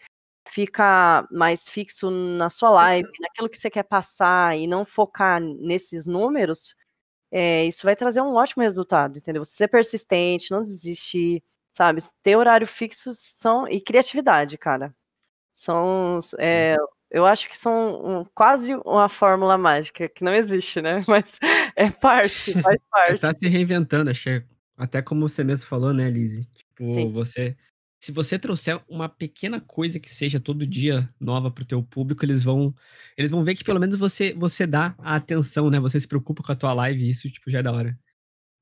ficar 0.50 1.28
mais 1.32 1.68
fixo 1.68 2.10
na 2.10 2.50
sua 2.50 2.70
live, 2.72 3.10
naquilo 3.20 3.50
que 3.50 3.58
você 3.58 3.70
quer 3.70 3.84
passar 3.84 4.58
e 4.58 4.68
não 4.68 4.86
focar 4.86 5.40
nesses 5.42 6.06
números, 6.08 6.76
é, 7.32 7.66
isso 7.66 7.84
vai 7.86 7.96
trazer 7.96 8.22
um 8.22 8.36
ótimo 8.36 8.64
resultado, 8.64 9.18
entendeu? 9.18 9.44
Você 9.46 9.54
ser 9.56 9.68
persistente, 9.68 10.52
não 10.52 10.62
desistir, 10.64 11.42
sabe? 11.72 12.02
Ter 12.22 12.36
horário 12.36 12.68
fixo 12.68 13.12
são, 13.14 13.68
e 13.68 13.80
criatividade, 13.82 14.58
cara. 14.58 14.94
São. 15.54 16.20
é, 16.40 16.76
eu 17.10 17.26
acho 17.26 17.50
que 17.50 17.58
são 17.58 18.22
um- 18.22 18.26
quase 18.34 18.74
uma 18.86 19.10
fórmula 19.10 19.58
mágica, 19.58 20.08
que 20.08 20.24
não 20.24 20.34
existe, 20.34 20.82
né? 20.82 21.04
Mas 21.10 21.40
é 21.76 21.90
parte, 21.90 22.54
faz 22.62 22.76
É, 22.82 22.90
parte. 22.90 23.22
tá 23.22 23.34
se 23.38 23.48
reinventando, 23.48 24.12
que 24.14 24.30
é 24.30 24.44
até 24.78 25.02
como 25.02 25.28
você 25.28 25.44
mesmo 25.44 25.68
falou, 25.68 25.94
né, 25.94 26.10
Lizzie? 26.10 26.46
Tipo, 26.54 26.94
Sim. 26.94 27.12
você. 27.12 27.56
Se 28.04 28.12
você 28.12 28.40
trouxer 28.40 28.82
uma 28.90 29.08
pequena 29.08 29.62
coisa 29.62 30.00
que 30.00 30.10
seja 30.10 30.40
todo 30.40 30.66
dia 30.66 31.08
nova 31.20 31.52
pro 31.52 31.64
teu 31.64 31.84
público, 31.84 32.26
eles 32.26 32.44
vão. 32.44 32.74
Eles 33.16 33.30
vão 33.30 33.44
ver 33.44 33.54
que 33.54 33.64
pelo 33.64 33.80
menos 33.80 33.96
você, 33.96 34.34
você 34.34 34.66
dá 34.66 34.96
a 34.98 35.16
atenção, 35.16 35.70
né? 35.70 35.80
Você 35.80 36.00
se 36.00 36.08
preocupa 36.08 36.42
com 36.42 36.52
a 36.52 36.56
tua 36.56 36.74
live, 36.74 37.08
isso, 37.08 37.30
tipo, 37.30 37.52
já 37.52 37.60
é 37.60 37.64
da 37.64 37.72
hora. 37.72 37.98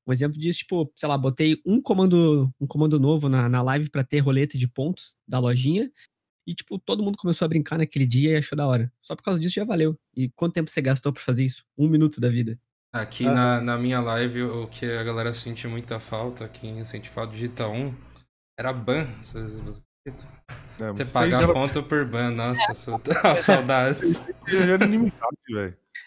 Um 0.06 0.12
exemplo 0.12 0.38
disso, 0.38 0.58
tipo, 0.58 0.92
sei 0.94 1.08
lá, 1.08 1.16
botei 1.16 1.58
um 1.64 1.80
comando, 1.80 2.52
um 2.60 2.66
comando 2.66 3.00
novo 3.00 3.28
na, 3.30 3.48
na 3.48 3.62
live 3.62 3.88
pra 3.88 4.04
ter 4.04 4.18
roleta 4.18 4.58
de 4.58 4.68
pontos 4.68 5.14
da 5.26 5.38
lojinha. 5.38 5.90
E, 6.46 6.54
tipo, 6.54 6.78
todo 6.78 7.02
mundo 7.02 7.16
começou 7.16 7.46
a 7.46 7.48
brincar 7.48 7.78
naquele 7.78 8.06
dia 8.06 8.32
e 8.32 8.36
achou 8.36 8.56
da 8.56 8.66
hora. 8.66 8.92
Só 9.00 9.16
por 9.16 9.22
causa 9.22 9.40
disso 9.40 9.54
já 9.54 9.64
valeu. 9.64 9.96
E 10.14 10.28
quanto 10.30 10.52
tempo 10.54 10.68
você 10.68 10.82
gastou 10.82 11.12
pra 11.12 11.22
fazer 11.22 11.44
isso? 11.44 11.64
Um 11.78 11.88
minuto 11.88 12.20
da 12.20 12.28
vida. 12.28 12.58
Aqui 12.92 13.26
Ah. 13.26 13.32
na, 13.32 13.60
na 13.60 13.78
minha 13.78 14.00
live, 14.00 14.42
o 14.42 14.66
que 14.66 14.84
a 14.84 15.02
galera 15.04 15.32
sente 15.32 15.66
muita 15.68 15.98
falta, 16.00 16.46
quem 16.48 16.84
sente 16.84 17.08
falta 17.08 17.32
digita 17.32 17.68
1, 17.68 17.94
era 18.60 18.72
ban. 18.74 19.06
É, 20.06 20.92
Você 20.92 21.04
pagar 21.12 21.40
já- 21.40 21.52
ponto 21.52 21.82
por 21.82 22.04
ban, 22.04 22.30
nossa, 22.30 22.74
sou... 22.74 23.00
saudades. 23.40 24.22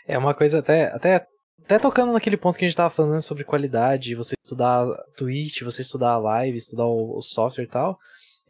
É 0.08 0.18
uma 0.18 0.34
coisa 0.36 0.60
até, 0.60 0.86
até, 0.94 1.26
até 1.64 1.80
tocando 1.80 2.14
naquele 2.14 2.38
ponto 2.38 2.58
que 2.58 2.66
a 2.66 2.68
gente 2.68 2.78
tava 2.78 2.90
falando 2.94 3.22
sobre 3.22 3.44
qualidade, 3.44 4.14
você 4.16 4.36
estudar 4.44 4.84
a 4.84 5.04
Twitch, 5.18 5.62
você 5.64 5.82
estudar 5.82 6.12
a 6.12 6.18
live, 6.18 6.58
estudar 6.58 6.86
o, 6.86 7.18
o 7.18 7.22
software 7.22 7.64
e 7.64 7.68
tal, 7.68 7.98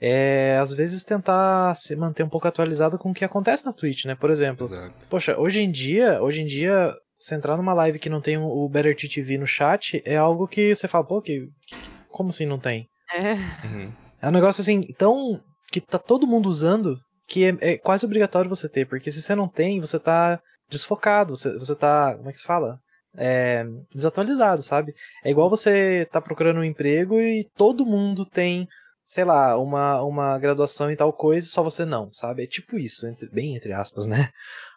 é 0.01 0.57
às 0.61 0.73
vezes 0.73 1.03
tentar 1.05 1.73
se 1.75 1.95
manter 1.95 2.23
um 2.23 2.29
pouco 2.29 2.47
atualizado 2.47 2.97
com 2.97 3.11
o 3.11 3.13
que 3.13 3.23
acontece 3.23 3.65
na 3.65 3.71
Twitch, 3.71 4.03
né? 4.05 4.15
Por 4.15 4.29
exemplo, 4.29 4.65
Exato. 4.65 5.07
poxa, 5.09 5.37
hoje 5.39 5.61
em 5.61 5.71
dia, 5.71 6.21
hoje 6.21 6.41
em 6.41 6.45
dia, 6.45 6.93
você 7.17 7.35
entrar 7.35 7.55
numa 7.55 7.73
live 7.73 7.99
que 7.99 8.09
não 8.09 8.19
tem 8.19 8.37
o 8.37 8.43
o 8.47 8.67
Better 8.67 8.95
TV 8.97 9.37
no 9.37 9.47
chat 9.47 10.01
é 10.05 10.17
algo 10.17 10.45
que 10.47 10.75
você 10.75 10.89
fala, 10.89 11.05
pô, 11.05 11.21
que, 11.21 11.47
que- 11.67 11.75
como 12.09 12.29
assim 12.29 12.45
não 12.45 12.59
tem? 12.59 12.89
É. 13.11 13.33
Uhum. 13.65 13.91
É 14.21 14.27
um 14.27 14.31
negócio 14.31 14.61
assim, 14.61 14.81
tão. 14.97 15.41
que 15.71 15.81
tá 15.81 15.97
todo 15.99 16.27
mundo 16.27 16.47
usando 16.49 16.95
que 17.27 17.45
é, 17.45 17.57
é 17.73 17.77
quase 17.77 18.05
obrigatório 18.05 18.49
você 18.49 18.67
ter, 18.69 18.85
porque 18.87 19.11
se 19.11 19.21
você 19.21 19.33
não 19.35 19.47
tem, 19.47 19.79
você 19.79 19.99
tá 19.99 20.39
desfocado, 20.69 21.35
você, 21.35 21.51
você 21.57 21.75
tá. 21.75 22.15
Como 22.15 22.29
é 22.29 22.31
que 22.31 22.37
se 22.39 22.43
fala? 22.45 22.77
É, 23.15 23.63
desatualizado, 23.93 24.63
sabe? 24.63 24.93
É 25.23 25.29
igual 25.29 25.49
você 25.49 26.07
tá 26.11 26.19
procurando 26.19 26.59
um 26.59 26.63
emprego 26.63 27.19
e 27.19 27.47
todo 27.55 27.85
mundo 27.85 28.25
tem, 28.25 28.67
sei 29.05 29.23
lá, 29.23 29.57
uma, 29.59 30.01
uma 30.03 30.39
graduação 30.39 30.89
em 30.91 30.95
tal 30.95 31.13
coisa 31.13 31.45
e 31.45 31.49
só 31.49 31.61
você 31.61 31.85
não, 31.85 32.11
sabe? 32.11 32.43
É 32.43 32.47
tipo 32.47 32.77
isso, 32.77 33.05
entre- 33.07 33.29
bem 33.29 33.55
entre 33.55 33.71
aspas, 33.73 34.05
né? 34.07 34.29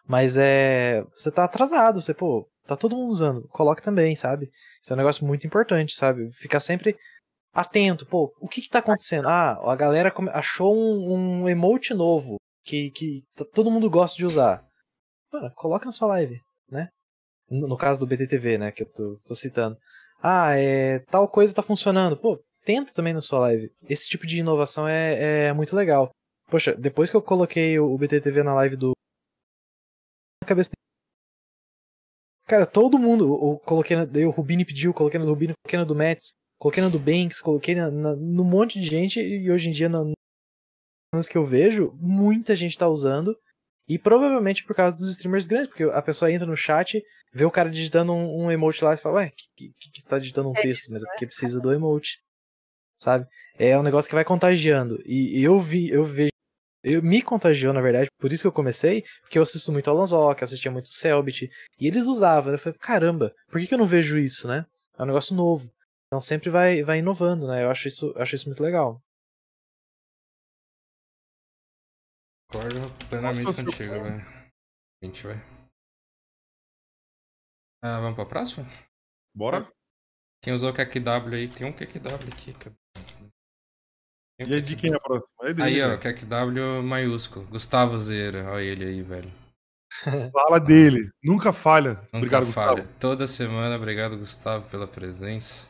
Mas 0.06 0.36
é. 0.36 1.02
Você 1.14 1.30
tá 1.30 1.44
atrasado, 1.44 2.00
você, 2.02 2.14
pô, 2.14 2.46
tá 2.66 2.76
todo 2.76 2.94
mundo 2.96 3.10
usando, 3.10 3.48
coloque 3.48 3.82
também, 3.82 4.14
sabe? 4.14 4.48
Isso 4.82 4.92
é 4.92 4.94
um 4.94 4.98
negócio 4.98 5.26
muito 5.26 5.46
importante, 5.46 5.94
sabe? 5.94 6.30
Ficar 6.32 6.60
sempre 6.60 6.96
atento, 7.56 8.04
pô, 8.04 8.30
o 8.38 8.46
que 8.46 8.60
que 8.60 8.68
tá 8.68 8.80
acontecendo? 8.80 9.28
Ah, 9.28 9.58
a 9.72 9.74
galera 9.74 10.12
achou 10.34 10.76
um, 10.76 11.42
um 11.42 11.48
emote 11.48 11.94
novo 11.94 12.36
que, 12.62 12.90
que 12.90 13.22
todo 13.54 13.70
mundo 13.70 13.88
gosta 13.88 14.16
de 14.16 14.26
usar. 14.26 14.62
Mano, 15.32 15.50
coloca 15.54 15.86
na 15.86 15.92
sua 15.92 16.08
live, 16.08 16.38
né? 16.70 16.88
No, 17.48 17.66
no 17.66 17.76
caso 17.76 17.98
do 17.98 18.06
BTTV, 18.06 18.58
né, 18.58 18.72
que 18.72 18.82
eu 18.82 18.92
tô, 18.92 19.18
tô 19.26 19.34
citando. 19.34 19.76
Ah, 20.22 20.54
é, 20.54 20.98
tal 21.10 21.26
coisa 21.28 21.54
tá 21.54 21.62
funcionando. 21.62 22.16
Pô, 22.16 22.38
tenta 22.64 22.92
também 22.92 23.14
na 23.14 23.20
sua 23.20 23.38
live. 23.40 23.70
Esse 23.88 24.08
tipo 24.08 24.26
de 24.26 24.38
inovação 24.38 24.86
é, 24.86 25.46
é 25.48 25.52
muito 25.52 25.74
legal. 25.74 26.10
Poxa, 26.48 26.74
depois 26.74 27.10
que 27.10 27.16
eu 27.16 27.22
coloquei 27.22 27.78
o, 27.78 27.96
BTTV 27.96 28.42
na 28.42 28.54
live 28.54 28.76
do... 28.76 28.92
Cara, 32.46 32.66
todo 32.66 32.98
mundo, 32.98 33.24
eu, 33.24 33.58
coloquei 33.64 33.96
na, 33.96 34.04
o 34.04 34.30
Rubini 34.30 34.64
pediu, 34.64 34.94
coloquei 34.94 35.18
na 35.18 35.24
do 35.24 35.32
Rubini, 35.32 35.54
coloquei 35.64 35.78
na 35.78 35.84
do 35.84 35.96
Mets, 35.96 36.32
coloquei 36.58 36.82
na 36.82 36.88
do 36.88 36.98
Banks, 36.98 37.40
coloquei 37.40 37.74
na, 37.74 37.90
na, 37.90 38.16
num 38.16 38.44
monte 38.44 38.80
de 38.80 38.86
gente 38.86 39.20
e 39.20 39.50
hoje 39.50 39.68
em 39.68 39.72
dia 39.72 39.88
na, 39.88 40.04
nas 41.14 41.28
que 41.28 41.36
eu 41.36 41.44
vejo, 41.44 41.92
muita 42.00 42.54
gente 42.54 42.76
tá 42.76 42.88
usando 42.88 43.36
e 43.88 43.98
provavelmente 43.98 44.64
por 44.64 44.74
causa 44.74 44.96
dos 44.96 45.10
streamers 45.10 45.46
grandes, 45.46 45.68
porque 45.68 45.84
a 45.84 46.02
pessoa 46.02 46.30
entra 46.32 46.46
no 46.46 46.56
chat, 46.56 47.02
vê 47.32 47.44
o 47.44 47.50
cara 47.50 47.70
digitando 47.70 48.12
um, 48.12 48.44
um 48.44 48.50
emote 48.50 48.82
lá 48.82 48.94
e 48.94 48.96
fala, 48.96 49.16
ué, 49.16 49.32
que, 49.56 49.72
que, 49.78 49.90
que 49.90 50.02
você 50.02 50.08
tá 50.08 50.18
digitando 50.18 50.50
um 50.50 50.54
texto? 50.54 50.90
Mas 50.90 51.02
é 51.02 51.06
porque 51.06 51.26
precisa 51.26 51.60
do 51.60 51.72
emote, 51.72 52.18
sabe? 52.98 53.26
É 53.58 53.78
um 53.78 53.82
negócio 53.82 54.08
que 54.08 54.14
vai 54.14 54.24
contagiando 54.24 55.00
e, 55.04 55.38
e 55.38 55.44
eu 55.44 55.58
vi, 55.60 55.88
eu 55.88 56.04
vejo 56.04 56.30
eu 56.86 57.02
me 57.02 57.20
contagiou, 57.20 57.72
na 57.72 57.80
verdade, 57.80 58.08
por 58.16 58.32
isso 58.32 58.44
que 58.44 58.46
eu 58.46 58.52
comecei, 58.52 59.02
porque 59.22 59.36
eu 59.36 59.42
assisto 59.42 59.72
muito 59.72 59.90
Alan 59.90 60.06
Zoc, 60.06 60.40
assistia 60.40 60.70
muito 60.70 60.94
Selbit, 60.94 61.50
e 61.80 61.86
eles 61.88 62.06
usavam, 62.06 62.52
eu 62.52 62.58
falei, 62.60 62.78
caramba, 62.78 63.34
por 63.50 63.60
que, 63.60 63.66
que 63.66 63.74
eu 63.74 63.78
não 63.78 63.86
vejo 63.86 64.16
isso, 64.16 64.46
né? 64.46 64.64
É 64.96 65.02
um 65.02 65.06
negócio 65.06 65.34
novo. 65.34 65.68
Então 66.06 66.20
sempre 66.20 66.50
vai, 66.50 66.82
vai 66.82 66.98
inovando, 66.98 67.48
né? 67.48 67.64
Eu 67.64 67.70
acho 67.70 67.88
isso, 67.88 68.12
eu 68.14 68.22
acho 68.22 68.34
isso 68.34 68.46
muito 68.48 68.62
legal. 68.62 69.02
Concordo 72.50 72.78
plenamente 73.08 73.42
Nossa, 73.42 73.64
contigo, 73.64 73.92
velho. 73.92 74.22
A 75.02 75.04
gente 75.06 75.26
vai. 75.26 75.36
Ah, 77.82 78.00
vamos 78.00 78.14
pra 78.14 78.24
próxima? 78.24 78.66
Bora? 79.34 79.70
Quem 80.42 80.52
usou 80.54 80.70
o 80.70 80.72
QQW 80.72 81.34
aí? 81.34 81.48
Tem 81.48 81.66
um 81.66 81.72
QQW 81.72 82.32
aqui. 82.32 82.52
cara. 82.54 82.74
Um 84.40 84.46
E 84.46 84.54
aí, 84.54 84.62
de 84.62 84.76
quem 84.76 84.92
é 84.92 84.96
a 84.96 85.00
próxima? 85.00 85.28
É 85.42 85.54
dele, 85.54 85.62
Aí, 85.62 85.82
ó, 85.82 85.88
velho. 85.88 86.00
QQW 86.00 86.82
maiúsculo. 86.82 87.46
Gustavo 87.48 87.98
Zera. 87.98 88.50
Olha 88.52 88.62
ele 88.62 88.84
aí, 88.84 89.02
velho. 89.02 89.30
Fala 90.32 90.60
dele. 90.60 91.10
Nunca 91.22 91.52
falha. 91.52 91.94
Nunca 92.12 92.16
Obrigado, 92.18 92.46
falha. 92.46 92.82
Gustavo. 92.82 92.98
Toda 93.00 93.26
semana, 93.26 93.76
obrigado, 93.76 94.16
Gustavo, 94.16 94.68
pela 94.70 94.86
presença. 94.86 95.66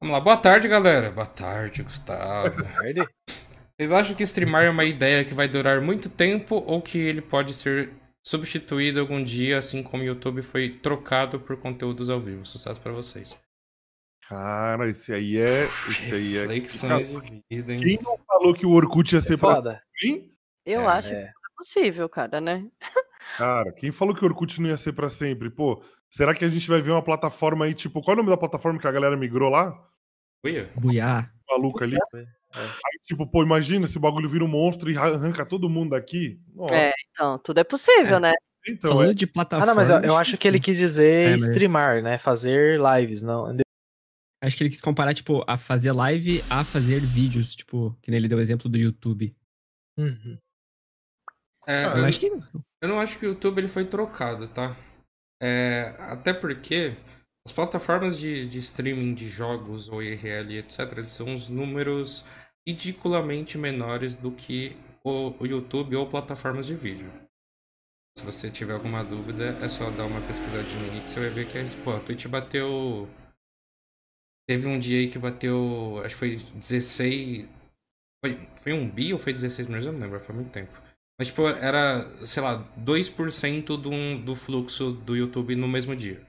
Vamos 0.00 0.14
lá, 0.14 0.20
boa 0.20 0.36
tarde, 0.36 0.66
galera. 0.66 1.10
Boa 1.10 1.26
tarde, 1.26 1.82
Gustavo. 1.82 2.62
Tarde. 2.62 3.06
Vocês 3.76 3.92
acham 3.92 4.16
que 4.16 4.22
streamar 4.22 4.64
é 4.64 4.70
uma 4.70 4.84
ideia 4.84 5.24
que 5.24 5.34
vai 5.34 5.46
durar 5.48 5.80
muito 5.80 6.08
tempo 6.08 6.56
ou 6.66 6.80
que 6.80 6.98
ele 6.98 7.20
pode 7.20 7.52
ser 7.54 7.90
substituído 8.26 9.00
algum 9.00 9.22
dia, 9.22 9.58
assim 9.58 9.82
como 9.82 10.02
o 10.02 10.06
YouTube 10.06 10.42
foi 10.42 10.70
trocado 10.70 11.38
por 11.40 11.56
conteúdos 11.58 12.08
ao 12.08 12.18
vivo? 12.20 12.44
Sucesso 12.46 12.80
pra 12.80 12.92
vocês. 12.92 13.36
Cara, 14.28 14.88
esse 14.88 15.12
aí 15.12 15.36
é. 15.36 15.64
Esse 15.64 16.14
aí 16.14 16.36
é. 16.36 16.40
Reflexões 16.42 17.08
Cara, 17.12 17.20
de 17.24 17.42
vida, 17.50 17.72
hein? 17.72 17.78
Quem 17.78 17.98
não 18.02 18.18
falou 18.26 18.54
que 18.54 18.64
o 18.64 18.70
Orkut 18.70 19.14
ia 19.14 19.20
ser 19.20 19.36
pra 19.36 19.56
Foda. 19.56 19.82
Eu 20.64 20.82
É. 20.82 20.86
acho 20.86 21.08
que 21.10 21.14
é 21.14 21.32
possível, 21.56 22.08
cara, 22.08 22.40
né? 22.40 22.66
Cara, 23.36 23.70
quem 23.72 23.90
falou 23.92 24.14
que 24.14 24.22
o 24.22 24.26
Orkut 24.28 24.60
não 24.62 24.68
ia 24.70 24.76
ser 24.76 24.92
pra 24.92 25.10
sempre? 25.10 25.50
Pô, 25.50 25.82
será 26.10 26.34
que 26.34 26.44
a 26.44 26.50
gente 26.50 26.68
vai 26.68 26.82
ver 26.82 26.90
uma 26.90 27.02
plataforma 27.02 27.64
aí, 27.64 27.74
tipo, 27.74 28.02
qual 28.02 28.12
é 28.12 28.14
o 28.14 28.22
nome 28.22 28.30
da 28.30 28.36
plataforma 28.36 28.78
que 28.78 28.86
a 28.86 28.92
galera 28.92 29.16
migrou 29.16 29.48
lá? 29.50 29.72
Uia? 30.44 30.70
Buiá. 30.76 31.30
Maluca 31.48 31.84
ali. 31.84 31.96
Aí, 32.52 32.98
tipo, 33.04 33.26
pô, 33.26 33.42
imagina 33.42 33.86
se 33.86 33.96
o 33.96 34.00
bagulho 34.00 34.28
vira 34.28 34.44
um 34.44 34.48
monstro 34.48 34.90
e 34.90 34.96
arranca 34.96 35.46
todo 35.46 35.68
mundo 35.70 35.90
daqui. 35.90 36.40
Nossa. 36.54 36.74
É, 36.74 36.92
então, 37.12 37.38
tudo 37.38 37.58
é 37.60 37.64
possível, 37.64 38.18
né? 38.18 38.32
Então, 38.68 38.90
Falando 38.92 39.10
é. 39.12 39.14
de 39.14 39.24
Ah, 39.24 39.28
plataforma. 39.32 39.66
não, 39.66 39.74
mas 39.74 39.88
eu, 39.88 40.00
eu 40.00 40.16
acho 40.18 40.36
que 40.36 40.46
ele 40.48 40.58
quis 40.60 40.76
dizer 40.76 41.28
É, 41.32 41.34
streamar, 41.36 42.02
né? 42.02 42.18
Fazer 42.18 42.78
lives, 42.80 43.22
não. 43.22 43.56
Acho 44.42 44.56
que 44.56 44.62
ele 44.64 44.70
quis 44.70 44.80
comparar, 44.80 45.14
tipo, 45.14 45.44
a 45.46 45.56
fazer 45.56 45.92
live 45.92 46.42
a 46.50 46.64
fazer 46.64 47.00
vídeos, 47.00 47.54
tipo, 47.54 47.96
que 48.02 48.10
nem 48.10 48.18
ele 48.18 48.28
deu 48.28 48.38
o 48.38 48.40
exemplo 48.40 48.68
do 48.68 48.76
YouTube. 48.78 49.34
Uhum. 49.98 50.38
É, 51.66 51.84
Ah, 51.84 51.90
eu, 51.92 51.98
eu 51.98 52.04
acho 52.06 52.18
que- 52.20 52.26
eu 52.82 52.88
não 52.88 52.98
acho 52.98 53.18
que 53.18 53.26
o 53.26 53.30
YouTube 53.30 53.58
ele 53.58 53.68
foi 53.68 53.84
trocado, 53.84 54.48
tá? 54.48 54.76
É, 55.42 55.94
até 55.98 56.32
porque 56.32 56.96
as 57.46 57.52
plataformas 57.52 58.18
de, 58.18 58.46
de 58.46 58.58
streaming 58.58 59.14
de 59.14 59.28
jogos 59.28 59.88
ou 59.88 60.02
IRL, 60.02 60.58
etc., 60.58 61.06
são 61.06 61.34
os 61.34 61.48
números 61.48 62.24
ridiculamente 62.68 63.56
menores 63.56 64.14
do 64.14 64.30
que 64.30 64.76
o, 65.02 65.30
o 65.42 65.46
YouTube 65.46 65.96
ou 65.96 66.08
plataformas 66.08 66.66
de 66.66 66.74
vídeo. 66.74 67.10
Se 68.16 68.24
você 68.24 68.50
tiver 68.50 68.74
alguma 68.74 69.02
dúvida, 69.02 69.56
é 69.62 69.68
só 69.68 69.90
dar 69.90 70.04
uma 70.04 70.20
pesquisadinha 70.26 70.92
aí 70.92 71.00
que 71.00 71.10
você 71.10 71.20
vai 71.20 71.30
ver 71.30 71.48
que 71.48 71.56
é, 71.56 71.64
tipo, 71.64 71.90
a 71.90 72.00
Twitch 72.00 72.26
bateu. 72.26 73.08
Teve 74.46 74.66
um 74.66 74.78
dia 74.78 74.98
aí 74.98 75.08
que 75.08 75.18
bateu. 75.18 76.02
Acho 76.04 76.14
que 76.14 76.18
foi 76.18 76.36
16. 76.36 77.48
Foi, 78.22 78.48
foi 78.58 78.72
um 78.74 78.90
bi 78.90 79.12
ou 79.12 79.18
foi 79.18 79.32
16 79.32 79.68
milhões? 79.68 79.86
Eu 79.86 79.92
não 79.92 80.00
lembro, 80.00 80.20
foi 80.20 80.34
muito 80.34 80.50
tempo. 80.50 80.76
Mas, 81.20 81.28
tipo, 81.28 81.46
era, 81.46 82.08
sei 82.26 82.42
lá, 82.42 82.66
2% 82.78 83.76
do, 83.76 84.18
do 84.24 84.34
fluxo 84.34 84.92
do 84.92 85.14
YouTube 85.14 85.54
no 85.54 85.68
mesmo 85.68 85.94
dia. 85.94 86.26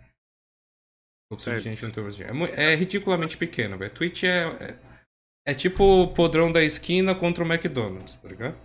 Fluxo 1.31 1.49
de 1.49 1.59
gente 1.59 1.81
no 1.81 1.87
YouTube 1.87 2.03
no 2.03 2.07
mesmo 2.09 2.47
dia. 2.47 2.55
É, 2.57 2.73
é 2.73 2.75
ridiculamente 2.75 3.37
pequeno, 3.37 3.77
velho. 3.77 3.93
Twitch 3.93 4.25
é, 4.25 4.47
é. 4.59 4.79
é 5.47 5.53
tipo 5.53 5.81
o 5.81 6.13
podrão 6.13 6.51
da 6.51 6.61
esquina 6.61 7.15
contra 7.15 7.41
o 7.41 7.47
McDonald's, 7.47 8.17
tá 8.17 8.27
ligado? 8.27 8.57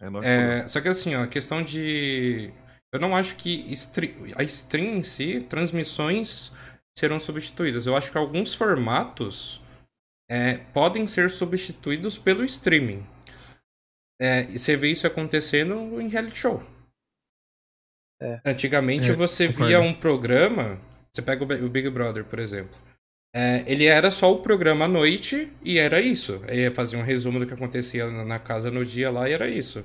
É 0.00 0.06
É, 0.28 0.68
só 0.68 0.80
que 0.80 0.86
assim, 0.86 1.16
ó, 1.16 1.24
a 1.24 1.26
questão 1.26 1.60
de. 1.60 2.52
Eu 2.92 3.00
não 3.00 3.16
acho 3.16 3.34
que 3.34 3.68
stre- 3.74 4.32
a 4.36 4.44
stream 4.44 4.98
em 4.98 5.02
si, 5.02 5.42
transmissões 5.42 6.52
serão 6.96 7.18
substituídas. 7.18 7.88
Eu 7.88 7.96
acho 7.96 8.12
que 8.12 8.18
alguns 8.18 8.54
formatos 8.54 9.60
é, 10.30 10.58
podem 10.72 11.04
ser 11.08 11.30
substituídos 11.30 12.16
pelo 12.16 12.44
streaming. 12.44 13.04
É, 14.22 14.42
e 14.48 14.56
você 14.58 14.76
vê 14.76 14.88
isso 14.92 15.04
acontecendo 15.06 16.00
em 16.00 16.06
reality 16.08 16.38
show. 16.38 16.62
É. 18.20 18.40
Antigamente 18.46 19.10
É, 19.10 19.14
você 19.14 19.48
via 19.48 19.80
um 19.80 19.92
programa. 19.92 20.80
Você 21.12 21.20
pega 21.20 21.42
o 21.42 21.46
Bi- 21.46 21.62
o 21.62 21.68
Big 21.68 21.90
Brother, 21.90 22.24
por 22.24 22.38
exemplo. 22.38 22.78
É, 23.34 23.64
ele 23.66 23.86
era 23.86 24.10
só 24.10 24.30
o 24.30 24.42
programa 24.42 24.84
à 24.84 24.88
noite 24.88 25.50
e 25.64 25.78
era 25.78 26.00
isso. 26.00 26.40
Ele 26.46 26.70
fazia 26.70 26.98
um 26.98 27.02
resumo 27.02 27.40
do 27.40 27.46
que 27.46 27.54
acontecia 27.54 28.06
na 28.24 28.38
casa 28.38 28.70
no 28.70 28.84
dia 28.84 29.10
lá 29.10 29.28
e 29.28 29.32
era 29.32 29.48
isso. 29.48 29.84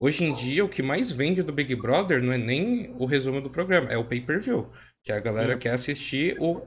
Hoje 0.00 0.22
em 0.24 0.32
dia, 0.32 0.64
o 0.64 0.68
que 0.68 0.82
mais 0.82 1.10
vende 1.10 1.42
do 1.42 1.52
Big 1.52 1.74
Brother 1.74 2.22
não 2.22 2.32
é 2.32 2.38
nem 2.38 2.90
o 2.98 3.06
resumo 3.06 3.40
do 3.40 3.50
programa, 3.50 3.90
é 3.90 3.96
o 3.96 4.04
pay-per-view. 4.04 4.70
Que 5.02 5.12
a 5.12 5.18
galera 5.20 5.56
quer 5.56 5.70
assistir 5.70 6.36
o 6.40 6.60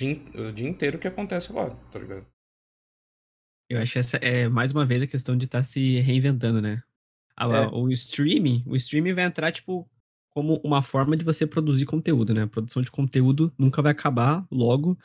dia, 0.00 0.16
o 0.34 0.52
dia 0.52 0.68
inteiro 0.68 0.98
que 0.98 1.06
acontece 1.06 1.52
lá, 1.52 1.70
tá 1.92 1.98
ligado? 1.98 2.26
Eu 3.72 3.80
acho 3.80 3.98
essa 3.98 4.18
é 4.18 4.46
mais 4.50 4.70
uma 4.70 4.84
vez 4.84 5.00
a 5.02 5.06
questão 5.06 5.34
de 5.34 5.46
estar 5.46 5.62
se 5.62 5.98
reinventando, 6.00 6.60
né? 6.60 6.82
A- 7.34 7.48
É. 7.48 7.66
O 7.68 7.90
streaming, 7.90 8.62
o 8.66 8.76
streaming 8.76 9.14
vai 9.14 9.24
entrar 9.24 9.50
tipo 9.50 9.88
como 10.28 10.60
uma 10.62 10.82
forma 10.82 11.16
de 11.16 11.24
você 11.24 11.46
produzir 11.46 11.86
conteúdo, 11.86 12.34
né? 12.34 12.42
A 12.42 12.46
produção 12.46 12.82
de 12.82 12.90
conteúdo 12.90 13.50
nunca 13.56 13.80
vai 13.80 13.92
acabar, 13.92 14.46
logo 14.50 14.98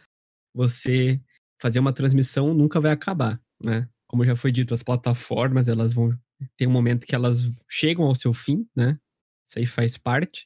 você 0.54 1.22
fazer 1.62 1.80
uma 1.80 1.94
transmissão 1.94 2.54
nunca 2.54 2.82
vai 2.82 2.92
acabar, 2.92 3.42
né? 3.64 3.88
Como 4.06 4.26
já 4.26 4.36
foi 4.36 4.52
dito, 4.52 4.74
as 4.74 4.84
plataformas, 4.84 5.70
elas 5.70 5.94
vão 5.94 6.18
ter 6.58 6.68
um 6.68 6.72
momento 6.72 7.06
que 7.06 7.16
elas 7.16 7.50
chegam 7.70 8.04
ao 8.06 8.16
seu 8.16 8.34
fim, 8.34 8.68
né? 8.76 9.00
Isso 9.48 9.60
aí 9.60 9.66
faz 9.66 9.98
parte. 9.98 10.46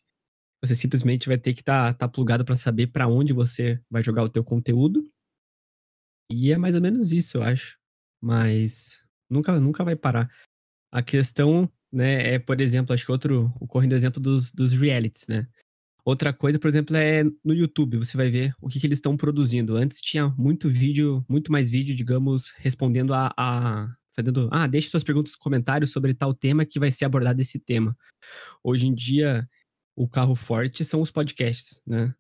Você 0.64 0.76
simplesmente 0.76 1.28
vai 1.28 1.40
ter 1.40 1.56
que 1.56 1.62
estar 1.62 1.96
tá, 1.96 2.08
plugado 2.08 2.46
para 2.46 2.54
saber 2.54 2.86
para 2.88 3.08
onde 3.08 3.34
você 3.34 3.82
vai 3.90 4.04
jogar 4.04 4.24
o 4.24 4.30
teu 4.30 4.44
conteúdo. 4.44 5.08
E 6.30 6.52
é 6.52 6.58
mais 6.58 6.76
ou 6.76 6.82
menos 6.82 7.12
isso, 7.12 7.40
eu 7.40 7.44
acho. 7.44 7.81
Mas 8.22 9.00
nunca, 9.30 9.60
nunca 9.60 9.84
vai 9.84 9.96
parar. 9.96 10.30
A 10.92 11.02
questão, 11.02 11.72
né, 11.92 12.36
é, 12.36 12.40
por 12.40 12.62
exemplo, 12.62 12.94
acho 12.94 13.06
que 13.06 13.12
outro, 13.12 13.54
ocorrendo 13.60 13.96
exemplo 13.96 14.22
dos, 14.22 14.52
dos 14.52 14.74
realities, 14.74 15.28
né? 15.28 15.48
Outra 16.04 16.34
coisa, 16.34 16.58
por 16.58 16.68
exemplo, 16.68 16.96
é 16.98 17.24
no 17.44 17.54
YouTube, 17.54 17.98
você 17.98 18.18
vai 18.18 18.30
ver 18.30 18.54
o 18.60 18.68
que, 18.68 18.80
que 18.80 18.88
eles 18.88 18.98
estão 18.98 19.16
produzindo. 19.16 19.76
Antes 19.76 20.02
tinha 20.02 20.30
muito 20.30 20.68
vídeo, 20.68 21.24
muito 21.30 21.52
mais 21.52 21.70
vídeo, 21.70 21.96
digamos, 21.96 22.52
respondendo 22.58 23.14
a. 23.14 23.32
a 23.38 23.96
fazendo, 24.14 24.50
ah, 24.52 24.68
deixe 24.68 24.90
suas 24.90 25.04
perguntas 25.04 25.32
nos 25.32 25.40
comentários 25.40 25.92
sobre 25.92 26.14
tal 26.14 26.34
tema 26.34 26.66
que 26.66 26.80
vai 26.80 26.92
ser 26.92 27.06
abordado 27.06 27.40
esse 27.40 27.60
tema. 27.60 27.96
Hoje 28.64 28.88
em 28.88 28.94
dia, 28.94 29.48
o 29.96 30.08
carro 30.08 30.36
forte 30.36 30.84
são 30.84 31.02
os 31.02 31.12
podcasts, 31.12 31.82
né? 31.86 32.14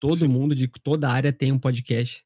Todo 0.00 0.28
mundo 0.28 0.54
de 0.54 0.68
toda 0.68 1.10
área 1.10 1.32
tem 1.32 1.50
um 1.52 1.58
podcast, 1.58 2.24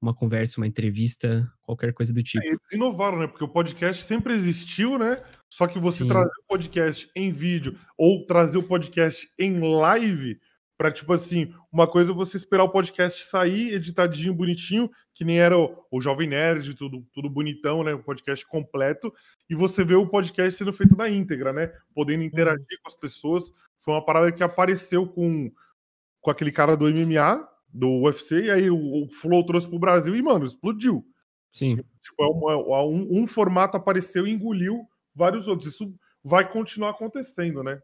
uma 0.00 0.14
conversa, 0.14 0.60
uma 0.60 0.66
entrevista, 0.66 1.50
qualquer 1.62 1.92
coisa 1.92 2.12
do 2.12 2.22
tipo. 2.22 2.44
Eles 2.44 2.72
inovaram, 2.72 3.18
né? 3.18 3.26
Porque 3.26 3.44
o 3.44 3.48
podcast 3.48 4.02
sempre 4.02 4.34
existiu, 4.34 4.98
né? 4.98 5.22
Só 5.48 5.66
que 5.66 5.78
você 5.78 6.04
Sim. 6.04 6.08
trazer 6.08 6.30
o 6.30 6.46
podcast 6.48 7.10
em 7.14 7.32
vídeo 7.32 7.76
ou 7.96 8.26
trazer 8.26 8.58
o 8.58 8.62
podcast 8.62 9.28
em 9.38 9.58
live, 9.60 10.38
pra, 10.76 10.92
tipo 10.92 11.12
assim, 11.12 11.52
uma 11.72 11.86
coisa 11.86 12.12
é 12.12 12.14
você 12.14 12.36
esperar 12.36 12.64
o 12.64 12.70
podcast 12.70 13.24
sair 13.24 13.74
editadinho, 13.74 14.34
bonitinho, 14.34 14.90
que 15.14 15.24
nem 15.24 15.38
era 15.38 15.58
o, 15.58 15.84
o 15.90 16.00
Jovem 16.00 16.28
Nerd, 16.28 16.74
tudo, 16.74 17.04
tudo 17.12 17.28
bonitão, 17.28 17.82
né? 17.82 17.94
O 17.94 18.02
podcast 18.02 18.46
completo, 18.46 19.12
e 19.50 19.54
você 19.54 19.84
vê 19.84 19.94
o 19.94 20.06
podcast 20.06 20.56
sendo 20.56 20.72
feito 20.72 20.96
na 20.96 21.08
íntegra, 21.08 21.52
né? 21.52 21.72
Podendo 21.94 22.22
interagir 22.22 22.80
com 22.82 22.88
as 22.88 22.94
pessoas. 22.94 23.50
Foi 23.80 23.94
uma 23.94 24.04
parada 24.04 24.30
que 24.30 24.42
apareceu 24.42 25.06
com, 25.06 25.50
com 26.20 26.30
aquele 26.30 26.52
cara 26.52 26.76
do 26.76 26.88
MMA, 26.88 27.48
do 27.68 28.02
UFC, 28.02 28.44
e 28.44 28.50
aí 28.50 28.70
o, 28.70 28.76
o 29.04 29.10
Flow 29.12 29.44
trouxe 29.44 29.68
pro 29.68 29.78
Brasil 29.78 30.16
e, 30.16 30.22
mano, 30.22 30.44
explodiu. 30.44 31.04
Sim. 31.52 31.74
Tipo, 31.74 32.22
é 32.22 32.26
uma- 32.26 32.52
é 32.52 32.82
um, 32.84 33.22
um 33.22 33.26
formato 33.26 33.76
apareceu 33.76 34.26
e 34.26 34.30
engoliu 34.30 34.86
vários 35.14 35.48
outros. 35.48 35.72
Isso 35.74 35.92
vai 36.22 36.50
continuar 36.50 36.90
acontecendo, 36.90 37.62
né? 37.62 37.80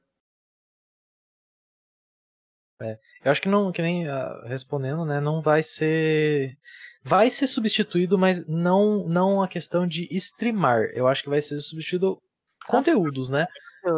É, 2.82 2.98
eu 3.24 3.31
acho 3.31 3.40
que 3.40 3.48
não, 3.48 3.70
que 3.70 3.81
nem 3.81 4.09
ah, 4.09 4.43
respondendo, 4.47 5.05
né, 5.05 5.20
não 5.20 5.40
vai 5.40 5.62
ser 5.62 6.59
vai 7.05 7.31
ser 7.31 7.47
substituído, 7.47 8.19
mas 8.19 8.47
não 8.48 9.06
não 9.06 9.43
a 9.43 9.48
questão 9.48 9.86
de 9.86 10.09
streamar. 10.16 10.90
Eu 10.94 11.06
acho 11.06 11.23
que 11.23 11.28
vai 11.31 11.40
ser 11.40 11.61
substituído 11.61 12.20
conteúdos, 12.66 13.31
né? 13.31 13.47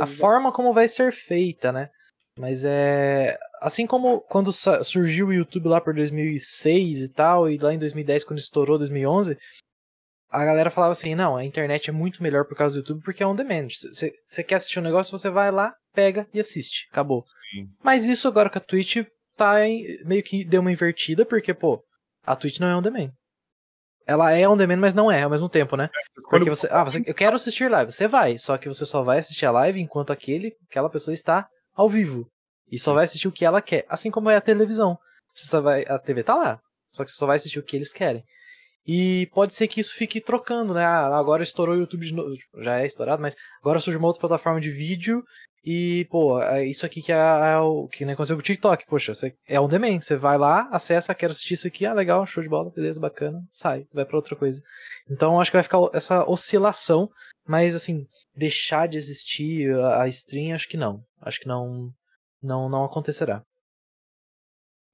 A 0.00 0.06
forma 0.06 0.52
como 0.52 0.74
vai 0.74 0.88
ser 0.88 1.12
feita, 1.12 1.72
né? 1.72 1.88
Mas 2.38 2.64
é 2.64 3.38
assim 3.66 3.86
como 3.86 4.20
quando 4.22 4.50
surgiu 4.52 5.26
o 5.28 5.32
YouTube 5.32 5.68
lá 5.68 5.80
por 5.80 5.92
2006 5.94 7.02
e 7.02 7.08
tal, 7.08 7.50
e 7.50 7.58
lá 7.58 7.74
em 7.74 7.78
2010 7.78 8.24
quando 8.24 8.38
estourou 8.38 8.78
2011, 8.78 9.36
a 10.30 10.44
galera 10.44 10.70
falava 10.70 10.92
assim: 10.92 11.14
"Não, 11.14 11.36
a 11.36 11.44
internet 11.44 11.90
é 11.90 11.92
muito 11.92 12.22
melhor 12.22 12.44
por 12.44 12.56
causa 12.56 12.74
do 12.74 12.78
YouTube 12.80 13.02
porque 13.04 13.22
é 13.22 13.26
on 13.26 13.34
demand. 13.34 13.68
Você 14.28 14.42
quer 14.44 14.56
assistir 14.56 14.78
um 14.78 14.82
negócio, 14.82 15.16
você 15.16 15.28
vai 15.30 15.50
lá, 15.50 15.74
pega 15.92 16.26
e 16.32 16.40
assiste. 16.40 16.86
Acabou". 16.90 17.24
Mas 17.82 18.06
isso 18.06 18.28
agora 18.28 18.48
com 18.50 18.58
a 18.58 18.60
Twitch 18.60 18.98
tá 19.36 19.66
em- 19.66 20.02
meio 20.04 20.22
que 20.22 20.44
deu 20.44 20.60
uma 20.60 20.72
invertida, 20.72 21.24
porque, 21.26 21.52
pô, 21.54 21.82
a 22.24 22.34
Twitch 22.36 22.58
não 22.58 22.68
é 22.68 22.76
on 22.76 22.82
demand. 22.82 23.10
Ela 24.06 24.32
é 24.32 24.48
on 24.48 24.56
demand, 24.56 24.76
mas 24.78 24.94
não 24.94 25.10
é 25.10 25.22
ao 25.22 25.30
mesmo 25.30 25.48
tempo, 25.48 25.76
né? 25.76 25.90
Porque 26.30 26.48
você, 26.50 26.68
ah, 26.70 26.84
você, 26.84 27.02
eu 27.04 27.14
quero 27.14 27.34
assistir 27.34 27.68
live, 27.70 27.90
você 27.90 28.06
vai, 28.06 28.38
só 28.38 28.56
que 28.56 28.68
você 28.68 28.86
só 28.86 29.02
vai 29.02 29.18
assistir 29.18 29.46
a 29.46 29.50
live 29.50 29.80
enquanto 29.80 30.12
aquele, 30.12 30.52
aquela 30.70 30.88
pessoa 30.88 31.12
está 31.12 31.46
ao 31.74 31.88
vivo. 31.90 32.26
E 32.70 32.78
só 32.78 32.94
vai 32.94 33.04
assistir 33.04 33.28
o 33.28 33.32
que 33.32 33.44
ela 33.44 33.62
quer, 33.62 33.84
assim 33.88 34.10
como 34.10 34.30
é 34.30 34.36
a 34.36 34.40
televisão. 34.40 34.98
Você 35.32 35.46
só 35.46 35.60
vai, 35.60 35.84
a 35.86 35.98
TV 35.98 36.22
tá 36.22 36.34
lá, 36.34 36.60
só 36.90 37.04
que 37.04 37.10
você 37.10 37.16
só 37.16 37.26
vai 37.26 37.36
assistir 37.36 37.58
o 37.58 37.62
que 37.62 37.76
eles 37.76 37.92
querem. 37.92 38.24
E 38.86 39.28
pode 39.34 39.52
ser 39.52 39.66
que 39.66 39.80
isso 39.80 39.94
fique 39.94 40.20
trocando, 40.20 40.72
né? 40.72 40.84
Ah, 40.84 41.16
agora 41.18 41.42
estourou 41.42 41.74
o 41.74 41.78
YouTube 41.78 42.06
de 42.06 42.14
novo, 42.14 42.34
tipo, 42.36 42.62
já 42.62 42.80
é 42.80 42.86
estourado, 42.86 43.20
mas 43.20 43.34
agora 43.60 43.80
surge 43.80 43.98
uma 43.98 44.06
outra 44.06 44.20
plataforma 44.20 44.60
de 44.60 44.70
vídeo 44.70 45.24
e, 45.68 46.06
pô, 46.08 46.40
é 46.40 46.64
isso 46.64 46.86
aqui 46.86 47.02
que 47.02 47.10
é, 47.10 47.16
é 47.16 47.58
o 47.58 47.88
que 47.88 48.04
nem 48.04 48.14
aconteceu 48.14 48.36
com 48.36 48.40
o 48.40 48.44
TikTok. 48.44 48.86
Poxa, 48.86 49.12
você, 49.12 49.34
é 49.48 49.60
on 49.60 49.66
demand. 49.66 50.00
Você 50.00 50.14
vai 50.14 50.38
lá, 50.38 50.68
acessa, 50.70 51.12
quero 51.12 51.32
assistir 51.32 51.54
isso 51.54 51.66
aqui. 51.66 51.84
Ah, 51.84 51.92
legal, 51.92 52.24
show 52.24 52.40
de 52.40 52.48
bola, 52.48 52.70
beleza, 52.70 53.00
bacana. 53.00 53.42
Sai, 53.52 53.84
vai 53.92 54.04
pra 54.04 54.16
outra 54.16 54.36
coisa. 54.36 54.62
Então, 55.10 55.40
acho 55.40 55.50
que 55.50 55.56
vai 55.56 55.64
ficar 55.64 55.78
essa 55.92 56.24
oscilação. 56.30 57.10
Mas, 57.44 57.74
assim, 57.74 58.06
deixar 58.32 58.86
de 58.86 58.96
existir 58.96 59.74
a 59.76 60.06
stream, 60.06 60.54
acho 60.54 60.68
que 60.68 60.76
não. 60.76 61.02
Acho 61.20 61.40
que 61.40 61.48
não, 61.48 61.90
não, 62.42 62.68
não 62.68 62.84
acontecerá. 62.84 63.42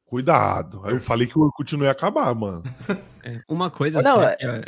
Cuidado. 0.04 0.84
Aí 0.84 0.92
eu 0.92 1.00
falei 1.00 1.26
que 1.26 1.38
o 1.38 1.42
Orkut 1.42 1.76
não 1.76 1.84
ia 1.84 1.90
acabar, 1.90 2.34
mano. 2.34 2.62
Uma 3.48 3.70
coisa 3.70 4.00
Não, 4.02 4.20
assim, 4.20 4.36
é- 4.44 4.64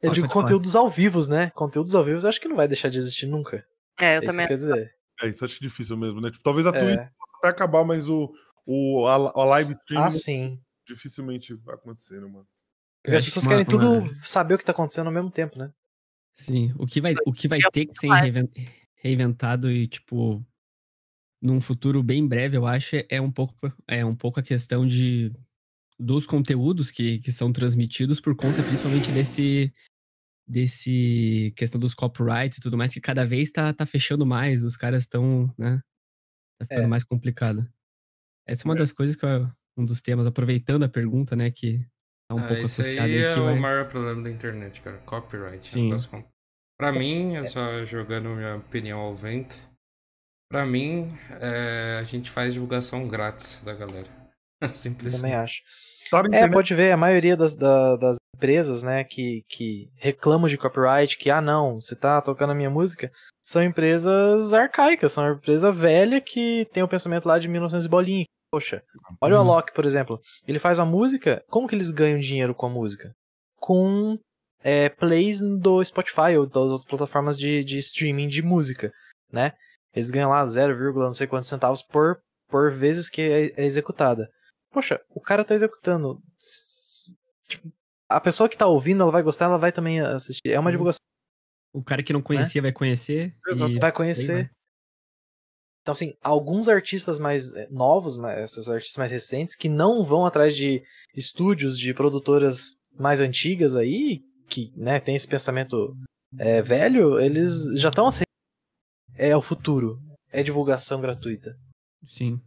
eu- 0.00 0.12
digo 0.12 0.28
conteúdos 0.28 0.74
ao 0.76 0.88
vivo, 0.88 1.20
né? 1.28 1.50
Conteúdos 1.50 1.94
ao 1.94 2.04
vivo, 2.04 2.20
eu 2.20 2.28
acho 2.28 2.40
que 2.40 2.48
não 2.48 2.56
vai 2.56 2.66
deixar 2.68 2.88
de 2.88 2.98
existir 2.98 3.26
nunca. 3.26 3.66
É, 3.98 4.16
eu 4.16 4.18
isso 4.22 4.26
também 4.30 4.46
que 4.46 4.48
quer 4.48 4.54
dizer. 4.54 4.94
É, 5.20 5.28
isso 5.28 5.42
eu 5.42 5.46
acho 5.46 5.60
difícil 5.60 5.96
mesmo, 5.96 6.20
né? 6.20 6.30
Tipo, 6.30 6.44
talvez 6.44 6.66
a 6.66 6.70
É. 6.70 6.78
Twitch 6.80 6.96
possa 7.18 7.36
até 7.38 7.48
acabar, 7.48 7.84
mas 7.84 8.08
o, 8.08 8.32
o, 8.64 9.06
a, 9.06 9.14
a 9.14 9.44
live 9.44 9.72
stream 9.74 10.04
Ah, 10.04 10.08
sim. 10.10 10.60
dificilmente 10.86 11.52
vai 11.54 11.74
acontecer, 11.74 12.14
né, 12.20 12.26
mano? 12.28 12.46
Porque 13.02 13.16
as 13.16 13.22
acho 13.22 13.26
pessoas 13.26 13.44
que 13.44 13.48
querem 13.50 13.64
uma- 13.64 13.70
tudo 13.70 13.92
uma- 14.04 14.26
saber 14.26 14.54
o 14.54 14.58
que 14.58 14.64
tá 14.64 14.72
acontecendo 14.72 15.08
ao 15.08 15.12
mesmo 15.12 15.30
tempo, 15.30 15.58
né? 15.58 15.70
Sim, 16.36 16.72
o 16.78 16.86
que 16.86 17.00
vai, 17.00 17.14
o 17.26 17.32
que 17.32 17.48
vai 17.48 17.58
ter 17.72 17.86
que 17.86 17.98
ser 17.98 18.08
reinven- 18.08 18.48
reinventado 19.02 19.68
e, 19.70 19.88
tipo, 19.88 20.40
num 21.42 21.60
futuro 21.60 22.02
bem 22.02 22.26
breve, 22.26 22.56
eu 22.56 22.66
acho, 22.66 22.96
é 23.08 23.20
um 23.20 23.30
pouco, 23.32 23.54
é 23.86 24.04
um 24.04 24.14
pouco 24.16 24.40
a 24.40 24.42
questão 24.42 24.86
de 24.86 25.32
dos 25.98 26.26
conteúdos 26.26 26.90
que, 26.92 27.18
que 27.20 27.32
são 27.32 27.52
transmitidos 27.52 28.20
por 28.20 28.34
conta 28.36 28.62
principalmente 28.64 29.10
desse 29.12 29.72
desse 30.46 31.52
questão 31.56 31.80
dos 31.80 31.94
copyrights 31.94 32.58
e 32.58 32.60
tudo 32.62 32.76
mais, 32.78 32.92
que 32.94 33.00
cada 33.00 33.24
vez 33.24 33.52
tá, 33.52 33.72
tá 33.72 33.86
fechando 33.86 34.24
mais, 34.26 34.64
os 34.64 34.76
caras 34.76 35.04
estão, 35.04 35.52
né? 35.58 35.80
Tá 36.58 36.66
ficando 36.66 36.84
É. 36.84 36.88
mais 36.88 37.04
complicado. 37.04 37.68
Essa 38.46 38.62
é 38.62 38.66
uma 38.66 38.74
das 38.76 38.92
coisas 38.92 39.16
que 39.16 39.26
eu, 39.26 39.50
um 39.76 39.84
dos 39.84 40.02
temas, 40.02 40.26
aproveitando 40.26 40.84
a 40.84 40.88
pergunta, 40.88 41.36
né, 41.36 41.50
que 41.50 41.78
tá 42.28 42.34
um 42.36 42.40
Ah, 42.40 42.48
pouco 42.48 42.64
associado 42.64 43.08
aí 43.12 43.18
é 43.18 43.34
que 43.34 43.40
o 43.40 43.56
maior 43.56 43.88
problema 43.88 44.22
da 44.22 44.30
internet, 44.30 44.80
cara. 44.82 44.98
Copyright. 44.98 45.76
é 45.76 45.94
um 45.94 45.98
Sim. 45.98 46.08
com- 46.10 46.24
Pra 46.78 46.92
mim, 46.92 47.34
eu 47.34 47.46
só 47.46 47.84
jogando 47.84 48.30
minha 48.30 48.56
opinião 48.56 49.00
ao 49.00 49.14
vento. 49.14 49.58
Pra 50.50 50.64
mim, 50.64 51.12
é, 51.40 51.98
a 52.00 52.02
gente 52.04 52.30
faz 52.30 52.54
divulgação 52.54 53.06
grátis 53.06 53.62
da 53.62 53.74
galera. 53.74 54.08
Simples. 54.72 55.16
Também 55.16 55.34
acho. 55.34 55.62
Tá 56.10 56.22
na 56.22 56.36
É, 56.36 56.48
pode 56.48 56.74
ver, 56.74 56.90
a 56.92 56.96
maioria 56.96 57.36
das, 57.36 57.54
da- 57.54 57.96
das 57.96 58.16
empresas, 58.34 58.82
né, 58.82 59.04
que, 59.04 59.44
que 59.48 59.90
reclamam 59.96 60.48
de 60.48 60.56
copyright, 60.56 61.18
que, 61.18 61.28
ah, 61.30 61.40
não, 61.40 61.80
você 61.80 61.94
tá 61.94 62.22
tocando 62.22 62.50
a 62.50 62.54
minha 62.54 62.70
música, 62.70 63.12
são 63.44 63.62
empresas 63.62 64.54
arcaicas, 64.54 65.12
são 65.12 65.30
empresa 65.32 65.70
velha 65.70 66.20
que 66.20 66.66
tem 66.72 66.82
o 66.82 66.88
pensamento 66.88 67.26
lá 67.26 67.38
de 67.38 67.48
1900 67.48 67.84
e 67.84 67.88
bolinha. 67.88 68.24
Poxa, 68.50 68.82
olha 69.20 69.34
o 69.34 69.36
Justo. 69.36 69.52
Alok, 69.52 69.74
por 69.74 69.84
exemplo. 69.84 70.18
Ele 70.46 70.58
faz 70.58 70.80
a 70.80 70.84
música, 70.84 71.44
como 71.50 71.68
que 71.68 71.74
eles 71.74 71.90
ganham 71.90 72.18
dinheiro 72.18 72.54
com 72.54 72.64
a 72.66 72.70
música? 72.70 73.12
Com 73.60 74.18
é, 74.64 74.88
plays 74.88 75.40
do 75.42 75.84
Spotify 75.84 76.38
ou 76.38 76.46
das 76.46 76.56
outras 76.56 76.86
plataformas 76.86 77.36
de, 77.38 77.62
de 77.62 77.76
streaming 77.78 78.28
de 78.28 78.40
música, 78.40 78.90
né? 79.30 79.52
Eles 79.94 80.10
ganham 80.10 80.30
lá 80.30 80.44
0, 80.44 80.94
não 80.94 81.14
sei 81.14 81.26
quantos 81.26 81.48
centavos 81.48 81.82
por, 81.82 82.20
por 82.48 82.70
vezes 82.70 83.08
que 83.08 83.22
é, 83.22 83.60
é 83.60 83.64
executada. 83.64 84.30
Poxa, 84.70 85.00
o 85.10 85.20
cara 85.20 85.44
tá 85.44 85.54
executando. 85.54 86.20
Tipo, 87.48 87.72
a 88.08 88.20
pessoa 88.20 88.48
que 88.48 88.56
tá 88.56 88.66
ouvindo, 88.66 89.02
ela 89.02 89.12
vai 89.12 89.22
gostar, 89.22 89.46
ela 89.46 89.58
vai 89.58 89.72
também 89.72 90.00
assistir. 90.00 90.48
É 90.50 90.58
uma 90.58 90.68
Uhum. 90.68 90.72
divulgação. 90.72 90.98
O 91.72 91.82
cara 91.82 92.02
que 92.02 92.12
não 92.12 92.22
conhecia 92.22 92.62
vai 92.62 92.72
conhecer. 92.72 93.34
E 93.46 93.54
Vai 93.78 93.90
aí 93.90 93.92
conhecer. 93.92 94.50
Então, 95.82 95.92
assim, 95.92 96.14
alguns 96.22 96.68
artistas 96.68 97.18
mais 97.18 97.52
eh, 97.54 97.66
novos, 97.70 98.18
esses 98.42 98.68
artistas 98.68 98.98
mais 98.98 99.10
recentes, 99.10 99.54
que 99.54 99.68
não 99.68 100.04
vão 100.04 100.26
atrás 100.26 100.54
de 100.54 100.82
estúdios, 101.14 101.78
de 101.78 101.94
produtoras 101.94 102.76
mais 102.92 103.20
antigas 103.20 103.74
aí, 103.74 104.22
que 104.48 104.70
né, 104.76 105.00
tem 105.00 105.14
esse 105.14 105.26
pensamento 105.26 105.96
eh, 106.38 106.60
velho, 106.60 107.18
eles 107.18 107.64
já 107.80 107.88
estão. 107.88 108.08
É 109.18 109.36
o 109.36 109.42
futuro. 109.42 110.00
É 110.30 110.42
divulgação 110.42 111.00
gratuita. 111.00 111.58
Sim. 112.06 112.40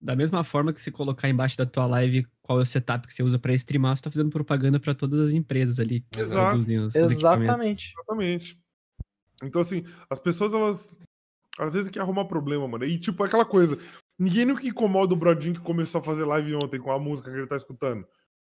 Da 0.00 0.16
mesma 0.16 0.42
forma 0.42 0.72
que 0.72 0.80
se 0.80 0.90
colocar 0.90 1.28
embaixo 1.28 1.58
da 1.58 1.66
tua 1.66 1.84
live 1.84 2.26
qual 2.40 2.60
é 2.60 2.62
o 2.62 2.66
setup 2.66 3.06
que 3.06 3.12
você 3.12 3.22
usa 3.22 3.38
pra 3.38 3.52
streamar, 3.52 3.96
você 3.96 4.04
tá 4.04 4.10
fazendo 4.10 4.30
propaganda 4.30 4.80
pra 4.80 4.94
todas 4.94 5.20
as 5.20 5.32
empresas 5.32 5.78
ali. 5.78 6.04
Exato. 6.16 6.58
Exatamente. 6.94 7.92
Exatamente. 7.94 8.58
Então, 9.42 9.60
assim, 9.60 9.84
as 10.08 10.18
pessoas, 10.18 10.54
elas. 10.54 10.98
Às 11.58 11.74
vezes 11.74 11.90
querem 11.90 12.04
arrumar 12.04 12.24
problema, 12.24 12.66
mano. 12.68 12.84
E, 12.84 12.98
tipo, 12.98 13.22
é 13.24 13.26
aquela 13.26 13.44
coisa. 13.44 13.76
Ninguém 14.18 14.44
nunca 14.44 14.66
incomoda 14.66 15.12
o 15.12 15.16
Brodinho 15.16 15.54
que 15.54 15.60
começou 15.60 16.00
a 16.00 16.04
fazer 16.04 16.24
live 16.24 16.54
ontem 16.54 16.80
com 16.80 16.90
a 16.90 16.98
música 16.98 17.30
que 17.30 17.36
ele 17.36 17.46
tá 17.46 17.56
escutando. 17.56 18.06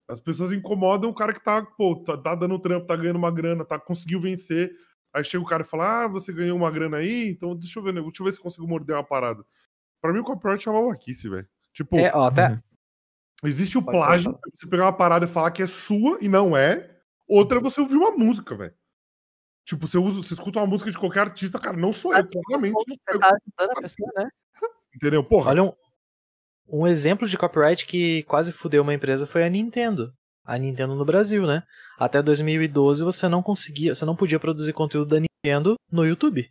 As 0.09 0.21
pessoas 0.21 0.53
incomodam 0.53 1.11
o 1.11 1.15
cara 1.15 1.33
que 1.33 1.43
tá, 1.43 1.63
pô, 1.63 2.03
tá, 2.03 2.17
tá 2.17 2.35
dando 2.35 2.59
trampo, 2.59 2.87
tá 2.87 2.97
ganhando 2.97 3.17
uma 3.17 3.31
grana, 3.31 3.65
tá 3.65 3.79
conseguiu 3.79 4.21
vencer. 4.21 4.75
Aí 5.15 5.23
chega 5.25 5.43
o 5.45 5.47
cara 5.47 5.63
e 5.63 5.67
fala: 5.67 6.05
Ah, 6.05 6.09
você 6.09 6.33
ganhou 6.33 6.57
uma 6.57 6.71
grana 6.71 6.97
aí? 6.99 7.29
Então 7.31 7.55
deixa 7.55 7.79
eu 7.79 7.83
ver, 7.85 7.95
né? 7.95 8.01
Deixa 8.03 8.21
eu 8.21 8.27
ver 8.27 8.33
se 8.33 8.39
eu 8.39 8.43
consigo 8.43 8.67
morder 8.67 8.97
uma 8.97 9.05
parada. 9.05 9.45
Pra 10.03 10.13
mim, 10.13 10.19
o 10.19 10.25
copyright 10.25 10.67
é 10.69 10.71
uma 10.73 10.83
babaquice, 10.83 11.29
velho. 11.29 11.49
Tipo, 11.73 11.97
É, 11.97 12.11
ó, 12.15 12.27
até. 12.27 12.49
Uhum. 12.51 12.61
existe 13.45 13.79
o 13.79 13.83
Pode 13.83 13.97
plágio, 13.97 14.25
falar. 14.33 14.41
você 14.53 14.67
pegar 14.69 14.85
uma 14.87 14.93
parada 14.93 15.25
e 15.25 15.29
falar 15.29 15.51
que 15.53 15.63
é 15.63 15.67
sua 15.67 16.19
e 16.21 16.29
não 16.29 16.57
é. 16.57 16.91
Outra 17.27 17.59
é 17.59 17.63
você 17.63 17.81
ouvir 17.81 17.97
uma 17.97 18.11
música, 18.11 18.55
velho. 18.57 18.75
Tipo, 19.65 19.87
você, 19.87 19.97
usa, 19.97 20.23
você 20.23 20.35
escuta 20.35 20.59
uma 20.59 20.67
música 20.67 20.91
de 20.91 20.99
qualquer 20.99 21.21
artista, 21.21 21.59
cara, 21.59 21.77
não 21.77 21.91
sou 21.93 22.15
eu, 22.15 22.29
claramente. 22.29 22.75
Você 22.87 23.19
tá 23.19 23.29
ajudando 23.59 23.79
a 23.79 23.81
pessoa, 23.81 24.13
né? 24.17 24.29
Entendeu? 24.95 25.25
Porra. 25.25 25.51
Olha 25.53 25.63
um, 25.65 25.73
um 26.69 26.87
exemplo 26.87 27.27
de 27.27 27.39
copyright 27.39 27.87
que 27.87 28.23
quase 28.25 28.53
fudeu 28.53 28.83
uma 28.83 28.93
empresa 28.93 29.27
foi 29.27 29.43
a 29.43 29.49
Nintendo. 29.49 30.13
A 30.45 30.59
Nintendo 30.59 30.95
no 30.95 31.05
Brasil, 31.05 31.47
né? 31.47 31.63
Até 31.99 32.23
2012 32.23 33.03
você 33.05 33.29
não 33.29 33.43
conseguia, 33.43 33.95
você 33.95 34.05
não 34.05 34.17
podia 34.17 34.39
produzir 34.39 34.73
conteúdo 34.73 35.09
da 35.09 35.21
Nintendo 35.21 35.77
no 35.91 36.05
YouTube, 36.05 36.49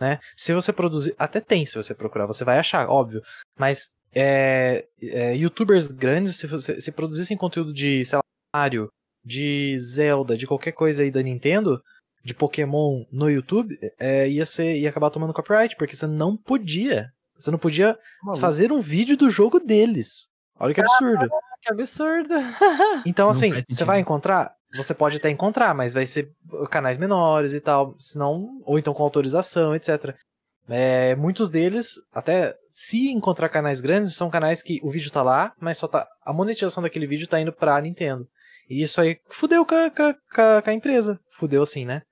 né? 0.00 0.18
Se 0.36 0.52
você 0.52 0.72
produzir, 0.72 1.14
até 1.18 1.40
tem, 1.40 1.64
se 1.64 1.76
você 1.76 1.94
procurar, 1.94 2.26
você 2.26 2.44
vai 2.44 2.58
achar, 2.58 2.88
óbvio. 2.88 3.22
Mas 3.58 3.90
é, 4.14 4.86
é, 5.00 5.36
YouTubers 5.36 5.88
grandes, 5.88 6.36
se, 6.36 6.46
você, 6.46 6.80
se 6.80 6.90
produzissem 6.90 7.36
conteúdo 7.36 7.72
de, 7.72 8.04
sei 8.04 8.16
lá, 8.16 8.22
Mario, 8.54 8.88
de 9.24 9.78
Zelda, 9.78 10.36
de 10.36 10.46
qualquer 10.46 10.72
coisa 10.72 11.02
aí 11.02 11.10
da 11.10 11.22
Nintendo, 11.22 11.80
de 12.24 12.34
Pokémon 12.34 13.04
no 13.12 13.30
YouTube, 13.30 13.78
é, 13.98 14.28
ia 14.28 14.46
ser, 14.46 14.76
ia 14.78 14.88
acabar 14.88 15.10
tomando 15.10 15.34
copyright, 15.34 15.76
porque 15.76 15.94
você 15.94 16.06
não 16.06 16.36
podia, 16.36 17.10
você 17.38 17.50
não 17.50 17.58
podia 17.58 17.96
Maluco. 18.22 18.40
fazer 18.40 18.72
um 18.72 18.80
vídeo 18.80 19.16
do 19.16 19.30
jogo 19.30 19.60
deles. 19.60 20.28
Olha 20.58 20.74
que 20.74 20.80
absurdo. 20.80 21.28
Que 21.62 21.72
absurdo. 21.72 22.34
Então, 23.06 23.26
Não 23.26 23.30
assim, 23.30 23.52
você 23.68 23.84
vai 23.84 24.00
encontrar? 24.00 24.52
Você 24.76 24.92
pode 24.94 25.16
até 25.16 25.30
encontrar, 25.30 25.74
mas 25.74 25.94
vai 25.94 26.04
ser 26.06 26.30
canais 26.70 26.98
menores 26.98 27.52
e 27.54 27.60
tal, 27.60 27.94
senão, 27.98 28.60
ou 28.64 28.78
então 28.78 28.92
com 28.92 29.02
autorização, 29.02 29.74
etc. 29.74 30.14
É, 30.68 31.14
muitos 31.16 31.48
deles, 31.48 31.94
até 32.12 32.54
se 32.68 33.08
encontrar 33.10 33.48
canais 33.48 33.80
grandes, 33.80 34.14
são 34.14 34.28
canais 34.28 34.62
que 34.62 34.78
o 34.82 34.90
vídeo 34.90 35.10
tá 35.10 35.22
lá, 35.22 35.52
mas 35.58 35.78
só 35.78 35.88
tá. 35.88 36.06
A 36.24 36.32
monetização 36.32 36.82
daquele 36.82 37.06
vídeo 37.06 37.26
tá 37.26 37.40
indo 37.40 37.52
pra 37.52 37.80
Nintendo. 37.80 38.26
E 38.68 38.82
isso 38.82 39.00
aí 39.00 39.18
fudeu 39.30 39.64
com 39.64 39.74
a, 39.74 39.90
com 39.90 40.02
a- 40.02 40.14
com 40.34 40.40
a- 40.42 40.62
com 40.62 40.70
a 40.70 40.74
empresa. 40.74 41.18
Fudeu 41.38 41.62
assim, 41.62 41.86
né? 41.86 42.02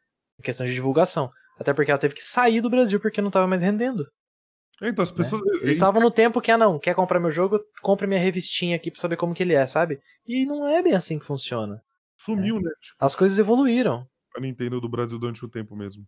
Em 0.40 0.42
questão 0.42 0.66
de 0.66 0.72
divulgação. 0.72 1.28
Até 1.60 1.74
porque 1.74 1.90
ela 1.90 2.00
teve 2.00 2.14
que 2.14 2.22
sair 2.22 2.62
do 2.62 2.70
Brasil 2.70 2.98
porque 2.98 3.20
não 3.20 3.30
tava 3.30 3.46
mais 3.46 3.60
rendendo. 3.60 4.06
Então, 4.82 5.02
as 5.02 5.10
pessoas. 5.10 5.40
Eles 5.62 5.76
estavam 5.76 6.02
no 6.02 6.10
tempo 6.10 6.40
que, 6.40 6.50
ah 6.50 6.58
não, 6.58 6.78
quer 6.78 6.94
comprar 6.94 7.18
meu 7.18 7.30
jogo, 7.30 7.58
compre 7.80 8.06
minha 8.06 8.20
revistinha 8.20 8.76
aqui 8.76 8.90
pra 8.90 9.00
saber 9.00 9.16
como 9.16 9.32
que 9.34 9.42
ele 9.42 9.54
é, 9.54 9.66
sabe? 9.66 10.00
E 10.26 10.44
não 10.44 10.68
é 10.68 10.82
bem 10.82 10.94
assim 10.94 11.18
que 11.18 11.24
funciona. 11.24 11.82
Sumiu, 12.18 12.60
né? 12.60 12.70
Tipo, 12.80 12.96
As 13.04 13.14
coisas 13.14 13.38
evoluíram. 13.38 14.06
a 14.36 14.40
Nintendo 14.40 14.80
do 14.80 14.88
Brasil 14.88 15.18
durante 15.18 15.44
o 15.44 15.48
tempo 15.48 15.74
mesmo. 15.74 16.06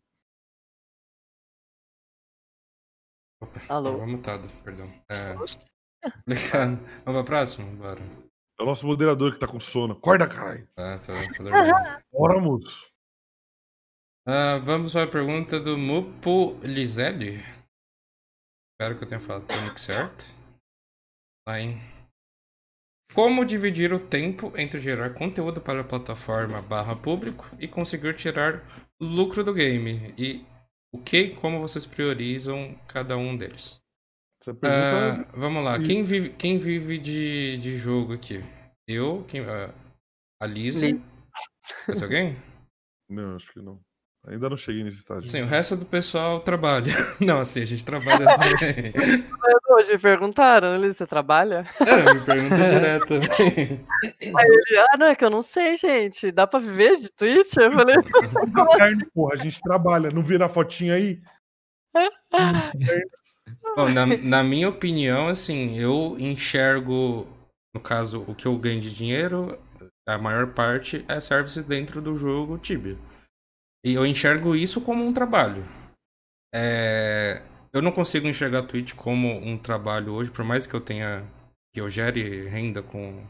Opa, 3.40 3.61
Alô? 3.69 3.93
tava 3.93 4.07
mutado, 4.07 4.49
perdão. 4.62 4.93
É, 5.09 5.35
complicado. 5.35 6.78
Vamos 7.05 7.20
pra 7.20 7.24
próxima? 7.24 7.70
Bora. 7.77 8.01
É 8.59 8.62
o 8.62 8.66
nosso 8.66 8.86
moderador 8.86 9.32
que 9.32 9.39
tá 9.39 9.47
com 9.47 9.61
sono. 9.61 9.95
Acorda, 9.95 10.27
caralho. 10.27 10.69
Ah, 10.77 10.99
tá, 10.99 11.12
tá 11.12 11.43
dormindo. 11.45 12.03
Bora, 12.12 12.40
moço. 12.40 12.90
Ah, 14.27 14.59
vamos 14.62 14.93
para 14.93 15.05
a 15.05 15.07
pergunta 15.07 15.59
do 15.61 15.78
Mupo 15.78 16.59
Lizelli. 16.62 17.43
Espero 18.81 18.97
que 18.97 19.03
eu 19.03 19.09
tenha 19.09 19.21
falado 19.21 19.45
o 19.45 19.79
certo. 19.79 20.25
Lá, 21.49 21.59
hein? 21.61 21.81
Como 23.13 23.45
dividir 23.45 23.93
o 23.93 23.99
tempo 23.99 24.53
entre 24.57 24.79
gerar 24.79 25.15
conteúdo 25.15 25.61
para 25.61 25.81
a 25.81 25.85
plataforma 25.85 26.63
barra 26.63 26.95
público 26.95 27.51
e 27.59 27.67
conseguir 27.67 28.15
tirar 28.15 28.63
lucro 29.01 29.43
do 29.43 29.53
game? 29.53 30.15
E 30.17 30.47
o 30.95 31.03
que 31.03 31.19
e 31.23 31.35
como 31.35 31.61
vocês 31.61 31.87
priorizam 31.87 32.79
cada 32.87 33.17
um 33.17 33.37
deles? 33.37 33.81
Essa 34.41 34.55
pergunta. 34.55 35.23
Ah, 35.29 35.37
vamos 35.37 35.65
lá, 35.65 35.83
quem 35.83 36.05
vive, 36.05 36.31
quem 36.31 36.57
vive 36.57 36.99
de, 36.99 37.59
de 37.59 37.77
jogo 37.77 38.13
aqui? 38.13 38.37
Eu, 38.87 39.25
quem, 39.25 39.41
ah, 39.41 39.75
a 40.41 40.47
Lizzie. 40.47 40.93
Li- 40.93 41.03
Mais 41.89 42.01
alguém? 42.01 42.37
Não, 43.11 43.35
acho 43.35 43.53
que 43.53 43.61
não. 43.61 43.81
Ainda 44.31 44.51
não 44.51 44.59
cheguei 44.59 44.85
nesse 44.85 44.99
estágio. 44.99 45.29
Sim, 45.29 45.41
o 45.41 45.47
resto 45.47 45.75
do 45.75 45.87
pessoal 45.87 46.41
trabalha. 46.41 46.93
Não, 47.19 47.41
assim, 47.41 47.63
a 47.63 47.67
gente 47.67 47.83
trabalha 47.83 48.27
também. 48.37 48.93
Hoje 49.71 49.93
me 49.93 49.99
perguntaram, 49.99 50.77
Liz, 50.77 50.97
você 50.97 51.07
trabalha? 51.07 51.65
É, 51.81 52.13
me 52.13 52.21
pergunta 52.21 52.57
direto. 52.57 53.15
Aí 53.15 54.47
ele, 54.47 54.79
ah, 54.79 54.97
não, 54.99 55.07
é 55.07 55.15
que 55.15 55.25
eu 55.25 55.31
não 55.31 55.41
sei, 55.41 55.77
gente. 55.77 56.31
Dá 56.31 56.47
pra 56.47 56.61
viver 56.61 56.97
de 56.97 57.11
Twitch? 57.11 57.57
Eu 57.57 57.73
falei, 57.73 57.97
Carne, 58.77 59.07
porra, 59.15 59.35
a 59.35 59.37
gente 59.39 59.61
trabalha. 59.63 60.11
Não 60.11 60.23
vira 60.23 60.45
a 60.45 60.49
fotinha 60.49 60.95
aí? 60.95 61.21
Bom, 63.75 63.89
na, 63.89 64.05
na 64.07 64.43
minha 64.43 64.69
opinião, 64.69 65.29
assim, 65.29 65.79
eu 65.79 66.17
enxergo, 66.19 67.27
no 67.75 67.81
caso, 67.81 68.25
o 68.27 68.35
que 68.35 68.47
eu 68.47 68.57
ganho 68.59 68.81
de 68.81 68.95
dinheiro, 68.95 69.59
a 70.07 70.19
maior 70.19 70.49
parte 70.49 71.05
é 71.09 71.19
service 71.19 71.63
dentro 71.63 72.03
do 72.03 72.15
jogo 72.15 72.59
Tibia. 72.59 72.97
E 73.85 73.95
eu 73.95 74.05
enxergo 74.05 74.57
isso 74.57 74.81
como 74.81 75.05
um 75.05 75.13
trabalho. 75.13 75.65
É, 76.55 77.43
eu 77.73 77.83
não 77.83 77.93
consigo 77.93 78.27
enxergar 78.27 78.61
a 78.61 78.67
Twitch 78.67 78.95
como 78.95 79.29
um 79.29 79.57
trabalho 79.57 80.13
hoje, 80.13 80.31
por 80.31 80.45
mais 80.45 80.67
que 80.67 80.75
eu 80.75 80.81
tenha. 80.81 81.25
que 81.73 81.81
eu 81.81 81.89
gere 81.89 82.49
renda 82.49 82.83
com 82.83 83.25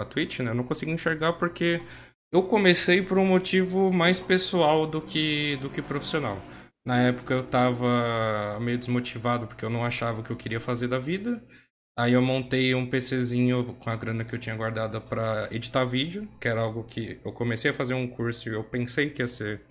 a 0.00 0.04
Twitch, 0.04 0.40
né? 0.40 0.50
Eu 0.50 0.54
não 0.54 0.64
consigo 0.64 0.90
enxergar 0.90 1.34
porque 1.34 1.82
eu 2.32 2.42
comecei 2.42 3.02
por 3.02 3.18
um 3.18 3.26
motivo 3.26 3.92
mais 3.92 4.20
pessoal 4.20 4.86
do 4.86 5.00
que, 5.00 5.56
do 5.56 5.70
que 5.70 5.82
profissional. 5.82 6.40
Na 6.86 6.98
época 7.00 7.34
eu 7.34 7.44
tava 7.46 8.58
meio 8.60 8.78
desmotivado 8.78 9.46
porque 9.46 9.64
eu 9.64 9.70
não 9.70 9.84
achava 9.84 10.20
o 10.20 10.24
que 10.24 10.30
eu 10.30 10.36
queria 10.36 10.60
fazer 10.60 10.88
da 10.88 10.98
vida. 10.98 11.42
Aí 11.98 12.12
eu 12.12 12.22
montei 12.22 12.74
um 12.74 12.88
PCzinho 12.88 13.74
com 13.74 13.90
a 13.90 13.96
grana 13.96 14.24
que 14.24 14.34
eu 14.34 14.38
tinha 14.38 14.54
guardada 14.54 15.00
pra 15.00 15.48
editar 15.50 15.84
vídeo, 15.84 16.28
que 16.40 16.46
era 16.46 16.60
algo 16.60 16.84
que 16.84 17.20
eu 17.24 17.32
comecei 17.32 17.70
a 17.72 17.74
fazer 17.74 17.94
um 17.94 18.06
curso 18.06 18.48
e 18.48 18.52
eu 18.52 18.62
pensei 18.62 19.10
que 19.10 19.20
ia 19.20 19.26
ser 19.26 19.62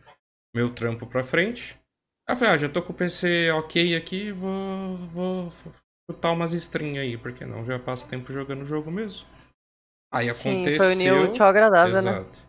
meu 0.56 0.74
trampo 0.74 1.06
pra 1.06 1.24
frente. 1.24 1.80
Aí 2.28 2.34
eu 2.34 2.38
falei, 2.38 2.54
ah, 2.54 2.58
já 2.58 2.70
tô 2.70 2.82
com 2.82 2.92
o 2.92 2.96
PC 2.96 3.52
ok 3.52 3.96
aqui, 3.96 4.32
vou, 4.32 4.98
vou 5.06 5.50
chutar 6.10 6.32
umas 6.32 6.54
stream 6.54 7.00
aí, 7.00 7.18
porque 7.18 7.46
não? 7.46 7.66
Já 7.66 7.80
passo 7.80 8.08
tempo 8.08 8.34
jogando 8.34 8.62
o 8.62 8.66
jogo 8.66 8.92
mesmo. 8.92 9.26
Aí 10.12 10.34
Sim, 10.34 10.52
aconteceu. 10.52 10.86
foi 10.86 10.96
unir 10.96 11.14
o 11.14 11.32
útil 11.32 11.46
agradável, 11.46 12.02
né? 12.02 12.12
Exato. 12.12 12.40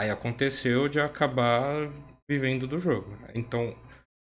Aí 0.00 0.10
aconteceu 0.10 0.88
de 0.88 1.00
acabar 1.00 1.88
vivendo 2.28 2.66
do 2.66 2.78
jogo. 2.78 3.18
Então, 3.34 3.76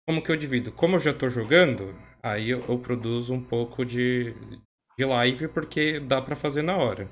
como 0.07 0.22
que 0.22 0.31
eu 0.31 0.35
divido? 0.35 0.72
Como 0.72 0.95
eu 0.95 0.99
já 0.99 1.14
tô 1.14 1.30
jogando, 1.30 1.95
aí 2.23 2.49
eu, 2.49 2.65
eu 2.68 2.80
produzo 2.80 3.34
um 3.34 3.43
pouco 3.43 3.85
de, 3.85 4.34
de 4.97 5.06
live, 5.06 5.47
porque 5.49 5.99
dá 5.99 6.22
pra 6.22 6.35
fazer 6.35 6.64
na 6.64 6.76
hora. 6.76 7.10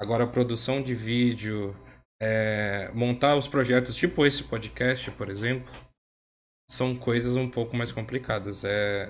Agora, 0.00 0.22
a 0.22 0.28
produção 0.28 0.80
de 0.80 0.94
vídeo, 0.94 1.74
é, 2.20 2.90
montar 2.94 3.36
os 3.36 3.46
projetos, 3.46 3.96
tipo 3.96 4.26
esse 4.26 4.42
podcast, 4.44 5.10
por 5.12 5.28
exemplo, 5.28 5.72
são 6.70 6.96
coisas 6.96 7.36
um 7.36 7.50
pouco 7.50 7.76
mais 7.76 7.92
complicadas. 7.92 8.64
É, 8.64 9.08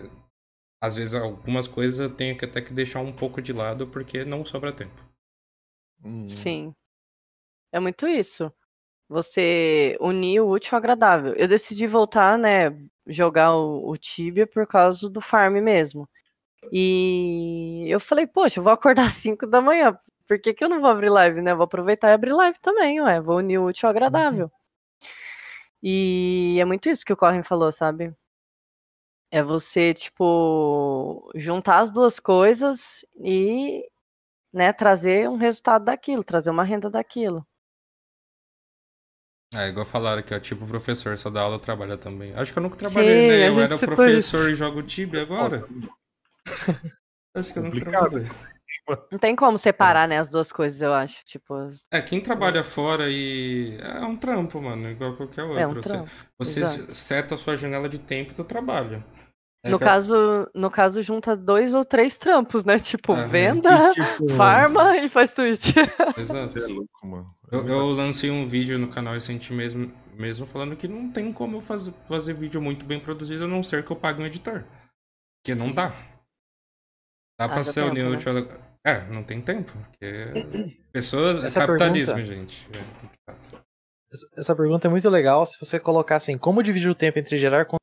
às 0.83 0.97
vezes, 0.97 1.15
algumas 1.15 1.67
coisas 1.67 1.99
eu 1.99 2.15
tenho 2.15 2.37
que 2.37 2.45
até 2.45 2.61
que 2.61 2.73
deixar 2.73 3.01
um 3.01 3.13
pouco 3.13 3.43
de 3.43 3.53
lado, 3.53 3.87
porque 3.89 4.25
não 4.25 4.45
sobra 4.45 4.73
tempo. 4.73 5.03
Sim. 6.27 6.75
É 7.73 7.81
muito 7.81 8.07
isso. 8.07 8.53
Você 9.09 9.97
unir 10.01 10.41
o 10.41 10.51
útil 10.51 10.71
ao 10.75 10.79
agradável. 10.79 11.35
Eu 11.35 11.49
decidi 11.49 11.87
voltar, 11.87 12.39
né, 12.39 12.71
jogar 13.07 13.55
o, 13.55 13.91
o 13.91 13.97
Tibia 13.97 14.47
por 14.47 14.67
causa 14.67 15.09
do 15.09 15.21
farm 15.21 15.55
mesmo. 15.63 16.09
E 16.73 17.87
eu 17.89 17.99
falei, 18.01 18.27
poxa, 18.27 18.61
eu 18.61 18.65
vou 18.65 18.73
acordar 18.73 19.07
às 19.07 19.15
5 19.15 19.47
da 19.47 19.61
manhã. 19.61 19.99
Por 20.29 20.39
que, 20.39 20.53
que 20.53 20.63
eu 20.63 20.69
não 20.69 20.81
vou 20.81 20.91
abrir 20.91 21.09
live, 21.09 21.41
né? 21.41 21.55
Vou 21.55 21.65
aproveitar 21.65 22.11
e 22.11 22.13
abrir 22.13 22.33
live 22.33 22.59
também, 22.61 23.01
ué. 23.01 23.19
Vou 23.19 23.39
unir 23.39 23.59
o 23.59 23.65
útil 23.65 23.89
ao 23.89 23.91
agradável. 23.91 24.53
E 25.83 26.59
é 26.61 26.65
muito 26.67 26.89
isso 26.91 27.05
que 27.05 27.13
o 27.13 27.17
Corrin 27.17 27.43
falou, 27.43 27.73
sabe? 27.73 28.15
É 29.31 29.43
você, 29.43 29.95
tipo, 29.95 31.31
juntar 31.35 31.79
as 31.79 31.91
duas 31.91 32.21
coisas 32.21 33.05
e, 33.17 33.89
né, 34.53 34.73
trazer 34.73 35.29
um 35.31 35.37
resultado 35.37 35.87
daquilo, 35.87 36.23
trazer 36.23 36.51
uma 36.51 36.65
renda 36.65 36.91
daquilo. 36.91 37.47
É, 39.55 39.69
igual 39.69 39.87
falaram 39.87 40.23
que 40.23 40.35
é 40.35 40.41
tipo 40.41 40.67
professor, 40.67 41.17
só 41.17 41.31
dá 41.31 41.41
aula 41.41 41.59
trabalha 41.59 41.97
também. 41.97 42.35
Acho 42.35 42.53
que 42.53 42.59
eu 42.59 42.63
nunca 42.63 42.77
trabalhei, 42.77 43.23
Sim, 43.23 43.25
a 43.25 43.29
né? 43.29 43.49
Eu 43.49 43.61
era 43.61 43.79
professor 43.79 44.51
e 44.51 44.55
jogo 44.55 44.83
Tibia 44.83 45.23
agora. 45.23 45.67
Acho 47.35 47.53
que 47.53 47.59
eu 47.59 47.63
nunca 47.63 47.79
Complicado. 47.79 48.58
Trabalhei. 48.87 49.09
Não 49.13 49.19
tem 49.19 49.37
como 49.37 49.59
separar, 49.59 50.07
né, 50.09 50.19
as 50.19 50.29
duas 50.29 50.51
coisas, 50.53 50.81
eu 50.83 50.93
acho. 50.93 51.25
Tipo, 51.25 51.69
É, 51.91 52.01
quem 52.01 52.21
trabalha 52.21 52.63
fora 52.65 53.07
e. 53.11 53.79
É 53.81 54.01
um 54.05 54.17
trampo, 54.17 54.61
mano, 54.61 54.91
igual 54.91 55.17
qualquer 55.17 55.43
outro. 55.45 55.59
É 55.61 55.67
um 55.67 55.71
Você- 55.75 55.89
trampo, 55.89 56.11
Você, 56.39 56.61
exato. 56.65 56.95
seta 56.95 57.35
a 57.35 57.39
sua 57.39 57.57
janela 57.57 57.89
de 57.89 57.99
tempo 57.99 58.33
e 58.33 58.35
tu 58.35 58.45
trabalha. 58.45 59.05
É 59.65 59.71
no 59.71 59.79
que- 59.79 59.85
caso, 59.85 60.49
no 60.55 60.71
caso, 60.71 61.03
junta 61.03 61.37
dois 61.37 61.75
ou 61.75 61.85
três 61.85 62.17
trampos, 62.17 62.65
né? 62.65 62.79
Tipo, 62.79 63.13
Aham. 63.13 63.27
venda, 63.27 63.91
E, 63.91 63.95
tipo- 63.95 64.29
farma 64.37 64.97
e 64.99 65.09
faz 65.09 65.33
Twitch. 65.33 65.75
Exato. 66.17 66.59
É 66.59 66.67
louco, 66.69 67.07
mano. 67.07 67.35
Eu, 67.51 67.67
eu 67.67 67.87
lancei 67.91 68.31
um 68.31 68.47
vídeo 68.47 68.79
no 68.79 68.89
canal 68.89 69.15
recente 69.15 69.53
mesmo, 69.53 69.93
mesmo 70.15 70.47
falando 70.47 70.77
que 70.77 70.87
não 70.87 71.11
tem 71.11 71.33
como 71.33 71.57
eu 71.57 71.61
fazer, 71.61 71.93
fazer 72.07 72.35
vídeo 72.35 72.61
muito 72.63 72.87
bem 72.87 73.01
produzido 73.01 73.45
a 73.47 73.49
não 73.49 73.63
ser 73.63 73.85
que 73.85 73.91
eu 73.91 73.97
pague 73.97 74.23
um 74.23 74.27
editor. 74.27 74.65
Porque 75.43 75.55
não 75.59 75.73
dá. 75.73 75.89
Dá 77.41 77.49
pra 77.49 77.61
Haja 77.61 77.73
ser 77.73 77.81
o 77.85 77.95
tempo, 77.95 78.11
né? 78.33 78.59
É, 78.89 79.05
não 79.13 79.23
tem 79.23 79.41
tempo. 79.41 79.73
Porque 79.91 80.77
pessoas. 80.93 81.43
Essa 81.45 81.61
capitalismo, 81.67 82.15
pergunta- 82.15 82.35
gente. 82.37 82.69
É 82.73 83.01
complicado. 83.01 83.65
Essa- 84.37 84.57
pergunta 84.57 84.89
é 84.89 84.91
muito 84.91 85.09
legal 85.11 85.45
se 85.45 85.59
você 85.65 85.79
colocar 85.79 86.17
assim, 86.17 86.39
como 86.39 86.63
dividir 86.63 86.89
o 86.91 86.95
tempo 86.95 87.19
entre 87.19 87.37
gerar 87.37 87.65
conteúdo 87.67 87.79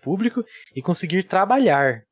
público 0.00 0.44
e 0.76 0.80
conseguir 0.80 1.24
trabalhar 1.24 2.02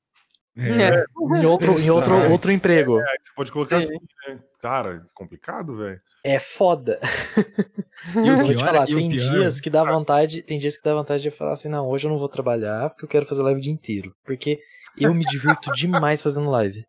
É. 0.57 1.05
em 1.39 1.47
outro, 1.47 1.79
em 1.79 1.89
outro, 1.91 2.31
outro 2.33 2.51
emprego. 2.51 2.99
É, 3.01 3.05
você 3.05 3.33
pode 3.37 3.53
colocar 3.53 3.77
assim, 3.77 3.95
né? 4.29 4.41
Cara, 4.61 4.97
é 4.97 5.01
complicado, 5.15 5.77
velho. 5.77 6.01
É 6.25 6.39
foda. 6.41 6.99
E 8.15 8.19
o 8.19 8.27
Eu 8.27 8.37
vou 8.37 8.45
te 8.45 8.55
pior, 8.57 8.67
falar, 8.67 8.91
e 8.91 8.95
o 8.95 8.99
tem 8.99 9.09
pior- 9.09 9.31
dias 9.33 9.59
que 9.61 9.71
dá 9.71 9.83
vontade, 9.83 10.43
tem 10.43 10.59
dias 10.59 10.77
que 10.77 10.85
dá 10.85 10.93
vontade 10.95 11.23
de 11.23 11.31
falar 11.31 11.55
assim, 11.55 11.69
não, 11.69 11.89
hoje 11.89 12.07
eu 12.07 12.11
não 12.11 12.19
vou 12.19 12.29
trabalhar 12.29 12.91
porque 12.91 13.05
eu 13.07 13.09
quero 13.09 13.25
fazer 13.27 13.43
live 13.43 13.59
o 13.59 13.63
dia 13.63 13.73
inteiro. 13.73 14.13
Porque 14.23 14.59
eu 14.99 15.15
me 15.15 15.25
divirto 15.25 15.73
demais 15.73 16.23
fazendo 16.23 16.51
live. 16.51 16.85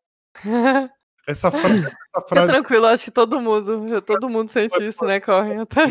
Essa, 1.28 1.52
fra- 1.52 1.70
essa 1.76 1.90
Fica 1.90 2.28
frase 2.28 2.52
tranquilo, 2.52 2.86
acho 2.86 3.04
que 3.04 3.12
todo 3.12 3.40
mundo, 3.40 4.02
todo 4.02 4.30
mundo 4.30 4.50
sente 4.50 4.82
isso, 4.82 5.04
né, 5.06 5.20
Corre? 5.20 5.58
Até 5.58 5.86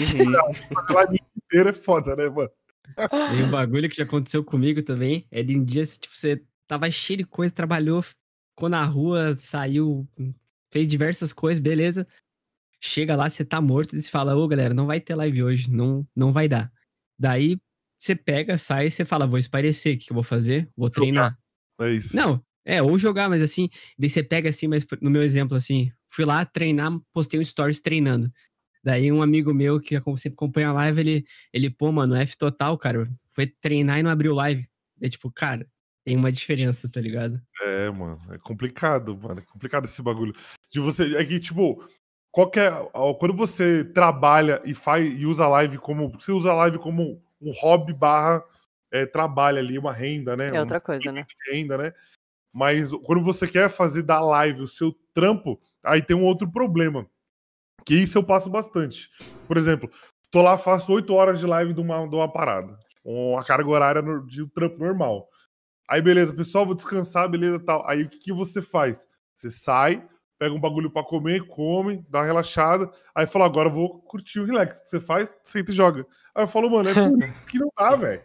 live 0.91 1.21
inteira 1.37 1.71
é 1.71 1.73
foda, 1.73 2.17
né, 2.17 2.29
mano? 2.29 2.51
E 3.33 3.43
um 3.43 3.51
bagulho 3.51 3.89
que 3.89 3.97
já 3.97 4.05
aconteceu 4.05 4.43
comigo 4.45 4.83
também 4.83 5.27
é 5.31 5.43
de 5.43 5.59
um 5.59 5.65
dia, 5.65 5.85
tipo, 5.85 6.17
você 6.17 6.43
tava 6.67 6.91
cheio 6.91 7.19
de 7.19 7.25
coisa, 7.25 7.53
trabalhou, 7.53 8.03
ficou 8.03 8.69
na 8.69 8.85
rua, 8.85 9.35
saiu, 9.35 10.09
fez 10.73 10.87
diversas 10.87 11.33
coisas, 11.33 11.61
beleza. 11.61 12.07
Chega 12.81 13.17
lá, 13.17 13.29
você 13.29 13.45
tá 13.45 13.61
morto 13.61 13.97
e 13.97 14.03
você 14.03 14.11
fala, 14.11 14.37
ô 14.37 14.47
galera, 14.47 14.73
não 14.73 14.87
vai 14.87 15.01
ter 15.01 15.15
live 15.15 15.43
hoje, 15.43 15.71
não, 15.71 16.07
não 16.15 16.33
vai 16.33 16.49
dar. 16.49 16.73
Daí 17.19 17.59
você 17.99 18.15
pega, 18.15 18.57
sai 18.57 18.87
e 18.87 18.91
você 18.91 19.05
fala, 19.05 19.27
vou 19.27 19.39
espairecer, 19.39 19.97
o 19.97 19.99
que, 19.99 20.07
que 20.07 20.13
eu 20.13 20.15
vou 20.15 20.23
fazer? 20.23 20.69
Vou 20.77 20.89
treinar. 20.89 21.39
É 21.81 21.91
isso. 21.91 22.15
Não, 22.15 22.43
é, 22.67 22.83
ou 22.83 22.99
jogar, 22.99 23.29
mas 23.29 23.41
assim, 23.41 23.69
daí 23.97 24.09
você 24.09 24.25
pega 24.25 24.49
assim, 24.49 24.67
mas 24.67 24.85
no 25.01 25.09
meu 25.09 25.23
exemplo, 25.23 25.57
assim, 25.57 25.93
fui 26.11 26.25
lá 26.25 26.45
treinar, 26.45 26.91
postei 27.13 27.39
um 27.39 27.45
stories 27.45 27.81
treinando. 27.81 28.29
Daí 28.83 29.11
um 29.13 29.23
amigo 29.23 29.55
meu 29.55 29.81
que 29.81 29.97
sempre 30.17 30.35
acompanha 30.35 30.71
a 30.71 30.73
live, 30.73 31.01
ele, 31.01 31.25
ele, 31.53 31.71
pô, 31.71 31.93
mano, 31.93 32.17
F 32.17 32.37
total, 32.37 32.77
cara, 32.77 33.09
foi 33.33 33.47
treinar 33.47 34.01
e 34.01 34.03
não 34.03 34.11
abriu 34.11 34.35
live. 34.35 34.67
É 35.01 35.09
tipo, 35.09 35.31
cara, 35.31 35.65
tem 36.05 36.17
uma 36.17 36.33
diferença, 36.33 36.89
tá 36.89 37.01
ligado? 37.01 37.41
É, 37.63 37.91
mano, 37.91 38.19
é 38.31 38.39
complicado, 38.39 39.17
mano. 39.17 39.41
É 39.41 39.45
complicado 39.53 39.85
esse 39.85 40.03
bagulho. 40.03 40.35
De 40.71 40.81
você. 40.81 41.17
É 41.17 41.25
que, 41.25 41.39
tipo, 41.39 41.85
qualquer. 42.31 42.73
ó, 42.95 43.13
Quando 43.15 43.35
você 43.35 43.85
trabalha 43.85 44.63
e 44.65 44.73
faz 44.73 45.05
e 45.05 45.27
usa 45.27 45.45
a 45.45 45.49
live 45.49 45.79
como. 45.79 46.11
Você 46.11 46.31
usa 46.33 46.51
a 46.51 46.55
live 46.55 46.79
como 46.79 47.21
um 47.41 47.53
hobby 47.61 47.93
barra 47.93 48.43
é, 48.93 49.05
trabalho 49.05 49.59
ali, 49.59 49.79
uma 49.79 49.93
renda, 49.93 50.37
né? 50.37 50.49
É 50.49 50.53
um 50.53 50.61
outra 50.61 50.81
coisa, 50.81 51.11
né? 51.11 51.23
de 51.29 51.53
renda, 51.53 51.77
né? 51.77 51.93
Mas 52.53 52.91
quando 53.05 53.23
você 53.23 53.47
quer 53.47 53.69
fazer 53.69 54.03
da 54.03 54.21
live 54.21 54.63
o 54.63 54.69
seu 54.69 54.95
trampo, 55.13 55.61
aí 55.83 56.03
tem 56.03 56.17
um 56.17 56.25
outro 56.25 56.51
problema. 56.51 57.07
Que 57.85 57.95
isso 57.95 58.19
eu 58.19 58.25
passo 58.25 58.51
bastante. 58.51 59.11
Por 59.47 59.57
exemplo, 59.57 59.91
tô 60.31 60.43
lá, 60.43 60.57
faço 60.59 60.93
8 60.93 61.13
horas 61.15 61.39
de 61.39 61.47
live 61.47 61.73
de 61.73 61.81
uma, 61.81 62.07
de 62.07 62.15
uma 62.15 62.31
parada. 62.31 62.79
Com 63.03 63.39
a 63.39 63.45
carga 63.45 63.69
horária 63.69 64.03
de 64.27 64.43
um 64.43 64.49
trampo 64.49 64.79
normal. 64.79 65.29
Aí, 65.89 66.03
beleza, 66.03 66.35
pessoal, 66.35 66.67
vou 66.67 66.75
descansar, 66.75 67.29
beleza 67.29 67.61
tal. 67.61 67.89
Aí 67.89 68.03
o 68.03 68.09
que, 68.09 68.19
que 68.19 68.33
você 68.33 68.61
faz? 68.61 69.07
Você 69.33 69.51
sai, 69.51 70.05
pega 70.39 70.55
um 70.55 70.61
bagulho 70.61 70.91
pra 70.91 71.05
comer, 71.05 71.47
come, 71.47 72.05
dá 72.09 72.21
uma 72.21 72.25
relaxada. 72.25 72.91
Aí 73.15 73.27
fala, 73.27 73.47
agora 73.47 73.69
eu 73.69 73.73
vou 73.73 74.01
curtir 74.03 74.41
o 74.41 74.45
relax. 74.45 74.89
Você 74.89 74.99
faz? 74.99 75.37
Senta 75.45 75.71
e 75.71 75.75
joga. 75.75 76.07
Aí 76.35 76.43
eu 76.43 76.49
falo, 76.49 76.71
mano, 76.71 76.89
é 76.89 76.93
que 77.49 77.59
não 77.59 77.71
dá, 77.77 77.95
velho. 77.95 78.23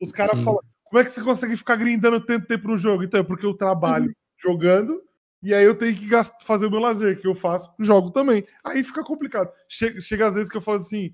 Os 0.00 0.12
caras 0.12 0.40
falam, 0.40 0.60
como 0.84 1.00
é 1.00 1.04
que 1.04 1.10
você 1.10 1.22
consegue 1.22 1.56
ficar 1.56 1.76
grindando 1.76 2.20
tanto 2.20 2.46
tempo 2.46 2.68
no 2.68 2.76
jogo? 2.76 3.02
Então, 3.02 3.20
é 3.20 3.24
porque 3.24 3.46
eu 3.46 3.54
trabalho 3.54 4.14
jogando 4.40 5.02
e 5.44 5.52
aí 5.52 5.62
eu 5.62 5.74
tenho 5.74 5.94
que 5.94 6.08
fazer 6.40 6.66
o 6.66 6.70
meu 6.70 6.80
lazer, 6.80 7.20
que 7.20 7.26
eu 7.26 7.34
faço, 7.34 7.70
jogo 7.78 8.10
também. 8.10 8.46
Aí 8.64 8.82
fica 8.82 9.04
complicado. 9.04 9.52
Chega, 9.68 10.00
chega 10.00 10.26
às 10.26 10.34
vezes 10.34 10.50
que 10.50 10.56
eu 10.56 10.62
falo 10.62 10.78
assim, 10.78 11.12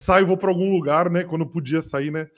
saio, 0.00 0.28
vou 0.28 0.36
pra 0.36 0.48
algum 0.50 0.70
lugar, 0.70 1.10
né? 1.10 1.24
Quando 1.24 1.42
eu 1.42 1.50
podia 1.50 1.82
sair, 1.82 2.12
né? 2.12 2.28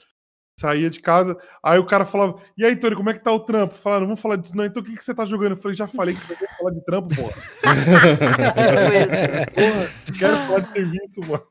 Saía 0.59 0.89
de 0.89 0.99
casa. 0.99 1.37
Aí 1.61 1.77
o 1.77 1.85
cara 1.85 2.05
falava, 2.05 2.41
e 2.57 2.65
aí, 2.65 2.75
Tony, 2.75 2.95
como 2.95 3.11
é 3.11 3.13
que 3.13 3.23
tá 3.23 3.31
o 3.31 3.39
trampo? 3.39 3.75
Falaram, 3.75 4.01
não 4.01 4.07
vamos 4.07 4.21
falar 4.21 4.37
disso, 4.37 4.57
não. 4.57 4.65
Então 4.65 4.81
o 4.81 4.85
que, 4.85 4.95
que 4.95 5.03
você 5.03 5.13
tá 5.13 5.25
jogando? 5.25 5.51
Eu 5.51 5.57
falei, 5.57 5.75
já 5.75 5.87
falei 5.87 6.15
que 6.15 6.21
eu 6.21 6.37
vou 6.37 6.47
falar 6.57 6.71
de 6.71 6.83
trampo, 6.83 7.15
porra. 7.15 7.33
porra, 9.53 10.17
quero 10.17 10.37
falar 10.37 10.59
de 10.61 10.71
serviço, 10.71 11.21
mano. 11.21 11.47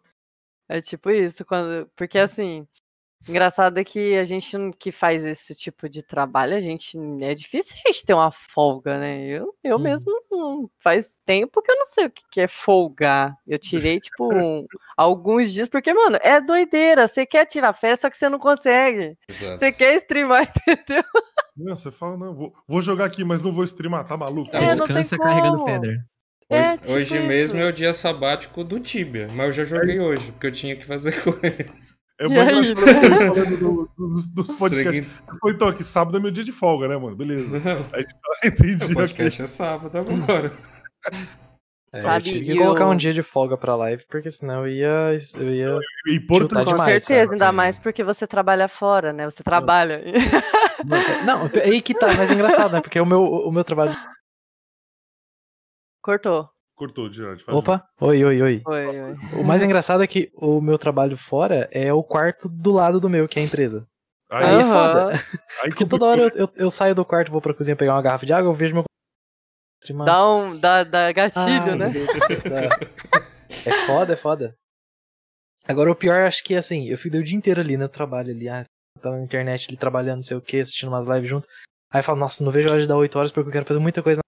É 0.68 0.80
tipo 0.80 1.10
isso, 1.10 1.44
quando, 1.44 1.88
porque 1.94 2.18
assim, 2.18 2.66
engraçado 3.28 3.78
é 3.78 3.84
que 3.84 4.16
a 4.16 4.24
gente 4.24 4.56
que 4.78 4.90
faz 4.92 5.24
esse 5.24 5.54
tipo 5.54 5.88
de 5.88 6.02
trabalho, 6.02 6.56
a 6.56 6.60
gente 6.60 6.98
é 7.20 7.34
difícil 7.34 7.74
a 7.84 7.88
gente 7.88 8.04
ter 8.04 8.14
uma 8.14 8.30
folga, 8.30 8.98
né? 8.98 9.24
Eu, 9.26 9.54
eu 9.64 9.78
mesmo 9.78 10.10
não, 10.30 10.70
faz 10.78 11.18
tempo 11.24 11.60
que 11.62 11.70
eu 11.70 11.76
não 11.76 11.86
sei 11.86 12.06
o 12.06 12.10
que, 12.10 12.22
que 12.30 12.40
é 12.40 12.48
folgar. 12.48 13.34
Eu 13.46 13.58
tirei 13.58 13.98
tipo 14.00 14.28
um- 14.32 14.66
alguns 14.96 15.52
dias 15.52 15.68
porque, 15.68 15.92
mano, 15.92 16.18
é 16.22 16.40
doideira. 16.40 17.06
Você 17.08 17.24
quer 17.26 17.46
tirar 17.46 17.72
férias, 17.72 18.00
só 18.00 18.10
que 18.10 18.16
você 18.16 18.28
não 18.28 18.38
consegue. 18.38 19.16
Exato. 19.28 19.58
Você 19.58 19.72
quer 19.72 19.94
streamar, 19.96 20.42
entendeu? 20.68 21.04
Não, 21.56 21.76
você 21.76 21.90
fala, 21.90 22.16
não, 22.16 22.34
vou, 22.34 22.54
vou 22.68 22.82
jogar 22.82 23.06
aqui, 23.06 23.24
mas 23.24 23.40
não 23.40 23.52
vou 23.52 23.64
streamar, 23.64 24.06
tá 24.06 24.16
maluco? 24.16 24.54
É, 24.54 24.66
Descansa 24.68 25.16
carregando 25.18 25.64
pedra. 25.64 25.90
Hoje, 26.48 26.62
É, 26.62 26.76
tipo 26.78 26.92
hoje 26.92 27.18
mesmo 27.20 27.58
é 27.58 27.64
o 27.68 27.72
dia 27.72 27.92
sabático 27.92 28.62
do 28.62 28.78
Tibia, 28.78 29.26
mas 29.28 29.46
eu 29.46 29.52
já 29.52 29.64
joguei 29.64 29.98
hoje, 29.98 30.30
porque 30.32 30.46
eu 30.46 30.52
tinha 30.52 30.76
que 30.76 30.84
fazer 30.86 31.12
coisa. 31.24 31.96
É 32.18 32.26
muito 32.28 32.40
aí, 32.40 32.66
ele 32.70 32.76
falando 32.80 33.56
do- 33.58 33.90
dos, 33.96 34.28
dos 34.30 34.52
podcasts. 34.52 35.06
Foi, 35.40 35.52
então, 35.52 35.68
aqui 35.68 35.84
sábado 35.84 36.16
é 36.16 36.20
meu 36.20 36.30
dia 36.30 36.44
de 36.44 36.52
folga, 36.52 36.88
né, 36.88 36.96
mano? 36.96 37.14
Beleza. 37.14 37.50
Aí 37.92 38.04
tipo, 38.04 38.20
entendi. 38.44 38.92
O 38.92 38.94
podcast 38.94 39.42
ok. 39.42 39.44
é 39.44 39.46
sábado 39.46 39.98
agora. 39.98 40.52
É, 41.92 42.00
Sabe, 42.00 42.16
eu 42.30 42.32
tive 42.34 42.44
e 42.44 42.52
que 42.54 42.58
colocar 42.58 42.86
o- 42.86 42.92
um 42.92 42.96
dia 42.96 43.12
de 43.12 43.22
folga 43.22 43.56
pra 43.58 43.76
live, 43.76 44.04
porque 44.08 44.30
senão 44.30 44.66
eu 44.66 44.68
ia. 44.68 45.16
Eu 45.34 45.52
ia 45.52 45.78
E 46.08 46.18
por 46.20 46.48
Com 46.48 46.64
demais. 46.64 46.84
certeza, 47.04 47.24
sabe? 47.24 47.34
ainda 47.34 47.52
mais 47.52 47.76
porque 47.78 48.02
você 48.02 48.26
trabalha 48.26 48.66
fora, 48.66 49.12
né? 49.12 49.24
Você 49.26 49.42
trabalha. 49.42 50.02
Não, 51.26 51.46
é 51.52 51.64
aí 51.64 51.80
que 51.82 51.94
tá, 51.94 52.08
mas 52.14 52.30
é 52.30 52.34
engraçado, 52.34 52.72
né? 52.72 52.80
Porque 52.80 52.98
o 53.00 53.06
meu, 53.06 53.22
o 53.24 53.52
meu 53.52 53.62
trabalho. 53.64 53.94
Cortou. 56.02 56.48
Cortou, 56.76 57.10
Gerard. 57.10 57.42
faz 57.42 57.56
Opa, 57.56 57.88
oi, 57.98 58.22
oi, 58.22 58.42
oi. 58.42 58.62
Oi, 58.66 58.86
oi. 58.86 59.16
O 59.32 59.42
mais 59.42 59.62
engraçado 59.62 60.02
é 60.02 60.06
que 60.06 60.30
o 60.34 60.60
meu 60.60 60.76
trabalho 60.76 61.16
fora 61.16 61.66
é 61.72 61.90
o 61.90 62.02
quarto 62.02 62.50
do 62.50 62.70
lado 62.70 63.00
do 63.00 63.08
meu, 63.08 63.26
que 63.26 63.38
é 63.38 63.42
a 63.42 63.46
empresa. 63.46 63.88
Aí, 64.30 64.44
Aí 64.44 64.60
é 64.60 64.64
foda. 64.64 65.10
aí 65.62 65.70
Porque 65.70 65.86
toda 65.86 66.04
hora 66.04 66.22
eu, 66.22 66.30
eu, 66.34 66.52
eu 66.54 66.70
saio 66.70 66.94
do 66.94 67.02
quarto, 67.04 67.32
vou 67.32 67.40
pra 67.40 67.54
cozinha 67.54 67.74
pegar 67.74 67.94
uma 67.94 68.02
garrafa 68.02 68.26
de 68.26 68.32
água, 68.34 68.50
eu 68.50 68.54
vejo 68.54 68.74
meu. 68.74 68.84
Dá 70.04 70.28
um. 70.28 70.58
Dá, 70.58 70.84
dá 70.84 71.10
gatilho, 71.12 71.70
Ai, 71.70 71.76
né? 71.76 71.92
É 73.64 73.86
foda, 73.86 74.12
é 74.12 74.16
foda. 74.16 74.54
Agora 75.66 75.90
o 75.90 75.96
pior, 75.96 76.20
acho 76.20 76.44
que 76.44 76.54
assim, 76.54 76.88
eu 76.88 76.98
fiquei 76.98 77.18
o 77.18 77.24
dia 77.24 77.36
inteiro 77.36 77.60
ali 77.60 77.76
no 77.76 77.88
trabalho 77.88 78.30
ali, 78.30 78.48
ah, 78.48 78.64
tava 79.00 79.16
na 79.16 79.24
internet 79.24 79.66
ali 79.68 79.78
trabalhando, 79.78 80.16
não 80.16 80.22
sei 80.22 80.36
o 80.36 80.42
que, 80.42 80.60
assistindo 80.60 80.90
umas 80.90 81.06
lives 81.06 81.28
junto. 81.28 81.48
Aí 81.90 82.00
eu 82.00 82.04
falo, 82.04 82.18
nossa, 82.18 82.44
não 82.44 82.52
vejo 82.52 82.68
a 82.68 82.72
hora 82.72 82.80
de 82.80 82.86
dar 82.86 82.96
8 82.96 83.18
horas 83.18 83.32
porque 83.32 83.48
eu 83.48 83.52
quero 83.52 83.64
fazer 83.64 83.80
muita 83.80 84.02
coisa. 84.02 84.20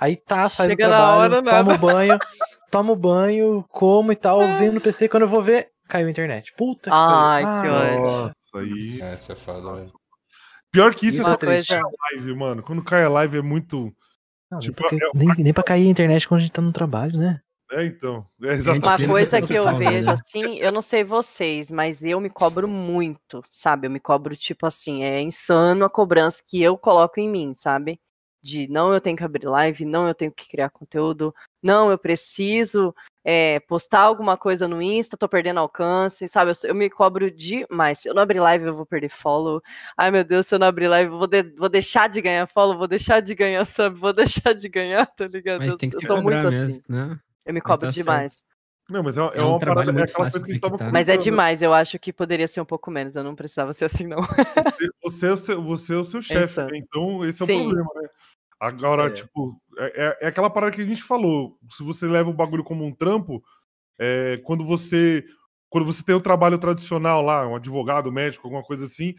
Aí 0.00 0.16
tá, 0.16 0.48
saio 0.48 0.70
do 0.70 0.72
Chega 0.72 0.88
na 0.88 0.96
trabalho, 0.96 1.20
hora, 1.20 1.42
nada. 1.42 1.64
tomo 1.64 1.78
banho, 1.78 2.18
tomo 2.70 2.96
banho, 2.96 3.64
como 3.68 4.12
e 4.12 4.16
tal, 4.16 4.40
vendo 4.58 4.74
no 4.74 4.80
PC, 4.80 5.08
quando 5.08 5.24
eu 5.24 5.28
vou 5.28 5.42
ver, 5.42 5.68
caiu 5.86 6.06
a 6.06 6.10
internet. 6.10 6.52
Puta 6.56 6.90
que 6.90 6.96
Ai, 6.96 7.44
pariu. 7.44 7.60
que 7.62 7.68
Ah, 7.68 7.74
ódio. 7.74 8.00
Nossa, 8.00 8.58
aí. 8.58 8.78
Essa 8.78 9.32
é 9.32 9.36
foda, 9.36 9.74
velho. 9.74 9.92
Pior 10.72 10.94
que 10.94 11.06
isso, 11.06 11.18
Isso 11.18 11.28
é 11.28 11.30
é 11.30 11.34
só 11.34 11.36
triste. 11.36 11.68
cair 11.68 11.82
a 11.82 12.14
live, 12.16 12.34
mano. 12.34 12.62
Quando 12.62 12.82
cai 12.82 13.04
a 13.04 13.08
live 13.08 13.38
é 13.38 13.42
muito. 13.42 13.92
Não, 14.50 14.58
nem, 14.58 14.60
Tipo, 14.60 14.82
porque- 14.82 14.96
é- 14.96 15.10
nem, 15.14 15.28
nem 15.38 15.52
pra 15.52 15.62
cair 15.62 15.86
a 15.86 15.90
internet 15.90 16.26
quando 16.26 16.38
a 16.38 16.42
gente 16.42 16.52
tá 16.52 16.62
no 16.62 16.72
trabalho, 16.72 17.18
né? 17.18 17.40
É, 17.72 17.84
então. 17.84 18.26
É 18.42 18.52
exatamente. 18.54 19.02
Uma 19.04 19.08
coisa 19.12 19.42
que 19.42 19.54
eu 19.54 19.64
total, 19.64 19.78
vejo 19.78 20.10
assim, 20.10 20.56
eu 20.56 20.72
não 20.72 20.82
sei 20.82 21.04
vocês, 21.04 21.70
mas 21.70 22.02
eu 22.02 22.18
me 22.20 22.28
cobro 22.30 22.66
muito, 22.66 23.44
sabe? 23.50 23.86
Eu 23.86 23.90
me 23.92 24.00
cobro 24.00 24.34
tipo 24.34 24.66
assim, 24.66 25.04
é 25.04 25.20
insano 25.20 25.84
a 25.84 25.90
cobrança 25.90 26.42
que 26.44 26.60
eu 26.60 26.76
coloco 26.76 27.20
em 27.20 27.28
mim, 27.28 27.52
sabe? 27.54 28.00
De 28.42 28.66
não 28.68 28.92
eu 28.92 29.00
tenho 29.00 29.16
que 29.16 29.24
abrir 29.24 29.46
live, 29.46 29.84
não 29.84 30.08
eu 30.08 30.14
tenho 30.14 30.32
que 30.32 30.48
criar 30.48 30.70
conteúdo, 30.70 31.34
não 31.62 31.90
eu 31.90 31.98
preciso 31.98 32.94
é, 33.22 33.60
postar 33.60 34.00
alguma 34.00 34.36
coisa 34.36 34.66
no 34.66 34.80
Insta, 34.80 35.16
tô 35.16 35.28
perdendo 35.28 35.60
alcance, 35.60 36.26
sabe? 36.26 36.50
Eu, 36.52 36.70
eu 36.70 36.74
me 36.74 36.88
cobro 36.88 37.30
demais. 37.30 37.98
Se 37.98 38.08
eu 38.08 38.14
não 38.14 38.22
abrir 38.22 38.40
live, 38.40 38.64
eu 38.66 38.74
vou 38.74 38.86
perder 38.86 39.10
follow. 39.10 39.62
Ai 39.96 40.10
meu 40.10 40.24
Deus, 40.24 40.46
se 40.46 40.54
eu 40.54 40.58
não 40.58 40.66
abrir 40.68 40.88
live, 40.88 41.12
eu 41.12 41.18
vou, 41.18 41.26
de- 41.26 41.54
vou 41.56 41.68
deixar 41.68 42.08
de 42.08 42.22
ganhar 42.22 42.46
follow, 42.46 42.78
vou 42.78 42.88
deixar 42.88 43.20
de 43.20 43.34
ganhar 43.34 43.64
sub, 43.66 43.98
vou 43.98 44.12
deixar 44.12 44.54
de 44.54 44.68
ganhar, 44.68 45.04
tá 45.14 45.26
ligado? 45.28 45.58
Mas 45.60 45.72
eu 45.72 45.76
tem 45.78 45.90
que 45.90 45.96
eu 45.96 46.00
se 46.00 46.06
muito 46.06 46.22
cobrar 46.22 46.48
assim. 46.48 46.66
mesmo, 46.66 46.82
né? 46.88 47.20
Eu 47.44 47.52
me 47.54 47.60
cobro 47.60 47.86
tá 47.88 47.92
certo. 47.92 48.06
demais. 48.06 48.42
Não, 48.88 49.04
mas 49.04 49.16
é, 49.16 49.20
é 49.20 49.24
É 49.38 49.42
um 49.42 49.50
uma 49.50 49.58
trabalho 49.60 49.86
parada, 49.86 49.90
é 49.90 49.94
muito 49.94 50.10
aquela 50.10 50.24
fácil 50.24 50.40
coisa 50.40 50.44
que 50.46 50.50
a 50.50 50.54
gente 50.54 50.62
tava. 50.62 50.90
Mas 50.92 51.08
é 51.08 51.12
comentando. 51.12 51.22
demais, 51.24 51.62
eu 51.62 51.72
acho 51.74 51.98
que 51.98 52.12
poderia 52.12 52.48
ser 52.48 52.60
um 52.60 52.64
pouco 52.64 52.90
menos, 52.90 53.14
eu 53.14 53.22
não 53.22 53.36
precisava 53.36 53.72
ser 53.72 53.84
assim, 53.84 54.06
não. 54.06 54.18
Você 55.04 55.26
é 55.28 55.32
o 55.32 55.36
seu, 55.36 55.62
você 55.62 55.94
é 55.94 55.96
o 55.96 56.04
seu 56.04 56.20
chefe, 56.22 56.60
né? 56.60 56.70
então 56.78 57.24
esse 57.24 57.40
é 57.42 57.44
o 57.44 57.46
Sim. 57.46 57.68
problema, 57.68 57.88
né? 57.96 58.08
Agora, 58.60 59.06
É. 59.06 59.10
tipo, 59.10 59.58
é, 59.78 60.06
é- 60.06 60.18
é 60.22 60.26
aquela 60.28 60.50
parada 60.50 60.72
que 60.76 60.82
a 60.82 60.84
gente 60.86 61.02
falou. 61.02 61.56
Se 61.70 61.82
você 61.82 62.06
leva 62.06 62.28
o 62.28 62.34
bagulho 62.34 62.62
como 62.62 62.84
um 62.84 62.94
trampo, 62.94 63.42
é, 63.98 64.36
quando 64.44 64.64
você 64.64 65.24
quando 65.72 65.86
você 65.86 66.02
tem 66.02 66.16
o 66.16 66.20
trabalho 66.20 66.58
tradicional 66.58 67.22
lá, 67.22 67.46
um 67.46 67.54
advogado, 67.54 68.08
um 68.08 68.12
médico, 68.12 68.44
alguma 68.46 68.62
coisa 68.64 68.84
assim, 68.86 69.14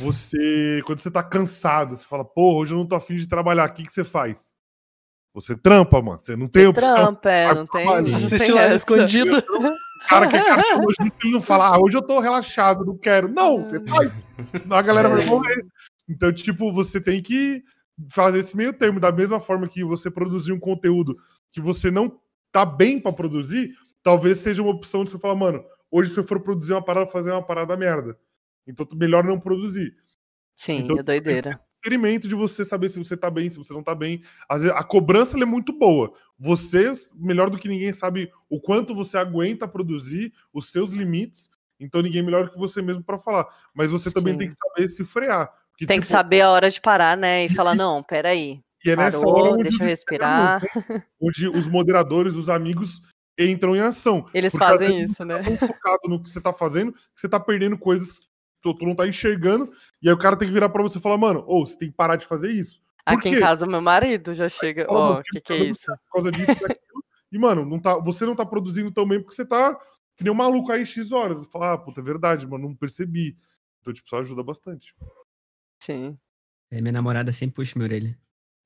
você 0.00 0.82
quando 0.86 0.98
você 1.00 1.10
tá 1.10 1.22
cansado, 1.22 1.94
você 1.96 2.04
fala, 2.04 2.24
pô, 2.24 2.54
hoje 2.56 2.74
eu 2.74 2.78
não 2.78 2.86
tô 2.86 2.94
afim 2.96 3.16
de 3.16 3.28
trabalhar, 3.28 3.68
o 3.68 3.72
que, 3.72 3.82
que 3.84 3.92
você 3.92 4.02
faz? 4.04 4.54
Você 5.34 5.54
trampa, 5.56 6.00
mano. 6.00 6.18
Você 6.18 6.34
não 6.34 6.46
tem 6.48 6.66
opção. 6.66 6.94
Trampa, 6.94 7.30
é, 7.30 7.54
não 7.54 7.66
tem, 7.66 7.82
trabalho. 7.84 8.08
não 8.12 8.18
tem 8.18 8.58
essa. 8.58 8.74
escondido. 8.74 9.36
O 9.38 10.08
cara 10.08 10.26
que 10.28 10.36
é 10.36 10.44
cardiologista, 10.44 11.04
ele 11.24 11.32
não 11.34 11.42
fala, 11.42 11.68
ah, 11.68 11.78
hoje 11.78 11.96
eu 11.96 12.02
tô 12.02 12.20
relaxado, 12.20 12.86
não 12.86 12.96
quero. 12.96 13.28
Não, 13.28 13.64
você 13.68 13.78
vai. 13.80 14.10
Senão 14.62 14.76
a 14.76 14.82
galera 14.82 15.08
vai 15.10 15.20
É. 15.20 15.26
morrer. 15.26 15.66
Então, 16.08 16.32
tipo, 16.32 16.72
você 16.72 17.00
tem 17.00 17.22
que 17.22 17.62
fazer 18.12 18.38
esse 18.40 18.56
meio 18.56 18.72
termo. 18.72 19.00
Da 19.00 19.12
mesma 19.12 19.40
forma 19.40 19.68
que 19.68 19.84
você 19.84 20.10
produzir 20.10 20.52
um 20.52 20.60
conteúdo 20.60 21.16
que 21.52 21.60
você 21.60 21.90
não 21.90 22.20
tá 22.52 22.64
bem 22.66 23.00
pra 23.00 23.12
produzir, 23.12 23.72
talvez 24.02 24.38
seja 24.38 24.62
uma 24.62 24.72
opção 24.72 25.04
de 25.04 25.10
você 25.10 25.18
falar, 25.18 25.34
mano, 25.34 25.64
hoje 25.90 26.10
se 26.12 26.18
eu 26.20 26.24
for 26.24 26.40
produzir 26.40 26.72
uma 26.74 26.82
parada, 26.84 27.06
fazer 27.06 27.32
uma 27.32 27.42
parada 27.44 27.76
merda. 27.76 28.18
Então, 28.66 28.86
melhor 28.94 29.24
não 29.24 29.38
produzir. 29.40 29.94
Sim, 30.56 30.78
Então, 30.80 30.98
é 30.98 31.02
doideira. 31.02 31.60
experimento 31.74 32.26
de 32.28 32.34
você 32.34 32.64
saber 32.64 32.88
se 32.88 32.98
você 32.98 33.16
tá 33.16 33.30
bem, 33.30 33.48
se 33.50 33.58
você 33.58 33.72
não 33.74 33.82
tá 33.82 33.94
bem. 33.94 34.22
Às 34.48 34.62
vezes, 34.62 34.76
a 34.76 34.82
cobrança 34.84 35.38
é 35.40 35.44
muito 35.44 35.72
boa. 35.72 36.12
Você, 36.38 36.92
melhor 37.14 37.50
do 37.50 37.58
que 37.58 37.68
ninguém, 37.68 37.92
sabe 37.92 38.30
o 38.48 38.60
quanto 38.60 38.94
você 38.94 39.18
aguenta 39.18 39.68
produzir, 39.68 40.32
os 40.52 40.70
seus 40.72 40.90
limites. 40.92 41.50
Então 41.78 42.00
ninguém 42.02 42.22
melhor 42.22 42.50
que 42.50 42.58
você 42.58 42.80
mesmo 42.82 43.04
pra 43.04 43.18
falar. 43.18 43.46
Mas 43.74 43.90
você 43.90 44.10
também 44.10 44.32
Sim. 44.34 44.38
tem 44.38 44.48
que 44.48 44.54
saber 44.54 44.88
se 44.88 45.04
frear. 45.04 45.52
Porque, 45.76 45.86
Tem 45.86 46.00
que 46.00 46.06
tipo, 46.06 46.16
saber 46.16 46.40
a 46.40 46.50
hora 46.50 46.70
de 46.70 46.80
parar, 46.80 47.16
né? 47.16 47.44
E 47.44 47.48
falar, 47.50 47.74
não, 47.74 48.02
peraí. 48.02 48.60
E 48.82 48.90
é 48.90 48.96
nessa 48.96 49.18
hora 49.18 49.26
Parou, 49.26 49.54
onde 49.54 49.62
deixa 49.64 49.82
eu 49.82 49.88
respirar. 49.88 50.62
onde 51.20 51.48
os 51.48 51.66
moderadores, 51.66 52.34
os 52.34 52.48
amigos 52.48 53.02
entram 53.38 53.76
em 53.76 53.80
ação. 53.80 54.26
Eles 54.32 54.54
fazem 54.54 55.02
isso, 55.02 55.16
você 55.16 55.24
né? 55.24 55.38
Tá 55.38 55.44
tão 55.44 55.68
focado 55.68 56.08
no 56.08 56.22
que 56.22 56.30
você 56.30 56.40
tá 56.40 56.52
fazendo, 56.52 56.92
que 56.92 57.00
você 57.14 57.28
tá 57.28 57.38
perdendo 57.38 57.76
coisas 57.76 58.20
que 58.62 58.74
tu 58.78 58.86
não 58.86 58.94
tá 58.94 59.06
enxergando. 59.06 59.70
E 60.00 60.08
aí 60.08 60.14
o 60.14 60.18
cara 60.18 60.34
tem 60.34 60.48
que 60.48 60.54
virar 60.54 60.70
pra 60.70 60.82
você 60.82 60.98
e 60.98 61.02
falar, 61.02 61.18
mano, 61.18 61.44
ou 61.46 61.66
você 61.66 61.76
tem 61.76 61.90
que 61.90 61.96
parar 61.96 62.16
de 62.16 62.24
fazer 62.26 62.50
isso. 62.50 62.80
Por 63.04 63.18
Aqui 63.18 63.28
em 63.28 63.34
quê? 63.34 63.40
casa, 63.40 63.66
meu 63.66 63.82
marido 63.82 64.34
já 64.34 64.48
chega. 64.48 64.86
Ó, 64.88 65.08
mano, 65.10 65.20
o 65.20 65.22
que, 65.22 65.40
tá 65.40 65.46
que 65.46 65.52
é 65.52 65.58
dando 65.58 65.70
isso? 65.70 65.86
Por 65.86 66.12
causa 66.12 66.32
disso, 66.32 66.60
daquilo. 66.60 67.04
E, 67.30 67.38
mano, 67.38 67.66
não 67.66 67.78
tá, 67.78 67.98
você 67.98 68.24
não 68.24 68.34
tá 68.34 68.46
produzindo 68.46 68.90
tão 68.90 69.06
bem 69.06 69.20
porque 69.20 69.34
você 69.34 69.44
tá 69.44 69.78
que 70.16 70.24
nem 70.24 70.32
um 70.32 70.36
maluco 70.36 70.72
aí 70.72 70.86
X 70.86 71.12
horas. 71.12 71.44
Fala, 71.46 71.74
ah, 71.74 71.78
puta, 71.78 72.00
é 72.00 72.04
verdade, 72.04 72.46
mano, 72.46 72.68
não 72.68 72.74
percebi. 72.74 73.36
Então, 73.80 73.92
tipo, 73.92 74.06
isso 74.06 74.16
ajuda 74.16 74.42
bastante. 74.42 74.94
Sim. 75.86 76.18
É, 76.70 76.80
minha 76.80 76.92
namorada 76.92 77.30
sempre 77.30 77.54
puxa 77.54 77.74
minha 77.76 77.86
orelha. 77.86 78.18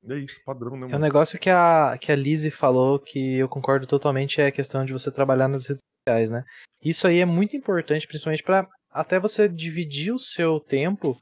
É 0.08 0.14
isso, 0.14 0.40
padrão, 0.44 0.70
né, 0.72 0.84
É 0.84 0.86
um 0.86 0.90
mano? 0.92 0.98
negócio 1.04 1.38
que 1.38 1.50
a, 1.50 1.98
que 2.00 2.10
a 2.10 2.16
Lizzie 2.16 2.50
falou 2.50 2.98
que 2.98 3.36
eu 3.36 3.48
concordo 3.48 3.86
totalmente 3.86 4.40
é 4.40 4.46
a 4.46 4.52
questão 4.52 4.84
de 4.86 4.92
você 4.92 5.10
trabalhar 5.12 5.46
nas 5.46 5.66
redes 5.66 5.82
sociais, 6.08 6.30
né? 6.30 6.42
Isso 6.82 7.06
aí 7.06 7.18
é 7.18 7.26
muito 7.26 7.54
importante, 7.54 8.06
principalmente 8.06 8.42
para 8.42 8.66
até 8.90 9.20
você 9.20 9.46
dividir 9.46 10.12
o 10.12 10.18
seu 10.18 10.58
tempo 10.58 11.18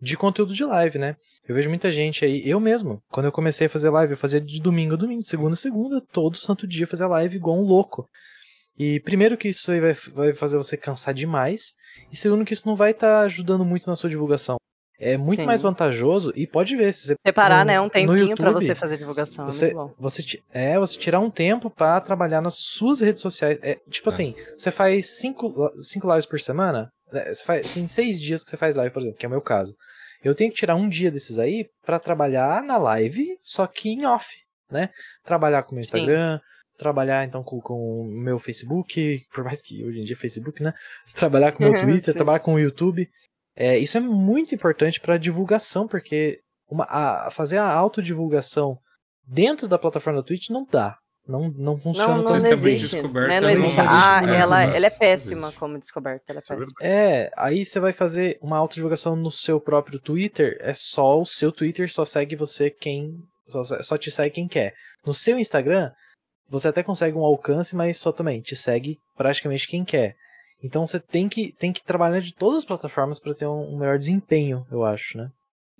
de 0.00 0.16
conteúdo 0.16 0.54
de 0.54 0.64
live, 0.64 0.98
né? 0.98 1.16
Eu 1.46 1.54
vejo 1.54 1.68
muita 1.68 1.90
gente 1.90 2.24
aí, 2.24 2.42
eu 2.48 2.58
mesmo, 2.58 3.02
quando 3.10 3.26
eu 3.26 3.32
comecei 3.32 3.66
a 3.66 3.70
fazer 3.70 3.90
live, 3.90 4.12
eu 4.12 4.16
fazia 4.16 4.40
de 4.40 4.62
domingo 4.62 4.94
a 4.94 4.96
domingo, 4.96 5.20
de 5.20 5.28
segunda 5.28 5.52
a 5.52 5.56
segunda, 5.56 6.00
todo 6.00 6.36
santo 6.38 6.66
dia 6.66 6.86
fazer 6.86 7.04
live 7.06 7.36
igual 7.36 7.58
um 7.58 7.66
louco. 7.66 8.08
E 8.78 8.98
primeiro 9.00 9.36
que 9.36 9.48
isso 9.48 9.70
aí 9.70 9.80
vai, 9.80 9.92
vai 9.92 10.32
fazer 10.32 10.56
você 10.56 10.76
cansar 10.78 11.12
demais, 11.12 11.74
e 12.10 12.16
segundo 12.16 12.44
que 12.44 12.54
isso 12.54 12.66
não 12.66 12.74
vai 12.74 12.92
estar 12.92 13.20
ajudando 13.22 13.64
muito 13.64 13.86
na 13.86 13.94
sua 13.94 14.08
divulgação. 14.08 14.56
É 15.04 15.16
muito 15.16 15.40
Sim. 15.40 15.46
mais 15.46 15.60
vantajoso, 15.60 16.32
e 16.36 16.46
pode 16.46 16.76
ver, 16.76 16.92
se 16.92 17.08
você 17.08 17.16
Separar, 17.16 17.64
né? 17.66 17.80
Um 17.80 17.88
tempinho 17.88 18.36
pra 18.36 18.50
YouTube, 18.50 18.64
você 18.64 18.74
fazer 18.74 18.96
divulgação. 18.98 19.44
você, 19.46 19.70
É 19.70 19.74
muito 19.74 19.88
bom. 19.88 19.94
você, 19.98 20.22
é, 20.52 20.78
você 20.78 20.96
tirar 20.96 21.18
um 21.18 21.28
tempo 21.28 21.68
pra 21.68 22.00
trabalhar 22.00 22.40
nas 22.40 22.54
suas 22.54 23.00
redes 23.00 23.20
sociais. 23.20 23.58
É, 23.62 23.78
tipo 23.90 24.08
assim, 24.08 24.36
você 24.56 24.70
faz 24.70 25.18
cinco, 25.18 25.72
cinco 25.80 26.08
lives 26.08 26.24
por 26.24 26.38
semana, 26.38 26.88
né, 27.12 27.34
você 27.34 27.44
faz, 27.44 27.74
tem 27.74 27.88
seis 27.88 28.20
dias 28.20 28.44
que 28.44 28.50
você 28.50 28.56
faz 28.56 28.76
live, 28.76 28.92
por 28.94 29.00
exemplo, 29.00 29.18
que 29.18 29.26
é 29.26 29.28
o 29.28 29.32
meu 29.32 29.40
caso. 29.40 29.74
Eu 30.22 30.36
tenho 30.36 30.52
que 30.52 30.56
tirar 30.56 30.76
um 30.76 30.88
dia 30.88 31.10
desses 31.10 31.36
aí 31.36 31.66
pra 31.84 31.98
trabalhar 31.98 32.62
na 32.62 32.78
live, 32.78 33.36
só 33.42 33.66
que 33.66 33.88
em 33.88 34.06
off, 34.06 34.28
né? 34.70 34.88
Trabalhar 35.24 35.64
com 35.64 35.72
o 35.72 35.74
meu 35.74 35.82
Sim. 35.82 35.88
Instagram, 35.88 36.38
trabalhar 36.78 37.24
então 37.24 37.42
com, 37.42 37.60
com 37.60 37.74
o 37.74 38.04
meu 38.04 38.38
Facebook, 38.38 39.18
por 39.34 39.42
mais 39.42 39.60
que 39.60 39.84
hoje 39.84 40.00
em 40.00 40.04
dia 40.04 40.14
é 40.14 40.18
Facebook, 40.18 40.62
né? 40.62 40.72
Trabalhar 41.14 41.50
com 41.50 41.64
o 41.64 41.70
meu 41.70 41.74
Twitter, 41.82 42.12
Sim. 42.12 42.18
trabalhar 42.18 42.38
com 42.38 42.54
o 42.54 42.58
YouTube. 42.60 43.08
É, 43.56 43.78
isso 43.78 43.96
é 43.96 44.00
muito 44.00 44.54
importante 44.54 45.00
para 45.00 45.18
divulgação, 45.18 45.86
porque 45.86 46.40
uma, 46.68 46.84
a, 46.84 47.30
fazer 47.30 47.58
a 47.58 47.70
autodivulgação 47.70 48.78
dentro 49.26 49.68
da 49.68 49.78
plataforma 49.78 50.20
da 50.20 50.26
Twitch 50.26 50.48
não 50.50 50.64
dá. 50.64 50.96
Não, 51.26 51.48
não 51.50 51.78
funciona. 51.78 52.16
Não, 52.16 52.22
não, 52.22 52.26
Vocês 52.26 52.42
bem. 52.42 52.56
também 52.56 52.74
existe. 52.74 52.96
descoberta 52.96 53.28
Né? 53.28 53.40
Não 53.40 53.48
não 53.48 53.54
existe. 53.54 53.80
Ah, 53.80 54.22
né? 54.22 54.36
ela, 54.40 54.62
Exato. 54.62 54.76
ela 54.76 54.86
é 54.86 54.90
péssima 54.90 55.40
Existe. 55.42 55.60
como 55.60 55.78
descoberta. 55.78 56.24
Ela 56.28 56.40
é 56.40 56.42
péssima. 56.42 56.76
É, 56.80 57.30
aí 57.36 57.64
você 57.64 57.78
vai 57.78 57.92
fazer 57.92 58.38
uma 58.42 58.58
autodivulgação 58.58 59.14
no 59.14 59.30
seu 59.30 59.60
próprio 59.60 60.00
Twitter, 60.00 60.58
é 60.60 60.74
só 60.74 61.20
o 61.20 61.26
seu 61.26 61.52
Twitter, 61.52 61.92
só 61.92 62.04
segue 62.04 62.34
você 62.34 62.70
quem. 62.70 63.14
Só, 63.48 63.62
só 63.64 63.96
te 63.96 64.10
segue 64.10 64.34
quem 64.34 64.48
quer. 64.48 64.74
No 65.06 65.14
seu 65.14 65.38
Instagram, 65.38 65.92
você 66.48 66.68
até 66.68 66.82
consegue 66.82 67.16
um 67.16 67.24
alcance, 67.24 67.76
mas 67.76 67.98
só 67.98 68.10
também 68.10 68.40
te 68.40 68.56
segue 68.56 68.98
praticamente 69.16 69.68
quem 69.68 69.84
quer. 69.84 70.16
Então 70.62 70.86
você 70.86 71.00
tem 71.00 71.28
que, 71.28 71.52
tem 71.52 71.72
que 71.72 71.82
trabalhar 71.82 72.20
de 72.20 72.32
todas 72.34 72.58
as 72.58 72.64
plataformas 72.64 73.18
para 73.18 73.34
ter 73.34 73.46
um, 73.46 73.74
um 73.74 73.78
melhor 73.78 73.98
desempenho, 73.98 74.66
eu 74.70 74.84
acho, 74.84 75.18
né? 75.18 75.30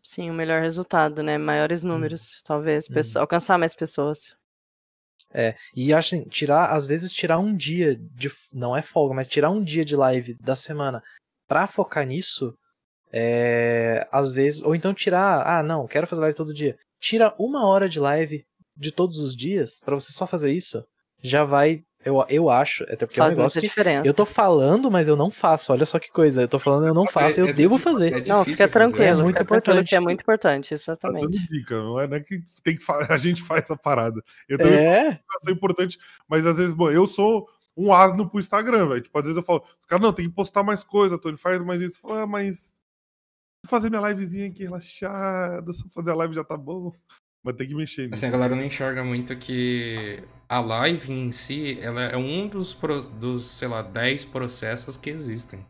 Sim, 0.02 0.28
o 0.30 0.34
melhor 0.34 0.60
resultado, 0.62 1.22
né? 1.22 1.38
Maiores 1.38 1.84
números, 1.84 2.42
talvez. 2.44 2.88
pesso- 2.88 3.18
Alcançar 3.20 3.56
mais 3.58 3.74
pessoas. 3.74 4.34
É, 5.32 5.54
e 5.74 5.94
assim, 5.94 6.24
tirar, 6.24 6.66
às 6.72 6.86
vezes 6.86 7.12
tirar 7.12 7.38
um 7.38 7.54
dia 7.56 7.94
de. 7.96 8.28
Não 8.52 8.76
é 8.76 8.82
folga, 8.82 9.14
mas 9.14 9.28
tirar 9.28 9.50
um 9.50 9.62
dia 9.62 9.84
de 9.84 9.94
live 9.96 10.34
da 10.40 10.54
semana 10.56 11.02
pra 11.48 11.66
focar 11.66 12.04
nisso, 12.04 12.52
é, 13.12 14.06
às 14.10 14.32
vezes. 14.32 14.62
Ou 14.62 14.74
então 14.74 14.92
tirar. 14.92 15.46
Ah, 15.46 15.62
não, 15.62 15.86
quero 15.86 16.06
fazer 16.06 16.20
live 16.22 16.36
todo 16.36 16.52
dia. 16.52 16.76
Tira 17.00 17.34
uma 17.38 17.66
hora 17.66 17.88
de 17.88 17.98
live 18.00 18.44
de 18.76 18.90
todos 18.92 19.18
os 19.18 19.34
dias 19.36 19.78
pra 19.84 19.94
você 19.94 20.12
só 20.12 20.26
fazer 20.26 20.52
isso. 20.52 20.84
Já 21.22 21.44
vai. 21.44 21.82
Eu, 22.04 22.24
eu 22.28 22.50
acho, 22.50 22.82
até 22.84 23.06
porque 23.06 23.20
é 23.20 23.22
um 23.22 23.26
Faz 23.26 23.36
negócio 23.36 23.60
diferença. 23.60 24.06
eu 24.06 24.12
tô 24.14 24.24
falando, 24.26 24.90
mas 24.90 25.08
eu 25.08 25.16
não 25.16 25.30
faço. 25.30 25.72
Olha 25.72 25.86
só 25.86 25.98
que 25.98 26.10
coisa. 26.10 26.42
Eu 26.42 26.48
tô 26.48 26.58
falando, 26.58 26.86
eu 26.86 26.94
não 26.94 27.06
faço, 27.06 27.40
eu 27.40 27.46
é 27.46 27.52
devo 27.52 27.78
fazer. 27.78 28.12
é 28.12 28.24
Não, 28.26 28.44
fica 28.44 28.56
fazer. 28.68 28.68
tranquilo. 28.72 29.20
É 29.20 29.22
muito 29.22 29.42
importante. 29.42 29.88
que 29.88 29.94
é 29.96 30.00
muito 30.00 30.20
importante, 30.20 30.68
Tá 30.70 30.74
exatamente. 30.74 31.38
dando 31.38 31.48
dica, 31.48 31.78
não 31.80 32.00
é, 32.00 32.06
não 32.08 32.16
é 32.16 32.20
que 32.20 32.42
tem 32.64 32.76
que 32.76 32.84
a 33.12 33.18
gente 33.18 33.42
faz 33.42 33.62
essa 33.62 33.76
parada. 33.76 34.22
Eu 34.48 34.58
também 34.58 34.74
É, 34.74 35.20
é 35.48 35.50
importante, 35.50 35.98
mas 36.28 36.46
às 36.46 36.56
vezes, 36.56 36.72
bom, 36.72 36.90
eu 36.90 37.06
sou 37.06 37.48
um 37.76 37.92
asno 37.92 38.28
pro 38.28 38.38
Instagram, 38.40 38.88
velho. 38.88 39.00
Tipo, 39.00 39.18
às 39.18 39.24
vezes 39.24 39.36
eu 39.36 39.42
falo, 39.42 39.64
os 39.80 39.86
caras, 39.86 40.02
não, 40.02 40.12
tem 40.12 40.28
que 40.28 40.34
postar 40.34 40.62
mais 40.62 40.82
coisa, 40.84 41.18
Tony, 41.18 41.36
faz 41.36 41.62
mais 41.62 41.80
isso. 41.80 42.00
Falo, 42.00 42.14
ah, 42.14 42.26
mas 42.26 42.74
vou 43.64 43.70
fazer 43.70 43.88
minha 43.90 44.02
livezinha 44.08 44.48
aqui 44.48 44.64
relaxada, 44.64 45.72
só 45.72 45.88
fazer 45.88 46.10
a 46.10 46.14
live 46.14 46.34
já 46.34 46.44
tá 46.44 46.56
bom. 46.56 46.92
Mas 47.44 47.56
tem 47.56 47.66
que 47.68 47.74
mexer 47.74 48.02
nisso. 48.02 48.14
Assim, 48.14 48.26
a 48.26 48.30
galera 48.30 48.54
não 48.54 48.64
enxerga 48.64 49.02
muito 49.02 49.36
que 49.36 50.22
a 50.48 50.60
live 50.60 51.12
em 51.12 51.32
si, 51.32 51.78
ela 51.80 52.02
é 52.02 52.16
um 52.16 52.46
dos, 52.46 52.74
dos 53.18 53.46
sei 53.46 53.68
lá, 53.68 53.82
10 53.82 54.26
processos 54.26 54.96
que 54.96 55.10
existem 55.10 55.66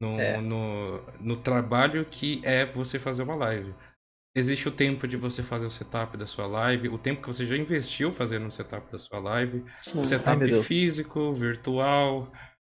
no, 0.00 0.18
É. 0.18 0.40
no, 0.40 1.00
no 1.20 1.36
trabalho 1.36 2.04
que 2.04 2.40
é 2.44 2.64
você 2.64 2.98
fazer 2.98 3.22
uma 3.22 3.36
live. 3.36 3.74
Existe 4.36 4.68
o 4.68 4.72
tempo 4.72 5.08
de 5.08 5.16
você 5.16 5.42
fazer 5.42 5.66
o 5.66 5.70
setup 5.70 6.16
da 6.16 6.26
sua 6.26 6.46
live, 6.46 6.88
o 6.88 6.98
tempo 6.98 7.20
que 7.22 7.26
você 7.26 7.44
já 7.44 7.56
investiu 7.56 8.12
fazendo 8.12 8.46
o 8.46 8.50
setup 8.50 8.90
da 8.90 8.98
sua 8.98 9.18
live, 9.18 9.64
Sim. 9.82 9.94
o 9.96 9.98
Ai, 10.00 10.04
setup 10.06 10.44
Deus. 10.44 10.66
físico, 10.66 11.32
virtual. 11.32 12.30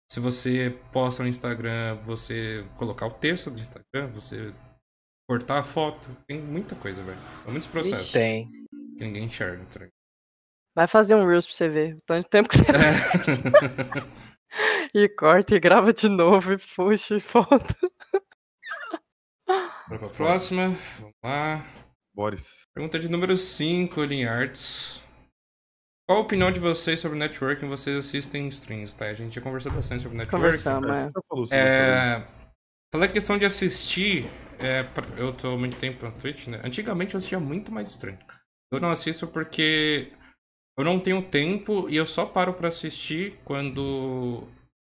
Se 0.10 0.20
você 0.20 0.78
posta 0.92 1.24
no 1.24 1.30
Instagram, 1.30 1.96
você 2.04 2.66
colocar 2.78 3.08
o 3.08 3.12
texto 3.12 3.50
do 3.50 3.60
Instagram, 3.60 4.08
você 4.12 4.54
cortar 5.28 5.60
a 5.60 5.64
foto, 5.64 6.10
tem 6.28 6.42
muita 6.42 6.76
coisa, 6.76 7.02
velho. 7.04 7.20
É 7.46 7.50
muitos 7.50 7.68
processos 7.68 8.12
tem. 8.12 8.50
que 8.98 9.04
ninguém 9.04 9.26
enxerga. 9.26 9.66
tá? 9.66 9.88
Vai 10.76 10.88
fazer 10.88 11.16
um 11.16 11.28
Reels 11.28 11.46
pra 11.46 11.56
você 11.56 11.70
ver. 11.70 11.96
o 11.96 12.02
Tanto 12.06 12.30
tempo 12.30 12.50
que 12.50 12.58
você 12.58 12.64
É. 12.72 14.24
E 14.94 15.10
corta 15.10 15.56
e 15.56 15.60
grava 15.60 15.92
de 15.92 16.08
novo 16.08 16.54
e 16.54 16.58
puxa 16.58 17.16
e 17.16 17.20
volta. 17.20 17.76
Bora 19.88 20.00
pra 20.00 20.10
próxima. 20.10 20.76
Vamos 21.00 21.16
lá. 21.24 21.66
Boris. 22.14 22.64
Pergunta 22.74 23.00
de 23.00 23.10
número 23.10 23.36
5, 23.36 24.04
Linhards. 24.04 25.02
Qual 26.08 26.20
a 26.20 26.22
opinião 26.22 26.52
de 26.52 26.60
vocês 26.60 27.00
sobre 27.00 27.18
networking? 27.18 27.68
Vocês 27.68 27.98
assistem 27.98 28.48
streams, 28.50 28.94
tá? 28.94 29.06
A 29.06 29.14
gente 29.14 29.36
já 29.36 29.42
conversou 29.42 29.72
bastante 29.72 30.04
sobre 30.04 30.18
networking. 30.18 30.46
Conversamos, 30.46 31.52
é. 31.52 31.60
Né? 31.60 32.28
É, 32.28 32.28
pela 32.92 33.08
questão 33.08 33.38
de 33.38 33.46
assistir, 33.46 34.26
é, 34.60 34.86
eu 35.18 35.34
tô 35.34 35.58
muito 35.58 35.78
tempo 35.78 36.04
na 36.06 36.12
Twitch, 36.12 36.48
né? 36.48 36.62
Antigamente 36.64 37.14
eu 37.14 37.18
assistia 37.18 37.40
muito 37.40 37.72
mais 37.72 37.90
stream. 37.90 38.18
Eu 38.72 38.80
não 38.80 38.92
assisto 38.92 39.28
porque 39.28 40.12
eu 40.78 40.84
não 40.84 41.00
tenho 41.00 41.22
tempo 41.22 41.88
e 41.90 41.96
eu 41.96 42.06
só 42.06 42.26
paro 42.26 42.54
pra 42.54 42.68
assistir 42.68 43.40
quando 43.44 44.48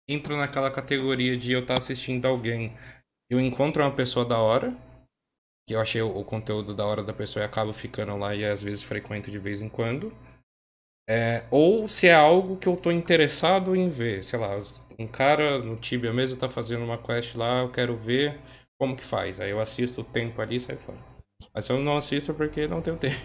entra 0.09 0.37
naquela 0.37 0.71
categoria 0.71 1.35
de 1.37 1.53
eu 1.53 1.61
estar 1.61 1.77
assistindo 1.77 2.25
alguém. 2.25 2.75
Eu 3.29 3.39
encontro 3.39 3.83
uma 3.83 3.95
pessoa 3.95 4.25
da 4.25 4.37
hora, 4.37 4.75
que 5.67 5.75
eu 5.75 5.81
achei 5.81 6.01
o 6.01 6.23
conteúdo 6.23 6.73
da 6.73 6.85
hora 6.85 7.03
da 7.03 7.13
pessoa 7.13 7.43
e 7.43 7.45
acabo 7.45 7.73
ficando 7.73 8.15
lá 8.17 8.35
e 8.35 8.45
às 8.45 8.61
vezes 8.63 8.83
frequento 8.83 9.31
de 9.31 9.39
vez 9.39 9.61
em 9.61 9.69
quando. 9.69 10.11
É, 11.07 11.45
ou 11.51 11.87
se 11.87 12.07
é 12.07 12.15
algo 12.15 12.57
que 12.57 12.67
eu 12.67 12.75
tô 12.75 12.91
interessado 12.91 13.75
em 13.75 13.87
ver, 13.87 14.23
sei 14.23 14.39
lá, 14.39 14.59
um 14.97 15.07
cara 15.07 15.59
no 15.59 15.75
Tibia 15.75 16.11
mesmo 16.11 16.35
tá 16.35 16.49
fazendo 16.49 16.83
uma 16.83 16.97
quest 16.97 17.35
lá, 17.35 17.59
eu 17.59 17.71
quero 17.71 17.95
ver 17.95 18.39
como 18.77 18.95
que 18.95 19.03
faz. 19.03 19.39
Aí 19.39 19.51
eu 19.51 19.59
assisto 19.59 20.01
o 20.01 20.03
tempo 20.03 20.41
ali 20.41 20.55
e 20.55 20.59
saio 20.59 20.79
fora. 20.79 20.99
Mas 21.53 21.67
eu 21.69 21.79
não 21.79 21.97
assisto 21.97 22.33
porque 22.33 22.67
não 22.67 22.81
tenho 22.81 22.97
tempo. 22.99 23.15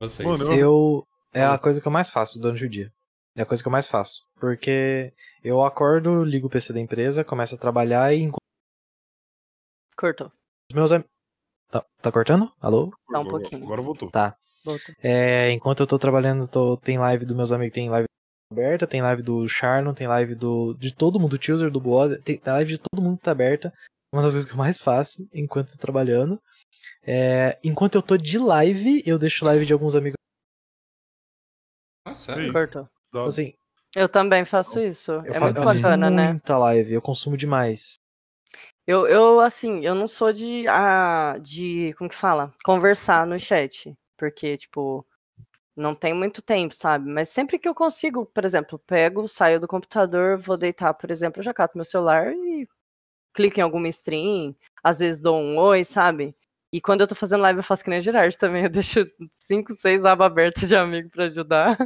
Vocês. 0.00 0.26
Mano, 0.26 0.52
Eu. 0.54 1.06
É 1.32 1.44
a 1.44 1.58
coisa 1.58 1.80
que 1.80 1.88
eu 1.88 1.92
mais 1.92 2.08
faço 2.10 2.38
durante 2.38 2.64
o 2.64 2.70
dia. 2.70 2.92
É 3.36 3.42
a 3.42 3.46
coisa 3.46 3.60
que 3.60 3.66
eu 3.68 3.72
mais 3.72 3.88
faço. 3.88 4.22
Porque 4.36 5.12
eu 5.42 5.64
acordo, 5.64 6.22
ligo 6.22 6.46
o 6.46 6.50
PC 6.50 6.72
da 6.72 6.78
empresa, 6.78 7.24
começo 7.24 7.56
a 7.56 7.58
trabalhar 7.58 8.14
e 8.14 8.20
enquanto 8.20 8.38
Cortou. 9.96 10.28
os 10.70 10.74
meus 10.76 10.92
amigos. 10.92 11.10
Tá, 11.68 11.84
tá 12.00 12.12
cortando? 12.12 12.52
Alô? 12.60 12.92
Tá 13.10 13.18
um 13.18 13.26
pouquinho. 13.26 13.64
Agora 13.64 13.82
voltou. 13.82 14.10
Tá. 14.12 14.36
Voltou. 14.64 14.94
É, 15.02 15.50
enquanto 15.50 15.80
eu 15.80 15.86
tô 15.88 15.98
trabalhando, 15.98 16.46
tô, 16.46 16.76
tem 16.76 16.98
live 16.98 17.26
dos 17.26 17.36
meus 17.36 17.50
amigos, 17.50 17.74
tem 17.74 17.90
live 17.90 18.06
aberta, 18.50 18.86
tem 18.86 19.02
live 19.02 19.22
do 19.22 19.48
Charlon, 19.48 19.94
tem 19.94 20.06
live 20.06 20.34
do 20.34 20.74
de 20.74 20.94
todo 20.94 21.18
mundo, 21.18 21.30
do 21.32 21.38
Teaser, 21.38 21.70
do 21.70 21.80
Boaz, 21.80 22.18
tem, 22.22 22.38
tem 22.38 22.52
live 22.52 22.70
de 22.72 22.78
todo 22.78 23.02
mundo 23.02 23.16
que 23.16 23.22
tá 23.24 23.32
aberta. 23.32 23.72
Uma 24.12 24.22
das 24.22 24.32
coisas 24.32 24.44
que 24.48 24.52
eu 24.54 24.58
mais 24.58 24.80
faço 24.80 25.28
enquanto 25.32 25.72
tô 25.72 25.78
trabalhando. 25.78 26.40
É, 27.02 27.58
enquanto 27.64 27.96
eu 27.96 28.02
tô 28.02 28.16
de 28.16 28.38
live, 28.38 29.02
eu 29.04 29.18
deixo 29.18 29.44
live 29.44 29.66
de 29.66 29.72
alguns 29.72 29.94
amigos. 29.96 30.14
Ah, 32.06 32.14
sério? 32.14 32.52
Cortou. 32.52 32.88
Dá- 33.12 33.24
Assim, 33.24 33.54
Eu 33.96 34.08
também 34.08 34.44
faço 34.44 34.78
isso. 34.80 35.12
eu 35.12 35.34
é 35.34 35.40
muito 35.40 35.56
eu 35.56 35.62
assisto 35.62 35.82
bacana, 35.82 36.10
né? 36.10 36.30
muita 36.32 36.58
live, 36.58 36.92
eu 36.92 37.02
consumo 37.02 37.36
demais. 37.36 37.94
Eu, 38.86 39.06
eu, 39.06 39.40
assim, 39.40 39.84
eu 39.84 39.94
não 39.94 40.06
sou 40.06 40.32
de, 40.32 40.68
ah, 40.68 41.38
de, 41.40 41.94
como 41.96 42.10
que 42.10 42.16
fala? 42.16 42.52
Conversar 42.62 43.26
no 43.26 43.38
chat. 43.40 43.94
Porque, 44.18 44.56
tipo, 44.58 45.04
não 45.76 45.94
tem 45.94 46.14
muito 46.14 46.40
tempo, 46.42 46.74
sabe? 46.74 47.08
Mas 47.10 47.28
sempre 47.30 47.58
que 47.58 47.68
eu 47.68 47.74
consigo, 47.74 48.26
por 48.26 48.44
exemplo, 48.44 48.78
pego, 48.78 49.26
saio 49.28 49.60
do 49.60 49.68
computador, 49.68 50.38
vou 50.38 50.56
deitar, 50.56 50.94
por 50.94 51.10
exemplo, 51.10 51.42
já 51.42 51.52
cato 51.52 51.76
meu 51.76 51.84
celular 51.84 52.32
e 52.32 52.68
clico 53.34 53.58
em 53.60 53.62
alguma 53.62 53.88
stream. 53.88 54.54
Às 54.82 55.00
vezes 55.00 55.20
dou 55.20 55.36
um 55.36 55.58
oi, 55.58 55.84
sabe? 55.84 56.36
E 56.72 56.80
quando 56.80 57.02
eu 57.02 57.06
tô 57.06 57.14
fazendo 57.14 57.42
live, 57.42 57.58
eu 57.60 57.64
faço 57.64 57.84
que 57.84 57.90
nem 57.90 58.00
Gerard 58.00 58.36
também. 58.38 58.64
Eu 58.64 58.70
deixo 58.70 59.06
cinco, 59.32 59.72
seis 59.72 60.04
abas 60.04 60.26
abertas 60.26 60.68
de 60.68 60.76
amigo 60.76 61.08
pra 61.10 61.24
ajudar. 61.24 61.76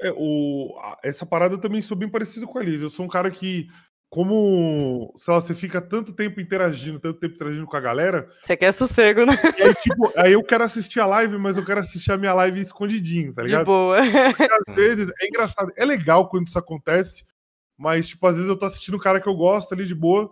É, 0.00 0.12
o, 0.16 0.74
essa 1.02 1.26
parada 1.26 1.58
também 1.58 1.82
sou 1.82 1.96
bem 1.96 2.08
parecido 2.08 2.46
com 2.46 2.58
a 2.58 2.62
Liz. 2.62 2.82
Eu 2.82 2.90
sou 2.90 3.04
um 3.04 3.08
cara 3.08 3.30
que, 3.30 3.68
como, 4.10 5.12
sei 5.18 5.34
lá, 5.34 5.40
você 5.40 5.54
fica 5.54 5.80
tanto 5.82 6.14
tempo 6.14 6.40
interagindo, 6.40 6.98
tanto 6.98 7.18
tempo 7.20 7.34
interagindo 7.34 7.66
com 7.66 7.76
a 7.76 7.80
galera, 7.80 8.28
Você 8.42 8.56
quer 8.56 8.72
sossego, 8.72 9.26
né? 9.26 9.34
e 9.58 9.62
aí, 9.62 9.74
tipo, 9.74 10.12
aí 10.16 10.32
eu 10.32 10.42
quero 10.42 10.64
assistir 10.64 10.98
a 11.00 11.06
live, 11.06 11.36
mas 11.36 11.56
eu 11.58 11.64
quero 11.64 11.80
assistir 11.80 12.10
a 12.12 12.16
minha 12.16 12.32
live 12.32 12.58
escondidinho, 12.60 13.34
tá 13.34 13.42
De 13.42 13.48
ligado? 13.48 13.66
boa. 13.66 13.98
Porque 14.36 14.48
às 14.70 14.74
vezes 14.74 15.12
é 15.20 15.26
engraçado, 15.26 15.70
é 15.76 15.84
legal 15.84 16.28
quando 16.28 16.46
isso 16.46 16.58
acontece, 16.58 17.24
mas, 17.76 18.08
tipo, 18.08 18.26
às 18.26 18.34
vezes 18.36 18.48
eu 18.48 18.56
tô 18.58 18.64
assistindo 18.64 18.96
um 18.96 19.00
cara 19.00 19.20
que 19.20 19.28
eu 19.28 19.34
gosto 19.36 19.72
ali 19.72 19.84
de 19.86 19.94
boa, 19.94 20.30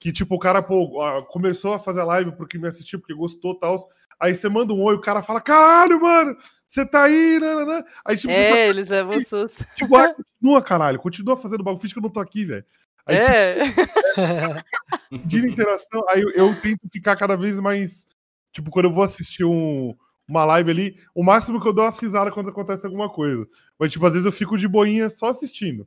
que, 0.00 0.12
tipo, 0.12 0.36
o 0.36 0.38
cara, 0.38 0.62
pô, 0.62 1.24
começou 1.28 1.74
a 1.74 1.78
fazer 1.78 2.00
a 2.02 2.04
live 2.04 2.32
porque 2.36 2.56
me 2.56 2.68
assistiu, 2.68 3.00
porque 3.00 3.14
gostou 3.14 3.52
e 3.54 3.58
tal. 3.58 3.76
Aí 4.20 4.34
você 4.34 4.48
manda 4.48 4.72
um 4.72 4.82
oi, 4.82 4.94
o 4.94 5.00
cara 5.00 5.22
fala, 5.22 5.40
caralho, 5.40 6.00
mano, 6.00 6.36
você 6.66 6.86
tá 6.86 7.02
aí, 7.04 7.38
nananã. 7.40 7.84
Aí, 8.04 8.16
tipo, 8.16 8.32
você 8.32 8.38
É, 8.38 8.68
eles 8.68 8.88
levam 8.88 9.20
susto. 9.24 9.64
Tipo, 9.76 9.96
ah, 9.96 10.14
continua, 10.14 10.62
caralho. 10.62 10.98
Continua 11.00 11.36
fazendo 11.36 11.62
bagulho. 11.64 11.80
Finge 11.80 11.94
que 11.94 11.98
eu 11.98 12.02
não 12.02 12.10
tô 12.10 12.20
aqui, 12.20 12.44
velho. 12.44 12.64
Aí, 13.08 13.18
tipo, 13.20 13.32
É. 13.32 14.64
pedindo 15.10 15.48
interação. 15.48 16.04
Aí 16.08 16.20
eu, 16.22 16.30
eu 16.30 16.60
tento 16.60 16.88
ficar 16.92 17.16
cada 17.16 17.36
vez 17.36 17.58
mais. 17.60 18.06
Tipo, 18.52 18.70
quando 18.70 18.86
eu 18.86 18.92
vou 18.92 19.04
assistir 19.04 19.44
um, 19.44 19.94
uma 20.28 20.44
live 20.44 20.70
ali, 20.70 20.96
o 21.14 21.24
máximo 21.24 21.60
que 21.60 21.68
eu 21.68 21.72
dou 21.72 21.84
é 21.84 21.88
uma 21.88 21.98
risada 21.98 22.30
quando 22.30 22.50
acontece 22.50 22.86
alguma 22.86 23.08
coisa. 23.10 23.46
Mas, 23.78 23.92
tipo, 23.92 24.04
às 24.06 24.12
vezes 24.12 24.26
eu 24.26 24.32
fico 24.32 24.56
de 24.56 24.68
boinha 24.68 25.08
só 25.08 25.28
assistindo. 25.28 25.86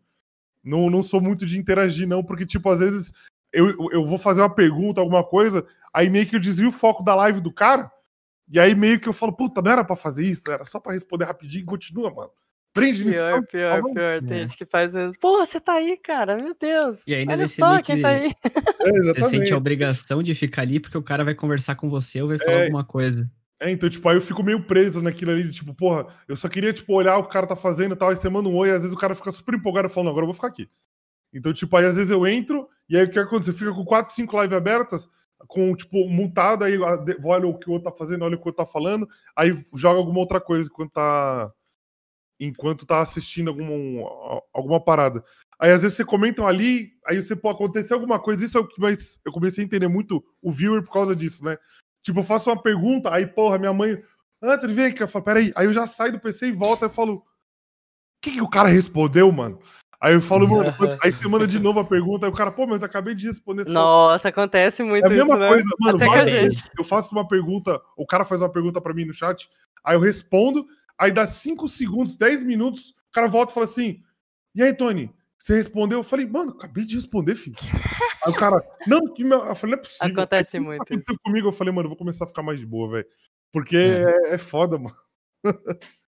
Não, 0.63 0.89
não 0.89 1.03
sou 1.03 1.21
muito 1.21 1.45
de 1.45 1.57
interagir, 1.59 2.07
não, 2.07 2.23
porque, 2.23 2.45
tipo, 2.45 2.69
às 2.69 2.79
vezes 2.79 3.13
eu, 3.53 3.75
eu 3.91 4.05
vou 4.05 4.17
fazer 4.17 4.41
uma 4.41 4.53
pergunta, 4.53 5.01
alguma 5.01 5.23
coisa, 5.23 5.65
aí 5.93 6.09
meio 6.09 6.27
que 6.27 6.35
eu 6.35 6.39
desvio 6.39 6.69
o 6.69 6.71
foco 6.71 7.03
da 7.03 7.15
live 7.15 7.41
do 7.41 7.51
cara, 7.53 7.91
e 8.49 8.59
aí 8.59 8.75
meio 8.75 8.99
que 8.99 9.09
eu 9.09 9.13
falo, 9.13 9.33
puta, 9.33 9.61
não 9.61 9.71
era 9.71 9.83
pra 9.83 9.95
fazer 9.95 10.25
isso, 10.25 10.51
era 10.51 10.65
só 10.65 10.79
pra 10.79 10.93
responder 10.93 11.25
rapidinho, 11.25 11.65
continua, 11.65 12.13
mano. 12.13 12.31
Prende 12.73 13.03
nisso. 13.03 13.17
Pior, 13.17 13.45
pior, 13.47 13.81
não. 13.81 13.93
pior. 13.93 14.21
Tem 14.21 14.37
É. 14.37 14.41
gente 14.41 14.57
que 14.57 14.65
faz. 14.65 14.95
isso. 14.95 15.13
Pô, 15.19 15.37
você 15.45 15.59
tá 15.59 15.73
aí, 15.73 15.97
cara. 15.97 16.35
Meu 16.37 16.55
Deus. 16.59 17.05
E 17.05 17.13
ainda 17.13 17.33
Olha 17.33 17.47
você 17.47 17.55
só 17.59 17.81
quem 17.81 17.97
que- 17.97 18.01
tá 18.01 18.09
aí. 18.09 18.33
É, 18.79 18.91
Você 19.03 19.23
sente 19.29 19.53
a 19.53 19.57
obrigação 19.57 20.23
de 20.23 20.33
ficar 20.33 20.61
ali 20.61 20.79
porque 20.79 20.97
o 20.97 21.03
cara 21.03 21.23
vai 21.25 21.35
conversar 21.35 21.75
com 21.75 21.89
você 21.89 22.21
ou 22.21 22.29
vai 22.29 22.39
falar 22.39 22.51
É. 22.59 22.63
alguma 22.63 22.83
coisa. 22.85 23.29
É, 23.59 23.69
então, 23.69 23.89
tipo, 23.89 24.07
aí 24.09 24.15
eu 24.15 24.21
fico 24.21 24.41
meio 24.41 24.63
preso 24.65 25.01
naquilo 25.03 25.31
ali, 25.31 25.43
de, 25.43 25.51
tipo, 25.51 25.73
porra, 25.75 26.07
eu 26.27 26.35
só 26.35 26.49
queria, 26.49 26.73
tipo, 26.73 26.93
olhar 26.95 27.17
o 27.17 27.23
que 27.23 27.29
o 27.29 27.31
cara 27.31 27.45
tá 27.45 27.55
fazendo 27.55 27.93
e 27.93 27.95
tal, 27.95 28.09
aí 28.09 28.15
você 28.15 28.27
manda 28.27 28.49
um 28.49 28.55
oi, 28.55 28.69
e 28.69 28.71
às 28.71 28.81
vezes 28.81 28.91
o 28.95 28.97
cara 28.99 29.13
fica 29.13 29.31
super 29.31 29.53
empolgado 29.53 29.87
falando, 29.87 30.09
agora 30.09 30.23
eu 30.23 30.27
vou 30.27 30.33
ficar 30.33 30.47
aqui. 30.47 30.67
Então, 31.31 31.53
tipo, 31.53 31.77
aí 31.77 31.85
às 31.85 31.95
vezes 31.95 32.09
eu 32.11 32.25
entro, 32.25 32.67
e 32.89 32.97
aí 32.97 33.03
o 33.05 33.09
que 33.11 33.19
acontece? 33.19 33.51
Você 33.51 33.57
fica 33.59 33.71
com 33.71 33.85
4, 33.85 34.11
5 34.11 34.35
lives 34.41 34.57
abertas, 34.57 35.07
com, 35.47 35.75
tipo, 35.75 36.07
mutado, 36.09 36.63
aí 36.63 36.75
olha 36.79 37.47
o 37.47 37.55
que 37.59 37.69
o 37.69 37.73
outro 37.73 37.91
tá 37.91 37.95
fazendo, 37.95 38.25
olha 38.25 38.35
o 38.35 38.39
que 38.39 38.45
o 38.45 38.49
outro 38.49 38.65
tá 38.65 38.71
falando, 38.71 39.07
aí 39.35 39.51
joga 39.75 39.99
alguma 39.99 40.19
outra 40.19 40.41
coisa 40.41 40.67
enquanto 40.67 40.91
tá, 40.93 41.51
enquanto 42.45 42.85
tá 42.85 42.99
assistindo 42.99 43.49
alguma, 43.49 44.41
alguma 44.53 44.79
parada. 44.83 45.23
Aí 45.59 45.71
às 45.71 45.83
vezes 45.83 45.95
você 45.95 46.03
comentam 46.03 46.47
ali, 46.47 46.93
aí 47.05 47.21
você 47.21 47.35
pode 47.35 47.55
acontecer 47.55 47.93
alguma 47.93 48.19
coisa, 48.19 48.43
isso 48.43 48.57
é 48.57 48.61
o 48.61 48.67
que 48.67 48.81
mais. 48.81 49.19
Eu 49.23 49.31
comecei 49.31 49.63
a 49.63 49.65
entender 49.65 49.87
muito 49.87 50.23
o 50.41 50.51
viewer 50.51 50.83
por 50.83 50.91
causa 50.91 51.15
disso, 51.15 51.45
né? 51.45 51.57
Tipo, 52.03 52.21
eu 52.21 52.23
faço 52.23 52.49
uma 52.49 52.61
pergunta, 52.61 53.13
aí, 53.13 53.27
porra, 53.27 53.59
minha 53.59 53.71
mãe. 53.71 54.01
Anthony, 54.41 54.73
vem 54.73 54.85
aqui. 54.85 55.03
Eu 55.03 55.07
falo, 55.07 55.23
peraí. 55.23 55.53
Aí 55.55 55.67
eu 55.67 55.73
já 55.73 55.85
saio 55.85 56.13
do 56.13 56.19
PC 56.19 56.47
e 56.47 56.51
volto. 56.51 56.81
Aí 56.81 56.89
eu 56.89 56.93
falo, 56.93 57.17
o 57.17 57.23
que, 58.23 58.31
que 58.31 58.41
o 58.41 58.49
cara 58.49 58.69
respondeu, 58.69 59.31
mano? 59.31 59.59
Aí 60.01 60.15
eu 60.15 60.21
falo, 60.21 60.47
mano, 60.47 60.73
aí 61.03 61.11
você 61.11 61.27
manda 61.27 61.45
de 61.45 61.59
novo 61.59 61.79
a 61.79 61.85
pergunta, 61.85 62.25
aí 62.25 62.31
o 62.31 62.35
cara, 62.35 62.51
pô, 62.51 62.65
mas 62.65 62.81
acabei 62.81 63.13
de 63.13 63.27
responder. 63.27 63.61
essa- 63.61 63.71
Nossa, 63.71 64.29
acontece 64.29 64.81
muito 64.81 65.03
é 65.03 65.07
a 65.07 65.09
mesma 65.11 65.25
isso, 65.25 65.37
né? 65.37 65.47
coisa, 65.47 65.69
mano. 65.79 65.95
Até 65.97 66.05
a 66.05 66.07
várias 66.09 66.29
gente. 66.31 66.41
vezes 66.41 66.63
Eu 66.75 66.83
faço 66.83 67.13
uma 67.13 67.27
pergunta, 67.27 67.79
o 67.95 68.07
cara 68.07 68.25
faz 68.25 68.41
uma 68.41 68.49
pergunta 68.49 68.81
pra 68.81 68.95
mim 68.95 69.05
no 69.05 69.13
chat, 69.13 69.47
aí 69.83 69.95
eu 69.95 69.99
respondo, 69.99 70.65
aí 71.01 71.11
dá 71.11 71.25
5 71.25 71.67
segundos, 71.67 72.15
10 72.15 72.43
minutos, 72.43 72.91
o 72.91 73.11
cara 73.11 73.27
volta 73.27 73.51
e 73.51 73.55
fala 73.55 73.65
assim: 73.65 74.01
E 74.53 74.61
aí, 74.61 74.73
Tony, 74.73 75.11
você 75.37 75.55
respondeu? 75.55 75.99
Eu 75.99 76.03
falei, 76.03 76.27
mano, 76.27 76.51
acabei 76.51 76.85
de 76.85 76.95
responder, 76.95 77.33
filho. 77.33 77.55
aí 78.23 78.31
o 78.31 78.35
cara, 78.35 78.63
não, 78.85 79.11
que 79.11 79.23
meu... 79.23 79.43
eu 79.43 79.55
falei, 79.55 79.75
não 79.75 79.81
é 79.81 79.83
possível. 79.83 80.13
Acontece 80.13 80.57
Aí, 80.57 80.63
muito 80.63 80.83
Aconteceu 80.83 81.15
comigo, 81.23 81.47
eu 81.47 81.51
falei, 81.51 81.73
mano, 81.73 81.87
eu 81.87 81.89
vou 81.89 81.97
começar 81.97 82.25
a 82.25 82.27
ficar 82.27 82.43
mais 82.43 82.59
de 82.59 82.65
boa, 82.67 82.91
velho. 82.91 83.07
Porque 83.51 83.75
é. 83.75 84.35
é 84.35 84.37
foda, 84.37 84.77
mano. 84.77 84.95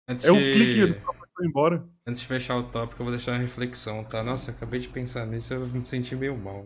Antes 0.08 0.26
é 0.26 0.32
um 0.32 0.38
de- 0.38 0.54
clique 0.54 0.80
ir 0.80 1.46
embora. 1.46 1.86
Antes 2.08 2.22
de 2.22 2.28
fechar 2.28 2.56
o 2.56 2.64
tópico, 2.64 3.02
eu 3.02 3.06
vou 3.06 3.14
deixar 3.14 3.34
uma 3.34 3.40
reflexão, 3.40 4.04
tá? 4.04 4.24
Nossa, 4.24 4.52
acabei 4.52 4.80
de 4.80 4.88
pensar 4.88 5.26
nisso 5.28 5.54
eu 5.54 5.68
me 5.68 5.86
senti 5.86 6.16
meio 6.16 6.38
mal. 6.38 6.66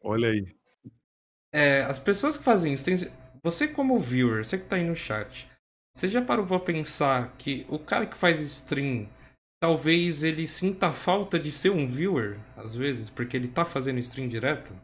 Olha 0.00 0.28
aí. 0.28 0.46
É, 1.52 1.82
as 1.82 1.98
pessoas 1.98 2.36
que 2.36 2.44
fazem 2.44 2.72
isso, 2.72 2.84
tem... 2.84 2.96
você 3.42 3.66
como 3.66 3.98
viewer, 3.98 4.44
você 4.44 4.56
que 4.56 4.64
tá 4.64 4.76
aí 4.76 4.84
no 4.84 4.94
chat, 4.94 5.48
você 5.94 6.08
já 6.08 6.20
parou 6.20 6.46
pra 6.46 6.58
pensar 6.58 7.34
que 7.38 7.64
o 7.68 7.78
cara 7.78 8.06
que 8.06 8.16
faz 8.16 8.40
stream, 8.40 9.08
talvez 9.62 10.24
ele 10.24 10.46
sinta 10.46 10.90
falta 10.92 11.38
de 11.38 11.50
ser 11.50 11.70
um 11.70 11.86
viewer, 11.86 12.38
às 12.56 12.74
vezes, 12.74 13.08
porque 13.08 13.36
ele 13.36 13.48
tá 13.48 13.64
fazendo 13.64 14.00
stream 14.00 14.28
direto? 14.28 14.74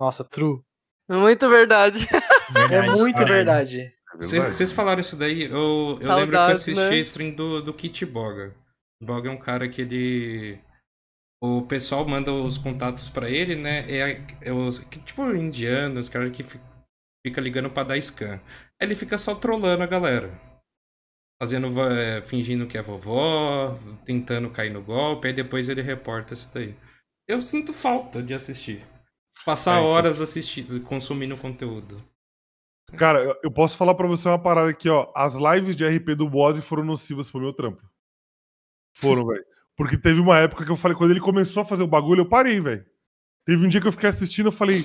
Nossa, 0.00 0.24
true. 0.24 0.60
Muito 1.08 1.48
verdade. 1.48 2.06
é 2.70 2.90
muito 2.90 3.24
verdade. 3.24 3.94
Vocês, 4.16 4.72
falaram 4.72 5.00
isso 5.00 5.16
daí, 5.16 5.44
eu, 5.44 5.98
eu 6.00 6.14
lembro 6.14 6.30
que 6.30 6.36
eu 6.36 6.40
assisti 6.40 6.74
né? 6.74 6.88
a 6.88 6.96
stream 6.96 7.34
do, 7.34 7.62
do 7.62 7.74
Kit 7.74 8.04
Boga. 8.04 8.54
O 9.00 9.06
Boga 9.06 9.28
é 9.28 9.32
um 9.32 9.38
cara 9.38 9.68
que 9.68 9.82
ele. 9.82 10.58
O 11.40 11.62
pessoal 11.62 12.06
manda 12.08 12.32
os 12.32 12.56
contatos 12.56 13.10
pra 13.10 13.28
ele, 13.28 13.56
né? 13.56 13.84
É, 13.90 14.22
é 14.40 14.52
os, 14.52 14.78
tipo 15.04 15.22
indianos, 15.34 16.08
cara 16.08 16.30
que 16.30 16.42
fica 17.26 17.40
ligando 17.40 17.68
pra 17.68 17.82
dar 17.82 18.00
scan. 18.00 18.34
Aí 18.80 18.86
ele 18.86 18.94
fica 18.94 19.18
só 19.18 19.34
trollando 19.34 19.82
a 19.82 19.86
galera. 19.86 20.40
Fazendo, 21.42 21.68
é, 21.82 22.22
fingindo 22.22 22.66
que 22.66 22.78
é 22.78 22.82
vovó, 22.82 23.76
tentando 24.06 24.48
cair 24.50 24.70
no 24.70 24.80
golpe, 24.82 25.26
aí 25.26 25.34
depois 25.34 25.68
ele 25.68 25.82
reporta 25.82 26.32
isso 26.34 26.50
daí. 26.54 26.74
Eu 27.28 27.42
sinto 27.42 27.72
falta 27.72 28.22
de 28.22 28.32
assistir. 28.32 28.86
Passar 29.44 29.76
É, 29.76 29.78
então- 29.80 29.90
horas 29.90 30.20
assistindo, 30.20 30.80
consumindo 30.82 31.36
conteúdo. 31.36 32.02
Cara, 32.96 33.36
eu- 33.42 33.50
posso 33.50 33.76
falar 33.76 33.94
pra 33.96 34.06
você 34.06 34.28
uma 34.28 34.38
parada 34.38 34.70
aqui, 34.70 34.88
ó. 34.88 35.12
As 35.14 35.34
lives 35.34 35.74
de 35.76 35.84
RP 35.84 36.14
do 36.14 36.30
Bose 36.30 36.62
foram 36.62 36.84
nocivas 36.84 37.28
pro 37.28 37.40
meu 37.40 37.52
trampo. 37.52 37.82
Foram, 38.96 39.26
velho. 39.26 39.44
Porque 39.76 39.98
teve 39.98 40.20
uma 40.20 40.38
época 40.38 40.64
que 40.64 40.70
eu 40.70 40.76
falei, 40.76 40.96
quando 40.96 41.10
ele 41.10 41.20
começou 41.20 41.62
a 41.62 41.66
fazer 41.66 41.82
o 41.82 41.86
bagulho, 41.88 42.20
eu 42.22 42.28
parei, 42.28 42.60
velho. 42.60 42.86
Teve 43.44 43.64
um 43.66 43.68
dia 43.68 43.80
que 43.80 43.86
eu 43.86 43.92
fiquei 43.92 44.08
assistindo, 44.08 44.46
eu 44.46 44.52
falei, 44.52 44.78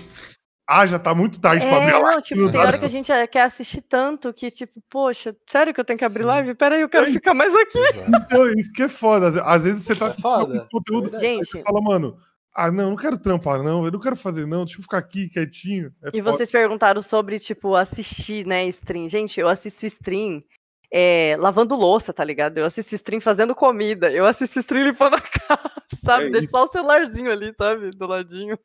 ah, 0.80 0.86
já 0.86 0.98
tá 1.00 1.14
muito 1.14 1.40
tarde 1.40 1.66
pra 1.68 1.78
abrir 1.78 1.94
a 1.94 1.98
É, 1.98 2.00
live. 2.02 2.16
não, 2.16 2.22
tipo, 2.22 2.52
tem 2.52 2.60
hora 2.62 2.78
que 2.80 2.86
a 2.86 2.90
gente 2.90 3.12
é- 3.12 3.28
quer 3.28 3.42
assistir 3.44 3.82
tanto 3.82 4.34
que, 4.34 4.50
tipo, 4.50 4.82
poxa, 4.90 5.36
sério 5.48 5.74
que 5.74 5.80
eu 5.80 5.86
tenho 5.86 6.00
que 6.00 6.06
abrir 6.06 6.24
live? 6.24 6.56
Peraí, 6.56 6.82
eu 6.82 6.90
quero 6.90 7.06
ficar 7.12 7.34
mais 7.34 7.54
aqui. 7.56 7.80
Então, 8.08 8.48
isso 8.54 8.72
que 8.74 8.84
é 8.84 8.90
foda. 8.90 9.28
Às- 9.44 9.64
vezes 9.64 9.84
você 9.84 9.96
tá 9.96 10.08
assistindo 10.08 10.22
foda. 10.24 10.68
conteúdo, 10.72 11.20
Gente. 11.20 11.40
aí 11.40 11.46
você 11.46 11.62
fala, 11.64 11.82
mano, 11.82 12.18
ah, 12.56 12.72
não, 12.72 12.90
não 12.92 12.96
quero 12.98 13.18
trampar, 13.18 13.62
não, 13.64 13.86
eu 13.86 13.92
não 13.92 14.00
quero 14.00 14.16
fazer, 14.16 14.46
não, 14.46 14.66
deixa 14.66 14.80
eu 14.80 14.84
ficar 14.84 14.98
aqui 14.98 15.30
quietinho. 15.30 15.92
É 16.04 16.10
E 16.14 16.22
foda. 16.22 16.34
vocês 16.38 16.52
perguntaram 16.52 17.02
sobre, 17.02 17.40
tipo, 17.40 17.76
assistir, 17.76 18.46
né, 18.46 18.66
stream. 18.68 19.08
Gente, 19.10 19.40
eu 19.40 19.48
assisto 19.48 19.86
stream 19.86 20.44
é, 20.94 21.38
lavando 21.40 21.74
louça, 21.76 22.12
tá 22.12 22.22
ligado? 22.24 22.58
Eu 22.58 22.66
assisto 22.66 22.94
stream 22.96 23.22
fazendo 23.22 23.56
comida. 23.56 24.12
Eu 24.12 24.26
assisto 24.26 24.60
stream 24.60 24.84
limpando 24.88 25.16
a 25.16 25.22
casa, 25.22 25.72
sabe? 26.04 26.26
É 26.26 26.30
Deixo 26.30 26.46
isso. 26.46 26.52
só 26.52 26.64
o 26.64 26.68
celularzinho 26.68 27.32
ali, 27.32 27.54
sabe? 27.58 27.92
Do 27.92 28.08
ladinho. 28.08 28.60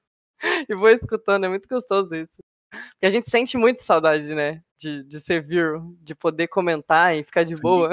E 0.68 0.74
vou 0.74 0.89
escutando. 0.89 1.44
É 1.44 1.48
muito 1.48 1.68
gostoso 1.68 2.15
isso. 2.15 2.42
E 3.02 3.06
a 3.06 3.10
gente 3.10 3.31
sente 3.31 3.56
muito 3.56 3.82
saudade, 3.82 4.34
né? 4.34 4.60
De, 4.78 5.02
de 5.05 5.18
ser 5.20 5.42
view, 5.42 5.97
de 6.02 6.15
poder 6.15 6.48
comentar 6.48 7.16
e 7.16 7.24
ficar 7.24 7.44
de 7.44 7.55
boa. 7.56 7.89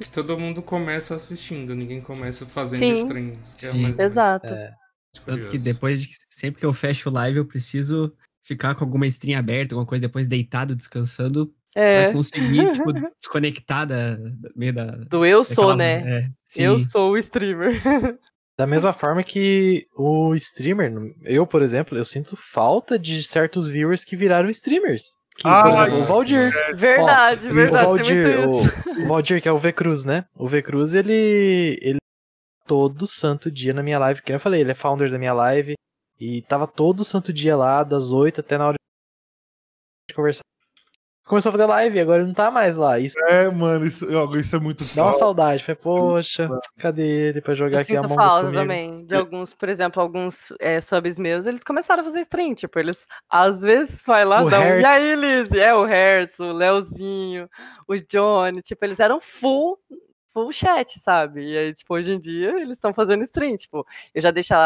Que 0.00 0.10
todo 0.10 0.38
mundo 0.38 0.60
começa 0.60 1.14
assistindo, 1.14 1.74
ninguém 1.74 2.00
começa 2.02 2.44
fazendo 2.44 2.80
Sim. 2.80 2.94
stream. 3.04 3.38
Isso 3.42 3.56
que 3.56 3.66
é 3.66 3.72
Sim. 3.72 3.82
mais- 3.82 3.98
Exato. 3.98 4.46
É. 4.48 4.74
Tanto 5.24 5.48
que 5.48 5.56
depois, 5.58 6.02
de, 6.02 6.10
sempre 6.30 6.60
que 6.60 6.66
eu 6.66 6.72
fecho 6.74 7.08
o 7.08 7.12
live, 7.12 7.38
eu 7.38 7.46
preciso 7.46 8.12
ficar 8.44 8.74
com 8.74 8.84
alguma 8.84 9.06
stream 9.06 9.38
aberta, 9.38 9.74
alguma 9.74 9.86
coisa 9.86 10.02
depois 10.02 10.28
deitado, 10.28 10.76
descansando, 10.76 11.52
É. 11.74 12.04
pra 12.04 12.12
conseguir, 12.12 12.72
tipo, 12.72 12.92
desconectar 13.18 13.86
da, 13.86 14.18
meio 14.54 14.74
da... 14.74 14.84
Do 15.08 15.24
eu 15.24 15.42
sou, 15.42 15.74
né? 15.74 16.18
é, 16.26 16.30
eu 16.56 16.78
sim. 16.78 16.88
sou 16.90 17.12
o 17.12 17.18
streamer. 17.18 17.72
Da 18.58 18.66
mesma 18.66 18.92
forma 18.92 19.22
que 19.22 19.86
o 19.96 20.34
streamer, 20.34 20.92
eu, 21.22 21.46
por 21.46 21.62
exemplo, 21.62 21.96
eu 21.96 22.04
sinto 22.04 22.36
falta 22.36 22.98
de 22.98 23.22
certos 23.22 23.68
viewers 23.68 24.04
que 24.04 24.16
viraram 24.16 24.50
streamers. 24.50 25.04
Que, 25.36 25.46
Ah, 25.46 25.62
por 25.62 25.70
exemplo, 25.70 25.94
o 25.94 26.02
é, 26.02 26.04
Valdir. 26.04 26.52
Verdade, 26.74 27.48
Ó, 27.48 27.52
verdade. 27.54 27.84
O 27.84 27.88
Valdir, 27.88 28.48
o, 28.48 29.04
o 29.04 29.06
Valdir, 29.06 29.40
que 29.40 29.48
é 29.48 29.52
o 29.52 29.58
V 29.58 29.72
Cruz, 29.72 30.04
né? 30.04 30.24
O 30.34 30.48
V 30.48 30.60
Cruz, 30.60 30.94
ele, 30.94 31.78
ele 31.80 31.98
todo 32.66 33.06
santo 33.06 33.48
dia 33.48 33.72
na 33.72 33.82
minha 33.82 33.98
live, 34.00 34.20
que 34.22 34.32
eu 34.32 34.40
falei, 34.40 34.60
ele 34.62 34.72
é 34.72 34.74
founder 34.74 35.08
da 35.08 35.18
minha 35.18 35.32
live 35.32 35.74
e 36.18 36.42
tava 36.42 36.66
todo 36.66 37.04
santo 37.04 37.32
dia 37.32 37.56
lá, 37.56 37.84
das 37.84 38.10
8 38.10 38.40
até 38.40 38.58
na 38.58 38.66
hora 38.66 38.76
de 40.08 40.14
conversar. 40.16 40.42
Começou 41.28 41.50
a 41.50 41.52
fazer 41.52 41.66
live, 41.66 42.00
agora 42.00 42.20
ele 42.20 42.28
não 42.28 42.34
tá 42.34 42.50
mais 42.50 42.74
lá. 42.74 42.98
Isso 42.98 43.14
É, 43.26 43.50
mano, 43.50 43.84
isso, 43.84 44.06
isso 44.40 44.56
é 44.56 44.58
muito 44.58 44.82
dá 44.94 45.04
uma 45.04 45.12
saudade. 45.12 45.62
Falei, 45.62 45.76
poxa, 45.76 46.48
cadê 46.78 47.02
ele 47.28 47.42
pra 47.42 47.54
jogar 47.54 47.76
Eu 47.76 47.80
aqui 47.82 47.94
a 47.94 48.00
Us 48.00 48.14
falta 48.14 48.40
comigo? 48.46 48.54
também 48.62 49.04
de 49.04 49.14
alguns, 49.14 49.52
por 49.52 49.68
exemplo, 49.68 50.00
alguns 50.00 50.52
é, 50.58 50.80
subs 50.80 51.18
meus, 51.18 51.44
eles 51.44 51.62
começaram 51.62 52.00
a 52.00 52.04
fazer 52.04 52.20
stream, 52.20 52.54
tipo, 52.54 52.78
eles 52.78 53.06
às 53.28 53.60
vezes 53.60 54.02
vai 54.06 54.24
lá, 54.24 54.42
O 54.42 54.48
dá 54.48 54.58
um, 54.58 54.80
e 54.80 54.84
aí, 54.84 55.14
Lizzy? 55.14 55.60
É, 55.60 55.74
o 55.74 55.84
Hertz, 55.84 56.38
o 56.38 56.50
Leozinho, 56.50 57.46
o 57.86 57.94
Johnny, 57.96 58.62
tipo, 58.62 58.82
eles 58.86 58.98
eram 58.98 59.20
full, 59.20 59.78
full 60.32 60.50
chat, 60.50 60.98
sabe? 60.98 61.44
E 61.44 61.58
aí, 61.58 61.74
tipo, 61.74 61.92
hoje 61.92 62.10
em 62.10 62.18
dia 62.18 62.58
eles 62.58 62.78
estão 62.78 62.94
fazendo 62.94 63.22
stream, 63.22 63.58
tipo, 63.58 63.86
eu 64.14 64.22
já 64.22 64.30
deixo 64.30 64.54
a, 64.54 64.58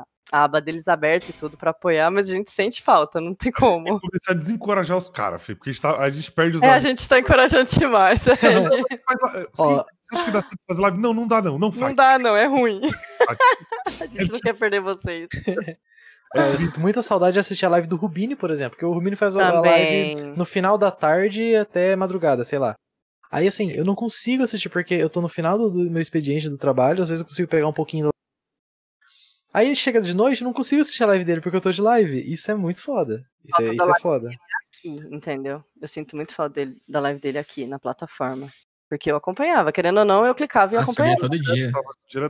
a 0.00 0.04
aba 0.32 0.60
deles 0.60 0.86
aberta 0.88 1.30
e 1.30 1.32
tudo 1.32 1.56
pra 1.56 1.70
apoiar, 1.70 2.10
mas 2.10 2.30
a 2.30 2.34
gente 2.34 2.50
sente 2.50 2.82
falta, 2.82 3.20
não 3.20 3.34
tem 3.34 3.50
como. 3.50 4.00
Começar 4.00 4.32
a 4.32 4.34
desencorajar 4.34 4.96
os 4.96 5.08
caras, 5.08 5.42
porque 5.42 5.70
a 5.70 5.72
gente, 5.72 5.82
tá- 5.82 5.98
a 5.98 6.10
gente 6.10 6.30
perde 6.32 6.56
os 6.58 6.62
É, 6.62 6.70
a 6.70 6.78
gente 6.80 7.08
tá 7.08 7.18
encorajando 7.18 7.68
demais. 7.70 8.22
Ó. 9.58 9.84
Você 9.84 10.14
acha 10.14 10.24
que 10.24 10.30
dá 10.30 10.40
certo 10.40 10.58
fazer 10.66 10.80
live? 10.82 10.98
Não, 10.98 11.14
não 11.14 11.26
dá, 11.28 11.40
não. 11.42 11.58
Não 11.58 11.70
faz. 11.72 11.90
Não 11.90 11.94
dá, 11.94 12.18
não, 12.18 12.36
é 12.36 12.46
ruim. 12.46 12.80
A 14.00 14.06
gente 14.06 14.32
não 14.32 14.40
quer 14.40 14.54
perder 14.54 14.80
vocês. 14.80 15.28
É, 16.32 16.52
eu 16.52 16.58
sinto 16.58 16.78
muita 16.78 17.02
saudade 17.02 17.32
de 17.32 17.40
assistir 17.40 17.66
a 17.66 17.68
live 17.70 17.88
do 17.88 17.96
Rubini, 17.96 18.36
por 18.36 18.52
exemplo, 18.52 18.70
porque 18.76 18.84
o 18.84 18.92
Rubini 18.92 19.16
faz 19.16 19.34
a 19.34 19.50
live 19.60 20.14
Também. 20.14 20.32
no 20.36 20.44
final 20.44 20.78
da 20.78 20.88
tarde 20.88 21.56
até 21.56 21.96
madrugada, 21.96 22.44
sei 22.44 22.56
lá. 22.56 22.76
Aí 23.32 23.48
assim, 23.48 23.72
eu 23.72 23.84
não 23.84 23.96
consigo 23.96 24.44
assistir 24.44 24.68
porque 24.68 24.94
eu 24.94 25.10
tô 25.10 25.20
no 25.20 25.26
final 25.28 25.58
do, 25.58 25.68
do 25.68 25.90
meu 25.90 26.00
expediente 26.00 26.48
do 26.48 26.56
trabalho, 26.56 27.02
às 27.02 27.08
vezes 27.08 27.20
eu 27.20 27.26
consigo 27.26 27.48
pegar 27.48 27.66
um 27.66 27.72
pouquinho. 27.72 28.10
Aí 29.52 29.74
chega 29.74 30.00
de 30.00 30.14
noite, 30.14 30.44
não 30.44 30.52
consigo 30.52 30.80
assistir 30.80 31.02
a 31.02 31.06
live 31.06 31.24
dele 31.24 31.40
porque 31.40 31.56
eu 31.56 31.60
tô 31.60 31.72
de 31.72 31.82
live. 31.82 32.20
Isso 32.32 32.50
é 32.50 32.54
muito 32.54 32.80
foda. 32.80 33.26
Isso, 33.44 33.60
é, 33.60 33.74
isso 33.74 33.90
é 33.90 34.00
foda. 34.00 34.30
aqui, 34.68 34.88
entendeu? 35.10 35.64
Eu 35.80 35.88
sinto 35.88 36.14
muito 36.14 36.34
falta 36.34 36.54
dele, 36.54 36.80
da 36.88 37.00
live 37.00 37.20
dele 37.20 37.38
aqui 37.38 37.66
na 37.66 37.78
plataforma. 37.78 38.48
Porque 38.88 39.10
eu 39.10 39.16
acompanhava, 39.16 39.70
querendo 39.70 39.98
ou 39.98 40.04
não, 40.04 40.26
eu 40.26 40.34
clicava 40.34 40.74
e 40.74 40.76
eu 40.76 40.80
acompanhava. 40.80 41.20
todo 41.20 41.38
dia. 41.38 41.70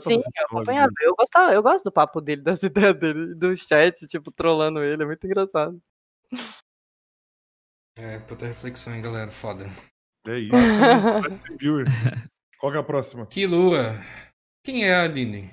Sim, 0.00 0.16
eu 0.16 0.44
acompanhava. 0.44 0.92
Eu 1.00 1.14
gostava, 1.14 1.52
eu 1.54 1.62
gosto 1.62 1.84
do 1.84 1.92
papo 1.92 2.20
dele, 2.20 2.42
das 2.42 2.62
ideias 2.62 2.94
dele, 2.98 3.34
do 3.34 3.56
chat, 3.56 4.06
tipo, 4.06 4.30
trollando 4.30 4.82
ele, 4.82 5.02
é 5.02 5.06
muito 5.06 5.26
engraçado. 5.26 5.80
É, 7.96 8.18
puta 8.20 8.46
reflexão, 8.46 8.94
hein, 8.94 9.02
galera. 9.02 9.30
Foda. 9.30 9.66
É 10.26 10.38
isso. 10.38 10.52
Qual 12.60 12.72
que 12.72 12.76
é 12.76 12.80
a 12.80 12.84
próxima? 12.84 13.26
Que 13.26 13.46
lua. 13.46 13.94
Quem 14.62 14.86
é 14.86 14.94
a 14.94 15.04
Aline? 15.04 15.50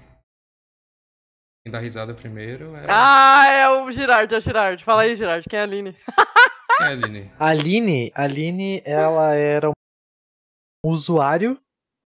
Quem 1.67 1.71
dá 1.73 1.79
risada 1.79 2.13
primeiro 2.13 2.73
é. 2.77 2.85
Ah, 2.87 3.45
é 3.51 3.69
o 3.69 3.91
Girard, 3.91 4.33
é 4.33 4.37
o 4.37 4.39
Girard. 4.39 4.81
Fala 4.85 5.01
aí, 5.01 5.17
Girard, 5.17 5.45
quem 5.49 5.59
é 5.59 5.61
a 5.61 5.65
Aline? 5.65 5.91
Quem 5.91 6.85
é 6.85 6.89
a 6.89 6.91
Aline? 6.91 7.31
A 7.37 7.45
Aline, 7.51 8.11
a 8.15 8.23
Aline, 8.23 8.81
ela 8.85 9.33
era 9.33 9.69
um 9.69 10.89
usuário 10.89 11.59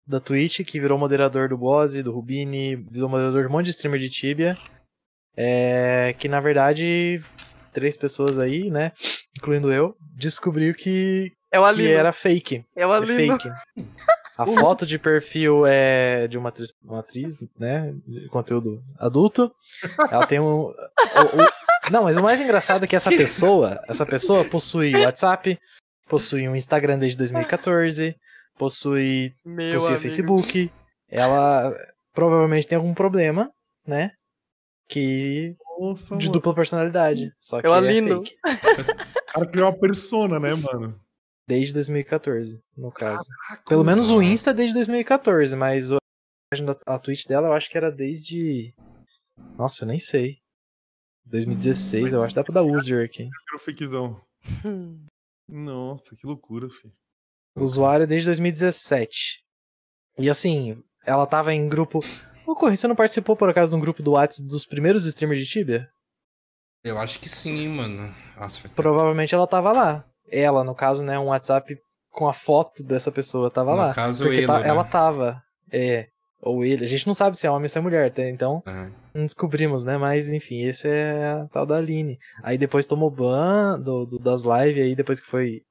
da 0.08 0.20
Twitch 0.20 0.62
que 0.66 0.80
virou 0.80 0.98
moderador 0.98 1.48
do 1.48 1.56
Bose, 1.60 2.02
do 2.02 2.12
Rubini, 2.12 2.76
virou 2.76 3.08
moderador 3.08 3.44
de 3.44 3.50
um 3.50 3.52
monte 3.52 3.66
de 3.66 3.70
streamer 3.70 4.00
de 4.00 4.10
Tibia. 4.10 4.58
É, 5.38 6.16
que 6.18 6.28
na 6.28 6.40
verdade, 6.40 7.22
três 7.72 7.96
pessoas 7.96 8.40
aí, 8.40 8.72
né, 8.72 8.94
incluindo 9.38 9.72
eu, 9.72 9.96
descobriu 10.18 10.74
que, 10.74 11.32
É 11.52 11.60
o 11.60 11.76
que 11.76 11.88
era 11.88 12.12
fake. 12.12 12.66
É 12.76 12.88
o 12.88 12.92
Alino. 12.92 13.38
fake. 13.38 13.52
A 14.44 14.46
foto 14.62 14.86
de 14.86 14.98
perfil 15.00 15.66
é 15.66 16.28
de 16.28 16.38
uma 16.38 16.50
atriz, 16.50 16.74
uma 16.84 17.00
atriz, 17.00 17.38
né? 17.58 17.94
De 18.08 18.28
conteúdo 18.30 18.82
adulto. 19.00 19.52
Ela 20.10 20.26
tem 20.28 20.40
um. 20.40 20.46
o- 20.46 20.70
o- 20.72 21.92
não, 21.92 22.04
mas 22.04 22.18
o 22.18 22.24
mais 22.24 22.40
engraçado 22.40 22.84
é 22.84 22.88
que 22.88 22.96
essa 22.96 23.10
pessoa, 23.10 23.84
essa 23.88 24.06
pessoa 24.06 24.44
possui 24.46 24.96
WhatsApp, 24.96 25.60
possui 26.08 26.48
um 26.48 26.56
Instagram 26.56 27.00
desde 27.00 27.18
2014, 27.18 28.16
possui, 28.58 29.34
Meu 29.46 29.76
possui 29.76 29.90
amigo. 29.90 30.02
Facebook. 30.02 30.72
Ela 31.10 31.74
provavelmente 32.14 32.68
tem 32.68 32.76
algum 32.78 32.94
problema, 32.94 33.52
né? 33.86 34.12
Que 34.88 35.56
Nossa, 35.80 36.06
de 36.18 36.26
mano. 36.28 36.32
dupla 36.34 36.54
personalidade. 36.54 37.32
Só 37.40 37.60
que 37.62 37.68
Eu 37.68 37.74
é 37.74 37.78
alino. 37.78 38.18
fake. 38.24 38.36
O 39.32 39.34
cara 39.34 39.46
criou 39.48 39.70
uma 39.70 39.80
persona, 39.80 40.40
né, 40.42 40.54
mano? 40.54 41.00
Desde 41.52 41.74
2014, 41.74 42.64
no 42.78 42.90
caso. 42.94 43.28
Caraca, 43.46 43.64
Pelo 43.68 43.84
menos 43.84 44.10
o 44.10 44.22
Insta 44.22 44.52
é 44.52 44.54
desde 44.54 44.74
2014, 44.74 45.54
mas 45.58 45.92
a 45.92 45.98
página 46.50 46.74
da- 46.74 46.80
a 46.96 46.98
Twitch 46.98 47.26
dela 47.28 47.50
eu 47.50 47.54
acho 47.54 47.70
que 47.70 47.78
era 47.78 47.92
desde. 47.92 48.74
Nossa, 49.58 49.84
eu 49.84 49.88
nem 49.90 50.00
sei. 50.00 50.38
2016, 51.26 52.14
eu 52.14 52.24
acho. 52.24 52.34
Dá 52.34 52.42
pra 52.42 52.54
dar 52.54 52.64
user 52.64 53.04
aqui. 53.04 53.28
Fakezão. 53.60 54.22
Nossa, 55.50 56.16
que 56.16 56.26
loucura, 56.26 56.70
filho. 56.70 56.94
Usuário 57.58 58.08
desde 58.08 58.28
2017. 58.28 59.44
E 60.20 60.30
assim, 60.30 60.82
ela 61.06 61.28
tava 61.28 61.54
em 61.54 61.68
grupo. 61.68 62.00
Ô, 62.48 62.56
Corre, 62.56 62.78
você 62.78 62.88
não 62.88 62.96
participou 62.96 63.36
por 63.36 63.50
acaso 63.50 63.72
de 63.72 63.76
um 63.78 63.82
grupo 63.82 64.02
do 64.02 64.12
WhatsApp 64.12 64.48
dos 64.48 64.66
primeiros 64.66 65.06
streamers 65.06 65.42
de 65.46 65.52
Tibia? 65.52 65.90
Eu 66.82 66.98
acho 66.98 67.20
que 67.20 67.28
sim, 67.28 67.68
mano. 67.68 68.16
Nossa, 68.38 68.70
Provavelmente 68.70 69.36
ela 69.36 69.46
tava 69.46 69.74
lá. 69.74 70.06
Ela, 70.32 70.64
no 70.64 70.74
caso, 70.74 71.04
né, 71.04 71.20
um 71.20 71.26
WhatsApp 71.28 71.78
com 72.10 72.28
a 72.28 72.34
foto 72.34 72.84
dessa 72.84 73.12
pessoa 73.12 73.50
tava 73.52 73.72
No 73.72 73.78
lá. 73.78 73.94
caso, 73.94 74.24
porque 74.24 74.38
ele, 74.40 74.48
tá- 74.48 74.60
né? 74.60 74.68
ela 74.68 74.84
tava. 74.84 75.42
É. 75.72 76.08
Ou 76.42 76.66
ele. 76.66 76.84
A 76.86 76.88
gente 76.88 77.06
não 77.06 77.14
sabe 77.14 77.38
se 77.38 77.46
é 77.46 77.52
homem 77.52 77.64
ou 77.66 77.70
se 77.70 77.78
é 77.78 77.82
mulher, 77.82 78.08
até 78.08 78.28
então. 78.30 78.64
Aham. 78.66 78.92
Não 79.14 79.22
descobrimos, 79.24 79.84
né? 79.84 79.98
Mas 79.98 80.28
enfim, 80.30 80.64
esse 80.64 80.88
é 80.88 81.24
a 81.44 81.48
tal 81.52 81.66
da 81.66 81.76
Aline. 81.78 82.18
Aí 82.42 82.58
depois 82.58 82.88
tomou 82.88 83.12
ban 83.12 83.80
do, 83.80 84.06
do- 84.06 84.20
das 84.20 84.42
lives 84.42 84.84
aí, 84.84 84.96
depois 84.96 85.20
que 85.20 85.28
foi, 85.28 85.62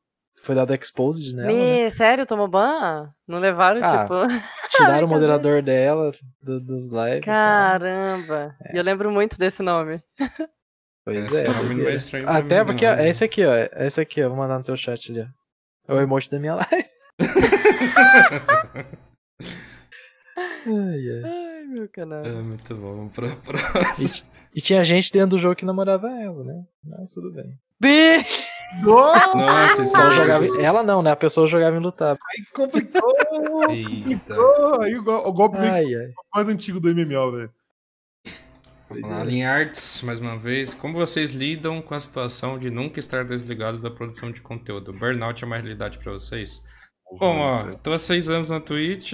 foi 0.42 0.54
dado 0.54 0.72
exposed 0.74 1.34
nela. 1.34 1.48
né? 1.48 1.54
Me, 1.84 1.90
sério, 1.90 2.24
tomou 2.26 2.46
ban? 2.46 3.08
Não 3.26 3.38
levaram, 3.40 3.80
Ah, 3.82 4.02
tipo. 4.02 4.14
Tiraram 4.70 5.06
o 5.06 5.10
moderador 5.10 5.60
dela 5.62 6.12
do- 6.42 6.60
dos 6.60 6.86
lives. 6.88 7.24
Caramba! 7.24 8.54
E 8.72 8.76
eu 8.76 8.82
lembro 8.84 9.10
muito 9.10 9.36
desse 9.38 9.62
nome. 9.62 10.00
Pois 11.12 11.26
Esse 11.28 11.38
é. 11.38 11.48
nome 11.48 11.56
não 11.56 11.64
é 11.64 11.66
doideira. 11.74 11.94
estranho 11.94 12.28
Até 12.28 12.60
mim, 12.60 12.66
porque, 12.66 12.86
não. 12.86 12.92
ó, 12.94 12.96
é 12.96 13.08
esse 13.08 13.24
aqui, 13.24 13.44
ó. 13.44 13.52
É 13.52 13.86
esse 13.86 14.00
aqui, 14.00 14.22
ó. 14.22 14.28
Vou 14.28 14.38
mandar 14.38 14.58
no 14.58 14.64
teu 14.64 14.76
chat 14.76 15.10
ali, 15.10 15.20
ó. 15.22 15.92
É 15.92 15.96
o 15.96 16.00
emoji 16.00 16.30
da 16.30 16.38
minha 16.38 16.54
live. 16.60 16.84
ai, 20.36 20.64
ai. 20.66 21.22
Ai, 21.24 21.64
meu 21.64 21.88
canal. 21.88 22.24
É 22.24 22.30
muito 22.42 22.74
bom. 22.76 22.96
Vamos 22.96 23.12
pra 23.14 23.26
E, 23.30 23.36
próxima. 23.36 24.28
e 24.54 24.60
tinha 24.60 24.84
gente 24.84 25.12
dentro 25.12 25.30
do 25.30 25.38
jogo 25.38 25.56
que 25.56 25.64
namorava 25.64 26.08
ela, 26.08 26.44
né? 26.44 26.64
Mas 26.84 27.10
tudo 27.12 27.32
bem. 27.32 27.58
Nossa, 28.84 29.82
esse 29.82 29.96
Ela, 29.96 30.12
jogava, 30.12 30.62
ela 30.62 30.82
não, 30.82 31.02
né? 31.02 31.10
A 31.10 31.16
pessoa 31.16 31.46
jogava 31.46 31.76
em 31.76 31.80
lutar. 31.80 32.16
Aí 32.30 32.44
complicou. 32.54 33.02
Eita. 33.70 34.34
complicou. 34.36 34.82
Aí 34.82 34.96
o, 34.96 35.02
go- 35.02 35.26
o 35.28 35.32
golpe 35.32 35.58
Ai, 35.58 35.92
ai. 35.94 36.12
mais 36.34 36.48
antigo 36.48 36.78
do 36.78 36.88
MMO, 36.94 37.32
velho. 37.32 37.50
Vamos 38.90 39.08
lá, 39.08 39.22
Linhards, 39.22 40.02
mais 40.02 40.18
uma 40.18 40.36
vez. 40.36 40.74
Como 40.74 40.94
vocês 40.94 41.30
lidam 41.30 41.80
com 41.80 41.94
a 41.94 42.00
situação 42.00 42.58
de 42.58 42.70
nunca 42.70 42.98
estar 42.98 43.24
desligados 43.24 43.82
da 43.82 43.90
produção 43.90 44.32
de 44.32 44.42
conteúdo? 44.42 44.92
Burnout 44.92 45.44
é 45.44 45.46
uma 45.46 45.56
realidade 45.56 45.96
pra 46.00 46.10
vocês? 46.10 46.60
Bom, 47.16 47.38
ó, 47.38 47.72
tô 47.74 47.92
há 47.92 48.00
seis 48.00 48.28
anos 48.28 48.50
na 48.50 48.60
Twitch. 48.60 49.12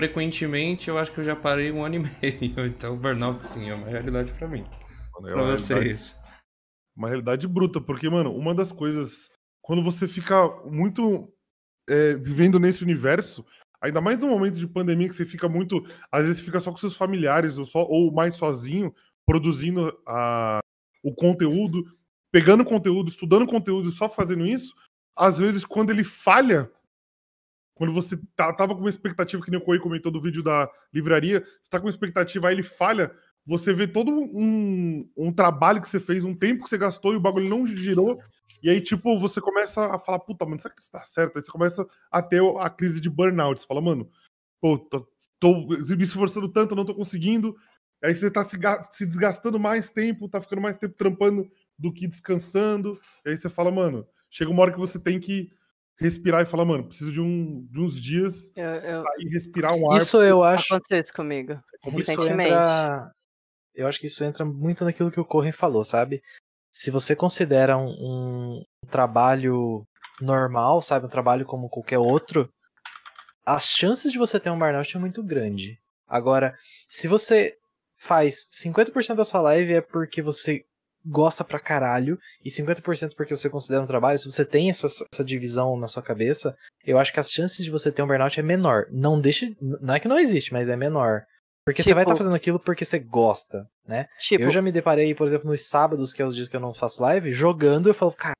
Frequentemente, 0.00 0.88
eu 0.88 0.96
acho 0.96 1.12
que 1.12 1.20
eu 1.20 1.24
já 1.24 1.36
parei 1.36 1.70
um 1.70 1.84
ano 1.84 1.96
e 1.96 1.98
meio. 2.40 2.66
Então, 2.66 2.96
burnout 2.96 3.44
sim 3.44 3.68
é 3.68 3.74
uma 3.74 3.88
realidade 3.88 4.32
pra 4.32 4.48
mim. 4.48 4.64
Mano, 5.12 5.28
é 5.28 5.32
Pra 5.34 5.42
vocês. 5.42 6.18
Uma 6.96 7.08
realidade 7.08 7.46
bruta, 7.46 7.82
porque, 7.82 8.08
mano, 8.08 8.34
uma 8.34 8.54
das 8.54 8.72
coisas. 8.72 9.30
Quando 9.60 9.84
você 9.84 10.08
fica 10.08 10.48
muito 10.64 11.30
é, 11.86 12.14
vivendo 12.14 12.58
nesse 12.58 12.82
universo, 12.82 13.44
ainda 13.82 14.00
mais 14.00 14.22
no 14.22 14.28
momento 14.28 14.58
de 14.58 14.66
pandemia, 14.66 15.08
que 15.08 15.14
você 15.14 15.24
fica 15.24 15.48
muito. 15.48 15.84
Às 16.10 16.26
vezes 16.26 16.40
fica 16.40 16.60
só 16.60 16.70
com 16.70 16.76
seus 16.76 16.96
familiares, 16.96 17.58
ou, 17.58 17.64
só, 17.64 17.84
ou 17.84 18.12
mais 18.12 18.36
sozinho, 18.36 18.94
produzindo 19.26 19.92
a, 20.06 20.60
o 21.02 21.14
conteúdo, 21.14 21.84
pegando 22.30 22.64
conteúdo, 22.64 23.10
estudando 23.10 23.46
conteúdo, 23.46 23.90
só 23.90 24.08
fazendo 24.08 24.46
isso. 24.46 24.74
Às 25.16 25.38
vezes, 25.38 25.64
quando 25.64 25.90
ele 25.90 26.04
falha, 26.04 26.70
quando 27.74 27.92
você 27.92 28.18
tá, 28.36 28.52
tava 28.52 28.74
com 28.74 28.80
uma 28.80 28.90
expectativa, 28.90 29.42
que 29.42 29.50
nem 29.50 29.60
o 29.60 29.64
Koi 29.64 29.78
comentou 29.78 30.12
do 30.12 30.20
vídeo 30.20 30.42
da 30.42 30.70
livraria, 30.92 31.42
você 31.44 31.70
tá 31.70 31.78
com 31.78 31.86
uma 31.86 31.90
expectativa, 31.90 32.48
aí 32.48 32.54
ele 32.54 32.62
falha, 32.62 33.12
você 33.44 33.72
vê 33.72 33.88
todo 33.88 34.10
um, 34.10 35.08
um 35.16 35.32
trabalho 35.32 35.82
que 35.82 35.88
você 35.88 35.98
fez, 35.98 36.24
um 36.24 36.34
tempo 36.34 36.62
que 36.62 36.70
você 36.70 36.78
gastou 36.78 37.12
e 37.12 37.16
o 37.16 37.20
bagulho 37.20 37.48
não 37.48 37.66
girou. 37.66 38.20
E 38.62 38.70
aí, 38.70 38.80
tipo, 38.80 39.18
você 39.18 39.40
começa 39.40 39.94
a 39.94 39.98
falar, 39.98 40.20
puta, 40.20 40.44
mano, 40.44 40.60
será 40.60 40.72
que 40.72 40.80
isso 40.80 40.90
tá 40.90 41.00
certo? 41.00 41.36
Aí 41.36 41.42
você 41.42 41.50
começa 41.50 41.86
a 42.10 42.22
ter 42.22 42.40
a 42.60 42.70
crise 42.70 43.00
de 43.00 43.10
burnout. 43.10 43.60
Você 43.60 43.66
fala, 43.66 43.80
mano, 43.80 44.08
pô, 44.60 44.78
tô, 44.78 45.08
tô 45.40 45.66
me 45.66 46.02
esforçando 46.02 46.48
tanto, 46.48 46.76
não 46.76 46.84
tô 46.84 46.94
conseguindo. 46.94 47.56
Aí 48.02 48.14
você 48.14 48.30
tá 48.30 48.42
se, 48.44 48.56
se 48.92 49.06
desgastando 49.06 49.58
mais 49.58 49.90
tempo, 49.90 50.28
tá 50.28 50.40
ficando 50.40 50.62
mais 50.62 50.76
tempo 50.76 50.94
trampando 50.94 51.50
do 51.76 51.92
que 51.92 52.06
descansando. 52.06 53.00
E 53.24 53.30
aí 53.30 53.36
você 53.36 53.48
fala, 53.48 53.70
mano, 53.70 54.06
chega 54.30 54.50
uma 54.50 54.62
hora 54.62 54.72
que 54.72 54.78
você 54.78 54.98
tem 54.98 55.18
que 55.18 55.50
respirar 55.98 56.42
e 56.42 56.46
falar, 56.46 56.64
mano, 56.64 56.84
preciso 56.84 57.12
de, 57.12 57.20
um, 57.20 57.66
de 57.70 57.80
uns 57.80 58.00
dias 58.00 58.52
Eu, 58.56 58.64
eu... 58.64 59.02
sair, 59.02 59.28
respirar 59.30 59.74
um 59.74 59.90
ar. 59.90 60.00
Isso 60.00 60.20
eu 60.22 60.42
acho. 60.42 60.74
Aconteceu 60.74 61.00
isso 61.00 61.14
comigo. 61.14 61.52
Isso 61.84 61.96
Recentemente. 61.96 62.50
entra. 62.50 63.12
Eu 63.74 63.86
acho 63.86 63.98
que 63.98 64.06
isso 64.06 64.22
entra 64.22 64.44
muito 64.44 64.84
naquilo 64.84 65.10
que 65.10 65.20
o 65.20 65.24
Corren 65.24 65.52
falou, 65.52 65.84
sabe? 65.84 66.22
Se 66.72 66.90
você 66.90 67.14
considera 67.14 67.76
um, 67.76 67.90
um 67.90 68.86
trabalho 68.88 69.86
normal, 70.20 70.80
sabe? 70.80 71.06
Um 71.06 71.10
trabalho 71.10 71.44
como 71.44 71.68
qualquer 71.68 71.98
outro, 71.98 72.48
as 73.44 73.64
chances 73.64 74.12
de 74.12 74.18
você 74.18 74.40
ter 74.40 74.50
um 74.50 74.58
burnout 74.58 74.96
é 74.96 75.00
muito 75.00 75.22
grande. 75.22 75.78
Agora, 76.08 76.56
se 76.88 77.08
você 77.08 77.56
faz 77.98 78.46
50% 78.52 79.14
da 79.14 79.24
sua 79.24 79.40
live 79.40 79.74
é 79.74 79.80
porque 79.80 80.22
você 80.22 80.64
gosta 81.04 81.42
pra 81.42 81.58
caralho 81.58 82.18
e 82.44 82.50
50% 82.50 83.14
porque 83.16 83.34
você 83.34 83.50
considera 83.50 83.82
um 83.82 83.86
trabalho, 83.86 84.18
se 84.18 84.30
você 84.30 84.44
tem 84.44 84.70
essa, 84.70 84.86
essa 85.12 85.24
divisão 85.24 85.76
na 85.76 85.88
sua 85.88 86.02
cabeça, 86.02 86.56
eu 86.84 86.98
acho 86.98 87.12
que 87.12 87.20
as 87.20 87.30
chances 87.30 87.64
de 87.64 87.70
você 87.70 87.90
ter 87.90 88.02
um 88.02 88.06
burnout 88.06 88.38
é 88.38 88.42
menor. 88.42 88.86
Não 88.90 89.20
deixa. 89.20 89.46
Não 89.60 89.94
é 89.94 90.00
que 90.00 90.08
não 90.08 90.18
existe, 90.18 90.52
mas 90.52 90.68
é 90.68 90.76
menor. 90.76 91.24
Porque 91.64 91.82
você 91.82 91.94
vai 91.94 92.02
estar 92.02 92.12
Tipo- 92.12 92.18
fazendo 92.24 92.34
aquilo 92.36 92.58
porque 92.58 92.84
você 92.84 92.98
gosta, 92.98 93.68
né? 93.86 94.08
Tipo- 94.18 94.44
Eu 94.44 94.50
já 94.50 94.60
me 94.60 94.72
deparei, 94.72 95.14
por 95.14 95.24
exemplo, 95.26 95.48
nos 95.50 95.64
sábados, 95.66 96.12
que 96.12 96.20
é 96.20 96.26
os 96.26 96.34
dias 96.34 96.48
que 96.48 96.56
eu 96.56 96.60
não 96.60 96.74
faço 96.74 97.02
live, 97.02 97.32
jogando, 97.32 97.88
eu 97.88 97.94
falo, 97.94 98.12
cara, 98.12 98.34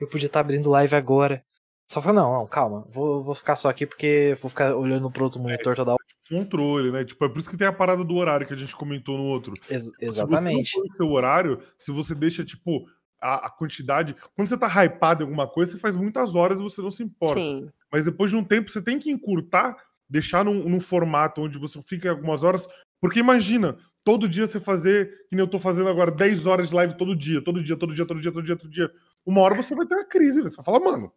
eu 0.00 0.08
podia 0.08 0.26
estar 0.26 0.40
abrindo 0.40 0.70
live 0.70 0.94
agora. 0.94 1.42
Só 1.88 2.02
falo, 2.02 2.16
não, 2.16 2.32
não, 2.32 2.46
calma, 2.46 2.84
vou, 2.90 3.22
vou 3.22 3.34
ficar 3.34 3.54
só 3.56 3.68
aqui 3.68 3.86
porque 3.86 4.36
vou 4.40 4.48
ficar 4.48 4.74
olhando 4.74 5.08
pro 5.10 5.24
outro 5.24 5.40
monitor 5.40 5.74
toda 5.74 5.92
hora. 5.92 6.02
controle, 6.28 6.90
né? 6.90 7.04
Tipo, 7.04 7.24
é 7.24 7.28
por 7.28 7.38
isso 7.38 7.48
que 7.50 7.56
tem 7.56 7.66
a 7.66 7.72
parada 7.72 8.04
do 8.04 8.14
horário 8.16 8.44
que 8.46 8.52
a 8.54 8.56
gente 8.56 8.74
comentou 8.74 9.16
no 9.16 9.24
outro. 9.24 9.54
Ex- 9.70 9.84
Se 9.86 9.92
exatamente. 10.00 10.70
você 10.72 10.78
não 10.80 10.96
seu 10.96 11.10
horário, 11.12 11.62
se 11.78 11.92
você 11.92 12.14
deixa, 12.14 12.44
tipo, 12.44 12.84
a, 13.20 13.46
a 13.46 13.50
quantidade. 13.50 14.16
Quando 14.34 14.48
você 14.48 14.58
tá 14.58 14.66
hypado 14.84 15.22
em 15.22 15.26
alguma 15.26 15.46
coisa, 15.48 15.72
você 15.72 15.78
faz 15.78 15.94
muitas 15.94 16.34
horas 16.34 16.58
e 16.58 16.62
você 16.62 16.82
não 16.82 16.90
se 16.90 17.04
importa. 17.04 17.40
Sim. 17.40 17.70
Mas 17.90 18.04
depois 18.04 18.30
de 18.32 18.36
um 18.36 18.42
tempo, 18.44 18.68
você 18.68 18.82
tem 18.82 18.98
que 18.98 19.10
encurtar, 19.10 19.76
deixar 20.08 20.44
num, 20.44 20.68
num 20.68 20.80
formato 20.80 21.42
onde 21.42 21.58
você 21.58 21.80
fica 21.82 22.10
algumas 22.10 22.44
horas. 22.44 22.68
Porque 23.00 23.20
imagina, 23.20 23.76
todo 24.04 24.28
dia 24.28 24.46
você 24.46 24.60
fazer, 24.60 25.26
que 25.28 25.36
nem 25.36 25.40
eu 25.40 25.50
tô 25.50 25.58
fazendo 25.58 25.88
agora, 25.88 26.10
10 26.10 26.46
horas 26.46 26.68
de 26.70 26.74
live 26.74 26.96
todo 26.96 27.16
dia, 27.16 27.42
todo 27.42 27.62
dia, 27.62 27.76
todo 27.76 27.94
dia, 27.94 28.06
todo 28.06 28.20
dia, 28.20 28.32
todo 28.32 28.44
dia, 28.44 28.56
todo 28.56 28.70
dia. 28.70 28.90
Uma 29.24 29.40
hora 29.40 29.54
você 29.54 29.74
vai 29.74 29.86
ter 29.86 29.94
uma 29.94 30.04
crise, 30.04 30.42
você 30.42 30.56
vai 30.56 30.64
falar, 30.64 30.80
mano. 30.80 31.12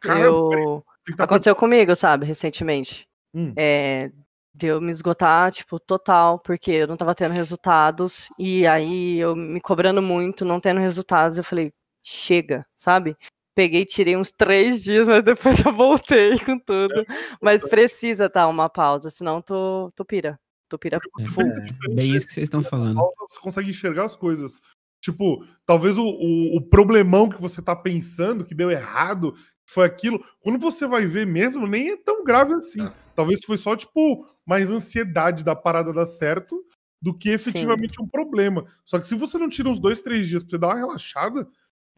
Cara, 0.00 0.24
eu... 0.24 0.82
tá 1.16 1.24
Aconteceu 1.24 1.54
comigo, 1.54 1.94
sabe, 1.94 2.24
recentemente. 2.24 3.06
Hum. 3.34 3.52
É, 3.56 4.10
de 4.54 4.68
eu 4.68 4.80
me 4.80 4.90
esgotar, 4.90 5.52
tipo, 5.52 5.78
total, 5.78 6.38
porque 6.38 6.70
eu 6.70 6.86
não 6.86 6.96
tava 6.96 7.14
tendo 7.14 7.32
resultados, 7.32 8.28
e 8.38 8.66
aí 8.66 9.18
eu 9.18 9.36
me 9.36 9.60
cobrando 9.60 10.00
muito, 10.00 10.44
não 10.44 10.60
tendo 10.60 10.80
resultados, 10.80 11.36
eu 11.36 11.44
falei, 11.44 11.72
chega, 12.02 12.66
sabe? 12.76 13.16
Peguei, 13.60 13.84
tirei 13.84 14.16
uns 14.16 14.32
três 14.32 14.82
dias, 14.82 15.06
mas 15.06 15.22
depois 15.22 15.60
eu 15.62 15.70
voltei 15.70 16.38
com 16.38 16.58
tudo. 16.58 17.04
Mas 17.42 17.60
precisa 17.60 18.26
dar 18.26 18.48
uma 18.48 18.70
pausa, 18.70 19.10
senão 19.10 19.42
tu, 19.42 19.92
tu 19.94 20.02
pira. 20.02 20.40
Tu 20.66 20.78
pira 20.78 20.98
full. 21.34 21.44
É 21.44 21.94
bem 21.94 22.14
isso 22.14 22.26
que 22.26 22.32
vocês 22.32 22.46
estão 22.46 22.62
falando. 22.62 22.98
Você 23.28 23.38
consegue 23.38 23.68
enxergar 23.68 24.06
as 24.06 24.16
coisas. 24.16 24.62
Tipo, 24.98 25.44
talvez 25.66 25.98
o, 25.98 26.06
o, 26.06 26.56
o 26.56 26.62
problemão 26.62 27.28
que 27.28 27.38
você 27.38 27.60
tá 27.60 27.76
pensando, 27.76 28.46
que 28.46 28.54
deu 28.54 28.70
errado, 28.70 29.34
foi 29.68 29.84
aquilo. 29.84 30.24
Quando 30.40 30.58
você 30.58 30.86
vai 30.86 31.04
ver 31.04 31.26
mesmo, 31.26 31.66
nem 31.66 31.90
é 31.90 31.96
tão 31.98 32.24
grave 32.24 32.54
assim. 32.54 32.90
Talvez 33.14 33.40
foi 33.44 33.58
só, 33.58 33.76
tipo, 33.76 34.26
mais 34.46 34.70
ansiedade 34.70 35.44
da 35.44 35.54
parada 35.54 35.92
dar 35.92 36.06
certo 36.06 36.64
do 37.02 37.12
que 37.12 37.28
efetivamente 37.28 38.00
um 38.00 38.08
problema. 38.08 38.64
Só 38.86 38.98
que 38.98 39.06
se 39.06 39.14
você 39.14 39.36
não 39.36 39.50
tira 39.50 39.68
uns 39.68 39.78
dois, 39.78 40.00
três 40.00 40.26
dias 40.26 40.42
pra 40.42 40.52
você 40.52 40.58
dar 40.58 40.68
uma 40.68 40.78
relaxada 40.78 41.46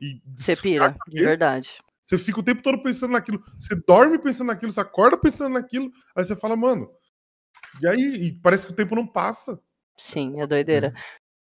e. 0.02 0.22
Você 0.36 0.56
pira, 0.56 0.97
de 1.08 1.22
verdade. 1.22 1.78
Você 2.05 2.18
fica 2.18 2.40
o 2.40 2.42
tempo 2.42 2.62
todo 2.62 2.82
pensando 2.82 3.12
naquilo. 3.12 3.42
Você 3.58 3.74
dorme 3.86 4.18
pensando 4.18 4.48
naquilo, 4.48 4.72
você 4.72 4.81
acorda 4.81 5.16
pensando 5.16 5.55
naquilo. 5.55 5.90
Aí 6.14 6.24
você 6.24 6.36
fala, 6.36 6.56
mano. 6.56 6.90
E 7.81 7.86
aí, 7.86 8.26
e 8.26 8.32
parece 8.32 8.66
que 8.66 8.72
o 8.72 8.76
tempo 8.76 8.94
não 8.94 9.06
passa. 9.06 9.58
Sim, 9.97 10.40
é 10.40 10.47
doideira. 10.47 10.92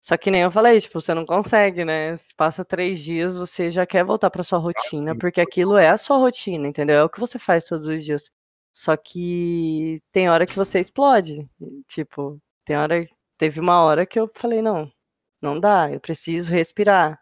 Só 0.02 0.16
que 0.16 0.31
nem 0.31 0.42
eu 0.42 0.50
falei, 0.50 0.81
tipo, 0.81 1.00
você 1.00 1.14
não 1.14 1.24
consegue, 1.24 1.84
né? 1.84 2.18
Passa 2.36 2.64
três 2.64 3.00
dias, 3.00 3.36
você 3.36 3.70
já 3.70 3.86
quer 3.86 4.05
voltar 4.05 4.31
pra 4.31 4.42
sua 4.42 4.58
rotina, 4.58 5.16
porque 5.16 5.40
aquilo 5.40 5.76
é 5.76 5.89
a 5.89 5.97
sua 5.97 6.16
rotina, 6.18 6.66
entendeu? 6.66 6.97
É 6.97 7.05
o 7.05 7.08
que 7.08 7.20
você 7.20 7.39
faz 7.39 7.64
todos 7.64 7.89
os 7.89 8.05
dias. 8.05 8.31
Só 8.72 8.97
que 8.97 10.02
tem 10.10 10.28
hora 10.28 10.47
que 10.47 10.56
você 10.56 10.81
explode. 10.81 11.48
Tipo, 11.86 12.40
tem 12.64 12.76
hora. 12.76 13.06
Teve 13.39 13.60
uma 13.60 13.82
hora 13.82 14.05
que 14.06 14.18
eu 14.18 14.31
falei, 14.34 14.60
não, 14.60 14.90
não 15.40 15.58
dá, 15.58 15.90
eu 15.90 16.00
preciso 16.00 16.50
respirar. 16.50 17.22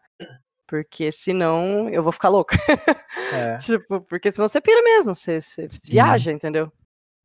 Porque 0.70 1.10
senão 1.10 1.88
eu 1.88 2.00
vou 2.00 2.12
ficar 2.12 2.28
louca. 2.28 2.56
É. 3.32 3.58
tipo, 3.58 4.00
porque 4.02 4.32
senão 4.32 4.48
você 4.48 4.60
pira 4.60 4.82
mesmo, 4.82 5.14
você, 5.14 5.40
você 5.40 5.68
viaja, 5.84 6.32
entendeu? 6.32 6.72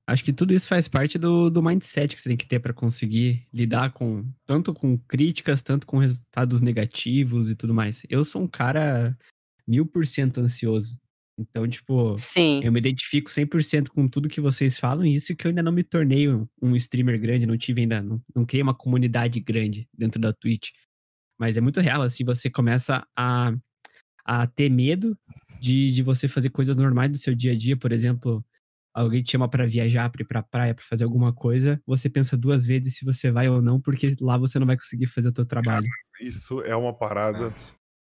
Acho 0.08 0.24
que 0.24 0.32
tudo 0.34 0.54
isso 0.54 0.68
faz 0.68 0.88
parte 0.88 1.18
do, 1.18 1.50
do 1.50 1.64
mindset 1.64 2.14
que 2.14 2.22
você 2.22 2.30
tem 2.30 2.38
que 2.38 2.46
ter 2.46 2.60
para 2.60 2.74
conseguir 2.74 3.48
lidar 3.52 3.92
com 3.92 4.24
tanto 4.46 4.72
com 4.72 4.98
críticas, 4.98 5.64
tanto 5.64 5.88
com 5.88 5.98
resultados 5.98 6.62
negativos 6.62 7.50
e 7.50 7.56
tudo 7.56 7.74
mais. 7.74 8.06
Eu 8.08 8.24
sou 8.24 8.44
um 8.44 8.48
cara 8.48 9.18
mil 9.68 9.86
por 9.86 10.06
cento 10.06 10.40
ansioso. 10.40 11.00
Então, 11.38 11.68
tipo, 11.68 12.16
Sim. 12.18 12.62
eu 12.64 12.72
me 12.72 12.80
identifico 12.80 13.30
100% 13.30 13.90
com 13.90 14.08
tudo 14.08 14.30
que 14.30 14.40
vocês 14.40 14.80
falam, 14.80 15.06
e 15.06 15.16
isso 15.16 15.36
que 15.36 15.46
eu 15.46 15.50
ainda 15.50 15.64
não 15.64 15.72
me 15.72 15.84
tornei 15.84 16.30
um, 16.30 16.48
um 16.62 16.76
streamer 16.76 17.20
grande, 17.20 17.46
não 17.46 17.58
tive 17.58 17.82
ainda, 17.82 18.02
não, 18.02 18.22
não 18.34 18.46
criei 18.46 18.62
uma 18.62 18.76
comunidade 18.76 19.40
grande 19.40 19.88
dentro 19.94 20.20
da 20.20 20.32
Twitch. 20.32 20.70
Mas 21.38 21.58
é 21.58 21.62
muito 21.62 21.80
real, 21.80 22.02
assim, 22.02 22.24
você 22.24 22.50
começa 22.50 23.06
a, 23.16 23.54
a 24.26 24.48
ter 24.48 24.70
medo 24.70 25.18
de, 25.60 25.88
de 25.88 26.04
você 26.04 26.28
fazer 26.28 26.50
coisas 26.50 26.78
normais 26.78 27.12
do 27.12 27.18
seu 27.18 27.36
dia 27.36 27.52
a 27.52 27.58
dia, 27.58 27.78
por 27.78 27.92
exemplo, 27.92 28.44
alguém 28.94 29.22
te 29.22 29.32
chama 29.32 29.50
pra 29.50 29.66
viajar, 29.66 30.10
pra 30.10 30.22
ir 30.22 30.26
pra 30.26 30.42
praia, 30.42 30.74
pra 30.74 30.86
fazer 30.86 31.04
alguma 31.04 31.34
coisa, 31.34 31.82
você 31.86 32.10
pensa 32.10 32.38
duas 32.38 32.66
vezes 32.66 32.98
se 32.98 33.04
você 33.04 33.30
vai 33.30 33.50
ou 33.50 33.62
não, 33.62 33.80
porque 33.82 34.16
lá 34.22 34.38
você 34.38 34.58
não 34.58 34.66
vai 34.66 34.78
conseguir 34.78 35.08
fazer 35.08 35.30
o 35.30 35.34
teu 35.34 35.46
trabalho. 35.46 35.88
Isso 36.22 36.62
é 36.62 36.76
uma 36.76 36.94
parada 36.94 37.54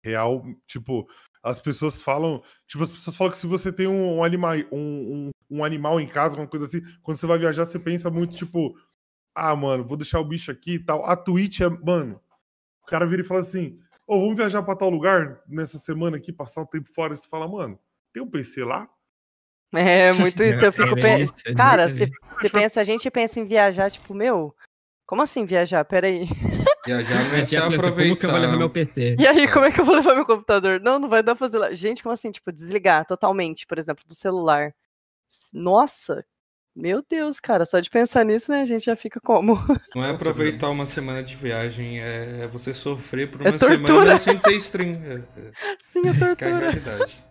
real. 0.03 0.45
Tipo, 0.67 1.07
as 1.41 1.59
pessoas 1.59 2.01
falam. 2.01 2.43
Tipo, 2.67 2.83
as 2.83 2.89
pessoas 2.89 3.15
falam 3.15 3.31
que 3.31 3.37
se 3.37 3.47
você 3.47 3.71
tem 3.71 3.87
um, 3.87 4.17
um, 4.17 4.23
anima, 4.23 4.55
um, 4.71 5.29
um, 5.29 5.29
um 5.49 5.63
animal 5.63 5.99
em 5.99 6.07
casa, 6.07 6.35
uma 6.35 6.47
coisa 6.47 6.65
assim, 6.65 6.81
quando 7.01 7.17
você 7.17 7.25
vai 7.25 7.39
viajar, 7.39 7.65
você 7.65 7.79
pensa 7.79 8.11
muito, 8.11 8.35
tipo, 8.35 8.75
ah, 9.35 9.55
mano, 9.55 9.83
vou 9.83 9.97
deixar 9.97 10.19
o 10.19 10.25
bicho 10.25 10.51
aqui 10.51 10.75
e 10.75 10.79
tal. 10.79 11.05
A 11.05 11.15
Twitch 11.15 11.61
é, 11.61 11.69
mano, 11.69 12.21
o 12.83 12.85
cara 12.85 13.05
vira 13.05 13.21
e 13.21 13.25
fala 13.25 13.39
assim: 13.39 13.79
Ô, 14.05 14.19
vamos 14.19 14.37
viajar 14.37 14.61
pra 14.63 14.75
tal 14.75 14.89
lugar 14.89 15.41
nessa 15.47 15.77
semana 15.77 16.17
aqui, 16.17 16.31
passar 16.31 16.61
um 16.61 16.65
tempo 16.65 16.89
fora. 16.93 17.13
E 17.13 17.17
você 17.17 17.27
fala, 17.27 17.47
mano, 17.47 17.79
tem 18.13 18.21
um 18.21 18.29
PC 18.29 18.63
lá? 18.63 18.87
É 19.73 20.13
muito 20.13 20.43
isso 20.43 20.59
que 20.59 20.65
eu 20.65 20.73
fico 20.73 20.97
É 20.99 21.01
pensando. 21.01 21.39
é 21.47 21.55
Cara, 21.55 21.87
muito 21.87 22.13
você 22.39 22.49
pensa, 22.49 22.79
a 22.81 22.83
gente 22.83 23.09
pensa 23.09 23.39
em 23.39 23.45
viajar, 23.45 23.89
tipo, 23.89 24.13
meu, 24.13 24.53
como 25.07 25.21
assim 25.23 25.45
viajar? 25.45 25.83
Peraí. 25.85 26.27
Viajar 26.85 27.23
não 27.29 27.35
é 27.35 27.43
se 27.45 27.57
aproveitar. 27.57 28.09
Como 28.09 28.17
que 28.17 28.25
eu 28.25 28.31
vou 28.31 28.39
levar 28.39 28.57
meu 28.57 28.69
PC? 28.69 29.15
E 29.17 29.25
aí, 29.27 29.47
como 29.51 29.65
é 29.65 29.71
que 29.71 29.79
eu 29.81 29.85
vou 29.85 29.95
levar 29.95 30.13
meu 30.15 30.25
computador? 30.25 30.79
Não, 30.79 30.99
não 30.99 31.09
vai 31.09 31.23
dar 31.23 31.35
pra 31.35 31.47
fazer 31.47 31.57
lá. 31.57 31.73
Gente, 31.73 32.03
como 32.03 32.13
assim? 32.13 32.29
Tipo, 32.31 32.51
desligar 32.51 33.05
totalmente, 33.05 33.65
por 33.65 33.79
exemplo, 33.79 34.03
do 34.07 34.13
celular. 34.13 34.75
Nossa, 35.53 36.23
meu 36.75 37.03
Deus, 37.07 37.39
cara, 37.39 37.65
só 37.65 37.79
de 37.79 37.89
pensar 37.89 38.23
nisso, 38.25 38.51
né, 38.51 38.61
a 38.61 38.65
gente 38.65 38.85
já 38.85 38.95
fica 38.95 39.19
como? 39.21 39.55
Não 39.95 40.03
é 40.03 40.09
aproveitar 40.11 40.69
uma 40.69 40.85
semana 40.85 41.23
de 41.23 41.35
viagem, 41.35 41.99
é 41.99 42.47
você 42.47 42.73
sofrer 42.73 43.29
por 43.29 43.41
É 43.45 43.49
uma 43.51 43.57
tortura. 43.59 43.77
semana 43.87 44.17
sem 44.17 44.37
ter 44.37 44.55
stream. 44.57 44.93
É, 45.03 45.13
é, 45.39 45.51
Sim, 45.83 46.07
é 46.07 46.13
que 46.13 46.23
é 46.23 46.25
a 46.25 46.27
tortura. 46.27 46.59
realidade. 46.59 47.23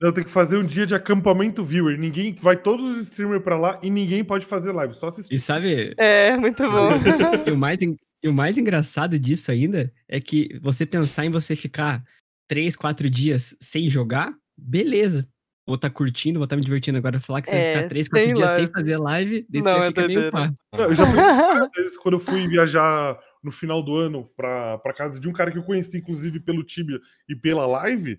Eu 0.00 0.12
tenho 0.12 0.26
que 0.26 0.30
fazer 0.32 0.56
um 0.56 0.64
dia 0.64 0.86
de 0.86 0.94
acampamento 0.94 1.64
viewer. 1.64 1.98
Ninguém 1.98 2.32
vai 2.40 2.56
todos 2.56 2.84
os 2.96 3.08
streamers 3.08 3.42
pra 3.42 3.58
lá 3.58 3.80
e 3.82 3.90
ninguém 3.90 4.22
pode 4.22 4.46
fazer 4.46 4.70
live, 4.72 4.94
só 4.94 5.08
assistir. 5.08 5.34
E 5.34 5.38
sabe, 5.38 5.94
É, 5.98 6.36
muito 6.36 6.62
bom. 6.62 6.88
e, 7.46 7.50
o 7.50 7.56
mais, 7.58 7.78
e 8.22 8.28
o 8.28 8.32
mais 8.32 8.56
engraçado 8.56 9.18
disso 9.18 9.50
ainda 9.50 9.92
é 10.08 10.20
que 10.20 10.56
você 10.62 10.86
pensar 10.86 11.24
em 11.24 11.30
você 11.30 11.56
ficar 11.56 12.04
três, 12.46 12.76
quatro 12.76 13.10
dias 13.10 13.56
sem 13.60 13.88
jogar, 13.90 14.32
beleza. 14.56 15.26
Vou 15.68 15.74
estar 15.74 15.90
curtindo, 15.90 16.38
vou 16.38 16.44
estar 16.44 16.56
me 16.56 16.62
divertindo. 16.62 16.96
Agora 16.96 17.20
falar 17.20 17.42
que 17.42 17.50
você 17.50 17.54
vai 17.56 17.64
É, 17.66 17.74
ficar 17.76 17.88
três, 17.90 18.08
quatro 18.08 18.32
dias 18.32 18.50
sem 18.52 18.66
fazer 18.68 18.96
live, 18.96 19.46
você 19.50 19.60
Não, 19.60 19.82
é 19.82 19.88
fica 19.88 20.06
meio 20.06 20.32
pá. 20.32 20.50
Não, 20.74 20.84
eu 20.84 20.94
já 20.94 21.04
pensei 21.04 21.20
várias 21.20 21.70
vezes 21.76 21.98
quando 21.98 22.14
eu 22.14 22.20
fui 22.20 22.48
viajar 22.48 23.20
no 23.44 23.52
final 23.52 23.82
do 23.82 23.94
ano 23.94 24.30
pra, 24.34 24.78
pra 24.78 24.94
casa 24.94 25.20
de 25.20 25.28
um 25.28 25.32
cara 25.34 25.50
que 25.52 25.58
eu 25.58 25.62
conheci, 25.62 25.98
inclusive, 25.98 26.40
pelo 26.40 26.64
Tibia 26.64 26.98
e 27.28 27.36
pela 27.36 27.66
live. 27.66 28.18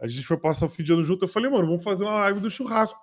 A 0.00 0.06
gente 0.06 0.24
foi 0.24 0.36
passar 0.36 0.66
o 0.66 0.68
fim 0.68 0.84
de 0.84 0.92
ano 0.92 1.02
junto. 1.02 1.24
Eu 1.24 1.28
falei, 1.28 1.50
mano, 1.50 1.66
vamos 1.66 1.82
fazer 1.82 2.04
uma 2.04 2.14
live 2.14 2.38
do 2.38 2.48
churrasco. 2.48 2.96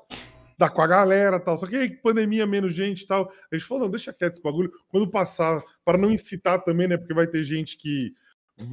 Dá 0.58 0.70
com 0.70 0.82
a 0.82 0.88
galera 0.88 1.36
e 1.36 1.40
tal. 1.42 1.58
Só 1.58 1.68
que 1.68 1.76
aí, 1.76 1.90
pandemia, 1.90 2.48
menos 2.48 2.74
gente 2.74 3.02
e 3.02 3.08
tal. 3.08 3.30
A 3.52 3.58
gente 3.58 3.68
falou, 3.68 3.84
não, 3.84 3.92
deixa 3.92 4.14
quieto 4.14 4.36
esse 4.36 4.42
bagulho. 4.42 4.72
Quando 4.88 5.06
passar, 5.12 5.62
para 5.84 5.98
não 5.98 6.10
incitar 6.10 6.64
também, 6.64 6.88
né? 6.88 6.96
Porque 6.96 7.14
vai 7.14 7.28
ter 7.28 7.44
gente 7.44 7.76
que 7.76 8.14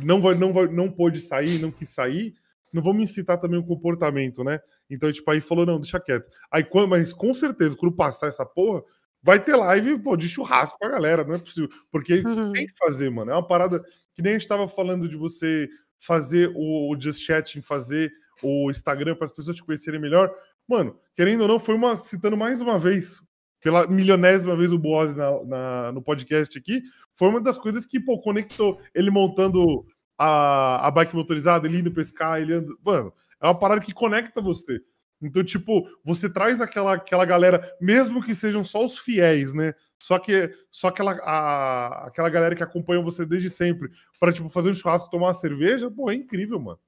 não 0.05 0.21
vai, 0.21 0.37
não 0.37 0.53
vai, 0.53 0.69
não 0.69 0.89
pôde 0.89 1.21
sair, 1.21 1.59
não 1.59 1.73
quis 1.73 1.89
sair. 1.89 2.35
Não 2.73 2.83
vamos 2.83 3.03
incitar 3.03 3.39
também 3.41 3.59
o 3.59 3.65
comportamento, 3.65 4.43
né? 4.45 4.61
Então, 4.91 5.11
tipo, 5.13 5.31
aí 5.31 5.41
falou, 5.41 5.65
não, 5.67 5.81
deixa 5.81 5.99
quieto. 6.01 6.29
Aí, 6.51 6.65
quando, 6.65 6.89
mas 6.89 7.13
com 7.13 7.33
certeza, 7.35 7.77
quando 7.77 7.95
passar 7.95 8.27
essa 8.29 8.45
porra, 8.45 8.83
vai 9.23 9.43
ter 9.43 9.57
live, 9.57 9.99
pô, 10.01 10.17
de 10.17 10.29
churrasco 10.29 10.79
com 10.79 10.87
a 10.87 10.91
galera, 10.91 11.25
não 11.25 11.35
é 11.35 11.39
possível. 11.39 11.69
Porque 11.91 12.23
tem 12.53 12.67
que 12.67 12.75
fazer, 12.79 13.11
mano. 13.11 13.31
É 13.31 13.35
uma 13.35 13.47
parada 13.47 13.83
que 14.15 14.23
nem 14.23 14.35
a 14.35 14.39
gente 14.39 14.49
tava 14.49 14.67
falando 14.69 15.09
de 15.09 15.17
você 15.17 15.69
fazer 15.99 16.53
o, 16.55 16.93
o 16.95 17.01
Just 17.01 17.21
Chatting, 17.23 17.61
fazer 17.61 18.11
o 18.43 18.71
Instagram 18.71 19.17
para 19.17 19.25
as 19.25 19.33
pessoas 19.33 19.57
te 19.57 19.65
conhecerem 19.65 20.01
melhor. 20.01 20.33
Mano, 20.69 20.97
querendo 21.15 21.41
ou 21.43 21.49
não, 21.49 21.59
foi 21.59 21.75
uma, 21.75 21.99
citando 21.99 22.37
mais 22.37 22.61
uma 22.61 22.79
vez, 22.79 23.21
pela 23.61 23.87
milionésima 23.89 24.57
vez 24.57 24.73
o 24.73 24.79
Boaz 24.79 25.15
na, 25.17 25.45
na- 25.45 25.93
no 25.93 26.01
podcast 26.01 26.57
aqui, 26.57 26.81
foi 27.17 27.29
uma 27.29 27.41
das 27.41 27.59
coisas 27.59 27.85
que, 27.87 27.99
pô, 27.99 28.21
conectou 28.21 28.79
ele 28.95 29.11
montando 29.11 29.85
a, 30.19 30.87
a 30.87 30.91
bike 30.91 31.15
motorizada, 31.15 31.67
ele 31.67 31.79
indo 31.79 31.93
pescar, 31.93 32.41
ele 32.41 32.53
anda. 32.53 32.75
Mano, 32.85 33.13
é 33.41 33.47
uma 33.47 33.59
parada 33.59 33.81
que 33.81 33.93
conecta 33.93 34.41
você. 34.41 34.81
Então, 35.21 35.43
tipo, 35.43 35.89
você 36.05 36.31
traz 36.31 36.61
aquela, 36.61 36.95
aquela 36.95 37.25
galera, 37.25 37.77
mesmo 37.81 38.23
que 38.23 38.35
sejam 38.35 38.65
só 38.65 38.85
os 38.85 38.99
fiéis, 38.99 39.53
né? 39.53 39.75
Só 40.01 40.19
que 40.19 40.53
só 40.71 40.89
aquela, 40.89 41.13
a, 41.13 42.07
aquela 42.07 42.29
galera 42.29 42.55
que 42.55 42.63
acompanha 42.63 43.03
você 43.03 43.27
desde 43.27 43.51
sempre, 43.51 43.91
para 44.21 44.33
tipo, 44.33 44.49
fazer 44.49 44.71
um 44.71 44.75
churrasco, 44.75 45.11
tomar 45.11 45.29
uma 45.29 45.35
cerveja, 45.35 45.91
pô, 45.91 46.11
é 46.11 46.15
incrível, 46.15 46.61
mano. 46.61 46.79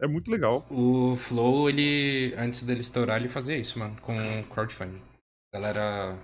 É 0.00 0.06
muito 0.06 0.30
legal. 0.30 0.66
O 0.70 1.14
Flow, 1.16 1.68
ele, 1.68 2.32
antes 2.38 2.62
dele 2.62 2.80
estourar, 2.80 3.18
ele 3.18 3.28
fazia 3.28 3.56
isso, 3.56 3.78
mano, 3.78 3.96
com 4.00 4.42
crowdfunding. 4.44 5.02
Galera, 5.52 6.16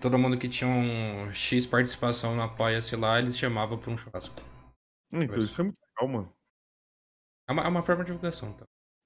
todo 0.00 0.18
mundo 0.18 0.38
que 0.38 0.48
tinha 0.48 0.68
um 0.68 1.30
X 1.32 1.66
participação 1.66 2.34
no 2.34 2.42
Apoia-se 2.42 2.96
lá, 2.96 3.18
eles 3.18 3.38
chamavam 3.38 3.78
pra 3.78 3.90
um 3.90 3.96
churrasco. 3.96 4.34
Então, 5.12 5.38
isso 5.38 5.60
é 5.60 5.64
muito 5.64 5.80
legal, 5.80 6.08
mano. 6.12 6.32
É 7.48 7.52
uma, 7.52 7.62
é 7.62 7.68
uma 7.68 7.82
forma 7.82 8.04
de 8.04 8.08
divulgação, 8.08 8.52
tá? 8.52 8.64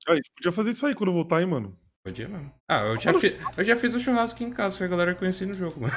A 0.08 0.14
gente 0.14 0.30
podia 0.34 0.50
fazer 0.50 0.70
isso 0.70 0.84
aí 0.84 0.94
quando 0.94 1.12
voltar, 1.12 1.40
hein, 1.40 1.46
mano. 1.46 1.78
Podia 2.04 2.28
mesmo. 2.28 2.52
Ah, 2.68 2.80
eu 2.80 2.98
já, 2.98 3.14
fi, 3.14 3.38
eu 3.56 3.64
já 3.64 3.76
fiz 3.76 3.94
o 3.94 4.00
churrasco 4.00 4.42
em 4.42 4.50
casa 4.50 4.76
que 4.76 4.82
a 4.82 4.88
galera 4.88 5.14
conhecia 5.14 5.46
no 5.46 5.54
jogo, 5.54 5.78
mano. 5.82 5.94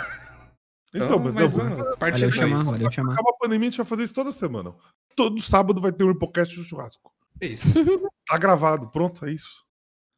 Então, 0.93 1.19
mas 1.19 1.33
mais 1.33 1.57
não, 1.57 1.65
uma, 1.65 1.97
parte 1.97 2.21
Valeu 2.21 2.29
dois. 2.29 2.35
chamar, 2.35 2.63
valeu 2.63 2.91
chamar. 2.91 3.13
Acaba 3.13 3.29
a 3.31 3.37
pandemia, 3.37 3.67
a 3.67 3.71
gente 3.71 3.77
vai 3.77 3.85
fazer 3.85 4.03
isso 4.03 4.13
toda 4.13 4.31
semana. 4.31 4.73
Todo 5.15 5.41
sábado 5.41 5.81
vai 5.81 5.91
ter 5.91 6.03
um 6.03 6.15
podcast 6.15 6.55
do 6.55 6.63
churrasco. 6.63 7.11
É 7.41 7.47
isso. 7.47 7.67
Tá 8.27 8.39
gravado, 8.39 8.89
pronto, 8.89 9.23
é 9.23 9.31
isso. 9.31 9.63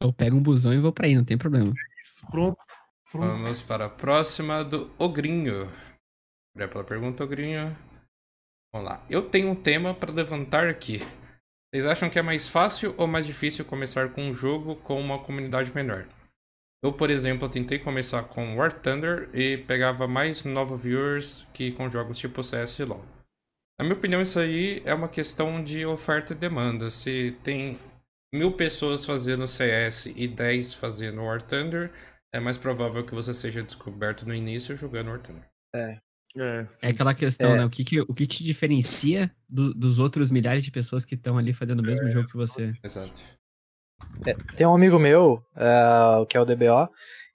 Eu 0.00 0.10
pego 0.14 0.34
um 0.34 0.42
busão 0.42 0.72
e 0.72 0.80
vou 0.80 0.90
pra 0.90 1.06
aí, 1.06 1.14
não 1.14 1.26
tem 1.26 1.36
problema. 1.36 1.74
Isso, 2.02 2.26
pronto. 2.30 2.56
pronto. 3.12 3.26
Vamos 3.26 3.60
para 3.60 3.84
a 3.84 3.90
próxima 3.90 4.64
do 4.64 4.90
Ogrinho. 4.96 5.70
Obrigado 6.54 6.72
pela 6.72 6.84
pergunta, 6.84 7.24
Ogrinho. 7.24 7.76
Vamos 8.72 8.88
lá. 8.88 9.04
Eu 9.08 9.28
tenho 9.28 9.50
um 9.50 9.54
tema 9.54 9.94
para 9.94 10.12
levantar 10.12 10.68
aqui. 10.68 11.00
Vocês 11.70 11.86
acham 11.86 12.08
que 12.08 12.18
é 12.18 12.22
mais 12.22 12.48
fácil 12.48 12.94
ou 12.96 13.06
mais 13.06 13.26
difícil 13.26 13.64
começar 13.64 14.10
com 14.10 14.22
um 14.22 14.34
jogo 14.34 14.76
com 14.76 15.00
uma 15.00 15.18
comunidade 15.18 15.74
menor? 15.74 16.06
Eu, 16.82 16.92
por 16.92 17.10
exemplo, 17.10 17.48
tentei 17.48 17.78
começar 17.78 18.22
com 18.24 18.56
War 18.56 18.72
Thunder 18.72 19.28
e 19.34 19.58
pegava 19.58 20.06
mais 20.06 20.44
novos 20.44 20.82
viewers 20.82 21.46
que 21.52 21.72
com 21.72 21.90
jogos 21.90 22.18
tipo 22.18 22.42
CS 22.42 22.78
e 22.78 22.84
LoL. 22.84 23.04
Na 23.78 23.84
minha 23.84 23.96
opinião, 23.96 24.22
isso 24.22 24.38
aí 24.38 24.82
é 24.84 24.94
uma 24.94 25.08
questão 25.08 25.62
de 25.62 25.84
oferta 25.84 26.32
e 26.32 26.36
demanda. 26.36 26.88
Se 26.88 27.36
tem 27.42 27.78
mil 28.32 28.52
pessoas 28.52 29.04
fazendo 29.04 29.48
CS 29.48 30.06
e 30.06 30.26
10 30.28 30.74
fazendo 30.74 31.22
War 31.22 31.42
Thunder, 31.42 31.92
é 32.32 32.40
mais 32.40 32.58
provável 32.58 33.04
que 33.04 33.14
você 33.14 33.34
seja 33.34 33.62
descoberto 33.62 34.26
no 34.26 34.34
início 34.34 34.76
jogando 34.76 35.08
War 35.08 35.20
Thunder. 35.20 35.48
É. 35.74 35.98
É, 36.38 36.66
É 36.82 36.88
aquela 36.90 37.14
questão, 37.14 37.52
É. 37.54 37.58
né? 37.58 37.64
O 37.64 37.70
que, 37.70 37.84
que- 37.84 38.00
o 38.00 38.14
que 38.14 38.26
te 38.26 38.44
diferencia 38.44 39.30
do- 39.48 39.74
dos 39.74 39.98
outros 39.98 40.30
milhares 40.30 40.62
de 40.64 40.70
pessoas 40.70 41.04
que 41.04 41.14
estão 41.14 41.36
ali 41.36 41.52
fazendo 41.52 41.80
o 41.80 41.82
mesmo 41.82 42.10
jogo 42.10 42.28
que 42.28 42.36
você? 42.36 42.72
Exato. 42.84 43.20
É, 44.24 44.34
tem 44.56 44.66
um 44.66 44.74
amigo 44.74 44.98
meu, 44.98 45.42
é, 45.56 46.24
que 46.28 46.36
é 46.36 46.40
o 46.40 46.44
DBO, 46.44 46.88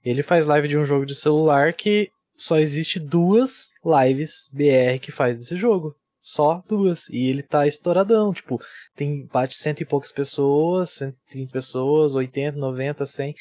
ele 0.03 0.23
faz 0.23 0.45
live 0.45 0.67
de 0.67 0.77
um 0.77 0.85
jogo 0.85 1.05
de 1.05 1.15
celular 1.15 1.73
que 1.73 2.09
só 2.37 2.57
existe 2.59 2.99
duas 2.99 3.69
lives 3.85 4.49
BR 4.51 4.99
que 5.01 5.11
faz 5.11 5.37
desse 5.37 5.55
jogo. 5.55 5.95
Só 6.21 6.63
duas. 6.69 7.09
E 7.09 7.27
ele 7.27 7.43
tá 7.43 7.67
estouradão. 7.67 8.31
Tipo, 8.33 8.57
tem 8.95 9.27
bate 9.27 9.55
cento 9.57 9.81
e 9.81 9.85
poucas 9.85 10.09
pessoas, 10.11 10.91
130 10.91 11.51
pessoas, 11.51 12.15
80, 12.15 12.57
90, 12.57 13.05
100. 13.05 13.35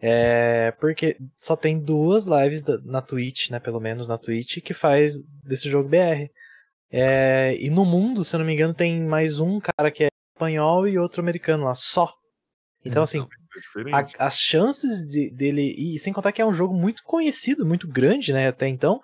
É, 0.00 0.72
porque 0.80 1.16
só 1.36 1.56
tem 1.56 1.78
duas 1.78 2.24
lives 2.24 2.62
da- 2.62 2.78
na 2.84 3.02
Twitch, 3.02 3.50
né? 3.50 3.58
Pelo 3.58 3.80
menos 3.80 4.06
na 4.06 4.16
Twitch, 4.16 4.58
que 4.60 4.72
faz 4.72 5.18
desse 5.44 5.68
jogo 5.68 5.88
BR. 5.88 6.30
É, 6.90 7.56
e 7.58 7.68
no 7.68 7.84
mundo, 7.84 8.24
se 8.24 8.34
eu 8.34 8.38
não 8.38 8.46
me 8.46 8.52
engano, 8.54 8.72
tem 8.72 9.00
mais 9.02 9.40
um 9.40 9.60
cara 9.60 9.90
que 9.90 10.04
é 10.04 10.08
espanhol 10.34 10.86
e 10.86 10.98
outro 10.98 11.20
americano 11.20 11.64
lá, 11.64 11.74
só. 11.74 12.12
Então, 12.84 13.02
assim, 13.02 13.20
É 13.20 13.60
diferente. 13.60 14.16
a- 14.18 14.26
as 14.26 14.38
chances 14.38 15.04
de- 15.06 15.30
dele. 15.30 15.74
E 15.76 15.98
sem 15.98 16.12
contar 16.12 16.30
que 16.32 16.40
é 16.40 16.46
um 16.46 16.54
jogo 16.54 16.72
muito 16.74 17.02
conhecido, 17.02 17.66
muito 17.66 17.88
grande, 17.88 18.32
né? 18.32 18.48
Até 18.48 18.68
então. 18.68 19.00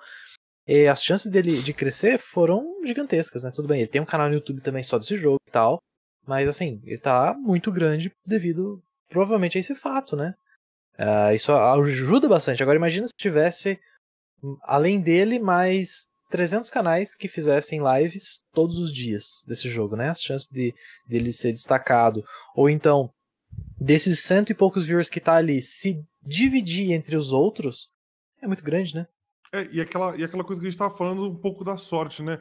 E 0.66 0.86
as 0.86 1.02
chances 1.05 1.31
dele 1.31 1.60
de 1.60 1.73
crescer 1.74 2.18
foram 2.18 2.64
gigantescas, 2.86 3.42
né? 3.42 3.50
Tudo 3.52 3.68
bem, 3.68 3.81
ele 3.81 3.90
tem 3.90 4.00
um 4.00 4.05
canal 4.06 4.28
no 4.28 4.34
YouTube 4.36 4.60
também 4.62 4.82
só 4.82 4.97
desse 4.98 5.16
jogo 5.16 5.39
e 5.47 5.50
tal. 5.50 5.78
Mas 6.26 6.48
assim, 6.48 6.81
ele 6.84 6.98
tá 6.98 7.34
muito 7.39 7.70
grande 7.70 8.10
devido 8.24 8.81
provavelmente 9.10 9.58
a 9.58 9.60
esse 9.60 9.74
fato, 9.74 10.16
né? 10.16 10.34
Ah, 10.98 11.34
isso 11.34 11.52
ajuda 11.52 12.28
bastante. 12.28 12.62
Agora 12.62 12.76
imagina 12.76 13.06
se 13.06 13.14
tivesse, 13.16 13.78
hum, 14.42 14.56
além 14.62 15.00
dele, 15.00 15.39
mais 15.39 16.08
300 16.31 16.70
canais 16.70 17.14
que 17.14 17.28
fizessem 17.28 17.81
lives 17.81 18.42
todos 18.52 18.78
os 18.78 18.92
dias 18.92 19.42
desse 19.47 19.68
jogo, 19.68 19.97
né? 19.97 20.10
As 20.10 20.23
chances 20.23 20.48
de 20.48 20.74
dele 21.06 21.32
ser 21.32 21.52
destacado. 21.52 22.24
Ou 22.55 22.68
então, 22.68 23.10
desses 23.78 24.20
cento 24.20 24.50
e 24.50 24.55
poucos 24.55 24.84
viewers 24.84 25.08
que 25.08 25.20
tá 25.20 25.34
ali, 25.34 25.60
se 25.60 26.02
dividir 26.23 26.92
entre 26.92 27.16
os 27.16 27.32
outros, 27.32 27.90
é 28.42 28.47
muito 28.47 28.64
grande, 28.64 28.94
né? 28.94 29.06
É, 29.52 29.68
e, 29.70 29.81
aquela, 29.81 30.16
e 30.16 30.24
aquela 30.24 30.42
coisa 30.42 30.60
que 30.60 30.66
a 30.66 30.70
gente 30.70 30.78
tava 30.78 30.94
falando 30.94 31.31
um 31.31 31.36
pouco 31.36 31.64
da 31.64 31.76
sorte, 31.76 32.23
né? 32.23 32.40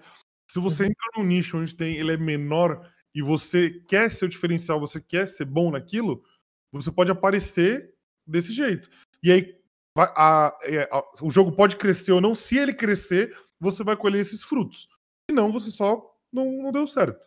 Se 0.49 0.59
você 0.59 0.85
entra 0.85 1.11
num 1.15 1.23
nicho 1.23 1.57
onde 1.57 1.75
tem, 1.75 1.95
ele 1.95 2.13
é 2.13 2.17
menor 2.17 2.89
e 3.13 3.21
você 3.21 3.69
quer 3.87 4.09
ser 4.11 4.25
o 4.25 4.29
diferencial, 4.29 4.79
você 4.79 4.99
quer 4.99 5.27
ser 5.27 5.45
bom 5.45 5.69
naquilo, 5.69 6.23
você 6.71 6.91
pode 6.91 7.11
aparecer 7.11 7.92
desse 8.25 8.53
jeito. 8.53 8.89
E 9.23 9.31
aí 9.31 9.55
vai- 9.97 10.11
a- 10.15 10.57
é, 10.63 10.89
a- 10.91 11.03
o 11.21 11.29
jogo 11.29 11.51
pode 11.51 11.75
crescer 11.77 12.11
ou 12.11 12.21
não. 12.21 12.35
Se 12.35 12.57
ele 12.57 12.73
crescer, 12.73 13.35
você 13.59 13.83
vai 13.83 13.95
colher 13.95 14.19
esses 14.21 14.41
frutos. 14.43 14.87
Se 15.29 15.35
não, 15.35 15.51
você 15.51 15.69
só 15.69 16.01
não, 16.31 16.45
não 16.63 16.71
deu 16.71 16.85
certo. 16.87 17.25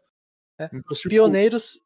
É, 0.58 0.66
Então, 0.66 0.80
Os 0.90 0.98
tipo, 0.98 1.10
pioneiros, 1.10 1.78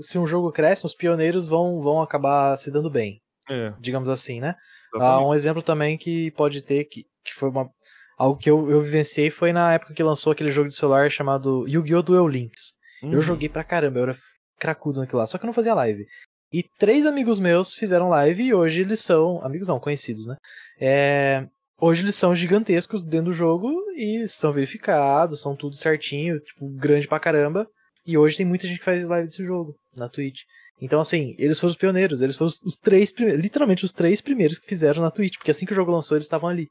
se 0.00 0.18
um 0.18 0.26
jogo 0.26 0.52
cresce, 0.52 0.86
os 0.86 0.94
pioneiros 0.94 1.46
vão, 1.46 1.80
vão 1.80 2.00
acabar 2.02 2.56
se 2.56 2.70
dando 2.70 2.90
bem. 2.90 3.20
É. 3.48 3.72
Digamos 3.80 4.08
assim, 4.08 4.40
né? 4.40 4.54
Ah, 4.94 4.96
Exatamente. 4.96 5.26
um 5.28 5.34
exemplo 5.34 5.62
também 5.62 5.98
que 5.98 6.30
pode 6.32 6.62
ter, 6.62 6.84
que, 6.84 7.04
que 7.24 7.34
foi 7.34 7.48
uma, 7.50 7.70
algo 8.18 8.38
que 8.38 8.50
eu, 8.50 8.70
eu 8.70 8.80
vivenciei, 8.80 9.30
foi 9.30 9.52
na 9.52 9.74
época 9.74 9.92
que 9.94 10.02
lançou 10.02 10.32
aquele 10.32 10.50
jogo 10.50 10.68
de 10.68 10.74
celular 10.74 11.10
chamado 11.10 11.66
Yu-Gi-Oh! 11.68 12.02
Duel 12.02 12.28
Links. 12.28 12.74
Uhum. 13.02 13.12
Eu 13.12 13.20
joguei 13.20 13.48
pra 13.48 13.64
caramba, 13.64 13.98
eu 13.98 14.02
era 14.04 14.18
cracudo 14.58 15.00
naquilo 15.00 15.20
lá, 15.20 15.26
só 15.26 15.38
que 15.38 15.44
eu 15.44 15.46
não 15.46 15.52
fazia 15.54 15.74
live. 15.74 16.06
E 16.52 16.62
três 16.78 17.04
amigos 17.04 17.38
meus 17.38 17.74
fizeram 17.74 18.08
live 18.08 18.42
e 18.42 18.54
hoje 18.54 18.80
eles 18.82 19.00
são. 19.00 19.44
Amigos 19.44 19.68
não, 19.68 19.78
conhecidos, 19.78 20.26
né? 20.26 20.36
É, 20.80 21.46
hoje 21.78 22.02
eles 22.02 22.14
são 22.14 22.34
gigantescos 22.34 23.02
dentro 23.02 23.26
do 23.26 23.32
jogo 23.32 23.70
e 23.96 24.26
são 24.28 24.52
verificados, 24.52 25.42
são 25.42 25.54
tudo 25.54 25.76
certinho, 25.76 26.40
tipo, 26.40 26.68
grande 26.70 27.06
pra 27.06 27.20
caramba. 27.20 27.66
E 28.06 28.16
hoje 28.16 28.36
tem 28.38 28.46
muita 28.46 28.66
gente 28.66 28.78
que 28.78 28.84
faz 28.84 29.04
live 29.04 29.28
desse 29.28 29.44
jogo 29.44 29.74
na 29.94 30.08
Twitch. 30.08 30.40
Então, 30.80 31.00
assim, 31.00 31.34
eles 31.38 31.58
foram 31.60 31.70
os 31.72 31.76
pioneiros, 31.76 32.22
eles 32.22 32.36
foram 32.36 32.50
os, 32.64 32.76
três 32.78 33.12
primeiros, 33.12 33.42
literalmente 33.42 33.84
os 33.84 33.92
três 33.92 34.20
primeiros 34.20 34.58
que 34.58 34.66
fizeram 34.68 35.02
na 35.02 35.10
Twitch, 35.10 35.36
porque 35.36 35.50
assim 35.50 35.66
que 35.66 35.72
o 35.72 35.76
jogo 35.76 35.90
lançou, 35.90 36.16
eles 36.16 36.24
estavam 36.24 36.48
ali. 36.48 36.68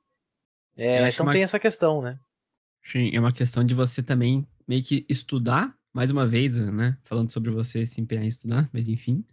É, 0.75 1.07
então 1.09 1.25
uma- 1.25 1.33
tem 1.33 1.43
essa 1.43 1.59
questão, 1.59 2.01
né? 2.01 2.17
Sim, 2.85 3.11
é 3.13 3.19
uma 3.19 3.33
questão 3.33 3.63
de 3.63 3.75
você 3.75 4.01
também 4.01 4.47
meio 4.67 4.81
que 4.81 5.05
estudar, 5.09 5.73
mais 5.93 6.09
uma 6.09 6.25
vez, 6.25 6.59
né? 6.71 6.95
Falando 7.03 7.31
sobre 7.31 7.51
você 7.51 7.85
se 7.85 7.99
empenhar 7.99 8.23
em 8.23 8.29
estudar, 8.29 8.69
mas 8.73 8.87
enfim. 8.87 9.23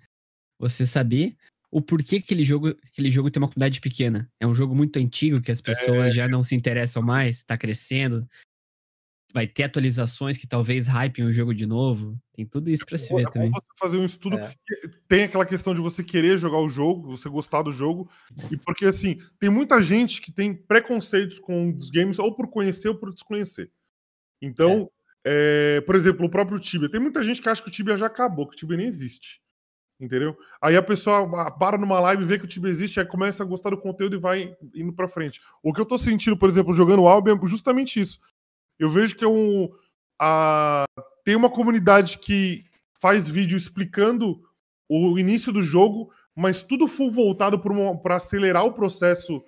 Você 0.59 0.87
saber 0.87 1.37
o 1.71 1.83
porquê 1.83 2.19
que 2.21 2.25
aquele 2.27 2.45
jogo, 2.45 2.69
aquele 2.85 3.11
jogo 3.11 3.31
tem 3.31 3.43
uma 3.43 3.49
comunidade 3.49 3.81
pequena. 3.81 4.31
É 4.41 4.47
um 4.47 4.55
jogo 4.55 4.75
muito 4.75 4.97
antigo 4.99 5.41
que 5.41 5.51
as 5.51 5.61
pessoas 5.61 6.13
É. 6.13 6.15
já 6.15 6.29
não 6.29 6.45
se 6.45 6.55
interessam 6.55 7.03
mais, 7.03 7.43
tá 7.43 7.59
crescendo. 7.59 8.29
Vai 9.33 9.49
ter 9.49 9.65
atualizações 9.65 10.39
que 10.39 10.47
talvez 10.47 10.87
hypem 10.87 11.25
o 11.25 11.33
jogo 11.33 11.53
de 11.53 11.67
novo. 11.67 12.17
Tem 12.33 12.47
tudo 12.47 12.71
isso 12.71 12.87
pra 12.87 12.97
se 12.97 13.13
É 13.13 13.17
ver 13.17 13.25
bom 13.25 13.31
também. 13.33 13.51
você 13.51 13.67
fazer 13.77 13.97
um 13.97 14.05
estudo. 14.05 14.37
É. 14.39 14.55
Tem 15.09 15.25
aquela 15.25 15.45
questão 15.45 15.75
de 15.75 15.81
você 15.81 16.05
querer 16.05 16.39
jogar 16.39 16.59
o 16.59 16.69
jogo, 16.69 17.17
você 17.17 17.29
gostar 17.29 17.63
do 17.63 17.73
jogo. 17.73 18.09
E 18.53 18.57
porque, 18.59 18.87
assim, 18.87 19.19
tem 19.41 19.51
muita 19.51 19.83
gente 19.83 20.21
que 20.21 20.33
tem 20.33 20.55
preconceitos 20.55 21.41
com 21.41 21.71
os 21.75 21.91
games, 21.91 22.21
ou 22.21 22.33
por 22.33 22.47
conhecer 22.49 22.89
ou 22.89 22.95
por 22.95 23.13
desconhecer. 23.13 23.73
Então, 24.41 24.89
é, 25.27 25.81
por 25.81 25.97
exemplo, 25.97 26.27
o 26.27 26.31
próprio 26.31 26.61
Tibia. 26.61 26.89
Tem 26.89 27.01
muita 27.01 27.21
gente 27.25 27.43
que 27.43 27.49
acha 27.49 27.61
que 27.61 27.69
o 27.69 27.73
Tibia 27.73 27.97
já 27.97 28.07
acabou, 28.07 28.47
que 28.47 28.55
o 28.55 28.57
Tibia 28.57 28.77
nem 28.77 28.87
existe. 28.87 29.41
Entendeu? 30.01 30.37
Aí 30.61 30.77
a 30.77 30.83
pessoa 30.83 31.53
para 31.53 31.79
numa 31.79 32.01
live, 32.01 32.25
vê 32.25 32.39
que 32.39 32.45
o 32.45 32.49
Tibia 32.49 32.71
existe, 32.71 32.99
aí 32.99 33.07
começa 33.07 33.43
a 33.43 33.47
gostar 33.47 33.71
do 33.71 33.79
conteúdo 33.81 34.17
e 34.17 34.19
vai 34.19 34.57
indo 34.75 34.93
pra 34.93 35.07
frente. 35.09 35.41
O 35.63 35.73
que 35.73 35.81
eu 35.81 35.87
tô 35.87 35.97
sentindo, 35.97 36.37
por 36.37 36.49
exemplo, 36.49 36.73
jogando 36.73 37.03
o 37.03 37.09
Albion 37.09 37.39
é 37.43 37.47
justamente 37.47 38.01
isso. 38.01 38.21
Eu 38.79 38.91
vejo 38.91 39.17
que 39.17 39.25
é 39.25 39.29
um, 39.29 39.71
a- 40.21 40.85
tem 41.25 41.37
uma 41.37 41.49
comunidade 41.49 42.19
que 42.19 42.65
faz 43.01 43.29
vídeo 43.29 43.57
explicando 43.57 44.43
o 44.89 45.19
início 45.19 45.53
do 45.53 45.63
jogo, 45.63 46.13
mas 46.35 46.63
tudo 46.63 46.89
full 46.89 47.11
voltado 47.13 47.61
para 48.03 48.17
acelerar 48.17 48.65
o 48.65 48.73
processo 48.73 49.43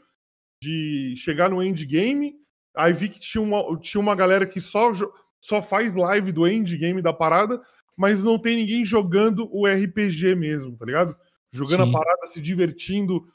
de 0.62 1.14
chegar 1.16 1.50
no 1.50 1.62
endgame. 1.62 2.36
Aí 2.76 2.92
vi 2.92 3.08
que 3.08 3.18
tinha 3.20 3.42
uma, 3.42 3.78
tinha 3.80 4.00
uma 4.00 4.14
galera 4.14 4.46
que 4.46 4.60
só, 4.60 4.92
só 5.40 5.60
faz 5.60 5.94
live 5.96 6.30
do 6.32 6.46
endgame 6.46 7.02
da 7.02 7.12
parada, 7.12 7.60
mas 7.96 8.22
não 8.22 8.38
tem 8.38 8.56
ninguém 8.56 8.84
jogando 8.84 9.48
o 9.50 9.66
RPG 9.66 10.34
mesmo, 10.34 10.76
tá 10.76 10.84
ligado? 10.84 11.16
Jogando 11.50 11.84
Sim. 11.84 11.90
a 11.90 11.92
parada, 11.92 12.26
se 12.26 12.40
divertindo, 12.40 13.26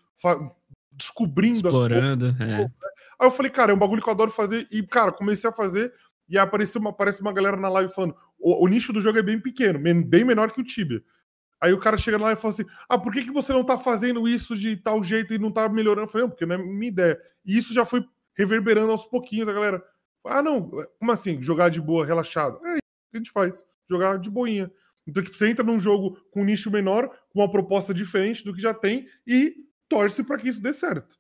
descobrindo 0.92 1.68
as 1.68 1.74
Explorando, 1.74 2.36
é. 2.40 2.70
Aí 3.20 3.28
eu 3.28 3.32
falei, 3.32 3.52
cara, 3.52 3.72
é 3.72 3.76
um 3.76 3.80
bagulho 3.80 4.02
que 4.02 4.10
eu 4.10 4.14
adoro 4.14 4.32
fazer. 4.32 4.68
E, 4.72 4.84
cara, 4.84 5.12
comecei 5.12 5.50
a 5.50 5.54
fazer 5.54 5.94
e 6.28 6.38
apareceu 6.38 6.80
uma, 6.80 6.90
aparece 6.92 7.22
uma 7.22 7.34
galera 7.34 7.58
na 7.58 7.70
live 7.70 7.94
falando: 7.94 8.16
o, 8.40 8.64
o 8.64 8.68
nicho 8.68 8.94
do 8.94 9.02
jogo 9.02 9.20
é 9.20 9.24
bem 9.24 9.40
pequeno, 9.40 9.80
bem 9.80 10.24
menor 10.24 10.52
que 10.52 10.62
o 10.62 10.64
Tibia. 10.64 11.04
Aí 11.62 11.74
o 11.74 11.80
cara 11.80 11.98
chega 11.98 12.18
lá 12.18 12.32
e 12.32 12.36
fala 12.36 12.54
assim: 12.54 12.66
Ah, 12.90 12.98
por 12.98 13.14
que, 13.14 13.24
que 13.24 13.32
você 13.32 13.54
não 13.54 13.64
tá 13.64 13.78
fazendo 13.78 14.28
isso 14.28 14.56
de 14.56 14.76
tal 14.76 15.04
jeito 15.04 15.34
e 15.34 15.38
não 15.38 15.52
tá 15.52 15.70
melhorando? 15.70 16.08
Eu 16.08 16.12
falei, 16.12 16.26
não, 16.26 16.32
porque 16.32 16.46
não 16.46 16.56
é 16.56 16.58
minha 16.58 16.88
ideia. 16.88 17.20
E 17.46 17.56
isso 17.56 17.74
já 17.74 17.86
foi 17.86 18.04
reverberando 18.36 18.92
aos 18.92 19.06
pouquinhos, 19.06 19.48
a 19.48 19.54
galera. 19.54 19.84
Ah, 20.26 20.42
não, 20.42 20.70
como 21.00 21.12
assim? 21.12 21.42
Jogar 21.42 21.70
de 21.70 21.80
boa, 21.80 22.06
relaxado? 22.06 22.60
É 22.66 22.74
isso 22.74 22.82
que 23.12 23.18
a 23.18 23.20
gente 23.20 23.32
faz, 23.32 23.66
jogar 23.92 24.18
de 24.18 24.30
boinha. 24.30 24.72
Então, 25.08 25.22
tipo, 25.24 25.38
você 25.38 25.50
entra 25.50 25.64
num 25.66 25.80
jogo 25.80 26.18
com 26.32 26.42
um 26.42 26.46
nicho 26.46 26.72
menor, 26.72 27.08
com 27.30 27.40
uma 27.40 27.52
proposta 27.52 27.94
diferente 27.94 28.44
do 28.44 28.54
que 28.54 28.62
já 28.62 28.74
tem 28.74 29.08
e 29.28 29.54
torce 29.90 30.24
pra 30.24 30.38
que 30.38 30.48
isso 30.48 30.62
dê 30.62 30.72
certo. 30.72 31.16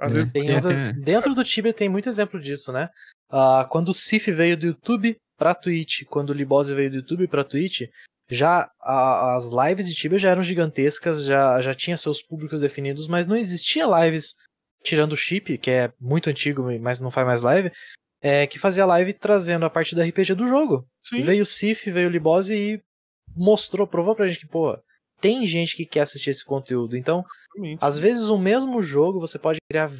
Às 0.00 0.14
vezes 0.14 0.32
Tem 0.32 0.54
uns 0.54 0.64
dentro 1.04 1.34
do 1.34 1.44
Tibia 1.44 1.74
tem 1.74 1.88
muito 1.88 2.08
exemplo 2.08 2.40
disso, 2.40 2.72
né? 2.72 2.88
Ah, 3.30 3.66
quando 3.70 3.88
o 3.90 3.94
Sif 3.94 4.30
veio 4.32 4.56
do 4.56 4.66
YouTube 4.66 5.16
pra 5.36 5.54
Twitch, 5.54 6.04
quando 6.06 6.30
o 6.30 6.32
Libose 6.32 6.74
veio 6.74 6.90
do 6.90 6.96
YouTube 6.96 7.28
pra 7.28 7.44
Twitch, 7.44 7.82
já 8.30 8.70
a- 8.80 9.34
as 9.36 9.46
lives 9.46 9.88
de 9.88 9.94
Tibia 9.94 10.18
já 10.18 10.30
eram 10.30 10.42
gigantescas, 10.42 11.24
já, 11.24 11.60
já 11.60 11.74
tinha 11.74 11.96
seus 11.96 12.22
públicos 12.22 12.60
definidos, 12.60 13.08
mas 13.08 13.26
não 13.26 13.36
existia 13.36 13.84
lives, 14.04 14.34
tirando 14.82 15.12
o 15.12 15.16
Chip, 15.16 15.58
que 15.58 15.70
é 15.70 15.92
muito 16.00 16.30
antigo, 16.30 16.62
mas 16.80 17.00
não 17.00 17.10
faz 17.10 17.26
mais 17.26 17.42
live, 17.42 17.72
é, 18.20 18.46
que 18.46 18.58
fazia 18.58 18.86
live 18.86 19.12
trazendo 19.12 19.64
a 19.64 19.70
parte 19.70 19.94
do 19.94 20.02
RPG 20.02 20.34
do 20.34 20.46
jogo. 20.46 20.86
Sim. 21.02 21.22
Veio 21.22 21.42
o 21.42 21.46
Sif, 21.46 21.90
veio 21.90 22.08
o 22.08 22.12
Libose 22.12 22.54
e 22.54 22.80
mostrou, 23.36 23.86
provou 23.86 24.14
pra 24.14 24.26
gente 24.26 24.40
que, 24.40 24.48
pô, 24.48 24.78
tem 25.20 25.46
gente 25.46 25.76
que 25.76 25.86
quer 25.86 26.00
assistir 26.00 26.30
esse 26.30 26.44
conteúdo. 26.44 26.96
Então, 26.96 27.24
Exatamente. 27.54 27.78
às 27.80 27.98
vezes 27.98 28.28
o 28.28 28.38
mesmo 28.38 28.82
jogo 28.82 29.20
você 29.20 29.38
pode 29.38 29.58
criar 29.70 29.90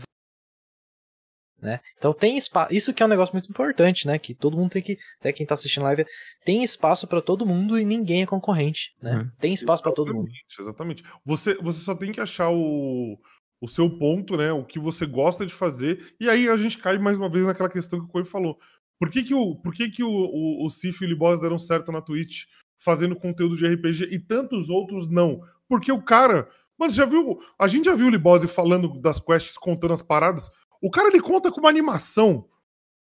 né? 1.60 1.80
Então 1.96 2.12
tem 2.12 2.38
espaço, 2.38 2.72
isso 2.72 2.94
que 2.94 3.02
é 3.02 3.06
um 3.06 3.08
negócio 3.08 3.34
muito 3.34 3.50
importante, 3.50 4.06
né? 4.06 4.16
Que 4.16 4.32
todo 4.32 4.56
mundo 4.56 4.70
tem 4.70 4.82
que, 4.82 4.96
até 5.18 5.32
quem 5.32 5.44
tá 5.44 5.54
assistindo 5.54 5.82
live, 5.82 6.06
tem 6.44 6.62
espaço 6.62 7.06
pra 7.08 7.20
todo 7.20 7.44
mundo 7.44 7.78
e 7.78 7.84
ninguém 7.84 8.22
é 8.22 8.26
concorrente, 8.26 8.92
né? 9.02 9.16
Uhum. 9.16 9.30
Tem 9.40 9.52
espaço 9.52 9.82
pra 9.82 9.90
todo 9.90 10.14
mundo. 10.14 10.28
Exatamente, 10.28 10.60
exatamente. 10.60 11.02
Você, 11.24 11.54
você 11.56 11.80
só 11.80 11.96
tem 11.96 12.12
que 12.12 12.20
achar 12.20 12.50
o, 12.50 13.18
o 13.60 13.68
seu 13.68 13.90
ponto, 13.90 14.36
né? 14.36 14.52
O 14.52 14.64
que 14.64 14.78
você 14.78 15.06
gosta 15.06 15.44
de 15.44 15.52
fazer. 15.52 16.14
E 16.20 16.28
aí 16.28 16.48
a 16.48 16.56
gente 16.56 16.78
cai 16.78 16.98
mais 16.98 17.18
uma 17.18 17.28
vez 17.28 17.46
naquela 17.46 17.68
questão 17.68 17.98
que 17.98 18.06
o 18.06 18.08
Coi 18.08 18.24
falou. 18.24 18.58
Por 18.98 19.10
que, 19.10 19.22
que, 19.22 19.34
o, 19.34 19.56
por 19.56 19.72
que, 19.72 19.88
que 19.88 20.02
o, 20.02 20.10
o, 20.10 20.66
o 20.66 20.70
Cif 20.70 21.02
e 21.02 21.06
o 21.06 21.10
Liboz 21.10 21.40
deram 21.40 21.58
certo 21.58 21.92
na 21.92 22.00
Twitch 22.00 22.44
fazendo 22.80 23.16
conteúdo 23.16 23.56
de 23.56 23.66
RPG 23.66 24.08
e 24.10 24.18
tantos 24.18 24.68
outros 24.68 25.08
não? 25.08 25.40
Porque 25.68 25.92
o 25.92 26.02
cara. 26.02 26.48
Mano, 26.78 26.92
você 26.92 26.96
já 26.96 27.06
viu. 27.06 27.40
A 27.58 27.66
gente 27.68 27.86
já 27.86 27.94
viu 27.94 28.06
o 28.06 28.10
Libose 28.10 28.46
falando 28.46 29.00
das 29.00 29.18
quests, 29.20 29.58
contando 29.58 29.94
as 29.94 30.02
paradas. 30.02 30.50
O 30.80 30.90
cara 30.90 31.08
ele 31.08 31.20
conta 31.20 31.50
com 31.50 31.60
uma 31.60 31.68
animação, 31.68 32.48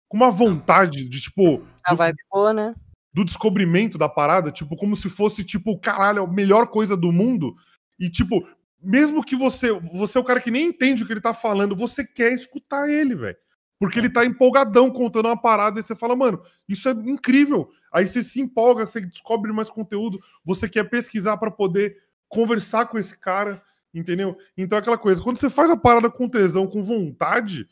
com 0.09 0.17
uma 0.17 0.31
vontade 0.31 1.09
de, 1.09 1.21
tipo. 1.21 1.63
A 1.85 1.95
vibe 1.95 2.17
boa, 2.31 2.53
né? 2.53 2.75
do 3.17 3.25
descobrimento 3.25 3.97
da 3.97 4.11
parada, 4.11 4.53
tipo, 4.53 4.77
como 4.77 4.95
se 4.95 5.09
fosse, 5.09 5.43
tipo, 5.43 5.79
caralho, 5.79 6.25
a 6.25 6.31
melhor 6.31 6.67
coisa 6.67 6.95
do 6.95 7.11
mundo. 7.11 7.57
E, 7.99 8.11
tipo, 8.11 8.47
mesmo 8.87 9.25
que 9.25 9.35
você. 9.37 9.73
Você 9.93 10.19
é 10.19 10.21
o 10.21 10.25
cara 10.25 10.41
que 10.41 10.51
nem 10.51 10.69
entende 10.69 11.03
o 11.03 11.07
que 11.07 11.13
ele 11.13 11.21
tá 11.21 11.35
falando, 11.35 11.77
você 11.77 12.05
quer 12.05 12.33
escutar 12.33 12.89
ele, 12.89 13.15
velho. 13.15 13.37
Porque 13.79 13.99
ele 13.99 14.09
tá 14.09 14.25
empolgadão 14.25 14.91
contando 14.91 15.27
uma 15.27 15.37
parada 15.37 15.79
e 15.79 15.83
você 15.83 15.95
fala, 15.95 16.17
mano, 16.17 16.41
isso 16.67 16.89
é 16.89 16.93
incrível. 16.93 17.71
Aí 17.93 18.07
você 18.07 18.23
se 18.23 18.41
empolga, 18.41 18.87
você 18.87 19.01
descobre 19.01 19.53
mais 19.53 19.69
conteúdo, 19.69 20.19
você 20.43 20.67
quer 20.69 20.85
pesquisar 20.85 21.37
pra 21.37 21.51
poder 21.51 21.99
conversar 22.27 22.87
com 22.87 22.99
esse 22.99 23.19
cara, 23.21 23.63
entendeu? 23.93 24.39
Então 24.57 24.79
é 24.79 24.81
aquela 24.81 24.97
coisa, 24.97 25.21
quando 25.23 25.37
você 25.37 25.51
faz 25.51 25.69
a 25.69 25.77
parada 25.77 26.09
com 26.09 26.27
tesão, 26.27 26.67
com 26.67 26.83
vontade, 26.83 27.69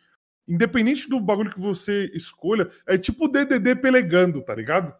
Independente 0.47 1.09
do 1.09 1.19
bagulho 1.21 1.51
que 1.51 1.61
você 1.61 2.11
escolha, 2.15 2.71
é 2.87 2.99
tipo 2.99 3.25
o 3.25 3.29
DDD 3.29 3.77
pelegando, 3.77 4.43
tá 4.43 4.55
ligado? 4.55 4.95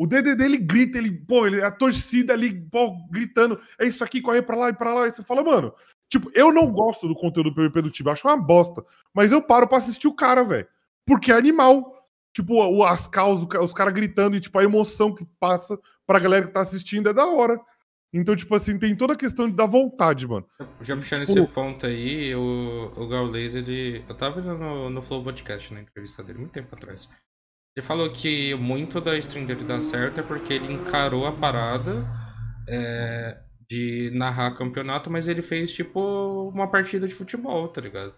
O 0.00 0.06
DDD 0.06 0.42
ele 0.44 0.56
grita, 0.56 0.96
ele, 0.96 1.10
pô, 1.12 1.46
ele, 1.46 1.62
a 1.62 1.70
torcida 1.70 2.32
ali, 2.32 2.58
pô, 2.58 2.96
gritando, 3.10 3.60
é 3.78 3.86
isso 3.86 4.02
aqui, 4.02 4.22
corre 4.22 4.40
pra 4.40 4.56
lá 4.56 4.68
e 4.70 4.72
pra 4.72 4.94
lá. 4.94 5.06
E 5.06 5.10
você 5.10 5.22
fala, 5.22 5.44
mano, 5.44 5.74
tipo, 6.08 6.30
eu 6.34 6.50
não 6.50 6.72
gosto 6.72 7.06
do 7.06 7.14
conteúdo 7.14 7.50
do 7.50 7.54
PVP 7.54 7.82
do 7.82 7.90
time, 7.90 8.08
acho 8.10 8.26
uma 8.26 8.36
bosta. 8.36 8.82
Mas 9.12 9.30
eu 9.30 9.42
paro 9.42 9.68
pra 9.68 9.76
assistir 9.76 10.08
o 10.08 10.14
cara, 10.14 10.42
velho. 10.42 10.66
Porque 11.06 11.30
é 11.30 11.34
animal. 11.36 11.94
Tipo, 12.32 12.54
o- 12.64 12.82
as 12.82 13.06
causas, 13.06 13.46
os 13.60 13.72
caras 13.74 13.92
gritando 13.92 14.36
e, 14.36 14.40
tipo, 14.40 14.58
a 14.58 14.64
emoção 14.64 15.14
que 15.14 15.26
passa 15.38 15.78
pra 16.06 16.18
galera 16.18 16.46
que 16.46 16.52
tá 16.52 16.60
assistindo 16.60 17.10
é 17.10 17.12
da 17.12 17.26
hora. 17.26 17.60
Então, 18.12 18.34
tipo 18.34 18.54
assim, 18.54 18.78
tem 18.78 18.96
toda 18.96 19.12
a 19.12 19.16
questão 19.16 19.50
da 19.50 19.66
vontade, 19.66 20.26
mano. 20.26 20.46
Já 20.80 20.96
puxando 20.96 21.26
Tipo- 21.26 21.38
esse 21.40 21.46
ponto 21.48 21.84
aí, 21.86 22.34
o, 22.34 22.90
o 22.96 23.06
Gaules, 23.06 23.54
ele. 23.54 24.02
Eu 24.08 24.14
tava 24.14 24.40
no, 24.40 24.88
no 24.88 25.02
Flow 25.02 25.22
Podcast, 25.22 25.74
na 25.74 25.80
entrevista 25.82 26.22
dele, 26.22 26.38
muito 26.38 26.52
tempo 26.52 26.74
atrás. 26.74 27.06
Ele 27.76 27.86
falou 27.86 28.10
que 28.10 28.54
muito 28.56 29.00
da 29.00 29.16
stream 29.18 29.46
dele 29.46 29.64
dá 29.64 29.80
certo 29.80 30.20
é 30.20 30.22
porque 30.22 30.54
ele 30.54 30.72
encarou 30.72 31.26
a 31.26 31.32
parada 31.32 32.04
é, 32.68 33.38
de 33.68 34.10
narrar 34.12 34.56
campeonato, 34.56 35.08
mas 35.10 35.28
ele 35.28 35.40
fez, 35.42 35.72
tipo, 35.74 36.48
uma 36.52 36.68
partida 36.68 37.06
de 37.06 37.14
futebol, 37.14 37.68
tá 37.68 37.80
ligado? 37.80 38.14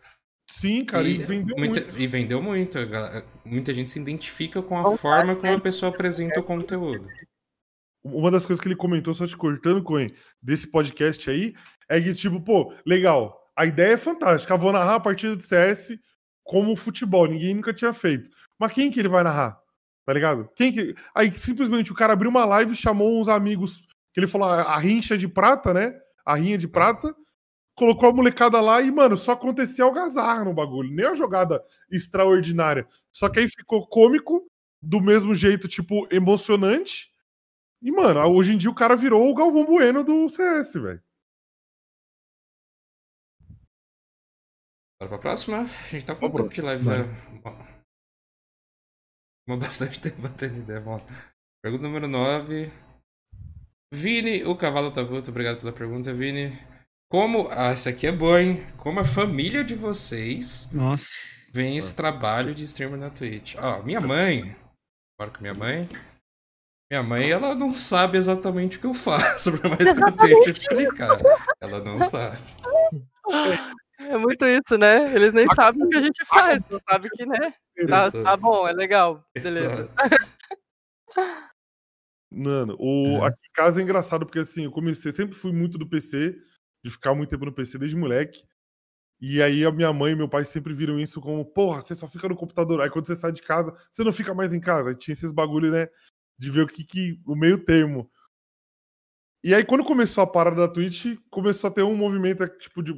Sim, 0.50 0.84
cara, 0.84 1.06
e 1.06 1.18
vendeu 1.18 1.56
muita- 1.56 1.80
muito. 1.80 1.98
E 1.98 2.06
vendeu 2.06 2.42
muito. 2.42 2.78
Muita 3.44 3.72
gente 3.72 3.90
se 3.90 4.00
identifica 4.00 4.62
com 4.62 4.78
a 4.78 4.96
forma 4.96 5.34
como 5.36 5.46
né? 5.52 5.54
a 5.54 5.60
pessoa 5.60 5.90
apresenta 5.92 6.40
o 6.40 6.44
conteúdo. 6.44 7.06
Uma 8.04 8.30
das 8.30 8.44
coisas 8.44 8.60
que 8.60 8.68
ele 8.68 8.76
comentou, 8.76 9.14
só 9.14 9.26
te 9.26 9.36
cortando, 9.36 9.82
Coen, 9.82 10.12
desse 10.42 10.66
podcast 10.70 11.30
aí, 11.30 11.54
é 11.88 12.00
que, 12.00 12.12
tipo, 12.14 12.40
pô, 12.40 12.74
legal, 12.84 13.38
a 13.56 13.64
ideia 13.64 13.92
é 13.92 13.96
fantástica. 13.96 14.52
Eu 14.54 14.58
vou 14.58 14.72
narrar 14.72 14.96
a 14.96 15.00
partida 15.00 15.36
de 15.36 15.46
CS 15.46 15.98
como 16.42 16.74
futebol, 16.74 17.26
ninguém 17.28 17.54
nunca 17.54 17.72
tinha 17.72 17.92
feito. 17.92 18.28
Mas 18.62 18.72
quem 18.72 18.92
que 18.92 19.00
ele 19.00 19.08
vai 19.08 19.24
narrar? 19.24 19.60
Tá 20.06 20.12
ligado? 20.12 20.48
Quem 20.54 20.72
que. 20.72 20.94
Aí 21.12 21.32
simplesmente 21.32 21.90
o 21.90 21.96
cara 21.96 22.12
abriu 22.12 22.30
uma 22.30 22.44
live 22.44 22.76
chamou 22.76 23.20
uns 23.20 23.26
amigos, 23.26 23.88
que 24.12 24.20
ele 24.20 24.28
falou 24.28 24.46
a 24.48 24.62
a 24.62 24.78
rincha 24.78 25.18
de 25.18 25.26
prata, 25.26 25.74
né? 25.74 25.92
A 26.24 26.36
rinha 26.36 26.56
de 26.56 26.68
prata. 26.68 27.12
Colocou 27.74 28.08
a 28.08 28.12
molecada 28.12 28.60
lá 28.60 28.80
e, 28.80 28.88
mano, 28.92 29.16
só 29.16 29.32
acontecia 29.32 29.84
algazarra 29.84 30.44
no 30.44 30.54
bagulho. 30.54 30.94
Nem 30.94 31.06
a 31.06 31.14
jogada 31.14 31.60
extraordinária. 31.90 32.86
Só 33.10 33.28
que 33.28 33.40
aí 33.40 33.48
ficou 33.48 33.84
cômico, 33.88 34.48
do 34.80 35.00
mesmo 35.00 35.34
jeito, 35.34 35.66
tipo, 35.66 36.06
emocionante. 36.08 37.10
E, 37.82 37.90
mano, 37.90 38.20
hoje 38.28 38.52
em 38.52 38.56
dia 38.56 38.70
o 38.70 38.74
cara 38.76 38.94
virou 38.94 39.28
o 39.28 39.34
Galvão 39.34 39.66
Bueno 39.66 40.04
do 40.04 40.28
CS, 40.28 40.74
velho. 40.74 41.02
Bora 45.00 45.08
pra 45.08 45.18
próxima? 45.18 45.62
A 45.62 45.88
gente 45.88 46.04
tá 46.04 46.14
com 46.14 46.26
um 46.26 46.30
tempo 46.30 46.48
de 46.48 46.60
live 46.60 46.84
Bora. 46.84 47.71
Uma 49.52 49.58
bastante 49.58 50.00
tempo 50.00 50.22
batendo 50.22 50.60
ideia. 50.60 50.80
Vamos 50.80 51.02
lá. 51.02 51.08
Pergunta 51.62 51.84
número 51.84 52.08
9. 52.08 52.72
Vini, 53.92 54.44
o 54.44 54.56
cavalo 54.56 54.90
tá 54.90 55.04
puto. 55.04 55.30
Obrigado 55.30 55.60
pela 55.60 55.72
pergunta, 55.72 56.14
Vini. 56.14 56.58
Como. 57.10 57.48
Ah, 57.50 57.66
essa 57.66 57.90
aqui 57.90 58.06
é 58.06 58.12
boa, 58.12 58.40
hein? 58.40 58.66
Como 58.78 58.98
a 58.98 59.04
família 59.04 59.62
de 59.62 59.74
vocês 59.74 60.70
Nossa. 60.72 61.04
vem 61.52 61.76
esse 61.76 61.94
trabalho 61.94 62.54
de 62.54 62.64
streamer 62.64 62.98
na 62.98 63.10
Twitch? 63.10 63.56
Ó, 63.58 63.82
minha 63.82 64.00
mãe. 64.00 64.56
Bora 65.20 65.30
com 65.30 65.42
minha 65.42 65.52
mãe. 65.52 65.86
Minha 66.90 67.02
mãe, 67.02 67.30
ela 67.30 67.54
não 67.54 67.74
sabe 67.74 68.16
exatamente 68.16 68.78
o 68.78 68.80
que 68.80 68.86
eu 68.86 68.94
faço, 68.94 69.52
por 69.58 69.68
mais 69.68 69.92
que 69.92 70.02
eu 70.02 70.12
tente 70.16 70.48
explicar. 70.48 71.18
Ela 71.60 71.84
não 71.84 72.00
sabe. 72.08 72.38
É 74.08 74.18
muito 74.18 74.44
isso, 74.46 74.78
né? 74.78 75.14
Eles 75.14 75.32
nem 75.32 75.46
sabem 75.54 75.84
o 75.84 75.88
que 75.88 75.96
a 75.96 76.00
gente 76.02 76.24
faz, 76.24 76.60
não 76.70 76.80
sabem 76.88 77.10
que, 77.14 77.26
né? 77.26 77.54
Tá, 77.88 78.10
tá 78.10 78.36
bom, 78.36 78.66
é 78.66 78.72
legal. 78.72 79.24
Beleza. 79.34 79.90
Mano, 82.30 82.76
o, 82.78 83.22
aqui 83.22 83.46
em 83.48 83.52
casa 83.52 83.80
é 83.80 83.84
engraçado, 83.84 84.24
porque 84.24 84.38
assim, 84.38 84.64
eu 84.64 84.70
comecei, 84.70 85.12
sempre 85.12 85.34
fui 85.34 85.52
muito 85.52 85.76
do 85.76 85.88
PC, 85.88 86.34
de 86.82 86.90
ficar 86.90 87.14
muito 87.14 87.30
tempo 87.30 87.44
no 87.44 87.52
PC 87.52 87.78
desde 87.78 87.96
moleque. 87.96 88.46
E 89.20 89.40
aí 89.40 89.64
a 89.64 89.70
minha 89.70 89.92
mãe 89.92 90.12
e 90.12 90.16
meu 90.16 90.28
pai 90.28 90.44
sempre 90.44 90.74
viram 90.74 90.98
isso 90.98 91.20
como, 91.20 91.44
porra, 91.44 91.80
você 91.80 91.94
só 91.94 92.08
fica 92.08 92.28
no 92.28 92.36
computador. 92.36 92.80
Aí 92.80 92.90
quando 92.90 93.06
você 93.06 93.14
sai 93.14 93.30
de 93.30 93.42
casa, 93.42 93.72
você 93.90 94.02
não 94.02 94.12
fica 94.12 94.34
mais 94.34 94.52
em 94.52 94.60
casa. 94.60 94.90
Aí 94.90 94.96
tinha 94.96 95.12
esses 95.12 95.30
bagulho, 95.30 95.70
né? 95.70 95.88
De 96.36 96.50
ver 96.50 96.62
o 96.62 96.66
que, 96.66 96.84
que 96.84 97.20
o 97.24 97.36
meio 97.36 97.64
termo. 97.64 98.10
E 99.44 99.52
aí, 99.54 99.64
quando 99.64 99.84
começou 99.84 100.22
a 100.22 100.26
parada 100.26 100.56
da 100.56 100.72
Twitch, 100.72 101.16
começou 101.28 101.68
a 101.68 101.72
ter 101.72 101.82
um 101.82 101.96
movimento, 101.96 102.46
tipo, 102.58 102.82
de. 102.82 102.94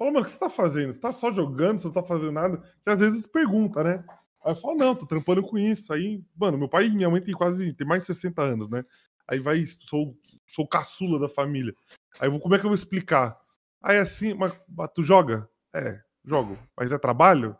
Fala, 0.00 0.12
mano, 0.12 0.22
o 0.22 0.24
que 0.24 0.32
você 0.32 0.38
tá 0.38 0.48
fazendo? 0.48 0.94
Você 0.94 0.98
tá 0.98 1.12
só 1.12 1.30
jogando, 1.30 1.76
você 1.76 1.86
não 1.86 1.92
tá 1.92 2.02
fazendo 2.02 2.32
nada? 2.32 2.56
Que 2.82 2.90
às 2.90 3.00
vezes 3.00 3.26
pergunta, 3.26 3.84
né? 3.84 4.02
Aí 4.42 4.52
eu 4.52 4.56
falo, 4.56 4.74
não, 4.74 4.94
tô 4.94 5.04
trampando 5.04 5.42
com 5.42 5.58
isso. 5.58 5.92
Aí, 5.92 6.24
mano, 6.34 6.56
meu 6.56 6.70
pai 6.70 6.86
e 6.86 6.96
minha 6.96 7.10
mãe 7.10 7.20
tem 7.20 7.34
quase, 7.34 7.74
tem 7.74 7.86
mais 7.86 8.06
de 8.06 8.14
60 8.14 8.40
anos, 8.40 8.70
né? 8.70 8.82
Aí 9.28 9.38
vai, 9.38 9.62
sou, 9.66 10.16
sou 10.46 10.66
caçula 10.66 11.18
da 11.18 11.28
família. 11.28 11.74
Aí 12.18 12.30
vou, 12.30 12.40
como 12.40 12.54
é 12.54 12.58
que 12.58 12.64
eu 12.64 12.70
vou 12.70 12.74
explicar? 12.74 13.38
Aí 13.82 13.98
assim, 13.98 14.32
mas, 14.32 14.54
tu 14.94 15.02
joga? 15.02 15.46
É, 15.74 16.00
jogo. 16.24 16.58
Mas 16.74 16.92
é 16.92 16.98
trabalho? 16.98 17.54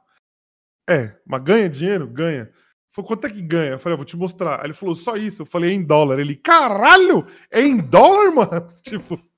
É, 0.89 1.20
mas 1.27 1.43
ganha 1.43 1.69
dinheiro? 1.69 2.07
Ganha. 2.07 2.51
Falei, 2.89 3.07
quanto 3.07 3.27
é 3.27 3.31
que 3.31 3.43
ganha? 3.43 3.73
Eu 3.73 3.78
falei, 3.78 3.93
eu 3.93 3.99
vou 3.99 4.07
te 4.07 4.17
mostrar. 4.17 4.60
Aí 4.60 4.69
ele 4.69 4.73
falou, 4.73 4.94
só 4.94 5.15
isso. 5.15 5.43
Eu 5.43 5.47
falei, 5.47 5.73
é 5.73 5.75
em 5.75 5.85
dólar. 5.85 6.19
Ele, 6.19 6.36
caralho! 6.36 7.27
É 7.51 7.60
em 7.60 7.77
dólar, 7.77 8.33
mano? 8.35 8.73
tipo. 8.83 9.30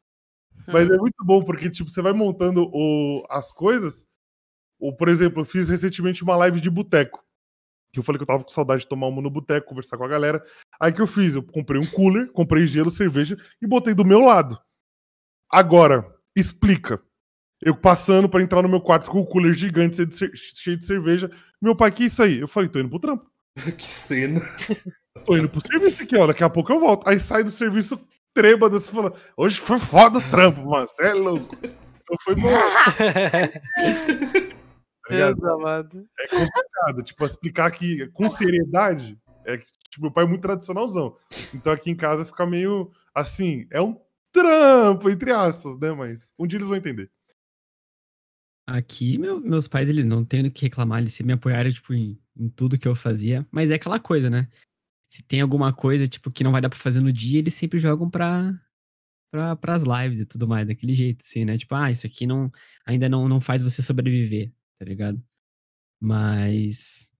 Mas 0.68 0.90
é 0.90 0.96
muito 0.96 1.24
bom, 1.24 1.42
porque, 1.44 1.70
tipo, 1.70 1.90
você 1.90 2.02
vai 2.02 2.12
montando 2.12 2.68
o, 2.72 3.24
as 3.30 3.50
coisas. 3.50 4.06
Ou, 4.78 4.94
por 4.96 5.08
exemplo, 5.08 5.40
eu 5.40 5.44
fiz 5.44 5.68
recentemente 5.68 6.22
uma 6.22 6.36
live 6.36 6.60
de 6.60 6.70
boteco. 6.70 7.24
Que 7.92 7.98
eu 7.98 8.02
falei 8.02 8.18
que 8.18 8.22
eu 8.22 8.26
tava 8.26 8.42
com 8.42 8.50
saudade 8.50 8.82
de 8.82 8.88
tomar 8.88 9.06
uma 9.06 9.20
no 9.20 9.30
boteco, 9.30 9.68
conversar 9.68 9.98
com 9.98 10.04
a 10.04 10.08
galera. 10.08 10.42
Aí 10.80 10.92
que 10.92 11.00
eu 11.00 11.06
fiz? 11.06 11.34
Eu 11.34 11.42
comprei 11.42 11.80
um 11.80 11.86
cooler, 11.86 12.30
comprei 12.32 12.66
gelo, 12.66 12.90
cerveja 12.90 13.36
e 13.60 13.66
botei 13.66 13.94
do 13.94 14.04
meu 14.04 14.20
lado. 14.20 14.58
Agora, 15.50 16.14
explica. 16.34 17.02
Eu 17.60 17.76
passando 17.76 18.28
pra 18.28 18.42
entrar 18.42 18.62
no 18.62 18.68
meu 18.68 18.80
quarto 18.80 19.10
com 19.10 19.20
o 19.20 19.26
cooler 19.26 19.52
gigante 19.54 19.96
cheio 19.96 20.08
de 20.08 20.14
cer- 20.14 20.32
cheio 20.34 20.76
de 20.76 20.84
cerveja. 20.84 21.30
Meu 21.60 21.76
pai, 21.76 21.92
que 21.92 22.04
isso 22.04 22.22
aí? 22.22 22.40
Eu 22.40 22.48
falei, 22.48 22.68
tô 22.68 22.80
indo 22.80 22.88
pro 22.88 22.98
trampo. 22.98 23.30
que 23.76 23.86
cena. 23.86 24.40
Tô 25.24 25.36
indo 25.36 25.48
pro 25.48 25.60
serviço 25.64 26.02
aqui, 26.02 26.16
ó. 26.16 26.26
Daqui 26.26 26.42
a 26.42 26.50
pouco 26.50 26.72
eu 26.72 26.80
volto. 26.80 27.06
Aí 27.08 27.20
sai 27.20 27.44
do 27.44 27.50
serviço 27.50 28.04
trêbado 28.34 28.76
assim, 28.76 28.90
falando: 28.92 29.16
Hoje 29.36 29.58
foi 29.58 29.78
foda 29.78 30.18
o 30.18 30.30
trampo, 30.30 30.64
mano. 30.68 30.88
Você 30.88 31.04
é 31.04 31.12
louco. 31.14 31.56
Então 31.62 32.16
foi 32.22 32.34
bom. 32.34 32.48
Tá. 35.08 35.16
É 36.20 36.28
complicado. 36.28 37.02
Tipo, 37.04 37.24
explicar 37.26 37.66
aqui 37.66 38.06
com 38.12 38.30
seriedade. 38.30 39.18
É 39.44 39.58
que, 39.58 39.66
tipo, 39.90 40.02
meu 40.02 40.12
pai 40.12 40.24
é 40.24 40.26
muito 40.28 40.42
tradicionalzão. 40.42 41.16
Então 41.52 41.72
aqui 41.72 41.90
em 41.90 41.96
casa 41.96 42.24
fica 42.24 42.46
meio 42.46 42.90
assim, 43.14 43.66
é 43.70 43.80
um 43.80 44.00
trampo, 44.32 45.10
entre 45.10 45.32
aspas, 45.32 45.78
né? 45.78 45.90
Mas 45.92 46.32
um 46.38 46.46
dia 46.46 46.56
eles 46.58 46.68
vão 46.68 46.76
entender. 46.76 47.10
Aqui, 48.66 49.18
meu- 49.18 49.40
meus 49.40 49.66
pais, 49.66 49.88
eles 49.88 50.04
não 50.04 50.24
têm 50.24 50.46
o 50.46 50.50
que 50.52 50.62
reclamar, 50.66 51.00
eles 51.00 51.18
me 51.20 51.32
apoiaram, 51.32 51.70
tipo, 51.72 51.92
em, 51.92 52.16
em 52.36 52.48
tudo 52.48 52.78
que 52.78 52.86
eu 52.86 52.94
fazia. 52.94 53.46
Mas 53.50 53.70
é 53.70 53.74
aquela 53.74 53.98
coisa, 53.98 54.30
né? 54.30 54.48
Se 55.12 55.22
tem 55.22 55.42
alguma 55.42 55.74
coisa, 55.74 56.06
tipo, 56.08 56.30
que 56.30 56.42
não 56.42 56.52
vai 56.52 56.62
dar 56.62 56.70
pra 56.70 56.78
fazer 56.78 57.00
no 57.02 57.12
dia, 57.12 57.38
eles 57.38 57.52
sempre 57.52 57.78
jogam 57.78 58.08
pra, 58.08 58.58
pra, 59.30 59.54
pras 59.56 59.82
lives 59.82 60.20
e 60.20 60.24
tudo 60.24 60.48
mais, 60.48 60.66
daquele 60.66 60.94
jeito, 60.94 61.22
assim, 61.22 61.44
né? 61.44 61.58
Tipo, 61.58 61.74
ah, 61.74 61.90
isso 61.90 62.06
aqui 62.06 62.26
não, 62.26 62.50
ainda 62.86 63.10
não, 63.10 63.28
não 63.28 63.38
faz 63.38 63.62
você 63.62 63.82
sobreviver, 63.82 64.50
tá 64.78 64.86
ligado? 64.86 65.22
Mas... 66.00 67.10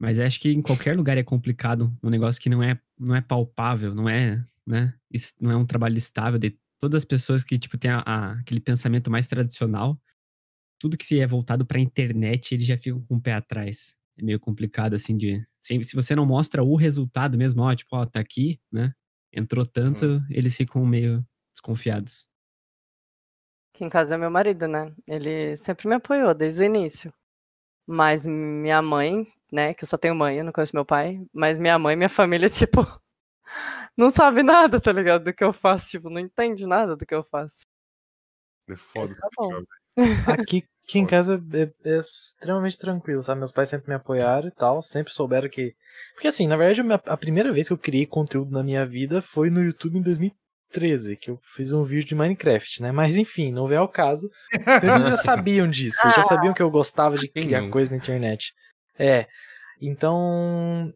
Mas 0.00 0.20
acho 0.20 0.38
que 0.40 0.50
em 0.50 0.62
qualquer 0.62 0.96
lugar 0.96 1.18
é 1.18 1.24
complicado, 1.24 1.92
um 2.02 2.08
negócio 2.08 2.40
que 2.40 2.48
não 2.48 2.62
é, 2.62 2.80
não 2.98 3.16
é 3.16 3.20
palpável, 3.20 3.94
não 3.96 4.08
é, 4.08 4.46
né? 4.64 4.94
Não 5.40 5.50
é 5.50 5.56
um 5.56 5.66
trabalho 5.66 5.98
estável. 5.98 6.38
De 6.38 6.56
todas 6.78 7.02
as 7.02 7.04
pessoas 7.04 7.42
que, 7.42 7.58
tipo, 7.58 7.76
têm 7.76 7.90
a- 7.90 8.04
a- 8.06 8.32
aquele 8.34 8.60
pensamento 8.60 9.10
mais 9.10 9.26
tradicional, 9.26 10.00
tudo 10.78 10.96
que 10.96 11.18
é 11.18 11.26
voltado 11.26 11.66
pra 11.66 11.80
internet, 11.80 12.54
eles 12.54 12.64
já 12.66 12.78
ficam 12.78 13.02
com 13.02 13.16
o 13.16 13.20
pé 13.20 13.34
atrás. 13.34 13.96
É 14.16 14.22
meio 14.22 14.38
complicado, 14.40 14.94
assim, 14.94 15.16
de. 15.16 15.44
Se, 15.60 15.82
se 15.84 15.94
você 15.94 16.16
não 16.16 16.24
mostra 16.24 16.62
o 16.62 16.74
resultado 16.74 17.36
mesmo, 17.36 17.62
ó, 17.62 17.74
tipo, 17.74 17.94
ó, 17.94 18.06
tá 18.06 18.18
aqui, 18.18 18.60
né? 18.72 18.94
Entrou 19.32 19.64
tanto, 19.64 20.20
eles 20.30 20.56
ficam 20.56 20.84
meio 20.84 21.24
desconfiados. 21.52 22.26
Aqui 23.74 23.84
em 23.84 23.88
casa 23.88 24.14
é 24.14 24.18
meu 24.18 24.30
marido, 24.30 24.66
né? 24.66 24.92
Ele 25.08 25.56
sempre 25.56 25.86
me 25.88 25.94
apoiou 25.94 26.34
desde 26.34 26.62
o 26.62 26.64
início. 26.64 27.12
Mas 27.86 28.26
minha 28.26 28.82
mãe, 28.82 29.26
né? 29.52 29.74
Que 29.74 29.84
eu 29.84 29.88
só 29.88 29.96
tenho 29.96 30.14
mãe, 30.14 30.38
eu 30.38 30.44
não 30.44 30.52
conheço 30.52 30.74
meu 30.74 30.84
pai. 30.84 31.24
Mas 31.32 31.58
minha 31.58 31.78
mãe 31.78 31.94
e 31.94 31.96
minha 31.96 32.08
família, 32.08 32.48
tipo, 32.50 32.80
não 33.96 34.10
sabe 34.10 34.42
nada, 34.42 34.80
tá 34.80 34.92
ligado? 34.92 35.24
Do 35.24 35.34
que 35.34 35.44
eu 35.44 35.52
faço. 35.52 35.90
Tipo, 35.90 36.10
não 36.10 36.20
entende 36.20 36.66
nada 36.66 36.96
do 36.96 37.06
que 37.06 37.14
eu 37.14 37.22
faço. 37.24 37.60
É 38.68 38.76
foda. 38.76 39.14
Tá 39.14 39.28
bom. 39.36 39.62
Aqui, 40.26 40.64
aqui 40.90 40.98
em 40.98 41.06
casa 41.06 41.42
é, 41.52 41.70
é 41.88 41.98
extremamente 41.98 42.78
tranquilo, 42.78 43.22
sabe? 43.22 43.38
Meus 43.38 43.52
pais 43.52 43.68
sempre 43.68 43.88
me 43.88 43.94
apoiaram 43.94 44.48
e 44.48 44.52
tal, 44.52 44.82
sempre 44.82 45.12
souberam 45.12 45.48
que. 45.48 45.74
Porque 46.14 46.28
assim, 46.28 46.46
na 46.46 46.56
verdade, 46.56 46.82
a 47.06 47.16
primeira 47.16 47.52
vez 47.52 47.68
que 47.68 47.72
eu 47.72 47.78
criei 47.78 48.06
conteúdo 48.06 48.50
na 48.50 48.62
minha 48.62 48.84
vida 48.84 49.22
foi 49.22 49.48
no 49.48 49.62
YouTube 49.62 49.98
em 49.98 50.02
2013. 50.02 50.40
2013, 50.70 51.16
que 51.16 51.30
eu 51.30 51.38
fiz 51.54 51.72
um 51.72 51.82
vídeo 51.82 52.08
de 52.08 52.14
Minecraft, 52.14 52.82
né? 52.82 52.92
Mas 52.92 53.16
enfim, 53.16 53.52
não 53.52 53.66
vem 53.66 53.76
ao 53.78 53.88
caso. 53.88 54.30
Eles 54.52 54.62
já 55.10 55.16
sabiam 55.16 55.68
disso, 55.68 56.08
já 56.10 56.22
sabiam 56.22 56.54
que 56.54 56.62
eu 56.62 56.70
gostava 56.70 57.18
de 57.18 57.28
criar 57.28 57.68
coisa 57.68 57.90
na 57.90 57.96
internet. 57.96 58.52
É. 58.98 59.26
Então, 59.80 60.92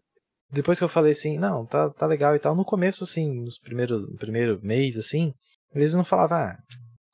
depois 0.50 0.78
que 0.78 0.84
eu 0.84 0.88
falei 0.88 1.12
assim, 1.12 1.38
não, 1.38 1.66
tá, 1.66 1.90
tá 1.90 2.06
legal 2.06 2.36
e 2.36 2.38
tal, 2.38 2.54
no 2.54 2.64
começo, 2.64 3.04
assim, 3.04 3.40
nos 3.40 3.58
primeiros, 3.58 4.08
no 4.08 4.16
primeiro 4.16 4.60
mês, 4.62 4.96
assim, 4.96 5.34
eles 5.74 5.94
não 5.94 6.04
falavam, 6.04 6.38
ah, 6.38 6.56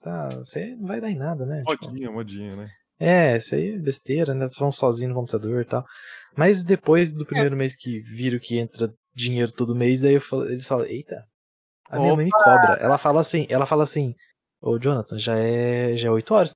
tá, 0.00 0.28
você 0.30 0.74
não 0.76 0.86
vai 0.86 1.00
dar 1.00 1.10
em 1.10 1.16
nada, 1.16 1.44
né? 1.46 1.62
Tipo, 1.68 1.86
Modinha, 1.86 2.10
modinha, 2.10 2.56
né? 2.56 2.70
é, 2.98 3.36
isso 3.36 3.54
aí 3.54 3.74
é 3.74 3.78
besteira, 3.78 4.34
né? 4.34 4.48
Falando 4.52 4.72
sozinho 4.72 5.10
no 5.10 5.14
computador 5.16 5.62
e 5.62 5.64
tal. 5.64 5.84
Mas 6.36 6.64
depois 6.64 7.12
do 7.12 7.24
primeiro 7.26 7.56
mês 7.56 7.74
que 7.76 8.00
viram 8.00 8.38
que 8.38 8.58
entra 8.58 8.92
dinheiro 9.14 9.52
todo 9.52 9.74
mês, 9.74 10.00
daí 10.00 10.14
eu 10.14 10.20
falo, 10.20 10.46
eles 10.46 10.66
falam, 10.66 10.86
eita, 10.86 11.24
a 11.88 11.98
minha 11.98 12.14
mãe 12.14 12.24
me 12.26 12.32
Opa! 12.32 12.44
cobra. 12.44 12.74
Ela 12.74 12.98
fala 12.98 13.20
assim, 13.20 13.46
ela 13.48 13.66
fala 13.66 13.82
assim, 13.82 14.14
ô 14.60 14.78
Jonathan, 14.78 15.18
já 15.18 15.36
é, 15.38 15.96
já 15.96 16.08
é 16.08 16.10
8 16.10 16.32
horas. 16.34 16.54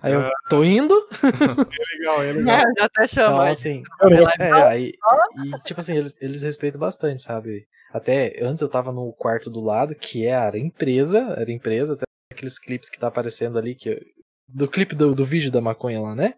Aí 0.00 0.12
eu 0.14 0.20
Ah. 0.20 0.30
tô 0.48 0.64
indo. 0.64 0.94
É 1.72 1.96
legal, 1.96 2.22
é 2.24 2.32
legal. 2.32 2.56
É, 2.58 2.62
já 2.78 2.84
até 2.86 3.06
chama. 3.06 3.32
Então, 3.34 3.52
assim, 3.52 3.82
Cara, 3.98 4.14
ela- 4.16 4.30
você- 4.30 4.42
é, 4.42 4.52
aí, 4.66 4.92
e 5.36 5.62
tipo 5.62 5.80
assim, 5.80 5.96
eles, 5.96 6.14
eles 6.20 6.42
respeitam 6.42 6.80
bastante, 6.80 7.22
sabe? 7.22 7.66
Até 7.92 8.42
antes 8.42 8.60
eu 8.62 8.68
tava 8.68 8.92
no 8.92 9.12
quarto 9.12 9.48
do 9.50 9.60
lado, 9.60 9.94
que 9.94 10.26
era 10.26 10.56
a 10.56 10.60
empresa, 10.60 11.18
era 11.36 11.50
empresa, 11.52 11.94
até 11.94 12.04
aqueles 12.32 12.58
clipes 12.58 12.90
que 12.90 12.98
tá 12.98 13.08
aparecendo 13.08 13.58
ali, 13.58 13.74
que 13.74 14.00
do 14.48 14.68
clipe 14.68 14.94
do, 14.94 15.14
do 15.14 15.24
vídeo 15.24 15.50
da 15.50 15.60
maconha 15.60 16.00
lá, 16.00 16.14
né? 16.14 16.34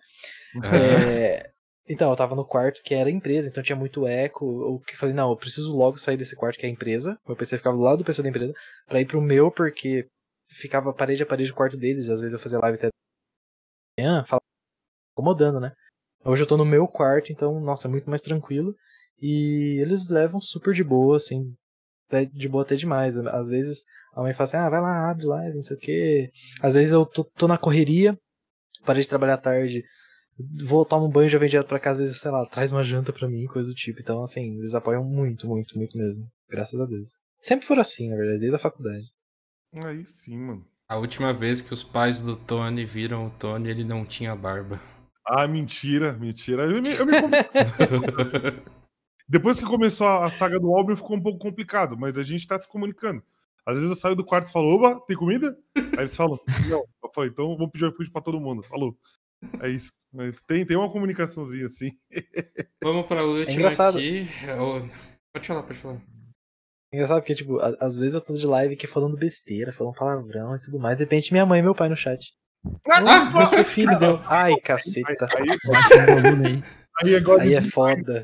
É, 0.63 1.51
então, 1.89 2.11
eu 2.11 2.17
tava 2.17 2.35
no 2.35 2.47
quarto 2.47 2.81
que 2.83 2.95
era 2.95 3.11
empresa, 3.11 3.49
então 3.49 3.63
tinha 3.63 3.77
muito 3.77 4.07
eco. 4.07 4.45
Eu 4.63 4.81
que 4.81 4.97
falei, 4.97 5.15
não, 5.15 5.31
eu 5.31 5.37
preciso 5.37 5.77
logo 5.77 5.99
sair 5.99 6.17
desse 6.17 6.37
quarto 6.37 6.59
que 6.59 6.65
é 6.65 6.69
a 6.69 6.73
empresa. 6.73 7.19
Meu 7.27 7.37
PC 7.37 7.59
ficava 7.59 7.77
do 7.77 7.83
lado 7.83 7.99
do 7.99 8.05
PC 8.05 8.23
da 8.23 8.29
empresa, 8.29 8.55
pra 8.87 9.01
ir 9.01 9.07
pro 9.07 9.21
meu, 9.21 9.51
porque 9.51 10.07
ficava 10.55 10.93
parede 10.93 11.23
a 11.23 11.27
parede 11.27 11.51
do 11.51 11.57
quarto 11.57 11.77
deles, 11.77 12.07
e 12.07 12.13
às 12.13 12.21
vezes 12.21 12.33
eu 12.33 12.39
fazia 12.39 12.59
live 12.59 12.79
até 12.79 12.89
manhã, 13.99 14.25
falava, 14.25 14.45
incomodando, 15.13 15.61
né? 15.61 15.73
Hoje 16.25 16.43
eu 16.43 16.47
tô 16.47 16.57
no 16.57 16.65
meu 16.65 16.89
quarto, 16.89 17.31
então, 17.33 17.61
nossa, 17.61 17.87
é 17.87 17.91
muito 17.91 18.09
mais 18.09 18.21
tranquilo. 18.21 18.75
E 19.21 19.79
eles 19.81 20.09
levam 20.09 20.41
super 20.41 20.75
de 20.75 20.83
boa, 20.83 21.17
assim, 21.17 21.55
de 22.33 22.49
boa 22.49 22.65
até 22.65 22.77
demais. 22.77 23.17
Às 23.19 23.49
vezes 23.49 23.85
a 24.15 24.23
mãe 24.23 24.33
fala 24.33 24.45
assim, 24.45 24.57
ah, 24.57 24.69
vai 24.69 24.81
lá, 24.81 25.11
abre 25.11 25.27
live, 25.27 25.57
não 25.57 25.63
sei 25.63 25.77
o 25.77 25.81
quê. 25.81 26.31
Às 26.63 26.75
vezes 26.75 26.93
eu 26.93 27.05
tô, 27.05 27.25
tô 27.25 27.49
na 27.49 27.59
correria, 27.59 28.19
parei 28.85 29.03
de 29.03 29.09
trabalhar 29.09 29.39
tarde, 29.39 29.85
vou 30.67 30.85
tomar 30.85 31.05
um 31.05 31.11
banho 31.11 31.27
e 31.27 31.31
já 31.31 31.39
vem 31.39 31.49
direto 31.49 31.69
pra 31.69 31.81
casa, 31.81 32.01
às 32.01 32.09
vezes, 32.09 32.21
sei 32.21 32.31
lá, 32.31 32.45
traz 32.47 32.73
uma 32.73 32.85
janta 32.85 33.13
pra 33.13 33.29
mim, 33.29 33.47
coisa 33.47 33.69
do 33.69 33.75
tipo. 33.75 34.01
Então, 34.01 34.23
assim, 34.23 34.59
eles 34.59 34.75
apoiam 34.75 35.05
muito, 35.05 35.47
muito, 35.47 35.77
muito 35.77 35.97
mesmo. 35.97 36.27
Graças 36.49 36.81
a 36.81 36.87
Deus. 36.87 37.19
Sempre 37.43 37.67
foram 37.67 37.83
assim, 37.83 38.09
na 38.09 38.17
verdade, 38.17 38.41
desde 38.41 38.57
a 38.57 38.59
faculdade. 38.59 39.07
Aí 39.75 40.07
sim, 40.07 40.37
mano. 40.37 40.67
A 40.89 40.97
última 40.97 41.33
vez 41.33 41.61
que 41.61 41.73
os 41.73 41.83
pais 41.83 42.21
do 42.21 42.37
Tony 42.37 42.85
viram 42.85 43.27
o 43.27 43.31
Tony, 43.31 43.71
ele 43.71 43.85
não 43.85 44.05
tinha 44.05 44.37
barba. 44.37 44.81
Ah, 45.27 45.49
mentira, 45.49 46.13
mentira. 46.13 46.65
Eu 46.65 46.83
me, 46.83 46.93
eu 46.93 47.07
me 47.07 47.13
Depois 49.27 49.59
que 49.59 49.65
começou 49.65 50.07
a, 50.07 50.29
saga 50.29 50.61
do 50.61 50.75
Albin, 50.75 50.95
ficou 50.95 51.17
um 51.17 51.23
pouco 51.23 51.39
complicado, 51.39 51.97
mas 51.97 52.19
a 52.19 52.23
gente 52.23 52.47
tá 52.47 52.59
se 52.59 52.69
comunicando. 52.69 53.23
Às 53.67 53.77
vezes 53.77 53.91
eu 53.91 53.97
saio 53.97 54.15
do 54.17 54.25
quarto 54.25 54.49
e 54.49 54.53
falo, 54.53 54.69
oba, 54.75 55.01
tem 55.07 55.17
comida? 55.17 55.57
Aí 55.77 56.01
eles 56.01 56.15
falam, 56.17 56.39
não. 56.69 56.85
Eu 57.03 57.11
falei, 57.15 57.31
então 57.31 57.57
vou 57.57 57.71
pedir 57.71 57.89
iFood 57.89 58.11
pra 58.11 58.21
todo 58.23 58.41
mundo. 58.41 58.63
Falou. 58.65 58.97
É 59.61 59.69
isso. 59.69 59.93
Tem, 60.47 60.65
tem 60.65 60.77
uma 60.77 60.91
comunicaçãozinha 60.91 61.67
assim. 61.67 61.91
Vamos 62.83 63.07
pra 63.07 63.25
última 63.25 63.53
engraçado. 63.53 63.97
aqui. 63.99 64.27
Pode 65.35 65.47
falar, 65.47 65.63
pode 65.63 65.79
falar. 65.79 66.01
Engraçado 66.93 67.21
porque, 67.21 67.35
tipo, 67.35 67.59
às 67.81 67.97
vezes 67.97 68.15
eu 68.15 68.21
tô 68.21 68.35
de 68.35 68.47
live 68.47 68.75
aqui 68.75 68.87
falando 68.87 69.17
besteira, 69.17 69.73
falando 69.73 69.95
palavrão 69.97 70.55
e 70.55 70.61
tudo 70.61 70.79
mais, 70.79 70.97
de 70.97 71.03
repente 71.05 71.33
minha 71.33 71.45
mãe 71.45 71.59
e 71.59 71.63
meu 71.63 71.75
pai 71.75 71.89
no 71.89 71.97
chat. 71.97 72.33
Ah, 72.89 73.01
Meu 73.31 73.51
que 73.51 73.65
filho 73.65 73.99
deu. 73.99 74.19
Ai, 74.25 74.55
caceta. 74.61 75.27
Aí, 75.37 75.51
aí, 75.51 76.63
aí 77.03 77.15
é 77.15 77.17
igual 77.19 77.41
aí 77.41 77.49
de- 77.49 77.55
é 77.57 77.63
foda. 77.63 78.23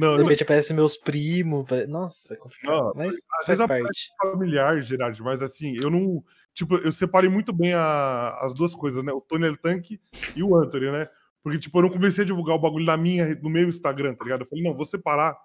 Não, 0.00 0.12
de 0.12 0.18
não. 0.18 0.24
repente 0.24 0.42
aparecem 0.42 0.74
meus 0.74 0.96
primos. 0.96 1.66
pare- 1.68 1.86
Nossa, 1.86 2.34
é 2.34 2.36
complicado. 2.36 2.72
Não, 2.72 2.92
mas 2.94 3.14
às 3.40 3.46
vezes 3.46 3.66
parte. 3.66 4.08
familiar, 4.20 4.82
Gerard, 4.82 5.22
mas 5.22 5.42
assim, 5.42 5.76
eu 5.76 5.90
não. 5.90 6.22
Tipo, 6.54 6.76
eu 6.76 6.90
separei 6.90 7.28
muito 7.30 7.52
bem 7.52 7.72
a- 7.74 8.38
as 8.42 8.52
duas 8.54 8.74
coisas, 8.74 9.02
né? 9.04 9.12
O 9.12 9.20
Tony 9.20 9.56
Tanque 9.58 10.00
e 10.34 10.42
o 10.42 10.56
Anthony, 10.56 10.90
né? 10.90 11.08
Porque, 11.42 11.58
tipo, 11.58 11.78
eu 11.78 11.82
não 11.82 11.90
comecei 11.90 12.22
a 12.24 12.26
divulgar 12.26 12.56
o 12.56 12.60
bagulho 12.60 12.84
na 12.84 12.96
minha, 12.96 13.34
no 13.36 13.48
meu 13.48 13.68
Instagram, 13.68 14.14
tá 14.14 14.24
ligado? 14.24 14.40
Eu 14.42 14.46
falei, 14.46 14.64
não, 14.64 14.74
vou 14.74 14.84
separar. 14.84 15.36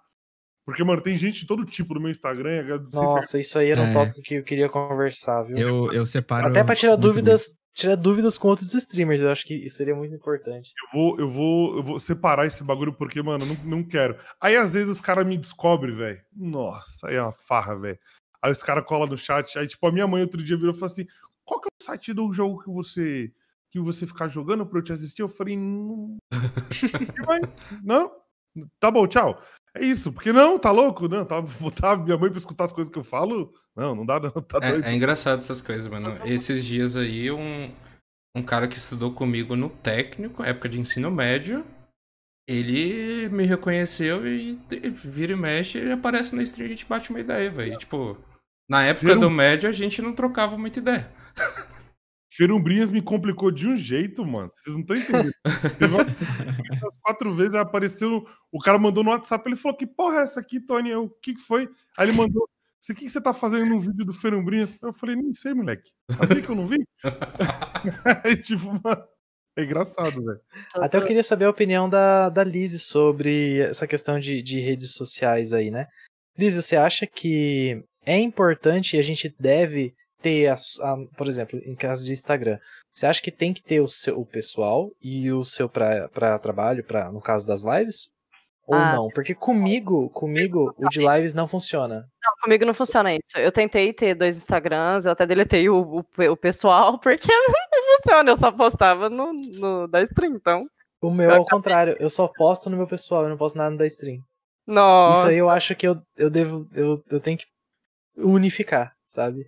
Porque, 0.65 0.83
mano, 0.83 0.99
tem 0.99 1.15
gente 1.15 1.41
de 1.41 1.47
todo 1.47 1.63
tipo 1.63 1.93
no 1.93 2.01
meu 2.01 2.09
Instagram. 2.09 2.63
não 2.63 2.91
sei 2.91 2.91
se 2.91 2.97
é- 2.97 3.01
Nossa, 3.15 3.39
isso 3.39 3.59
aí 3.59 3.69
era 3.69 3.81
um 3.81 3.85
É. 3.87 3.93
tópico 3.93 4.21
que 4.23 4.35
eu 4.35 4.43
queria 4.43 4.67
conversar, 4.67 5.43
viu? 5.43 5.55
Eu, 5.57 5.93
eu 5.93 6.05
separo. 6.05 6.47
Até 6.47 6.63
pra 6.63 6.75
tirar 6.75 6.97
muito 6.97 7.13
bem. 7.13 7.35
Tirar 7.75 7.95
dúvidas 7.95 8.37
com 8.37 8.47
outros 8.47 8.73
streamers, 8.73 9.21
eu 9.21 9.29
acho 9.29 9.45
que 9.45 9.69
seria 9.69 9.93
muito 9.93 10.15
importante. 10.15 10.71
Eu 10.81 10.89
vou, 10.93 11.19
eu 11.19 11.29
vou, 11.29 11.77
eu 11.77 11.83
vou 11.83 11.99
separar 11.99 12.47
esse 12.47 12.63
bagulho 12.63 12.93
porque, 12.93 13.21
mano, 13.21 13.45
não, 13.45 13.55
não 13.65 13.83
quero. 13.83 14.17
Aí 14.39 14.55
às 14.55 14.73
vezes 14.73 14.89
os 14.89 15.01
caras 15.01 15.27
me 15.27 15.37
descobrem, 15.37 15.93
velho. 15.93 16.21
Nossa, 16.33 17.09
aí 17.09 17.15
é 17.15 17.21
uma 17.21 17.33
farra, 17.33 17.75
velho. 17.75 17.99
Aí 18.41 18.51
os 18.51 18.63
caras 18.63 18.85
colam 18.85 19.07
no 19.07 19.17
chat. 19.17 19.59
Aí, 19.59 19.67
tipo, 19.67 19.85
a 19.85 19.91
minha 19.91 20.07
mãe 20.07 20.21
outro 20.21 20.41
dia 20.41 20.55
virou 20.55 20.73
e 20.73 20.73
falou 20.73 20.91
assim: 20.91 21.05
qual 21.43 21.59
que 21.59 21.67
é 21.67 21.71
o 21.79 21.85
site 21.85 22.13
do 22.13 22.31
jogo 22.31 22.63
que 22.63 22.71
você 22.71 23.31
que 23.69 23.79
você 23.81 24.07
ficar 24.07 24.29
jogando 24.29 24.65
pra 24.65 24.79
eu 24.79 24.83
te 24.83 24.93
assistir? 24.93 25.21
Eu 25.21 25.27
falei, 25.27 25.57
não. 25.57 26.15
Não? 27.83 28.09
Tá 28.79 28.89
bom, 28.89 29.05
tchau. 29.07 29.41
É 29.75 29.83
isso, 29.83 30.13
porque 30.13 30.31
não, 30.31 30.57
tá 30.57 30.71
louco? 30.71 31.07
Não, 31.09 31.25
tá, 31.25 31.41
botar 31.59 31.97
minha 31.97 32.17
mãe 32.17 32.29
pra 32.29 32.39
escutar 32.39 32.63
as 32.63 32.71
coisas 32.71 32.91
que 32.91 32.97
eu 32.97 33.03
falo? 33.03 33.53
Não, 33.75 33.93
não 33.93 34.05
dá, 34.05 34.19
não, 34.19 34.29
tá 34.41 34.59
doido. 34.59 34.85
É, 34.85 34.91
é 34.91 34.95
engraçado 34.95 35.39
essas 35.39 35.61
coisas, 35.61 35.87
mano. 35.87 36.17
Esses 36.25 36.63
dias 36.63 36.95
aí, 36.95 37.29
um, 37.31 37.71
um 38.35 38.41
cara 38.43 38.67
que 38.67 38.77
estudou 38.77 39.11
comigo 39.11 39.55
no 39.55 39.69
técnico, 39.69 40.43
época 40.43 40.69
de 40.69 40.79
ensino 40.79 41.11
médio, 41.11 41.65
ele 42.47 43.27
me 43.29 43.45
reconheceu 43.45 44.25
e 44.27 44.55
te- 44.69 44.89
vira 44.89 45.33
e 45.33 45.35
mexe, 45.35 45.77
ele 45.77 45.91
aparece 45.91 46.35
na 46.35 46.43
stream 46.43 46.67
e 46.67 46.67
a 46.67 46.75
gente 46.75 46.85
bate 46.85 47.09
uma 47.09 47.19
ideia, 47.19 47.49
velho. 47.49 47.77
Tipo, 47.77 48.17
na 48.69 48.83
época 48.83 49.15
do 49.19 49.29
médio 49.29 49.67
a 49.67 49.71
gente 49.71 50.01
não 50.01 50.13
trocava 50.13 50.57
muita 50.57 50.79
ideia. 50.79 51.11
Ferumbrinhas 52.35 52.91
me 52.91 53.01
complicou 53.01 53.49
de 53.49 53.67
um 53.67 53.75
jeito, 53.75 54.25
mano. 54.25 54.49
Vocês 54.51 54.75
não 54.75 54.81
estão 54.81 54.97
entendendo. 54.97 55.33
Umas 56.83 56.97
quatro 56.97 57.33
vezes 57.33 57.55
apareceu. 57.55 58.27
O 58.51 58.59
cara 58.59 58.77
mandou 58.77 59.03
no 59.05 59.11
WhatsApp. 59.11 59.47
Ele 59.47 59.55
falou: 59.55 59.77
Que 59.77 59.87
porra 59.87 60.19
é 60.19 60.23
essa 60.23 60.41
aqui, 60.41 60.59
Tony? 60.59 60.93
O 60.95 61.09
que, 61.21 61.37
foi? 61.37 61.69
Aí 61.97 62.09
ele 62.09 62.17
mandou: 62.17 62.45
"Isso, 62.81 62.91
O 62.91 62.95
que, 62.95 63.05
que 63.05 63.09
você 63.09 63.21
tá 63.21 63.33
fazendo 63.33 63.69
no 63.69 63.79
vídeo 63.79 64.03
do 64.03 64.11
Ferumbrinhas? 64.11 64.77
Eu 64.81 64.91
falei: 64.91 65.15
Nem 65.15 65.33
sei, 65.33 65.53
moleque. 65.53 65.91
Sabia 66.11 66.41
que 66.41 66.49
eu 66.49 66.55
não 66.55 66.67
vi? 66.67 66.85
aí, 68.25 68.35
tipo, 68.35 68.65
mano, 68.83 69.07
é 69.57 69.63
engraçado, 69.63 70.21
velho. 70.21 70.41
Até 70.73 70.97
eu 70.97 71.05
queria 71.05 71.23
saber 71.23 71.45
a 71.45 71.49
opinião 71.49 71.89
da, 71.89 72.27
da 72.27 72.43
Liz 72.43 72.83
sobre 72.83 73.59
essa 73.59 73.87
questão 73.87 74.19
de, 74.19 74.41
de 74.41 74.59
redes 74.59 74.93
sociais 74.93 75.53
aí, 75.53 75.71
né? 75.71 75.87
Liz, 76.37 76.55
você 76.55 76.75
acha 76.75 77.07
que 77.07 77.81
é 78.05 78.19
importante 78.19 78.97
e 78.97 78.99
a 78.99 79.01
gente 79.01 79.33
deve 79.39 79.95
ter, 80.25 80.47
a, 80.47 80.53
a- 80.55 80.97
por 81.15 81.27
exemplo, 81.27 81.59
em 81.63 81.75
caso 81.75 82.03
de 82.03 82.11
Instagram, 82.11 82.57
você 82.93 83.05
acha 83.05 83.21
que 83.21 83.31
tem 83.31 83.53
que 83.53 83.61
ter 83.61 83.79
o 83.81 83.87
seu 83.87 84.19
o 84.19 84.25
pessoal 84.25 84.89
e 85.01 85.31
o 85.31 85.45
seu 85.45 85.69
para 85.69 86.39
trabalho, 86.39 86.83
pra, 86.83 87.11
no 87.11 87.21
caso 87.21 87.45
das 87.45 87.61
lives? 87.63 88.09
Ou 88.67 88.73
Ah. 88.75 88.95
não? 88.95 89.09
Porque 89.13 89.35
comigo, 89.35 90.09
comigo, 90.09 90.73
o 90.77 90.89
de 90.89 90.99
lives 90.99 91.35
não 91.35 91.47
funciona. 91.47 92.07
Não, 92.23 92.33
comigo 92.41 92.65
não 92.65 92.73
funciona 92.73 93.13
isso. 93.13 93.37
Eu 93.37 93.51
tentei 93.51 93.93
ter 93.93 94.15
dois 94.15 94.37
Instagrams, 94.37 95.05
eu 95.05 95.11
até 95.11 95.27
deletei 95.27 95.69
o, 95.69 95.99
o, 95.99 96.23
o 96.31 96.35
pessoal, 96.37 96.97
porque 96.99 97.27
não 97.31 97.95
funciona, 97.97 98.31
eu 98.31 98.37
só 98.37 98.51
postava 98.51 99.07
no, 99.09 99.31
no 99.33 99.87
da 99.87 100.01
stream, 100.01 100.33
então. 100.35 100.65
O 101.01 101.11
meu 101.11 101.29
é 101.29 101.39
o 101.39 101.45
contrário, 101.45 101.95
eu 101.99 102.09
só 102.09 102.27
posto 102.27 102.67
no 102.69 102.77
meu 102.77 102.87
pessoal, 102.87 103.23
eu 103.23 103.29
não 103.29 103.37
posto 103.37 103.57
nada 103.57 103.69
no 103.69 103.77
da 103.77 103.85
stream. 103.85 104.19
Nossa. 104.65 105.19
Isso 105.19 105.27
aí 105.29 105.37
eu 105.37 105.49
acho 105.49 105.75
que 105.75 105.87
eu, 105.87 106.01
eu 106.17 106.29
devo. 106.31 106.65
Eu, 106.73 106.99
eu 107.11 107.19
tenho 107.19 107.37
que 107.37 107.45
unificar, 108.17 108.93
sabe? 109.11 109.45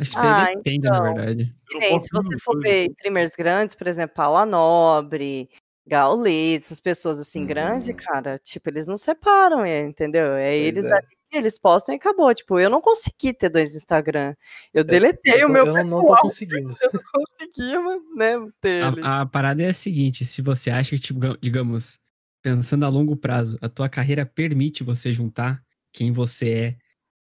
Acho 0.00 0.10
que 0.10 0.16
isso 0.16 0.24
aí 0.26 0.32
Ah, 0.32 0.54
depende, 0.56 0.78
então. 0.86 0.92
na 0.92 1.02
verdade. 1.12 1.54
Nem, 1.74 1.98
se 2.00 2.08
você 2.10 2.38
for 2.38 2.58
ver 2.60 2.86
streamers 2.90 3.32
grandes, 3.36 3.74
por 3.74 3.86
exemplo, 3.86 4.14
Paula 4.16 4.46
Nobre, 4.46 5.48
Gaules, 5.86 6.64
essas 6.64 6.80
pessoas 6.80 7.18
assim 7.18 7.44
grandes, 7.44 7.94
cara, 7.96 8.38
tipo, 8.38 8.68
eles 8.70 8.86
não 8.86 8.96
separam, 8.96 9.64
é, 9.64 9.80
entendeu? 9.80 10.32
É 10.34 10.50
Pois 10.50 10.66
eles 10.66 10.84
é. 10.90 10.94
ali, 10.94 11.06
eles 11.32 11.58
postam 11.58 11.94
e 11.94 11.98
acabou. 11.98 12.32
Tipo, 12.34 12.58
eu 12.58 12.70
não 12.70 12.80
consegui 12.80 13.32
ter 13.34 13.48
dois 13.50 13.74
Instagram. 13.76 14.34
Eu 14.72 14.82
deletei 14.84 15.42
eu 15.42 15.44
o 15.44 15.46
tô- 15.48 15.52
meu 15.52 15.66
eu 15.66 15.74
não- 15.74 15.84
não 15.84 15.90
tô 15.98 16.06
pessoal, 16.06 16.22
conseguindo. 16.22 16.76
Eu 16.82 16.90
não 16.92 17.02
conseguia, 17.12 17.80
né, 18.16 18.52
ter. 18.60 18.82
A, 19.04 19.20
a 19.20 19.26
parada 19.26 19.62
é 19.62 19.68
a 19.68 19.74
seguinte: 19.74 20.24
se 20.24 20.40
você 20.42 20.70
acha 20.70 20.90
que, 20.96 21.02
tipo, 21.02 21.20
digamos, 21.40 21.98
pensando 22.42 22.84
a 22.84 22.88
longo 22.88 23.16
prazo, 23.16 23.58
a 23.60 23.68
tua 23.68 23.88
carreira 23.88 24.24
permite 24.24 24.82
você 24.82 25.12
juntar 25.12 25.62
quem 25.92 26.10
você 26.10 26.50
é 26.52 26.76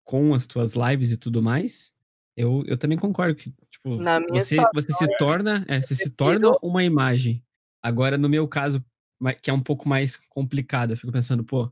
com 0.04 0.34
as 0.34 0.46
tuas 0.46 0.74
lives 0.74 1.10
e 1.12 1.16
tudo 1.16 1.42
mais, 1.42 1.92
eu, 2.36 2.62
eu 2.66 2.76
também 2.76 2.98
concordo 2.98 3.34
que, 3.34 3.52
tipo, 3.70 3.96
Na 3.96 4.20
minha 4.20 4.40
você, 4.40 4.56
situação, 4.56 4.70
você 4.74 4.92
se 4.92 5.16
torna, 5.16 5.64
é, 5.66 5.80
você 5.80 5.94
se 5.94 6.10
torna 6.10 6.52
uma 6.62 6.84
imagem. 6.84 7.42
Agora, 7.82 8.18
no 8.18 8.28
meu 8.28 8.46
caso, 8.46 8.84
que 9.40 9.48
é 9.48 9.52
um 9.52 9.62
pouco 9.62 9.88
mais 9.88 10.16
complicado, 10.28 10.92
eu 10.92 10.96
fico 10.96 11.12
pensando, 11.12 11.42
pô, 11.42 11.70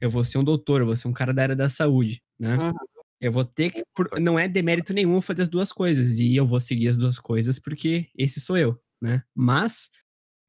eu 0.00 0.08
vou 0.08 0.22
ser 0.22 0.38
um 0.38 0.44
doutor, 0.44 0.80
eu 0.80 0.86
vou 0.86 0.96
ser 0.96 1.08
um 1.08 1.12
cara 1.12 1.32
da 1.32 1.42
área 1.42 1.56
da 1.56 1.68
saúde, 1.68 2.22
né? 2.38 2.56
Uhum. 2.56 2.72
Eu 3.20 3.32
vou 3.32 3.44
ter 3.44 3.70
que. 3.70 3.82
não 4.20 4.38
é 4.38 4.46
demérito 4.46 4.92
nenhum 4.92 5.20
fazer 5.20 5.42
as 5.42 5.48
duas 5.48 5.72
coisas. 5.72 6.18
E 6.18 6.36
eu 6.36 6.44
vou 6.44 6.60
seguir 6.60 6.88
as 6.88 6.96
duas 6.98 7.18
coisas 7.18 7.58
porque 7.58 8.08
esse 8.16 8.40
sou 8.40 8.58
eu, 8.58 8.78
né? 9.00 9.22
Mas 9.34 9.90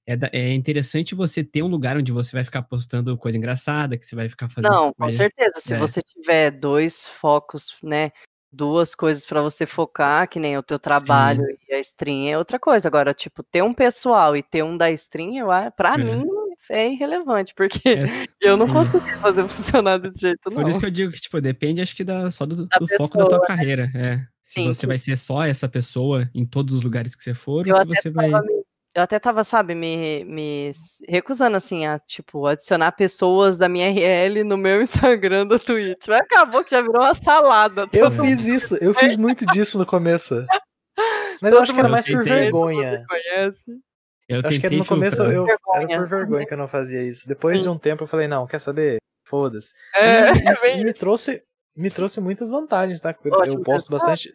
é, 0.06 0.16
da- 0.16 0.30
é 0.34 0.54
interessante 0.54 1.16
você 1.16 1.44
ter 1.44 1.64
um 1.64 1.68
lugar 1.68 1.96
onde 1.98 2.12
você 2.12 2.32
vai 2.34 2.44
ficar 2.44 2.64
postando 2.64 3.18
coisa 3.18 3.38
engraçada, 3.38 3.98
que 3.98 4.06
você 4.06 4.16
vai 4.16 4.28
ficar 4.28 4.50
fazendo. 4.50 4.72
Não, 4.72 4.94
com 4.94 5.12
certeza. 5.12 5.60
Se 5.60 5.74
é. 5.74 5.78
você 5.80 6.02
tiver 6.02 6.52
dois 6.52 7.06
focos, 7.06 7.76
né? 7.82 8.12
Duas 8.56 8.96
coisas 8.96 9.26
pra 9.26 9.42
você 9.42 9.66
focar, 9.66 10.30
que 10.30 10.40
nem 10.40 10.58
o 10.58 10.64
teu 10.64 10.80
trabalho 10.80 11.44
e 11.68 11.74
a 11.74 11.80
stream 11.82 12.28
é 12.30 12.38
outra 12.38 12.58
coisa. 12.58 12.88
Agora, 12.88 13.14
tipo, 13.14 13.44
ter 13.44 13.62
um 13.62 13.74
pessoal 13.74 14.36
e 14.38 14.42
ter 14.42 14.64
um 14.64 14.78
da 14.78 14.90
stream, 14.92 15.34
eu, 15.36 15.48
pra 15.76 15.96
É. 15.96 15.98
mim, 15.98 16.26
é 16.70 16.90
irrelevante, 16.90 17.54
porque 17.54 17.82
É, 17.90 18.04
eu 18.42 18.56
não 18.56 18.66
sim. 18.68 18.74
consegui 18.74 19.20
fazer 19.22 19.48
funcionar 19.48 19.98
desse 19.98 20.22
jeito, 20.22 20.50
não. 20.50 20.62
Por 20.62 20.70
isso 20.70 20.80
que 20.80 20.86
eu 20.86 20.92
digo 20.92 21.12
que, 21.12 21.20
tipo, 21.20 21.42
depende, 21.42 21.82
acho 21.82 21.96
que 21.96 22.04
da, 22.04 22.32
só 22.32 22.46
do, 22.46 22.66
Da 22.66 22.78
do 22.80 22.88
foco 22.88 23.18
da 23.18 23.26
tua 23.26 23.40
pessoa, 23.40 23.40
né? 23.42 23.48
carreira. 23.48 23.92
É. 23.94 24.18
Se 24.42 24.54
Sim, 24.62 24.68
você 24.68 24.82
sim. 24.82 24.88
vai 24.88 24.98
ser 24.98 25.18
só 25.18 25.44
essa 25.44 25.68
pessoa 25.68 26.30
em 26.34 26.46
todos 26.46 26.76
os 26.76 26.84
lugares 26.84 27.14
que 27.16 27.24
você 27.24 27.34
for, 27.34 27.68
Eu 27.68 27.74
ou 27.76 27.82
se 27.82 27.88
você 27.88 28.10
vai. 28.10 28.30
Eu 28.96 29.04
até 29.04 29.20
tava, 29.20 29.44
sabe, 29.44 29.76
me, 29.76 30.24
me 30.24 30.72
recusando, 31.08 31.58
assim, 31.58 31.86
a, 31.86 32.00
tipo, 32.00 32.48
adicionar 32.48 32.94
pessoas 32.94 33.58
da 33.58 33.68
minha 33.68 33.90
RL 33.90 34.44
no 34.46 34.58
meu 34.58 34.82
Instagram 34.82 35.46
do 35.46 35.60
Twitch. 35.60 36.08
Mas 36.08 36.22
acabou 36.22 36.64
que 36.64 36.72
já 36.72 36.82
virou 36.82 37.02
uma 37.02 37.14
salada. 37.14 37.82
Eu 37.92 38.10
todo 38.10 38.24
fiz 38.24 38.46
isso, 38.46 38.78
eu 38.78 38.94
fiz 38.94 39.18
muito 39.18 39.46
disso 39.46 39.78
no 39.78 39.86
começo. 39.86 40.46
Mas 41.42 41.52
eu 41.52 41.60
Todo 41.60 41.64
acho 41.64 41.74
que 41.74 41.80
era 41.80 41.88
mundo 41.90 41.92
mais 41.92 42.06
por 42.10 42.24
vergonha. 42.24 43.06
conhece. 43.08 43.66
Eu 44.28 44.42
Eu 44.42 44.50
acho 44.50 44.60
que 44.62 44.70
no 44.70 44.86
começo 44.86 45.22
eu, 45.24 45.46
era 45.76 45.98
por 46.00 46.08
vergonha 46.08 46.46
que 46.48 46.54
eu 46.54 46.58
não 46.58 46.68
fazia 46.68 47.04
isso. 47.04 47.28
Depois 47.28 47.62
de 47.62 47.68
um 47.70 47.78
tempo 47.78 48.04
eu 48.04 48.08
falei, 48.08 48.28
não, 48.28 48.48
quer 48.48 48.60
saber? 48.60 48.98
Foda-se. 49.28 49.74
É, 49.94 50.32
E 50.32 50.52
isso 50.54 50.78
me 50.86 50.94
trouxe, 50.94 51.44
me 51.76 51.92
trouxe 51.92 52.22
muitas 52.22 52.50
vantagens, 52.50 53.02
tá? 53.02 53.14
Eu, 53.26 53.34
Ótimo 53.34 53.60
eu 53.60 53.64
posto 53.64 53.92
bastante. 53.92 54.32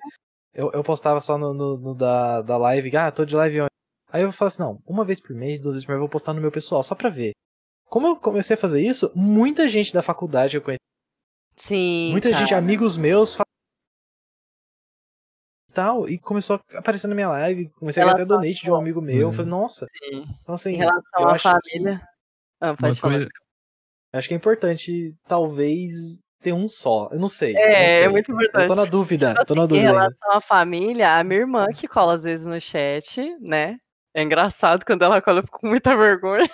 Eu, 0.53 0.71
eu 0.73 0.83
postava 0.85 1.21
só 1.21 1.39
no, 1.39 1.55
no- 1.55 1.79
no 1.79 1.95
da, 1.95 2.43
da 2.43 2.57
live, 2.59 2.95
ah, 2.97 3.11
tô 3.11 3.25
de 3.25 3.35
live? 3.35 3.70
Aí 4.13 4.23
eu 4.23 4.33
falo 4.33 4.49
assim, 4.49 4.63
não, 4.63 4.83
uma 4.87 5.05
vez 5.05 5.21
por 5.21 5.35
mês, 5.35 5.61
duas 5.61 5.75
vezes 5.75 5.85
por 5.87 5.93
mês, 5.93 5.97
eu 5.97 6.01
vou 6.01 6.09
postar 6.09 6.33
no 6.35 6.41
meu 6.41 6.51
pessoal, 6.51 6.83
só 6.83 6.95
pra 6.95 7.09
ver. 7.09 7.33
Como 7.87 8.07
eu 8.07 8.17
comecei 8.17 8.55
a 8.55 8.59
fazer 8.59 8.81
isso, 8.81 9.11
muita 9.15 9.69
gente 9.69 9.93
da 9.93 10.03
faculdade 10.03 10.53
que 10.53 10.57
eu 10.59 10.63
conheci, 10.63 10.79
Sim, 11.57 12.11
muita 12.13 12.33
gente, 12.33 12.51
cara. 12.51 12.59
amigos 12.59 12.97
meus, 12.97 13.37
tal, 15.73 16.09
e 16.09 16.19
começou 16.19 16.57
a 16.75 16.79
aparecer 16.79 17.07
na 17.09 17.15
minha 17.15 17.29
live, 17.29 17.69
comecei 17.71 18.03
a 18.03 18.07
ganhar 18.07 18.15
até 18.15 18.23
Relação- 18.25 18.43
donate 18.43 18.63
de 18.65 18.71
um 18.71 18.75
amigo 18.75 19.01
meu, 19.01 19.29
eu 19.29 19.33
falei, 19.33 19.51
nossa. 19.51 19.87
Sim. 19.87 20.25
Então 20.43 20.55
assim, 20.55 20.73
Em 20.73 20.77
relação 20.77 21.21
eu 21.21 21.29
à 21.29 21.33
acho 21.33 21.43
que- 21.63 21.71
família. 21.73 22.03
Ah, 22.61 22.75
pode 22.77 23.01
falar. 23.01 23.15
coisa, 23.15 23.29
Acho 24.13 24.27
que 24.27 24.35
é 24.35 24.37
importante, 24.37 25.15
talvez, 25.29 25.93
ter 26.43 26.53
um 26.53 26.67
só. 26.69 27.09
Eu 27.13 27.21
não 27.21 27.29
sei. 27.29 27.53
não 27.53 27.61
É, 27.61 27.87
sei. 27.99 28.05
é 28.05 28.09
muito 28.09 28.29
Eu 28.33 28.35
importante. 28.35 28.67
tô 28.67 28.75
na 28.75 28.85
dúvida, 28.85 29.35
Tipo 29.35 29.45
tô 29.47 29.55
na 29.55 29.63
assim, 29.63 29.67
em 29.67 29.69
dúvida 29.69 29.89
ainda. 29.89 30.01
relação 30.01 30.33
à 30.33 30.41
família, 30.41 31.17
a 31.17 31.23
minha 31.23 31.41
irmã 31.41 31.67
que 31.73 31.87
cola 31.87 32.15
às 32.15 32.25
vezes 32.25 32.45
no 32.45 32.61
chat, 32.61 33.21
né? 33.39 33.79
É 34.15 34.23
engraçado 34.23 34.85
quando 34.85 35.03
ela 35.03 35.21
cola, 35.23 35.41
eu 35.41 35.45
fico 35.45 35.61
com 35.61 35.69
muita 35.69 35.97
vergonha. 35.97 36.49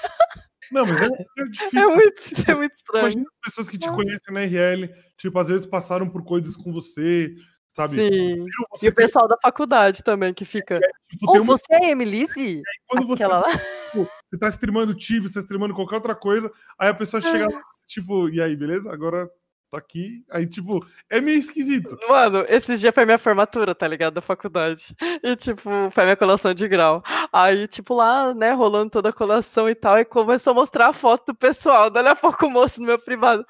Não, 0.70 0.84
mas 0.84 1.00
é, 1.00 1.06
é 1.06 1.44
difícil. 1.50 1.80
É 1.80 1.86
muito, 1.94 2.50
é 2.50 2.54
muito 2.54 2.74
estranho. 2.74 3.02
Imagina 3.04 3.24
as 3.24 3.50
pessoas 3.50 3.68
que 3.68 3.78
te 3.78 3.88
conhecem 3.90 4.32
na 4.34 4.40
RL, 4.42 4.90
tipo, 5.16 5.38
às 5.38 5.48
vezes 5.48 5.64
passaram 5.66 6.08
por 6.08 6.24
coisas 6.24 6.56
com 6.56 6.72
você, 6.72 7.34
sabe? 7.72 7.94
Sim. 7.94 8.10
Viram 8.10 8.44
E 8.46 8.78
você 8.78 8.88
o 8.88 8.94
pessoal 8.94 9.28
da 9.28 9.36
faculdade 9.40 10.02
também 10.02 10.34
que 10.34 10.44
fica. 10.44 10.80
tipo, 11.08 11.30
Ô, 11.30 11.32
tem 11.32 11.40
uma- 11.40 11.56
você 11.56 11.72
é 11.74 11.86
a 11.86 11.90
Emilise? 11.90 12.62
quando 12.88 13.06
você, 13.06 13.22
Aquela 13.24 13.40
lá? 13.40 13.52
tipo, 13.52 14.08
você 14.28 14.38
tá 14.38 14.48
streamando 14.48 14.94
Tibia, 14.94 15.28
você 15.28 15.34
tá 15.34 15.40
streamando 15.40 15.72
qualquer 15.74 15.94
outra 15.96 16.14
coisa, 16.14 16.50
aí 16.78 16.88
a 16.88 16.94
pessoa 16.94 17.20
chega 17.20 17.46
lá, 17.50 17.62
tipo, 17.86 18.28
e 18.28 18.40
aí, 18.40 18.56
beleza? 18.56 18.92
Agora 18.92 19.30
tô 19.76 19.78
aqui. 19.78 20.24
Aí, 20.30 20.46
tipo, 20.46 20.84
é 21.10 21.20
meio 21.20 21.38
esquisito. 21.38 21.96
Mano, 22.08 22.44
esses 22.48 22.80
dias 22.80 22.94
foi 22.94 23.04
minha 23.04 23.18
formatura, 23.18 23.74
tá 23.74 23.86
ligado? 23.86 24.14
Da 24.14 24.20
faculdade. 24.20 24.94
E, 25.22 25.36
tipo, 25.36 25.62
foi 25.92 26.04
minha 26.04 26.16
colação 26.16 26.54
de 26.54 26.66
grau. 26.66 27.02
Aí, 27.32 27.66
tipo, 27.68 27.94
lá, 27.94 28.34
né, 28.34 28.52
rolando 28.52 28.90
toda 28.90 29.10
a 29.10 29.12
colação 29.12 29.68
e 29.68 29.74
tal, 29.74 29.98
e 29.98 30.04
começou 30.04 30.52
a 30.52 30.54
mostrar 30.54 30.88
a 30.88 30.92
foto 30.92 31.32
do 31.32 31.34
pessoal. 31.34 31.90
Dali 31.90 32.08
a 32.08 32.16
pouco 32.16 32.46
o 32.46 32.50
moço 32.50 32.80
no 32.80 32.86
meu 32.86 32.98
privado. 32.98 33.44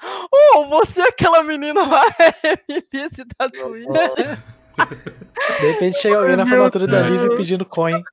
Ô, 0.55 0.65
você 0.67 1.01
é 1.01 1.07
aquela 1.07 1.43
menina 1.43 1.85
lá, 1.85 2.03
é 2.19 2.57
Emilise 2.69 3.25
da 3.39 3.49
Twitch. 3.49 3.87
De 5.59 5.71
repente 5.71 5.97
chega 5.99 6.19
alguém 6.19 6.35
na 6.35 6.45
formatura 6.45 6.87
da. 6.87 7.09
Lizzie 7.09 7.35
pedindo 7.35 7.65
coin. 7.65 8.03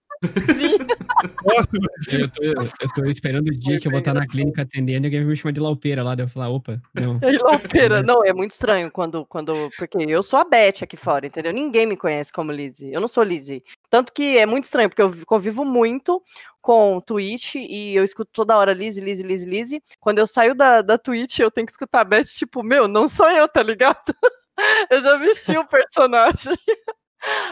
Nossa, 1.44 1.68
eu, 2.10 2.28
tô, 2.28 2.42
eu 2.42 2.92
tô 2.94 3.04
esperando 3.06 3.48
o 3.48 3.56
dia 3.58 3.78
que 3.80 3.86
eu 3.86 3.90
vou 3.90 3.98
estar 3.98 4.14
na 4.14 4.26
clínica 4.26 4.62
atendendo 4.62 5.06
e 5.06 5.08
alguém 5.08 5.20
vai 5.20 5.30
me 5.30 5.36
chamar 5.36 5.52
de 5.52 5.60
laupeira 5.60 6.02
lá. 6.02 6.14
Daí 6.14 6.24
eu 6.24 6.28
falar, 6.28 6.48
opa, 6.48 6.80
não. 6.94 7.18
E 7.22 7.38
loupeira. 7.38 8.02
Não, 8.02 8.24
é 8.24 8.32
muito 8.32 8.52
estranho 8.52 8.90
quando, 8.90 9.24
quando. 9.26 9.70
Porque 9.78 9.98
eu 9.98 10.22
sou 10.22 10.38
a 10.38 10.44
Beth 10.44 10.82
aqui 10.82 10.96
fora, 10.96 11.26
entendeu? 11.26 11.52
Ninguém 11.52 11.86
me 11.86 11.96
conhece 11.96 12.32
como 12.32 12.52
Lizzie. 12.52 12.92
Eu 12.92 13.00
não 13.00 13.08
sou 13.08 13.22
Lizzie. 13.22 13.62
Tanto 13.88 14.12
que 14.12 14.36
é 14.36 14.46
muito 14.46 14.64
estranho, 14.64 14.88
porque 14.88 15.02
eu 15.02 15.10
vi- 15.10 15.24
convivo 15.24 15.64
muito 15.64 16.22
com 16.60 17.00
Twitch 17.00 17.56
e 17.56 17.94
eu 17.94 18.04
escuto 18.04 18.30
toda 18.32 18.56
hora 18.56 18.72
Lizzie, 18.72 19.02
Lizzie, 19.02 19.24
Lizzie, 19.24 19.48
Lizzie. 19.48 19.82
Quando 20.00 20.18
eu 20.18 20.26
saio 20.26 20.54
da, 20.54 20.82
da 20.82 20.96
Twitch, 20.98 21.38
eu 21.38 21.50
tenho 21.50 21.66
que 21.66 21.72
escutar 21.72 22.00
a 22.00 22.04
Beth, 22.04 22.24
tipo, 22.24 22.62
meu, 22.62 22.88
não 22.88 23.06
sou 23.08 23.30
eu, 23.30 23.46
tá 23.48 23.62
ligado? 23.62 23.98
Eu 24.88 25.02
já 25.02 25.16
vesti 25.16 25.58
o 25.58 25.66
personagem. 25.66 26.56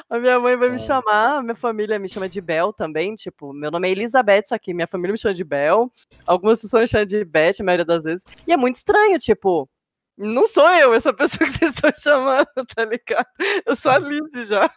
A 0.08 0.18
minha 0.18 0.38
mãe 0.38 0.56
vai 0.56 0.70
me 0.70 0.78
chamar, 0.78 1.38
a 1.38 1.42
minha 1.42 1.54
família 1.54 1.98
me 1.98 2.08
chama 2.08 2.28
de 2.28 2.40
Bel 2.40 2.72
também. 2.72 3.14
Tipo, 3.14 3.52
meu 3.52 3.70
nome 3.70 3.88
é 3.88 3.92
Elizabeth, 3.92 4.44
só 4.46 4.58
que 4.58 4.74
minha 4.74 4.86
família 4.86 5.12
me 5.12 5.18
chama 5.18 5.34
de 5.34 5.44
Bel. 5.44 5.90
Algumas 6.26 6.60
pessoas 6.60 6.82
me 6.82 6.88
chamam 6.88 7.06
de 7.06 7.24
Beth, 7.24 7.60
a 7.60 7.64
maioria 7.64 7.84
das 7.84 8.04
vezes. 8.04 8.24
E 8.46 8.52
é 8.52 8.56
muito 8.56 8.76
estranho, 8.76 9.18
tipo, 9.18 9.68
não 10.16 10.46
sou 10.46 10.68
eu 10.70 10.92
essa 10.94 11.12
pessoa 11.12 11.48
que 11.50 11.58
vocês 11.58 11.74
estão 11.74 11.90
chamando, 11.94 12.66
tá 12.74 12.84
ligado? 12.84 13.26
Eu 13.66 13.74
sou 13.74 13.90
a 13.90 13.98
Lizzie 13.98 14.44
já. 14.44 14.70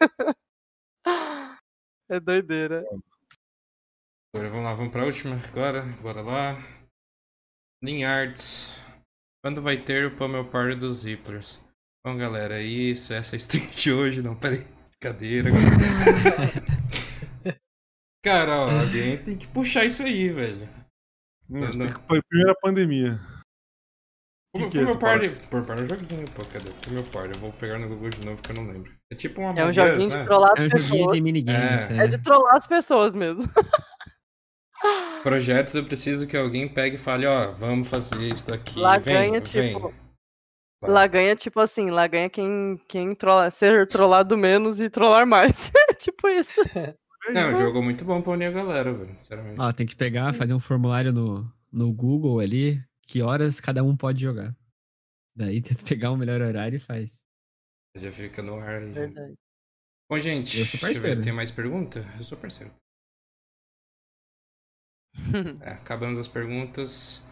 É 2.07 2.19
doideira. 2.19 2.85
Agora 4.31 4.49
vamos 4.51 4.63
lá, 4.63 4.75
vamos 4.75 4.91
pra 4.91 5.05
última 5.05 5.41
agora. 5.47 5.81
Bora 6.03 6.21
lá. 6.21 6.55
Linhards. 7.83 8.75
Quando 9.43 9.59
vai 9.59 9.77
ter 9.77 10.05
o 10.05 10.15
Pummel 10.15 10.47
Party 10.47 10.75
dos 10.75 10.97
Zipplers? 10.97 11.59
Bom, 12.05 12.15
galera, 12.15 12.59
é 12.59 12.63
isso. 12.63 13.11
Essa 13.11 13.35
é 13.35 13.37
a 13.37 13.39
stream 13.39 13.65
de 13.67 13.91
hoje. 13.91 14.21
Não, 14.21 14.35
peraí. 14.35 14.74
Brincadeira. 15.13 15.51
Cara, 18.23 18.57
ó, 18.59 18.69
alguém 18.81 19.17
tem 19.17 19.37
que 19.37 19.47
puxar 19.47 19.85
isso 19.85 20.03
aí, 20.03 20.29
velho. 20.31 20.67
Não, 21.47 21.61
não. 21.71 21.87
que- 21.87 22.21
Primeira 22.29 22.55
pandemia. 22.61 23.19
O 24.55 24.57
Pummel 24.57 24.69
que, 24.69 24.77
que 24.77 24.83
é 24.83 24.87
essa 24.87 24.97
Party. 24.97 25.25
é 25.25 25.75
um 25.75 25.85
joguinho, 25.85 26.31
pô, 26.31 26.43
cadê? 26.45 26.71
Pummel 26.81 27.03
Party. 27.03 27.33
Eu 27.33 27.39
vou 27.39 27.51
pegar 27.53 27.77
no 27.77 27.87
Google 27.87 28.09
de 28.09 28.25
novo 28.25 28.41
que 28.41 28.51
eu 28.51 28.55
não 28.55 28.67
lembro. 28.71 28.91
É 29.11 29.15
tipo 29.15 29.41
uma 29.41 29.59
É 29.59 29.65
um 29.65 29.73
joguinho 29.73 30.09
de 30.09 30.15
né? 30.15 30.23
trollar 30.23 30.53
É 30.57 30.61
as 30.61 30.65
um 30.65 30.69
joguinho 30.77 30.97
pessoas. 30.97 31.15
de 31.15 31.21
minigames. 31.21 31.91
É. 31.91 31.97
É 31.97 32.07
de 32.07 32.17
trollar 32.17 32.55
as 32.55 32.65
pessoas 32.65 33.13
mesmo. 33.13 33.43
Projetos 35.23 35.73
eu 35.75 35.83
preciso 35.83 36.27
que 36.27 36.37
alguém 36.37 36.67
pegue 36.67 36.95
e 36.95 36.99
fale, 36.99 37.25
ó, 37.25 37.51
vamos 37.51 37.89
fazer 37.89 38.27
isso 38.27 38.47
daqui. 38.47 38.79
Lá 38.79 38.97
vem, 38.97 39.31
ganha, 39.31 39.41
vem. 39.41 39.73
tipo. 39.73 39.93
Lá 40.81 41.07
ganha, 41.07 41.35
tipo 41.35 41.59
assim, 41.59 41.89
lá 41.89 42.05
ganha 42.05 42.29
quem, 42.29 42.79
quem 42.87 43.15
trola, 43.15 43.49
ser 43.49 43.87
trollado 43.87 44.37
menos 44.37 44.79
e 44.79 44.89
trollar 44.89 45.25
mais. 45.25 45.71
tipo 45.97 46.27
isso. 46.27 46.61
Não, 47.31 47.41
é 47.41 47.51
um 47.53 47.55
jogo 47.55 47.81
muito 47.81 48.05
bom 48.05 48.21
pra 48.21 48.33
unir 48.33 48.45
a 48.45 48.51
galera, 48.51 48.93
velho. 48.93 49.15
Sinceramente. 49.15 49.59
Ó, 49.59 49.71
tem 49.71 49.87
que 49.87 49.95
pegar, 49.95 50.33
fazer 50.33 50.53
um 50.53 50.59
formulário 50.59 51.11
no, 51.11 51.51
no 51.71 51.91
Google 51.91 52.39
ali, 52.39 52.79
que 53.07 53.21
horas 53.21 53.59
cada 53.59 53.83
um 53.83 53.95
pode 53.97 54.21
jogar. 54.21 54.55
Daí 55.35 55.61
tenta 55.63 55.83
pegar 55.83 56.11
o 56.11 56.17
melhor 56.17 56.41
horário 56.41 56.77
e 56.77 56.79
faz. 56.79 57.09
Já 57.95 58.11
fica 58.11 58.43
no 58.43 58.59
ar 58.59 58.81
aí. 58.81 58.93
já. 58.93 58.99
Verdade. 59.01 59.33
Bom, 60.07 60.19
gente, 60.19 60.59
Eu 60.59 60.65
sou 60.65 60.79
deixa 60.79 60.87
eu 60.87 60.93
ver, 60.93 61.01
parceiro. 61.01 61.21
tem 61.23 61.33
mais 61.33 61.49
pergunta? 61.51 61.99
Eu 62.17 62.23
sou 62.23 62.37
parceiro. 62.37 62.71
É, 65.61 65.71
acabamos 65.71 66.19
as 66.19 66.27
perguntas. 66.27 67.23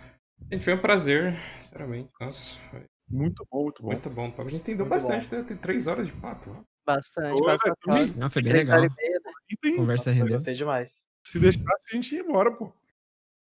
Gente, 0.51 0.63
foi 0.63 0.73
um 0.73 0.81
prazer, 0.81 1.33
sinceramente. 1.61 2.09
Nossa, 2.19 2.57
foi 2.71 2.85
Muito 3.09 3.45
bom, 3.51 3.63
muito 3.63 3.81
bom. 3.83 3.87
muito 3.91 4.09
bom. 4.09 4.29
papo. 4.31 4.41
A 4.41 4.45
gente 4.45 4.55
estendeu 4.55 4.85
Muito 4.85 4.89
bastante, 4.89 5.33
né? 5.33 5.43
Tem 5.43 5.57
três 5.57 5.87
horas 5.87 6.07
de 6.07 6.13
papo. 6.13 6.61
Bastante, 6.85 7.41
Ô, 7.41 7.45
bastante. 7.45 7.77
é. 7.89 8.05
Não, 8.19 8.29
foi 8.29 8.41
bem 8.41 8.51
Três 8.51 8.67
legal. 8.67 8.79
meia, 8.81 8.89
né? 8.89 9.75
Conversa 9.77 10.09
Nossa, 10.09 10.09
eu 10.09 10.23
rendeu. 10.23 10.33
gostei 10.37 10.53
demais. 10.55 11.05
Se 11.25 11.39
deixasse, 11.39 11.65
a 11.91 11.95
gente 11.95 12.15
ia 12.15 12.21
embora, 12.21 12.51
pô. 12.51 12.73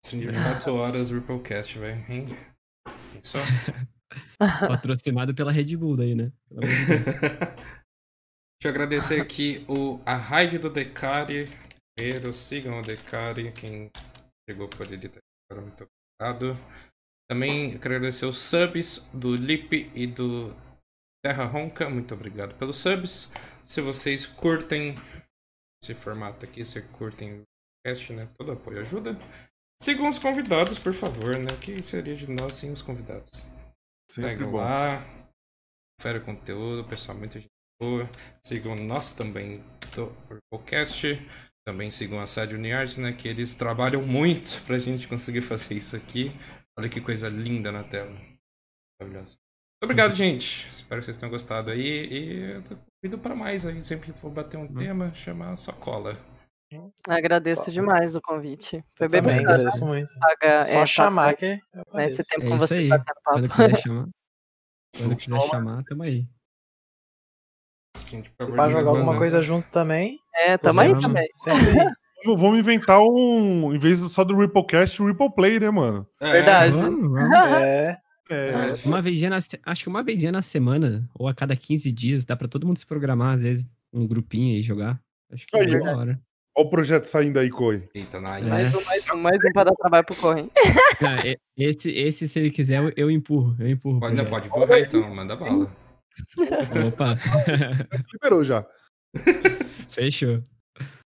Assim, 0.05 0.19
de 0.19 0.27
24 0.27 0.75
horas, 0.75 1.09
Ripplecast, 1.09 1.79
velho. 1.79 2.05
hein? 2.11 2.27
Só. 3.21 3.39
Patrocinado 4.39 5.33
pela 5.33 5.51
Red 5.51 5.75
Bull 5.75 5.97
daí, 5.97 6.15
né? 6.15 6.31
Pelo 6.47 6.63
amor 6.63 6.75
de 6.75 6.85
Deus. 6.85 7.05
Deixa 8.61 8.65
eu 8.65 8.69
agradecer 8.69 9.21
aqui 9.21 9.65
o, 9.67 9.99
a 10.05 10.15
raid 10.15 10.57
do 10.59 10.69
Decari. 10.69 11.49
Primeiro, 11.95 12.31
sigam 12.33 12.79
o 12.79 12.81
Decari. 12.81 13.51
Quem 13.51 13.89
chegou 14.49 14.67
por 14.69 14.85
ele, 14.91 15.09
tá 15.09 15.19
agora, 15.51 15.65
muito 15.65 15.87
obrigado. 16.19 16.57
Também 17.29 17.75
agradecer 17.75 18.25
os 18.25 18.39
subs 18.39 19.09
do 19.13 19.35
Lip 19.35 19.91
e 19.95 20.05
do 20.05 20.55
Terra 21.23 21.45
Ronca. 21.45 21.89
Muito 21.89 22.13
obrigado 22.13 22.55
pelos 22.55 22.77
subs. 22.77 23.31
Se 23.63 23.81
vocês 23.81 24.27
curtem 24.27 24.95
esse 25.81 25.95
formato 25.95 26.45
aqui, 26.45 26.63
se 26.63 26.81
curtem 26.81 27.39
o 27.39 27.43
podcast, 27.83 28.13
né? 28.13 28.29
Todo 28.37 28.51
apoio 28.51 28.79
ajuda. 28.79 29.17
Sigam 29.81 30.07
os 30.07 30.19
convidados, 30.19 30.77
por 30.77 30.93
favor, 30.93 31.37
né? 31.37 31.57
Que 31.59 31.81
seria 31.81 32.15
de 32.15 32.29
nós 32.29 32.55
sem 32.55 32.71
os 32.71 32.81
convidados. 32.81 33.47
Sempre 34.09 34.45
bom. 34.45 34.57
lá. 34.57 35.03
confere 35.99 36.19
o 36.19 36.23
conteúdo, 36.23 36.87
pessoal, 36.87 37.17
muita 37.17 37.39
gente 37.39 37.49
boa. 37.81 38.09
Sigam 38.43 38.75
nós 38.75 39.11
também 39.11 39.63
do 39.95 40.07
podcast. 40.49 41.27
Também 41.67 41.89
sigam 41.89 42.21
a 42.21 42.27
Sad 42.27 42.53
Uniarts, 42.53 42.97
né? 42.97 43.13
Que 43.13 43.27
eles 43.27 43.55
trabalham 43.55 44.03
muito 44.03 44.63
pra 44.63 44.77
gente 44.77 45.07
conseguir 45.07 45.41
fazer 45.41 45.73
isso 45.73 45.95
aqui. 45.95 46.31
Olha 46.77 46.89
que 46.89 46.99
coisa 47.01 47.29
linda 47.29 47.71
na 47.71 47.83
tela. 47.83 48.11
Maravilhosa. 48.99 49.35
Muito 49.37 49.83
obrigado, 49.83 50.15
gente. 50.15 50.67
Espero 50.69 50.99
que 50.99 51.05
vocês 51.05 51.17
tenham 51.17 51.31
gostado 51.31 51.71
aí. 51.71 51.81
E 52.07 52.51
eu 52.55 52.63
tô 52.63 52.75
convido 52.75 53.19
pra 53.21 53.35
mais 53.35 53.65
aí. 53.65 53.81
Sempre 53.83 54.11
que 54.11 54.19
for 54.19 54.29
bater 54.29 54.57
um 54.57 54.67
tema, 54.73 55.13
chamar 55.13 55.55
só 55.55 55.71
cola. 55.71 56.17
Agradeço 57.07 57.65
Só- 57.65 57.71
demais 57.71 58.15
o 58.15 58.21
convite. 58.21 58.83
Foi 58.97 59.07
bem 59.07 59.21
bacana. 59.21 59.41
agradeço 59.41 59.85
muito. 59.85 60.13
Paga- 60.19 60.61
Só 60.63 60.81
é, 60.81 60.85
chamar 60.85 61.25
paga- 61.35 61.37
que 61.37 61.45
eu 61.73 61.83
né. 61.93 62.05
Esse 62.07 62.23
tempo 62.25 62.45
É 62.45 62.49
com 62.49 62.57
você 62.57 62.75
aí. 62.75 62.89
Quando 63.23 63.49
quiser 63.49 63.75
chamar. 63.77 64.09
Quando 64.97 65.15
quiser 65.15 65.41
chamar, 65.41 65.83
tamo 65.83 66.03
aí. 66.03 66.27
Gente, 68.07 68.29
favorzinho, 68.31 68.77
jogar 68.77 68.89
alguma 68.89 69.17
coisa 69.17 69.41
juntos 69.41 69.69
também. 69.69 70.19
É, 70.33 70.57
tamo 70.57 70.81
aí 70.81 70.91
também. 70.99 71.27
sempre. 71.37 71.61
Vamos- 72.25 72.41
Vamos 72.41 72.59
inventar 72.59 72.99
um. 73.01 73.73
Em 73.73 73.77
vez 73.77 73.99
só 74.11 74.23
do 74.23 74.35
Ripplecast, 74.37 75.01
o 75.01 75.07
Ripple 75.07 75.33
Play, 75.33 75.59
né, 75.59 75.69
mano? 75.69 76.07
É, 76.21 76.31
Verdade. 76.31 76.71
Vamos. 76.73 77.11
É. 77.63 77.97
É. 78.27 78.73
Uma 78.85 79.03
vezinha 79.03 79.29
na, 79.29 79.39
se- 79.39 79.59
acho 79.63 79.83
que 79.83 79.87
uma 79.89 80.01
vezinha 80.01 80.31
na 80.31 80.41
semana, 80.41 81.07
ou 81.13 81.27
a 81.27 81.33
cada 81.35 81.55
15 81.55 81.91
dias, 81.91 82.25
dá 82.25 82.35
pra 82.35 82.47
todo 82.47 82.65
mundo 82.65 82.79
se 82.79 82.85
programar, 82.85 83.35
às 83.35 83.43
vezes, 83.43 83.67
um 83.93 84.07
grupinho 84.07 84.55
aí 84.55 84.63
jogar. 84.63 84.99
Acho 85.31 85.45
que 85.45 85.55
é 85.55 85.61
ó. 85.79 85.83
da 85.83 85.95
hora. 85.97 86.19
Olha 86.57 86.65
o 86.67 86.69
projeto 86.69 87.05
saindo 87.05 87.37
aí, 87.37 87.51
Coi. 87.51 87.87
Eita, 87.93 88.17
É. 88.17 88.21
nice. 88.21 88.49
Mais 88.49 88.73
um, 88.75 88.85
mais 88.87 89.09
um, 89.11 89.17
mais 89.21 89.37
um 89.45 89.51
pra 89.53 89.63
dar 89.65 89.75
trabalho 89.75 90.05
pro 90.05 90.15
Corre. 90.15 90.49
E- 91.23 91.37
esse, 91.55 91.91
esse, 91.91 92.27
se 92.27 92.39
ele 92.39 92.49
quiser, 92.49 92.79
eu, 92.79 92.91
eu 92.97 93.11
empurro. 93.11 93.55
Eu 93.59 93.69
empurro. 93.69 93.99
Pode, 93.99 94.15
não, 94.15 94.25
pode 94.25 94.47
empurrar 94.47 94.79
então, 94.79 95.13
manda 95.13 95.35
bala. 95.35 95.71
Opa, 96.87 97.17
Liberou 98.13 98.43
já. 98.43 98.65
fechou. 99.89 100.41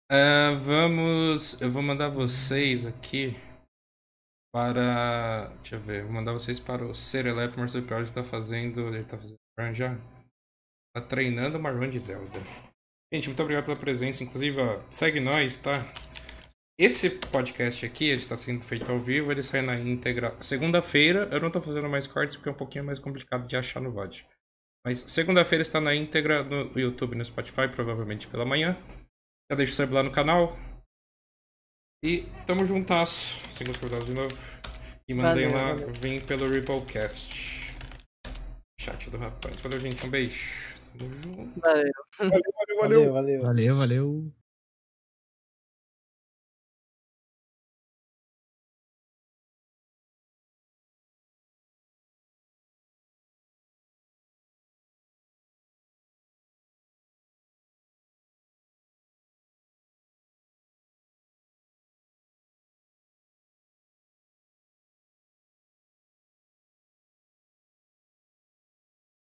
Ah, 0.09 0.53
vamos. 0.63 1.61
Eu 1.61 1.69
vou 1.69 1.83
mandar 1.83 2.09
vocês 2.09 2.87
aqui 2.87 3.37
para. 4.53 5.49
Deixa 5.57 5.77
eu 5.77 5.81
ver. 5.81 6.05
Vou 6.05 6.13
mandar 6.13 6.33
vocês 6.33 6.61
para 6.61 6.85
o 6.85 6.95
Serelep. 6.95 7.57
O 7.57 7.59
Marcelo 7.59 7.85
Pior 7.85 8.03
está 8.03 8.23
fazendo. 8.23 8.87
Ele 8.89 9.01
está 9.01 9.19
fazendo 9.19 9.37
run 9.59 9.73
já? 9.73 9.99
Tá 10.95 11.03
treinando 11.03 11.59
uma 11.59 11.71
run 11.71 11.91
de 11.91 11.99
Zelda. 11.99 12.41
Gente, 13.13 13.29
muito 13.29 13.43
obrigado 13.43 13.65
pela 13.65 13.77
presença. 13.77 14.23
Inclusive, 14.23 14.61
ó, 14.61 14.81
segue 14.89 15.19
nós, 15.19 15.57
tá? 15.57 15.85
Esse 16.79 17.11
podcast 17.11 17.85
aqui, 17.85 18.05
ele 18.05 18.19
está 18.19 18.37
sendo 18.37 18.63
feito 18.63 18.93
ao 18.93 19.01
vivo, 19.01 19.33
ele 19.33 19.43
sai 19.43 19.63
na 19.63 19.77
íntegra 19.79 20.37
segunda-feira. 20.41 21.29
Eu 21.33 21.41
não 21.41 21.51
tô 21.51 21.61
fazendo 21.61 21.89
mais 21.89 22.07
cortes 22.07 22.37
porque 22.37 22.49
é 22.49 22.53
um 22.53 22.57
pouquinho 22.57 22.85
mais 22.85 22.99
complicado 22.99 23.49
de 23.49 23.57
achar 23.57 23.81
no 23.81 23.91
VOD. 23.91 24.25
Mas 24.85 24.99
segunda-feira 24.99 25.63
está 25.63 25.81
na 25.81 25.95
íntegra 25.95 26.45
no 26.45 26.71
YouTube 26.79 27.15
e 27.15 27.17
no 27.17 27.25
Spotify, 27.25 27.67
provavelmente 27.67 28.29
pela 28.29 28.45
manhã. 28.45 28.77
Já 29.51 29.57
deixa 29.57 29.73
o 29.73 29.77
sub 29.77 29.95
lá 29.95 30.03
no 30.03 30.11
canal. 30.11 30.57
E 32.05 32.23
tamo 32.47 32.65
juntas. 32.65 33.41
Sigam 33.51 33.73
os 33.73 33.79
convidados 33.79 34.07
de 34.07 34.15
novo. 34.15 34.35
E 35.09 35.15
mandem 35.15 35.49
Valeu, 35.51 35.53
lá, 35.53 35.75
valeu. 35.75 35.91
vem 35.91 36.21
pelo 36.21 36.49
Ripplecast. 36.49 37.77
Chat 38.81 39.09
do 39.11 39.17
rapaz. 39.19 39.61
Valeu, 39.61 39.79
gente. 39.79 40.05
Um 40.05 40.11
beijo. 40.11 40.75
Tamo 40.99 41.13
junto. 41.13 41.61
Valeu. 41.61 41.93
Valeu, 42.19 42.31
valeu, 42.31 42.77
valeu. 42.81 42.81
Valeu, 42.81 43.13
valeu. 43.13 43.43
Valeu, 43.43 43.77
valeu. 43.77 44.33